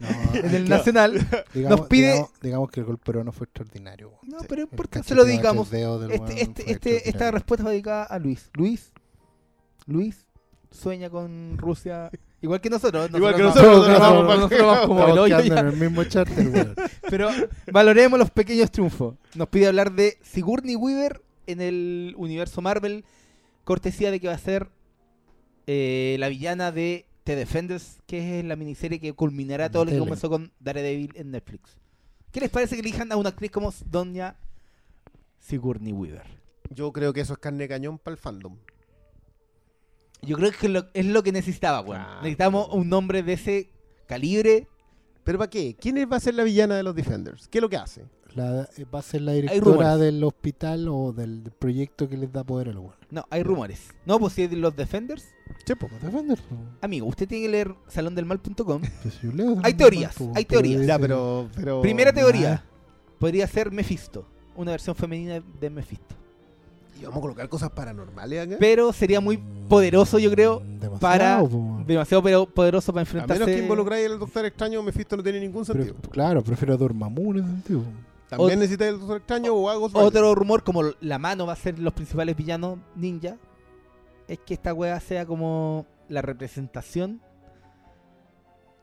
No, 0.00 0.08
en 0.34 0.54
el 0.54 0.64
que- 0.64 0.68
Nacional. 0.70 1.12
digamos, 1.54 1.78
nos 1.78 1.88
pide- 1.88 2.12
Digamos, 2.12 2.30
digamos 2.42 2.70
que 2.70 2.80
el 2.80 2.86
gol 2.86 2.98
peruano 2.98 3.30
fue 3.32 3.44
extraordinario. 3.46 4.10
No, 4.24 4.40
Sí, 4.40 4.46
pero 4.48 4.66
¿por 4.66 4.88
qué 4.88 5.02
se 5.02 5.14
lo 5.14 5.24
de 5.24 5.30
dedicamos? 5.32 5.72
Este, 5.72 6.42
este, 6.42 6.70
este, 6.72 7.08
esta 7.08 7.30
respuesta 7.30 7.64
va 7.64 7.70
dedicada 7.70 8.02
a 8.04 8.18
Luis. 8.18 8.50
Luis, 8.54 8.92
Luis 9.86 10.26
sueña 10.70 11.08
con 11.08 11.56
Rusia 11.56 12.10
igual 12.42 12.60
que 12.60 12.68
nosotros. 12.68 13.08
Igual 13.14 13.36
que 13.36 13.42
nosotros, 13.42 13.76
nosotros, 13.88 14.00
vamos- 14.00 14.24
nosotros 14.24 14.40
nosotros 14.50 14.66
vamos 14.66 14.86
como 14.88 15.06
el 15.08 15.18
hoyo 15.18 15.40
ya. 15.40 15.60
en 15.60 15.66
el 15.68 15.76
mismo 15.76 16.04
charter. 16.04 16.74
Pero 17.08 17.28
valoremos 17.72 18.18
los 18.18 18.30
pequeños 18.30 18.70
triunfos. 18.72 19.14
Nos 19.36 19.48
pide 19.48 19.68
hablar 19.68 19.92
de 19.92 20.18
Sigourney 20.22 20.74
Weaver 20.76 21.22
en 21.46 21.60
el 21.60 22.14
universo 22.18 22.60
Marvel, 22.60 23.04
cortesía 23.62 24.10
de 24.10 24.18
que 24.20 24.26
va 24.28 24.34
a 24.34 24.38
ser 24.38 24.68
eh, 25.66 26.16
la 26.18 26.28
villana 26.28 26.72
de 26.72 27.06
The 27.24 27.36
Defenders, 27.36 27.98
que 28.06 28.38
es 28.40 28.44
la 28.44 28.56
miniserie 28.56 29.00
que 29.00 29.12
culminará 29.14 29.70
todo 29.70 29.84
lo 29.84 29.90
que 29.90 29.98
comenzó 29.98 30.28
con 30.28 30.52
Daredevil 30.60 31.12
en 31.16 31.30
Netflix. 31.30 31.76
¿Qué 32.30 32.40
les 32.40 32.50
parece 32.50 32.74
que 32.74 32.80
elijan 32.80 33.10
a 33.12 33.16
una 33.16 33.30
actriz 33.30 33.50
como 33.50 33.72
Doña 33.86 34.36
Sigourney 35.38 35.92
Weaver. 35.92 36.24
Yo 36.70 36.92
creo 36.92 37.12
que 37.12 37.20
eso 37.20 37.34
es 37.34 37.38
carne 37.38 37.60
de 37.64 37.68
cañón 37.68 37.98
para 37.98 38.12
el 38.14 38.18
fandom. 38.18 38.56
Yo 40.22 40.36
creo 40.36 40.50
que 40.52 40.68
lo- 40.68 40.86
es 40.94 41.04
lo 41.06 41.22
que 41.22 41.32
necesitaba, 41.32 41.80
weón. 41.80 42.02
Claro. 42.02 42.20
Necesitamos 42.22 42.68
un 42.72 42.88
nombre 42.88 43.22
de 43.22 43.34
ese 43.34 43.70
calibre. 44.06 44.68
¿Pero 45.22 45.38
para 45.38 45.50
qué? 45.50 45.76
¿Quién 45.78 45.96
va 46.10 46.16
a 46.16 46.20
ser 46.20 46.34
la 46.34 46.44
villana 46.44 46.76
de 46.76 46.82
los 46.82 46.94
Defenders? 46.94 47.46
¿Qué 47.48 47.58
es 47.58 47.62
lo 47.62 47.68
que 47.68 47.76
hace? 47.76 48.04
La- 48.34 48.68
va 48.92 48.98
a 48.98 49.02
ser 49.02 49.20
la 49.22 49.32
directora 49.32 49.96
del 49.96 50.22
hospital 50.24 50.88
o 50.88 51.12
del 51.12 51.50
proyecto 51.58 52.08
que 52.08 52.16
les 52.16 52.32
da 52.32 52.42
poder 52.44 52.68
a 52.70 52.72
los 52.72 52.82
buenos. 52.82 52.98
No, 53.10 53.24
hay 53.30 53.42
rumores. 53.42 53.88
No, 54.06 54.18
pues 54.18 54.32
si 54.32 54.42
es 54.42 54.50
de 54.50 54.56
los 54.56 54.74
Defenders. 54.74 55.24
Chepo. 55.64 55.88
Los 55.92 56.02
Defenders, 56.02 56.40
po. 56.42 56.56
Amigo, 56.80 57.06
usted 57.06 57.28
tiene 57.28 57.44
que 57.46 57.50
leer 57.52 57.74
salondelmal.com. 57.88 58.82
Pues 59.02 59.18
Hay 59.62 59.74
teorías, 59.74 60.14
po, 60.16 60.32
hay 60.34 60.44
pero 60.44 60.60
teorías. 60.62 60.86
Ya, 60.86 60.98
pero, 60.98 61.48
pero... 61.54 61.80
Primera 61.80 62.10
Ah. 62.10 62.14
teoría. 62.14 62.64
Podría 63.18 63.46
ser 63.46 63.70
Mephisto. 63.70 64.26
Una 64.56 64.72
versión 64.72 64.94
femenina 64.96 65.42
de 65.60 65.70
Mephisto. 65.70 66.14
¿Y 67.00 67.04
vamos 67.04 67.18
a 67.18 67.20
colocar 67.22 67.48
cosas 67.48 67.70
paranormales 67.70 68.46
acá? 68.46 68.56
Pero 68.60 68.92
sería 68.92 69.20
muy 69.20 69.36
poderoso, 69.68 70.18
yo 70.18 70.30
creo, 70.30 70.60
Mm, 70.60 70.78
demasiado, 70.78 70.98
para- 71.00 71.40
po. 71.40 71.82
demasiado 71.86 72.22
pero 72.22 72.46
poderoso 72.46 72.92
para 72.92 73.00
A 73.00 73.02
enfrentarse. 73.02 73.40
menos 73.44 73.56
que 73.56 73.62
involucráis 73.62 74.06
al 74.10 74.18
Doctor 74.18 74.44
Extraño, 74.44 74.80
Mephisto 74.82 75.16
no 75.16 75.22
tiene 75.22 75.40
ningún 75.40 75.64
Pero, 75.64 75.84
sentido. 75.84 76.10
claro, 76.10 76.42
prefiero 76.42 76.74
a 76.74 76.76
Dormammu 76.76 77.32
en 77.32 77.38
ese 77.38 77.48
sentido. 77.48 77.82
También 78.28 78.58
necesitáis 78.58 78.92
al 78.92 78.98
Doctor 79.00 79.16
Extraño 79.18 79.54
o 79.54 79.68
a 79.70 79.76
Ghost 79.76 79.94
Rider. 79.94 80.08
Otro 80.08 80.34
rumor, 80.34 80.64
como 80.64 80.82
la 81.00 81.18
mano 81.18 81.46
va 81.46 81.52
a 81.52 81.56
ser 81.56 81.78
los 81.78 81.92
principales 81.92 82.36
villanos 82.36 82.78
ninja, 82.96 83.36
es 84.28 84.38
que 84.40 84.54
esta 84.54 84.72
wea 84.74 84.98
sea 85.00 85.26
como 85.26 85.86
la 86.08 86.22
representación 86.22 87.20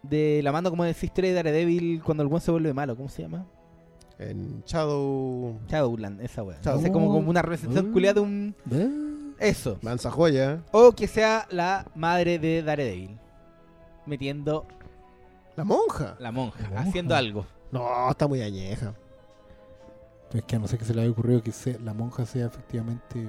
de 0.03 0.41
la 0.43 0.51
mano, 0.51 0.69
como 0.69 0.84
decís, 0.84 1.11
de 1.13 1.34
Daredevil 1.34 2.01
cuando 2.03 2.23
el 2.23 2.30
buen 2.30 2.41
se 2.41 2.51
vuelve 2.51 2.73
malo. 2.73 2.95
¿Cómo 2.95 3.09
se 3.09 3.23
llama? 3.23 3.45
En 4.19 4.63
Shadow... 4.65 5.59
Shadowland, 5.68 6.22
esa 6.22 6.43
wea. 6.43 6.59
Shadow- 6.61 6.91
como, 6.91 7.07
como 7.11 7.30
una 7.30 7.41
representación 7.41 7.89
Mm. 7.89 7.93
culiada 7.93 8.13
de 8.15 8.19
un. 8.22 8.55
Eso. 9.39 9.80
Mansa 9.81 10.11
joya. 10.11 10.61
O 10.72 10.91
que 10.91 11.07
sea 11.07 11.47
la 11.49 11.88
madre 11.95 12.38
de 12.39 12.61
Daredevil. 12.61 13.18
Metiendo 14.05 14.68
La 15.55 15.63
monja. 15.63 16.15
la 16.19 16.31
monja, 16.31 16.61
La 16.63 16.69
monja. 16.69 16.81
haciendo 16.89 17.15
algo. 17.15 17.45
No, 17.72 18.09
está 18.09 18.27
muy 18.27 18.41
añeja. 18.41 18.93
Es 20.33 20.43
que 20.43 20.55
a 20.55 20.59
no 20.59 20.67
sé 20.67 20.77
que 20.77 20.85
se 20.85 20.93
le 20.93 21.01
haya 21.01 21.11
ocurrido 21.11 21.41
que 21.43 21.51
se- 21.51 21.79
la 21.79 21.93
monja 21.93 22.25
sea 22.25 22.45
efectivamente. 22.47 23.27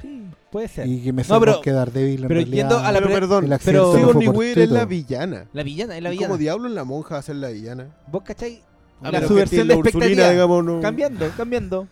Sí, 0.00 0.24
puede 0.50 0.66
ser. 0.68 0.86
Y 0.86 1.02
que 1.02 1.12
me 1.12 1.22
No, 1.24 1.38
pero- 1.40 1.60
que 1.60 1.72
Daredevil 1.72 2.22
en 2.22 2.28
pero 2.28 2.40
realidad. 2.40 2.56
yendo 2.56 2.78
a 2.78 2.90
la 2.90 2.98
Pero 3.00 3.12
perdón, 3.12 3.52
el 3.52 3.58
pero- 3.62 3.94
Sigourney 3.94 4.28
Weaver 4.28 4.58
es 4.60 4.70
la 4.70 4.84
villana. 4.86 5.46
La 5.52 5.62
villana, 5.62 5.96
es 5.96 6.02
la 6.02 6.08
¿Y 6.08 6.12
villana. 6.12 6.28
¿Cómo 6.28 6.38
diablo 6.38 6.68
en 6.68 6.74
la 6.74 6.84
monja 6.84 7.14
va 7.16 7.18
a 7.18 7.22
ser 7.22 7.36
la 7.36 7.48
villana? 7.50 7.88
¿Vos 8.10 8.22
cachai? 8.22 8.62
A 9.02 9.04
la 9.06 9.12
menos 9.12 9.28
subversión 9.28 9.68
de 9.68 9.74
la 9.74 9.78
Ursulina, 9.78 10.04
expectativa. 10.06 10.30
digamos, 10.32 10.64
no- 10.64 10.80
Cambiando, 10.80 11.30
cambiando. 11.36 11.88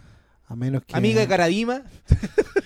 A 0.46 0.56
menos 0.56 0.82
que. 0.84 0.96
Amiga 0.96 1.20
de 1.20 1.28
Caradima. 1.28 1.82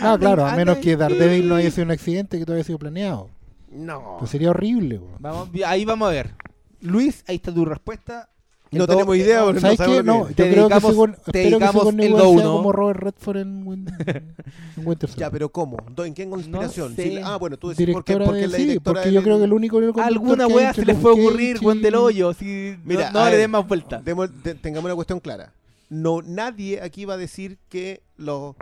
Ah, 0.00 0.16
claro, 0.18 0.46
a 0.46 0.54
menos 0.54 0.78
que 0.78 0.96
Daredevil 0.96 1.48
no 1.48 1.56
haya 1.56 1.70
sido 1.72 1.84
un 1.86 1.90
accidente 1.90 2.38
que 2.38 2.44
todavía 2.44 2.60
haya 2.60 2.66
sido 2.68 2.78
planeado. 2.78 3.30
No. 3.72 4.16
Pues 4.20 4.30
sería 4.30 4.50
horrible. 4.50 5.00
Vamos, 5.18 5.48
ahí 5.66 5.84
vamos 5.84 6.08
a 6.08 6.12
ver. 6.12 6.34
Luis, 6.80 7.24
ahí 7.26 7.34
está 7.36 7.52
tu 7.52 7.64
respuesta. 7.64 8.28
No 8.70 8.86
do- 8.86 8.92
tenemos 8.92 9.16
idea, 9.16 9.44
porque 9.44 9.54
no 9.54 9.60
¿Sabes 9.62 9.76
sabemos 9.78 9.96
qué? 9.98 10.02
lo 10.06 10.12
que 10.12 10.18
No, 10.18 10.28
yo 10.28 10.34
Te 10.34 10.34
creo 10.34 10.68
que 10.68 10.74
dedicamos- 10.74 10.94
Sigour- 10.94 11.14
te 11.14 11.16
espero 11.16 11.32
que 11.32 11.48
dedicamos 11.48 11.72
Sigourney 11.82 12.06
el 12.06 12.12
sea 12.12 12.22
2-1. 12.24 12.42
como 12.56 12.72
Robert 12.72 13.00
Redford 13.00 13.36
en, 13.38 13.66
Win- 13.66 13.86
en 14.76 14.86
Winter. 14.86 15.10
Ya, 15.16 15.30
pero 15.30 15.48
¿cómo? 15.50 15.76
¿Do- 15.90 16.04
¿En 16.04 16.12
qué 16.14 16.28
conspiración? 16.28 16.94
sé. 16.94 17.02
Sí, 17.02 17.20
ah, 17.24 17.36
bueno, 17.36 17.56
tú 17.56 17.70
decís 17.70 17.86
porque, 17.92 18.12
Directora 18.12 18.24
porque 18.26 18.40
de, 18.40 18.44
es 18.46 18.50
la 18.52 18.58
sí, 18.58 18.78
porque 18.80 19.08
yo 19.08 19.14
del- 19.14 19.22
creo 19.24 19.38
que 19.38 19.44
el 19.44 19.52
único 19.54 19.78
Alguna 19.78 20.46
que 20.46 20.52
entre 20.68 20.74
se 20.74 20.84
le 20.86 20.92
a 20.92 20.96
Cage 20.96 21.08
ocurrir, 21.28 21.58
Juan 21.58 21.82
del 21.82 21.94
Hoyo. 21.94 22.34
Si 22.34 22.76
Mira, 22.84 23.10
no, 23.10 23.18
no 23.20 23.24
le 23.24 23.30
ver, 23.30 23.40
den 23.40 23.50
más 23.50 23.66
vuelta. 23.66 24.02
Te- 24.42 24.54
tengamos 24.56 24.84
una 24.86 24.94
cuestión 24.94 25.20
clara. 25.20 25.54
No, 25.88 26.20
nadie 26.20 26.82
aquí 26.82 27.06
va 27.06 27.14
a 27.14 27.16
decir 27.16 27.58
que 27.70 28.02
los 28.18 28.54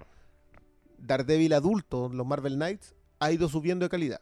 Daredevil 0.99 1.53
adultos, 1.53 2.15
los 2.15 2.27
Marvel 2.27 2.55
Knights, 2.55 2.95
ha 3.19 3.33
ido 3.33 3.49
subiendo 3.49 3.85
de 3.85 3.89
calidad. 3.91 4.21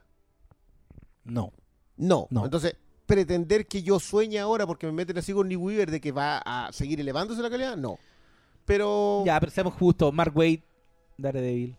No. 1.25 1.53
No. 1.97 2.27
No. 2.31 2.45
Entonces, 2.45 2.77
pretender 3.07 3.67
que 3.67 3.83
yo 3.83 4.01
sueñe 4.01 4.39
ahora 4.39 4.67
porque 4.67 4.87
me 4.87 4.93
meten 4.93 5.19
así 5.19 5.33
con 5.33 5.49
New 5.49 5.61
Weaver 5.61 5.91
de 5.91 6.01
que 6.01 6.13
va 6.13 6.39
a 6.39 6.73
seguir 6.73 7.01
elevándose 7.01 7.43
la 7.43 7.51
calidad, 7.51 7.77
no. 7.77 7.99
Pero. 8.65 9.23
Ya, 9.27 9.39
pero 9.41 9.53
seamos 9.53 9.75
justos. 9.75 10.13
Mark 10.13 10.33
Wade, 10.37 10.63
Daredevil. 11.19 11.77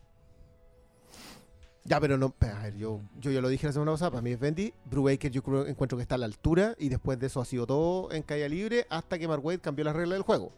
Ya, 1.84 1.99
pero 1.99 2.18
no. 2.18 2.34
A 2.41 2.64
ver, 2.64 2.76
yo, 2.77 3.02
yo 3.19 3.31
ya 3.31 3.41
lo 3.41 3.49
dije 3.49 3.68
la 3.68 3.73
semana 3.73 3.91
pasada. 3.91 4.11
Para 4.11 4.22
mí 4.22 4.31
es 4.31 4.39
Bendy. 4.39 4.73
Brubaker 4.85 5.31
yo 5.31 5.43
creo, 5.43 5.68
encuentro 5.68 5.97
que 5.97 6.02
está 6.02 6.15
a 6.15 6.18
la 6.18 6.26
altura. 6.26 6.76
Y 6.80 6.89
después 6.89 7.19
de 7.19 7.27
eso 7.27 7.41
ha 7.41 7.45
sido 7.45 7.68
todo 7.68 8.11
en 8.11 8.23
caída 8.23 8.47
libre 8.49 8.88
hasta 8.89 9.19
que 9.19 9.27
Mark 9.27 9.45
Wade 9.45 9.60
cambió 9.60 9.85
las 9.85 9.95
reglas 9.95 10.15
del 10.18 10.23
juego. 10.23 10.52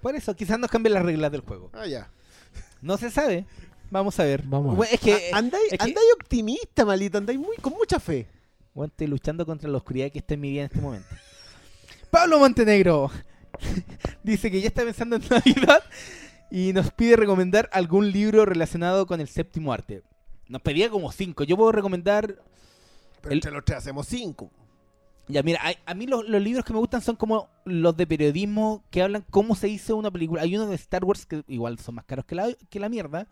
Por 0.00 0.16
eso, 0.16 0.34
quizás 0.34 0.58
nos 0.58 0.70
cambien 0.70 0.94
las 0.94 1.04
reglas 1.04 1.30
del 1.30 1.42
juego. 1.42 1.70
Ah, 1.72 1.86
ya. 1.86 2.10
No 2.80 2.96
se 2.96 3.10
sabe. 3.10 3.46
Vamos 3.90 4.18
a 4.18 4.24
ver. 4.24 4.42
Vamos 4.44 4.76
a 4.76 4.80
ver. 4.80 4.88
Es 4.94 5.00
que. 5.00 5.30
Ah, 5.32 5.38
andáis, 5.38 5.72
es 5.72 5.78
que- 5.78 5.94
optimista, 6.20 6.84
malito. 6.84 7.18
Andáis 7.18 7.38
muy, 7.38 7.56
con 7.56 7.74
mucha 7.74 8.00
fe. 8.00 8.26
Bueno, 8.74 8.90
estoy 8.90 9.06
luchando 9.06 9.44
contra 9.44 9.68
la 9.68 9.76
oscuridad 9.78 10.10
que 10.10 10.18
está 10.18 10.34
en 10.34 10.40
mi 10.40 10.50
vida 10.50 10.62
en 10.62 10.66
este 10.66 10.80
momento. 10.80 11.08
Pablo 12.10 12.38
Montenegro 12.38 13.10
dice 14.22 14.50
que 14.50 14.60
ya 14.60 14.68
está 14.68 14.82
pensando 14.84 15.16
en 15.16 15.22
Navidad 15.30 15.82
y 16.50 16.72
nos 16.72 16.90
pide 16.90 17.16
recomendar 17.16 17.68
algún 17.72 18.10
libro 18.10 18.44
relacionado 18.44 19.06
con 19.06 19.20
el 19.20 19.28
séptimo 19.28 19.72
arte. 19.72 20.02
Nos 20.48 20.60
pedía 20.62 20.90
como 20.90 21.10
cinco. 21.12 21.44
Yo 21.44 21.56
puedo 21.56 21.72
recomendar. 21.72 22.26
Pero 23.20 23.32
El- 23.32 23.38
entre 23.38 23.50
los 23.52 23.64
tres 23.64 23.78
hacemos 23.78 24.06
cinco. 24.06 24.50
Ya, 25.28 25.42
mira, 25.42 25.60
hay- 25.62 25.76
a 25.86 25.94
mí 25.94 26.06
los, 26.06 26.28
los 26.28 26.42
libros 26.42 26.64
que 26.64 26.72
me 26.72 26.78
gustan 26.80 27.00
son 27.00 27.16
como 27.16 27.48
los 27.64 27.96
de 27.96 28.06
periodismo 28.06 28.84
que 28.90 29.02
hablan 29.02 29.24
cómo 29.30 29.54
se 29.54 29.68
hizo 29.68 29.96
una 29.96 30.10
película. 30.10 30.42
Hay 30.42 30.56
uno 30.56 30.66
de 30.66 30.74
Star 30.74 31.04
Wars 31.04 31.24
que 31.26 31.44
igual 31.46 31.78
son 31.78 31.94
más 31.94 32.04
caros 32.04 32.24
que 32.24 32.34
la, 32.34 32.48
que 32.68 32.80
la 32.80 32.88
mierda. 32.88 33.28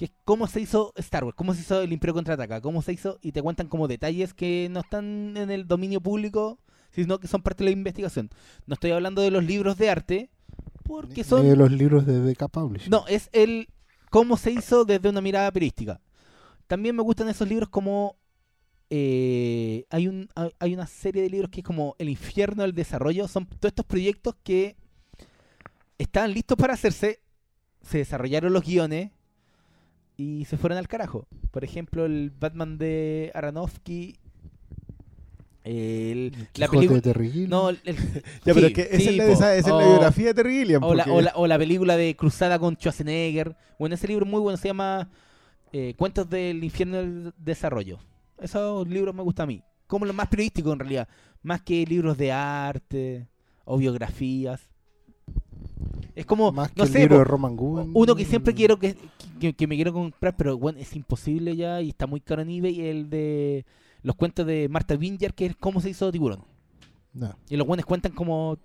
Que 0.00 0.06
es 0.06 0.12
cómo 0.24 0.46
se 0.46 0.62
hizo 0.62 0.94
Star 0.96 1.24
Wars, 1.24 1.36
cómo 1.36 1.52
se 1.52 1.60
hizo 1.60 1.82
el 1.82 1.92
Imperio 1.92 2.14
Contraataca, 2.14 2.62
cómo 2.62 2.80
se 2.80 2.94
hizo, 2.94 3.18
y 3.20 3.32
te 3.32 3.42
cuentan 3.42 3.68
como 3.68 3.86
detalles 3.86 4.32
que 4.32 4.68
no 4.70 4.80
están 4.80 5.36
en 5.36 5.50
el 5.50 5.68
dominio 5.68 6.00
público, 6.00 6.58
sino 6.90 7.20
que 7.20 7.28
son 7.28 7.42
parte 7.42 7.64
de 7.64 7.70
la 7.70 7.76
investigación. 7.76 8.30
No 8.64 8.72
estoy 8.72 8.92
hablando 8.92 9.20
de 9.20 9.30
los 9.30 9.44
libros 9.44 9.76
de 9.76 9.90
arte, 9.90 10.30
porque 10.84 11.16
Ni 11.16 11.24
son 11.24 11.46
de 11.46 11.54
los 11.54 11.70
libros 11.70 12.06
de 12.06 12.18
DK 12.18 12.48
Publishing. 12.48 12.90
no, 12.90 13.06
es 13.08 13.28
el 13.34 13.68
cómo 14.08 14.38
se 14.38 14.52
hizo 14.52 14.86
desde 14.86 15.06
una 15.06 15.20
mirada 15.20 15.52
periodística. 15.52 16.00
También 16.66 16.96
me 16.96 17.02
gustan 17.02 17.28
esos 17.28 17.46
libros 17.46 17.68
como 17.68 18.16
eh, 18.88 19.84
hay 19.90 20.08
un 20.08 20.30
hay 20.58 20.72
una 20.72 20.86
serie 20.86 21.20
de 21.20 21.28
libros 21.28 21.50
que 21.50 21.60
es 21.60 21.66
como 21.66 21.94
El 21.98 22.08
infierno 22.08 22.62
del 22.62 22.72
desarrollo. 22.72 23.28
Son 23.28 23.44
todos 23.44 23.68
estos 23.68 23.84
proyectos 23.84 24.34
que 24.42 24.78
estaban 25.98 26.32
listos 26.32 26.56
para 26.56 26.72
hacerse, 26.72 27.20
se 27.82 27.98
desarrollaron 27.98 28.54
los 28.54 28.64
guiones 28.64 29.10
y 30.20 30.44
se 30.44 30.56
fueron 30.58 30.76
al 30.78 30.86
carajo. 30.88 31.26
Por 31.50 31.64
ejemplo, 31.64 32.04
el 32.04 32.30
Batman 32.38 32.76
de 32.76 33.30
Aronofsky. 33.34 34.16
El, 35.62 35.72
El 36.34 36.48
la 36.56 36.68
película. 36.68 36.96
de 36.96 37.02
Terry. 37.02 37.46
No, 37.46 37.68
el- 37.68 37.78
Ya, 38.44 38.54
pero 38.54 38.60
sí, 38.60 38.66
es 38.66 38.72
que 38.88 38.98
sí, 38.98 39.16
la, 39.16 39.24
esa- 39.26 39.56
es 39.56 39.66
la 39.66 39.74
O- 39.76 39.78
biografía 39.78 40.26
de 40.28 40.34
Terry 40.34 40.58
Gilliam. 40.60 40.82
o 40.82 40.94
la, 40.94 41.04
porque- 41.04 41.18
o, 41.18 41.20
la, 41.20 41.32
o 41.36 41.46
la 41.46 41.58
película 41.58 41.96
de 41.96 42.16
Cruzada 42.16 42.58
con 42.58 42.74
Schwarzenegger. 42.76 43.56
Bueno, 43.78 43.94
ese 43.94 44.08
libro 44.08 44.24
muy 44.26 44.40
bueno, 44.40 44.56
se 44.56 44.68
llama 44.68 45.08
eh, 45.72 45.94
Cuentos 45.96 46.28
del 46.30 46.64
infierno 46.64 46.96
del 46.98 47.32
desarrollo. 47.38 47.98
Esos 48.40 48.88
libros 48.88 49.14
me 49.14 49.22
gustan 49.22 49.44
a 49.44 49.46
mí. 49.48 49.62
Como 49.86 50.06
los 50.06 50.14
más 50.14 50.28
periodísticos 50.28 50.72
en 50.72 50.78
realidad. 50.78 51.08
Más 51.42 51.60
que 51.62 51.84
libros 51.84 52.16
de 52.16 52.32
arte 52.32 53.26
o 53.64 53.76
biografías. 53.76 54.69
Es 56.14 56.26
como, 56.26 56.52
Más 56.52 56.70
que 56.70 56.78
no 56.78 56.84
el 56.84 56.90
sé, 56.92 56.98
libro 57.00 57.16
po, 57.16 57.18
de 57.20 57.24
Roman 57.24 57.56
Gubin. 57.56 57.90
uno 57.94 58.14
que 58.14 58.24
siempre 58.24 58.54
quiero 58.54 58.78
que, 58.78 58.96
que, 59.40 59.52
que 59.52 59.66
me 59.66 59.76
quiero 59.76 59.92
comprar, 59.92 60.36
pero 60.36 60.58
bueno, 60.58 60.78
es 60.78 60.94
imposible 60.96 61.56
ya 61.56 61.80
y 61.80 61.90
está 61.90 62.06
muy 62.06 62.20
caro 62.20 62.42
en 62.42 62.50
eBay, 62.50 62.80
el 62.88 63.10
de 63.10 63.64
los 64.02 64.16
cuentos 64.16 64.46
de 64.46 64.68
Martha 64.68 64.94
Winger, 64.96 65.34
que 65.34 65.46
es 65.46 65.56
cómo 65.56 65.80
se 65.80 65.90
hizo 65.90 66.10
tiburón. 66.10 66.40
No. 67.12 67.34
Y 67.48 67.56
los 67.56 67.66
buenos 67.66 67.84
cuentan 67.86 68.12
como 68.12 68.56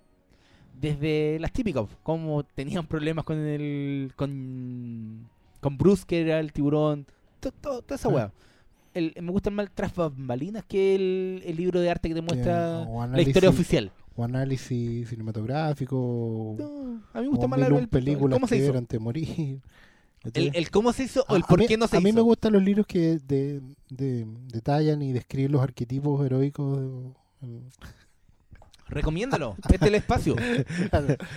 desde 0.80 1.38
las 1.40 1.52
típicas, 1.52 1.84
como 2.02 2.42
tenían 2.44 2.86
problemas 2.86 3.24
con 3.24 3.38
el 3.38 4.12
con, 4.16 5.26
con 5.60 5.78
Bruce 5.78 6.04
que 6.06 6.20
era 6.20 6.38
el 6.40 6.52
tiburón, 6.52 7.06
to- 7.40 7.50
to- 7.52 7.82
toda 7.82 7.96
esa 7.96 8.08
Ah. 8.08 8.12
weá. 8.12 8.32
Me 9.20 9.30
gusta 9.30 9.50
más 9.50 9.68
tras 9.74 9.94
bambalinas 9.94 10.64
que 10.64 10.94
el, 10.94 11.42
el 11.44 11.56
libro 11.56 11.80
de 11.80 11.90
arte 11.90 12.08
que 12.08 12.14
te 12.14 12.22
muestra 12.22 12.78
o 12.88 13.06
la 13.06 13.20
historia 13.20 13.50
oficial. 13.50 13.90
O 14.16 14.24
análisis 14.24 15.08
cinematográfico. 15.10 16.56
No, 16.58 17.02
a 17.12 17.18
mí 17.20 17.24
me 17.24 17.28
gusta 17.28 17.46
más 17.46 17.58
la, 17.60 17.86
películas 17.86 18.36
cómo 18.36 18.46
se 18.48 18.56
hizo. 18.56 18.70
antes 18.76 18.98
de 18.98 19.04
morir. 19.04 19.60
El, 20.34 20.50
el 20.56 20.70
cómo 20.72 20.92
se 20.92 21.04
hizo 21.04 21.24
o 21.28 21.34
A- 21.34 21.36
el 21.36 21.44
a 21.44 21.46
por 21.46 21.60
mí- 21.60 21.68
qué 21.68 21.76
no 21.76 21.86
se 21.86 21.98
A 21.98 22.00
mí 22.00 22.08
hizo. 22.08 22.16
me 22.16 22.22
gustan 22.22 22.52
los 22.54 22.60
libros 22.62 22.84
que 22.86 23.18
de, 23.28 23.60
de- 23.90 24.26
detallan 24.48 25.00
y 25.02 25.12
describen 25.12 25.52
los 25.52 25.62
arquetipos 25.62 26.24
heroicos. 26.26 26.80
de- 27.42 27.60
Recomiéndalo, 28.88 29.56
este 29.62 29.76
es 29.76 29.82
el 29.82 29.94
espacio. 29.96 30.34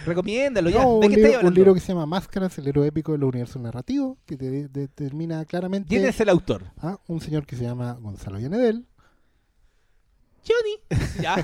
Recomiéndalo 0.05 0.69
ya. 0.69 0.83
No, 0.83 0.99
¿De 0.99 1.07
un, 1.07 1.13
qué 1.13 1.21
libro, 1.21 1.47
un 1.47 1.53
libro 1.53 1.73
que 1.73 1.79
se 1.79 1.87
llama 1.89 2.05
Máscaras, 2.05 2.57
el 2.59 2.67
héroe 2.67 2.87
épico 2.87 3.11
del 3.11 3.23
universo 3.23 3.59
narrativo, 3.59 4.17
que 4.25 4.37
te 4.37 4.49
de- 4.49 4.67
determina 4.67 5.43
claramente 5.45 5.89
¿Quién 5.89 6.05
es 6.05 6.19
el 6.19 6.29
autor? 6.29 6.63
a 6.77 6.99
un 7.07 7.21
señor 7.21 7.45
que 7.45 7.55
se 7.55 7.63
llama 7.63 7.93
Gonzalo 7.93 8.39
Llanedel, 8.39 8.85
Johnny. 10.47 11.01
ya. 11.21 11.35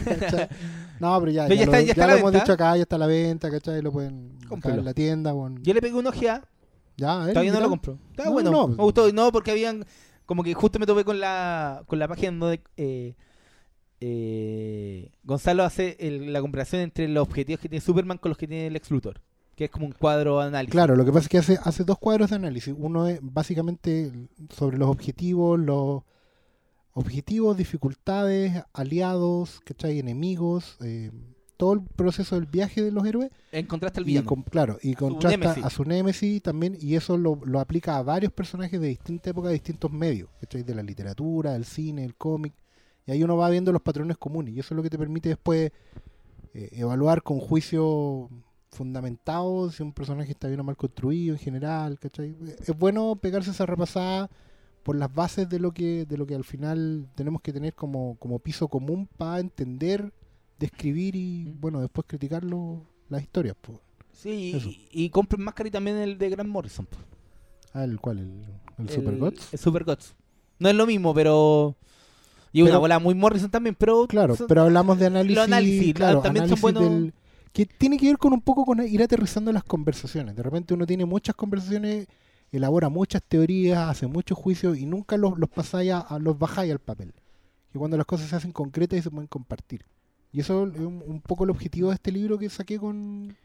No, 1.00 1.20
pero 1.20 1.32
ya, 1.32 1.48
Pero 1.48 1.56
ya, 1.56 1.66
ya 1.66 1.66
lo, 1.66 1.72
está- 1.72 1.80
ya 1.82 1.86
ya 1.88 1.92
está 1.92 2.08
lo 2.08 2.14
hemos 2.16 2.34
dicho 2.34 2.54
acá, 2.54 2.76
ya 2.78 2.84
está 2.84 2.96
a 2.96 3.00
la 3.00 3.08
venta, 3.08 3.52
¿cachai? 3.52 3.82
Lo 3.82 3.92
pueden 3.92 4.38
Cómprelo. 4.48 4.80
en 4.80 4.86
la 4.86 4.94
tienda. 4.94 5.34
Yo 5.62 5.74
le 5.74 5.82
pegué 5.82 5.94
una 5.96 6.10
ojeada. 6.10 6.48
Ya, 6.98 7.28
Todavía 7.28 7.52
no 7.52 7.58
¿qué 7.58 7.64
lo 7.64 7.70
compro. 7.70 8.00
Está 8.12 8.24
No, 8.26 8.32
bueno. 8.32 8.52
no. 8.52 8.68
Me 8.70 8.76
gustó. 8.76 9.12
No, 9.12 9.32
porque 9.32 9.52
habían. 9.52 9.86
Como 10.26 10.44
que 10.44 10.54
justo 10.54 10.80
me 10.80 10.86
topé 10.86 11.04
con 11.04 11.20
la, 11.20 11.84
con 11.88 12.00
la 12.00 12.08
página 12.08 12.32
donde 12.32 12.62
eh, 12.78 13.16
eh, 14.00 15.12
Gonzalo 15.24 15.64
hace 15.64 15.98
el- 16.00 16.32
la 16.34 16.42
comparación 16.42 16.82
entre 16.82 17.08
los 17.08 17.24
objetivos 17.28 17.60
que 17.60 17.70
tiene 17.70 17.82
Superman 17.84 18.18
con 18.18 18.30
los 18.30 18.38
que 18.38 18.48
tiene 18.48 18.68
el 18.68 18.74
Lex 18.74 18.92
Luthor. 18.92 19.22
Que 19.56 19.66
es 19.66 19.72
como 19.72 19.86
un 19.86 19.94
cuadro 19.94 20.40
de 20.42 20.48
análisis. 20.48 20.72
Claro, 20.72 20.96
lo 20.96 21.06
que 21.06 21.12
pasa 21.12 21.24
es 21.26 21.30
que 21.30 21.38
hace, 21.38 21.60
hace 21.64 21.84
dos 21.86 21.98
cuadros 21.98 22.30
de 22.30 22.36
análisis. 22.36 22.74
Uno 22.78 23.08
es 23.08 23.20
básicamente 23.22 24.12
sobre 24.50 24.78
los 24.78 24.90
objetivos, 24.90 25.58
los 25.60 26.04
objetivos, 26.98 27.58
dificultades, 27.58 28.64
aliados, 28.74 29.60
¿cachai? 29.66 30.00
Enemigos, 30.00 30.78
eh, 30.82 31.12
todo 31.58 31.74
el 31.74 31.82
proceso 31.82 32.36
del 32.36 32.46
viaje 32.48 32.82
de 32.82 32.92
los 32.92 33.06
héroes. 33.06 33.32
En 33.52 33.66
contraste 33.68 34.00
al 34.00 34.06
Y 34.06 34.08
villano. 34.08 34.28
con- 34.28 34.44
claro, 34.44 34.78
y 34.82 34.94
contrasta 34.96 35.52
a 35.66 35.70
su 35.70 35.84
némesis 35.84 36.42
también, 36.42 36.78
y 36.80 36.96
eso 36.96 37.18
lo, 37.18 37.40
lo 37.46 37.60
aplica 37.60 37.98
a 37.98 38.04
varios 38.04 38.32
personajes 38.32 38.80
de 38.80 38.88
distinta 38.88 39.30
época, 39.30 39.50
de 39.50 39.54
distintos 39.56 39.92
medios, 39.92 40.30
¿cachai? 40.40 40.64
De 40.64 40.74
la 40.74 40.84
literatura, 40.84 41.52
del 41.54 41.66
cine, 41.66 42.04
el 42.06 42.16
cómic. 42.16 42.54
Y 43.06 43.12
ahí 43.12 43.24
uno 43.24 43.36
va 43.38 43.50
viendo 43.50 43.72
los 43.74 43.82
patrones 43.82 44.18
comunes, 44.18 44.54
y 44.56 44.60
eso 44.60 44.74
es 44.74 44.78
lo 44.78 44.84
que 44.84 44.90
te 44.90 44.98
permite 44.98 45.30
después 45.30 45.72
eh, 46.54 46.70
evaluar 46.72 47.22
con 47.24 47.40
juicio 47.40 48.30
fundamentado 48.72 49.70
si 49.72 49.84
un 49.84 49.92
personaje 49.94 50.32
está 50.32 50.48
bien 50.48 50.60
o 50.60 50.64
mal 50.64 50.76
construido 50.78 51.34
en 51.36 51.40
general, 51.40 52.00
¿cachai? 52.00 52.36
Es 52.60 52.78
bueno 52.78 53.16
pegarse 53.18 53.52
esa 53.52 53.66
repasada 53.66 54.30
por 54.86 54.95
las 54.95 55.12
bases 55.12 55.49
de 55.49 55.57
lo 55.57 55.72
que, 55.72 56.06
de 56.06 56.16
lo 56.16 56.28
que 56.28 56.36
al 56.36 56.44
final 56.44 57.07
tenemos 57.16 57.41
que 57.41 57.52
tener 57.52 57.74
como, 57.74 58.18
como 58.20 58.38
piso 58.38 58.68
común 58.68 59.10
para 59.18 59.40
entender, 59.40 60.14
describir 60.60 61.16
y, 61.16 61.56
bueno, 61.60 61.82
después 61.82 62.06
criticarlo, 62.07 62.84
las 63.10 63.24
historias, 63.24 63.56
pues. 63.60 63.80
Sí, 64.14 64.52
Eso. 64.56 64.70
y, 64.70 64.88
y 64.91 65.10
compren 65.10 65.41
más 65.44 65.56
cari 65.56 65.72
también 65.72 65.98
el 65.98 66.20
de 66.20 66.30
Grant 66.30 66.49
Morrison. 66.52 66.86
po. 66.86 66.98
Ah, 67.74 67.84
¿el 67.84 67.99
cuál? 67.99 68.20
¿El, 68.20 68.44
el 68.78 68.90
Super 68.90 69.18
Gods? 69.18 69.53
El 69.53 69.57
Super 69.60 69.84
Gods. 69.86 70.14
No 70.60 70.70
es 70.70 70.76
lo 70.76 70.86
mismo, 70.86 71.16
pero. 71.16 71.76
Y 72.53 72.62
una 72.62 72.78
bola 72.78 72.99
muy 72.99 73.16
Morrison 73.16 73.49
también, 73.49 73.76
pero. 73.78 74.06
Claro, 74.07 74.36
son- 74.36 74.45
pero 74.48 74.62
hablamos 74.62 74.99
de 74.99 75.07
análisis. 75.07 75.40
Análisis, 75.40 75.94
claro, 75.95 76.22
también 76.22 76.48
son 76.48 76.57
análisis 76.60 76.62
buenos. 76.62 76.84
del- 76.84 77.14
que 77.52 77.66
tiene 77.66 77.98
que 77.98 78.06
ver 78.07 78.18
con 78.20 78.34
un 78.34 78.41
poco 78.41 78.64
con 78.66 78.86
ir 78.88 79.02
aterrizando 79.02 79.52
las 79.52 79.64
conversaciones. 79.64 80.36
De 80.36 80.44
repente 80.44 80.74
uno 80.76 80.86
tiene 80.86 81.06
muchas 81.06 81.36
conversaciones, 81.36 82.07
elabora 82.52 82.90
muchas 82.90 83.24
teorías, 83.24 83.90
hace 83.90 84.08
muchos 84.08 84.38
juicios 84.38 84.78
y 84.78 84.86
nunca 84.86 85.18
los, 85.18 85.38
los 85.38 85.50
pasáis 85.50 85.92
a, 85.92 86.20
los 86.20 86.38
bajáis 86.38 86.72
al 86.72 86.80
papel. 86.80 87.14
Y 87.74 87.78
cuando 87.78 87.98
las 87.98 88.06
cosas 88.06 88.30
se 88.30 88.36
hacen 88.36 88.52
concretas 88.52 89.00
y 89.00 89.02
se 89.02 89.12
pueden 89.12 89.28
compartir. 89.28 89.86
Y 90.32 90.42
eso 90.42 90.68
es 90.68 90.80
un, 90.80 91.22
poco 91.22 91.46
el 91.46 91.50
objetivo 91.50 91.90
de 91.90 91.96
este 91.96 92.12
libro 92.12 92.38
que 92.38 92.50
saqué 92.50 92.80
con, 92.80 93.36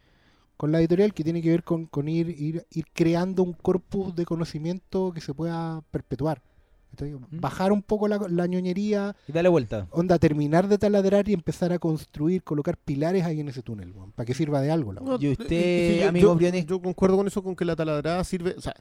con 0.57 0.73
la 0.73 0.79
editorial, 0.81 1.15
que 1.15 1.25
tiene 1.25 1.43
que 1.43 1.51
ver 1.51 1.65
con, 1.65 1.87
con 1.87 2.09
ir, 2.09 2.29
ir 2.71 2.85
creando 2.93 3.43
un 3.43 3.53
corpus 3.53 4.15
de 4.15 4.25
conocimiento 4.25 5.13
que 5.13 5.21
se 5.21 5.35
pueda 5.35 5.83
perpetuar. 5.91 6.43
Bajar 7.31 7.73
un 7.73 7.83
poco 7.83 8.09
la, 8.09 8.19
la 8.29 8.47
ñoñería, 8.47 9.15
Y 9.29 9.33
dale 9.33 9.49
vuelta. 9.49 9.87
onda, 9.91 10.19
terminar 10.19 10.69
de 10.69 10.79
taladrar 10.79 11.29
y 11.29 11.33
empezar 11.33 11.73
a 11.73 11.79
construir, 11.79 12.43
colocar 12.43 12.77
pilares 12.77 13.25
ahí 13.25 13.41
en 13.41 13.49
ese 13.49 13.63
túnel, 13.63 13.95
para 14.15 14.27
que 14.27 14.35
sirva 14.35 14.61
de 14.61 14.71
algo. 14.71 14.93
La 14.93 15.01
weá. 15.03 15.17
Y 15.21 15.33
usted, 15.33 16.01
yo, 16.03 16.09
amigo 16.09 16.29
yo- 16.29 16.35
Briones, 16.37 16.67
yo 16.67 16.81
concuerdo 16.81 17.17
con 17.17 17.27
eso, 17.27 17.43
con 17.43 17.55
que 17.57 17.65
la 17.65 17.77
taladrada 17.77 18.23
sirve. 18.25 18.55
O 18.57 18.61
sea, 18.61 18.75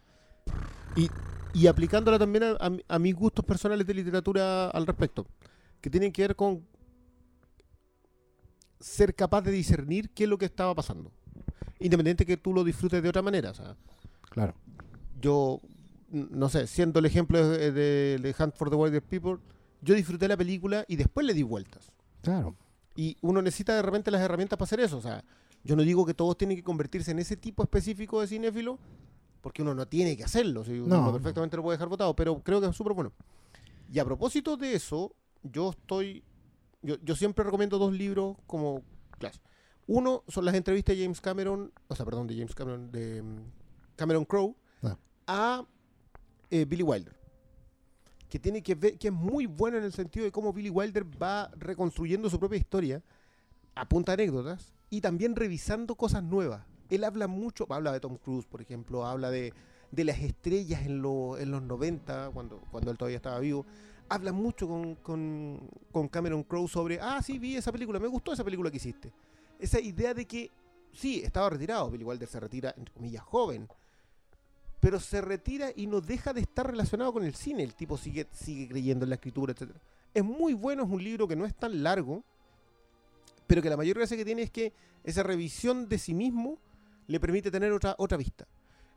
y, 0.96 1.10
y 1.54 1.68
aplicándola 1.68 2.18
también 2.20 2.44
a, 2.44 2.52
a 2.60 2.70
mi- 2.70 2.84
a 2.88 3.00
mis 3.00 3.16
gustos 3.16 3.46
personales 3.46 3.86
de 3.88 3.94
literatura 3.94 4.70
al 4.70 4.86
respecto, 4.88 5.26
que 5.82 5.90
tienen 5.90 6.12
que 6.12 6.22
ver 6.24 6.36
con 6.36 6.64
ser 8.80 9.14
capaz 9.14 9.42
de 9.42 9.52
discernir 9.52 10.10
qué 10.12 10.24
es 10.24 10.30
lo 10.30 10.38
que 10.38 10.46
estaba 10.46 10.74
pasando. 10.74 11.12
Independiente 11.80 12.26
que 12.26 12.38
tú 12.38 12.54
lo 12.54 12.64
disfrutes 12.64 13.02
de 13.04 13.10
otra 13.10 13.22
manera. 13.22 13.52
O 13.52 13.54
sea, 13.54 13.76
Claro. 14.30 14.54
yo, 15.22 15.62
no 16.12 16.50
sé, 16.50 16.68
siendo 16.68 17.00
el 17.00 17.06
ejemplo 17.06 17.48
de, 17.48 17.72
de- 17.72 18.18
de 18.20 18.36
Hunt 18.40 18.56
for 18.56 18.70
the 18.70 18.76
Wilder 18.76 19.02
People, 19.02 19.38
yo 19.82 19.96
disfruté 19.96 20.28
la 20.28 20.38
película 20.38 20.86
y 20.88 20.96
después 20.96 21.26
le 21.26 21.34
di 21.34 21.44
vueltas. 21.44 21.92
Claro. 22.22 22.56
Y 22.96 23.18
uno 23.22 23.42
necesita 23.42 23.76
de 23.76 23.82
repente 23.82 24.12
las 24.12 24.22
herramientas 24.22 24.58
para 24.58 24.66
hacer 24.66 24.80
eso. 24.82 24.98
O 24.98 25.02
sea, 25.02 25.24
yo 25.64 25.76
no 25.76 25.84
digo 25.84 26.06
que 26.06 26.14
todos 26.14 26.38
tienen 26.38 26.58
que 26.58 26.64
convertirse 26.64 27.12
en 27.12 27.20
ese 27.20 27.38
tipo 27.38 27.64
específico 27.64 28.20
de 28.22 28.28
cinéfilo, 28.28 28.78
porque 29.42 29.62
uno 29.62 29.74
no 29.74 29.88
tiene 29.88 30.18
que 30.18 30.24
hacerlo. 30.24 30.66
si 30.66 30.80
uno 30.80 31.06
No. 31.06 31.14
perfectamente 31.14 31.56
lo 31.56 31.64
puede 31.64 31.78
dejar 31.78 31.88
votado, 31.88 32.14
pero 32.16 32.42
creo 32.44 32.60
que 32.60 32.68
es 32.68 32.76
súper 32.76 32.94
bueno. 32.94 33.14
Y 33.92 34.00
a 34.00 34.06
propósito 34.06 34.58
de 34.58 34.74
eso, 34.74 35.14
yo 35.44 35.70
estoy. 35.72 36.24
Yo, 36.82 36.96
yo 37.04 37.16
siempre 37.16 37.44
recomiendo 37.44 37.78
dos 37.78 37.94
libros 37.94 38.38
como 38.48 38.84
clase. 39.18 39.40
Uno 39.88 40.24
son 40.28 40.46
las 40.46 40.56
entrevistas 40.56 40.96
de 40.96 41.04
James 41.04 41.20
Cameron, 41.22 41.72
o 41.88 41.96
sea, 41.96 42.06
perdón, 42.06 42.28
de 42.28 42.36
James 42.36 42.54
Cameron, 42.54 42.92
de 42.92 43.22
mm, 43.24 43.38
Cameron 43.96 44.26
Crowe 44.26 44.56
Ah. 44.84 44.98
a 45.28 45.66
eh, 46.50 46.66
Billy 46.66 46.84
Wilder. 46.84 47.16
Que 48.30 48.40
tiene 48.40 48.62
que 48.62 48.76
ver, 48.76 48.98
que 48.98 49.08
es 49.08 49.14
muy 49.14 49.46
bueno 49.46 49.78
en 49.78 49.84
el 49.84 49.94
sentido 49.94 50.26
de 50.26 50.32
cómo 50.32 50.54
Billy 50.54 50.70
Wilder 50.70 51.06
va 51.22 51.50
reconstruyendo 51.58 52.30
su 52.30 52.40
propia 52.40 52.58
historia 52.58 53.02
a 53.76 53.88
punta 53.88 54.16
de 54.16 54.24
anécdotas 54.24 54.74
y 54.90 55.02
también 55.02 55.36
revisando 55.36 55.96
cosas 55.96 56.24
nuevas. 56.24 56.66
Él 56.90 57.04
habla 57.04 57.28
mucho, 57.28 57.66
habla 57.70 57.92
de 57.92 58.00
Tom 58.00 58.18
Cruise, 58.18 58.46
por 58.46 58.62
ejemplo, 58.62 59.06
habla 59.06 59.30
de, 59.30 59.54
de 59.92 60.04
las 60.04 60.20
estrellas 60.20 60.82
en, 60.82 61.04
en 61.04 61.52
los 61.52 61.62
90, 61.62 62.32
cuando, 62.34 62.60
cuando 62.72 62.92
él 62.92 62.98
todavía 62.98 63.18
estaba 63.18 63.40
vivo. 63.40 63.66
Habla 64.10 64.32
mucho 64.32 64.68
con, 64.68 64.96
con, 64.96 65.70
con 65.92 66.08
Cameron 66.08 66.44
Crowe 66.44 66.68
sobre, 66.68 67.00
ah, 67.00 67.22
sí, 67.22 67.38
vi 67.38 67.56
esa 67.56 67.72
película, 67.72 68.00
me 68.00 68.08
gustó 68.08 68.34
esa 68.34 68.44
película 68.44 68.72
que 68.72 68.78
hiciste. 68.78 69.14
Esa 69.60 69.80
idea 69.80 70.14
de 70.14 70.26
que, 70.26 70.50
sí, 70.94 71.22
estaba 71.24 71.52
retirado, 71.52 71.92
Billy 71.92 72.04
Wilder 72.04 72.28
se 72.28 72.40
retira, 72.40 72.74
entre 72.76 72.94
comillas, 72.94 73.24
joven, 73.24 73.68
pero 74.80 75.00
se 75.00 75.22
retira 75.22 75.72
y 75.76 75.88
no 75.88 76.02
deja 76.02 76.34
de 76.34 76.42
estar 76.42 76.66
relacionado 76.68 77.12
con 77.12 77.24
el 77.24 77.36
cine. 77.36 77.64
El 77.64 77.76
tipo 77.76 77.98
sigue, 77.98 78.28
sigue 78.32 78.68
creyendo 78.68 79.06
en 79.06 79.10
la 79.10 79.16
escritura, 79.16 79.54
etc. 79.54 79.72
Es 80.14 80.24
muy 80.24 80.54
bueno, 80.54 80.84
es 80.84 80.90
un 80.90 81.04
libro 81.04 81.28
que 81.28 81.36
no 81.36 81.46
es 81.46 81.54
tan 81.54 81.84
largo, 81.84 82.24
pero 83.48 83.62
que 83.62 83.70
la 83.70 83.78
mayor 83.78 83.98
gracia 83.98 84.16
que 84.16 84.26
tiene 84.26 84.44
es 84.44 84.52
que 84.52 84.74
esa 85.04 85.24
revisión 85.24 85.90
de 85.90 85.98
sí 85.98 86.14
mismo 86.14 86.58
le 87.08 87.20
permite 87.20 87.52
tener 87.52 87.72
otra, 87.74 87.96
otra 87.98 88.18
vista. 88.18 88.48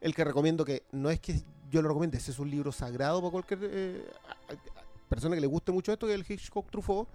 El 0.01 0.15
que 0.15 0.25
recomiendo 0.25 0.65
que 0.65 0.85
no 0.93 1.11
es 1.11 1.21
que 1.21 1.43
yo 1.71 1.81
lo 1.83 1.89
recomiende, 1.89 2.19
ese 2.19 2.33
es 2.33 2.39
un 2.39 2.51
libro 2.51 2.71
sagrado 2.71 3.21
para 3.21 3.31
cualquier 3.31 3.61
eh, 3.63 4.05
persona 5.09 5.35
que 5.35 5.41
le 5.41 5.47
guste 5.47 5.73
mucho 5.73 5.93
esto, 5.93 6.07
que 6.07 6.15
es 6.15 6.21
el 6.21 6.27
Hitchcock 6.31 6.71
Truffaut. 6.71 7.09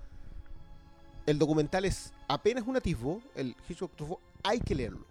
El 1.25 1.37
documental 1.37 1.85
es 1.85 2.13
apenas 2.27 2.65
un 2.65 2.75
atisbo, 2.77 3.21
el 3.35 3.55
Hitchcock 3.69 3.95
Truffaut 3.95 4.19
hay 4.43 4.59
que 4.59 4.73
leerlo. 4.73 5.05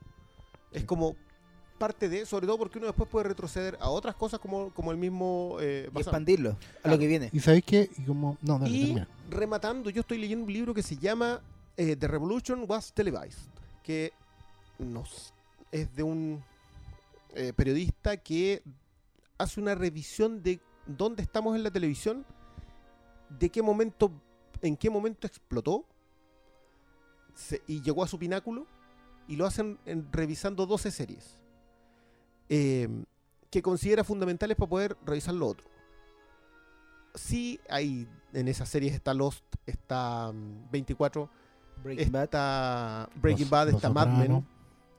Es 0.73 0.85
como 0.85 1.15
parte 1.77 2.09
de, 2.09 2.27
sobre 2.27 2.47
todo 2.47 2.59
porque 2.59 2.79
uno 2.79 2.87
después 2.89 3.09
puede 3.09 3.29
retroceder 3.29 3.77
a 3.81 3.89
otras 3.91 4.15
cosas 4.17 4.41
como, 4.41 4.71
como 4.71 4.91
el 4.93 4.97
mismo... 4.99 5.57
eh, 5.61 5.89
y 5.95 5.99
expandirlo 5.99 6.57
a 6.83 6.89
lo 6.89 6.99
que 6.99 7.07
viene. 7.07 7.31
¿Y 7.33 7.41
sabéis 7.41 7.65
qué? 7.65 7.91
Y 7.99 8.03
como... 8.03 8.37
No, 8.43 8.59
dale, 8.59 8.75
Y 8.75 8.81
termina. 8.81 9.09
rematando, 9.31 9.91
yo 9.91 10.01
estoy 10.01 10.19
leyendo 10.19 10.45
un 10.47 10.53
libro 10.53 10.75
que 10.75 10.83
se 10.83 10.97
llama 10.97 11.41
eh, 11.77 11.95
The 11.97 12.09
Revolution 12.09 12.65
Was 12.69 12.93
Televised, 12.93 13.49
que 13.83 14.13
nos, 14.79 15.33
es 15.73 15.95
de 15.95 16.03
un 16.03 16.43
eh, 17.35 17.53
periodista 17.55 18.17
que 18.17 18.63
hace 19.39 19.61
una 19.61 19.75
revisión 19.75 20.43
de 20.43 20.61
dónde 20.87 21.23
estamos 21.23 21.55
en 21.57 21.63
la 21.63 21.71
televisión, 21.71 22.25
de 23.29 23.51
qué 23.51 23.61
momento, 23.63 24.11
en 24.63 24.77
qué 24.77 24.89
momento 24.89 25.27
explotó 25.27 25.85
se- 27.35 27.63
y 27.67 27.83
llegó 27.83 28.03
a 28.03 28.09
su 28.09 28.19
pináculo, 28.19 28.67
y 29.29 29.37
lo 29.37 29.45
hacen 29.45 29.79
en- 29.87 30.07
revisando 30.13 30.67
12 30.67 30.91
series 30.91 31.37
eh, 32.49 32.89
que 33.51 33.63
considera 33.63 34.05
fundamentales 34.05 34.57
para 34.57 34.69
poder 34.69 34.97
revisar 35.05 35.35
lo 35.35 35.47
otro 35.49 35.67
sí 37.15 37.59
hay 37.69 38.07
en 38.33 38.49
esas 38.49 38.69
series 38.69 38.93
está 38.95 39.15
Lost, 39.15 39.43
está 39.65 40.31
mm, 40.33 40.71
24, 40.71 41.31
Breaking 41.83 42.13
Bad. 42.13 42.25
está 42.25 43.09
Breaking 43.17 43.45
Los- 43.45 43.51
Bad, 43.51 43.67
Los 43.69 43.75
está 43.77 43.91
Mad. 43.91 44.09
Men, 44.09 44.47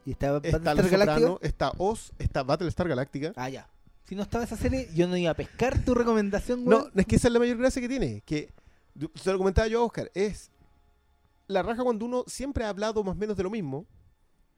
Y 0.06 0.12
está 0.12 0.28
está 0.38 0.58
Battlestar 0.58 0.76
Los 0.78 0.90
Galactica. 0.92 1.14
Soprano, 1.28 1.40
está 1.42 1.72
Oz, 1.78 2.12
está 2.18 2.44
Battlestar 2.44 2.88
Galactica. 2.88 3.34
Ah, 3.36 3.50
ya. 3.50 3.70
Si 4.06 4.16
no 4.16 4.24
estaba 4.24 4.46
esa 4.46 4.56
serie, 4.58 4.90
yo 4.96 5.08
no 5.08 5.18
iba 5.18 5.32
a 5.32 5.36
pescar 5.36 5.84
tu 5.84 5.94
recomendación, 5.94 6.64
No, 6.66 6.78
weón. 6.78 6.92
es 6.96 7.06
que 7.06 7.18
esa 7.18 7.28
es 7.28 7.34
la 7.34 7.40
mayor 7.40 7.58
gracia 7.58 7.82
que 7.82 7.90
tiene, 7.90 8.22
que 8.26 8.52
se 9.16 9.32
lo 9.32 9.38
comentaba 9.38 9.68
yo 9.68 9.82
a 9.82 9.86
Oscar, 9.86 10.10
es 10.16 10.50
la 11.48 11.62
raja 11.62 11.84
cuando 11.84 12.06
uno 12.06 12.24
siempre 12.26 12.64
ha 12.66 12.70
hablado 12.70 13.04
más 13.04 13.16
o 13.16 13.18
menos 13.20 13.38
de 13.38 13.44
lo 13.44 13.50
mismo. 13.52 13.86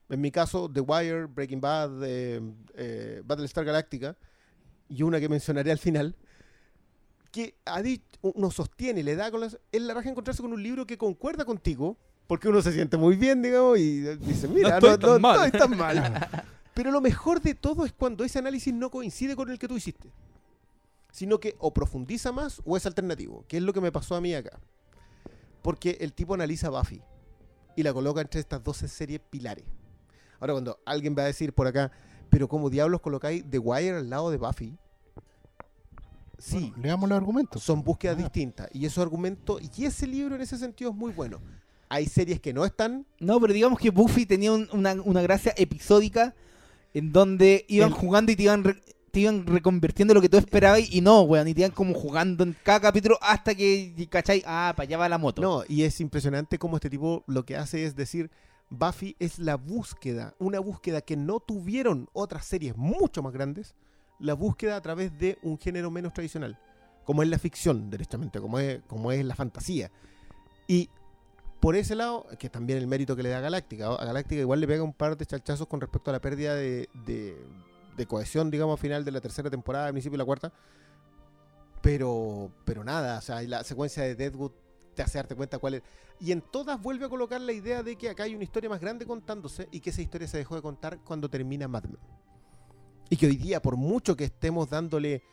En 0.09 0.21
mi 0.21 0.31
caso, 0.31 0.69
The 0.71 0.81
Wire, 0.81 1.25
Breaking 1.25 1.61
Bad, 1.61 2.03
eh, 2.03 2.41
eh, 2.75 3.21
Battlestar 3.25 3.63
Galactica, 3.63 4.15
y 4.87 5.03
una 5.03 5.19
que 5.19 5.29
mencionaré 5.29 5.71
al 5.71 5.77
final, 5.77 6.15
que 7.31 7.55
ha 7.65 7.81
dicho, 7.81 8.03
uno 8.21 8.49
sostiene, 8.49 9.03
le 9.03 9.15
da 9.15 9.29
con 9.29 9.41
las... 9.41 9.59
Es 9.71 9.81
la 9.81 9.93
raja 9.93 10.09
encontrarse 10.09 10.41
con 10.41 10.51
un 10.51 10.63
libro 10.63 10.87
que 10.87 10.97
concuerda 10.97 11.45
contigo, 11.45 11.95
porque 12.25 12.49
uno 12.49 12.61
se 12.61 12.73
siente 12.73 12.97
muy 12.97 13.15
bien, 13.15 13.41
digamos, 13.41 13.77
y 13.77 13.99
dice, 14.01 14.47
mira, 14.47 14.75
estoy 14.75 14.89
no, 14.91 14.99
tan 14.99 15.09
no 15.11 15.19
mal". 15.19 15.45
estoy 15.45 15.59
tan 15.59 15.77
mal. 15.77 16.27
Pero 16.73 16.91
lo 16.91 17.01
mejor 17.01 17.41
de 17.41 17.53
todo 17.53 17.85
es 17.85 17.93
cuando 17.93 18.23
ese 18.23 18.39
análisis 18.39 18.73
no 18.73 18.89
coincide 18.89 19.35
con 19.35 19.49
el 19.51 19.59
que 19.59 19.67
tú 19.67 19.77
hiciste 19.77 20.09
sino 21.11 21.39
que 21.39 21.55
o 21.59 21.73
profundiza 21.73 22.31
más 22.31 22.61
o 22.65 22.77
es 22.77 22.85
alternativo, 22.85 23.43
que 23.47 23.57
es 23.57 23.63
lo 23.63 23.73
que 23.73 23.81
me 23.81 23.91
pasó 23.91 24.15
a 24.15 24.21
mí 24.21 24.33
acá. 24.33 24.59
Porque 25.61 25.97
el 26.01 26.13
tipo 26.13 26.33
analiza 26.33 26.69
Buffy 26.69 27.01
y 27.75 27.83
la 27.83 27.93
coloca 27.93 28.21
entre 28.21 28.39
estas 28.39 28.63
12 28.63 28.87
series 28.87 29.19
pilares. 29.29 29.65
Ahora, 30.39 30.53
cuando 30.53 30.79
alguien 30.85 31.15
va 31.17 31.23
a 31.23 31.25
decir 31.27 31.53
por 31.53 31.67
acá, 31.67 31.91
pero 32.29 32.47
¿cómo 32.47 32.69
diablos 32.69 33.01
colocáis 33.01 33.43
The 33.49 33.59
Wire 33.59 33.97
al 33.97 34.09
lado 34.09 34.31
de 34.31 34.37
Buffy? 34.37 34.77
Sí, 36.37 36.73
Leamos 36.81 37.09
los 37.09 37.17
argumentos. 37.17 37.61
son 37.63 37.83
búsquedas 37.83 38.15
Ah. 38.17 38.21
distintas. 38.23 38.69
Y 38.73 38.85
esos 38.85 39.01
argumentos, 39.01 39.61
y 39.77 39.85
ese 39.85 40.07
libro 40.07 40.35
en 40.35 40.41
ese 40.41 40.57
sentido 40.57 40.91
es 40.91 40.95
muy 40.95 41.11
bueno. 41.11 41.41
Hay 41.89 42.05
series 42.05 42.39
que 42.39 42.53
no 42.53 42.65
están, 42.65 43.05
No, 43.19 43.39
pero 43.41 43.51
digamos 43.51 43.79
que 43.79 43.89
Buffy 43.89 44.25
tenía 44.25 44.51
un- 44.53 44.69
una, 44.71 44.93
una 45.03 45.21
gracia 45.21 45.53
episódica 45.57 46.33
en 46.93 47.11
donde 47.11 47.65
iban 47.67 47.89
El- 47.89 47.95
jugando 47.95 48.31
y 48.31 48.35
te 48.35 48.43
iban, 48.43 48.63
re- 48.63 48.81
te 49.11 49.21
iban 49.21 49.45
reconvirtiendo 49.47 50.13
lo 50.13 50.21
que 50.21 50.29
tú 50.29 50.37
esperabas 50.37 50.81
y 50.89 51.01
no, 51.01 51.21
weón, 51.23 51.47
y 51.47 51.53
te 51.53 51.61
iban 51.61 51.71
como 51.71 51.93
jugando 51.95 52.43
en 52.43 52.55
cada 52.63 52.79
capítulo 52.79 53.17
hasta 53.21 53.53
que, 53.55 54.07
¿cachai? 54.09 54.43
Ah, 54.45 54.71
para 54.77 54.85
allá 54.87 54.97
va 54.97 55.09
la 55.09 55.17
moto. 55.17 55.41
No, 55.41 55.63
y 55.67 55.81
es 55.83 55.99
impresionante 55.99 56.57
cómo 56.59 56.77
este 56.77 56.89
tipo 56.91 57.23
lo 57.27 57.43
que 57.43 57.57
hace 57.57 57.83
es 57.85 57.95
decir, 57.95 58.29
Buffy 58.69 59.15
es 59.19 59.39
la 59.39 59.55
búsqueda, 59.55 60.35
una 60.39 60.59
búsqueda 60.59 61.01
que 61.01 61.17
no 61.17 61.39
tuvieron 61.39 62.07
otras 62.13 62.45
series 62.45 62.77
mucho 62.77 63.23
más 63.23 63.33
grandes, 63.33 63.75
la 64.19 64.33
búsqueda 64.33 64.75
a 64.75 64.81
través 64.81 65.17
de 65.17 65.37
un 65.41 65.57
género 65.57 65.89
menos 65.89 66.13
tradicional, 66.13 66.59
como 67.05 67.23
es 67.23 67.29
la 67.29 67.39
ficción, 67.39 67.89
derechamente, 67.89 68.39
como 68.39 68.59
es, 68.59 68.81
como 68.87 69.11
es 69.11 69.25
la 69.25 69.35
fantasía. 69.35 69.91
Y 70.67 70.89
por 71.59 71.75
ese 71.75 71.95
lado, 71.95 72.27
que 72.37 72.49
también 72.49 72.79
el 72.79 72.87
mérito 72.87 73.15
que 73.15 73.23
le 73.23 73.29
da 73.29 73.39
a 73.39 73.41
Galáctica, 73.41 73.87
a 73.87 74.05
Galáctica 74.05 74.39
igual 74.39 74.59
le 74.59 74.67
pega 74.67 74.83
un 74.83 74.93
par 74.93 75.17
de 75.17 75.25
chalchazos 75.25 75.67
con 75.67 75.81
respecto 75.81 76.11
a 76.11 76.13
la 76.13 76.21
pérdida 76.21 76.53
de, 76.55 76.89
de- 77.05 78.05
cohesión, 78.07 78.49
digamos, 78.49 78.77
al 78.77 78.81
final 78.81 79.03
de 79.03 79.11
la 79.11 79.19
tercera 79.19 79.49
temporada, 79.49 79.87
al 79.87 79.91
principio 79.91 80.13
de 80.13 80.19
la 80.19 80.25
cuarta. 80.25 80.53
Pero, 81.81 82.51
pero 82.65 82.83
nada, 82.83 83.17
o 83.17 83.21
sea, 83.21 83.41
la 83.41 83.63
secuencia 83.63 84.03
de 84.03 84.15
Deadwood 84.15 84.51
te 84.99 85.03
hace 85.03 85.17
darte 85.17 85.33
cuenta 85.33 85.59
cuál 85.59 85.75
es. 85.75 85.83
Y 86.19 86.33
en 86.33 86.41
todas 86.41 86.81
vuelve 86.81 87.05
a 87.05 87.09
colocar 87.09 87.39
la 87.39 87.53
idea 87.53 87.83
de 87.83 87.95
que 87.95 88.09
acá 88.09 88.23
hay 88.23 88.35
una 88.35 88.43
historia 88.43 88.69
más 88.69 88.81
grande 88.81 89.05
contándose 89.05 89.69
y 89.71 89.79
que 89.79 89.91
esa 89.91 90.01
historia 90.01 90.27
se 90.27 90.37
dejó 90.37 90.55
de 90.55 90.61
contar 90.61 90.99
cuando 91.05 91.29
termina 91.29 91.69
Mad 91.69 91.85
Men. 91.85 91.99
Y 93.09 93.15
que 93.15 93.27
hoy 93.27 93.37
día, 93.37 93.61
por 93.61 93.77
mucho 93.77 94.17
que 94.17 94.25
estemos 94.25 94.69
dándole 94.69 95.23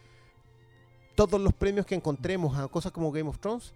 todos 1.17 1.41
los 1.41 1.53
premios 1.53 1.85
que 1.85 1.97
encontremos 1.97 2.57
a 2.57 2.69
cosas 2.69 2.93
como 2.93 3.11
Game 3.11 3.29
of 3.29 3.41
Thrones, 3.41 3.75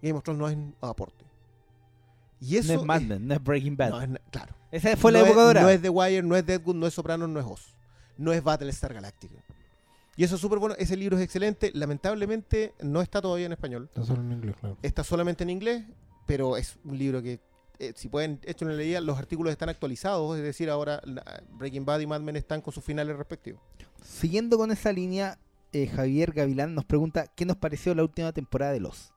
Game 0.00 0.16
of 0.16 0.22
Thrones 0.22 0.38
no 0.40 0.48
es 0.48 0.56
aporte. 0.80 1.24
Y 2.40 2.56
eso 2.56 2.72
no 2.74 2.80
es 2.80 2.86
Mad 2.86 3.00
Men, 3.02 3.26
no 3.26 3.34
es 3.34 3.42
Breaking 3.42 3.76
Bad. 3.76 3.90
no 3.90 4.00
es 4.00 4.08
na- 4.10 4.20
claro. 4.30 4.54
Esa 4.70 4.96
fue 4.96 5.10
la 5.10 5.22
época 5.22 5.42
dorada. 5.42 5.66
No 5.66 5.70
es 5.70 5.82
The 5.82 5.88
Wire, 5.88 6.22
no 6.22 6.36
es 6.36 6.46
Deadwood, 6.46 6.76
no 6.76 6.86
es 6.86 6.94
Sopranos, 6.94 7.28
no 7.28 7.40
es 7.40 7.46
Oz. 7.46 7.74
No 8.16 8.32
es 8.32 8.44
Battlestar 8.44 8.94
Galactica. 8.94 9.42
Y 10.16 10.24
eso 10.24 10.34
es 10.34 10.40
súper 10.40 10.58
bueno. 10.58 10.74
Ese 10.78 10.96
libro 10.96 11.16
es 11.16 11.22
excelente. 11.22 11.70
Lamentablemente 11.74 12.74
no 12.82 13.00
está 13.00 13.22
todavía 13.22 13.46
en 13.46 13.52
español. 13.52 13.84
Está 13.88 14.04
solo 14.04 14.22
en 14.22 14.32
inglés, 14.32 14.56
claro. 14.60 14.76
Está 14.82 15.04
solamente 15.04 15.44
en 15.44 15.50
inglés, 15.50 15.84
pero 16.26 16.56
es 16.56 16.78
un 16.84 16.98
libro 16.98 17.22
que, 17.22 17.40
eh, 17.78 17.92
si 17.96 18.08
pueden, 18.08 18.40
hecho 18.44 18.64
una 18.64 18.74
leída, 18.74 19.00
los 19.00 19.18
artículos 19.18 19.52
están 19.52 19.68
actualizados. 19.68 20.36
Es 20.36 20.42
decir, 20.42 20.68
ahora 20.68 21.02
Breaking 21.52 21.84
Bad 21.84 22.00
y 22.00 22.06
Mad 22.06 22.20
Men 22.20 22.36
están 22.36 22.60
con 22.60 22.74
sus 22.74 22.84
finales 22.84 23.16
respectivos. 23.16 23.62
Siguiendo 24.02 24.58
con 24.58 24.70
esa 24.70 24.92
línea, 24.92 25.38
eh, 25.72 25.86
Javier 25.86 26.32
Gavilán 26.32 26.74
nos 26.74 26.84
pregunta 26.84 27.28
qué 27.34 27.46
nos 27.46 27.56
pareció 27.56 27.94
la 27.94 28.02
última 28.02 28.32
temporada 28.32 28.72
de 28.72 28.80
Los. 28.80 29.12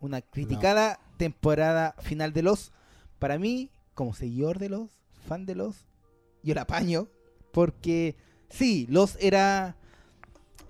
Una 0.00 0.22
criticada 0.22 1.00
temporada 1.18 1.94
final 1.98 2.32
de 2.32 2.42
Los. 2.42 2.72
Para 3.18 3.38
mí, 3.38 3.70
como 3.94 4.14
seguidor 4.14 4.58
de 4.58 4.70
Los, 4.70 4.90
fan 5.26 5.44
de 5.44 5.56
Los, 5.56 5.86
yo 6.42 6.54
la 6.54 6.62
apaño 6.62 7.08
porque 7.52 8.16
sí, 8.48 8.86
Los 8.88 9.16
era 9.20 9.76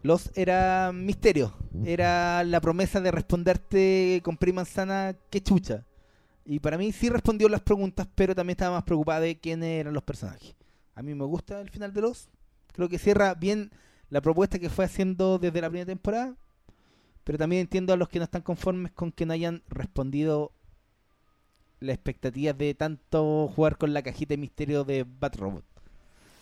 Los 0.03 0.31
era 0.37 0.93
misterio, 0.93 1.55
era 1.85 2.45
la 2.45 2.61
promesa 2.61 3.01
de 3.01 3.11
responderte 3.11 4.21
con 4.23 4.37
prima 4.37 4.63
manzana 4.63 5.17
que 5.31 5.43
chucha. 5.43 5.85
Y 6.45 6.61
para 6.61 6.79
mí 6.79 6.93
sí 6.93 7.09
respondió 7.09 7.49
las 7.49 7.61
preguntas, 7.61 8.09
pero 8.15 8.35
también 8.35 8.55
estaba 8.55 8.77
más 8.77 8.85
preocupada 8.85 9.21
de 9.21 9.39
quiénes 9.39 9.81
eran 9.81 9.93
los 9.93 10.05
personajes. 10.05 10.55
A 10.95 11.03
mí 11.03 11.15
me 11.15 11.25
gusta 11.25 11.61
el 11.61 11.69
final 11.69 11.93
de 11.93 12.01
Los. 12.01 12.29
Creo 12.73 12.89
que 12.89 12.99
cierra 12.99 13.35
bien 13.35 13.71
la 14.09 14.21
propuesta 14.21 14.59
que 14.59 14.71
fue 14.71 14.85
haciendo 14.85 15.39
desde 15.39 15.61
la 15.61 15.69
primera 15.69 15.87
temporada. 15.87 16.37
Pero 17.25 17.39
también 17.39 17.61
entiendo 17.61 17.93
a 17.93 17.97
los 17.97 18.09
que 18.09 18.19
no 18.19 18.25
están 18.25 18.43
conformes 18.43 18.93
con 18.93 19.13
que 19.13 19.27
no 19.27 19.35
hayan 19.35 19.63
respondido 19.69 20.53
las 21.81 21.95
expectativas 21.95 22.57
de 22.57 22.75
tanto 22.75 23.49
jugar 23.55 23.77
con 23.77 23.93
la 23.93 24.03
cajita 24.03 24.31
de 24.31 24.39
misterio 24.39 24.85
de 24.85 25.05
Bat 25.05 25.37
Robot. 25.37 25.65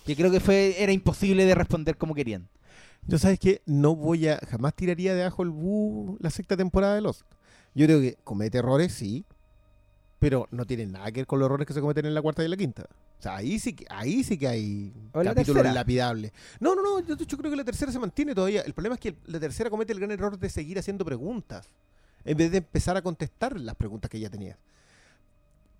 Que 0.04 0.14
creo 0.14 0.30
que 0.30 0.40
fue 0.40 0.76
era 0.78 0.92
imposible 0.92 1.44
de 1.44 1.54
responder 1.54 1.96
como 1.96 2.14
querían. 2.14 2.48
Yo 3.06 3.18
sabes 3.18 3.38
que 3.38 3.62
no 3.66 3.94
voy 3.94 4.28
a, 4.28 4.38
jamás 4.50 4.74
tiraría 4.74 5.14
de 5.14 5.22
abajo 5.22 5.42
el 5.42 5.50
bu 5.50 6.16
la 6.20 6.30
sexta 6.30 6.56
temporada 6.56 6.94
de 6.96 7.02
Lost. 7.02 7.22
Yo 7.74 7.86
creo 7.86 8.00
que 8.00 8.16
comete 8.24 8.58
errores, 8.58 8.92
sí, 8.92 9.24
pero 10.18 10.48
no 10.50 10.64
tiene 10.64 10.86
nada 10.86 11.06
que 11.12 11.20
ver 11.20 11.26
con 11.26 11.38
los 11.38 11.46
errores 11.46 11.66
que 11.66 11.74
se 11.74 11.80
cometen 11.80 12.06
en 12.06 12.14
la 12.14 12.22
cuarta 12.22 12.42
y 12.42 12.48
la 12.48 12.56
quinta. 12.56 12.86
O 13.18 13.22
sea, 13.22 13.36
ahí 13.36 13.58
sí 13.58 13.74
que, 13.74 13.86
ahí 13.88 14.24
sí 14.24 14.36
que 14.38 14.48
hay 14.48 14.92
la 15.14 15.24
capítulos 15.24 15.62
tercera. 15.62 15.72
lapidables. 15.72 16.32
No, 16.58 16.74
no, 16.74 16.82
no, 16.82 17.00
yo, 17.00 17.16
yo 17.16 17.38
creo 17.38 17.50
que 17.50 17.56
la 17.56 17.64
tercera 17.64 17.92
se 17.92 17.98
mantiene 17.98 18.34
todavía. 18.34 18.62
El 18.62 18.74
problema 18.74 18.94
es 18.94 19.00
que 19.00 19.16
la 19.26 19.38
tercera 19.38 19.70
comete 19.70 19.92
el 19.92 20.00
gran 20.00 20.10
error 20.10 20.38
de 20.38 20.48
seguir 20.50 20.78
haciendo 20.78 21.04
preguntas, 21.04 21.68
en 22.24 22.36
vez 22.36 22.50
de 22.50 22.58
empezar 22.58 22.96
a 22.96 23.02
contestar 23.02 23.58
las 23.58 23.76
preguntas 23.76 24.10
que 24.10 24.18
ya 24.18 24.30
tenía. 24.30 24.58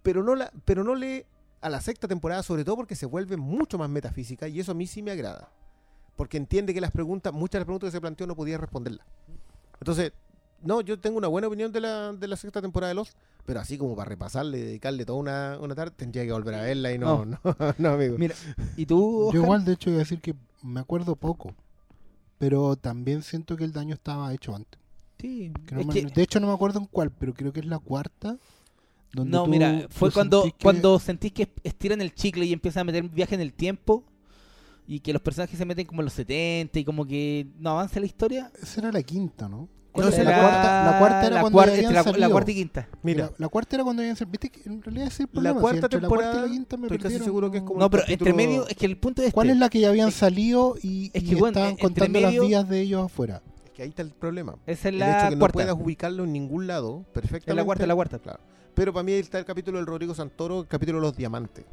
Pero 0.02 0.22
no, 0.22 0.34
la, 0.36 0.52
pero 0.64 0.84
no 0.84 0.94
le 0.94 1.26
a 1.60 1.68
la 1.68 1.80
sexta 1.80 2.06
temporada, 2.06 2.42
sobre 2.42 2.64
todo 2.64 2.76
porque 2.76 2.94
se 2.94 3.06
vuelve 3.06 3.36
mucho 3.36 3.78
más 3.78 3.90
metafísica, 3.90 4.46
y 4.46 4.60
eso 4.60 4.72
a 4.72 4.74
mí 4.74 4.86
sí 4.86 5.02
me 5.02 5.10
agrada. 5.10 5.50
Porque 6.16 6.36
entiende 6.38 6.72
que 6.74 6.80
las 6.80 6.90
preguntas, 6.90 7.32
muchas 7.32 7.52
de 7.52 7.58
las 7.60 7.66
preguntas 7.66 7.88
que 7.88 7.96
se 7.96 8.00
planteó 8.00 8.26
no 8.26 8.34
podía 8.34 8.58
responderlas. 8.58 9.06
Entonces, 9.80 10.12
no, 10.62 10.80
yo 10.80 10.98
tengo 10.98 11.18
una 11.18 11.28
buena 11.28 11.46
opinión 11.48 11.70
de 11.70 11.80
la, 11.80 12.12
de 12.14 12.26
la 12.26 12.36
sexta 12.36 12.62
temporada 12.62 12.88
de 12.88 12.94
Lost, 12.94 13.14
pero 13.44 13.60
así 13.60 13.76
como 13.76 13.94
para 13.94 14.08
repasarle, 14.08 14.58
dedicarle 14.58 15.04
toda 15.04 15.18
una, 15.18 15.58
una 15.60 15.74
tarde, 15.74 15.92
tendría 15.94 16.24
que 16.24 16.32
volver 16.32 16.54
a 16.54 16.62
verla 16.62 16.92
y 16.92 16.98
no, 16.98 17.24
no, 17.26 17.38
no, 17.78 17.88
amigo. 17.90 18.16
Mira, 18.18 18.34
¿y 18.76 18.86
tú? 18.86 19.30
Yo 19.32 19.42
igual, 19.42 19.64
de 19.64 19.74
hecho, 19.74 19.90
iba 19.90 19.98
a 19.98 20.00
decir 20.00 20.20
que 20.20 20.34
me 20.62 20.80
acuerdo 20.80 21.14
poco. 21.16 21.54
Pero 22.38 22.76
también 22.76 23.22
siento 23.22 23.56
que 23.56 23.64
el 23.64 23.72
daño 23.72 23.94
estaba 23.94 24.32
hecho 24.34 24.54
antes. 24.54 24.78
Sí, 25.18 25.52
Que 25.66 25.74
no 25.74 25.80
es 25.82 25.86
me- 25.86 25.92
que- 25.94 26.06
De 26.06 26.22
hecho, 26.22 26.38
no 26.40 26.48
me 26.48 26.52
acuerdo 26.52 26.78
en 26.80 26.86
cuál, 26.86 27.10
pero 27.10 27.32
creo 27.32 27.52
que 27.52 27.60
es 27.60 27.66
la 27.66 27.78
cuarta. 27.78 28.36
Donde 29.12 29.30
no, 29.30 29.44
tú- 29.44 29.50
mira, 29.50 29.86
fue 29.88 30.10
tú 30.10 30.14
cuando, 30.14 30.42
sentís 30.42 30.58
que- 30.58 30.62
cuando 30.62 30.98
sentís 30.98 31.32
que 31.32 31.52
estiran 31.64 32.00
el 32.02 32.14
chicle 32.14 32.44
y 32.44 32.52
empiezan 32.52 32.82
a 32.82 32.84
meter 32.84 33.04
viaje 33.08 33.34
en 33.34 33.40
el 33.40 33.52
tiempo 33.54 34.04
y 34.86 35.00
que 35.00 35.12
los 35.12 35.20
personajes 35.22 35.58
se 35.58 35.64
meten 35.64 35.86
como 35.86 36.00
en 36.00 36.04
los 36.06 36.12
70 36.14 36.78
y 36.78 36.84
como 36.84 37.04
que 37.06 37.48
no 37.58 37.70
avanza 37.70 37.98
la 38.00 38.06
historia. 38.06 38.50
Esa 38.62 38.80
era 38.80 38.92
la 38.92 39.02
quinta, 39.02 39.48
¿no? 39.48 39.68
¿Cuál 39.92 40.08
Esa 40.08 40.22
era? 40.22 40.30
la, 40.30 40.40
cuarta, 40.42 40.84
la 40.92 40.98
cuarta 40.98 41.26
era 41.26 41.34
la 41.36 41.40
cuando 41.40 41.60
habían 41.62 41.84
la, 41.84 41.90
la 41.92 42.02
salido. 42.04 42.30
cuarta 42.30 42.50
y 42.50 42.54
quinta. 42.54 42.88
Mira, 43.02 43.24
La, 43.24 43.32
la 43.38 43.48
cuarta 43.48 43.76
era 43.76 43.82
cuando 43.84 44.02
habían 44.02 44.14
salido. 44.16 44.32
Viste 44.32 44.50
que 44.50 44.68
en 44.68 44.82
realidad 44.82 45.06
ese 45.06 45.14
es 45.14 45.20
el 45.20 45.26
la 45.26 45.32
problema, 45.32 45.54
si 45.56 45.60
cuarta 45.62 45.76
la 45.76 45.80
cuarta 45.80 45.98
temporada, 46.00 46.36
y 46.38 46.42
la 46.42 46.52
quinta 46.54 46.76
me 46.76 46.82
estoy 46.86 46.98
casi 46.98 47.02
perdieron, 47.04 47.24
seguro 47.24 47.50
que 47.50 47.56
es 47.56 47.62
no- 47.62 47.68
como 47.68 47.80
No, 47.80 47.90
pero 47.90 48.02
capítulo- 48.02 48.12
entre 48.30 48.46
medio, 48.46 48.68
es 48.68 48.76
que 48.76 48.86
el 48.86 48.98
punto 48.98 49.22
es 49.22 49.32
¿Cuál 49.32 49.46
este. 49.46 49.54
es 49.54 49.60
la 49.60 49.68
que 49.70 49.80
ya 49.80 49.88
habían 49.88 50.08
Es- 50.08 50.14
salido 50.14 50.76
y, 50.82 51.10
es 51.14 51.22
y 51.22 51.34
bueno, 51.34 51.48
estaban 51.58 51.76
contando 51.76 52.12
medio- 52.20 52.40
las 52.40 52.46
vías 52.48 52.68
de 52.68 52.80
ellos 52.82 53.04
afuera? 53.06 53.42
Es 53.64 53.70
que 53.70 53.82
ahí 53.84 53.88
está 53.88 54.02
el 54.02 54.10
problema. 54.10 54.56
Esa 54.66 54.72
es 54.72 54.84
el 54.86 54.98
la 54.98 55.08
hecho 55.16 55.24
de 55.24 55.28
que 55.30 55.36
no 55.36 55.38
cuarta. 55.40 55.52
puedas 55.54 55.74
ubicarlo 55.80 56.24
en 56.24 56.32
ningún 56.34 56.66
lado, 56.66 57.04
perfectamente. 57.14 57.50
Es 57.52 57.56
la 57.56 57.64
cuarta, 57.64 57.86
la 57.86 57.94
cuarta. 57.94 58.18
Claro. 58.18 58.40
Pero 58.74 58.92
para 58.92 59.02
mí 59.02 59.12
ahí 59.12 59.20
está 59.20 59.38
el 59.38 59.46
capítulo 59.46 59.78
del 59.78 59.86
Rodrigo 59.86 60.14
Santoro, 60.14 60.60
el 60.60 60.66
capítulo 60.66 60.98
de 60.98 61.06
los 61.06 61.16
diamantes. 61.16 61.64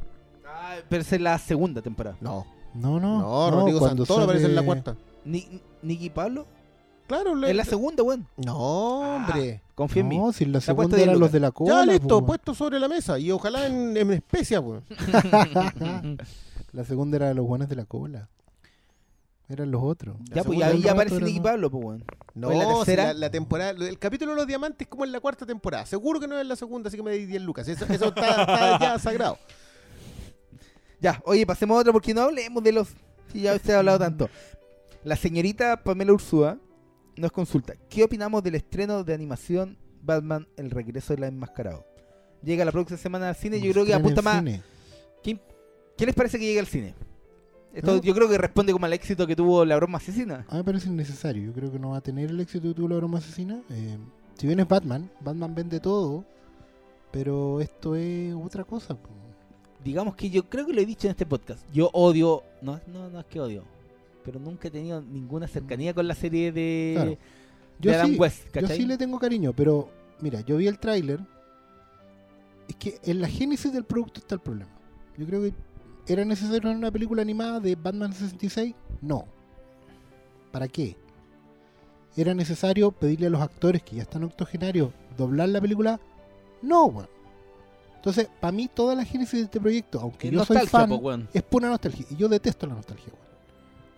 Ah, 0.48 0.76
pero 0.88 1.02
esa 1.02 1.16
es 1.18 1.22
la 1.22 1.38
segunda 1.38 1.82
temporada. 1.82 2.16
No, 2.22 2.46
No, 2.74 3.00
no. 3.00 3.20
no, 3.20 3.52
Rodrigo 3.52 3.80
cuando 3.80 4.06
Santoro 4.06 4.24
aparece 4.26 4.46
en 4.46 4.56
la 4.56 4.64
cuarta. 4.64 4.96
Ni, 5.26 5.62
Nicky 5.82 6.10
Pablo. 6.10 6.46
Claro, 7.08 7.36
le- 7.36 7.50
Es 7.52 7.56
la 7.56 7.66
segunda, 7.66 8.02
weón. 8.04 8.28
No, 8.38 9.16
hombre. 9.16 9.62
Confía 9.76 10.02
en 10.02 10.08
mí. 10.08 10.18
No, 10.18 10.32
si 10.32 10.46
la 10.46 10.60
ha 10.60 10.62
puesto 10.62 10.72
segunda 10.72 10.96
diez 10.98 11.08
eran 11.08 11.14
los 11.20 11.20
lucas. 11.22 11.34
de 11.34 11.40
la 11.40 11.52
cola. 11.52 11.70
ya 11.76 11.86
listo, 11.86 12.20
po. 12.20 12.26
puesto 12.26 12.54
sobre 12.56 12.80
la 12.80 12.88
mesa. 12.88 13.20
Y 13.20 13.32
ojalá 13.32 13.68
en, 13.68 13.96
en 13.98 14.12
especia, 14.14 14.62
pues. 14.62 14.84
la 16.72 16.84
segunda 16.86 17.18
era 17.18 17.28
de 17.28 17.36
los 17.36 17.46
guanes 17.46 17.70
de 17.70 17.76
la 17.76 17.86
cola. 17.86 18.30
Eran 19.50 19.72
los 19.72 19.84
otros. 19.84 20.16
Ya, 20.30 20.44
pues 20.44 20.58
segunda 20.58 20.60
ya 20.60 20.66
ahí 20.68 20.72
temporada 20.82 20.94
aparece 20.94 21.16
era 21.18 21.26
Nicky 21.26 21.38
no. 21.40 21.44
Pablo, 21.44 21.72
pues, 21.72 21.84
weón. 21.86 22.06
No, 22.34 22.48
Fue 22.48 22.56
la 22.58 22.64
si 22.66 22.76
tercera. 22.78 23.06
la, 23.08 23.14
la 23.14 23.30
temporada, 23.30 23.72
el 23.72 24.00
capítulo 24.00 24.32
de 24.32 24.38
los 24.38 24.48
diamantes 24.48 24.86
es 24.86 24.88
como 24.88 25.04
en 25.04 25.12
la 25.12 25.20
cuarta 25.20 25.46
temporada. 25.46 25.86
Seguro 25.86 26.20
que 26.20 26.28
no 26.28 26.36
es 26.36 26.42
en 26.42 26.48
la 26.48 26.56
segunda, 26.56 26.88
así 26.88 26.98
que 26.98 27.04
me 27.04 27.12
di 27.12 27.26
10 27.26 27.42
lucas. 27.42 27.68
Eso, 27.68 27.86
eso 27.86 28.06
está, 28.06 28.42
está 28.42 28.80
ya 28.80 29.00
sagrado. 29.00 29.38
Ya, 31.04 31.22
oye, 31.26 31.46
pasemos 31.46 31.76
a 31.78 31.82
otro 31.82 31.92
porque 31.92 32.14
no 32.14 32.22
hablemos 32.22 32.64
de 32.64 32.72
los. 32.72 32.88
Si 33.32 33.42
ya 33.42 33.60
se 33.60 33.74
ha 33.74 33.80
hablado 33.80 34.00
tanto. 34.08 34.30
La 35.04 35.18
señorita 35.18 35.84
Pamela 35.84 36.14
Ursúa 36.14 36.58
nos 37.18 37.32
consulta: 37.34 37.74
¿Qué 37.90 38.06
opinamos 38.06 38.42
del 38.42 38.56
estreno 38.56 39.04
de 39.04 39.14
animación 39.14 39.78
Batman 40.02 40.48
El 40.56 40.72
regreso 40.72 41.14
de 41.14 41.20
la 41.20 41.28
enmascarado? 41.28 41.86
Llega 42.42 42.64
la 42.64 42.72
próxima 42.72 42.98
semana 42.98 43.30
al 43.30 43.36
cine. 43.36 43.60
Yo 43.60 43.72
creo 43.74 43.86
que 43.86 43.94
apunta 43.94 44.22
más. 44.22 44.44
¿Qué 45.22 46.06
les 46.08 46.16
parece 46.16 46.40
que 46.40 46.46
llegue 46.46 46.60
al 46.60 46.68
cine? 46.68 46.96
Esto 47.74 47.96
No. 47.96 48.02
yo 48.02 48.14
creo 48.16 48.28
que 48.30 48.38
responde 48.38 48.72
como 48.74 48.86
al 48.86 48.94
éxito 48.94 49.28
que 49.28 49.36
tuvo 49.36 49.64
la 49.66 49.76
broma 49.76 49.98
asesina. 49.98 50.46
A 50.48 50.54
mí 50.54 50.58
me 50.60 50.64
parece 50.64 50.88
innecesario. 50.90 51.44
Yo 51.44 51.54
creo 51.54 51.72
que 51.72 51.80
no 51.80 51.92
va 51.92 51.98
a 51.98 52.02
tener 52.02 52.30
el 52.30 52.40
éxito 52.40 52.70
que 52.70 52.74
tuvo 52.74 52.88
la 52.88 52.96
broma 52.96 53.18
asesina. 53.20 53.62
Eh, 53.70 53.98
si 54.38 54.48
bien 54.48 54.60
es 54.60 54.68
Batman, 54.68 55.12
Batman 55.20 55.54
vende 55.54 55.80
todo. 55.80 56.26
Pero 57.12 57.62
esto 57.62 57.96
es 57.96 58.34
otra 58.34 58.64
cosa. 58.64 58.96
po. 58.96 59.10
Digamos 59.84 60.16
que 60.16 60.30
yo 60.30 60.44
creo 60.50 60.66
que 60.66 60.74
lo 60.74 60.82
he 60.82 60.86
dicho 60.86 61.08
en 61.08 61.12
este 61.12 61.26
podcast. 61.26 61.62
Yo 61.74 61.90
odio. 61.94 62.44
No, 62.62 62.80
no, 62.88 63.10
no 63.10 63.20
es 63.20 63.26
que 63.26 63.40
odio. 63.42 63.64
Pero 64.24 64.40
nunca 64.40 64.68
he 64.70 64.72
tenido 64.72 65.02
ninguna 65.02 65.48
cercanía 65.48 65.94
con 65.94 66.08
la 66.08 66.16
serie 66.16 66.52
de, 66.52 66.94
Claro. 66.96 67.10
de 67.12 67.18
Yo, 67.80 67.92
Adam 67.94 68.12
sí, 68.12 68.18
West. 68.18 68.44
yo 68.56 68.68
sí 68.68 68.86
le 68.86 68.98
tengo 68.98 69.20
cariño, 69.20 69.52
pero 69.54 69.90
mira, 70.22 70.40
yo 70.42 70.56
vi 70.58 70.68
el 70.68 70.80
tráiler. 70.80 71.20
Es 72.70 72.76
que 72.78 73.00
en 73.04 73.20
la 73.20 73.28
génesis 73.28 73.74
del 73.74 73.84
producto 73.84 74.22
está 74.22 74.36
el 74.36 74.42
problema. 74.42 74.72
Yo 75.18 75.26
creo 75.26 75.42
que 75.42 75.54
era 76.08 76.24
necesario 76.24 76.72
una 76.72 76.92
película 76.92 77.22
animada 77.22 77.60
de 77.60 77.76
Batman 77.76 78.14
66. 78.14 78.74
No. 79.02 79.26
¿Para 80.52 80.68
qué? 80.70 80.96
¿Era 82.16 82.34
necesario 82.34 82.92
pedirle 82.92 83.28
a 83.28 83.30
los 83.32 83.42
actores 83.42 83.84
que 83.84 83.98
ya 83.98 84.04
están 84.04 84.24
octogenarios 84.24 84.92
doblar 85.18 85.50
la 85.50 85.60
película? 85.60 86.00
No, 86.62 86.86
weón. 86.86 87.10
Entonces, 88.04 88.28
para 88.42 88.52
mí, 88.52 88.68
toda 88.68 88.96
la 88.96 89.06
génesis 89.06 89.40
de 89.40 89.46
este 89.46 89.62
proyecto, 89.62 89.98
aunque 90.02 90.28
Es 90.28 90.34
yo 90.34 90.44
soy 90.44 90.58
fan, 90.68 90.90
po, 90.90 90.96
weón. 90.98 91.30
es 91.34 91.42
pura 91.42 91.70
nostalgia. 91.70 92.06
Y 92.10 92.18
yo 92.18 92.28
detesto 92.28 92.68
la 92.68 92.74
nostalgia, 92.76 93.08
weón. 93.14 93.24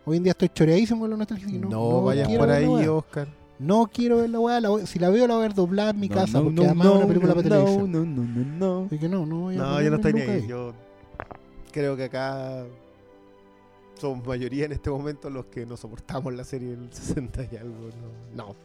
Hoy 0.05 0.17
en 0.17 0.23
día 0.23 0.31
estoy 0.33 0.49
choreadísimo 0.49 0.99
con 0.99 1.09
la 1.09 1.17
nostalgia. 1.17 1.49
y 1.49 1.53
No, 1.57 1.69
No, 1.69 2.01
vayas 2.03 2.27
quiero 2.27 2.43
por 2.43 2.51
ahí. 2.51 2.65
Oscar. 2.87 3.27
No 3.57 3.87
quiero 3.91 4.17
ver 4.17 4.29
la 4.29 4.39
weá. 4.39 4.61
Si 4.85 4.99
la 4.99 5.09
veo, 5.09 5.25
la 5.25 5.33
voy 5.33 5.43
a 5.43 5.47
ver 5.47 5.55
doblada 5.55 5.89
en 5.89 5.99
mi 5.99 6.07
No, 6.09 6.15
casa. 6.15 6.37
no, 6.37 6.43
porque 6.43 6.55
no, 6.57 6.61
además 6.65 6.85
es 6.85 6.91
una 6.93 7.01
no, 7.01 7.07
película 7.07 7.33
no, 7.33 7.35
para 7.41 7.49
televisión. 7.49 7.91
No, 7.91 8.05
no, 8.05 8.23
no, 8.23 8.57
no. 8.81 8.85
Así 8.85 8.99
que 8.99 9.09
no, 9.09 9.25
no 9.25 9.39
voy 9.39 9.55
a 9.55 9.57
No, 9.57 9.81
yo 9.81 9.89
no 9.89 9.95
estoy 9.95 10.13
ni 10.13 10.21
ahí. 10.21 10.29
ahí. 10.29 10.47
Yo 10.47 10.73
creo 11.71 11.97
que 11.97 12.03
acá 12.03 12.63
somos 13.99 14.27
mayoría 14.27 14.65
en 14.65 14.73
este 14.73 14.91
momento 14.91 15.29
los 15.31 15.45
que 15.45 15.65
no 15.65 15.77
soportamos 15.77 16.31
la 16.35 16.43
serie 16.43 16.75
del 16.75 16.93
60 16.93 17.41
y 17.51 17.57
algo. 17.57 17.89
No. 18.35 18.45
no. 18.49 18.55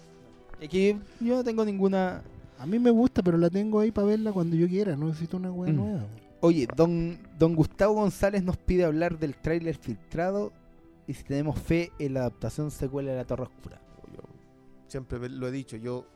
Es 0.60 0.69
que 0.69 0.99
yo 1.20 1.36
no 1.36 1.44
tengo 1.44 1.65
ninguna. 1.65 2.23
A 2.61 2.67
mí 2.67 2.79
me 2.79 2.91
gusta, 2.91 3.23
pero 3.23 3.39
la 3.39 3.49
tengo 3.51 3.81
ahí 3.81 3.91
para 3.91 4.07
verla 4.09 4.33
cuando 4.33 4.55
yo 4.55 4.69
quiera. 4.69 4.95
No 4.97 5.07
necesito 5.07 5.37
una 5.39 5.51
weá 5.51 5.73
Mm. 5.73 5.77
nueva. 5.77 6.07
Oye, 6.41 6.69
don, 6.77 7.19
don 7.39 7.55
Gustavo 7.55 7.95
González 7.95 8.43
nos 8.43 8.57
pide 8.57 8.85
hablar 8.85 9.19
del 9.19 9.35
tráiler 9.35 9.77
filtrado 9.77 10.53
y 11.07 11.15
si 11.15 11.25
tenemos 11.25 11.59
fe 11.59 11.91
en 11.99 12.15
la 12.15 12.21
adaptación 12.21 12.71
secuela 12.71 13.11
de 13.13 13.17
La 13.17 13.25
Torre 13.25 13.45
Oscura. 13.45 13.81
Yo 14.15 14.23
siempre 14.89 15.29
lo 15.29 15.49
he 15.49 15.51
dicho, 15.51 15.77
yo 15.77 16.07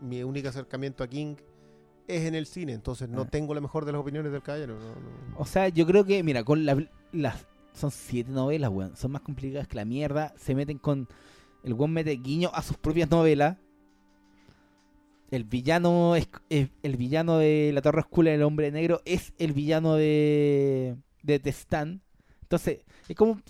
mi 0.00 0.22
único 0.22 0.48
acercamiento 0.48 1.02
a 1.04 1.08
King 1.08 1.36
es 2.06 2.22
en 2.26 2.34
el 2.34 2.46
cine, 2.46 2.72
entonces 2.74 3.08
no 3.08 3.22
Ah. 3.22 3.28
tengo 3.30 3.54
la 3.54 3.60
mejor 3.62 3.84
de 3.86 3.92
las 3.92 4.00
opiniones 4.00 4.30
del 4.32 4.42
caballero. 4.42 4.74
no, 4.78 4.88
no. 4.88 5.38
O 5.38 5.44
sea, 5.46 5.68
yo 5.68 5.86
creo 5.86 6.04
que, 6.04 6.22
mira, 6.22 6.44
con 6.44 6.64
la- 6.66 6.86
las. 7.12 7.46
Son 7.72 7.90
siete 7.90 8.30
novelas, 8.30 8.70
weón. 8.70 8.96
Son 8.96 9.10
más 9.10 9.22
complicadas 9.22 9.66
que 9.66 9.74
la 9.76 9.84
mierda. 9.84 10.32
Se 10.36 10.54
meten 10.54 10.78
con. 10.78 11.08
El 11.64 11.72
weón 11.74 11.92
mete 11.92 12.12
guiño 12.12 12.50
a 12.54 12.62
sus 12.62 12.76
propias 12.76 13.10
novelas. 13.10 13.56
El 15.34 15.44
villano 15.44 16.14
es, 16.16 16.28
es- 16.48 16.68
el 16.82 16.96
villano 16.96 17.38
de 17.38 17.72
La 17.74 17.82
Torre 17.82 18.00
Oscura, 18.00 18.32
el 18.32 18.42
hombre 18.42 18.70
negro, 18.70 19.00
es 19.04 19.32
el 19.38 19.52
villano 19.52 19.94
de. 19.94 20.96
de 21.22 21.38
The 21.40 21.50
Stand. 21.50 22.00
Entonces, 22.42 22.80
es 23.08 23.16
como 23.16 23.40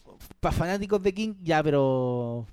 para 0.41 0.55
fanáticos 0.55 1.03
de 1.03 1.13
King, 1.13 1.35
ya, 1.43 1.63
pero. 1.63 2.47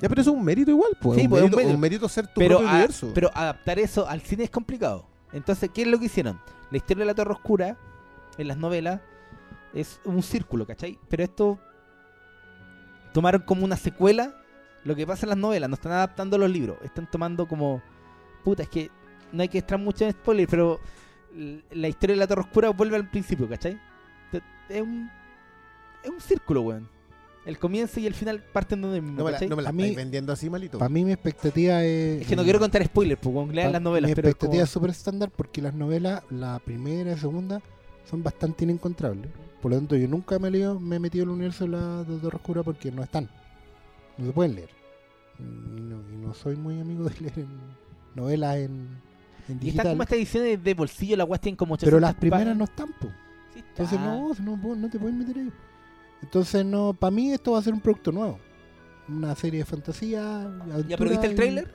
Ya, 0.00 0.08
pero 0.08 0.20
eso 0.22 0.30
es 0.30 0.36
un 0.36 0.44
mérito 0.44 0.70
igual, 0.70 0.92
pues. 1.00 1.18
Sí, 1.18 1.24
un, 1.24 1.30
pues, 1.30 1.42
un 1.42 1.46
mérito, 1.46 1.56
mérito. 1.56 1.74
un 1.74 1.80
mérito 1.80 2.08
ser 2.08 2.26
tu 2.28 2.34
pero, 2.36 2.56
propio 2.58 2.68
a- 2.68 2.72
universo. 2.74 3.10
pero 3.14 3.30
adaptar 3.34 3.78
eso 3.78 4.08
al 4.08 4.20
cine 4.20 4.44
es 4.44 4.50
complicado. 4.50 5.06
Entonces, 5.32 5.70
¿qué 5.74 5.82
es 5.82 5.88
lo 5.88 5.98
que 5.98 6.06
hicieron? 6.06 6.40
La 6.70 6.76
historia 6.76 7.02
de 7.02 7.06
la 7.06 7.14
Torre 7.14 7.32
Oscura, 7.32 7.76
en 8.38 8.46
las 8.48 8.56
novelas, 8.56 9.00
es 9.74 10.00
un 10.04 10.22
círculo, 10.22 10.66
¿cachai? 10.66 10.98
Pero 11.08 11.22
esto 11.24 11.58
tomaron 13.12 13.42
como 13.42 13.64
una 13.64 13.76
secuela 13.76 14.36
lo 14.84 14.94
que 14.96 15.06
pasa 15.06 15.26
en 15.26 15.30
las 15.30 15.38
novelas, 15.38 15.68
no 15.68 15.74
están 15.74 15.92
adaptando 15.92 16.38
los 16.38 16.48
libros, 16.50 16.78
están 16.82 17.10
tomando 17.10 17.46
como... 17.46 17.82
Puta, 18.44 18.62
es 18.62 18.68
que 18.68 18.90
no 19.32 19.42
hay 19.42 19.48
que 19.48 19.58
extraer 19.58 19.82
mucho 19.82 20.04
en 20.04 20.12
spoiler, 20.12 20.48
pero 20.48 20.80
la 21.72 21.88
historia 21.88 22.14
de 22.14 22.20
la 22.20 22.26
Torre 22.26 22.42
Oscura 22.42 22.70
vuelve 22.70 22.96
al 22.96 23.08
principio, 23.08 23.48
¿cachai? 23.48 23.78
Es 24.68 24.80
un, 24.82 25.10
es 26.04 26.10
un 26.10 26.20
círculo, 26.20 26.62
weón. 26.62 26.88
El 27.46 27.58
comienzo 27.58 27.98
y 28.00 28.06
el 28.06 28.14
final 28.14 28.42
parten 28.52 28.80
donde 28.82 29.00
mismo, 29.00 29.18
no 29.18 29.24
me 29.24 29.32
la, 29.32 29.40
no 29.40 29.56
me 29.56 29.62
la 29.62 29.70
A 29.70 29.72
mí- 29.72 29.94
vendiendo 29.94 30.32
así, 30.32 30.50
malito. 30.50 30.78
Para 30.78 30.88
mí 30.90 31.04
mi 31.04 31.12
expectativa 31.12 31.82
es... 31.84 32.20
Es 32.22 32.26
que 32.26 32.36
no 32.36 32.44
quiero 32.44 32.58
contar 32.58 32.84
spoilers, 32.84 33.18
pues, 33.20 33.34
weón, 33.34 33.54
lean 33.54 33.72
las 33.72 33.80
novelas, 33.82 34.10
Mi 34.10 34.14
pero 34.14 34.28
expectativa 34.28 34.64
es 34.64 34.70
súper 34.70 34.90
estándar 34.90 35.30
porque 35.34 35.62
las 35.62 35.74
novelas, 35.74 36.22
la 36.30 36.58
primera 36.58 37.00
y 37.10 37.14
la 37.14 37.16
segunda, 37.20 37.62
son 38.08 38.22
bastante 38.22 38.64
inencontrables. 38.64 39.30
Por 39.62 39.70
lo 39.72 39.78
tanto, 39.78 39.96
yo 39.96 40.06
nunca 40.06 40.38
me 40.38 40.48
he, 40.48 40.50
leído- 40.50 40.78
me 40.78 40.96
he 40.96 41.00
metido 41.00 41.24
en 41.24 41.30
el 41.30 41.34
universo 41.36 41.64
de 41.64 41.70
la 41.70 42.04
de 42.04 42.18
Torre 42.18 42.36
Oscura 42.36 42.62
porque 42.62 42.92
no 42.92 43.02
están. 43.02 43.28
No 44.18 44.26
se 44.26 44.32
pueden 44.32 44.54
leer. 44.56 44.70
Y 45.38 45.42
no, 45.80 45.96
y 46.12 46.16
no 46.16 46.34
soy 46.34 46.56
muy 46.56 46.78
amigo 46.78 47.04
de 47.04 47.20
leer 47.20 47.38
en 47.38 47.48
novelas 48.14 48.56
en, 48.56 48.70
en 48.70 48.70
Y 49.48 49.50
están 49.50 49.58
digital. 49.60 49.88
como 49.92 50.02
estas 50.02 50.18
ediciones 50.18 50.62
de 50.64 50.74
bolsillo, 50.74 51.16
la 51.16 51.26
tienen 51.38 51.56
como 51.56 51.74
800 51.74 51.86
Pero 51.86 52.00
las 52.00 52.14
primeras 52.14 52.56
no 52.56 52.64
están. 52.64 52.88
Sí 53.52 53.58
está. 53.60 53.82
Entonces 53.82 54.00
no, 54.00 54.56
no, 54.56 54.76
no 54.76 54.88
te 54.90 54.98
puedes 54.98 55.16
meter 55.16 55.36
ahí. 55.38 55.52
Entonces 56.22 56.64
no, 56.64 56.92
para 56.92 57.10
mí 57.10 57.32
esto 57.32 57.52
va 57.52 57.58
a 57.58 57.62
ser 57.62 57.72
un 57.72 57.80
producto 57.80 58.12
nuevo. 58.12 58.38
Una 59.08 59.34
serie 59.34 59.60
de 59.60 59.64
fantasía. 59.64 60.48
¿Ya 60.86 60.96
pero 60.96 61.10
viste 61.10 61.26
el 61.26 61.34
tráiler? 61.34 61.74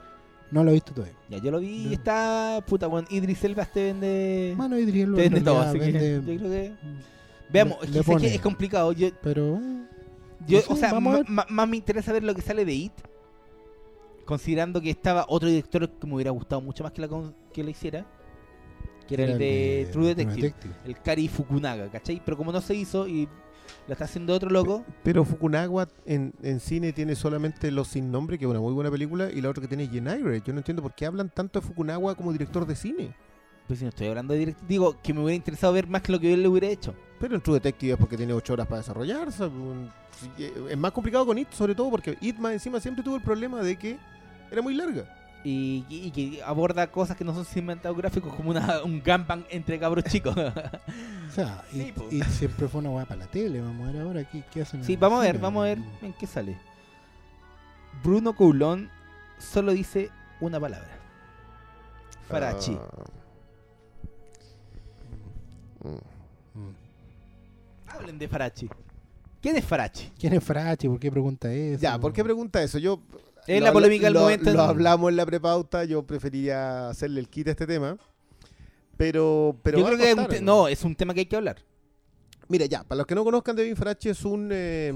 No 0.50 0.62
lo 0.62 0.70
he 0.70 0.74
visto 0.74 0.92
todavía. 0.94 1.16
Ya, 1.28 1.38
yo 1.38 1.50
lo 1.50 1.58
vi 1.58 1.88
y 1.88 1.92
está... 1.92 2.62
Puta, 2.66 2.86
weón, 2.86 3.04
Idris 3.10 3.42
Elba 3.42 3.64
te 3.64 3.82
vende... 3.84 4.54
Bueno, 4.56 4.78
Idris 4.78 5.02
Elba 5.02 5.16
te 5.16 5.24
en 5.26 5.32
vende 5.34 5.50
todo, 5.50 5.60
así 5.60 5.78
que 5.80 5.92
yo 5.92 6.22
creo 6.22 6.38
que... 6.50 6.72
Veamos, 7.52 7.88
le- 7.90 8.02
que 8.18 8.34
es 8.36 8.40
complicado. 8.40 8.92
Yo, 8.92 9.08
Pero 9.22 9.60
yo 10.46 10.58
No 10.58 10.64
sé, 10.64 10.72
o 10.72 10.76
sea, 10.76 11.00
ma- 11.00 11.22
ma- 11.26 11.46
más 11.48 11.68
me 11.68 11.76
interesa 11.76 12.12
ver 12.12 12.22
lo 12.22 12.34
que 12.34 12.42
sale 12.42 12.64
de 12.64 12.72
It. 12.74 12.92
Considerando 14.26 14.80
que 14.80 14.90
estaba 14.90 15.24
otro 15.28 15.48
director 15.48 15.88
que 15.88 16.06
me 16.06 16.14
hubiera 16.14 16.32
gustado 16.32 16.60
mucho 16.60 16.82
más 16.82 16.92
que 16.92 17.00
la, 17.00 17.08
que 17.52 17.64
la 17.64 17.70
hiciera. 17.70 18.04
Que 19.06 19.14
era 19.14 19.24
el 19.24 19.38
de, 19.38 19.88
True 19.92 20.14
Detective. 20.14 20.52
El 20.84 21.00
Kari 21.00 21.28
Fukunaga, 21.28 21.88
¿cachai? 21.88 22.20
Pero 22.24 22.36
como 22.36 22.50
no 22.50 22.60
se 22.60 22.74
hizo 22.74 23.06
y 23.06 23.28
la 23.86 23.92
está 23.92 24.04
haciendo 24.04 24.34
otro 24.34 24.50
loco... 24.50 24.84
Pero 25.04 25.24
Fukunaga 25.24 25.88
en, 26.04 26.34
en 26.42 26.58
cine 26.58 26.92
tiene 26.92 27.14
solamente 27.14 27.70
Los 27.70 27.86
Sin 27.88 28.10
Nombre, 28.10 28.36
que 28.36 28.46
es 28.46 28.50
una 28.50 28.58
muy 28.58 28.72
buena 28.72 28.90
película, 28.90 29.30
y 29.30 29.40
la 29.40 29.50
otra 29.50 29.62
que 29.62 29.68
tiene 29.68 29.86
Genaire. 29.86 30.42
Yo 30.44 30.52
no 30.52 30.58
entiendo 30.58 30.82
por 30.82 30.92
qué 30.92 31.06
hablan 31.06 31.30
tanto 31.30 31.60
de 31.60 31.66
Fukunaga 31.66 32.16
como 32.16 32.32
director 32.32 32.66
de 32.66 32.74
cine. 32.74 33.14
Pues 33.68 33.78
si 33.78 33.84
no 33.84 33.90
estoy 33.90 34.08
hablando 34.08 34.32
de 34.32 34.40
director... 34.40 34.66
Digo, 34.66 34.96
que 35.00 35.14
me 35.14 35.20
hubiera 35.20 35.36
interesado 35.36 35.72
ver 35.72 35.86
más 35.86 36.02
que 36.02 36.10
lo 36.10 36.18
que 36.18 36.34
él 36.34 36.42
le 36.42 36.48
hubiera 36.48 36.66
hecho. 36.66 36.92
Pero 37.20 37.36
en 37.36 37.40
True 37.40 37.54
Detective 37.54 37.92
es 37.92 37.98
porque 37.98 38.16
tiene 38.16 38.32
8 38.32 38.52
horas 38.54 38.66
para 38.66 38.78
desarrollarse. 38.78 39.48
Es 40.68 40.76
más 40.76 40.90
complicado 40.90 41.24
con 41.26 41.38
It, 41.38 41.52
sobre 41.52 41.76
todo 41.76 41.90
porque 41.90 42.18
It 42.20 42.38
más 42.38 42.52
encima 42.52 42.80
siempre 42.80 43.04
tuvo 43.04 43.16
el 43.16 43.22
problema 43.22 43.62
de 43.62 43.76
que 43.76 43.98
era 44.50 44.62
muy 44.62 44.74
larga. 44.74 45.04
y, 45.44 45.84
y 45.88 46.10
que 46.10 46.42
aborda 46.42 46.88
cosas 46.88 47.16
que 47.16 47.22
no 47.24 47.32
son 47.32 47.44
cinematográficos 47.44 48.34
como 48.34 48.50
una, 48.50 48.82
un 48.82 49.00
gangbang 49.02 49.44
entre 49.50 49.78
cabros 49.78 50.04
chicos. 50.04 50.34
O 51.28 51.32
sea, 51.36 51.64
Sí, 51.70 51.92
y, 52.10 52.22
siempre 52.22 52.66
fue 52.68 52.80
una 52.80 52.90
weá 52.90 53.04
para 53.04 53.20
la 53.20 53.26
tele. 53.26 53.60
Vamos 53.60 53.88
a 53.88 53.92
ver 53.92 54.00
ahora 54.00 54.24
qué, 54.24 54.42
qué 54.50 54.62
hacen. 54.62 54.80
en 54.80 54.86
sí, 54.86 54.96
vamos 54.96 55.20
a 55.20 55.22
ver, 55.22 55.38
vamos 55.38 55.62
a 55.62 55.64
ver 55.64 55.78
en 56.02 56.12
qué 56.14 56.26
sale. 56.26 56.56
Bruno 58.02 58.34
Coulon 58.34 58.88
solo 59.38 59.72
dice 59.72 60.10
una 60.40 60.58
palabra. 60.58 60.98
Farachi. 62.28 62.78
Ah. 62.80 63.04
Mm. 65.84 66.58
Mm. 66.60 66.74
Hablen 67.88 68.18
de 68.18 68.28
Farachi. 68.28 68.68
¿Quién 69.40 69.56
es 69.56 69.64
Farachi? 69.64 70.10
¿Quién 70.18 70.32
es 70.32 70.42
Frachi? 70.42 70.88
¿Por 70.88 70.98
qué 70.98 71.10
pregunta 71.10 71.52
eso? 71.52 71.80
Ya, 71.80 71.98
¿por 71.98 72.12
qué 72.12 72.24
pregunta 72.24 72.62
eso? 72.62 72.78
Yo 72.78 73.00
Es 73.46 73.62
la 73.62 73.72
polémica 73.72 74.06
del 74.06 74.14
lo- 74.14 74.20
momento. 74.20 74.52
Lo 74.52 74.62
hablamos 74.62 75.10
en 75.10 75.16
la 75.16 75.26
prepauta, 75.26 75.84
yo 75.84 76.04
preferiría 76.06 76.88
hacerle 76.88 77.20
el 77.20 77.28
kit 77.28 77.48
a 77.48 77.50
este 77.52 77.66
tema. 77.66 77.96
Pero, 78.96 79.56
pero 79.62 79.78
Yo 79.78 79.86
creo 79.86 79.98
que 79.98 80.10
es 80.10 80.16
un 80.40 80.44
no, 80.44 80.68
es 80.68 80.82
un 80.84 80.94
tema 80.94 81.12
que 81.14 81.20
hay 81.20 81.26
que 81.26 81.36
hablar. 81.36 81.56
Mira, 82.48 82.64
ya, 82.66 82.82
para 82.84 82.98
los 82.98 83.06
que 83.06 83.14
no 83.14 83.24
conozcan, 83.24 83.56
Devin 83.56 83.76
Farachi 83.76 84.08
es 84.08 84.24
un. 84.24 84.48
eh, 84.52 84.92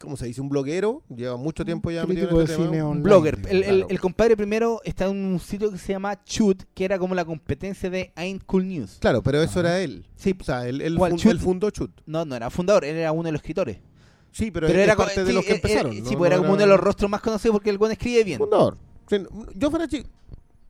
¿Cómo 0.00 0.16
se 0.16 0.26
dice? 0.26 0.40
Un 0.40 0.48
bloguero. 0.48 1.02
Lleva 1.14 1.36
mucho 1.36 1.64
tiempo 1.64 1.90
ya 1.90 2.04
metido 2.04 2.28
en 2.30 2.36
de 2.36 2.42
este 2.44 2.56
tema. 2.56 2.66
cine 2.66 2.82
Un 2.82 2.88
online, 2.88 3.02
blogger. 3.04 3.38
El, 3.48 3.62
claro. 3.62 3.86
el 3.88 4.00
compadre 4.00 4.36
primero 4.36 4.80
está 4.84 5.06
en 5.06 5.16
un 5.16 5.38
sitio 5.40 5.70
que 5.70 5.78
se 5.78 5.92
llama 5.92 6.22
Chut, 6.24 6.64
que 6.74 6.84
era 6.84 6.98
como 6.98 7.14
la 7.14 7.24
competencia 7.24 7.88
de 7.88 8.12
Ain't 8.16 8.42
Cool 8.44 8.66
News. 8.68 8.98
Claro, 9.00 9.22
pero 9.22 9.40
eso 9.40 9.60
Ajá. 9.60 9.68
era 9.68 9.80
él. 9.80 10.04
Sí, 10.16 10.34
O 10.38 10.44
sea, 10.44 10.66
él, 10.68 10.80
él, 10.82 10.96
¿Cuál? 10.96 11.12
fun- 11.12 11.20
Chut? 11.20 11.30
él 11.32 11.38
fundó 11.38 11.70
Chut. 11.70 11.90
no, 12.06 12.24
no 12.24 12.34
era 12.36 12.50
fundador, 12.50 12.84
él 12.84 12.96
era 12.96 13.12
uno 13.12 13.24
de 13.24 13.32
los 13.32 13.40
escritores. 13.40 13.78
Sí, 14.34 14.50
pero, 14.50 14.66
era 14.66 14.96
parte 14.96 15.24
de 15.24 15.32
los 15.32 15.44
que 15.44 15.52
eh, 15.52 15.54
eh, 15.54 15.56
empezaron. 15.56 15.96
pues 16.02 16.26
era 16.26 16.38
como 16.38 16.54
uno 16.54 16.60
de 16.60 16.66
los 16.66 16.80
rostros 16.80 17.08
más 17.08 17.20
conocidos 17.20 17.54
porque 17.54 17.70
el 17.70 17.78
buen 17.78 17.92
escribe 17.92 18.24
bien. 18.24 18.38
Fundador. 18.38 18.76
Yo 19.54 19.70
Farachi, 19.70 20.04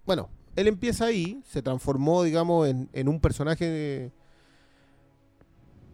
bueno, 0.05 0.29
él 0.55 0.69
empieza 0.69 1.07
ahí, 1.07 1.41
se 1.51 1.63
transformó, 1.63 2.25
digamos, 2.25 2.69
en, 2.69 2.91
en 2.93 3.09
un 3.09 3.21
personaje 3.21 4.13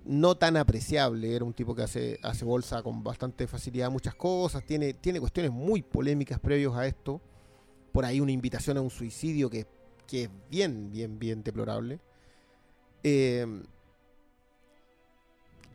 no 0.04 0.34
tan 0.34 0.56
apreciable. 0.56 1.32
Era 1.32 1.44
un 1.44 1.52
tipo 1.52 1.72
que 1.76 1.82
hace, 1.82 2.18
hace 2.24 2.44
bolsa 2.44 2.82
con 2.82 3.04
bastante 3.04 3.46
facilidad 3.46 3.88
muchas 3.88 4.16
cosas. 4.16 4.64
Tiene, 4.64 4.94
tiene 4.94 5.20
cuestiones 5.20 5.52
muy 5.52 5.82
polémicas 5.82 6.40
previos 6.40 6.76
a 6.76 6.88
esto. 6.88 7.20
Por 7.92 8.04
ahí 8.04 8.18
una 8.18 8.32
invitación 8.32 8.78
a 8.78 8.80
un 8.80 8.90
suicidio 8.90 9.48
que, 9.48 9.68
que 10.08 10.24
es 10.24 10.30
bien, 10.50 10.90
bien, 10.90 11.20
bien 11.20 11.44
deplorable. 11.44 12.00
Eh, 13.04 13.46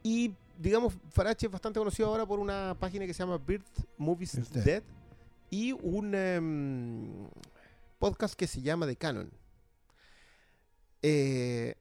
y, 0.03 0.33
digamos, 0.57 0.93
Farachi 1.09 1.45
es 1.45 1.51
bastante 1.51 1.79
conocido 1.79 2.07
ahora 2.09 2.25
por 2.25 2.39
una 2.39 2.75
página 2.79 3.05
que 3.05 3.13
se 3.13 3.19
llama 3.19 3.37
Birth 3.37 3.85
Movies. 3.97 4.51
Dead 4.51 4.83
y 5.49 5.71
un 5.71 6.13
em, 6.15 7.29
podcast 7.99 8.35
que 8.35 8.47
se 8.47 8.61
llama 8.61 8.85
The 8.85 8.95
Canon. 8.95 9.31
Eh, 11.01 11.75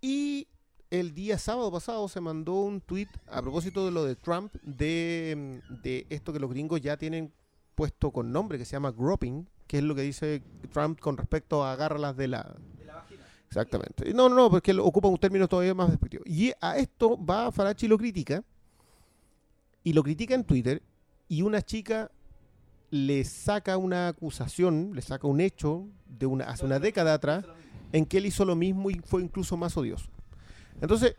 y 0.00 0.48
el 0.90 1.14
día 1.14 1.38
sábado 1.38 1.70
pasado 1.72 2.08
se 2.08 2.20
mandó 2.20 2.54
un 2.54 2.80
tweet 2.80 3.08
a 3.26 3.40
propósito 3.40 3.84
de 3.84 3.90
lo 3.90 4.04
de 4.04 4.16
Trump, 4.16 4.54
de, 4.62 5.30
em, 5.30 5.60
de 5.82 6.06
esto 6.10 6.32
que 6.32 6.40
los 6.40 6.50
gringos 6.50 6.80
ya 6.80 6.96
tienen 6.96 7.32
puesto 7.74 8.10
con 8.10 8.32
nombre 8.32 8.58
que 8.58 8.64
se 8.64 8.72
llama 8.72 8.90
groping, 8.90 9.48
que 9.66 9.78
es 9.78 9.84
lo 9.84 9.94
que 9.94 10.02
dice 10.02 10.42
Trump 10.72 11.00
con 11.00 11.16
respecto 11.16 11.64
a 11.64 11.72
agárralas 11.72 12.16
de 12.16 12.28
la... 12.28 12.56
Exactamente. 13.50 14.14
No, 14.14 14.28
no, 14.28 14.36
no, 14.36 14.50
porque 14.50 14.70
él 14.70 14.78
ocupa 14.80 15.08
un 15.08 15.18
término 15.18 15.48
todavía 15.48 15.74
más 15.74 15.90
despectivo. 15.90 16.22
Y 16.26 16.52
a 16.60 16.78
esto 16.78 17.18
va 17.24 17.50
Farachi 17.50 17.86
y 17.86 17.88
lo 17.88 17.98
critica, 17.98 18.44
y 19.82 19.92
lo 19.92 20.02
critica 20.02 20.34
en 20.34 20.44
Twitter, 20.44 20.82
y 21.28 21.42
una 21.42 21.62
chica 21.62 22.10
le 22.90 23.24
saca 23.24 23.76
una 23.76 24.08
acusación, 24.08 24.92
le 24.94 25.02
saca 25.02 25.26
un 25.26 25.40
hecho 25.40 25.86
de 26.06 26.26
una, 26.26 26.44
hace 26.44 26.64
una 26.64 26.78
década 26.78 27.14
atrás, 27.14 27.46
en 27.92 28.06
que 28.06 28.18
él 28.18 28.26
hizo 28.26 28.44
lo 28.44 28.56
mismo 28.56 28.90
y 28.90 29.00
fue 29.04 29.22
incluso 29.22 29.56
más 29.56 29.76
odioso. 29.76 30.10
Entonces, 30.80 31.16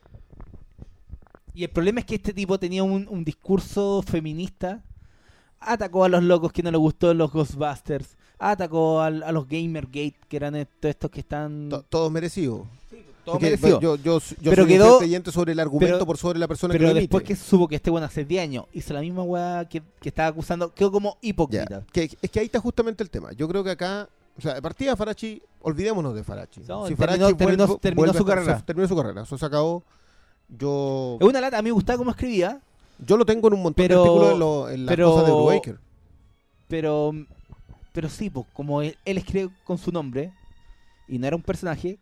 Y 1.54 1.64
el 1.64 1.70
problema 1.70 2.00
es 2.00 2.06
que 2.06 2.16
este 2.16 2.34
tipo 2.34 2.60
tenía 2.60 2.84
un, 2.84 3.08
un 3.10 3.24
discurso 3.26 4.02
feminista. 4.04 4.84
Atacó 5.60 6.04
a 6.06 6.10
los 6.10 6.24
locos 6.24 6.52
que 6.54 6.64
no 6.64 6.72
le 6.72 6.78
gustó 6.78 7.14
los 7.14 7.32
Ghostbusters. 7.32 8.18
Atacó 8.44 9.02
al- 9.02 9.22
a, 9.22 9.32
los 9.32 9.48
Gamergate, 9.48 10.16
que 10.28 10.36
eran 10.38 10.56
estos, 10.56 10.90
estos 10.90 11.12
que 11.12 11.20
están. 11.20 11.70
to- 11.70 11.84
todos 11.88 12.12
merecidos. 12.12 12.66
todo 13.24 13.34
Porque, 13.36 13.46
merecido. 13.46 13.80
Yo, 13.80 13.96
yo, 13.98 14.20
yo 14.20 14.50
Pero 14.50 14.64
soy 14.64 14.72
quedó- 14.74 14.98
creyente 14.98 15.32
sobre 15.32 15.52
el 15.52 15.60
argumento 15.60 15.94
pero- 15.98 16.06
por 16.08 16.18
sobre 16.18 16.40
la 16.40 16.48
persona 16.48 16.72
Pero 16.72 16.88
que 16.88 16.94
lo 16.96 17.00
después 17.02 17.24
que 17.24 17.36
supo 17.36 17.68
que 17.68 17.76
este 17.76 17.92
bueno 17.92 18.08
hace 18.08 18.26
10 18.26 18.42
años 18.42 18.66
hizo 18.74 18.94
la 18.96 19.02
misma 19.02 19.22
weá 19.22 19.66
que, 19.70 19.84
que 20.00 20.10
estaba 20.10 20.30
acusando, 20.30 20.74
quedó 20.74 20.92
como 20.92 21.12
Ya, 21.22 21.30
hipócrita. 21.30 21.84
que- 21.94 22.10
es 22.20 22.32
que 22.32 22.40
ahí 22.40 22.48
está 22.48 22.60
justamente 22.60 23.04
el 23.04 23.12
tema. 23.12 23.32
Yo 23.34 23.48
creo 23.48 23.64
que 23.64 23.70
acá, 23.70 24.10
o 24.36 24.42
sea, 24.42 24.56
de 24.56 24.62
partida 24.64 24.96
Farachi, 24.96 25.40
olvidémonos 25.62 26.16
de 26.16 26.24
Farachi. 26.24 26.62
No, 26.62 26.88
si 26.88 26.96
terminó- 26.96 26.98
Farachi 26.98 27.36
terminó- 27.38 27.68
vuelve- 27.68 27.80
terminó 27.80 28.02
vuelve 28.02 28.14
su 28.14 28.18
a 28.18 28.22
estar- 28.22 28.36
carrera. 28.38 28.58
se- 28.58 28.66
terminó 28.66 28.88
su 28.88 28.96
carrera. 28.96 29.22
Eso 29.22 29.38
se 29.38 29.46
acabó. 29.46 29.84
Yo, 30.50 31.18
Es 31.22 31.28
una 31.28 31.42
lata, 31.42 31.60
a 31.60 31.62
mí 31.62 31.68
me 31.70 31.74
gustaba 31.74 31.98
cómo 31.98 32.10
escribía, 32.10 32.60
yo 33.06 33.18
lo 33.18 33.26
tengo 33.26 33.48
en 33.50 33.54
un 33.54 33.62
montón 33.62 33.86
Pero- 33.86 34.02
de 34.02 34.10
artículos 34.10 34.34
en, 34.34 34.40
lo- 34.40 34.70
en 34.70 34.86
las 34.88 34.96
pero- 34.96 35.12
cosas 35.12 35.26
de 35.28 35.32
Brubaker. 35.32 35.78
pero 36.68 37.14
pero 37.92 38.10
sí, 38.10 38.32
como 38.54 38.82
él, 38.82 38.98
él 39.06 39.18
escribe 39.18 39.50
con 39.64 39.78
su 39.78 39.92
nombre 39.92 40.34
y 41.08 41.20
no 41.20 41.28
era 41.28 41.36
un 41.36 41.42
personaje, 41.42 42.00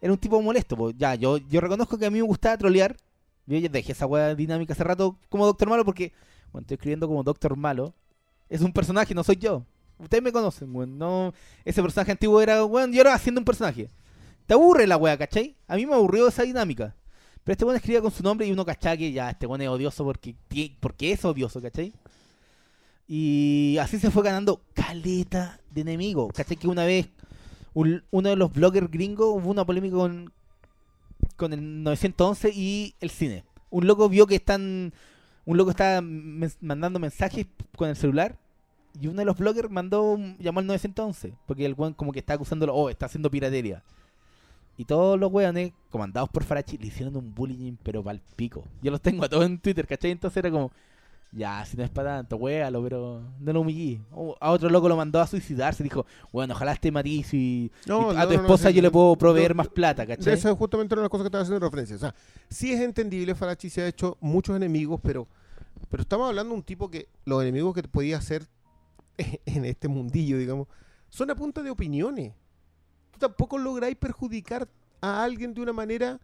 era 0.00 0.12
un 0.12 0.18
tipo 0.18 0.40
molesto. 0.40 0.76
Pues. 0.76 0.94
Ya, 0.96 1.14
yo, 1.14 1.38
yo 1.38 1.60
reconozco 1.60 1.98
que 1.98 2.06
a 2.06 2.10
mí 2.10 2.18
me 2.18 2.26
gustaba 2.26 2.56
trolear. 2.56 2.96
Yo 3.46 3.58
ya 3.58 3.68
dejé 3.68 3.92
esa 3.92 4.06
weá 4.06 4.34
dinámica 4.34 4.72
hace 4.72 4.82
rato 4.82 5.18
como 5.28 5.46
Doctor 5.46 5.68
Malo 5.68 5.84
porque 5.84 6.12
cuando 6.50 6.64
estoy 6.64 6.74
escribiendo 6.76 7.06
como 7.06 7.22
Doctor 7.22 7.56
Malo, 7.56 7.94
es 8.48 8.60
un 8.60 8.72
personaje, 8.72 9.14
no 9.14 9.22
soy 9.22 9.36
yo. 9.36 9.64
Ustedes 9.98 10.22
me 10.22 10.32
conocen, 10.32 10.74
weón. 10.74 10.98
No, 10.98 11.32
ese 11.64 11.82
personaje 11.82 12.12
antiguo 12.12 12.40
era, 12.40 12.64
weón, 12.64 12.92
yo 12.92 13.00
era 13.00 13.14
haciendo 13.14 13.40
un 13.40 13.44
personaje. 13.44 13.88
Te 14.46 14.54
aburre 14.54 14.86
la 14.86 14.96
weá, 14.96 15.16
¿cachai? 15.16 15.56
A 15.68 15.76
mí 15.76 15.86
me 15.86 15.94
aburrió 15.94 16.28
esa 16.28 16.42
dinámica. 16.42 16.94
Pero 17.44 17.52
este 17.52 17.64
weón 17.64 17.76
escribía 17.76 18.00
con 18.00 18.10
su 18.10 18.22
nombre 18.22 18.46
y 18.46 18.52
uno 18.52 18.64
cachaba 18.64 18.96
que 18.96 19.12
ya, 19.12 19.30
este 19.30 19.46
weón 19.46 19.62
es 19.62 19.68
odioso 19.68 20.04
porque, 20.04 20.34
porque 20.80 21.12
es 21.12 21.24
odioso, 21.24 21.62
¿cachai? 21.62 21.92
Y 23.08 23.76
así 23.80 23.98
se 23.98 24.10
fue 24.10 24.22
ganando 24.24 24.60
caleta 24.74 25.60
de 25.70 25.82
enemigos. 25.82 26.32
¿Cachai? 26.34 26.56
Que 26.56 26.68
una 26.68 26.84
vez 26.84 27.08
un- 27.74 28.02
uno 28.10 28.28
de 28.30 28.36
los 28.36 28.52
bloggers 28.52 28.90
gringos 28.90 29.28
hubo 29.28 29.50
una 29.50 29.64
polémica 29.64 29.96
con, 29.96 30.32
con 31.36 31.52
el 31.52 31.82
911 31.82 32.50
y 32.54 32.94
el 33.00 33.10
cine. 33.10 33.44
Un 33.70 33.86
loco 33.86 34.08
vio 34.08 34.26
que 34.26 34.36
están. 34.36 34.92
Un 35.44 35.56
loco 35.56 35.70
estaba 35.70 36.00
men- 36.00 36.52
mandando 36.60 36.98
mensajes 36.98 37.46
con 37.76 37.88
el 37.88 37.96
celular. 37.96 38.36
Y 39.00 39.08
uno 39.08 39.18
de 39.18 39.26
los 39.26 39.36
bloggers 39.36 39.70
mandó 39.70 40.18
llamó 40.38 40.60
al 40.60 40.66
911. 40.66 41.34
Porque 41.46 41.64
el 41.66 41.74
weón 41.74 41.92
como 41.94 42.12
que 42.12 42.18
está 42.18 42.34
acusándolo, 42.34 42.74
oh, 42.74 42.90
está 42.90 43.06
haciendo 43.06 43.30
piratería. 43.30 43.82
Y 44.78 44.84
todos 44.84 45.18
los 45.18 45.32
weones, 45.32 45.72
comandados 45.90 46.28
por 46.28 46.44
Farachi, 46.44 46.76
le 46.78 46.88
hicieron 46.88 47.16
un 47.16 47.34
bullying, 47.34 47.76
pero 47.82 48.02
pa'l 48.02 48.20
pico. 48.36 48.64
Yo 48.82 48.90
los 48.90 49.00
tengo 49.00 49.24
a 49.24 49.28
todos 49.28 49.46
en 49.46 49.58
Twitter, 49.58 49.86
¿cachai? 49.86 50.10
Entonces 50.10 50.36
era 50.38 50.50
como, 50.50 50.70
ya, 51.36 51.62
si 51.66 51.76
no 51.76 51.84
es 51.84 51.90
para 51.90 52.16
tanto, 52.16 52.36
wealo, 52.36 52.82
pero 52.82 53.22
no 53.38 53.52
lo 53.52 53.60
humillé. 53.60 54.00
O 54.10 54.34
a 54.40 54.50
otro 54.50 54.70
loco 54.70 54.88
lo 54.88 54.96
mandó 54.96 55.20
a 55.20 55.26
suicidarse, 55.26 55.82
dijo, 55.82 56.06
bueno, 56.32 56.54
ojalá 56.54 56.72
esté 56.72 56.90
Matiz 56.90 57.34
y, 57.34 57.70
No, 57.86 58.12
y 58.14 58.16
a 58.16 58.20
no, 58.20 58.28
tu 58.28 58.34
no, 58.34 58.40
esposa 58.40 58.70
yo 58.70 58.80
le 58.80 58.90
puedo 58.90 59.16
proveer 59.16 59.54
más 59.54 59.68
plata, 59.68 60.06
De 60.06 60.16
¿cachai? 60.16 60.32
eso 60.32 60.50
es 60.50 60.56
justamente 60.56 60.94
una 60.94 61.02
de 61.02 61.04
las 61.04 61.10
cosas 61.10 61.24
que 61.24 61.28
estaba 61.28 61.42
haciendo 61.42 61.66
referencia. 61.66 61.96
O 61.96 61.98
sea, 61.98 62.14
sí 62.48 62.72
es 62.72 62.80
entendible, 62.80 63.34
Farachi 63.34 63.68
se 63.68 63.82
ha 63.82 63.86
hecho 63.86 64.16
muchos 64.20 64.56
enemigos, 64.56 64.98
pero, 65.02 65.28
pero 65.90 66.02
estamos 66.02 66.26
hablando 66.26 66.54
de 66.54 66.56
un 66.56 66.64
tipo 66.64 66.90
que 66.90 67.08
los 67.26 67.42
enemigos 67.42 67.74
que 67.74 67.82
te 67.82 67.88
podía 67.88 68.16
hacer 68.16 68.46
en 69.18 69.66
este 69.66 69.88
mundillo, 69.88 70.38
digamos, 70.38 70.68
son 71.10 71.30
a 71.30 71.34
punta 71.34 71.62
de 71.62 71.68
opiniones. 71.68 72.32
Tú 73.10 73.18
tampoco 73.18 73.58
lográis 73.58 73.96
perjudicar 73.96 74.68
a 75.02 75.22
alguien 75.22 75.52
de 75.52 75.60
una 75.60 75.74
manera 75.74 76.18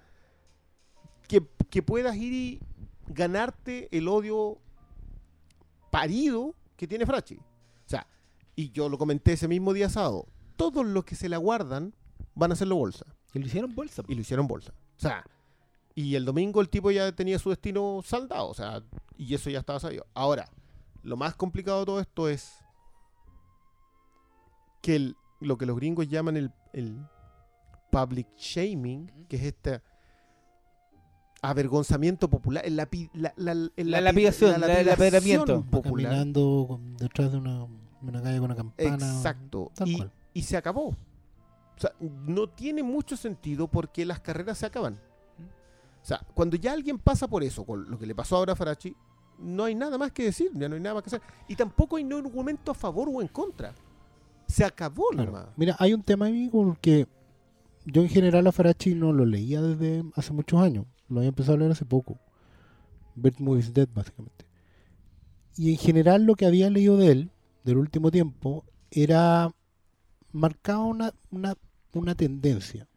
que, 1.28 1.46
que 1.68 1.82
puedas 1.82 2.16
ir 2.16 2.32
y 2.32 2.60
ganarte 3.08 3.88
el 3.96 4.08
odio 4.08 4.58
parido 5.92 6.56
que 6.76 6.88
tiene 6.88 7.06
Farachi. 7.06 7.36
O 7.36 7.42
sea, 7.88 8.06
y 8.56 8.70
yo 8.72 8.88
lo 8.88 8.98
comenté 8.98 9.34
ese 9.34 9.46
mismo 9.46 9.72
día 9.72 9.88
sábado, 9.88 10.26
todos 10.56 10.84
los 10.84 11.04
que 11.04 11.14
se 11.14 11.28
la 11.28 11.36
guardan 11.36 11.94
van 12.34 12.50
a 12.50 12.54
hacerlo 12.54 12.76
bolsa 12.76 13.04
Y 13.34 13.38
lo 13.38 13.46
hicieron 13.46 13.74
bolsa. 13.74 14.02
y 14.08 14.14
lo 14.14 14.20
hicieron 14.22 14.46
bolsa. 14.48 14.72
O 14.96 15.00
sea, 15.00 15.24
y 15.94 16.14
el 16.16 16.24
domingo 16.24 16.60
el 16.60 16.68
tipo 16.70 16.90
ya 16.90 17.12
tenía 17.12 17.38
su 17.38 17.50
destino 17.50 18.00
saldado, 18.04 18.48
o 18.48 18.54
sea, 18.54 18.82
y 19.16 19.34
eso 19.34 19.50
ya 19.50 19.58
estaba 19.60 19.78
sabido. 19.78 20.06
Ahora, 20.14 20.48
lo 21.02 21.16
más 21.16 21.34
complicado 21.34 21.80
de 21.80 21.86
todo 21.86 22.00
esto 22.00 22.28
es 22.28 22.58
que 24.80 24.96
el- 24.96 25.16
lo 25.40 25.58
que 25.58 25.66
los 25.66 25.76
gringos 25.76 26.08
llaman 26.08 26.36
el, 26.36 26.50
el 26.72 26.98
public 27.90 28.26
shaming, 28.36 29.06
que 29.28 29.36
es 29.36 29.42
este 29.42 29.82
avergonzamiento 31.42 32.28
popular, 32.30 32.64
el 32.64 32.76
lapi- 32.78 33.10
la, 33.14 33.32
la- 33.36 33.52
el 33.52 33.90
La 33.90 34.00
lapidación, 34.00 34.60
la- 34.60 34.80
el 34.80 34.88
apedramiento. 34.88 35.62
Va 35.64 35.70
popular. 35.70 36.10
caminando 36.12 36.64
con- 36.68 36.96
detrás 36.96 37.32
de 37.32 37.38
una, 37.38 37.66
una 38.00 38.22
calle 38.22 38.36
con 38.38 38.44
una 38.46 38.56
campana. 38.56 38.94
Exacto. 38.94 39.70
Tal 39.74 39.88
Y, 39.88 39.96
cual. 39.96 40.12
y 40.32 40.42
se 40.42 40.56
acabó. 40.56 40.88
O 40.88 40.96
sea, 41.82 41.92
no 42.00 42.48
tiene 42.48 42.82
mucho 42.82 43.16
sentido 43.16 43.66
porque 43.66 44.04
las 44.06 44.20
carreras 44.20 44.58
se 44.58 44.66
acaban. 44.66 44.94
O 44.94 46.04
sea, 46.04 46.20
cuando 46.34 46.56
ya 46.56 46.72
alguien 46.72 46.98
pasa 46.98 47.28
por 47.28 47.42
eso, 47.42 47.64
con 47.64 47.90
lo 47.90 47.98
que 47.98 48.06
le 48.06 48.14
pasó 48.14 48.36
ahora 48.36 48.52
a 48.52 48.56
Farachi, 48.56 48.94
no 49.38 49.64
hay 49.64 49.74
nada 49.74 49.98
más 49.98 50.12
que 50.12 50.24
decir, 50.24 50.50
ya 50.54 50.68
no 50.68 50.74
hay 50.76 50.80
nada 50.80 50.94
más 50.94 51.02
que 51.02 51.08
hacer. 51.08 51.22
Y 51.48 51.56
tampoco 51.56 51.96
hay 51.96 52.04
ningún 52.04 52.26
argumento 52.26 52.70
a 52.70 52.74
favor 52.74 53.08
o 53.12 53.20
en 53.20 53.28
contra. 53.28 53.72
Se 54.46 54.64
acabó 54.64 55.08
Claro. 55.10 55.32
nomás. 55.32 55.46
Mira, 55.56 55.74
hay 55.78 55.94
un 55.94 56.02
tema 56.02 56.26
ahí 56.26 56.48
con 56.50 56.70
el 56.70 56.78
que 56.78 57.06
yo 57.84 58.02
en 58.02 58.08
general 58.08 58.46
a 58.46 58.52
Farachi 58.52 58.94
no 58.94 59.12
lo 59.12 59.24
leía 59.24 59.60
desde 59.62 60.04
hace 60.14 60.32
muchos 60.32 60.60
años. 60.60 60.86
Lo 61.12 61.20
había 61.20 61.28
empezado 61.28 61.54
a 61.56 61.58
leer 61.58 61.72
hace 61.72 61.84
poco. 61.84 62.18
Bert 63.14 63.38
Movies 63.38 63.72
Dead, 63.74 63.88
básicamente. 63.94 64.44
Y 65.56 65.70
en 65.70 65.76
general 65.76 66.24
lo 66.24 66.34
que 66.34 66.46
había 66.46 66.70
leído 66.70 66.96
de 66.96 67.12
él, 67.12 67.30
del 67.64 67.76
último 67.76 68.10
tiempo, 68.10 68.64
era 68.90 69.50
marcaba 70.32 70.84
una, 70.84 71.12
una, 71.30 71.54
una 71.92 72.14
tendencia. 72.14 72.88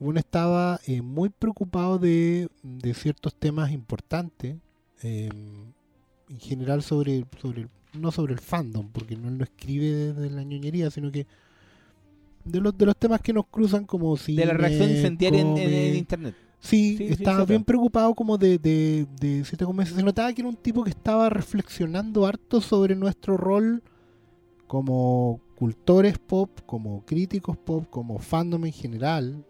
Uno 0.00 0.18
estaba 0.18 0.80
eh, 0.86 1.02
muy 1.02 1.28
preocupado 1.28 1.98
de, 1.98 2.48
de 2.62 2.94
ciertos 2.94 3.34
temas 3.34 3.70
importantes, 3.70 4.56
eh, 5.02 5.28
en 6.28 6.38
general 6.40 6.82
sobre, 6.82 7.24
sobre, 7.40 7.68
no 7.92 8.10
sobre 8.10 8.32
el 8.32 8.40
fandom, 8.40 8.88
porque 8.90 9.16
no 9.16 9.30
lo 9.30 9.44
escribe 9.44 10.12
desde 10.14 10.30
la 10.30 10.42
ñoñería, 10.42 10.90
sino 10.90 11.10
que 11.12 11.26
de 12.44 12.60
los, 12.60 12.76
de 12.76 12.86
los 12.86 12.96
temas 12.96 13.20
que 13.20 13.32
nos 13.32 13.46
cruzan 13.46 13.84
como 13.84 14.16
si 14.16 14.34
De 14.34 14.46
la 14.46 14.54
reacción 14.54 14.90
incendiaria 14.90 15.40
en, 15.42 15.56
en- 15.56 15.72
en 15.72 15.96
internet. 15.96 16.34
Sí, 16.60 16.96
Sí, 16.98 17.04
estaba 17.14 17.44
bien 17.46 17.64
preocupado 17.64 18.14
como 18.14 18.36
de, 18.36 18.58
de, 18.58 19.06
de 19.18 19.44
cierta. 19.44 19.66
Se 19.86 20.02
notaba 20.02 20.32
que 20.32 20.42
era 20.42 20.48
un 20.48 20.56
tipo 20.56 20.84
que 20.84 20.90
estaba 20.90 21.30
reflexionando 21.30 22.26
harto 22.26 22.60
sobre 22.60 22.94
nuestro 22.94 23.36
rol 23.36 23.82
como 24.66 25.40
cultores 25.56 26.18
pop, 26.18 26.50
como 26.66 27.04
críticos 27.04 27.56
pop, 27.56 27.86
como 27.90 28.18
fandom 28.18 28.64
en 28.66 28.72
general, 28.72 29.44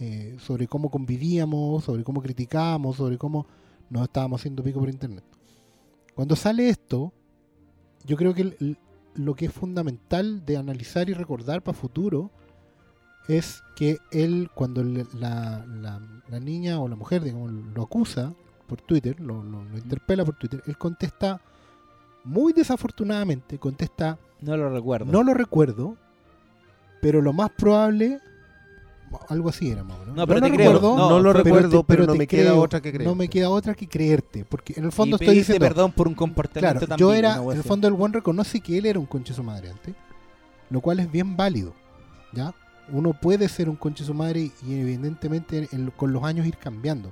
eh, 0.00 0.36
sobre 0.38 0.66
cómo 0.66 0.90
convivíamos, 0.90 1.84
sobre 1.84 2.04
cómo 2.04 2.22
criticábamos, 2.22 2.96
sobre 2.96 3.18
cómo 3.18 3.46
nos 3.90 4.04
estábamos 4.04 4.40
haciendo 4.40 4.62
pico 4.62 4.80
por 4.80 4.88
internet. 4.88 5.24
Cuando 6.14 6.36
sale 6.36 6.68
esto, 6.68 7.12
yo 8.04 8.16
creo 8.16 8.34
que 8.34 8.42
el- 8.42 8.56
el- 8.60 8.78
lo 9.14 9.34
que 9.34 9.46
es 9.46 9.52
fundamental 9.52 10.44
de 10.44 10.56
analizar 10.56 11.08
y 11.08 11.14
recordar 11.14 11.62
para 11.62 11.76
futuro 11.76 12.30
es 13.28 13.62
que 13.74 13.98
él, 14.10 14.50
cuando 14.54 14.82
la, 14.84 15.64
la- 15.66 16.00
la 16.28 16.40
niña 16.40 16.80
o 16.80 16.88
la 16.88 16.96
mujer, 16.96 17.22
digamos, 17.22 17.52
lo 17.52 17.82
acusa 17.82 18.32
por 18.66 18.80
Twitter, 18.80 19.20
lo, 19.20 19.42
lo- 19.42 19.64
lo 19.64 19.78
interpela 19.78 20.24
por 20.24 20.34
Twitter, 20.36 20.62
él 20.66 20.76
contesta 20.78 21.40
muy 22.24 22.52
desafortunadamente, 22.52 23.58
contesta, 23.58 24.18
No 24.40 24.56
lo 24.56 24.68
recuerdo. 24.70 25.06
no 25.12 25.22
lo 25.22 25.34
recuerdo, 25.34 25.96
pero 27.00 27.22
lo 27.22 27.32
más 27.32 27.50
probable, 27.50 28.18
algo 29.28 29.48
así 29.50 29.70
era 29.70 29.84
más. 29.84 29.98
No, 30.08 30.26
pero 30.26 30.40
lo 30.40 30.46
te 30.46 30.52
creo. 30.52 30.72
recuerdo, 30.72 30.96
No, 30.96 31.08
No 31.10 31.20
lo 31.20 31.32
pero 31.32 31.44
recuerdo, 31.44 31.70
pero, 31.70 31.84
pero 31.84 32.06
no 32.06 32.12
te 32.12 32.18
me 32.18 32.26
queda 32.26 32.54
otra 32.54 32.80
que 32.80 32.92
creer. 32.92 33.08
No 33.08 33.14
me 33.14 33.28
queda 33.28 33.50
otra 33.50 33.74
que 33.74 33.86
creerte, 33.86 34.44
porque 34.44 34.74
en 34.76 34.84
el 34.84 34.90
fondo 34.92 35.16
y 35.20 35.22
estoy 35.22 35.38
diciendo, 35.38 35.64
perdón 35.64 35.92
por 35.92 36.08
un 36.08 36.14
comportamiento 36.14 36.80
Claro, 36.80 36.88
tan 36.88 36.98
yo 36.98 37.12
era, 37.14 37.36
en 37.36 37.50
el 37.52 37.62
fondo 37.62 37.86
el 37.86 37.94
buen 37.94 38.12
reconoce 38.12 38.60
que 38.60 38.76
él 38.78 38.86
era 38.86 38.98
un 38.98 39.06
conche 39.06 39.40
madre 39.42 39.70
antes, 39.70 39.94
lo 40.70 40.80
cual 40.80 40.98
es 40.98 41.10
bien 41.10 41.36
válido, 41.36 41.72
¿ya? 42.32 42.52
Uno 42.92 43.12
puede 43.12 43.48
ser 43.48 43.68
un 43.68 43.76
conche 43.76 44.04
su 44.04 44.14
madre 44.14 44.50
y 44.64 44.74
evidentemente 44.74 45.68
en- 45.72 45.90
con 45.90 46.12
los 46.12 46.22
años 46.22 46.46
ir 46.46 46.56
cambiando. 46.56 47.10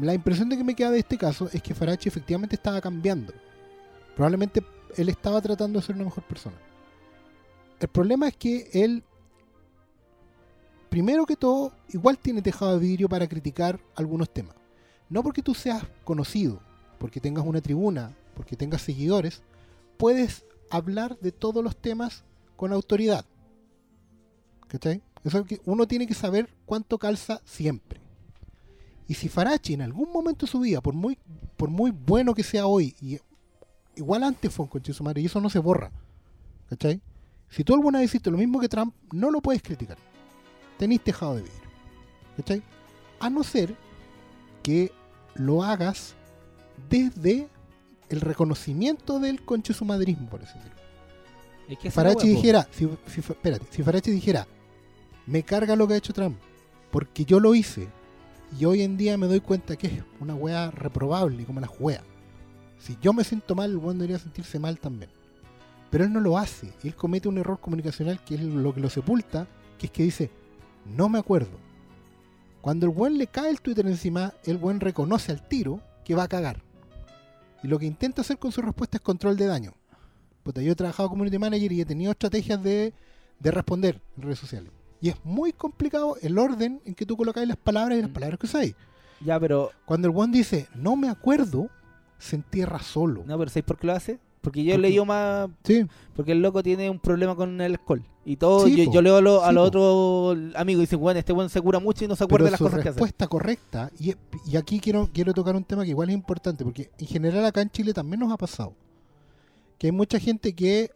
La 0.00 0.12
impresión 0.14 0.48
de 0.48 0.56
que 0.56 0.64
me 0.64 0.74
queda 0.74 0.90
de 0.90 0.98
este 0.98 1.16
caso 1.16 1.48
es 1.52 1.62
que 1.62 1.74
Farachi 1.74 2.08
efectivamente 2.08 2.56
estaba 2.56 2.80
cambiando. 2.80 3.32
Probablemente 4.14 4.62
él 4.96 5.08
estaba 5.08 5.40
tratando 5.40 5.78
de 5.80 5.86
ser 5.86 5.94
una 5.96 6.04
mejor 6.04 6.24
persona. 6.24 6.56
El 7.80 7.88
problema 7.88 8.28
es 8.28 8.36
que 8.36 8.68
él, 8.72 9.02
primero 10.90 11.26
que 11.26 11.36
todo, 11.36 11.72
igual 11.88 12.18
tiene 12.18 12.42
tejado 12.42 12.78
de 12.78 12.86
vidrio 12.86 13.08
para 13.08 13.26
criticar 13.26 13.80
algunos 13.96 14.30
temas. 14.30 14.54
No 15.08 15.22
porque 15.22 15.42
tú 15.42 15.54
seas 15.54 15.82
conocido, 16.04 16.60
porque 16.98 17.20
tengas 17.20 17.44
una 17.44 17.60
tribuna, 17.60 18.14
porque 18.34 18.56
tengas 18.56 18.82
seguidores, 18.82 19.42
puedes 19.96 20.44
hablar 20.70 21.18
de 21.20 21.32
todos 21.32 21.62
los 21.62 21.76
temas 21.76 22.24
con 22.56 22.72
autoridad. 22.72 23.24
¿Cachai? 24.68 25.02
Eso 25.24 25.38
es 25.38 25.46
que 25.46 25.60
uno 25.64 25.86
tiene 25.86 26.06
que 26.06 26.14
saber 26.14 26.48
cuánto 26.66 26.98
calza 26.98 27.40
siempre. 27.44 28.00
Y 29.06 29.14
si 29.14 29.28
Farachi 29.28 29.74
en 29.74 29.82
algún 29.82 30.10
momento 30.12 30.46
de 30.46 30.52
su 30.52 30.60
vida, 30.60 30.80
por 30.80 30.94
muy, 30.94 31.18
por 31.56 31.70
muy 31.70 31.90
bueno 31.90 32.34
que 32.34 32.42
sea 32.42 32.66
hoy, 32.66 32.94
igual 33.96 34.22
antes 34.22 34.52
fue 34.52 34.64
un 34.64 34.70
conche 34.70 34.92
madre, 35.02 35.20
y 35.20 35.26
eso 35.26 35.40
no 35.40 35.50
se 35.50 35.58
borra. 35.58 35.90
¿Cachai? 36.68 37.00
Si 37.48 37.64
tú 37.64 37.74
alguna 37.74 37.98
vez 37.98 38.10
hiciste 38.10 38.30
lo 38.30 38.38
mismo 38.38 38.60
que 38.60 38.68
Trump, 38.68 38.94
no 39.12 39.30
lo 39.30 39.40
puedes 39.40 39.62
criticar. 39.62 39.98
Tenís 40.78 41.02
tejado 41.02 41.36
de 41.36 41.42
vidrio. 41.42 41.68
¿Cachai? 42.36 42.62
A 43.20 43.30
no 43.30 43.44
ser 43.44 43.76
que 44.62 44.90
lo 45.34 45.62
hagas 45.62 46.14
desde 46.88 47.48
el 48.08 48.20
reconocimiento 48.20 49.18
del 49.18 49.44
conche 49.44 49.74
su 49.74 49.84
madrismo, 49.84 50.28
por 50.28 50.42
así 50.42 50.54
decirlo. 50.58 50.83
Es 51.68 51.78
que 51.78 51.88
la 51.88 51.92
Farachi 51.92 52.28
dijera, 52.28 52.68
si, 52.70 52.88
si- 53.06 53.20
espérate, 53.20 53.66
si 53.70 53.82
Farachi 53.82 54.10
dijera, 54.10 54.46
me 55.26 55.42
carga 55.42 55.76
lo 55.76 55.86
que 55.88 55.94
ha 55.94 55.98
hecho 55.98 56.12
Trump, 56.12 56.36
porque 56.90 57.24
yo 57.24 57.40
lo 57.40 57.54
hice, 57.54 57.88
y 58.58 58.64
hoy 58.66 58.82
en 58.82 58.96
día 58.96 59.16
me 59.16 59.26
doy 59.26 59.40
cuenta 59.40 59.76
que 59.76 59.86
es 59.88 60.02
una 60.20 60.34
wea 60.34 60.70
reprobable, 60.70 61.44
como 61.44 61.60
las 61.60 61.70
weas. 61.78 62.02
Si 62.78 62.96
yo 63.00 63.12
me 63.12 63.24
siento 63.24 63.54
mal, 63.54 63.70
el 63.70 63.78
weón 63.78 63.98
debería 63.98 64.18
sentirse 64.18 64.58
mal 64.58 64.78
también. 64.78 65.10
Pero 65.90 66.04
él 66.04 66.12
no 66.12 66.20
lo 66.20 66.36
hace, 66.36 66.72
él 66.82 66.94
comete 66.94 67.28
un 67.28 67.38
error 67.38 67.58
comunicacional 67.60 68.22
que 68.24 68.34
es 68.34 68.42
lo 68.42 68.74
que 68.74 68.80
lo 68.80 68.90
sepulta, 68.90 69.46
que 69.78 69.86
es 69.86 69.92
que 69.92 70.02
dice, 70.02 70.30
no 70.84 71.08
me 71.08 71.18
acuerdo. 71.18 71.58
Cuando 72.60 72.86
el 72.86 72.92
buen 72.92 73.16
le 73.18 73.26
cae 73.26 73.50
el 73.50 73.60
Twitter 73.60 73.86
encima, 73.86 74.34
el 74.44 74.58
buen 74.58 74.80
reconoce 74.80 75.32
al 75.32 75.46
tiro 75.48 75.80
que 76.04 76.14
va 76.14 76.24
a 76.24 76.28
cagar. 76.28 76.62
Y 77.62 77.68
lo 77.68 77.78
que 77.78 77.86
intenta 77.86 78.20
hacer 78.20 78.38
con 78.38 78.52
su 78.52 78.60
respuesta 78.60 78.98
es 78.98 79.02
control 79.02 79.36
de 79.36 79.46
daño. 79.46 79.72
Puta, 80.44 80.62
yo 80.62 80.72
he 80.72 80.76
trabajado 80.76 81.08
como 81.08 81.20
community 81.20 81.38
manager 81.38 81.72
y 81.72 81.80
he 81.80 81.84
tenido 81.84 82.12
estrategias 82.12 82.62
de, 82.62 82.92
de 83.40 83.50
responder 83.50 84.00
en 84.16 84.22
redes 84.22 84.38
sociales. 84.38 84.70
Y 85.00 85.08
es 85.08 85.16
muy 85.24 85.52
complicado 85.52 86.16
el 86.22 86.38
orden 86.38 86.80
en 86.84 86.94
que 86.94 87.04
tú 87.04 87.16
colocáis 87.16 87.48
las 87.48 87.56
palabras 87.56 87.98
y 87.98 88.02
las 88.02 88.10
palabras 88.10 88.38
que 88.38 88.46
usáis. 88.46 88.74
Ya, 89.24 89.40
pero. 89.40 89.70
Cuando 89.84 90.08
el 90.08 90.14
one 90.16 90.36
dice, 90.36 90.68
no 90.74 90.96
me 90.96 91.08
acuerdo, 91.08 91.68
se 92.18 92.36
entierra 92.36 92.78
solo. 92.78 93.24
No, 93.26 93.38
pero 93.38 93.50
¿sabes 93.50 93.64
por 93.64 93.78
qué 93.78 93.86
lo 93.86 93.92
hace? 93.94 94.18
Porque 94.42 94.62
yo 94.62 94.72
¿Por 94.72 94.80
he 94.80 94.82
qué? 94.82 94.88
leído 94.88 95.04
más. 95.06 95.48
Sí, 95.64 95.86
Porque 96.14 96.32
el 96.32 96.42
loco 96.42 96.62
tiene 96.62 96.90
un 96.90 96.98
problema 96.98 97.34
con 97.34 97.60
el 97.60 97.72
alcohol. 97.72 98.04
Y 98.26 98.36
todo. 98.36 98.66
Sí, 98.66 98.88
yo, 98.90 99.02
leo 99.02 99.16
a, 99.42 99.52
los 99.52 99.66
otros 99.68 100.38
amigos 100.56 100.80
y 100.80 100.82
dicen, 100.82 101.00
bueno, 101.00 101.18
este 101.18 101.32
buen 101.32 101.48
se 101.48 101.60
cura 101.60 101.78
mucho 101.78 102.04
y 102.04 102.08
no 102.08 102.16
se 102.16 102.24
acuerda 102.24 102.44
pero 102.44 102.46
de 102.46 102.50
las 102.52 102.58
su 102.58 102.64
cosas 102.64 102.80
que 102.82 102.88
hace. 102.88 102.98
respuesta 102.98 103.26
correcta, 103.26 103.90
y, 103.98 104.14
y 104.46 104.56
aquí 104.56 104.80
quiero, 104.80 105.10
quiero 105.12 105.32
tocar 105.34 105.56
un 105.56 105.64
tema 105.64 105.84
que 105.84 105.90
igual 105.90 106.08
es 106.10 106.14
importante, 106.14 106.64
porque 106.64 106.90
en 106.98 107.06
general 107.06 107.44
acá 107.44 107.60
en 107.60 107.70
Chile 107.70 107.92
también 107.92 108.20
nos 108.20 108.32
ha 108.32 108.36
pasado. 108.38 108.74
Que 109.78 109.88
hay 109.88 109.92
mucha 109.92 110.18
gente 110.18 110.54
que 110.54 110.90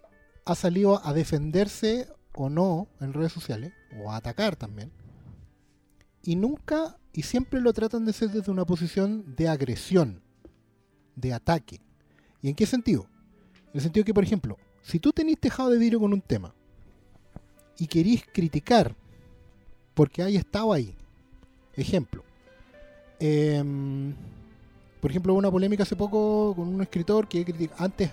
ha 0.44 0.55
salido 0.55 1.05
a 1.05 1.12
defenderse 1.12 2.08
o 2.34 2.48
no 2.48 2.89
en 3.00 3.12
redes 3.12 3.32
sociales, 3.32 3.73
o 4.00 4.10
a 4.10 4.16
atacar 4.16 4.57
también, 4.57 4.92
y 6.23 6.36
nunca 6.36 6.97
y 7.12 7.23
siempre 7.23 7.60
lo 7.60 7.73
tratan 7.73 8.05
de 8.05 8.12
hacer 8.12 8.31
desde 8.31 8.52
una 8.52 8.65
posición 8.65 9.34
de 9.36 9.48
agresión, 9.48 10.23
de 11.16 11.32
ataque. 11.32 11.81
¿Y 12.40 12.48
en 12.48 12.55
qué 12.55 12.65
sentido? 12.65 13.07
En 13.55 13.74
el 13.74 13.81
sentido 13.81 14.05
que, 14.05 14.15
por 14.15 14.24
ejemplo, 14.24 14.57
si 14.82 14.98
tú 14.98 15.12
tenés 15.12 15.39
tejado 15.40 15.70
de 15.70 15.78
vidrio 15.78 16.00
con 16.00 16.12
un 16.12 16.20
tema 16.20 16.55
y 17.76 17.86
querís 17.86 18.24
criticar 18.32 18.94
porque 19.94 20.23
hay 20.23 20.36
estado 20.36 20.73
ahí, 20.73 20.94
ejemplo, 21.74 22.23
em, 23.18 24.15
por 25.00 25.10
ejemplo, 25.10 25.32
hubo 25.32 25.39
una 25.39 25.50
polémica 25.50 25.82
hace 25.82 25.97
poco 25.97 26.55
con 26.55 26.68
un 26.68 26.81
escritor 26.82 27.26
que 27.26 27.70
antes 27.78 28.12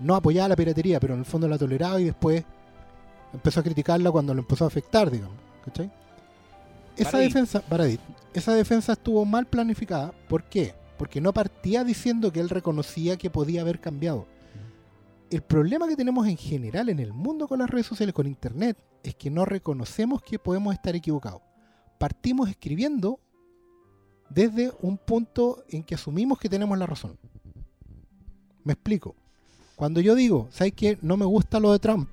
no 0.00 0.14
apoyaba 0.14 0.48
la 0.48 0.56
piratería, 0.56 1.00
pero 1.00 1.14
en 1.14 1.20
el 1.20 1.26
fondo 1.26 1.48
la 1.48 1.58
toleraba 1.58 2.00
y 2.00 2.04
después 2.04 2.44
empezó 3.32 3.60
a 3.60 3.62
criticarla 3.62 4.10
cuando 4.10 4.34
lo 4.34 4.40
empezó 4.40 4.64
a 4.64 4.68
afectar, 4.68 5.10
digamos. 5.10 5.36
¿cachai? 5.64 5.90
Esa 6.96 7.18
defensa, 7.18 7.62
Baradit, 7.68 8.00
esa 8.34 8.54
defensa 8.54 8.92
estuvo 8.92 9.24
mal 9.24 9.46
planificada. 9.46 10.12
¿Por 10.28 10.44
qué? 10.44 10.74
Porque 10.96 11.20
no 11.20 11.32
partía 11.32 11.84
diciendo 11.84 12.32
que 12.32 12.40
él 12.40 12.48
reconocía 12.48 13.16
que 13.16 13.30
podía 13.30 13.60
haber 13.60 13.80
cambiado. 13.80 14.26
El 15.30 15.42
problema 15.42 15.86
que 15.86 15.96
tenemos 15.96 16.26
en 16.26 16.36
general 16.36 16.88
en 16.88 16.98
el 16.98 17.12
mundo 17.12 17.46
con 17.46 17.58
las 17.58 17.70
redes 17.70 17.86
sociales, 17.86 18.14
con 18.14 18.26
internet, 18.26 18.78
es 19.02 19.14
que 19.14 19.30
no 19.30 19.44
reconocemos 19.44 20.22
que 20.22 20.38
podemos 20.38 20.74
estar 20.74 20.96
equivocados. 20.96 21.42
Partimos 21.98 22.48
escribiendo 22.48 23.20
desde 24.28 24.72
un 24.80 24.98
punto 24.98 25.64
en 25.68 25.82
que 25.82 25.94
asumimos 25.94 26.38
que 26.38 26.48
tenemos 26.48 26.76
la 26.78 26.86
razón. 26.86 27.18
Me 28.64 28.72
explico. 28.72 29.14
Cuando 29.78 30.00
yo 30.00 30.16
digo, 30.16 30.48
¿sabes 30.50 30.72
qué? 30.74 30.98
No 31.02 31.16
me 31.16 31.24
gusta 31.24 31.60
lo 31.60 31.70
de 31.70 31.78
Trump. 31.78 32.08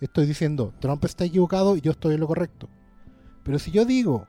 Estoy 0.00 0.24
diciendo, 0.24 0.72
Trump 0.80 1.04
está 1.04 1.26
equivocado 1.26 1.76
y 1.76 1.82
yo 1.82 1.90
estoy 1.90 2.14
en 2.14 2.20
lo 2.20 2.26
correcto. 2.26 2.70
Pero 3.42 3.58
si 3.58 3.70
yo 3.70 3.84
digo, 3.84 4.28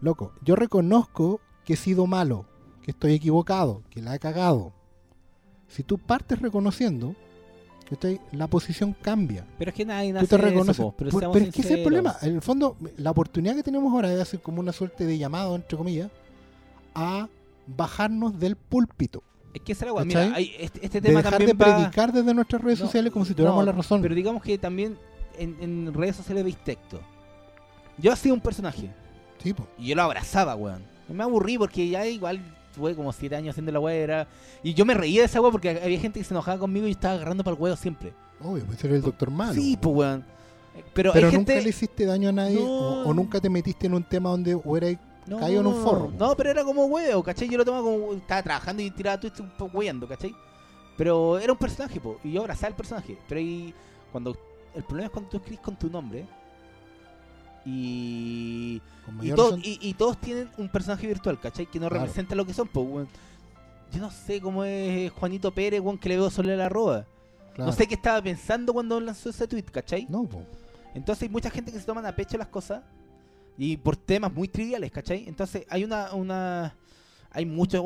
loco, 0.00 0.32
yo 0.44 0.54
reconozco 0.54 1.40
que 1.64 1.72
he 1.72 1.76
sido 1.76 2.06
malo, 2.06 2.46
que 2.82 2.92
estoy 2.92 3.14
equivocado, 3.14 3.82
que 3.90 4.00
la 4.00 4.14
he 4.14 4.20
cagado. 4.20 4.72
Si 5.66 5.82
tú 5.82 5.98
partes 5.98 6.40
reconociendo, 6.40 7.16
la 8.30 8.46
posición 8.46 8.94
cambia. 9.02 9.44
Pero 9.58 9.70
es 9.70 9.74
que 9.74 9.84
nadie 9.84 10.10
Tú 10.10 10.14
nace 10.14 10.28
te 10.28 10.36
eso, 10.36 10.44
reconoces. 10.44 10.76
po, 10.76 10.94
pero 10.96 11.10
pero 11.32 11.44
es 11.46 11.52
que 11.52 11.62
ese 11.62 11.72
es 11.72 11.78
el 11.78 11.82
problema. 11.82 12.14
En 12.22 12.36
el 12.36 12.42
fondo, 12.42 12.76
la 12.96 13.10
oportunidad 13.10 13.56
que 13.56 13.64
tenemos 13.64 13.92
ahora 13.92 14.12
es 14.14 14.20
hacer 14.20 14.40
como 14.40 14.60
una 14.60 14.72
suerte 14.72 15.04
de 15.04 15.18
llamado, 15.18 15.56
entre 15.56 15.76
comillas, 15.76 16.12
a 16.94 17.28
bajarnos 17.66 18.38
del 18.38 18.54
púlpito. 18.54 19.24
Es 19.58 19.62
que 19.64 19.72
es. 19.72 20.04
Mira, 20.06 20.34
hay- 20.34 20.54
este, 20.58 20.84
este 20.84 21.00
De 21.00 21.08
tema 21.08 21.22
dejar 21.22 21.38
de 21.38 21.46
también 21.48 21.58
va... 21.74 21.76
predicar 21.78 22.12
desde 22.12 22.34
nuestras 22.34 22.62
redes 22.62 22.80
No, 22.80 22.86
sociales 22.86 23.12
como 23.12 23.24
si 23.24 23.34
tuviéramos 23.34 23.60
no, 23.60 23.66
la 23.66 23.72
razón. 23.72 24.00
Pero 24.02 24.14
digamos 24.14 24.42
que 24.42 24.56
también 24.58 24.96
en, 25.38 25.56
en 25.60 25.94
redes 25.94 26.16
sociales 26.16 26.44
veis 26.44 26.56
texto. 26.64 27.00
Yo 27.96 28.12
hacía 28.12 28.32
un 28.32 28.40
personaje 28.40 28.90
Sí, 29.42 29.52
po. 29.52 29.66
y 29.78 29.86
yo 29.88 29.96
lo 29.96 30.02
abrazaba, 30.02 30.54
weón. 30.54 30.82
Y 31.08 31.12
me 31.12 31.22
aburrí 31.24 31.58
porque 31.58 31.88
ya 31.88 32.06
igual 32.06 32.40
tuve 32.74 32.94
como 32.94 33.12
7 33.12 33.34
años 33.36 33.50
haciendo 33.52 33.72
la 33.72 33.80
weá. 33.80 33.94
era- 33.96 34.28
Y 34.62 34.74
yo 34.74 34.84
me 34.84 34.94
reía 34.94 35.20
de 35.20 35.26
esa 35.26 35.40
weá 35.40 35.50
porque 35.50 35.70
había 35.70 35.98
gente 36.00 36.20
que 36.20 36.24
se 36.24 36.34
enojaba 36.34 36.58
conmigo 36.58 36.86
y 36.86 36.90
yo 36.90 36.94
estaba 36.94 37.14
agarrando 37.14 37.42
para 37.44 37.56
el 37.56 37.62
huevo 37.62 37.76
siempre. 37.76 38.12
Obvio, 38.40 38.64
puede 38.64 38.78
ser 38.78 38.92
el 38.92 39.02
doctor 39.02 39.30
malo. 39.30 39.52
sí, 39.54 39.76
pues 39.80 39.94
weón. 39.96 40.24
Pero, 40.94 41.12
pero 41.12 41.26
nunca 41.26 41.38
gente... 41.54 41.62
le 41.62 41.70
hiciste 41.70 42.04
daño 42.04 42.28
a 42.28 42.32
nadie 42.32 42.54
No. 42.54 42.62
o, 42.70 43.08
o 43.08 43.14
nunca 43.14 43.40
te 43.40 43.50
metiste 43.50 43.88
en 43.88 43.94
un 43.94 44.04
tema 44.04 44.30
donde 44.30 44.54
hubiera 44.54 44.96
No, 45.28 45.38
caído 45.40 45.60
en 45.60 45.66
un 45.66 45.82
forro. 45.82 46.10
No, 46.18 46.34
pero 46.36 46.50
era 46.50 46.64
como 46.64 46.86
huevo, 46.86 47.22
¿cachai? 47.22 47.48
Yo 47.48 47.58
lo 47.58 47.64
tomaba 47.64 47.82
como. 47.84 48.12
Estaba 48.14 48.42
trabajando 48.42 48.82
y 48.82 48.90
tiraba 48.90 49.20
tweets 49.20 49.40
un 49.40 49.50
poco 49.50 49.78
hueando, 49.78 50.06
¿cachai? 50.08 50.34
Pero 50.96 51.38
era 51.38 51.52
un 51.52 51.58
personaje, 51.58 52.00
po, 52.00 52.18
y 52.24 52.32
yo 52.32 52.40
abrazaba 52.40 52.68
el 52.68 52.74
personaje. 52.74 53.16
Pero 53.28 53.38
ahí. 53.40 53.72
Cuando. 54.10 54.36
El 54.74 54.82
problema 54.84 55.06
es 55.06 55.12
cuando 55.12 55.30
tú 55.30 55.36
escribes 55.38 55.60
con 55.60 55.76
tu 55.76 55.88
nombre. 55.90 56.26
Y. 57.64 58.80
Y, 59.08 59.10
mayor 59.12 59.36
to- 59.36 59.44
razón. 59.44 59.60
y, 59.64 59.78
y 59.88 59.94
todos 59.94 60.18
tienen 60.18 60.50
un 60.58 60.68
personaje 60.68 61.06
virtual, 61.06 61.38
¿cachai? 61.40 61.66
Que 61.66 61.78
no 61.78 61.88
Claro. 61.88 62.04
representa 62.04 62.34
lo 62.34 62.44
que 62.46 62.54
son, 62.54 62.68
weón. 62.72 63.08
Yo 63.92 64.00
no 64.00 64.10
sé 64.10 64.40
cómo 64.40 64.64
es 64.64 65.10
Juanito 65.12 65.50
Pérez, 65.52 65.80
weón, 65.80 65.98
que 65.98 66.08
le 66.10 66.16
veo 66.16 66.30
solo 66.30 66.54
la. 66.54 66.68
Claro. 66.68 67.06
No 67.56 67.72
sé 67.72 67.86
qué 67.86 67.94
estaba 67.94 68.20
pensando 68.22 68.72
cuando 68.72 69.00
lanzó 69.00 69.30
ese 69.30 69.48
tweet, 69.48 69.64
¿cachai? 69.64 70.06
No, 70.08 70.24
po. 70.24 70.42
Entonces 70.94 71.22
hay 71.22 71.28
mucha 71.28 71.50
gente 71.50 71.72
que 71.72 71.78
se 71.78 71.84
toman 71.86 72.04
a 72.06 72.14
pecho 72.14 72.36
las 72.38 72.48
cosas 72.48 72.82
y 73.58 73.76
por 73.76 73.96
temas 73.96 74.32
muy 74.32 74.48
triviales, 74.48 74.90
¿cachai? 74.92 75.24
Entonces 75.28 75.66
hay 75.68 75.84
una, 75.84 76.14
una 76.14 76.74
hay 77.30 77.44
muchos 77.44 77.82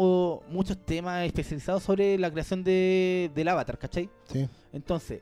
muchos 0.51 0.77
temas 0.85 1.25
especializados 1.27 1.83
sobre 1.83 2.17
la 2.19 2.31
creación 2.31 2.63
de, 2.63 3.31
del 3.35 3.49
avatar, 3.49 3.79
¿cachai? 3.79 4.09
Sí. 4.31 4.47
Entonces, 4.73 5.21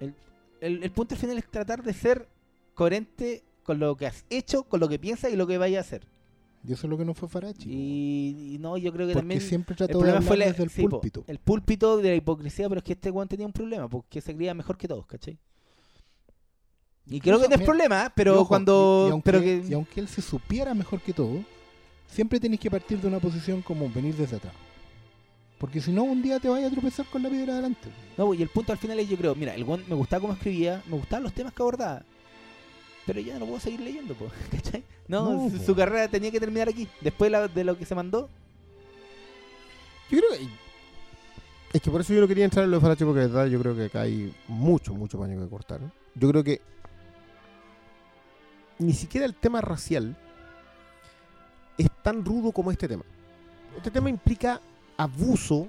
el, 0.00 0.14
el, 0.60 0.82
el 0.82 0.90
punto 0.90 1.14
al 1.14 1.20
final 1.20 1.38
es 1.38 1.46
tratar 1.48 1.82
de 1.82 1.92
ser 1.92 2.28
coherente 2.74 3.44
con 3.62 3.78
lo 3.78 3.96
que 3.96 4.06
has 4.06 4.24
hecho, 4.30 4.64
con 4.64 4.80
lo 4.80 4.88
que 4.88 4.98
piensas 4.98 5.32
y 5.32 5.36
lo 5.36 5.46
que 5.46 5.58
vayas 5.58 5.84
a 5.84 5.86
hacer. 5.86 6.06
Y 6.66 6.72
eso 6.72 6.86
es 6.86 6.90
lo 6.90 6.98
que 6.98 7.04
no 7.04 7.14
fue 7.14 7.28
Farachi. 7.28 7.68
Y, 7.70 8.54
y 8.54 8.58
no, 8.58 8.76
yo 8.76 8.92
creo 8.92 9.06
que 9.06 9.12
Porque 9.12 9.22
también 9.22 9.40
siempre 9.40 9.76
el 9.78 9.86
de 9.86 10.20
fue 10.22 10.36
la- 10.36 10.46
desde 10.46 10.64
el 10.64 10.70
sí, 10.70 10.82
po, 10.82 10.88
púlpito. 11.00 11.24
el 11.28 11.38
púlpito 11.38 11.96
de 11.98 12.08
la 12.10 12.14
hipocresía, 12.16 12.68
pero 12.68 12.78
es 12.80 12.84
que 12.84 12.94
este 12.94 13.10
weón 13.10 13.28
tenía 13.28 13.46
un 13.46 13.52
problema, 13.52 13.88
porque 13.88 14.20
se 14.20 14.34
creía 14.34 14.52
mejor 14.54 14.76
que 14.76 14.88
todos, 14.88 15.06
¿cachai? 15.06 15.38
Y 17.08 17.20
creo 17.20 17.40
que 17.40 17.48
no 17.48 17.54
es 17.54 17.62
problema, 17.62 18.06
Y 18.08 18.12
pero 18.14 18.34
ojo, 18.40 18.48
cuando. 18.48 19.02
y- 19.04 19.08
y 19.08 19.12
aunque, 19.12 19.24
pero 19.24 19.40
que, 19.40 19.64
y 19.68 19.72
aunque 19.74 20.00
él 20.00 20.08
se 20.08 20.20
supiera 20.22 20.74
mejor 20.74 21.00
que 21.00 21.12
todo, 21.12 21.40
siempre 22.08 22.40
tenés 22.40 22.58
que 22.60 22.70
partir 22.70 22.98
de 23.00 23.06
una 23.08 23.20
posición 23.20 23.62
como 23.62 23.88
venir 23.90 24.14
desde 24.16 24.36
atrás. 24.36 24.54
Porque 25.58 25.80
si 25.80 25.90
no, 25.92 26.02
un 26.02 26.20
día 26.22 26.38
te 26.40 26.48
vayas 26.48 26.70
a 26.70 26.74
tropezar 26.74 27.06
con 27.06 27.22
la 27.22 27.30
piedra 27.30 27.54
adelante. 27.54 27.88
No, 28.18 28.34
y 28.34 28.42
el 28.42 28.48
punto 28.48 28.72
al 28.72 28.78
final 28.78 28.98
es, 28.98 29.08
yo 29.08 29.16
creo, 29.16 29.34
mira, 29.34 29.54
el 29.54 29.64
me 29.64 29.94
gustaba 29.94 30.20
cómo 30.20 30.32
escribía, 30.34 30.82
me 30.86 30.96
gustaban 30.96 31.22
los 31.22 31.32
temas 31.32 31.52
que 31.54 31.62
abordaba. 31.62 32.02
Pero 33.06 33.20
ya 33.20 33.34
no 33.34 33.40
lo 33.40 33.46
puedo 33.46 33.60
seguir 33.60 33.80
leyendo, 33.80 34.14
po, 34.14 34.26
¿cachai? 34.50 34.82
No, 35.08 35.48
No, 35.48 35.58
su, 35.64 35.74
carrera 35.76 36.08
tenía 36.08 36.30
que 36.32 36.40
terminar 36.40 36.68
aquí. 36.68 36.88
Después 37.00 37.30
la- 37.30 37.46
de 37.48 37.62
lo 37.64 37.78
que 37.78 37.86
se 37.86 37.94
mandó. 37.94 38.28
Yo 40.10 40.18
creo 40.18 40.30
que 40.32 40.48
Es 41.72 41.80
que 41.82 41.90
por 41.90 42.00
eso 42.00 42.12
yo 42.14 42.20
no 42.20 42.28
quería 42.28 42.44
entrar 42.44 42.64
en 42.64 42.70
lo 42.70 42.76
de 42.78 42.80
Farache 42.82 43.04
porque 43.04 43.20
de 43.20 43.26
verdad 43.28 43.46
yo 43.46 43.60
creo 43.60 43.74
que 43.76 43.84
acá 43.84 44.02
hay 44.02 44.32
mucho, 44.48 44.92
mucho 44.94 45.18
paño 45.18 45.40
que 45.42 45.48
cortar. 45.48 45.80
Yo 46.14 46.28
creo 46.30 46.44
que 46.44 46.60
ni 48.78 48.92
siquiera 48.92 49.26
el 49.26 49.34
tema 49.34 49.60
racial 49.60 50.16
es 51.78 51.88
tan 52.02 52.24
rudo 52.24 52.52
como 52.52 52.70
este 52.70 52.88
tema. 52.88 53.04
Este 53.76 53.90
tema 53.90 54.08
implica 54.10 54.60
abuso 54.96 55.68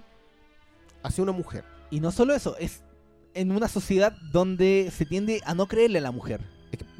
hacia 1.03 1.24
una 1.24 1.32
mujer. 1.34 1.64
Y 1.90 2.00
no 2.00 2.11
solo 2.11 2.34
eso, 2.34 2.58
es 2.58 2.82
en 3.34 3.52
una 3.52 3.68
sociedad 3.68 4.14
donde 4.32 4.92
se 4.95 5.06
tiende 5.06 5.42
a 5.45 5.53
no 5.53 5.68
creerle 5.68 6.00
a 6.00 6.02
la 6.02 6.11
mujer. 6.11 6.42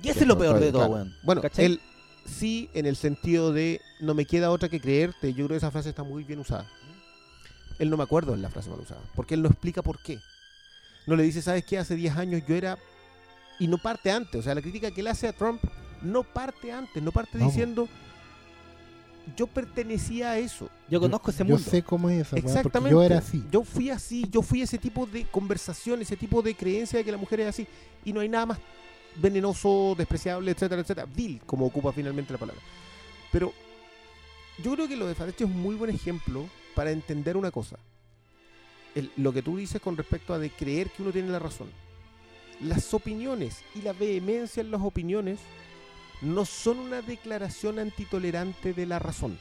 Y 0.04 0.10
ese 0.10 0.22
es 0.22 0.28
lo 0.28 0.38
peor 0.38 0.60
de 0.60 0.72
todo, 0.72 0.80
Claro. 0.88 0.94
weón. 0.94 1.16
Bueno, 1.24 1.42
¿Cachai? 1.42 1.66
él 1.66 1.82
sí 2.26 2.70
en 2.74 2.86
el 2.86 2.96
sentido 2.96 3.52
de 3.54 3.82
no 4.00 4.14
me 4.14 4.26
queda 4.26 4.52
otra 4.52 4.70
que 4.70 4.80
creerte. 4.80 5.30
Yo 5.34 5.46
creo 5.46 5.50
que 5.50 5.56
esa 5.58 5.72
frase 5.72 5.90
está 5.90 6.04
muy 6.04 6.24
bien 6.24 6.40
usada. 6.40 6.68
Él 7.80 7.90
no 7.90 7.98
me 7.98 8.04
acuerdo 8.04 8.34
en 8.34 8.42
la 8.42 8.50
frase 8.50 8.70
mal 8.70 8.80
usada. 8.80 9.02
Porque 9.16 9.34
él 9.36 9.42
no 9.42 9.50
explica 9.50 9.82
por 9.82 10.00
qué. 10.02 10.20
No 11.06 11.16
le 11.16 11.24
dice, 11.24 11.42
¿sabes 11.42 11.64
qué? 11.66 11.78
Hace 11.78 11.96
10 11.96 12.18
años 12.18 12.42
yo 12.48 12.56
era... 12.56 12.78
Y 13.60 13.68
no 13.68 13.78
parte 13.78 14.12
antes. 14.12 14.40
O 14.40 14.44
sea, 14.44 14.54
la 14.56 14.62
crítica 14.62 14.92
que 14.92 15.02
él 15.02 15.08
hace 15.08 15.28
a 15.28 15.34
Trump 15.34 15.62
no 16.02 16.24
parte 16.24 16.72
antes. 16.72 17.02
No 17.04 17.12
parte 17.12 17.38
No, 17.38 17.46
diciendo... 17.46 17.88
Yo 19.36 19.46
pertenecía 19.46 20.32
a 20.32 20.38
eso. 20.38 20.70
Yo 20.90 21.02
conozco 21.02 21.32
ese 21.32 21.40
Yo 21.44 21.56
mundo. 21.56 21.70
sé 21.70 21.84
cómo 21.84 22.10
es 22.10 22.26
esa 22.28 22.38
Exactamente. 22.38 22.92
yo 22.92 23.04
era 23.04 23.18
así. 23.18 23.44
Yo 23.52 23.62
fui 23.66 23.90
así, 23.90 24.26
yo 24.32 24.42
fui 24.42 24.62
ese 24.62 24.78
tipo 24.78 25.06
de 25.06 25.26
conversación, 25.26 26.02
ese 26.02 26.16
tipo 26.16 26.42
de 26.42 26.56
creencia 26.56 26.98
de 27.00 27.04
que 27.04 27.12
la 27.12 27.18
mujer 27.18 27.42
es 27.42 27.48
así. 27.50 27.68
Y 28.06 28.14
no 28.14 28.22
hay 28.22 28.30
nada 28.30 28.46
más 28.46 28.60
venenoso, 29.18 29.96
despreciable, 29.98 30.52
etcétera, 30.52 30.82
etcétera. 30.82 31.06
Vil, 31.14 31.42
como 31.46 31.66
ocupa 31.66 31.92
finalmente 31.92 32.32
la 32.32 32.40
palabra. 32.40 32.62
Pero 33.30 33.52
yo 34.64 34.74
creo 34.76 34.88
que 34.88 34.96
lo 34.96 35.08
de 35.08 35.16
Farache 35.16 35.44
es 35.44 35.50
un 35.50 35.60
muy 35.62 35.76
buen 35.76 35.94
ejemplo 35.94 36.46
para 36.74 36.92
entender 36.92 37.36
una 37.36 37.52
cosa. 37.52 37.78
El- 38.96 39.12
lo 39.18 39.34
que 39.34 39.42
tú 39.42 39.58
dices 39.58 39.82
con 39.82 39.98
respecto 39.98 40.34
a 40.34 40.40
de 40.40 40.52
creer 40.52 40.90
que 40.90 41.02
uno 41.02 41.12
tiene 41.12 41.28
la 41.30 41.40
razón. 41.40 41.68
Las 42.62 42.94
opiniones 42.94 43.58
y 43.76 43.82
la 43.82 43.92
vehemencia 43.92 44.62
en 44.62 44.72
las 44.72 44.82
opiniones 44.82 45.40
no 46.22 46.46
son 46.46 46.80
una 46.80 47.02
declaración 47.02 47.80
antitolerante 47.80 48.74
de 48.74 48.86
la 48.86 49.00
razón. 49.00 49.38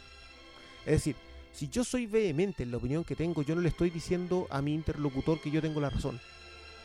Es 0.85 0.93
decir, 0.93 1.17
si 1.53 1.69
yo 1.69 1.85
soy 1.85 2.07
vehemente 2.07 2.63
en 2.63 2.71
la 2.71 2.77
opinión 2.77 3.03
que 3.03 3.17
tengo, 3.17 3.43
yo 3.43 3.55
no 3.55 3.63
le 3.63 3.71
estoy 3.71 3.91
diciendo 3.91 4.47
a 4.51 4.61
mi 4.61 4.75
interlocutor 4.75 5.41
que 5.41 5.51
yo 5.51 5.63
tengo 5.63 5.81
la 5.81 5.91
razón. 5.91 6.21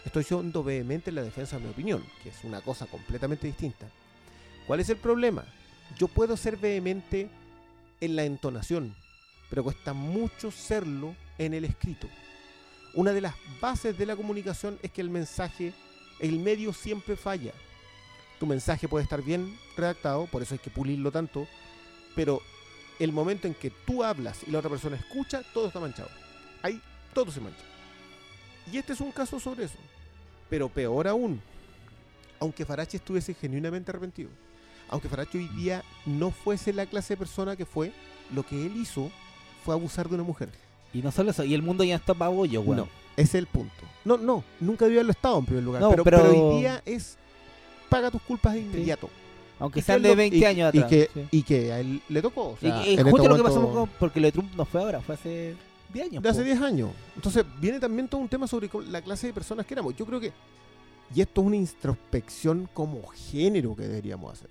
Estoy 0.05 0.23
siendo 0.23 0.63
vehemente 0.63 1.09
en 1.09 1.15
la 1.15 1.23
defensa 1.23 1.57
de 1.57 1.65
mi 1.65 1.69
opinión, 1.71 2.03
que 2.23 2.29
es 2.29 2.43
una 2.43 2.61
cosa 2.61 2.85
completamente 2.87 3.47
distinta. 3.47 3.87
¿Cuál 4.65 4.79
es 4.79 4.89
el 4.89 4.97
problema? 4.97 5.43
Yo 5.97 6.07
puedo 6.07 6.37
ser 6.37 6.57
vehemente 6.57 7.29
en 7.99 8.15
la 8.15 8.23
entonación, 8.23 8.95
pero 9.49 9.63
cuesta 9.63 9.93
mucho 9.93 10.51
serlo 10.51 11.15
en 11.37 11.53
el 11.53 11.65
escrito. 11.65 12.07
Una 12.93 13.11
de 13.11 13.21
las 13.21 13.35
bases 13.59 13.97
de 13.97 14.05
la 14.05 14.15
comunicación 14.15 14.79
es 14.81 14.91
que 14.91 15.01
el 15.01 15.09
mensaje, 15.09 15.73
el 16.19 16.39
medio 16.39 16.73
siempre 16.73 17.15
falla. 17.15 17.53
Tu 18.41 18.47
mensaje 18.47 18.87
puede 18.87 19.03
estar 19.03 19.21
bien 19.21 19.55
redactado, 19.77 20.25
por 20.25 20.41
eso 20.41 20.55
hay 20.55 20.59
que 20.59 20.71
pulirlo 20.71 21.11
tanto, 21.11 21.47
pero 22.15 22.41
el 22.97 23.11
momento 23.11 23.45
en 23.47 23.53
que 23.53 23.69
tú 23.69 24.03
hablas 24.03 24.39
y 24.47 24.49
la 24.49 24.57
otra 24.57 24.71
persona 24.71 24.95
escucha, 24.95 25.43
todo 25.53 25.67
está 25.67 25.79
manchado. 25.79 26.09
Ahí 26.63 26.81
todo 27.13 27.31
se 27.31 27.39
mancha. 27.39 27.61
Y 28.71 28.77
este 28.79 28.93
es 28.93 28.99
un 28.99 29.11
caso 29.11 29.39
sobre 29.39 29.65
eso. 29.65 29.77
Pero 30.49 30.69
peor 30.69 31.07
aún, 31.07 31.39
aunque 32.39 32.65
Farache 32.65 32.97
estuviese 32.97 33.35
genuinamente 33.35 33.91
arrepentido, 33.91 34.31
aunque 34.89 35.07
Farache 35.07 35.37
hoy 35.37 35.47
día 35.49 35.83
no 36.07 36.31
fuese 36.31 36.73
la 36.73 36.87
clase 36.87 37.13
de 37.13 37.17
persona 37.17 37.55
que 37.55 37.67
fue, 37.67 37.93
lo 38.33 38.41
que 38.43 38.65
él 38.65 38.75
hizo 38.75 39.11
fue 39.63 39.75
abusar 39.75 40.09
de 40.09 40.15
una 40.15 40.23
mujer. 40.23 40.49
Y 40.95 41.03
no 41.03 41.11
solo 41.11 41.29
eso, 41.29 41.43
y 41.43 41.53
el 41.53 41.61
mundo 41.61 41.83
ya 41.83 41.95
está 41.95 42.15
para 42.15 42.31
bollo, 42.31 42.61
weón. 42.61 42.77
No, 42.77 42.87
ese 43.17 43.23
es 43.23 43.35
el 43.35 43.45
punto. 43.45 43.83
No, 44.03 44.17
no, 44.17 44.43
nunca 44.59 44.85
debió 44.85 44.97
haberlo 45.01 45.11
estado 45.11 45.37
en 45.37 45.45
primer 45.45 45.63
lugar. 45.63 45.79
No, 45.83 45.91
pero, 45.91 46.03
pero- 46.03 46.17
pero 46.23 46.47
hoy 46.49 46.59
día 46.61 46.81
es 46.87 47.19
paga 47.91 48.09
tus 48.09 48.21
culpas 48.23 48.53
de 48.53 48.61
inmediato. 48.61 49.09
Aunque 49.59 49.79
Y 49.81 49.83
sean 49.83 50.01
que 50.01 50.07
de 50.07 50.13
lo- 50.15 50.17
20 50.17 50.37
y- 50.37 50.43
años 50.45 50.73
y 50.73 50.77
atrás. 50.79 50.89
que, 50.89 51.09
sí. 51.13 51.27
y 51.29 51.43
que 51.43 51.71
a 51.71 51.79
él 51.79 52.01
le 52.09 52.21
tocó. 52.23 52.41
o 52.49 52.53
Y- 52.55 52.59
sea, 52.61 52.87
y 52.87 52.93
en 52.95 53.03
justo 53.03 53.17
este 53.17 53.27
lo 53.29 53.35
que 53.37 53.43
pasó 53.43 53.71
con, 53.71 53.89
porque 53.99 54.19
lo 54.19 54.25
de 54.27 54.31
Trump 54.31 54.51
no 54.55 54.65
fue 54.65 54.81
ahora, 54.81 55.01
fue 55.01 55.13
hace 55.15 55.55
10 55.93 56.05
años. 56.07 56.23
de 56.23 56.29
hace 56.29 56.39
po. 56.39 56.45
10 56.45 56.61
años. 56.61 56.89
Entonces, 57.15 57.45
viene 57.59 57.79
también 57.79 58.07
todo 58.07 58.21
un 58.21 58.27
tema 58.29 58.47
sobre 58.47 58.69
la 58.89 59.01
clase 59.03 59.27
de 59.27 59.33
personas 59.33 59.65
que 59.67 59.73
éramos. 59.75 59.95
Yo 59.95 60.05
creo 60.07 60.19
que, 60.19 60.31
y 61.13 61.21
esto 61.21 61.41
es 61.41 61.47
una 61.47 61.57
introspección 61.57 62.67
como 62.73 63.05
género 63.09 63.75
que 63.75 63.83
deberíamos 63.83 64.33
hacer. 64.33 64.49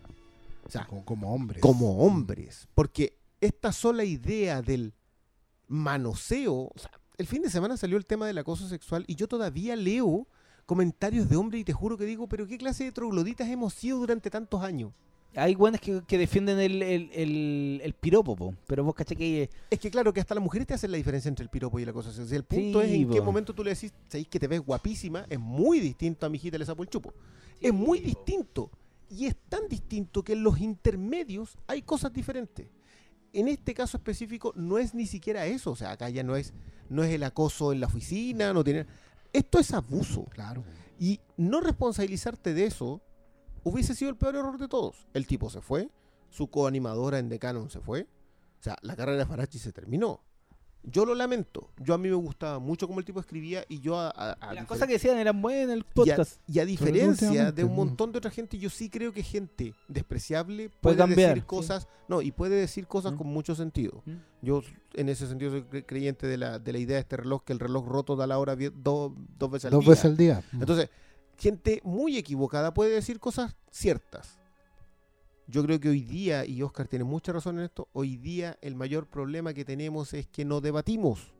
O 0.64 0.70
sea, 0.70 0.84
Como, 0.86 1.04
como 1.04 1.34
hombres. 1.34 1.60
como 1.60 1.98
hombres. 2.04 2.68
Porque 2.74 3.16
esta 3.40 3.72
sola 3.72 4.04
idea 4.04 4.62
del 4.62 4.92
manoseo, 5.66 6.70
o 6.74 6.78
sea, 6.78 6.90
el 7.18 7.26
fin 7.26 7.42
de 7.42 7.50
semana 7.50 7.76
salió 7.76 7.96
el 7.96 8.06
tema 8.06 8.26
del 8.26 8.38
acoso 8.38 8.68
sexual 8.68 9.04
y 9.06 9.14
yo 9.16 9.26
todavía 9.28 9.76
leo 9.76 10.26
comentarios 10.70 11.28
de 11.28 11.34
hombres 11.34 11.62
y 11.62 11.64
te 11.64 11.72
juro 11.72 11.98
que 11.98 12.04
digo, 12.04 12.28
pero 12.28 12.46
qué 12.46 12.56
clase 12.56 12.84
de 12.84 12.92
trogloditas 12.92 13.48
hemos 13.48 13.74
sido 13.74 13.98
durante 13.98 14.30
tantos 14.30 14.62
años. 14.62 14.92
Hay 15.34 15.56
buenos 15.56 15.80
que, 15.80 16.00
que 16.06 16.16
defienden 16.16 16.60
el, 16.60 16.80
el, 16.80 17.10
el, 17.12 17.80
el 17.82 17.92
piropo, 17.94 18.36
po, 18.36 18.54
pero 18.68 18.84
vos 18.84 18.94
caché 18.94 19.16
que 19.16 19.50
Es 19.68 19.80
que 19.80 19.90
claro 19.90 20.12
que 20.12 20.20
hasta 20.20 20.32
las 20.32 20.44
mujeres 20.44 20.68
te 20.68 20.74
hacen 20.74 20.92
la 20.92 20.96
diferencia 20.96 21.28
entre 21.28 21.42
el 21.42 21.48
piropo 21.48 21.80
y 21.80 21.84
la 21.84 21.92
cosa 21.92 22.12
sexual. 22.12 22.36
El 22.36 22.44
punto 22.44 22.82
Sí, 22.82 22.86
es 22.86 22.92
en 23.02 23.10
qué 23.10 23.20
momento 23.20 23.52
tú 23.52 23.64
le 23.64 23.70
decís, 23.74 23.92
sabéis 24.06 24.28
que 24.28 24.38
te 24.38 24.46
ves 24.46 24.60
guapísima, 24.60 25.26
es 25.28 25.40
muy 25.40 25.80
distinto 25.80 26.24
a 26.24 26.28
mi 26.28 26.36
hijita 26.36 26.56
le 26.56 26.64
sapo 26.64 26.84
el 26.84 26.88
chupo. 26.88 27.12
es 27.60 27.74
muy 27.74 27.98
distinto. 27.98 28.70
Y 29.08 29.26
es 29.26 29.34
tan 29.48 29.66
distinto 29.68 30.22
que 30.22 30.34
en 30.34 30.44
los 30.44 30.60
intermedios 30.60 31.58
hay 31.66 31.82
cosas 31.82 32.12
diferentes. 32.12 32.68
En 33.32 33.48
este 33.48 33.74
caso 33.74 33.96
específico 33.96 34.52
no 34.54 34.78
es 34.78 34.94
ni 34.94 35.06
siquiera 35.06 35.46
eso. 35.46 35.72
O 35.72 35.76
sea, 35.76 35.90
acá 35.90 36.08
ya 36.10 36.22
no 36.22 36.36
es, 36.36 36.52
no 36.88 37.02
es 37.02 37.12
el 37.12 37.24
acoso 37.24 37.72
en 37.72 37.80
la 37.80 37.86
oficina, 37.88 38.52
no 38.52 38.62
tiene. 38.62 38.86
Esto 39.32 39.58
es 39.58 39.72
abuso. 39.72 40.24
Claro. 40.26 40.64
Y 40.98 41.20
no 41.36 41.60
responsabilizarte 41.60 42.54
de 42.54 42.66
eso 42.66 43.00
hubiese 43.64 43.94
sido 43.94 44.10
el 44.10 44.16
peor 44.16 44.36
error 44.36 44.58
de 44.58 44.68
todos. 44.68 45.06
El 45.14 45.26
tipo 45.26 45.50
se 45.50 45.60
fue, 45.60 45.90
su 46.28 46.48
coanimadora 46.48 47.18
en 47.18 47.28
Decanon 47.28 47.70
se 47.70 47.80
fue. 47.80 48.02
O 48.60 48.62
sea, 48.62 48.76
la 48.82 48.96
carrera 48.96 49.18
de 49.18 49.26
Farachi 49.26 49.58
se 49.58 49.72
terminó. 49.72 50.20
Yo 50.82 51.04
lo 51.04 51.14
lamento. 51.14 51.68
Yo 51.78 51.92
a 51.92 51.98
mí 51.98 52.08
me 52.08 52.14
gustaba 52.14 52.58
mucho 52.58 52.86
cómo 52.86 53.00
el 53.00 53.04
tipo 53.04 53.20
escribía 53.20 53.64
y 53.68 53.80
yo 53.80 53.98
a, 53.98 54.08
a- 54.08 54.32
a 54.32 54.54
las 54.54 54.64
cosas 54.64 54.86
que 54.86 54.94
decían 54.94 55.18
eran 55.18 55.42
buenas 55.42 55.64
en 55.64 55.70
el 55.72 55.78
y 55.78 55.82
a, 55.82 55.94
podcast. 55.94 56.40
y 56.48 56.58
a 56.58 56.64
diferencia 56.64 57.52
de 57.52 57.64
un 57.64 57.74
montón 57.74 58.12
de 58.12 58.18
otra 58.18 58.30
gente, 58.30 58.56
yo 58.58 58.70
sí 58.70 58.88
creo 58.88 59.12
que 59.12 59.22
gente 59.22 59.74
despreciable 59.88 60.70
Puede 60.70 60.78
puede, 60.80 60.96
cambiar, 60.96 61.28
decir 61.30 61.42
sí. 61.42 61.46
cosas, 61.46 61.86
no, 62.08 62.22
y 62.22 62.32
puede 62.32 62.56
decir 62.56 62.86
cosas 62.86 63.12
Mm. 63.12 63.16
con 63.18 63.26
mucho 63.26 63.54
sentido. 63.54 64.02
Mm. 64.06 64.12
Yo 64.42 64.62
en 64.94 65.08
ese 65.10 65.26
sentido 65.26 65.50
soy 65.50 65.62
cre- 65.64 65.84
creyente 65.86 66.26
de 66.26 66.38
la, 66.38 66.58
de 66.58 66.72
la 66.72 66.78
idea 66.78 66.96
de 66.96 67.00
este 67.02 67.18
reloj, 67.18 67.44
que 67.44 67.52
el 67.52 67.58
reloj 67.60 67.86
roto 67.86 68.16
da 68.16 68.26
la 68.26 68.38
hora 68.38 68.56
do- 68.56 69.14
dos 69.38 69.50
veces 69.50 69.66
al 69.66 69.72
Dos 69.72 69.84
día. 69.84 69.90
veces 69.90 70.04
al 70.06 70.16
día. 70.16 70.42
Entonces, 70.54 70.88
gente 71.36 71.80
muy 71.84 72.16
equivocada 72.16 72.72
puede 72.72 72.90
decir 72.90 73.20
cosas 73.20 73.54
ciertas. 73.70 74.39
Yo 75.50 75.64
creo 75.64 75.80
que 75.80 75.88
hoy 75.88 76.02
día, 76.02 76.46
y 76.46 76.62
Oscar 76.62 76.86
tiene 76.86 77.04
mucha 77.04 77.32
razón 77.32 77.58
en 77.58 77.64
esto, 77.64 77.88
hoy 77.92 78.16
día 78.16 78.56
el 78.62 78.76
mayor 78.76 79.08
problema 79.08 79.52
que 79.52 79.64
tenemos 79.64 80.14
es 80.14 80.28
que 80.28 80.44
no 80.44 80.60
debatimos. 80.60 81.34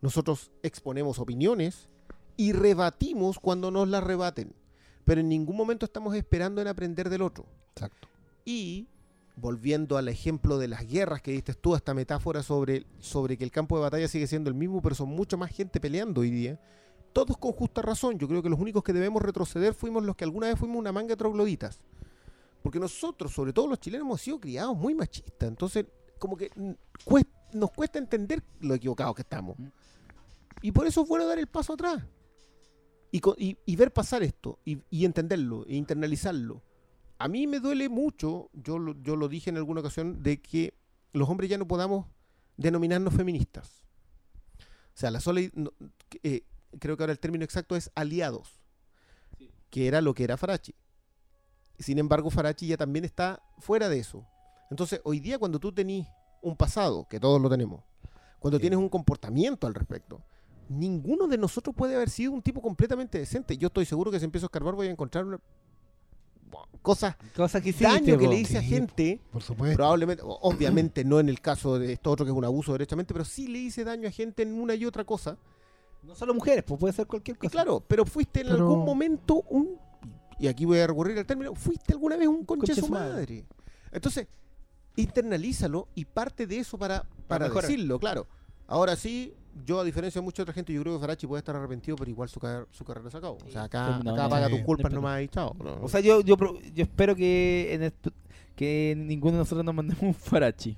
Nosotros 0.00 0.52
exponemos 0.62 1.18
opiniones 1.18 1.88
y 2.36 2.52
rebatimos 2.52 3.40
cuando 3.40 3.72
nos 3.72 3.88
las 3.88 4.04
rebaten, 4.04 4.54
pero 5.04 5.20
en 5.20 5.28
ningún 5.28 5.56
momento 5.56 5.84
estamos 5.84 6.14
esperando 6.14 6.60
en 6.60 6.68
aprender 6.68 7.10
del 7.10 7.22
otro. 7.22 7.44
Exacto. 7.72 8.06
Y 8.44 8.86
volviendo 9.34 9.96
al 9.96 10.06
ejemplo 10.06 10.56
de 10.56 10.68
las 10.68 10.86
guerras 10.86 11.20
que 11.20 11.32
diste 11.32 11.54
tú, 11.54 11.74
esta 11.74 11.94
metáfora 11.94 12.44
sobre, 12.44 12.86
sobre 13.00 13.36
que 13.36 13.42
el 13.42 13.50
campo 13.50 13.76
de 13.76 13.82
batalla 13.82 14.06
sigue 14.06 14.28
siendo 14.28 14.48
el 14.48 14.54
mismo, 14.54 14.80
pero 14.80 14.94
son 14.94 15.08
mucha 15.08 15.36
más 15.36 15.50
gente 15.50 15.80
peleando 15.80 16.20
hoy 16.20 16.30
día, 16.30 16.60
todos 17.12 17.36
con 17.36 17.50
justa 17.50 17.82
razón. 17.82 18.16
Yo 18.16 18.28
creo 18.28 18.44
que 18.44 18.48
los 18.48 18.60
únicos 18.60 18.84
que 18.84 18.92
debemos 18.92 19.22
retroceder 19.22 19.74
fuimos 19.74 20.04
los 20.04 20.14
que 20.14 20.22
alguna 20.22 20.46
vez 20.46 20.56
fuimos 20.56 20.78
una 20.78 20.92
manga 20.92 21.08
de 21.08 21.16
trogloditas. 21.16 21.80
Porque 22.68 22.80
nosotros, 22.80 23.32
sobre 23.32 23.54
todo 23.54 23.66
los 23.66 23.80
chilenos, 23.80 24.04
hemos 24.04 24.20
sido 24.20 24.38
criados 24.38 24.76
muy 24.76 24.94
machistas. 24.94 25.48
Entonces, 25.48 25.86
como 26.18 26.36
que 26.36 26.50
mm, 26.54 26.72
cuest- 27.06 27.30
nos 27.54 27.70
cuesta 27.70 27.98
entender 27.98 28.42
lo 28.60 28.74
equivocados 28.74 29.14
que 29.14 29.22
estamos. 29.22 29.56
Y 30.60 30.70
por 30.70 30.86
eso 30.86 31.00
es 31.00 31.08
bueno 31.08 31.26
dar 31.26 31.38
el 31.38 31.46
paso 31.46 31.72
atrás. 31.72 32.04
Y, 33.10 33.20
co- 33.20 33.34
y- 33.38 33.56
y 33.64 33.74
ver 33.76 33.90
pasar 33.90 34.22
esto, 34.22 34.58
y, 34.66 34.82
y 34.90 35.06
entenderlo, 35.06 35.64
e 35.66 35.76
internalizarlo. 35.76 36.62
A 37.16 37.26
mí 37.26 37.46
me 37.46 37.58
duele 37.58 37.88
mucho, 37.88 38.50
yo 38.52 38.78
lo, 38.78 38.92
yo 39.02 39.16
lo 39.16 39.28
dije 39.28 39.48
en 39.48 39.56
alguna 39.56 39.80
ocasión, 39.80 40.22
de 40.22 40.42
que 40.42 40.74
los 41.14 41.26
hombres 41.30 41.48
ya 41.48 41.56
no 41.56 41.66
podamos 41.66 42.04
denominarnos 42.58 43.14
feministas. 43.14 43.82
O 44.58 44.92
sea, 44.92 45.10
la 45.10 45.20
sola, 45.20 45.40
eh, 46.22 46.42
creo 46.78 46.98
que 46.98 47.02
ahora 47.02 47.12
el 47.14 47.18
término 47.18 47.46
exacto 47.46 47.76
es 47.76 47.90
aliados, 47.94 48.60
que 49.70 49.86
era 49.86 50.02
lo 50.02 50.12
que 50.12 50.24
era 50.24 50.36
Farachi. 50.36 50.74
Sin 51.78 51.98
embargo, 51.98 52.30
Farachi 52.30 52.66
ya 52.66 52.76
también 52.76 53.04
está 53.04 53.40
fuera 53.58 53.88
de 53.88 53.98
eso. 53.98 54.24
Entonces, 54.70 55.00
hoy 55.04 55.20
día 55.20 55.38
cuando 55.38 55.58
tú 55.58 55.72
tenés 55.72 56.06
un 56.42 56.56
pasado, 56.56 57.06
que 57.08 57.18
todos 57.20 57.40
lo 57.40 57.48
tenemos, 57.48 57.82
cuando 58.38 58.58
tienes 58.60 58.78
un 58.78 58.88
comportamiento 58.88 59.66
al 59.66 59.74
respecto, 59.74 60.20
ninguno 60.68 61.26
de 61.26 61.38
nosotros 61.38 61.74
puede 61.74 61.94
haber 61.94 62.10
sido 62.10 62.32
un 62.32 62.42
tipo 62.42 62.60
completamente 62.60 63.18
decente. 63.18 63.56
Yo 63.56 63.68
estoy 63.68 63.84
seguro 63.86 64.10
que 64.10 64.18
si 64.18 64.24
empiezo 64.24 64.46
a 64.46 64.48
escarbar 64.48 64.74
voy 64.74 64.88
a 64.88 64.90
encontrar 64.90 65.24
una- 65.24 65.40
cosas, 66.82 67.16
Cosas 67.36 67.62
que 67.62 67.70
hiciste, 67.70 67.84
daño 67.92 68.16
que 68.18 68.28
le 68.28 68.36
hice 68.36 68.58
a 68.58 68.62
gente, 68.62 69.20
Por 69.30 69.42
supuesto. 69.42 69.76
probablemente, 69.76 70.22
obviamente 70.24 71.04
no 71.04 71.20
en 71.20 71.28
el 71.28 71.40
caso 71.40 71.78
de 71.78 71.92
esto 71.92 72.10
otro 72.10 72.24
que 72.24 72.30
es 72.32 72.36
un 72.36 72.44
abuso 72.44 72.72
derechamente, 72.72 73.12
pero 73.12 73.24
sí 73.24 73.48
le 73.48 73.58
hice 73.58 73.84
daño 73.84 74.08
a 74.08 74.10
gente 74.10 74.42
en 74.42 74.58
una 74.58 74.74
y 74.74 74.84
otra 74.86 75.04
cosa 75.04 75.36
No 76.02 76.14
solo 76.14 76.32
mujeres, 76.32 76.64
pues 76.64 76.78
puede 76.80 76.92
ser 76.94 77.06
cualquier 77.06 77.36
Y 77.36 77.40
cosa. 77.40 77.50
claro, 77.50 77.80
pero 77.86 78.04
fuiste 78.06 78.40
en 78.40 78.46
Pero- 78.48 78.58
algún 78.58 78.84
momento 78.84 79.42
un. 79.50 79.76
Y 80.38 80.46
aquí 80.46 80.64
voy 80.64 80.78
a 80.78 80.86
recurrir 80.86 81.18
al 81.18 81.26
término. 81.26 81.54
Fuiste 81.54 81.92
alguna 81.92 82.16
vez 82.16 82.28
un 82.28 82.44
conche 82.44 82.66
Conche 82.72 82.80
su 82.80 82.88
madre. 82.88 83.10
madre. 83.12 83.44
Entonces, 83.92 84.26
internalízalo 84.96 85.88
y 85.94 86.04
parte 86.04 86.46
de 86.46 86.58
eso 86.58 86.78
para, 86.78 87.04
para 87.26 87.48
decirlo, 87.48 87.98
claro. 87.98 88.26
Ahora 88.66 88.96
sí, 88.96 89.32
yo 89.64 89.80
a 89.80 89.84
diferencia 89.84 90.20
de 90.20 90.24
mucha 90.24 90.42
otra 90.42 90.52
gente, 90.54 90.72
yo 90.72 90.82
creo 90.82 90.94
que 90.94 91.00
Farachi 91.00 91.26
puede 91.26 91.38
estar 91.40 91.56
arrepentido, 91.56 91.96
pero 91.96 92.10
igual 92.10 92.28
su, 92.28 92.38
car- 92.38 92.66
su 92.70 92.84
carrera 92.84 93.10
se 93.10 93.16
acabó. 93.16 93.38
O 93.46 93.50
sea, 93.50 93.64
acá, 93.64 94.00
no, 94.04 94.12
acá 94.12 94.24
no, 94.24 94.28
paga 94.28 94.48
tus 94.48 94.60
culpas 94.60 94.92
no 94.92 94.96
nomás 94.96 95.22
y 95.22 95.28
chao. 95.28 95.54
No, 95.58 95.64
no. 95.76 95.82
O 95.84 95.88
sea, 95.88 96.00
yo, 96.00 96.20
yo, 96.20 96.36
yo 96.74 96.82
espero 96.82 97.14
que 97.16 97.72
en 97.74 97.82
esto- 97.84 98.12
que 98.54 98.94
ninguno 98.96 99.32
de 99.32 99.38
nosotros 99.38 99.64
nos 99.64 99.74
mandemos 99.74 100.02
un 100.02 100.14
farachi. 100.14 100.76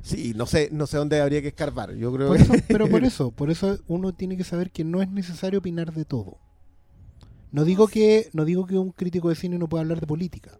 sí, 0.00 0.32
no 0.34 0.46
sé, 0.46 0.68
no 0.72 0.86
sé 0.86 0.96
dónde 0.96 1.20
habría 1.20 1.42
que 1.42 1.48
escarbar. 1.48 1.94
Yo 1.94 2.12
creo 2.12 2.28
Por 2.28 2.36
que. 2.38 2.42
eso, 2.44 2.52
pero 2.68 2.88
por 2.88 3.04
eso, 3.04 3.30
por 3.32 3.50
eso 3.50 3.78
uno 3.88 4.14
tiene 4.14 4.36
que 4.36 4.44
saber 4.44 4.70
que 4.70 4.84
no 4.84 5.02
es 5.02 5.10
necesario 5.10 5.58
opinar 5.58 5.92
de 5.92 6.04
todo. 6.04 6.38
No 7.52 7.64
digo 7.64 7.86
que 7.88 8.28
no 8.32 8.44
digo 8.44 8.66
que 8.66 8.76
un 8.78 8.90
crítico 8.92 9.28
de 9.28 9.34
cine 9.34 9.58
no 9.58 9.68
pueda 9.68 9.82
hablar 9.82 10.00
de 10.00 10.06
política. 10.06 10.58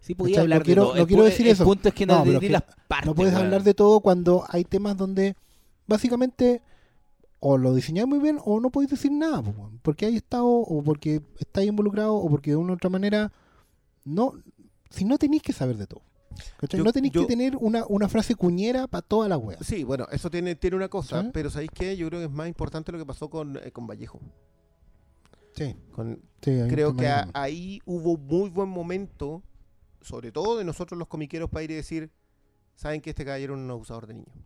Sí, 0.00 0.14
podía 0.14 0.34
¿Cachai? 0.34 0.42
hablar 0.44 0.58
No 0.60 0.64
quiero- 0.64 0.82
de 0.82 0.86
todo. 0.86 0.94
no 0.96 1.00
El 1.02 1.06
quiero 1.08 1.24
decir 1.24 1.46
el 1.46 1.52
eso. 1.52 1.64
punto 1.64 1.88
es 1.88 1.94
que 1.94 2.06
no, 2.06 2.14
No, 2.18 2.20
di- 2.24 2.28
pero 2.30 2.40
di 2.40 2.46
que 2.46 2.52
las 2.52 2.62
partes. 2.88 3.06
no 3.06 3.14
puedes 3.14 3.34
hablar 3.34 3.62
de 3.62 3.74
todo 3.74 4.00
cuando 4.00 4.44
hay 4.48 4.64
temas 4.64 4.96
donde 4.96 5.36
básicamente 5.86 6.62
o 7.40 7.58
lo 7.58 7.74
diseñáis 7.74 8.08
muy 8.08 8.18
bien 8.18 8.38
o 8.44 8.60
no 8.60 8.70
podéis 8.70 8.90
decir 8.90 9.12
nada, 9.12 9.42
porque 9.82 10.06
hay 10.06 10.16
estado 10.16 10.46
o 10.46 10.82
porque 10.82 11.22
estáis 11.38 11.68
involucrados 11.68 12.18
o 12.24 12.28
porque 12.28 12.50
de 12.50 12.56
una 12.56 12.72
u 12.72 12.76
otra 12.76 12.90
manera 12.90 13.32
no 14.04 14.32
si 14.90 15.04
no 15.04 15.18
tenéis 15.18 15.42
que 15.42 15.52
saber 15.52 15.76
de 15.76 15.86
todo. 15.86 16.02
Yo- 16.70 16.84
no 16.84 16.92
tenéis 16.92 17.12
yo- 17.14 17.22
que 17.22 17.26
tener 17.28 17.56
una, 17.56 17.84
una 17.88 18.08
frase 18.08 18.34
cuñera 18.34 18.86
para 18.86 19.02
toda 19.02 19.28
la 19.28 19.38
wea. 19.38 19.58
Sí, 19.62 19.84
bueno, 19.84 20.06
eso 20.12 20.30
tiene, 20.30 20.54
tiene 20.54 20.76
una 20.76 20.88
cosa, 20.88 21.22
¿Sí? 21.22 21.30
pero 21.32 21.50
¿sabéis 21.50 21.70
qué? 21.74 21.96
Yo 21.96 22.06
creo 22.08 22.20
que 22.20 22.26
es 22.26 22.30
más 22.32 22.46
importante 22.48 22.92
lo 22.92 22.98
que 22.98 23.06
pasó 23.06 23.28
con, 23.30 23.56
eh, 23.56 23.70
con 23.72 23.86
Vallejo. 23.86 24.20
Sí, 25.56 25.74
Con, 25.92 26.20
sí, 26.42 26.52
creo 26.68 26.94
que 26.94 27.06
ahí 27.06 27.12
a- 27.12 27.16
también. 27.24 27.32
ahí 27.34 27.80
hubo 27.86 28.16
muy 28.16 28.50
buen 28.50 28.68
momento, 28.68 29.42
sobre 30.02 30.30
todo 30.30 30.58
de 30.58 30.64
nosotros 30.64 30.98
los 30.98 31.08
comiqueros, 31.08 31.48
para 31.50 31.64
ir 31.64 31.70
y 31.70 31.74
decir, 31.74 32.10
saben 32.74 33.00
que 33.00 33.10
este 33.10 33.24
caballero 33.24 33.54
era 33.54 33.62
un 33.62 33.70
abusador 33.70 34.06
de 34.06 34.14
niños. 34.14 34.36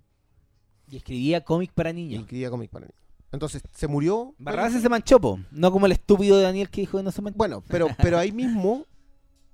Y 0.88 0.96
escribía 0.96 1.44
cómics 1.44 1.72
para 1.74 1.90
Y 1.90 1.94
niños. 1.94 2.22
escribía 2.22 2.48
cómics 2.50 2.70
para 2.72 2.86
niños. 2.86 3.00
Entonces, 3.32 3.62
se 3.72 3.86
murió. 3.86 4.34
Barrabás 4.38 4.70
Vallejo. 4.72 4.82
se 4.82 4.88
manchó, 4.88 5.20
po. 5.20 5.38
No 5.52 5.70
como 5.70 5.86
el 5.86 5.92
estúpido 5.92 6.36
de 6.36 6.42
Daniel 6.44 6.68
que 6.70 6.80
dijo 6.80 6.98
que 6.98 7.04
no 7.04 7.12
se 7.12 7.22
manchó. 7.22 7.36
Bueno, 7.38 7.62
pero, 7.68 7.86
pero 8.02 8.18
ahí 8.18 8.32
mismo, 8.32 8.86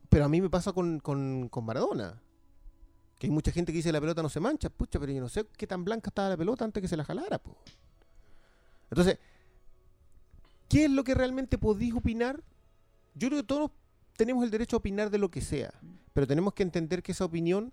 pero 0.08 0.24
a 0.24 0.28
mí 0.28 0.40
me 0.40 0.48
pasa 0.48 0.72
con, 0.72 0.98
con, 1.00 1.48
con 1.50 1.64
Maradona. 1.64 2.22
Que 3.18 3.26
hay 3.26 3.30
mucha 3.30 3.50
gente 3.52 3.72
que 3.72 3.76
dice 3.78 3.92
la 3.92 4.00
pelota 4.00 4.22
no 4.22 4.28
se 4.30 4.40
mancha. 4.40 4.70
Pucha, 4.70 4.98
pero 4.98 5.12
yo 5.12 5.20
no 5.20 5.28
sé 5.28 5.46
qué 5.58 5.66
tan 5.66 5.84
blanca 5.84 6.08
estaba 6.10 6.28
la 6.30 6.36
pelota 6.38 6.64
antes 6.64 6.80
que 6.82 6.88
se 6.88 6.96
la 6.96 7.04
jalara. 7.04 7.38
po. 7.38 7.56
Entonces, 8.90 9.18
¿qué 10.68 10.84
es 10.86 10.90
lo 10.90 11.04
que 11.04 11.14
realmente 11.14 11.58
podéis 11.58 11.94
opinar? 11.94 12.42
Yo 13.14 13.28
creo 13.28 13.40
que 13.40 13.46
todos 13.46 13.70
tenemos 14.16 14.44
el 14.44 14.50
derecho 14.50 14.76
a 14.76 14.78
opinar 14.78 15.10
de 15.10 15.18
lo 15.18 15.30
que 15.30 15.40
sea. 15.40 15.72
Pero 16.12 16.26
tenemos 16.26 16.54
que 16.54 16.62
entender 16.62 17.02
que 17.02 17.12
esa 17.12 17.24
opinión 17.24 17.72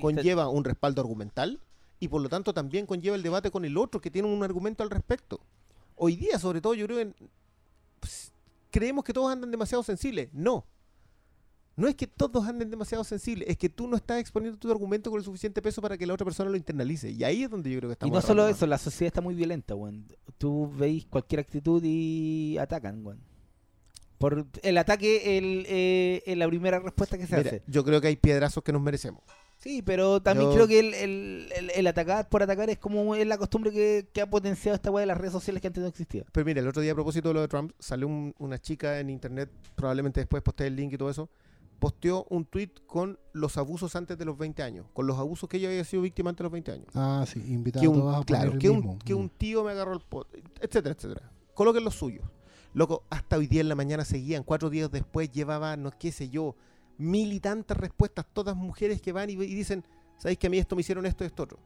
conlleva 0.00 0.48
un 0.48 0.64
respaldo 0.64 1.00
argumental 1.00 1.60
y 2.00 2.08
por 2.08 2.20
lo 2.20 2.28
tanto 2.28 2.52
también 2.52 2.86
conlleva 2.86 3.16
el 3.16 3.22
debate 3.22 3.50
con 3.50 3.64
el 3.64 3.76
otro 3.76 4.00
que 4.00 4.10
tiene 4.10 4.28
un 4.28 4.42
argumento 4.42 4.82
al 4.82 4.90
respecto. 4.90 5.40
Hoy 5.96 6.16
día, 6.16 6.38
sobre 6.38 6.60
todo, 6.60 6.74
yo 6.74 6.86
creo 6.86 6.98
que 6.98 7.14
pues, 7.98 8.32
creemos 8.70 9.04
que 9.04 9.12
todos 9.12 9.32
andan 9.32 9.50
demasiado 9.50 9.82
sensibles. 9.82 10.28
No. 10.32 10.64
No 11.78 11.86
es 11.88 11.94
que 11.94 12.06
todos 12.06 12.44
anden 12.46 12.70
demasiado 12.70 13.04
sensibles, 13.04 13.48
es 13.48 13.56
que 13.56 13.68
tú 13.68 13.86
no 13.86 13.96
estás 13.96 14.18
exponiendo 14.20 14.58
tu 14.58 14.70
argumento 14.70 15.10
con 15.10 15.18
el 15.18 15.24
suficiente 15.24 15.62
peso 15.62 15.80
para 15.80 15.96
que 15.96 16.06
la 16.06 16.12
otra 16.14 16.24
persona 16.24 16.50
lo 16.50 16.56
internalice. 16.56 17.10
Y 17.10 17.22
ahí 17.24 17.44
es 17.44 17.50
donde 17.50 17.70
yo 17.70 17.78
creo 17.78 17.88
que 17.88 17.92
Y 17.92 17.94
estamos. 17.94 18.14
no 18.14 18.20
solo 18.20 18.48
eso, 18.48 18.66
la 18.66 18.78
sociedad 18.78 19.06
está 19.08 19.20
muy 19.20 19.34
violenta, 19.34 19.74
weón. 19.76 20.06
Tú 20.38 20.70
veis 20.76 21.06
cualquier 21.06 21.40
actitud 21.40 21.80
y 21.84 22.58
atacan, 22.58 23.06
weón. 23.06 23.20
Por 24.18 24.46
el 24.62 24.78
ataque 24.78 25.38
el, 25.38 25.64
eh, 25.68 26.22
es 26.26 26.36
la 26.36 26.48
primera 26.48 26.80
respuesta 26.80 27.16
que 27.16 27.26
se 27.28 27.36
Mira, 27.36 27.48
hace. 27.48 27.62
yo 27.68 27.84
creo 27.84 28.00
que 28.00 28.08
hay 28.08 28.16
piedrazos 28.16 28.64
que 28.64 28.72
nos 28.72 28.82
merecemos. 28.82 29.22
Sí, 29.58 29.80
pero 29.82 30.20
también 30.20 30.50
Yo- 30.50 30.54
creo 30.54 30.66
que 30.68 30.80
el, 30.80 30.94
el, 30.94 31.52
el- 31.56 31.70
el 31.70 31.86
atacar 31.86 32.28
por 32.28 32.42
atacar 32.42 32.68
es 32.70 32.78
como 32.78 33.14
es 33.14 33.26
la 33.26 33.38
costumbre 33.38 33.70
que, 33.70 34.08
que 34.12 34.20
ha 34.20 34.28
potenciado 34.28 34.74
esta 34.74 34.90
weá 34.90 35.02
de 35.02 35.06
las 35.06 35.18
redes 35.18 35.32
sociales 35.32 35.60
que 35.60 35.68
antes 35.68 35.80
no 35.82 35.88
existía. 35.88 36.24
Pero 36.32 36.44
mira, 36.44 36.60
el 36.60 36.66
otro 36.68 36.82
día 36.82 36.90
a 36.92 36.94
propósito 36.96 37.28
de 37.28 37.34
lo 37.34 37.40
de 37.42 37.48
Trump, 37.48 37.70
salió 37.78 38.08
un- 38.08 38.34
una 38.38 38.58
chica 38.58 38.98
en 38.98 39.10
internet, 39.10 39.48
probablemente 39.76 40.18
después 40.20 40.42
posté 40.42 40.66
el 40.66 40.74
link 40.74 40.92
y 40.92 40.98
todo 40.98 41.10
eso, 41.10 41.28
posteó 41.78 42.26
un 42.30 42.44
tweet 42.44 42.70
con 42.86 43.18
los 43.32 43.56
abusos 43.56 43.94
antes 43.96 44.18
de 44.18 44.24
los 44.24 44.36
20 44.36 44.62
años, 44.62 44.86
con 44.92 45.06
los 45.06 45.18
abusos 45.18 45.48
que 45.48 45.58
ella 45.58 45.68
había 45.68 45.84
sido 45.84 46.02
víctima 46.02 46.30
antes 46.30 46.38
de 46.38 46.44
los 46.44 46.52
20 46.52 46.72
años. 46.72 46.86
Ah, 46.94 47.24
sí, 47.26 47.40
invitado 47.52 47.82
que 47.82 47.86
a 47.86 47.90
un, 47.90 47.98
todos 48.00 48.16
a 48.16 48.24
claro, 48.24 48.50
poner 48.50 48.54
el 48.54 48.58
que, 48.60 48.70
un, 48.70 48.98
que 48.98 49.14
Mm. 49.14 49.18
un 49.18 49.28
tío 49.30 49.64
me 49.64 49.70
agarró 49.72 49.92
el 49.94 50.00
pot, 50.00 50.28
etcétera, 50.60 50.94
etcétera. 50.96 51.30
Coloquen 51.54 51.84
los 51.84 51.94
suyos. 51.94 52.24
Loco, 52.74 53.04
hasta 53.10 53.36
hoy 53.38 53.46
día 53.46 53.60
en 53.60 53.68
la 53.68 53.74
mañana 53.74 54.04
seguían, 54.04 54.42
cuatro 54.44 54.70
días 54.70 54.90
después 54.90 55.30
llevaba, 55.32 55.76
no 55.76 55.90
qué 55.98 56.12
sé 56.12 56.28
yo, 56.28 56.54
mil 56.98 57.32
y 57.32 57.40
tantas 57.40 57.76
respuestas, 57.76 58.26
todas 58.32 58.54
mujeres 58.56 59.00
que 59.00 59.12
van 59.12 59.30
y, 59.30 59.34
y 59.34 59.36
dicen, 59.54 59.84
¿sabéis 60.18 60.38
que 60.38 60.48
a 60.48 60.50
mí 60.50 60.58
esto 60.58 60.76
me 60.76 60.80
hicieron 60.80 61.06
esto, 61.06 61.24
esto, 61.24 61.44
otro? 61.44 61.58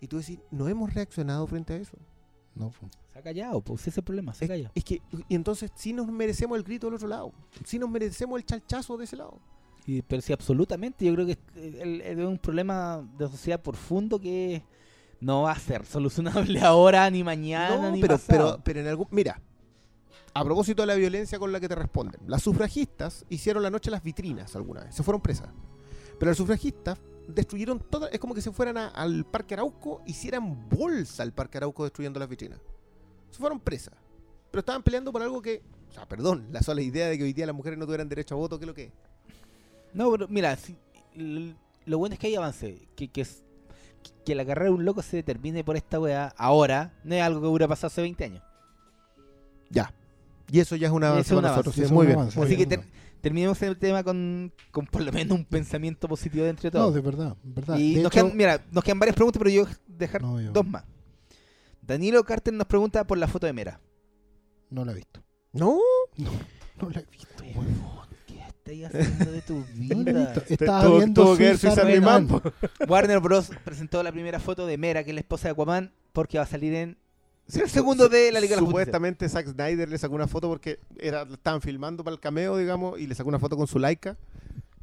Y 0.00 0.08
tú 0.08 0.18
decís, 0.18 0.38
¿no 0.50 0.68
hemos 0.68 0.92
reaccionado 0.92 1.46
frente 1.46 1.72
a 1.72 1.76
eso? 1.76 1.96
No, 2.56 2.72
Se 3.12 3.18
ha 3.18 3.22
callado, 3.22 3.60
pues 3.60 3.82
ese 3.82 3.90
es 3.90 3.98
el 3.98 4.04
problema, 4.04 4.32
se 4.34 4.46
ha 4.46 4.48
callado. 4.48 4.72
es 4.74 4.82
que, 4.82 5.02
y 5.28 5.34
entonces 5.34 5.70
sí 5.74 5.92
nos 5.92 6.06
merecemos 6.08 6.56
el 6.56 6.64
grito 6.64 6.86
del 6.86 6.94
otro 6.94 7.06
lado, 7.06 7.32
sí 7.64 7.78
nos 7.78 7.88
merecemos 7.90 8.38
el 8.38 8.46
chalchazo 8.46 8.96
de 8.96 9.04
ese 9.04 9.16
lado. 9.16 9.38
Y, 9.86 10.02
pero 10.02 10.20
sí, 10.22 10.32
absolutamente, 10.32 11.04
yo 11.04 11.14
creo 11.14 11.26
que 11.26 11.32
es, 11.32 11.38
es 12.02 12.16
un 12.18 12.38
problema 12.38 13.06
de 13.18 13.28
sociedad 13.28 13.60
profundo 13.62 14.18
que 14.18 14.62
no 15.20 15.42
va 15.42 15.52
a 15.52 15.58
ser 15.58 15.84
solucionable 15.86 16.60
ahora, 16.62 17.08
ni 17.10 17.22
mañana, 17.22 17.76
No, 17.76 17.90
ni 17.92 18.00
pero, 18.00 18.14
pasado. 18.14 18.28
pero, 18.54 18.64
pero 18.64 18.80
en 18.80 18.86
algún. 18.88 19.06
Mira, 19.10 19.40
a 20.34 20.44
propósito 20.44 20.82
de 20.82 20.86
la 20.86 20.94
violencia 20.94 21.38
con 21.38 21.52
la 21.52 21.60
que 21.60 21.68
te 21.68 21.74
responden, 21.74 22.20
las 22.26 22.42
sufragistas 22.42 23.24
hicieron 23.28 23.62
la 23.62 23.70
noche 23.70 23.90
las 23.90 24.02
vitrinas 24.02 24.56
alguna 24.56 24.82
vez, 24.84 24.94
se 24.94 25.02
fueron 25.02 25.20
presas. 25.22 25.48
Pero 26.18 26.30
las 26.30 26.36
sufragistas 26.38 26.98
destruyeron 27.28 27.78
todas. 27.80 28.12
Es 28.12 28.18
como 28.20 28.34
que 28.34 28.40
se 28.42 28.50
fueran 28.52 28.76
a- 28.78 28.88
al 28.88 29.24
Parque 29.24 29.54
Arauco, 29.54 30.02
hicieran 30.06 30.68
bolsa 30.68 31.22
al 31.22 31.32
Parque 31.32 31.58
Arauco 31.58 31.84
destruyendo 31.84 32.18
las 32.20 32.28
vitrinas. 32.28 32.58
Se 33.30 33.38
fueron 33.38 33.60
presas. 33.60 33.94
Pero 34.50 34.60
estaban 34.60 34.82
peleando 34.82 35.12
por 35.12 35.22
algo 35.22 35.40
que. 35.42 35.62
O 35.90 35.92
sea, 35.92 36.06
perdón, 36.06 36.46
la 36.52 36.62
sola 36.62 36.82
idea 36.82 37.08
de 37.08 37.16
que 37.18 37.24
hoy 37.24 37.32
día 37.32 37.46
las 37.46 37.54
mujeres 37.54 37.78
no 37.78 37.84
tuvieran 37.86 38.08
derecho 38.08 38.34
a 38.34 38.38
voto, 38.38 38.58
¿qué 38.58 38.64
es 38.64 38.68
lo 38.68 38.74
que 38.74 38.84
es? 38.84 38.92
No, 39.94 40.10
pero 40.10 40.26
mira, 40.28 40.56
si- 40.56 40.76
lo 41.86 41.98
bueno 41.98 42.14
es 42.14 42.18
que 42.18 42.26
hay 42.28 42.34
avance. 42.36 42.86
Que, 42.96 43.08
que, 43.08 43.20
es- 43.22 43.42
que 44.24 44.34
la 44.34 44.44
carrera 44.44 44.66
de 44.70 44.76
un 44.76 44.84
loco 44.84 45.02
se 45.02 45.16
determine 45.18 45.62
por 45.64 45.76
esta 45.76 45.98
weá 46.00 46.34
ahora 46.36 46.92
no 47.04 47.14
es 47.14 47.22
algo 47.22 47.40
que 47.40 47.46
hubiera 47.46 47.68
pasado 47.68 47.88
hace 47.88 48.02
20 48.02 48.24
años. 48.24 48.42
Ya. 49.70 49.92
Y 50.50 50.60
eso 50.60 50.76
ya 50.76 50.86
es 50.88 50.92
una 50.92 51.08
avance 51.10 51.34
para 51.34 51.48
nosotros. 51.48 51.74
sí, 51.74 51.92
muy 51.92 52.06
bien. 52.06 52.18
Así 52.20 52.56
que 52.56 52.66
terminemos 53.26 53.60
el 53.62 53.76
tema 53.76 54.04
con, 54.04 54.52
con 54.70 54.86
por 54.86 55.02
lo 55.02 55.10
menos 55.10 55.36
un 55.36 55.44
pensamiento 55.44 56.06
positivo 56.06 56.44
de 56.44 56.50
entre 56.50 56.70
No, 56.70 56.78
todos. 56.78 56.94
de 56.94 57.00
verdad, 57.00 57.36
verdad. 57.42 57.76
y 57.76 57.94
De 57.96 58.02
nos 58.02 58.12
hecho- 58.14 58.24
quedan, 58.24 58.36
mira, 58.36 58.64
nos 58.70 58.84
quedan 58.84 59.00
varias 59.00 59.16
preguntas, 59.16 59.38
pero 59.38 59.50
yo 59.50 59.64
voy 59.64 59.72
a 59.72 59.76
dejar 59.88 60.22
No, 60.22 60.40
yo- 60.40 60.52
dos 60.52 60.64
más. 60.66 60.84
Danilo 61.82 62.22
Carter 62.24 62.54
nos 62.54 62.66
pregunta 62.68 63.04
por 63.04 63.18
la 63.18 63.26
foto 63.26 63.46
de 63.46 63.52
Mera. 63.52 63.80
No 64.70 64.84
la 64.84 64.92
he 64.92 64.94
visto. 64.94 65.22
¿No? 65.52 65.78
No 66.16 66.90
la 66.90 67.00
he 67.00 67.06
visto. 67.10 67.42
Huevón, 67.42 68.06
¿Qué 68.26 68.38
estáis 68.46 68.84
haciendo 68.86 69.32
de 69.32 69.42
tu 69.42 69.54
No 69.74 70.04
vida? 70.04 70.34
Estaba 70.48 70.88
viendo 70.98 72.42
Warner 72.88 73.20
Bros. 73.20 73.50
presentó 73.64 74.02
la 74.02 74.12
primera 74.12 74.38
foto 74.40 74.66
de 74.66 74.78
Mera, 74.78 75.02
que 75.04 75.10
es 75.10 75.14
la 75.14 75.20
esposa 75.20 75.48
de 75.48 75.52
Aquaman, 75.52 75.92
porque 76.12 76.38
va 76.38 76.44
a 76.44 76.46
salir 76.48 76.74
en 76.74 76.98
el 77.54 77.70
segundo 77.70 78.08
de 78.08 78.32
la 78.32 78.40
Liga 78.40 78.56
de 78.56 78.60
la 78.60 78.66
Justicia. 78.66 78.84
Supuestamente 78.84 79.28
Zack 79.28 79.46
Snyder 79.48 79.88
le 79.88 79.98
sacó 79.98 80.14
una 80.14 80.26
foto 80.26 80.48
porque 80.48 80.80
era, 80.98 81.22
estaban 81.22 81.60
filmando 81.60 82.02
para 82.02 82.14
el 82.14 82.20
cameo, 82.20 82.56
digamos, 82.56 82.98
y 82.98 83.06
le 83.06 83.14
sacó 83.14 83.28
una 83.28 83.38
foto 83.38 83.56
con 83.56 83.66
su 83.66 83.78
Laika. 83.78 84.16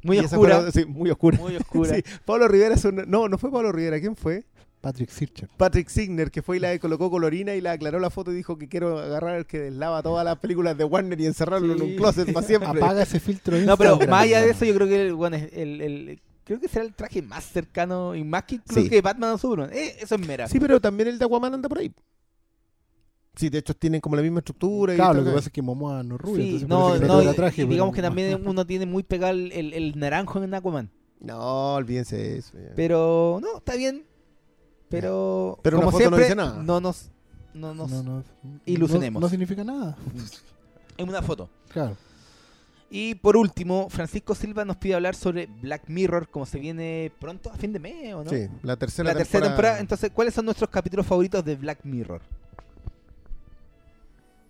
Muy 0.02 0.18
oscura. 0.18 0.70
sí, 0.72 0.84
muy 0.84 1.10
oscura. 1.10 1.38
Muy 1.38 1.56
oscura. 1.56 1.90
Sí, 1.96 2.02
Pablo 2.24 2.48
Rivera, 2.48 2.74
es 2.74 2.84
un- 2.84 3.04
no, 3.06 3.28
no 3.28 3.38
fue 3.38 3.50
Pablo 3.50 3.72
Rivera, 3.72 4.00
¿quién 4.00 4.16
fue? 4.16 4.44
Patrick 4.80 5.08
Sircher. 5.08 5.48
Patrick 5.56 5.88
Signer, 5.88 6.30
que 6.30 6.42
fue 6.42 6.58
y 6.58 6.60
la 6.60 6.78
colocó 6.78 7.10
colorina 7.10 7.54
y 7.54 7.62
la 7.62 7.72
aclaró 7.72 7.98
la 7.98 8.10
foto 8.10 8.30
y 8.32 8.34
dijo 8.34 8.58
que 8.58 8.68
quiero 8.68 8.98
agarrar 8.98 9.36
el 9.38 9.46
que 9.46 9.58
deslava 9.58 10.02
todas 10.02 10.26
las 10.26 10.38
películas 10.38 10.76
de 10.76 10.84
Warner 10.84 11.18
y 11.20 11.24
encerrarlo 11.26 11.72
en 11.72 11.78
Sí. 11.78 11.84
un 11.84 11.96
closet 11.96 12.30
para 12.34 12.46
siempre. 12.46 12.68
Apaga 12.68 13.02
ese 13.02 13.18
filtro 13.18 13.56
No, 13.62 13.78
pero 13.78 13.96
más 13.96 14.24
allá 14.24 14.42
de 14.42 14.50
eso, 14.50 14.66
yo 14.66 14.74
creo 14.74 14.86
que 14.86 15.06
el, 15.06 15.14
bueno, 15.14 15.38
el, 15.38 15.80
el- 15.80 16.20
creo 16.44 16.60
que 16.60 16.68
será 16.68 16.84
el 16.84 16.92
traje 16.92 17.22
más 17.22 17.44
cercano 17.44 18.14
y 18.14 18.24
más 18.24 18.42
que 18.44 18.56
incluso 18.56 18.82
Sí. 18.82 18.90
que 18.90 19.00
Batman 19.00 19.30
o 19.30 19.38
Superman. 19.38 19.70
Eh, 19.72 19.96
eso 20.02 20.16
es 20.16 20.26
Mera. 20.26 20.48
Sí, 20.48 20.60
pero 20.60 20.78
también 20.78 21.08
el 21.08 21.18
de 21.18 21.24
Aquaman 21.24 21.54
anda 21.54 21.66
por 21.70 21.78
ahí. 21.78 21.90
Sí, 23.36 23.48
de 23.48 23.58
hecho 23.58 23.74
tienen 23.74 24.00
como 24.00 24.14
la 24.16 24.22
misma 24.22 24.38
estructura. 24.38 24.92
y 24.92 24.96
Claro, 24.96 25.14
tal, 25.14 25.24
lo 25.24 25.30
que 25.30 25.34
pasa 25.36 25.48
es 25.48 25.52
que 25.52 25.62
Momoa 25.62 26.02
no 26.02 26.14
es 26.16 26.20
rubia. 26.20 26.44
Sí, 26.44 26.58
entonces 26.62 27.08
no, 27.08 27.22
no, 27.22 27.32
y- 27.32 27.34
traje, 27.34 27.62
y 27.62 27.66
digamos 27.66 27.92
pero- 27.92 27.96
que 27.96 28.02
también 28.02 28.46
uno 28.46 28.64
tiene 28.66 28.86
muy 28.86 29.02
pegado 29.02 29.32
el, 29.32 29.50
el- 29.52 29.72
el 29.74 29.98
naranjo 29.98 30.42
en 30.42 30.54
Aquaman. 30.54 30.90
No, 31.20 31.74
olvídense 31.74 32.16
de 32.16 32.38
eso. 32.38 32.52
ya. 32.58 32.72
Pero, 32.76 33.40
no, 33.42 33.58
está 33.58 33.74
bien. 33.76 34.04
Pero, 34.88 35.58
Pero 35.62 35.78
como 35.78 35.88
una 35.88 35.98
foto 35.98 36.10
no 36.10 36.16
dice 36.18 36.34
nada. 36.36 36.62
no 36.62 36.80
nos, 36.80 37.10
no 37.54 37.74
nos 37.74 37.90
No, 37.90 38.02
no, 38.02 38.24
ilusionemos. 38.66 39.20
No, 39.20 39.26
no 39.26 39.30
significa 39.30 39.64
nada. 39.64 39.96
en 40.96 41.08
una 41.08 41.22
foto. 41.22 41.48
Claro. 41.70 41.96
Y 42.90 43.16
por 43.16 43.36
último, 43.36 43.88
Francisco 43.90 44.36
Silva 44.36 44.64
nos 44.64 44.76
pide 44.76 44.94
hablar 44.94 45.16
sobre 45.16 45.46
Black 45.46 45.88
Mirror, 45.88 46.28
como 46.28 46.46
se 46.46 46.60
viene 46.60 47.10
pronto, 47.18 47.50
a 47.50 47.56
fin 47.56 47.72
de 47.72 47.80
mes, 47.80 48.14
¿o 48.14 48.22
no? 48.22 48.30
Sí, 48.30 48.46
la 48.62 48.76
tercera 48.76 49.08
la 49.12 49.16
tercera 49.18 49.46
temporada. 49.48 49.80
Entonces, 49.80 50.10
¿cuáles 50.14 50.34
son 50.34 50.44
nuestros 50.44 50.70
capítulos 50.70 51.04
favoritos 51.04 51.44
de 51.44 51.56
Black 51.56 51.80
Mirror? 51.82 52.20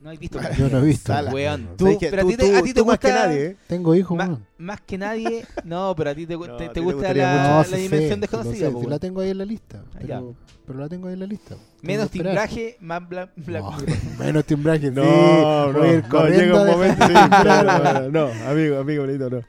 No 0.04 0.10
has 0.10 0.18
visto. 0.18 0.38
Yo 0.58 0.68
no 0.68 0.78
he 0.80 0.82
visto. 0.82 1.12
Pero 1.18 2.22
a 2.22 2.26
ti 2.26 2.36
te, 2.36 2.50
tú- 2.50 2.56
a 2.58 2.62
ti 2.62 2.74
te 2.74 2.80
tú 2.80 2.84
más 2.86 2.98
que 2.98 3.06
gusta. 3.08 3.26
nadie, 3.26 3.46
¿eh? 3.46 3.56
Tengo 3.66 3.94
hijos, 3.94 4.18
Más, 4.18 4.28
weón. 4.28 4.46
más 4.58 4.80
que 4.82 4.98
nadie. 4.98 5.46
No, 5.64 5.94
pero 5.96 6.10
a 6.10 6.14
ti 6.14 6.26
te, 6.26 6.36
No, 6.36 6.56
te, 6.58 6.68
te 6.68 6.80
gusta 6.80 6.96
gustaría 6.96 7.24
la, 7.34 7.66
la 7.70 7.76
dimensión 7.78 8.20
desconocida. 8.20 8.70
sé, 8.70 8.86
la 8.86 8.98
tengo 8.98 9.22
ahí 9.22 9.30
en 9.30 9.38
la 9.38 9.46
lista. 9.46 9.82
Ah, 9.94 9.98
Pero, 10.02 10.34
pero 10.66 10.78
la 10.78 10.88
tengo 10.90 11.08
ahí 11.08 11.14
en 11.14 11.20
la 11.20 11.26
lista. 11.26 11.56
Menos 11.80 12.10
timbraje, 12.10 12.76
más 12.80 13.00
No, 13.00 13.28
Mirror. 13.34 13.74
menos 14.18 14.44
timbraje. 14.44 14.90
No, 14.90 15.02
sí, 15.02 15.08
no, 15.08 15.72
no, 15.72 16.28
llega 16.28 16.62
un 16.62 16.70
momento. 16.70 17.06
sí, 17.06 17.12
no, 18.12 18.26
amigo, 18.50 18.78
amigo, 18.80 19.06
bonito, 19.06 19.30
no. 19.30 19.40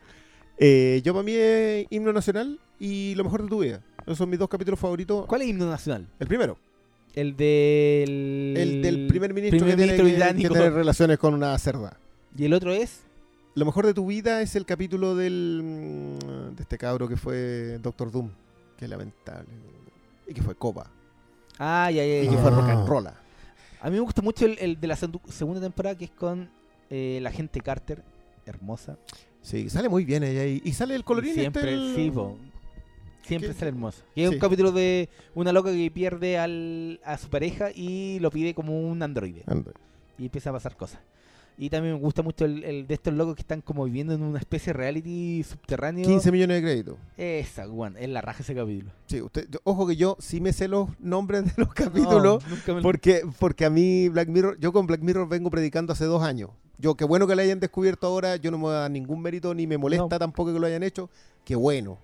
Eh, 0.57 1.01
yo 1.03 1.11
para 1.13 1.23
mí 1.25 1.33
es 1.35 1.85
himno 1.89 2.13
nacional 2.13 2.61
y 2.79 3.13
lo 3.15 3.25
mejor 3.25 3.43
de 3.43 3.49
tu 3.49 3.59
vida. 3.59 3.81
Esos 4.03 4.19
son 4.19 4.29
mis 4.29 4.39
dos 4.39 4.47
capítulos 4.47 4.79
favoritos. 4.79 5.25
¿Cuál 5.25 5.41
es 5.41 5.49
himno 5.49 5.69
nacional? 5.69 6.07
El 6.17 6.27
primero, 6.27 6.57
El 7.15 7.37
del. 7.37 8.53
el 8.57 8.81
del 8.81 9.07
primer 9.07 9.33
ministro 9.33 9.59
primer 9.59 9.75
que 9.75 9.83
tiene 9.83 9.93
ministro 9.93 10.05
que- 10.05 10.11
que, 10.11 10.17
británico. 10.17 10.53
tener 10.53 10.73
relaciones 10.73 11.17
con 11.17 11.33
una 11.33 11.57
cerda. 11.57 11.97
Y 12.37 12.45
el 12.45 12.53
otro 12.53 12.71
es. 12.73 13.01
Lo 13.55 13.65
mejor 13.65 13.85
de 13.85 13.93
tu 13.93 14.05
vida 14.07 14.41
es 14.41 14.55
el 14.57 14.65
capítulo 14.65 15.15
del 15.15 15.61
mm, 15.63 16.55
de 16.55 16.61
este 16.61 16.77
cabro 16.77 17.07
que 17.07 17.15
fue 17.15 17.79
Doctor 17.81 18.11
Doom, 18.11 18.29
que 18.77 18.85
es 18.85 18.91
lamentable. 18.91 19.47
Y 20.27 20.33
que 20.33 20.41
fue 20.41 20.55
Copa. 20.55 20.91
Ah, 21.57 21.89
ya, 21.89 22.05
ya, 22.05 22.19
Y 22.21 22.25
ya. 22.25 22.31
que 22.31 22.37
fue 22.37 22.51
Ah. 22.51 22.55
rock 22.55 22.69
and 22.69 22.87
roll. 22.87 23.07
A 23.07 23.89
mí 23.89 23.91
me 23.91 23.99
gusta 24.01 24.21
mucho 24.21 24.45
el, 24.45 24.57
el 24.59 24.79
de 24.79 24.87
la 24.87 24.95
segunda 24.97 25.61
temporada 25.61 25.97
que 25.97 26.05
es 26.05 26.11
con 26.11 26.49
eh, 26.89 27.19
la 27.21 27.31
gente 27.31 27.61
Carter. 27.61 28.03
Hermosa. 28.45 28.97
Sí, 29.41 29.69
sale 29.69 29.87
muy 29.89 30.03
bien 30.05 30.23
ella 30.23 30.41
ahí. 30.41 30.61
Y 30.65 30.73
sale 30.73 30.95
el 30.95 31.03
colorín 31.03 31.31
Y 31.31 31.35
siempre, 31.35 31.61
este, 31.61 31.73
el- 31.73 31.95
sí, 31.95 32.11
po. 32.11 32.37
Siempre 33.25 33.53
sale 33.53 33.69
hermoso. 33.69 34.03
Y 34.15 34.23
es 34.23 34.29
Sí. 34.29 34.35
un 34.35 34.39
capítulo 34.41 34.71
de 34.71 35.09
una 35.33 35.51
loca 35.51 35.71
que 35.71 35.91
pierde 35.91 36.37
al, 36.37 36.99
a 37.03 37.17
su 37.17 37.29
pareja 37.29 37.69
y 37.73 38.19
lo 38.19 38.29
pide 38.31 38.53
como 38.53 38.79
un 38.79 39.01
androide. 39.03 39.43
Android. 39.47 39.75
Y 40.17 40.25
empieza 40.25 40.49
a 40.49 40.53
pasar 40.53 40.75
cosas. 40.77 40.99
Y 41.57 41.69
también 41.69 41.93
me 41.95 41.99
gusta 42.01 42.21
mucho 42.21 42.43
el, 42.43 42.65
el 42.65 42.85
de 42.85 42.93
estos 42.95 43.13
locos 43.13 43.35
que 43.35 43.41
están 43.41 43.61
como 43.61 43.85
viviendo 43.85 44.13
en 44.13 44.21
una 44.23 44.39
especie 44.39 44.73
de 44.73 44.77
reality 44.77 45.41
subterráneo. 45.43 46.05
15 46.05 46.29
millones 46.33 46.57
de 46.57 46.61
créditos. 46.61 46.97
Esa, 47.15 47.65
weón, 47.69 47.95
es 47.97 48.09
la 48.09 48.19
raja 48.21 48.43
ese 48.43 48.53
capítulo. 48.53 48.91
Sí, 49.07 49.21
usted, 49.21 49.47
yo- 49.49 49.59
ojo 49.63 49.87
que 49.87 49.95
yo 49.95 50.17
sí 50.19 50.41
me 50.41 50.51
sé 50.51 50.67
los 50.67 50.89
nombres 50.99 51.45
de 51.45 51.53
los 51.55 51.73
capítulos. 51.73 52.43
No, 52.67 52.81
Porque, 52.81 53.21
porque 53.39 53.63
a 53.63 53.69
mí 53.69 54.09
Black 54.09 54.27
Mirror, 54.27 54.59
yo 54.59 54.73
con 54.73 54.85
Black 54.85 54.99
Mirror 55.01 55.29
vengo 55.29 55.49
predicando 55.49 55.93
hace 55.93 56.03
dos 56.03 56.21
años. 56.23 56.49
Yo, 56.77 56.95
qué 56.95 57.05
bueno 57.05 57.25
que 57.25 57.37
lo 57.37 57.41
hayan 57.41 57.61
descubierto 57.61 58.05
ahora, 58.07 58.35
yo 58.35 58.51
no 58.51 58.57
me 58.57 58.63
voy 58.63 58.73
a 58.73 58.79
dar 58.79 58.91
ningún 58.91 59.21
mérito, 59.21 59.53
ni 59.55 59.65
me 59.65 59.77
molesta 59.77 60.03
No. 60.03 60.19
tampoco 60.19 60.51
que 60.53 60.59
lo 60.59 60.67
hayan 60.67 60.83
hecho. 60.83 61.09
Qué 61.45 61.55
bueno. 61.55 61.97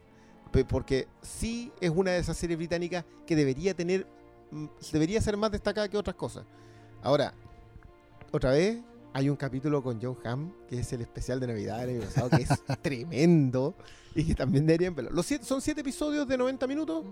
Porque 0.67 1.07
sí 1.21 1.71
es 1.79 1.89
una 1.89 2.11
de 2.11 2.19
esas 2.19 2.35
series 2.37 2.57
británicas 2.57 3.05
que 3.25 3.35
debería 3.35 3.73
tener, 3.73 4.05
mm, 4.51 4.65
debería 4.91 5.21
ser 5.21 5.37
más 5.37 5.51
destacada 5.51 5.87
que 5.87 5.97
otras 5.97 6.15
cosas. 6.15 6.43
Ahora, 7.01 7.33
otra 8.31 8.51
vez, 8.51 8.79
hay 9.13 9.29
un 9.29 9.35
capítulo 9.35 9.81
con 9.83 9.99
John 10.01 10.17
Hamm, 10.25 10.51
que 10.69 10.79
es 10.79 10.91
el 10.93 11.01
especial 11.01 11.39
de 11.39 11.47
Navidad 11.47 11.79
del 11.79 11.89
año 11.91 12.01
pasado, 12.01 12.29
que 12.29 12.43
es 12.43 12.49
tremendo 12.81 13.75
y 14.15 14.25
que 14.25 14.35
también 14.35 14.65
deberían 14.65 14.93
verlo. 14.95 15.11
Los 15.11 15.25
siete, 15.25 15.45
son 15.45 15.61
siete 15.61 15.81
episodios 15.81 16.27
de 16.27 16.37
90 16.37 16.67
minutos, 16.67 17.05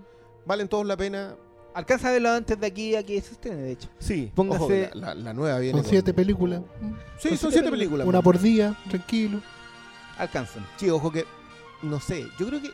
valen 0.46 0.68
todos 0.68 0.86
la 0.86 0.96
pena. 0.96 1.34
Alcanza 1.72 2.08
a 2.08 2.12
verlo 2.12 2.30
antes 2.30 2.58
de 2.58 2.66
aquí 2.66 2.96
a 2.96 3.02
que 3.04 3.20
se 3.20 3.32
estrene, 3.32 3.62
de 3.62 3.72
hecho. 3.72 3.88
Sí, 3.98 4.32
Póngase- 4.34 4.88
ojo 4.88 4.96
la, 4.98 5.06
la- 5.06 5.14
la 5.14 5.32
nueva 5.32 5.58
viene 5.60 5.74
Son 5.78 5.82
con- 5.82 5.90
siete 5.90 6.12
películas. 6.12 6.62
Sí, 7.18 7.36
son 7.36 7.52
siete 7.52 7.70
películas. 7.70 8.06
Una 8.06 8.20
por 8.22 8.38
día, 8.40 8.76
tranquilo. 8.88 9.40
Alcanzan. 10.18 10.66
Sí, 10.76 10.90
ojo 10.90 11.10
que, 11.12 11.24
no 11.82 12.00
sé, 12.00 12.26
yo 12.38 12.46
creo 12.48 12.60
que 12.60 12.70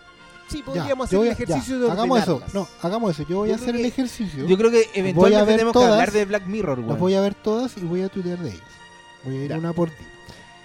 sí 0.49 0.63
podríamos 0.63 1.07
hacer 1.07 1.19
el 1.21 1.25
a- 1.25 1.27
ya, 1.29 1.33
ejercicio 1.33 1.79
de 1.81 1.91
Hagamos 1.91 2.21
eso. 2.21 2.43
No, 2.55 2.69
hagamos 2.83 3.11
eso. 3.19 3.29
Yo 3.29 3.37
voy 3.39 3.49
Yo 3.49 3.55
a 3.55 3.57
hacer 3.59 3.77
el 3.77 3.85
ejercicio. 3.85 4.47
Yo 4.47 4.57
creo 4.57 4.71
que 4.71 4.89
eventualmente 4.95 5.45
ver 5.47 5.55
tenemos 5.55 5.73
todas. 5.73 5.89
que 5.89 5.93
hablar 5.95 6.13
de 6.13 6.25
Black 6.25 6.47
Mirror, 6.47 6.79
Las 6.79 6.87
weón. 6.89 7.01
voy 7.01 7.15
a 7.15 7.21
ver 7.21 7.35
todas 7.35 7.77
y 7.77 7.81
voy 7.81 8.03
a 8.03 8.09
tuitear 8.09 8.39
de 8.39 8.51
ellas. 8.51 8.63
Voy 9.25 9.37
a 9.37 9.43
ir 9.45 9.49
Ya. 9.51 9.59
una 9.59 9.73
por 9.73 9.89
día. 9.91 9.99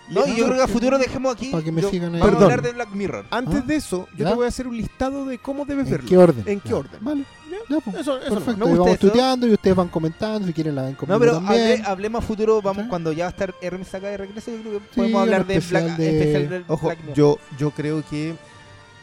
No, 0.09 0.27
y 0.27 0.35
yo 0.35 0.43
creo 0.45 0.57
que 0.57 0.63
a 0.63 0.67
futuro 0.67 0.97
dejemos 0.97 1.33
aquí. 1.33 1.51
Para 1.51 1.63
que 1.63 1.71
me 1.71 1.81
yo- 1.81 1.89
sigan 1.89 2.13
ahí. 2.13 2.19
Vamos 2.19 2.35
Perdón. 2.35 2.41
a 2.41 2.45
hablar 2.53 2.61
de 2.63 2.73
Black 2.73 2.89
Mirror. 2.91 3.25
Antes 3.31 3.61
Ah, 3.61 3.63
de 3.65 3.75
eso, 3.77 4.07
yo 4.11 4.25
¿ya? 4.25 4.29
te 4.31 4.35
voy 4.35 4.43
a 4.45 4.49
hacer 4.49 4.67
un 4.67 4.75
listado 4.75 5.25
de 5.25 5.37
cómo 5.37 5.63
debes 5.63 5.85
¿En 5.85 5.91
verlo. 5.91 6.09
qué 6.09 6.17
orden? 6.17 6.43
¿En 6.47 6.59
qué 6.59 6.69
Ya, 6.69 6.75
orden? 6.75 6.99
Vale. 7.01 7.23
Ya, 7.69 7.79
pues. 7.79 7.95
Eso, 7.95 8.17
eso 8.17 8.29
Perfecto. 8.33 8.57
Me 8.57 8.65
gusta 8.65 8.79
vamos 8.79 8.89
eso. 8.89 8.99
tuiteando 8.99 9.47
y 9.47 9.53
ustedes 9.53 9.75
van 9.77 9.87
comentando. 9.87 10.45
Si 10.47 10.53
quieren 10.53 10.75
la 10.75 10.81
ven 10.81 10.95
conmigo 10.95 11.13
No, 11.15 11.19
pero 11.19 11.33
también. 11.35 11.61
hable- 11.79 11.83
hablemos 11.85 12.23
a 12.25 12.27
futuro, 12.27 12.61
vamos 12.61 12.83
Sí. 12.83 12.89
cuando 12.89 13.13
ya 13.13 13.23
va 13.23 13.27
a 13.27 13.31
estar 13.31 13.55
Hermes 13.61 13.95
acá 13.95 14.07
de 14.07 14.17
regreso, 14.17 14.51
yo 14.51 14.57
creo 14.59 14.73
que 14.73 14.79
Sí, 14.79 14.95
podemos 14.95 15.21
hablar 15.21 15.45
de 15.47 15.55
especial 15.55 15.83
Black, 15.85 15.97
de- 15.97 16.19
especial 16.19 16.49
del 16.49 16.65
Ojo, 16.67 16.87
Black 16.87 16.99
Mirror. 16.99 17.15
yo, 17.15 17.37
yo 17.57 17.71
creo 17.71 18.03
que 18.09 18.35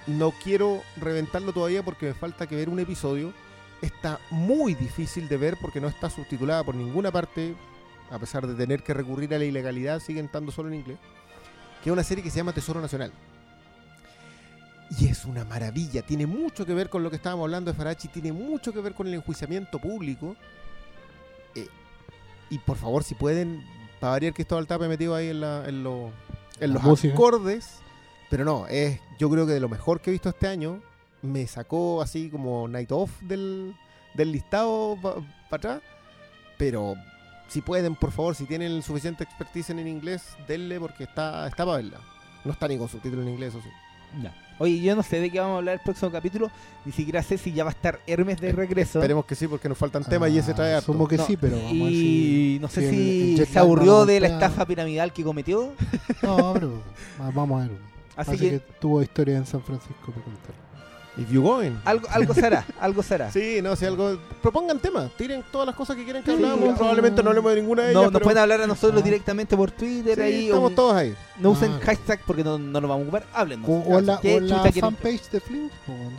no 0.08 0.32
quiero 0.32 0.82
reventarlo 0.96 1.52
todavía 1.52 1.82
porque 1.84 2.06
me 2.06 2.14
falta 2.14 2.46
que 2.46 2.56
ver 2.56 2.68
un 2.68 2.80
episodio. 2.80 3.32
Está 3.82 4.18
muy 4.30 4.74
difícil 4.74 5.28
de 5.28 5.36
ver 5.36 5.56
porque 5.60 5.80
no 5.80 5.86
está 5.88 6.10
subtitulada 6.10 6.64
por 6.64 6.74
ninguna 6.74 7.12
parte, 7.12 7.54
a 8.10 8.18
pesar 8.18 8.46
de 8.46 8.54
tener 8.54 8.82
que 8.82 8.92
recurrir 8.94 9.32
a 9.34 9.38
la 9.38 9.44
ilegalidad, 9.44 10.00
siguen 10.00 10.24
estando 10.26 10.50
solo 10.50 10.68
en 10.68 10.74
inglés. 10.76 10.98
Que 11.84 11.90
es 11.90 11.92
una 11.92 12.02
serie 12.02 12.24
que 12.24 12.30
se 12.30 12.38
llama 12.38 12.52
Tesoro 12.52 12.80
Nacional. 12.80 13.12
Y 14.98 15.06
es 15.06 15.26
una 15.26 15.44
maravilla, 15.44 16.00
tiene 16.02 16.26
mucho 16.26 16.64
que 16.64 16.72
ver 16.74 16.88
con 16.88 17.02
lo 17.02 17.10
que 17.10 17.16
estábamos 17.16 17.44
hablando 17.44 17.70
de 17.70 17.76
Farachi, 17.76 18.08
tiene 18.08 18.32
mucho 18.32 18.72
que 18.72 18.80
ver 18.80 18.94
con 18.94 19.06
el 19.06 19.14
enjuiciamiento 19.14 19.78
público. 19.78 20.34
Eh, 21.54 21.68
y 22.50 22.58
por 22.58 22.78
favor, 22.78 23.04
si 23.04 23.14
pueden, 23.14 23.62
para 24.00 24.12
variar 24.12 24.32
que 24.32 24.42
estaba 24.42 24.60
el 24.60 24.66
tape 24.66 24.88
metido 24.88 25.14
ahí 25.14 25.28
en, 25.28 25.40
la- 25.42 25.68
en, 25.68 25.84
lo- 25.84 26.10
en 26.58 26.72
los 26.72 26.82
música. 26.82 27.12
acordes, 27.12 27.80
pero 28.30 28.44
no, 28.44 28.66
es 28.68 29.00
yo 29.18 29.28
creo 29.30 29.46
que 29.46 29.52
de 29.52 29.60
lo 29.60 29.68
mejor 29.68 30.00
que 30.00 30.10
he 30.10 30.12
visto 30.12 30.28
este 30.28 30.46
año, 30.46 30.80
me 31.22 31.46
sacó 31.46 32.00
así 32.02 32.28
como 32.30 32.68
Night 32.68 32.92
Off 32.92 33.10
del, 33.22 33.74
del 34.14 34.32
listado 34.32 34.96
para 35.02 35.16
atrás, 35.50 35.80
pero 36.56 36.94
si 37.48 37.60
pueden, 37.62 37.94
por 37.94 38.12
favor, 38.12 38.34
si 38.34 38.44
tienen 38.44 38.82
suficiente 38.82 39.24
expertise 39.24 39.70
en 39.70 39.78
el 39.80 39.88
inglés, 39.88 40.22
denle 40.46 40.78
porque 40.78 41.04
está, 41.04 41.46
está 41.48 41.64
para 41.64 41.78
verla. 41.78 41.98
No 42.44 42.52
está 42.52 42.68
ni 42.68 42.78
con 42.78 42.88
subtítulos 42.88 43.26
en 43.26 43.32
inglés, 43.32 43.54
eso 43.54 43.62
sí. 43.62 43.68
Ya. 44.22 44.34
Oye, 44.60 44.80
yo 44.80 44.96
no 44.96 45.02
sé 45.02 45.20
de 45.20 45.30
qué 45.30 45.38
vamos 45.38 45.54
a 45.54 45.58
hablar 45.58 45.74
el 45.74 45.80
próximo 45.80 46.10
capítulo, 46.10 46.50
ni 46.84 46.92
siquiera 46.92 47.22
sé 47.22 47.36
si 47.38 47.52
ya 47.52 47.62
va 47.64 47.70
a 47.70 47.72
estar 47.74 48.00
Hermes 48.06 48.40
de 48.40 48.52
regreso. 48.52 48.98
Esperemos 48.98 49.24
que 49.24 49.34
sí, 49.34 49.46
porque 49.46 49.68
nos 49.68 49.76
faltan 49.78 50.02
temas 50.04 50.30
y 50.30 50.38
ese 50.38 50.54
trae 50.54 50.74
harto. 50.74 50.92
Asumo 50.92 51.06
que 51.06 51.16
No, 51.16 51.26
sí, 51.26 51.36
pero 51.36 51.56
vamos 51.56 51.70
a 51.70 51.74
ver 51.84 51.92
y 51.92 52.00
si- 52.54 52.58
no 52.60 52.68
sé 52.68 52.90
si 52.90 53.32
el- 53.34 53.40
el 53.40 53.46
se 53.46 53.58
aburrió 53.58 54.06
de 54.06 54.20
la 54.20 54.28
estafa 54.28 54.64
piramidal 54.66 55.12
que 55.12 55.22
cometió. 55.24 55.74
No, 56.22 56.52
pero 56.54 56.82
va- 57.20 57.30
vamos 57.30 57.62
a 57.64 57.68
ver. 57.68 57.78
Así 58.18 58.32
Así, 58.32 58.38
que, 58.40 58.50
que... 58.50 58.60
tuvo 58.80 59.00
historia 59.00 59.36
en 59.38 59.46
San 59.46 59.62
Francisco 59.62 60.12
para 60.12 60.22
contar. 60.24 60.68
If 61.16 61.30
you 61.32 61.42
going. 61.42 61.72
algo, 61.84 62.06
algo 62.10 62.32
será, 62.32 62.64
algo 62.80 63.02
será. 63.02 63.32
Sí, 63.32 63.58
no, 63.60 63.74
si 63.74 63.84
algo. 63.86 64.18
Propongan 64.40 64.78
temas, 64.78 65.10
tiren 65.16 65.42
todas 65.50 65.66
las 65.66 65.74
cosas 65.74 65.96
que 65.96 66.04
quieran 66.04 66.22
que 66.22 66.30
Sí, 66.30 66.36
hablamos. 66.44 66.76
Probablemente 66.78 67.24
no 67.24 67.30
hablemos 67.30 67.54
de 67.54 67.60
ninguna 67.60 67.82
de 67.82 67.92
No, 67.92 68.00
ellas. 68.02 68.12
nos 68.12 68.20
pero 68.20 68.24
pueden 68.24 68.38
hablar 68.42 68.60
a 68.60 68.66
nosotros 68.68 69.00
Ah. 69.02 69.04
directamente 69.04 69.56
por 69.56 69.72
Twitter 69.72 70.14
sí, 70.14 70.20
ahí. 70.22 70.46
estamos 70.46 70.70
o- 70.70 70.74
todos 70.76 70.94
ahí. 70.94 71.16
No 71.40 71.50
usen 71.50 71.72
Ah. 71.72 71.80
hashtag 71.84 72.20
porque 72.24 72.44
no, 72.44 72.56
no 72.56 72.80
nos 72.80 72.88
vamos 72.88 73.00
a 73.00 73.02
ocupar. 73.08 73.24
Háblenos. 73.34 73.68
O, 73.68 74.00
la, 74.00 74.18
fanpage 74.80 75.28
de 75.32 75.40
Flint, 75.40 75.72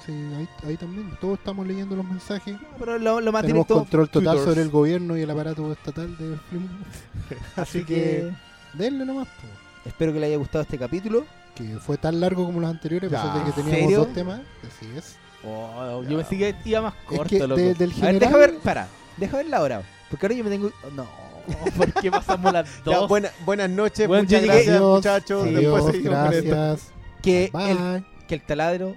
sí, 0.06 0.12
ahí, 0.38 0.50
ahí 0.68 0.76
también. 0.76 1.18
Todos 1.22 1.38
estamos 1.40 1.66
leyendo 1.66 1.96
los 1.96 2.06
mensajes. 2.06 2.56
No, 2.62 2.68
pero 2.78 2.98
lo, 3.00 3.22
lo 3.22 3.32
más 3.32 3.42
Tenemos 3.44 3.68
directo. 3.68 3.76
control 3.84 4.10
total 4.10 4.24
Twitters. 4.36 4.50
sobre 4.50 4.62
el 4.64 4.70
gobierno 4.70 5.18
y 5.18 5.22
el 5.22 5.30
aparato 5.30 5.72
estatal 5.72 6.18
de 6.18 6.36
Flint. 6.50 6.70
Así 7.56 7.62
Así 7.62 7.80
que 7.86 7.96
que 7.96 8.34
denle 8.74 9.06
nomás. 9.06 9.28
pues. 9.40 9.54
Espero 9.86 10.14
que 10.14 10.20
les 10.20 10.28
haya 10.28 10.38
gustado 10.38 10.62
este 10.64 10.78
capítulo. 10.78 11.26
Que 11.56 11.78
fue 11.80 11.98
tan 11.98 12.20
largo 12.22 12.46
como 12.46 12.60
los 12.62 12.70
anteriores, 12.70 13.12
a 13.12 13.16
pesar 13.16 13.34
Ya. 13.34 13.40
de 13.40 13.46
que 13.46 13.52
teníamos 13.52 13.80
¿Serio? 13.82 13.98
dos 14.00 14.14
temas. 14.14 14.42
Así 14.68 14.90
es. 14.98 15.18
Oh, 15.44 16.04
yo 16.04 16.18
pensé 16.18 16.38
que 16.38 16.56
iba 16.66 16.82
más 16.82 16.94
Es 16.94 17.18
corto, 17.18 17.30
que 17.30 17.40
loco. 17.40 17.56
de- 17.56 17.74
del 17.74 17.92
A 17.94 18.06
ver, 18.06 18.20
deja 18.20 18.38
ver, 18.38 18.58
para, 18.60 18.88
deja 19.18 19.38
ver 19.38 19.46
la 19.48 19.62
hora. 19.62 19.82
Porque 20.10 20.26
ahora 20.26 20.36
yo 20.36 20.44
me 20.44 20.50
tengo. 20.50 20.72
No, 20.96 21.06
¿por 21.78 21.94
qué 21.94 22.12
pasamos 22.12 22.52
las 22.54 22.68
Ya, 22.86 22.98
dos? 22.98 23.08
buena- 23.10 23.32
buenas 23.46 23.70
noches, 23.70 24.08
Bueno, 24.08 24.24
muchas 24.24 24.44
gracias, 24.44 24.82
muchachos. 24.82 25.44
adiós, 25.44 25.62
Después 25.62 25.86
seguimos 25.96 26.18
con 26.26 26.34
esto. 26.34 26.50
gracias. 26.50 26.92
que, 27.22 27.46
el, 27.46 27.52
Bye. 27.78 28.04
que 28.28 28.36
el 28.36 28.42
taladro 28.42 28.96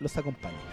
los 0.00 0.16
acompañe. 0.16 0.71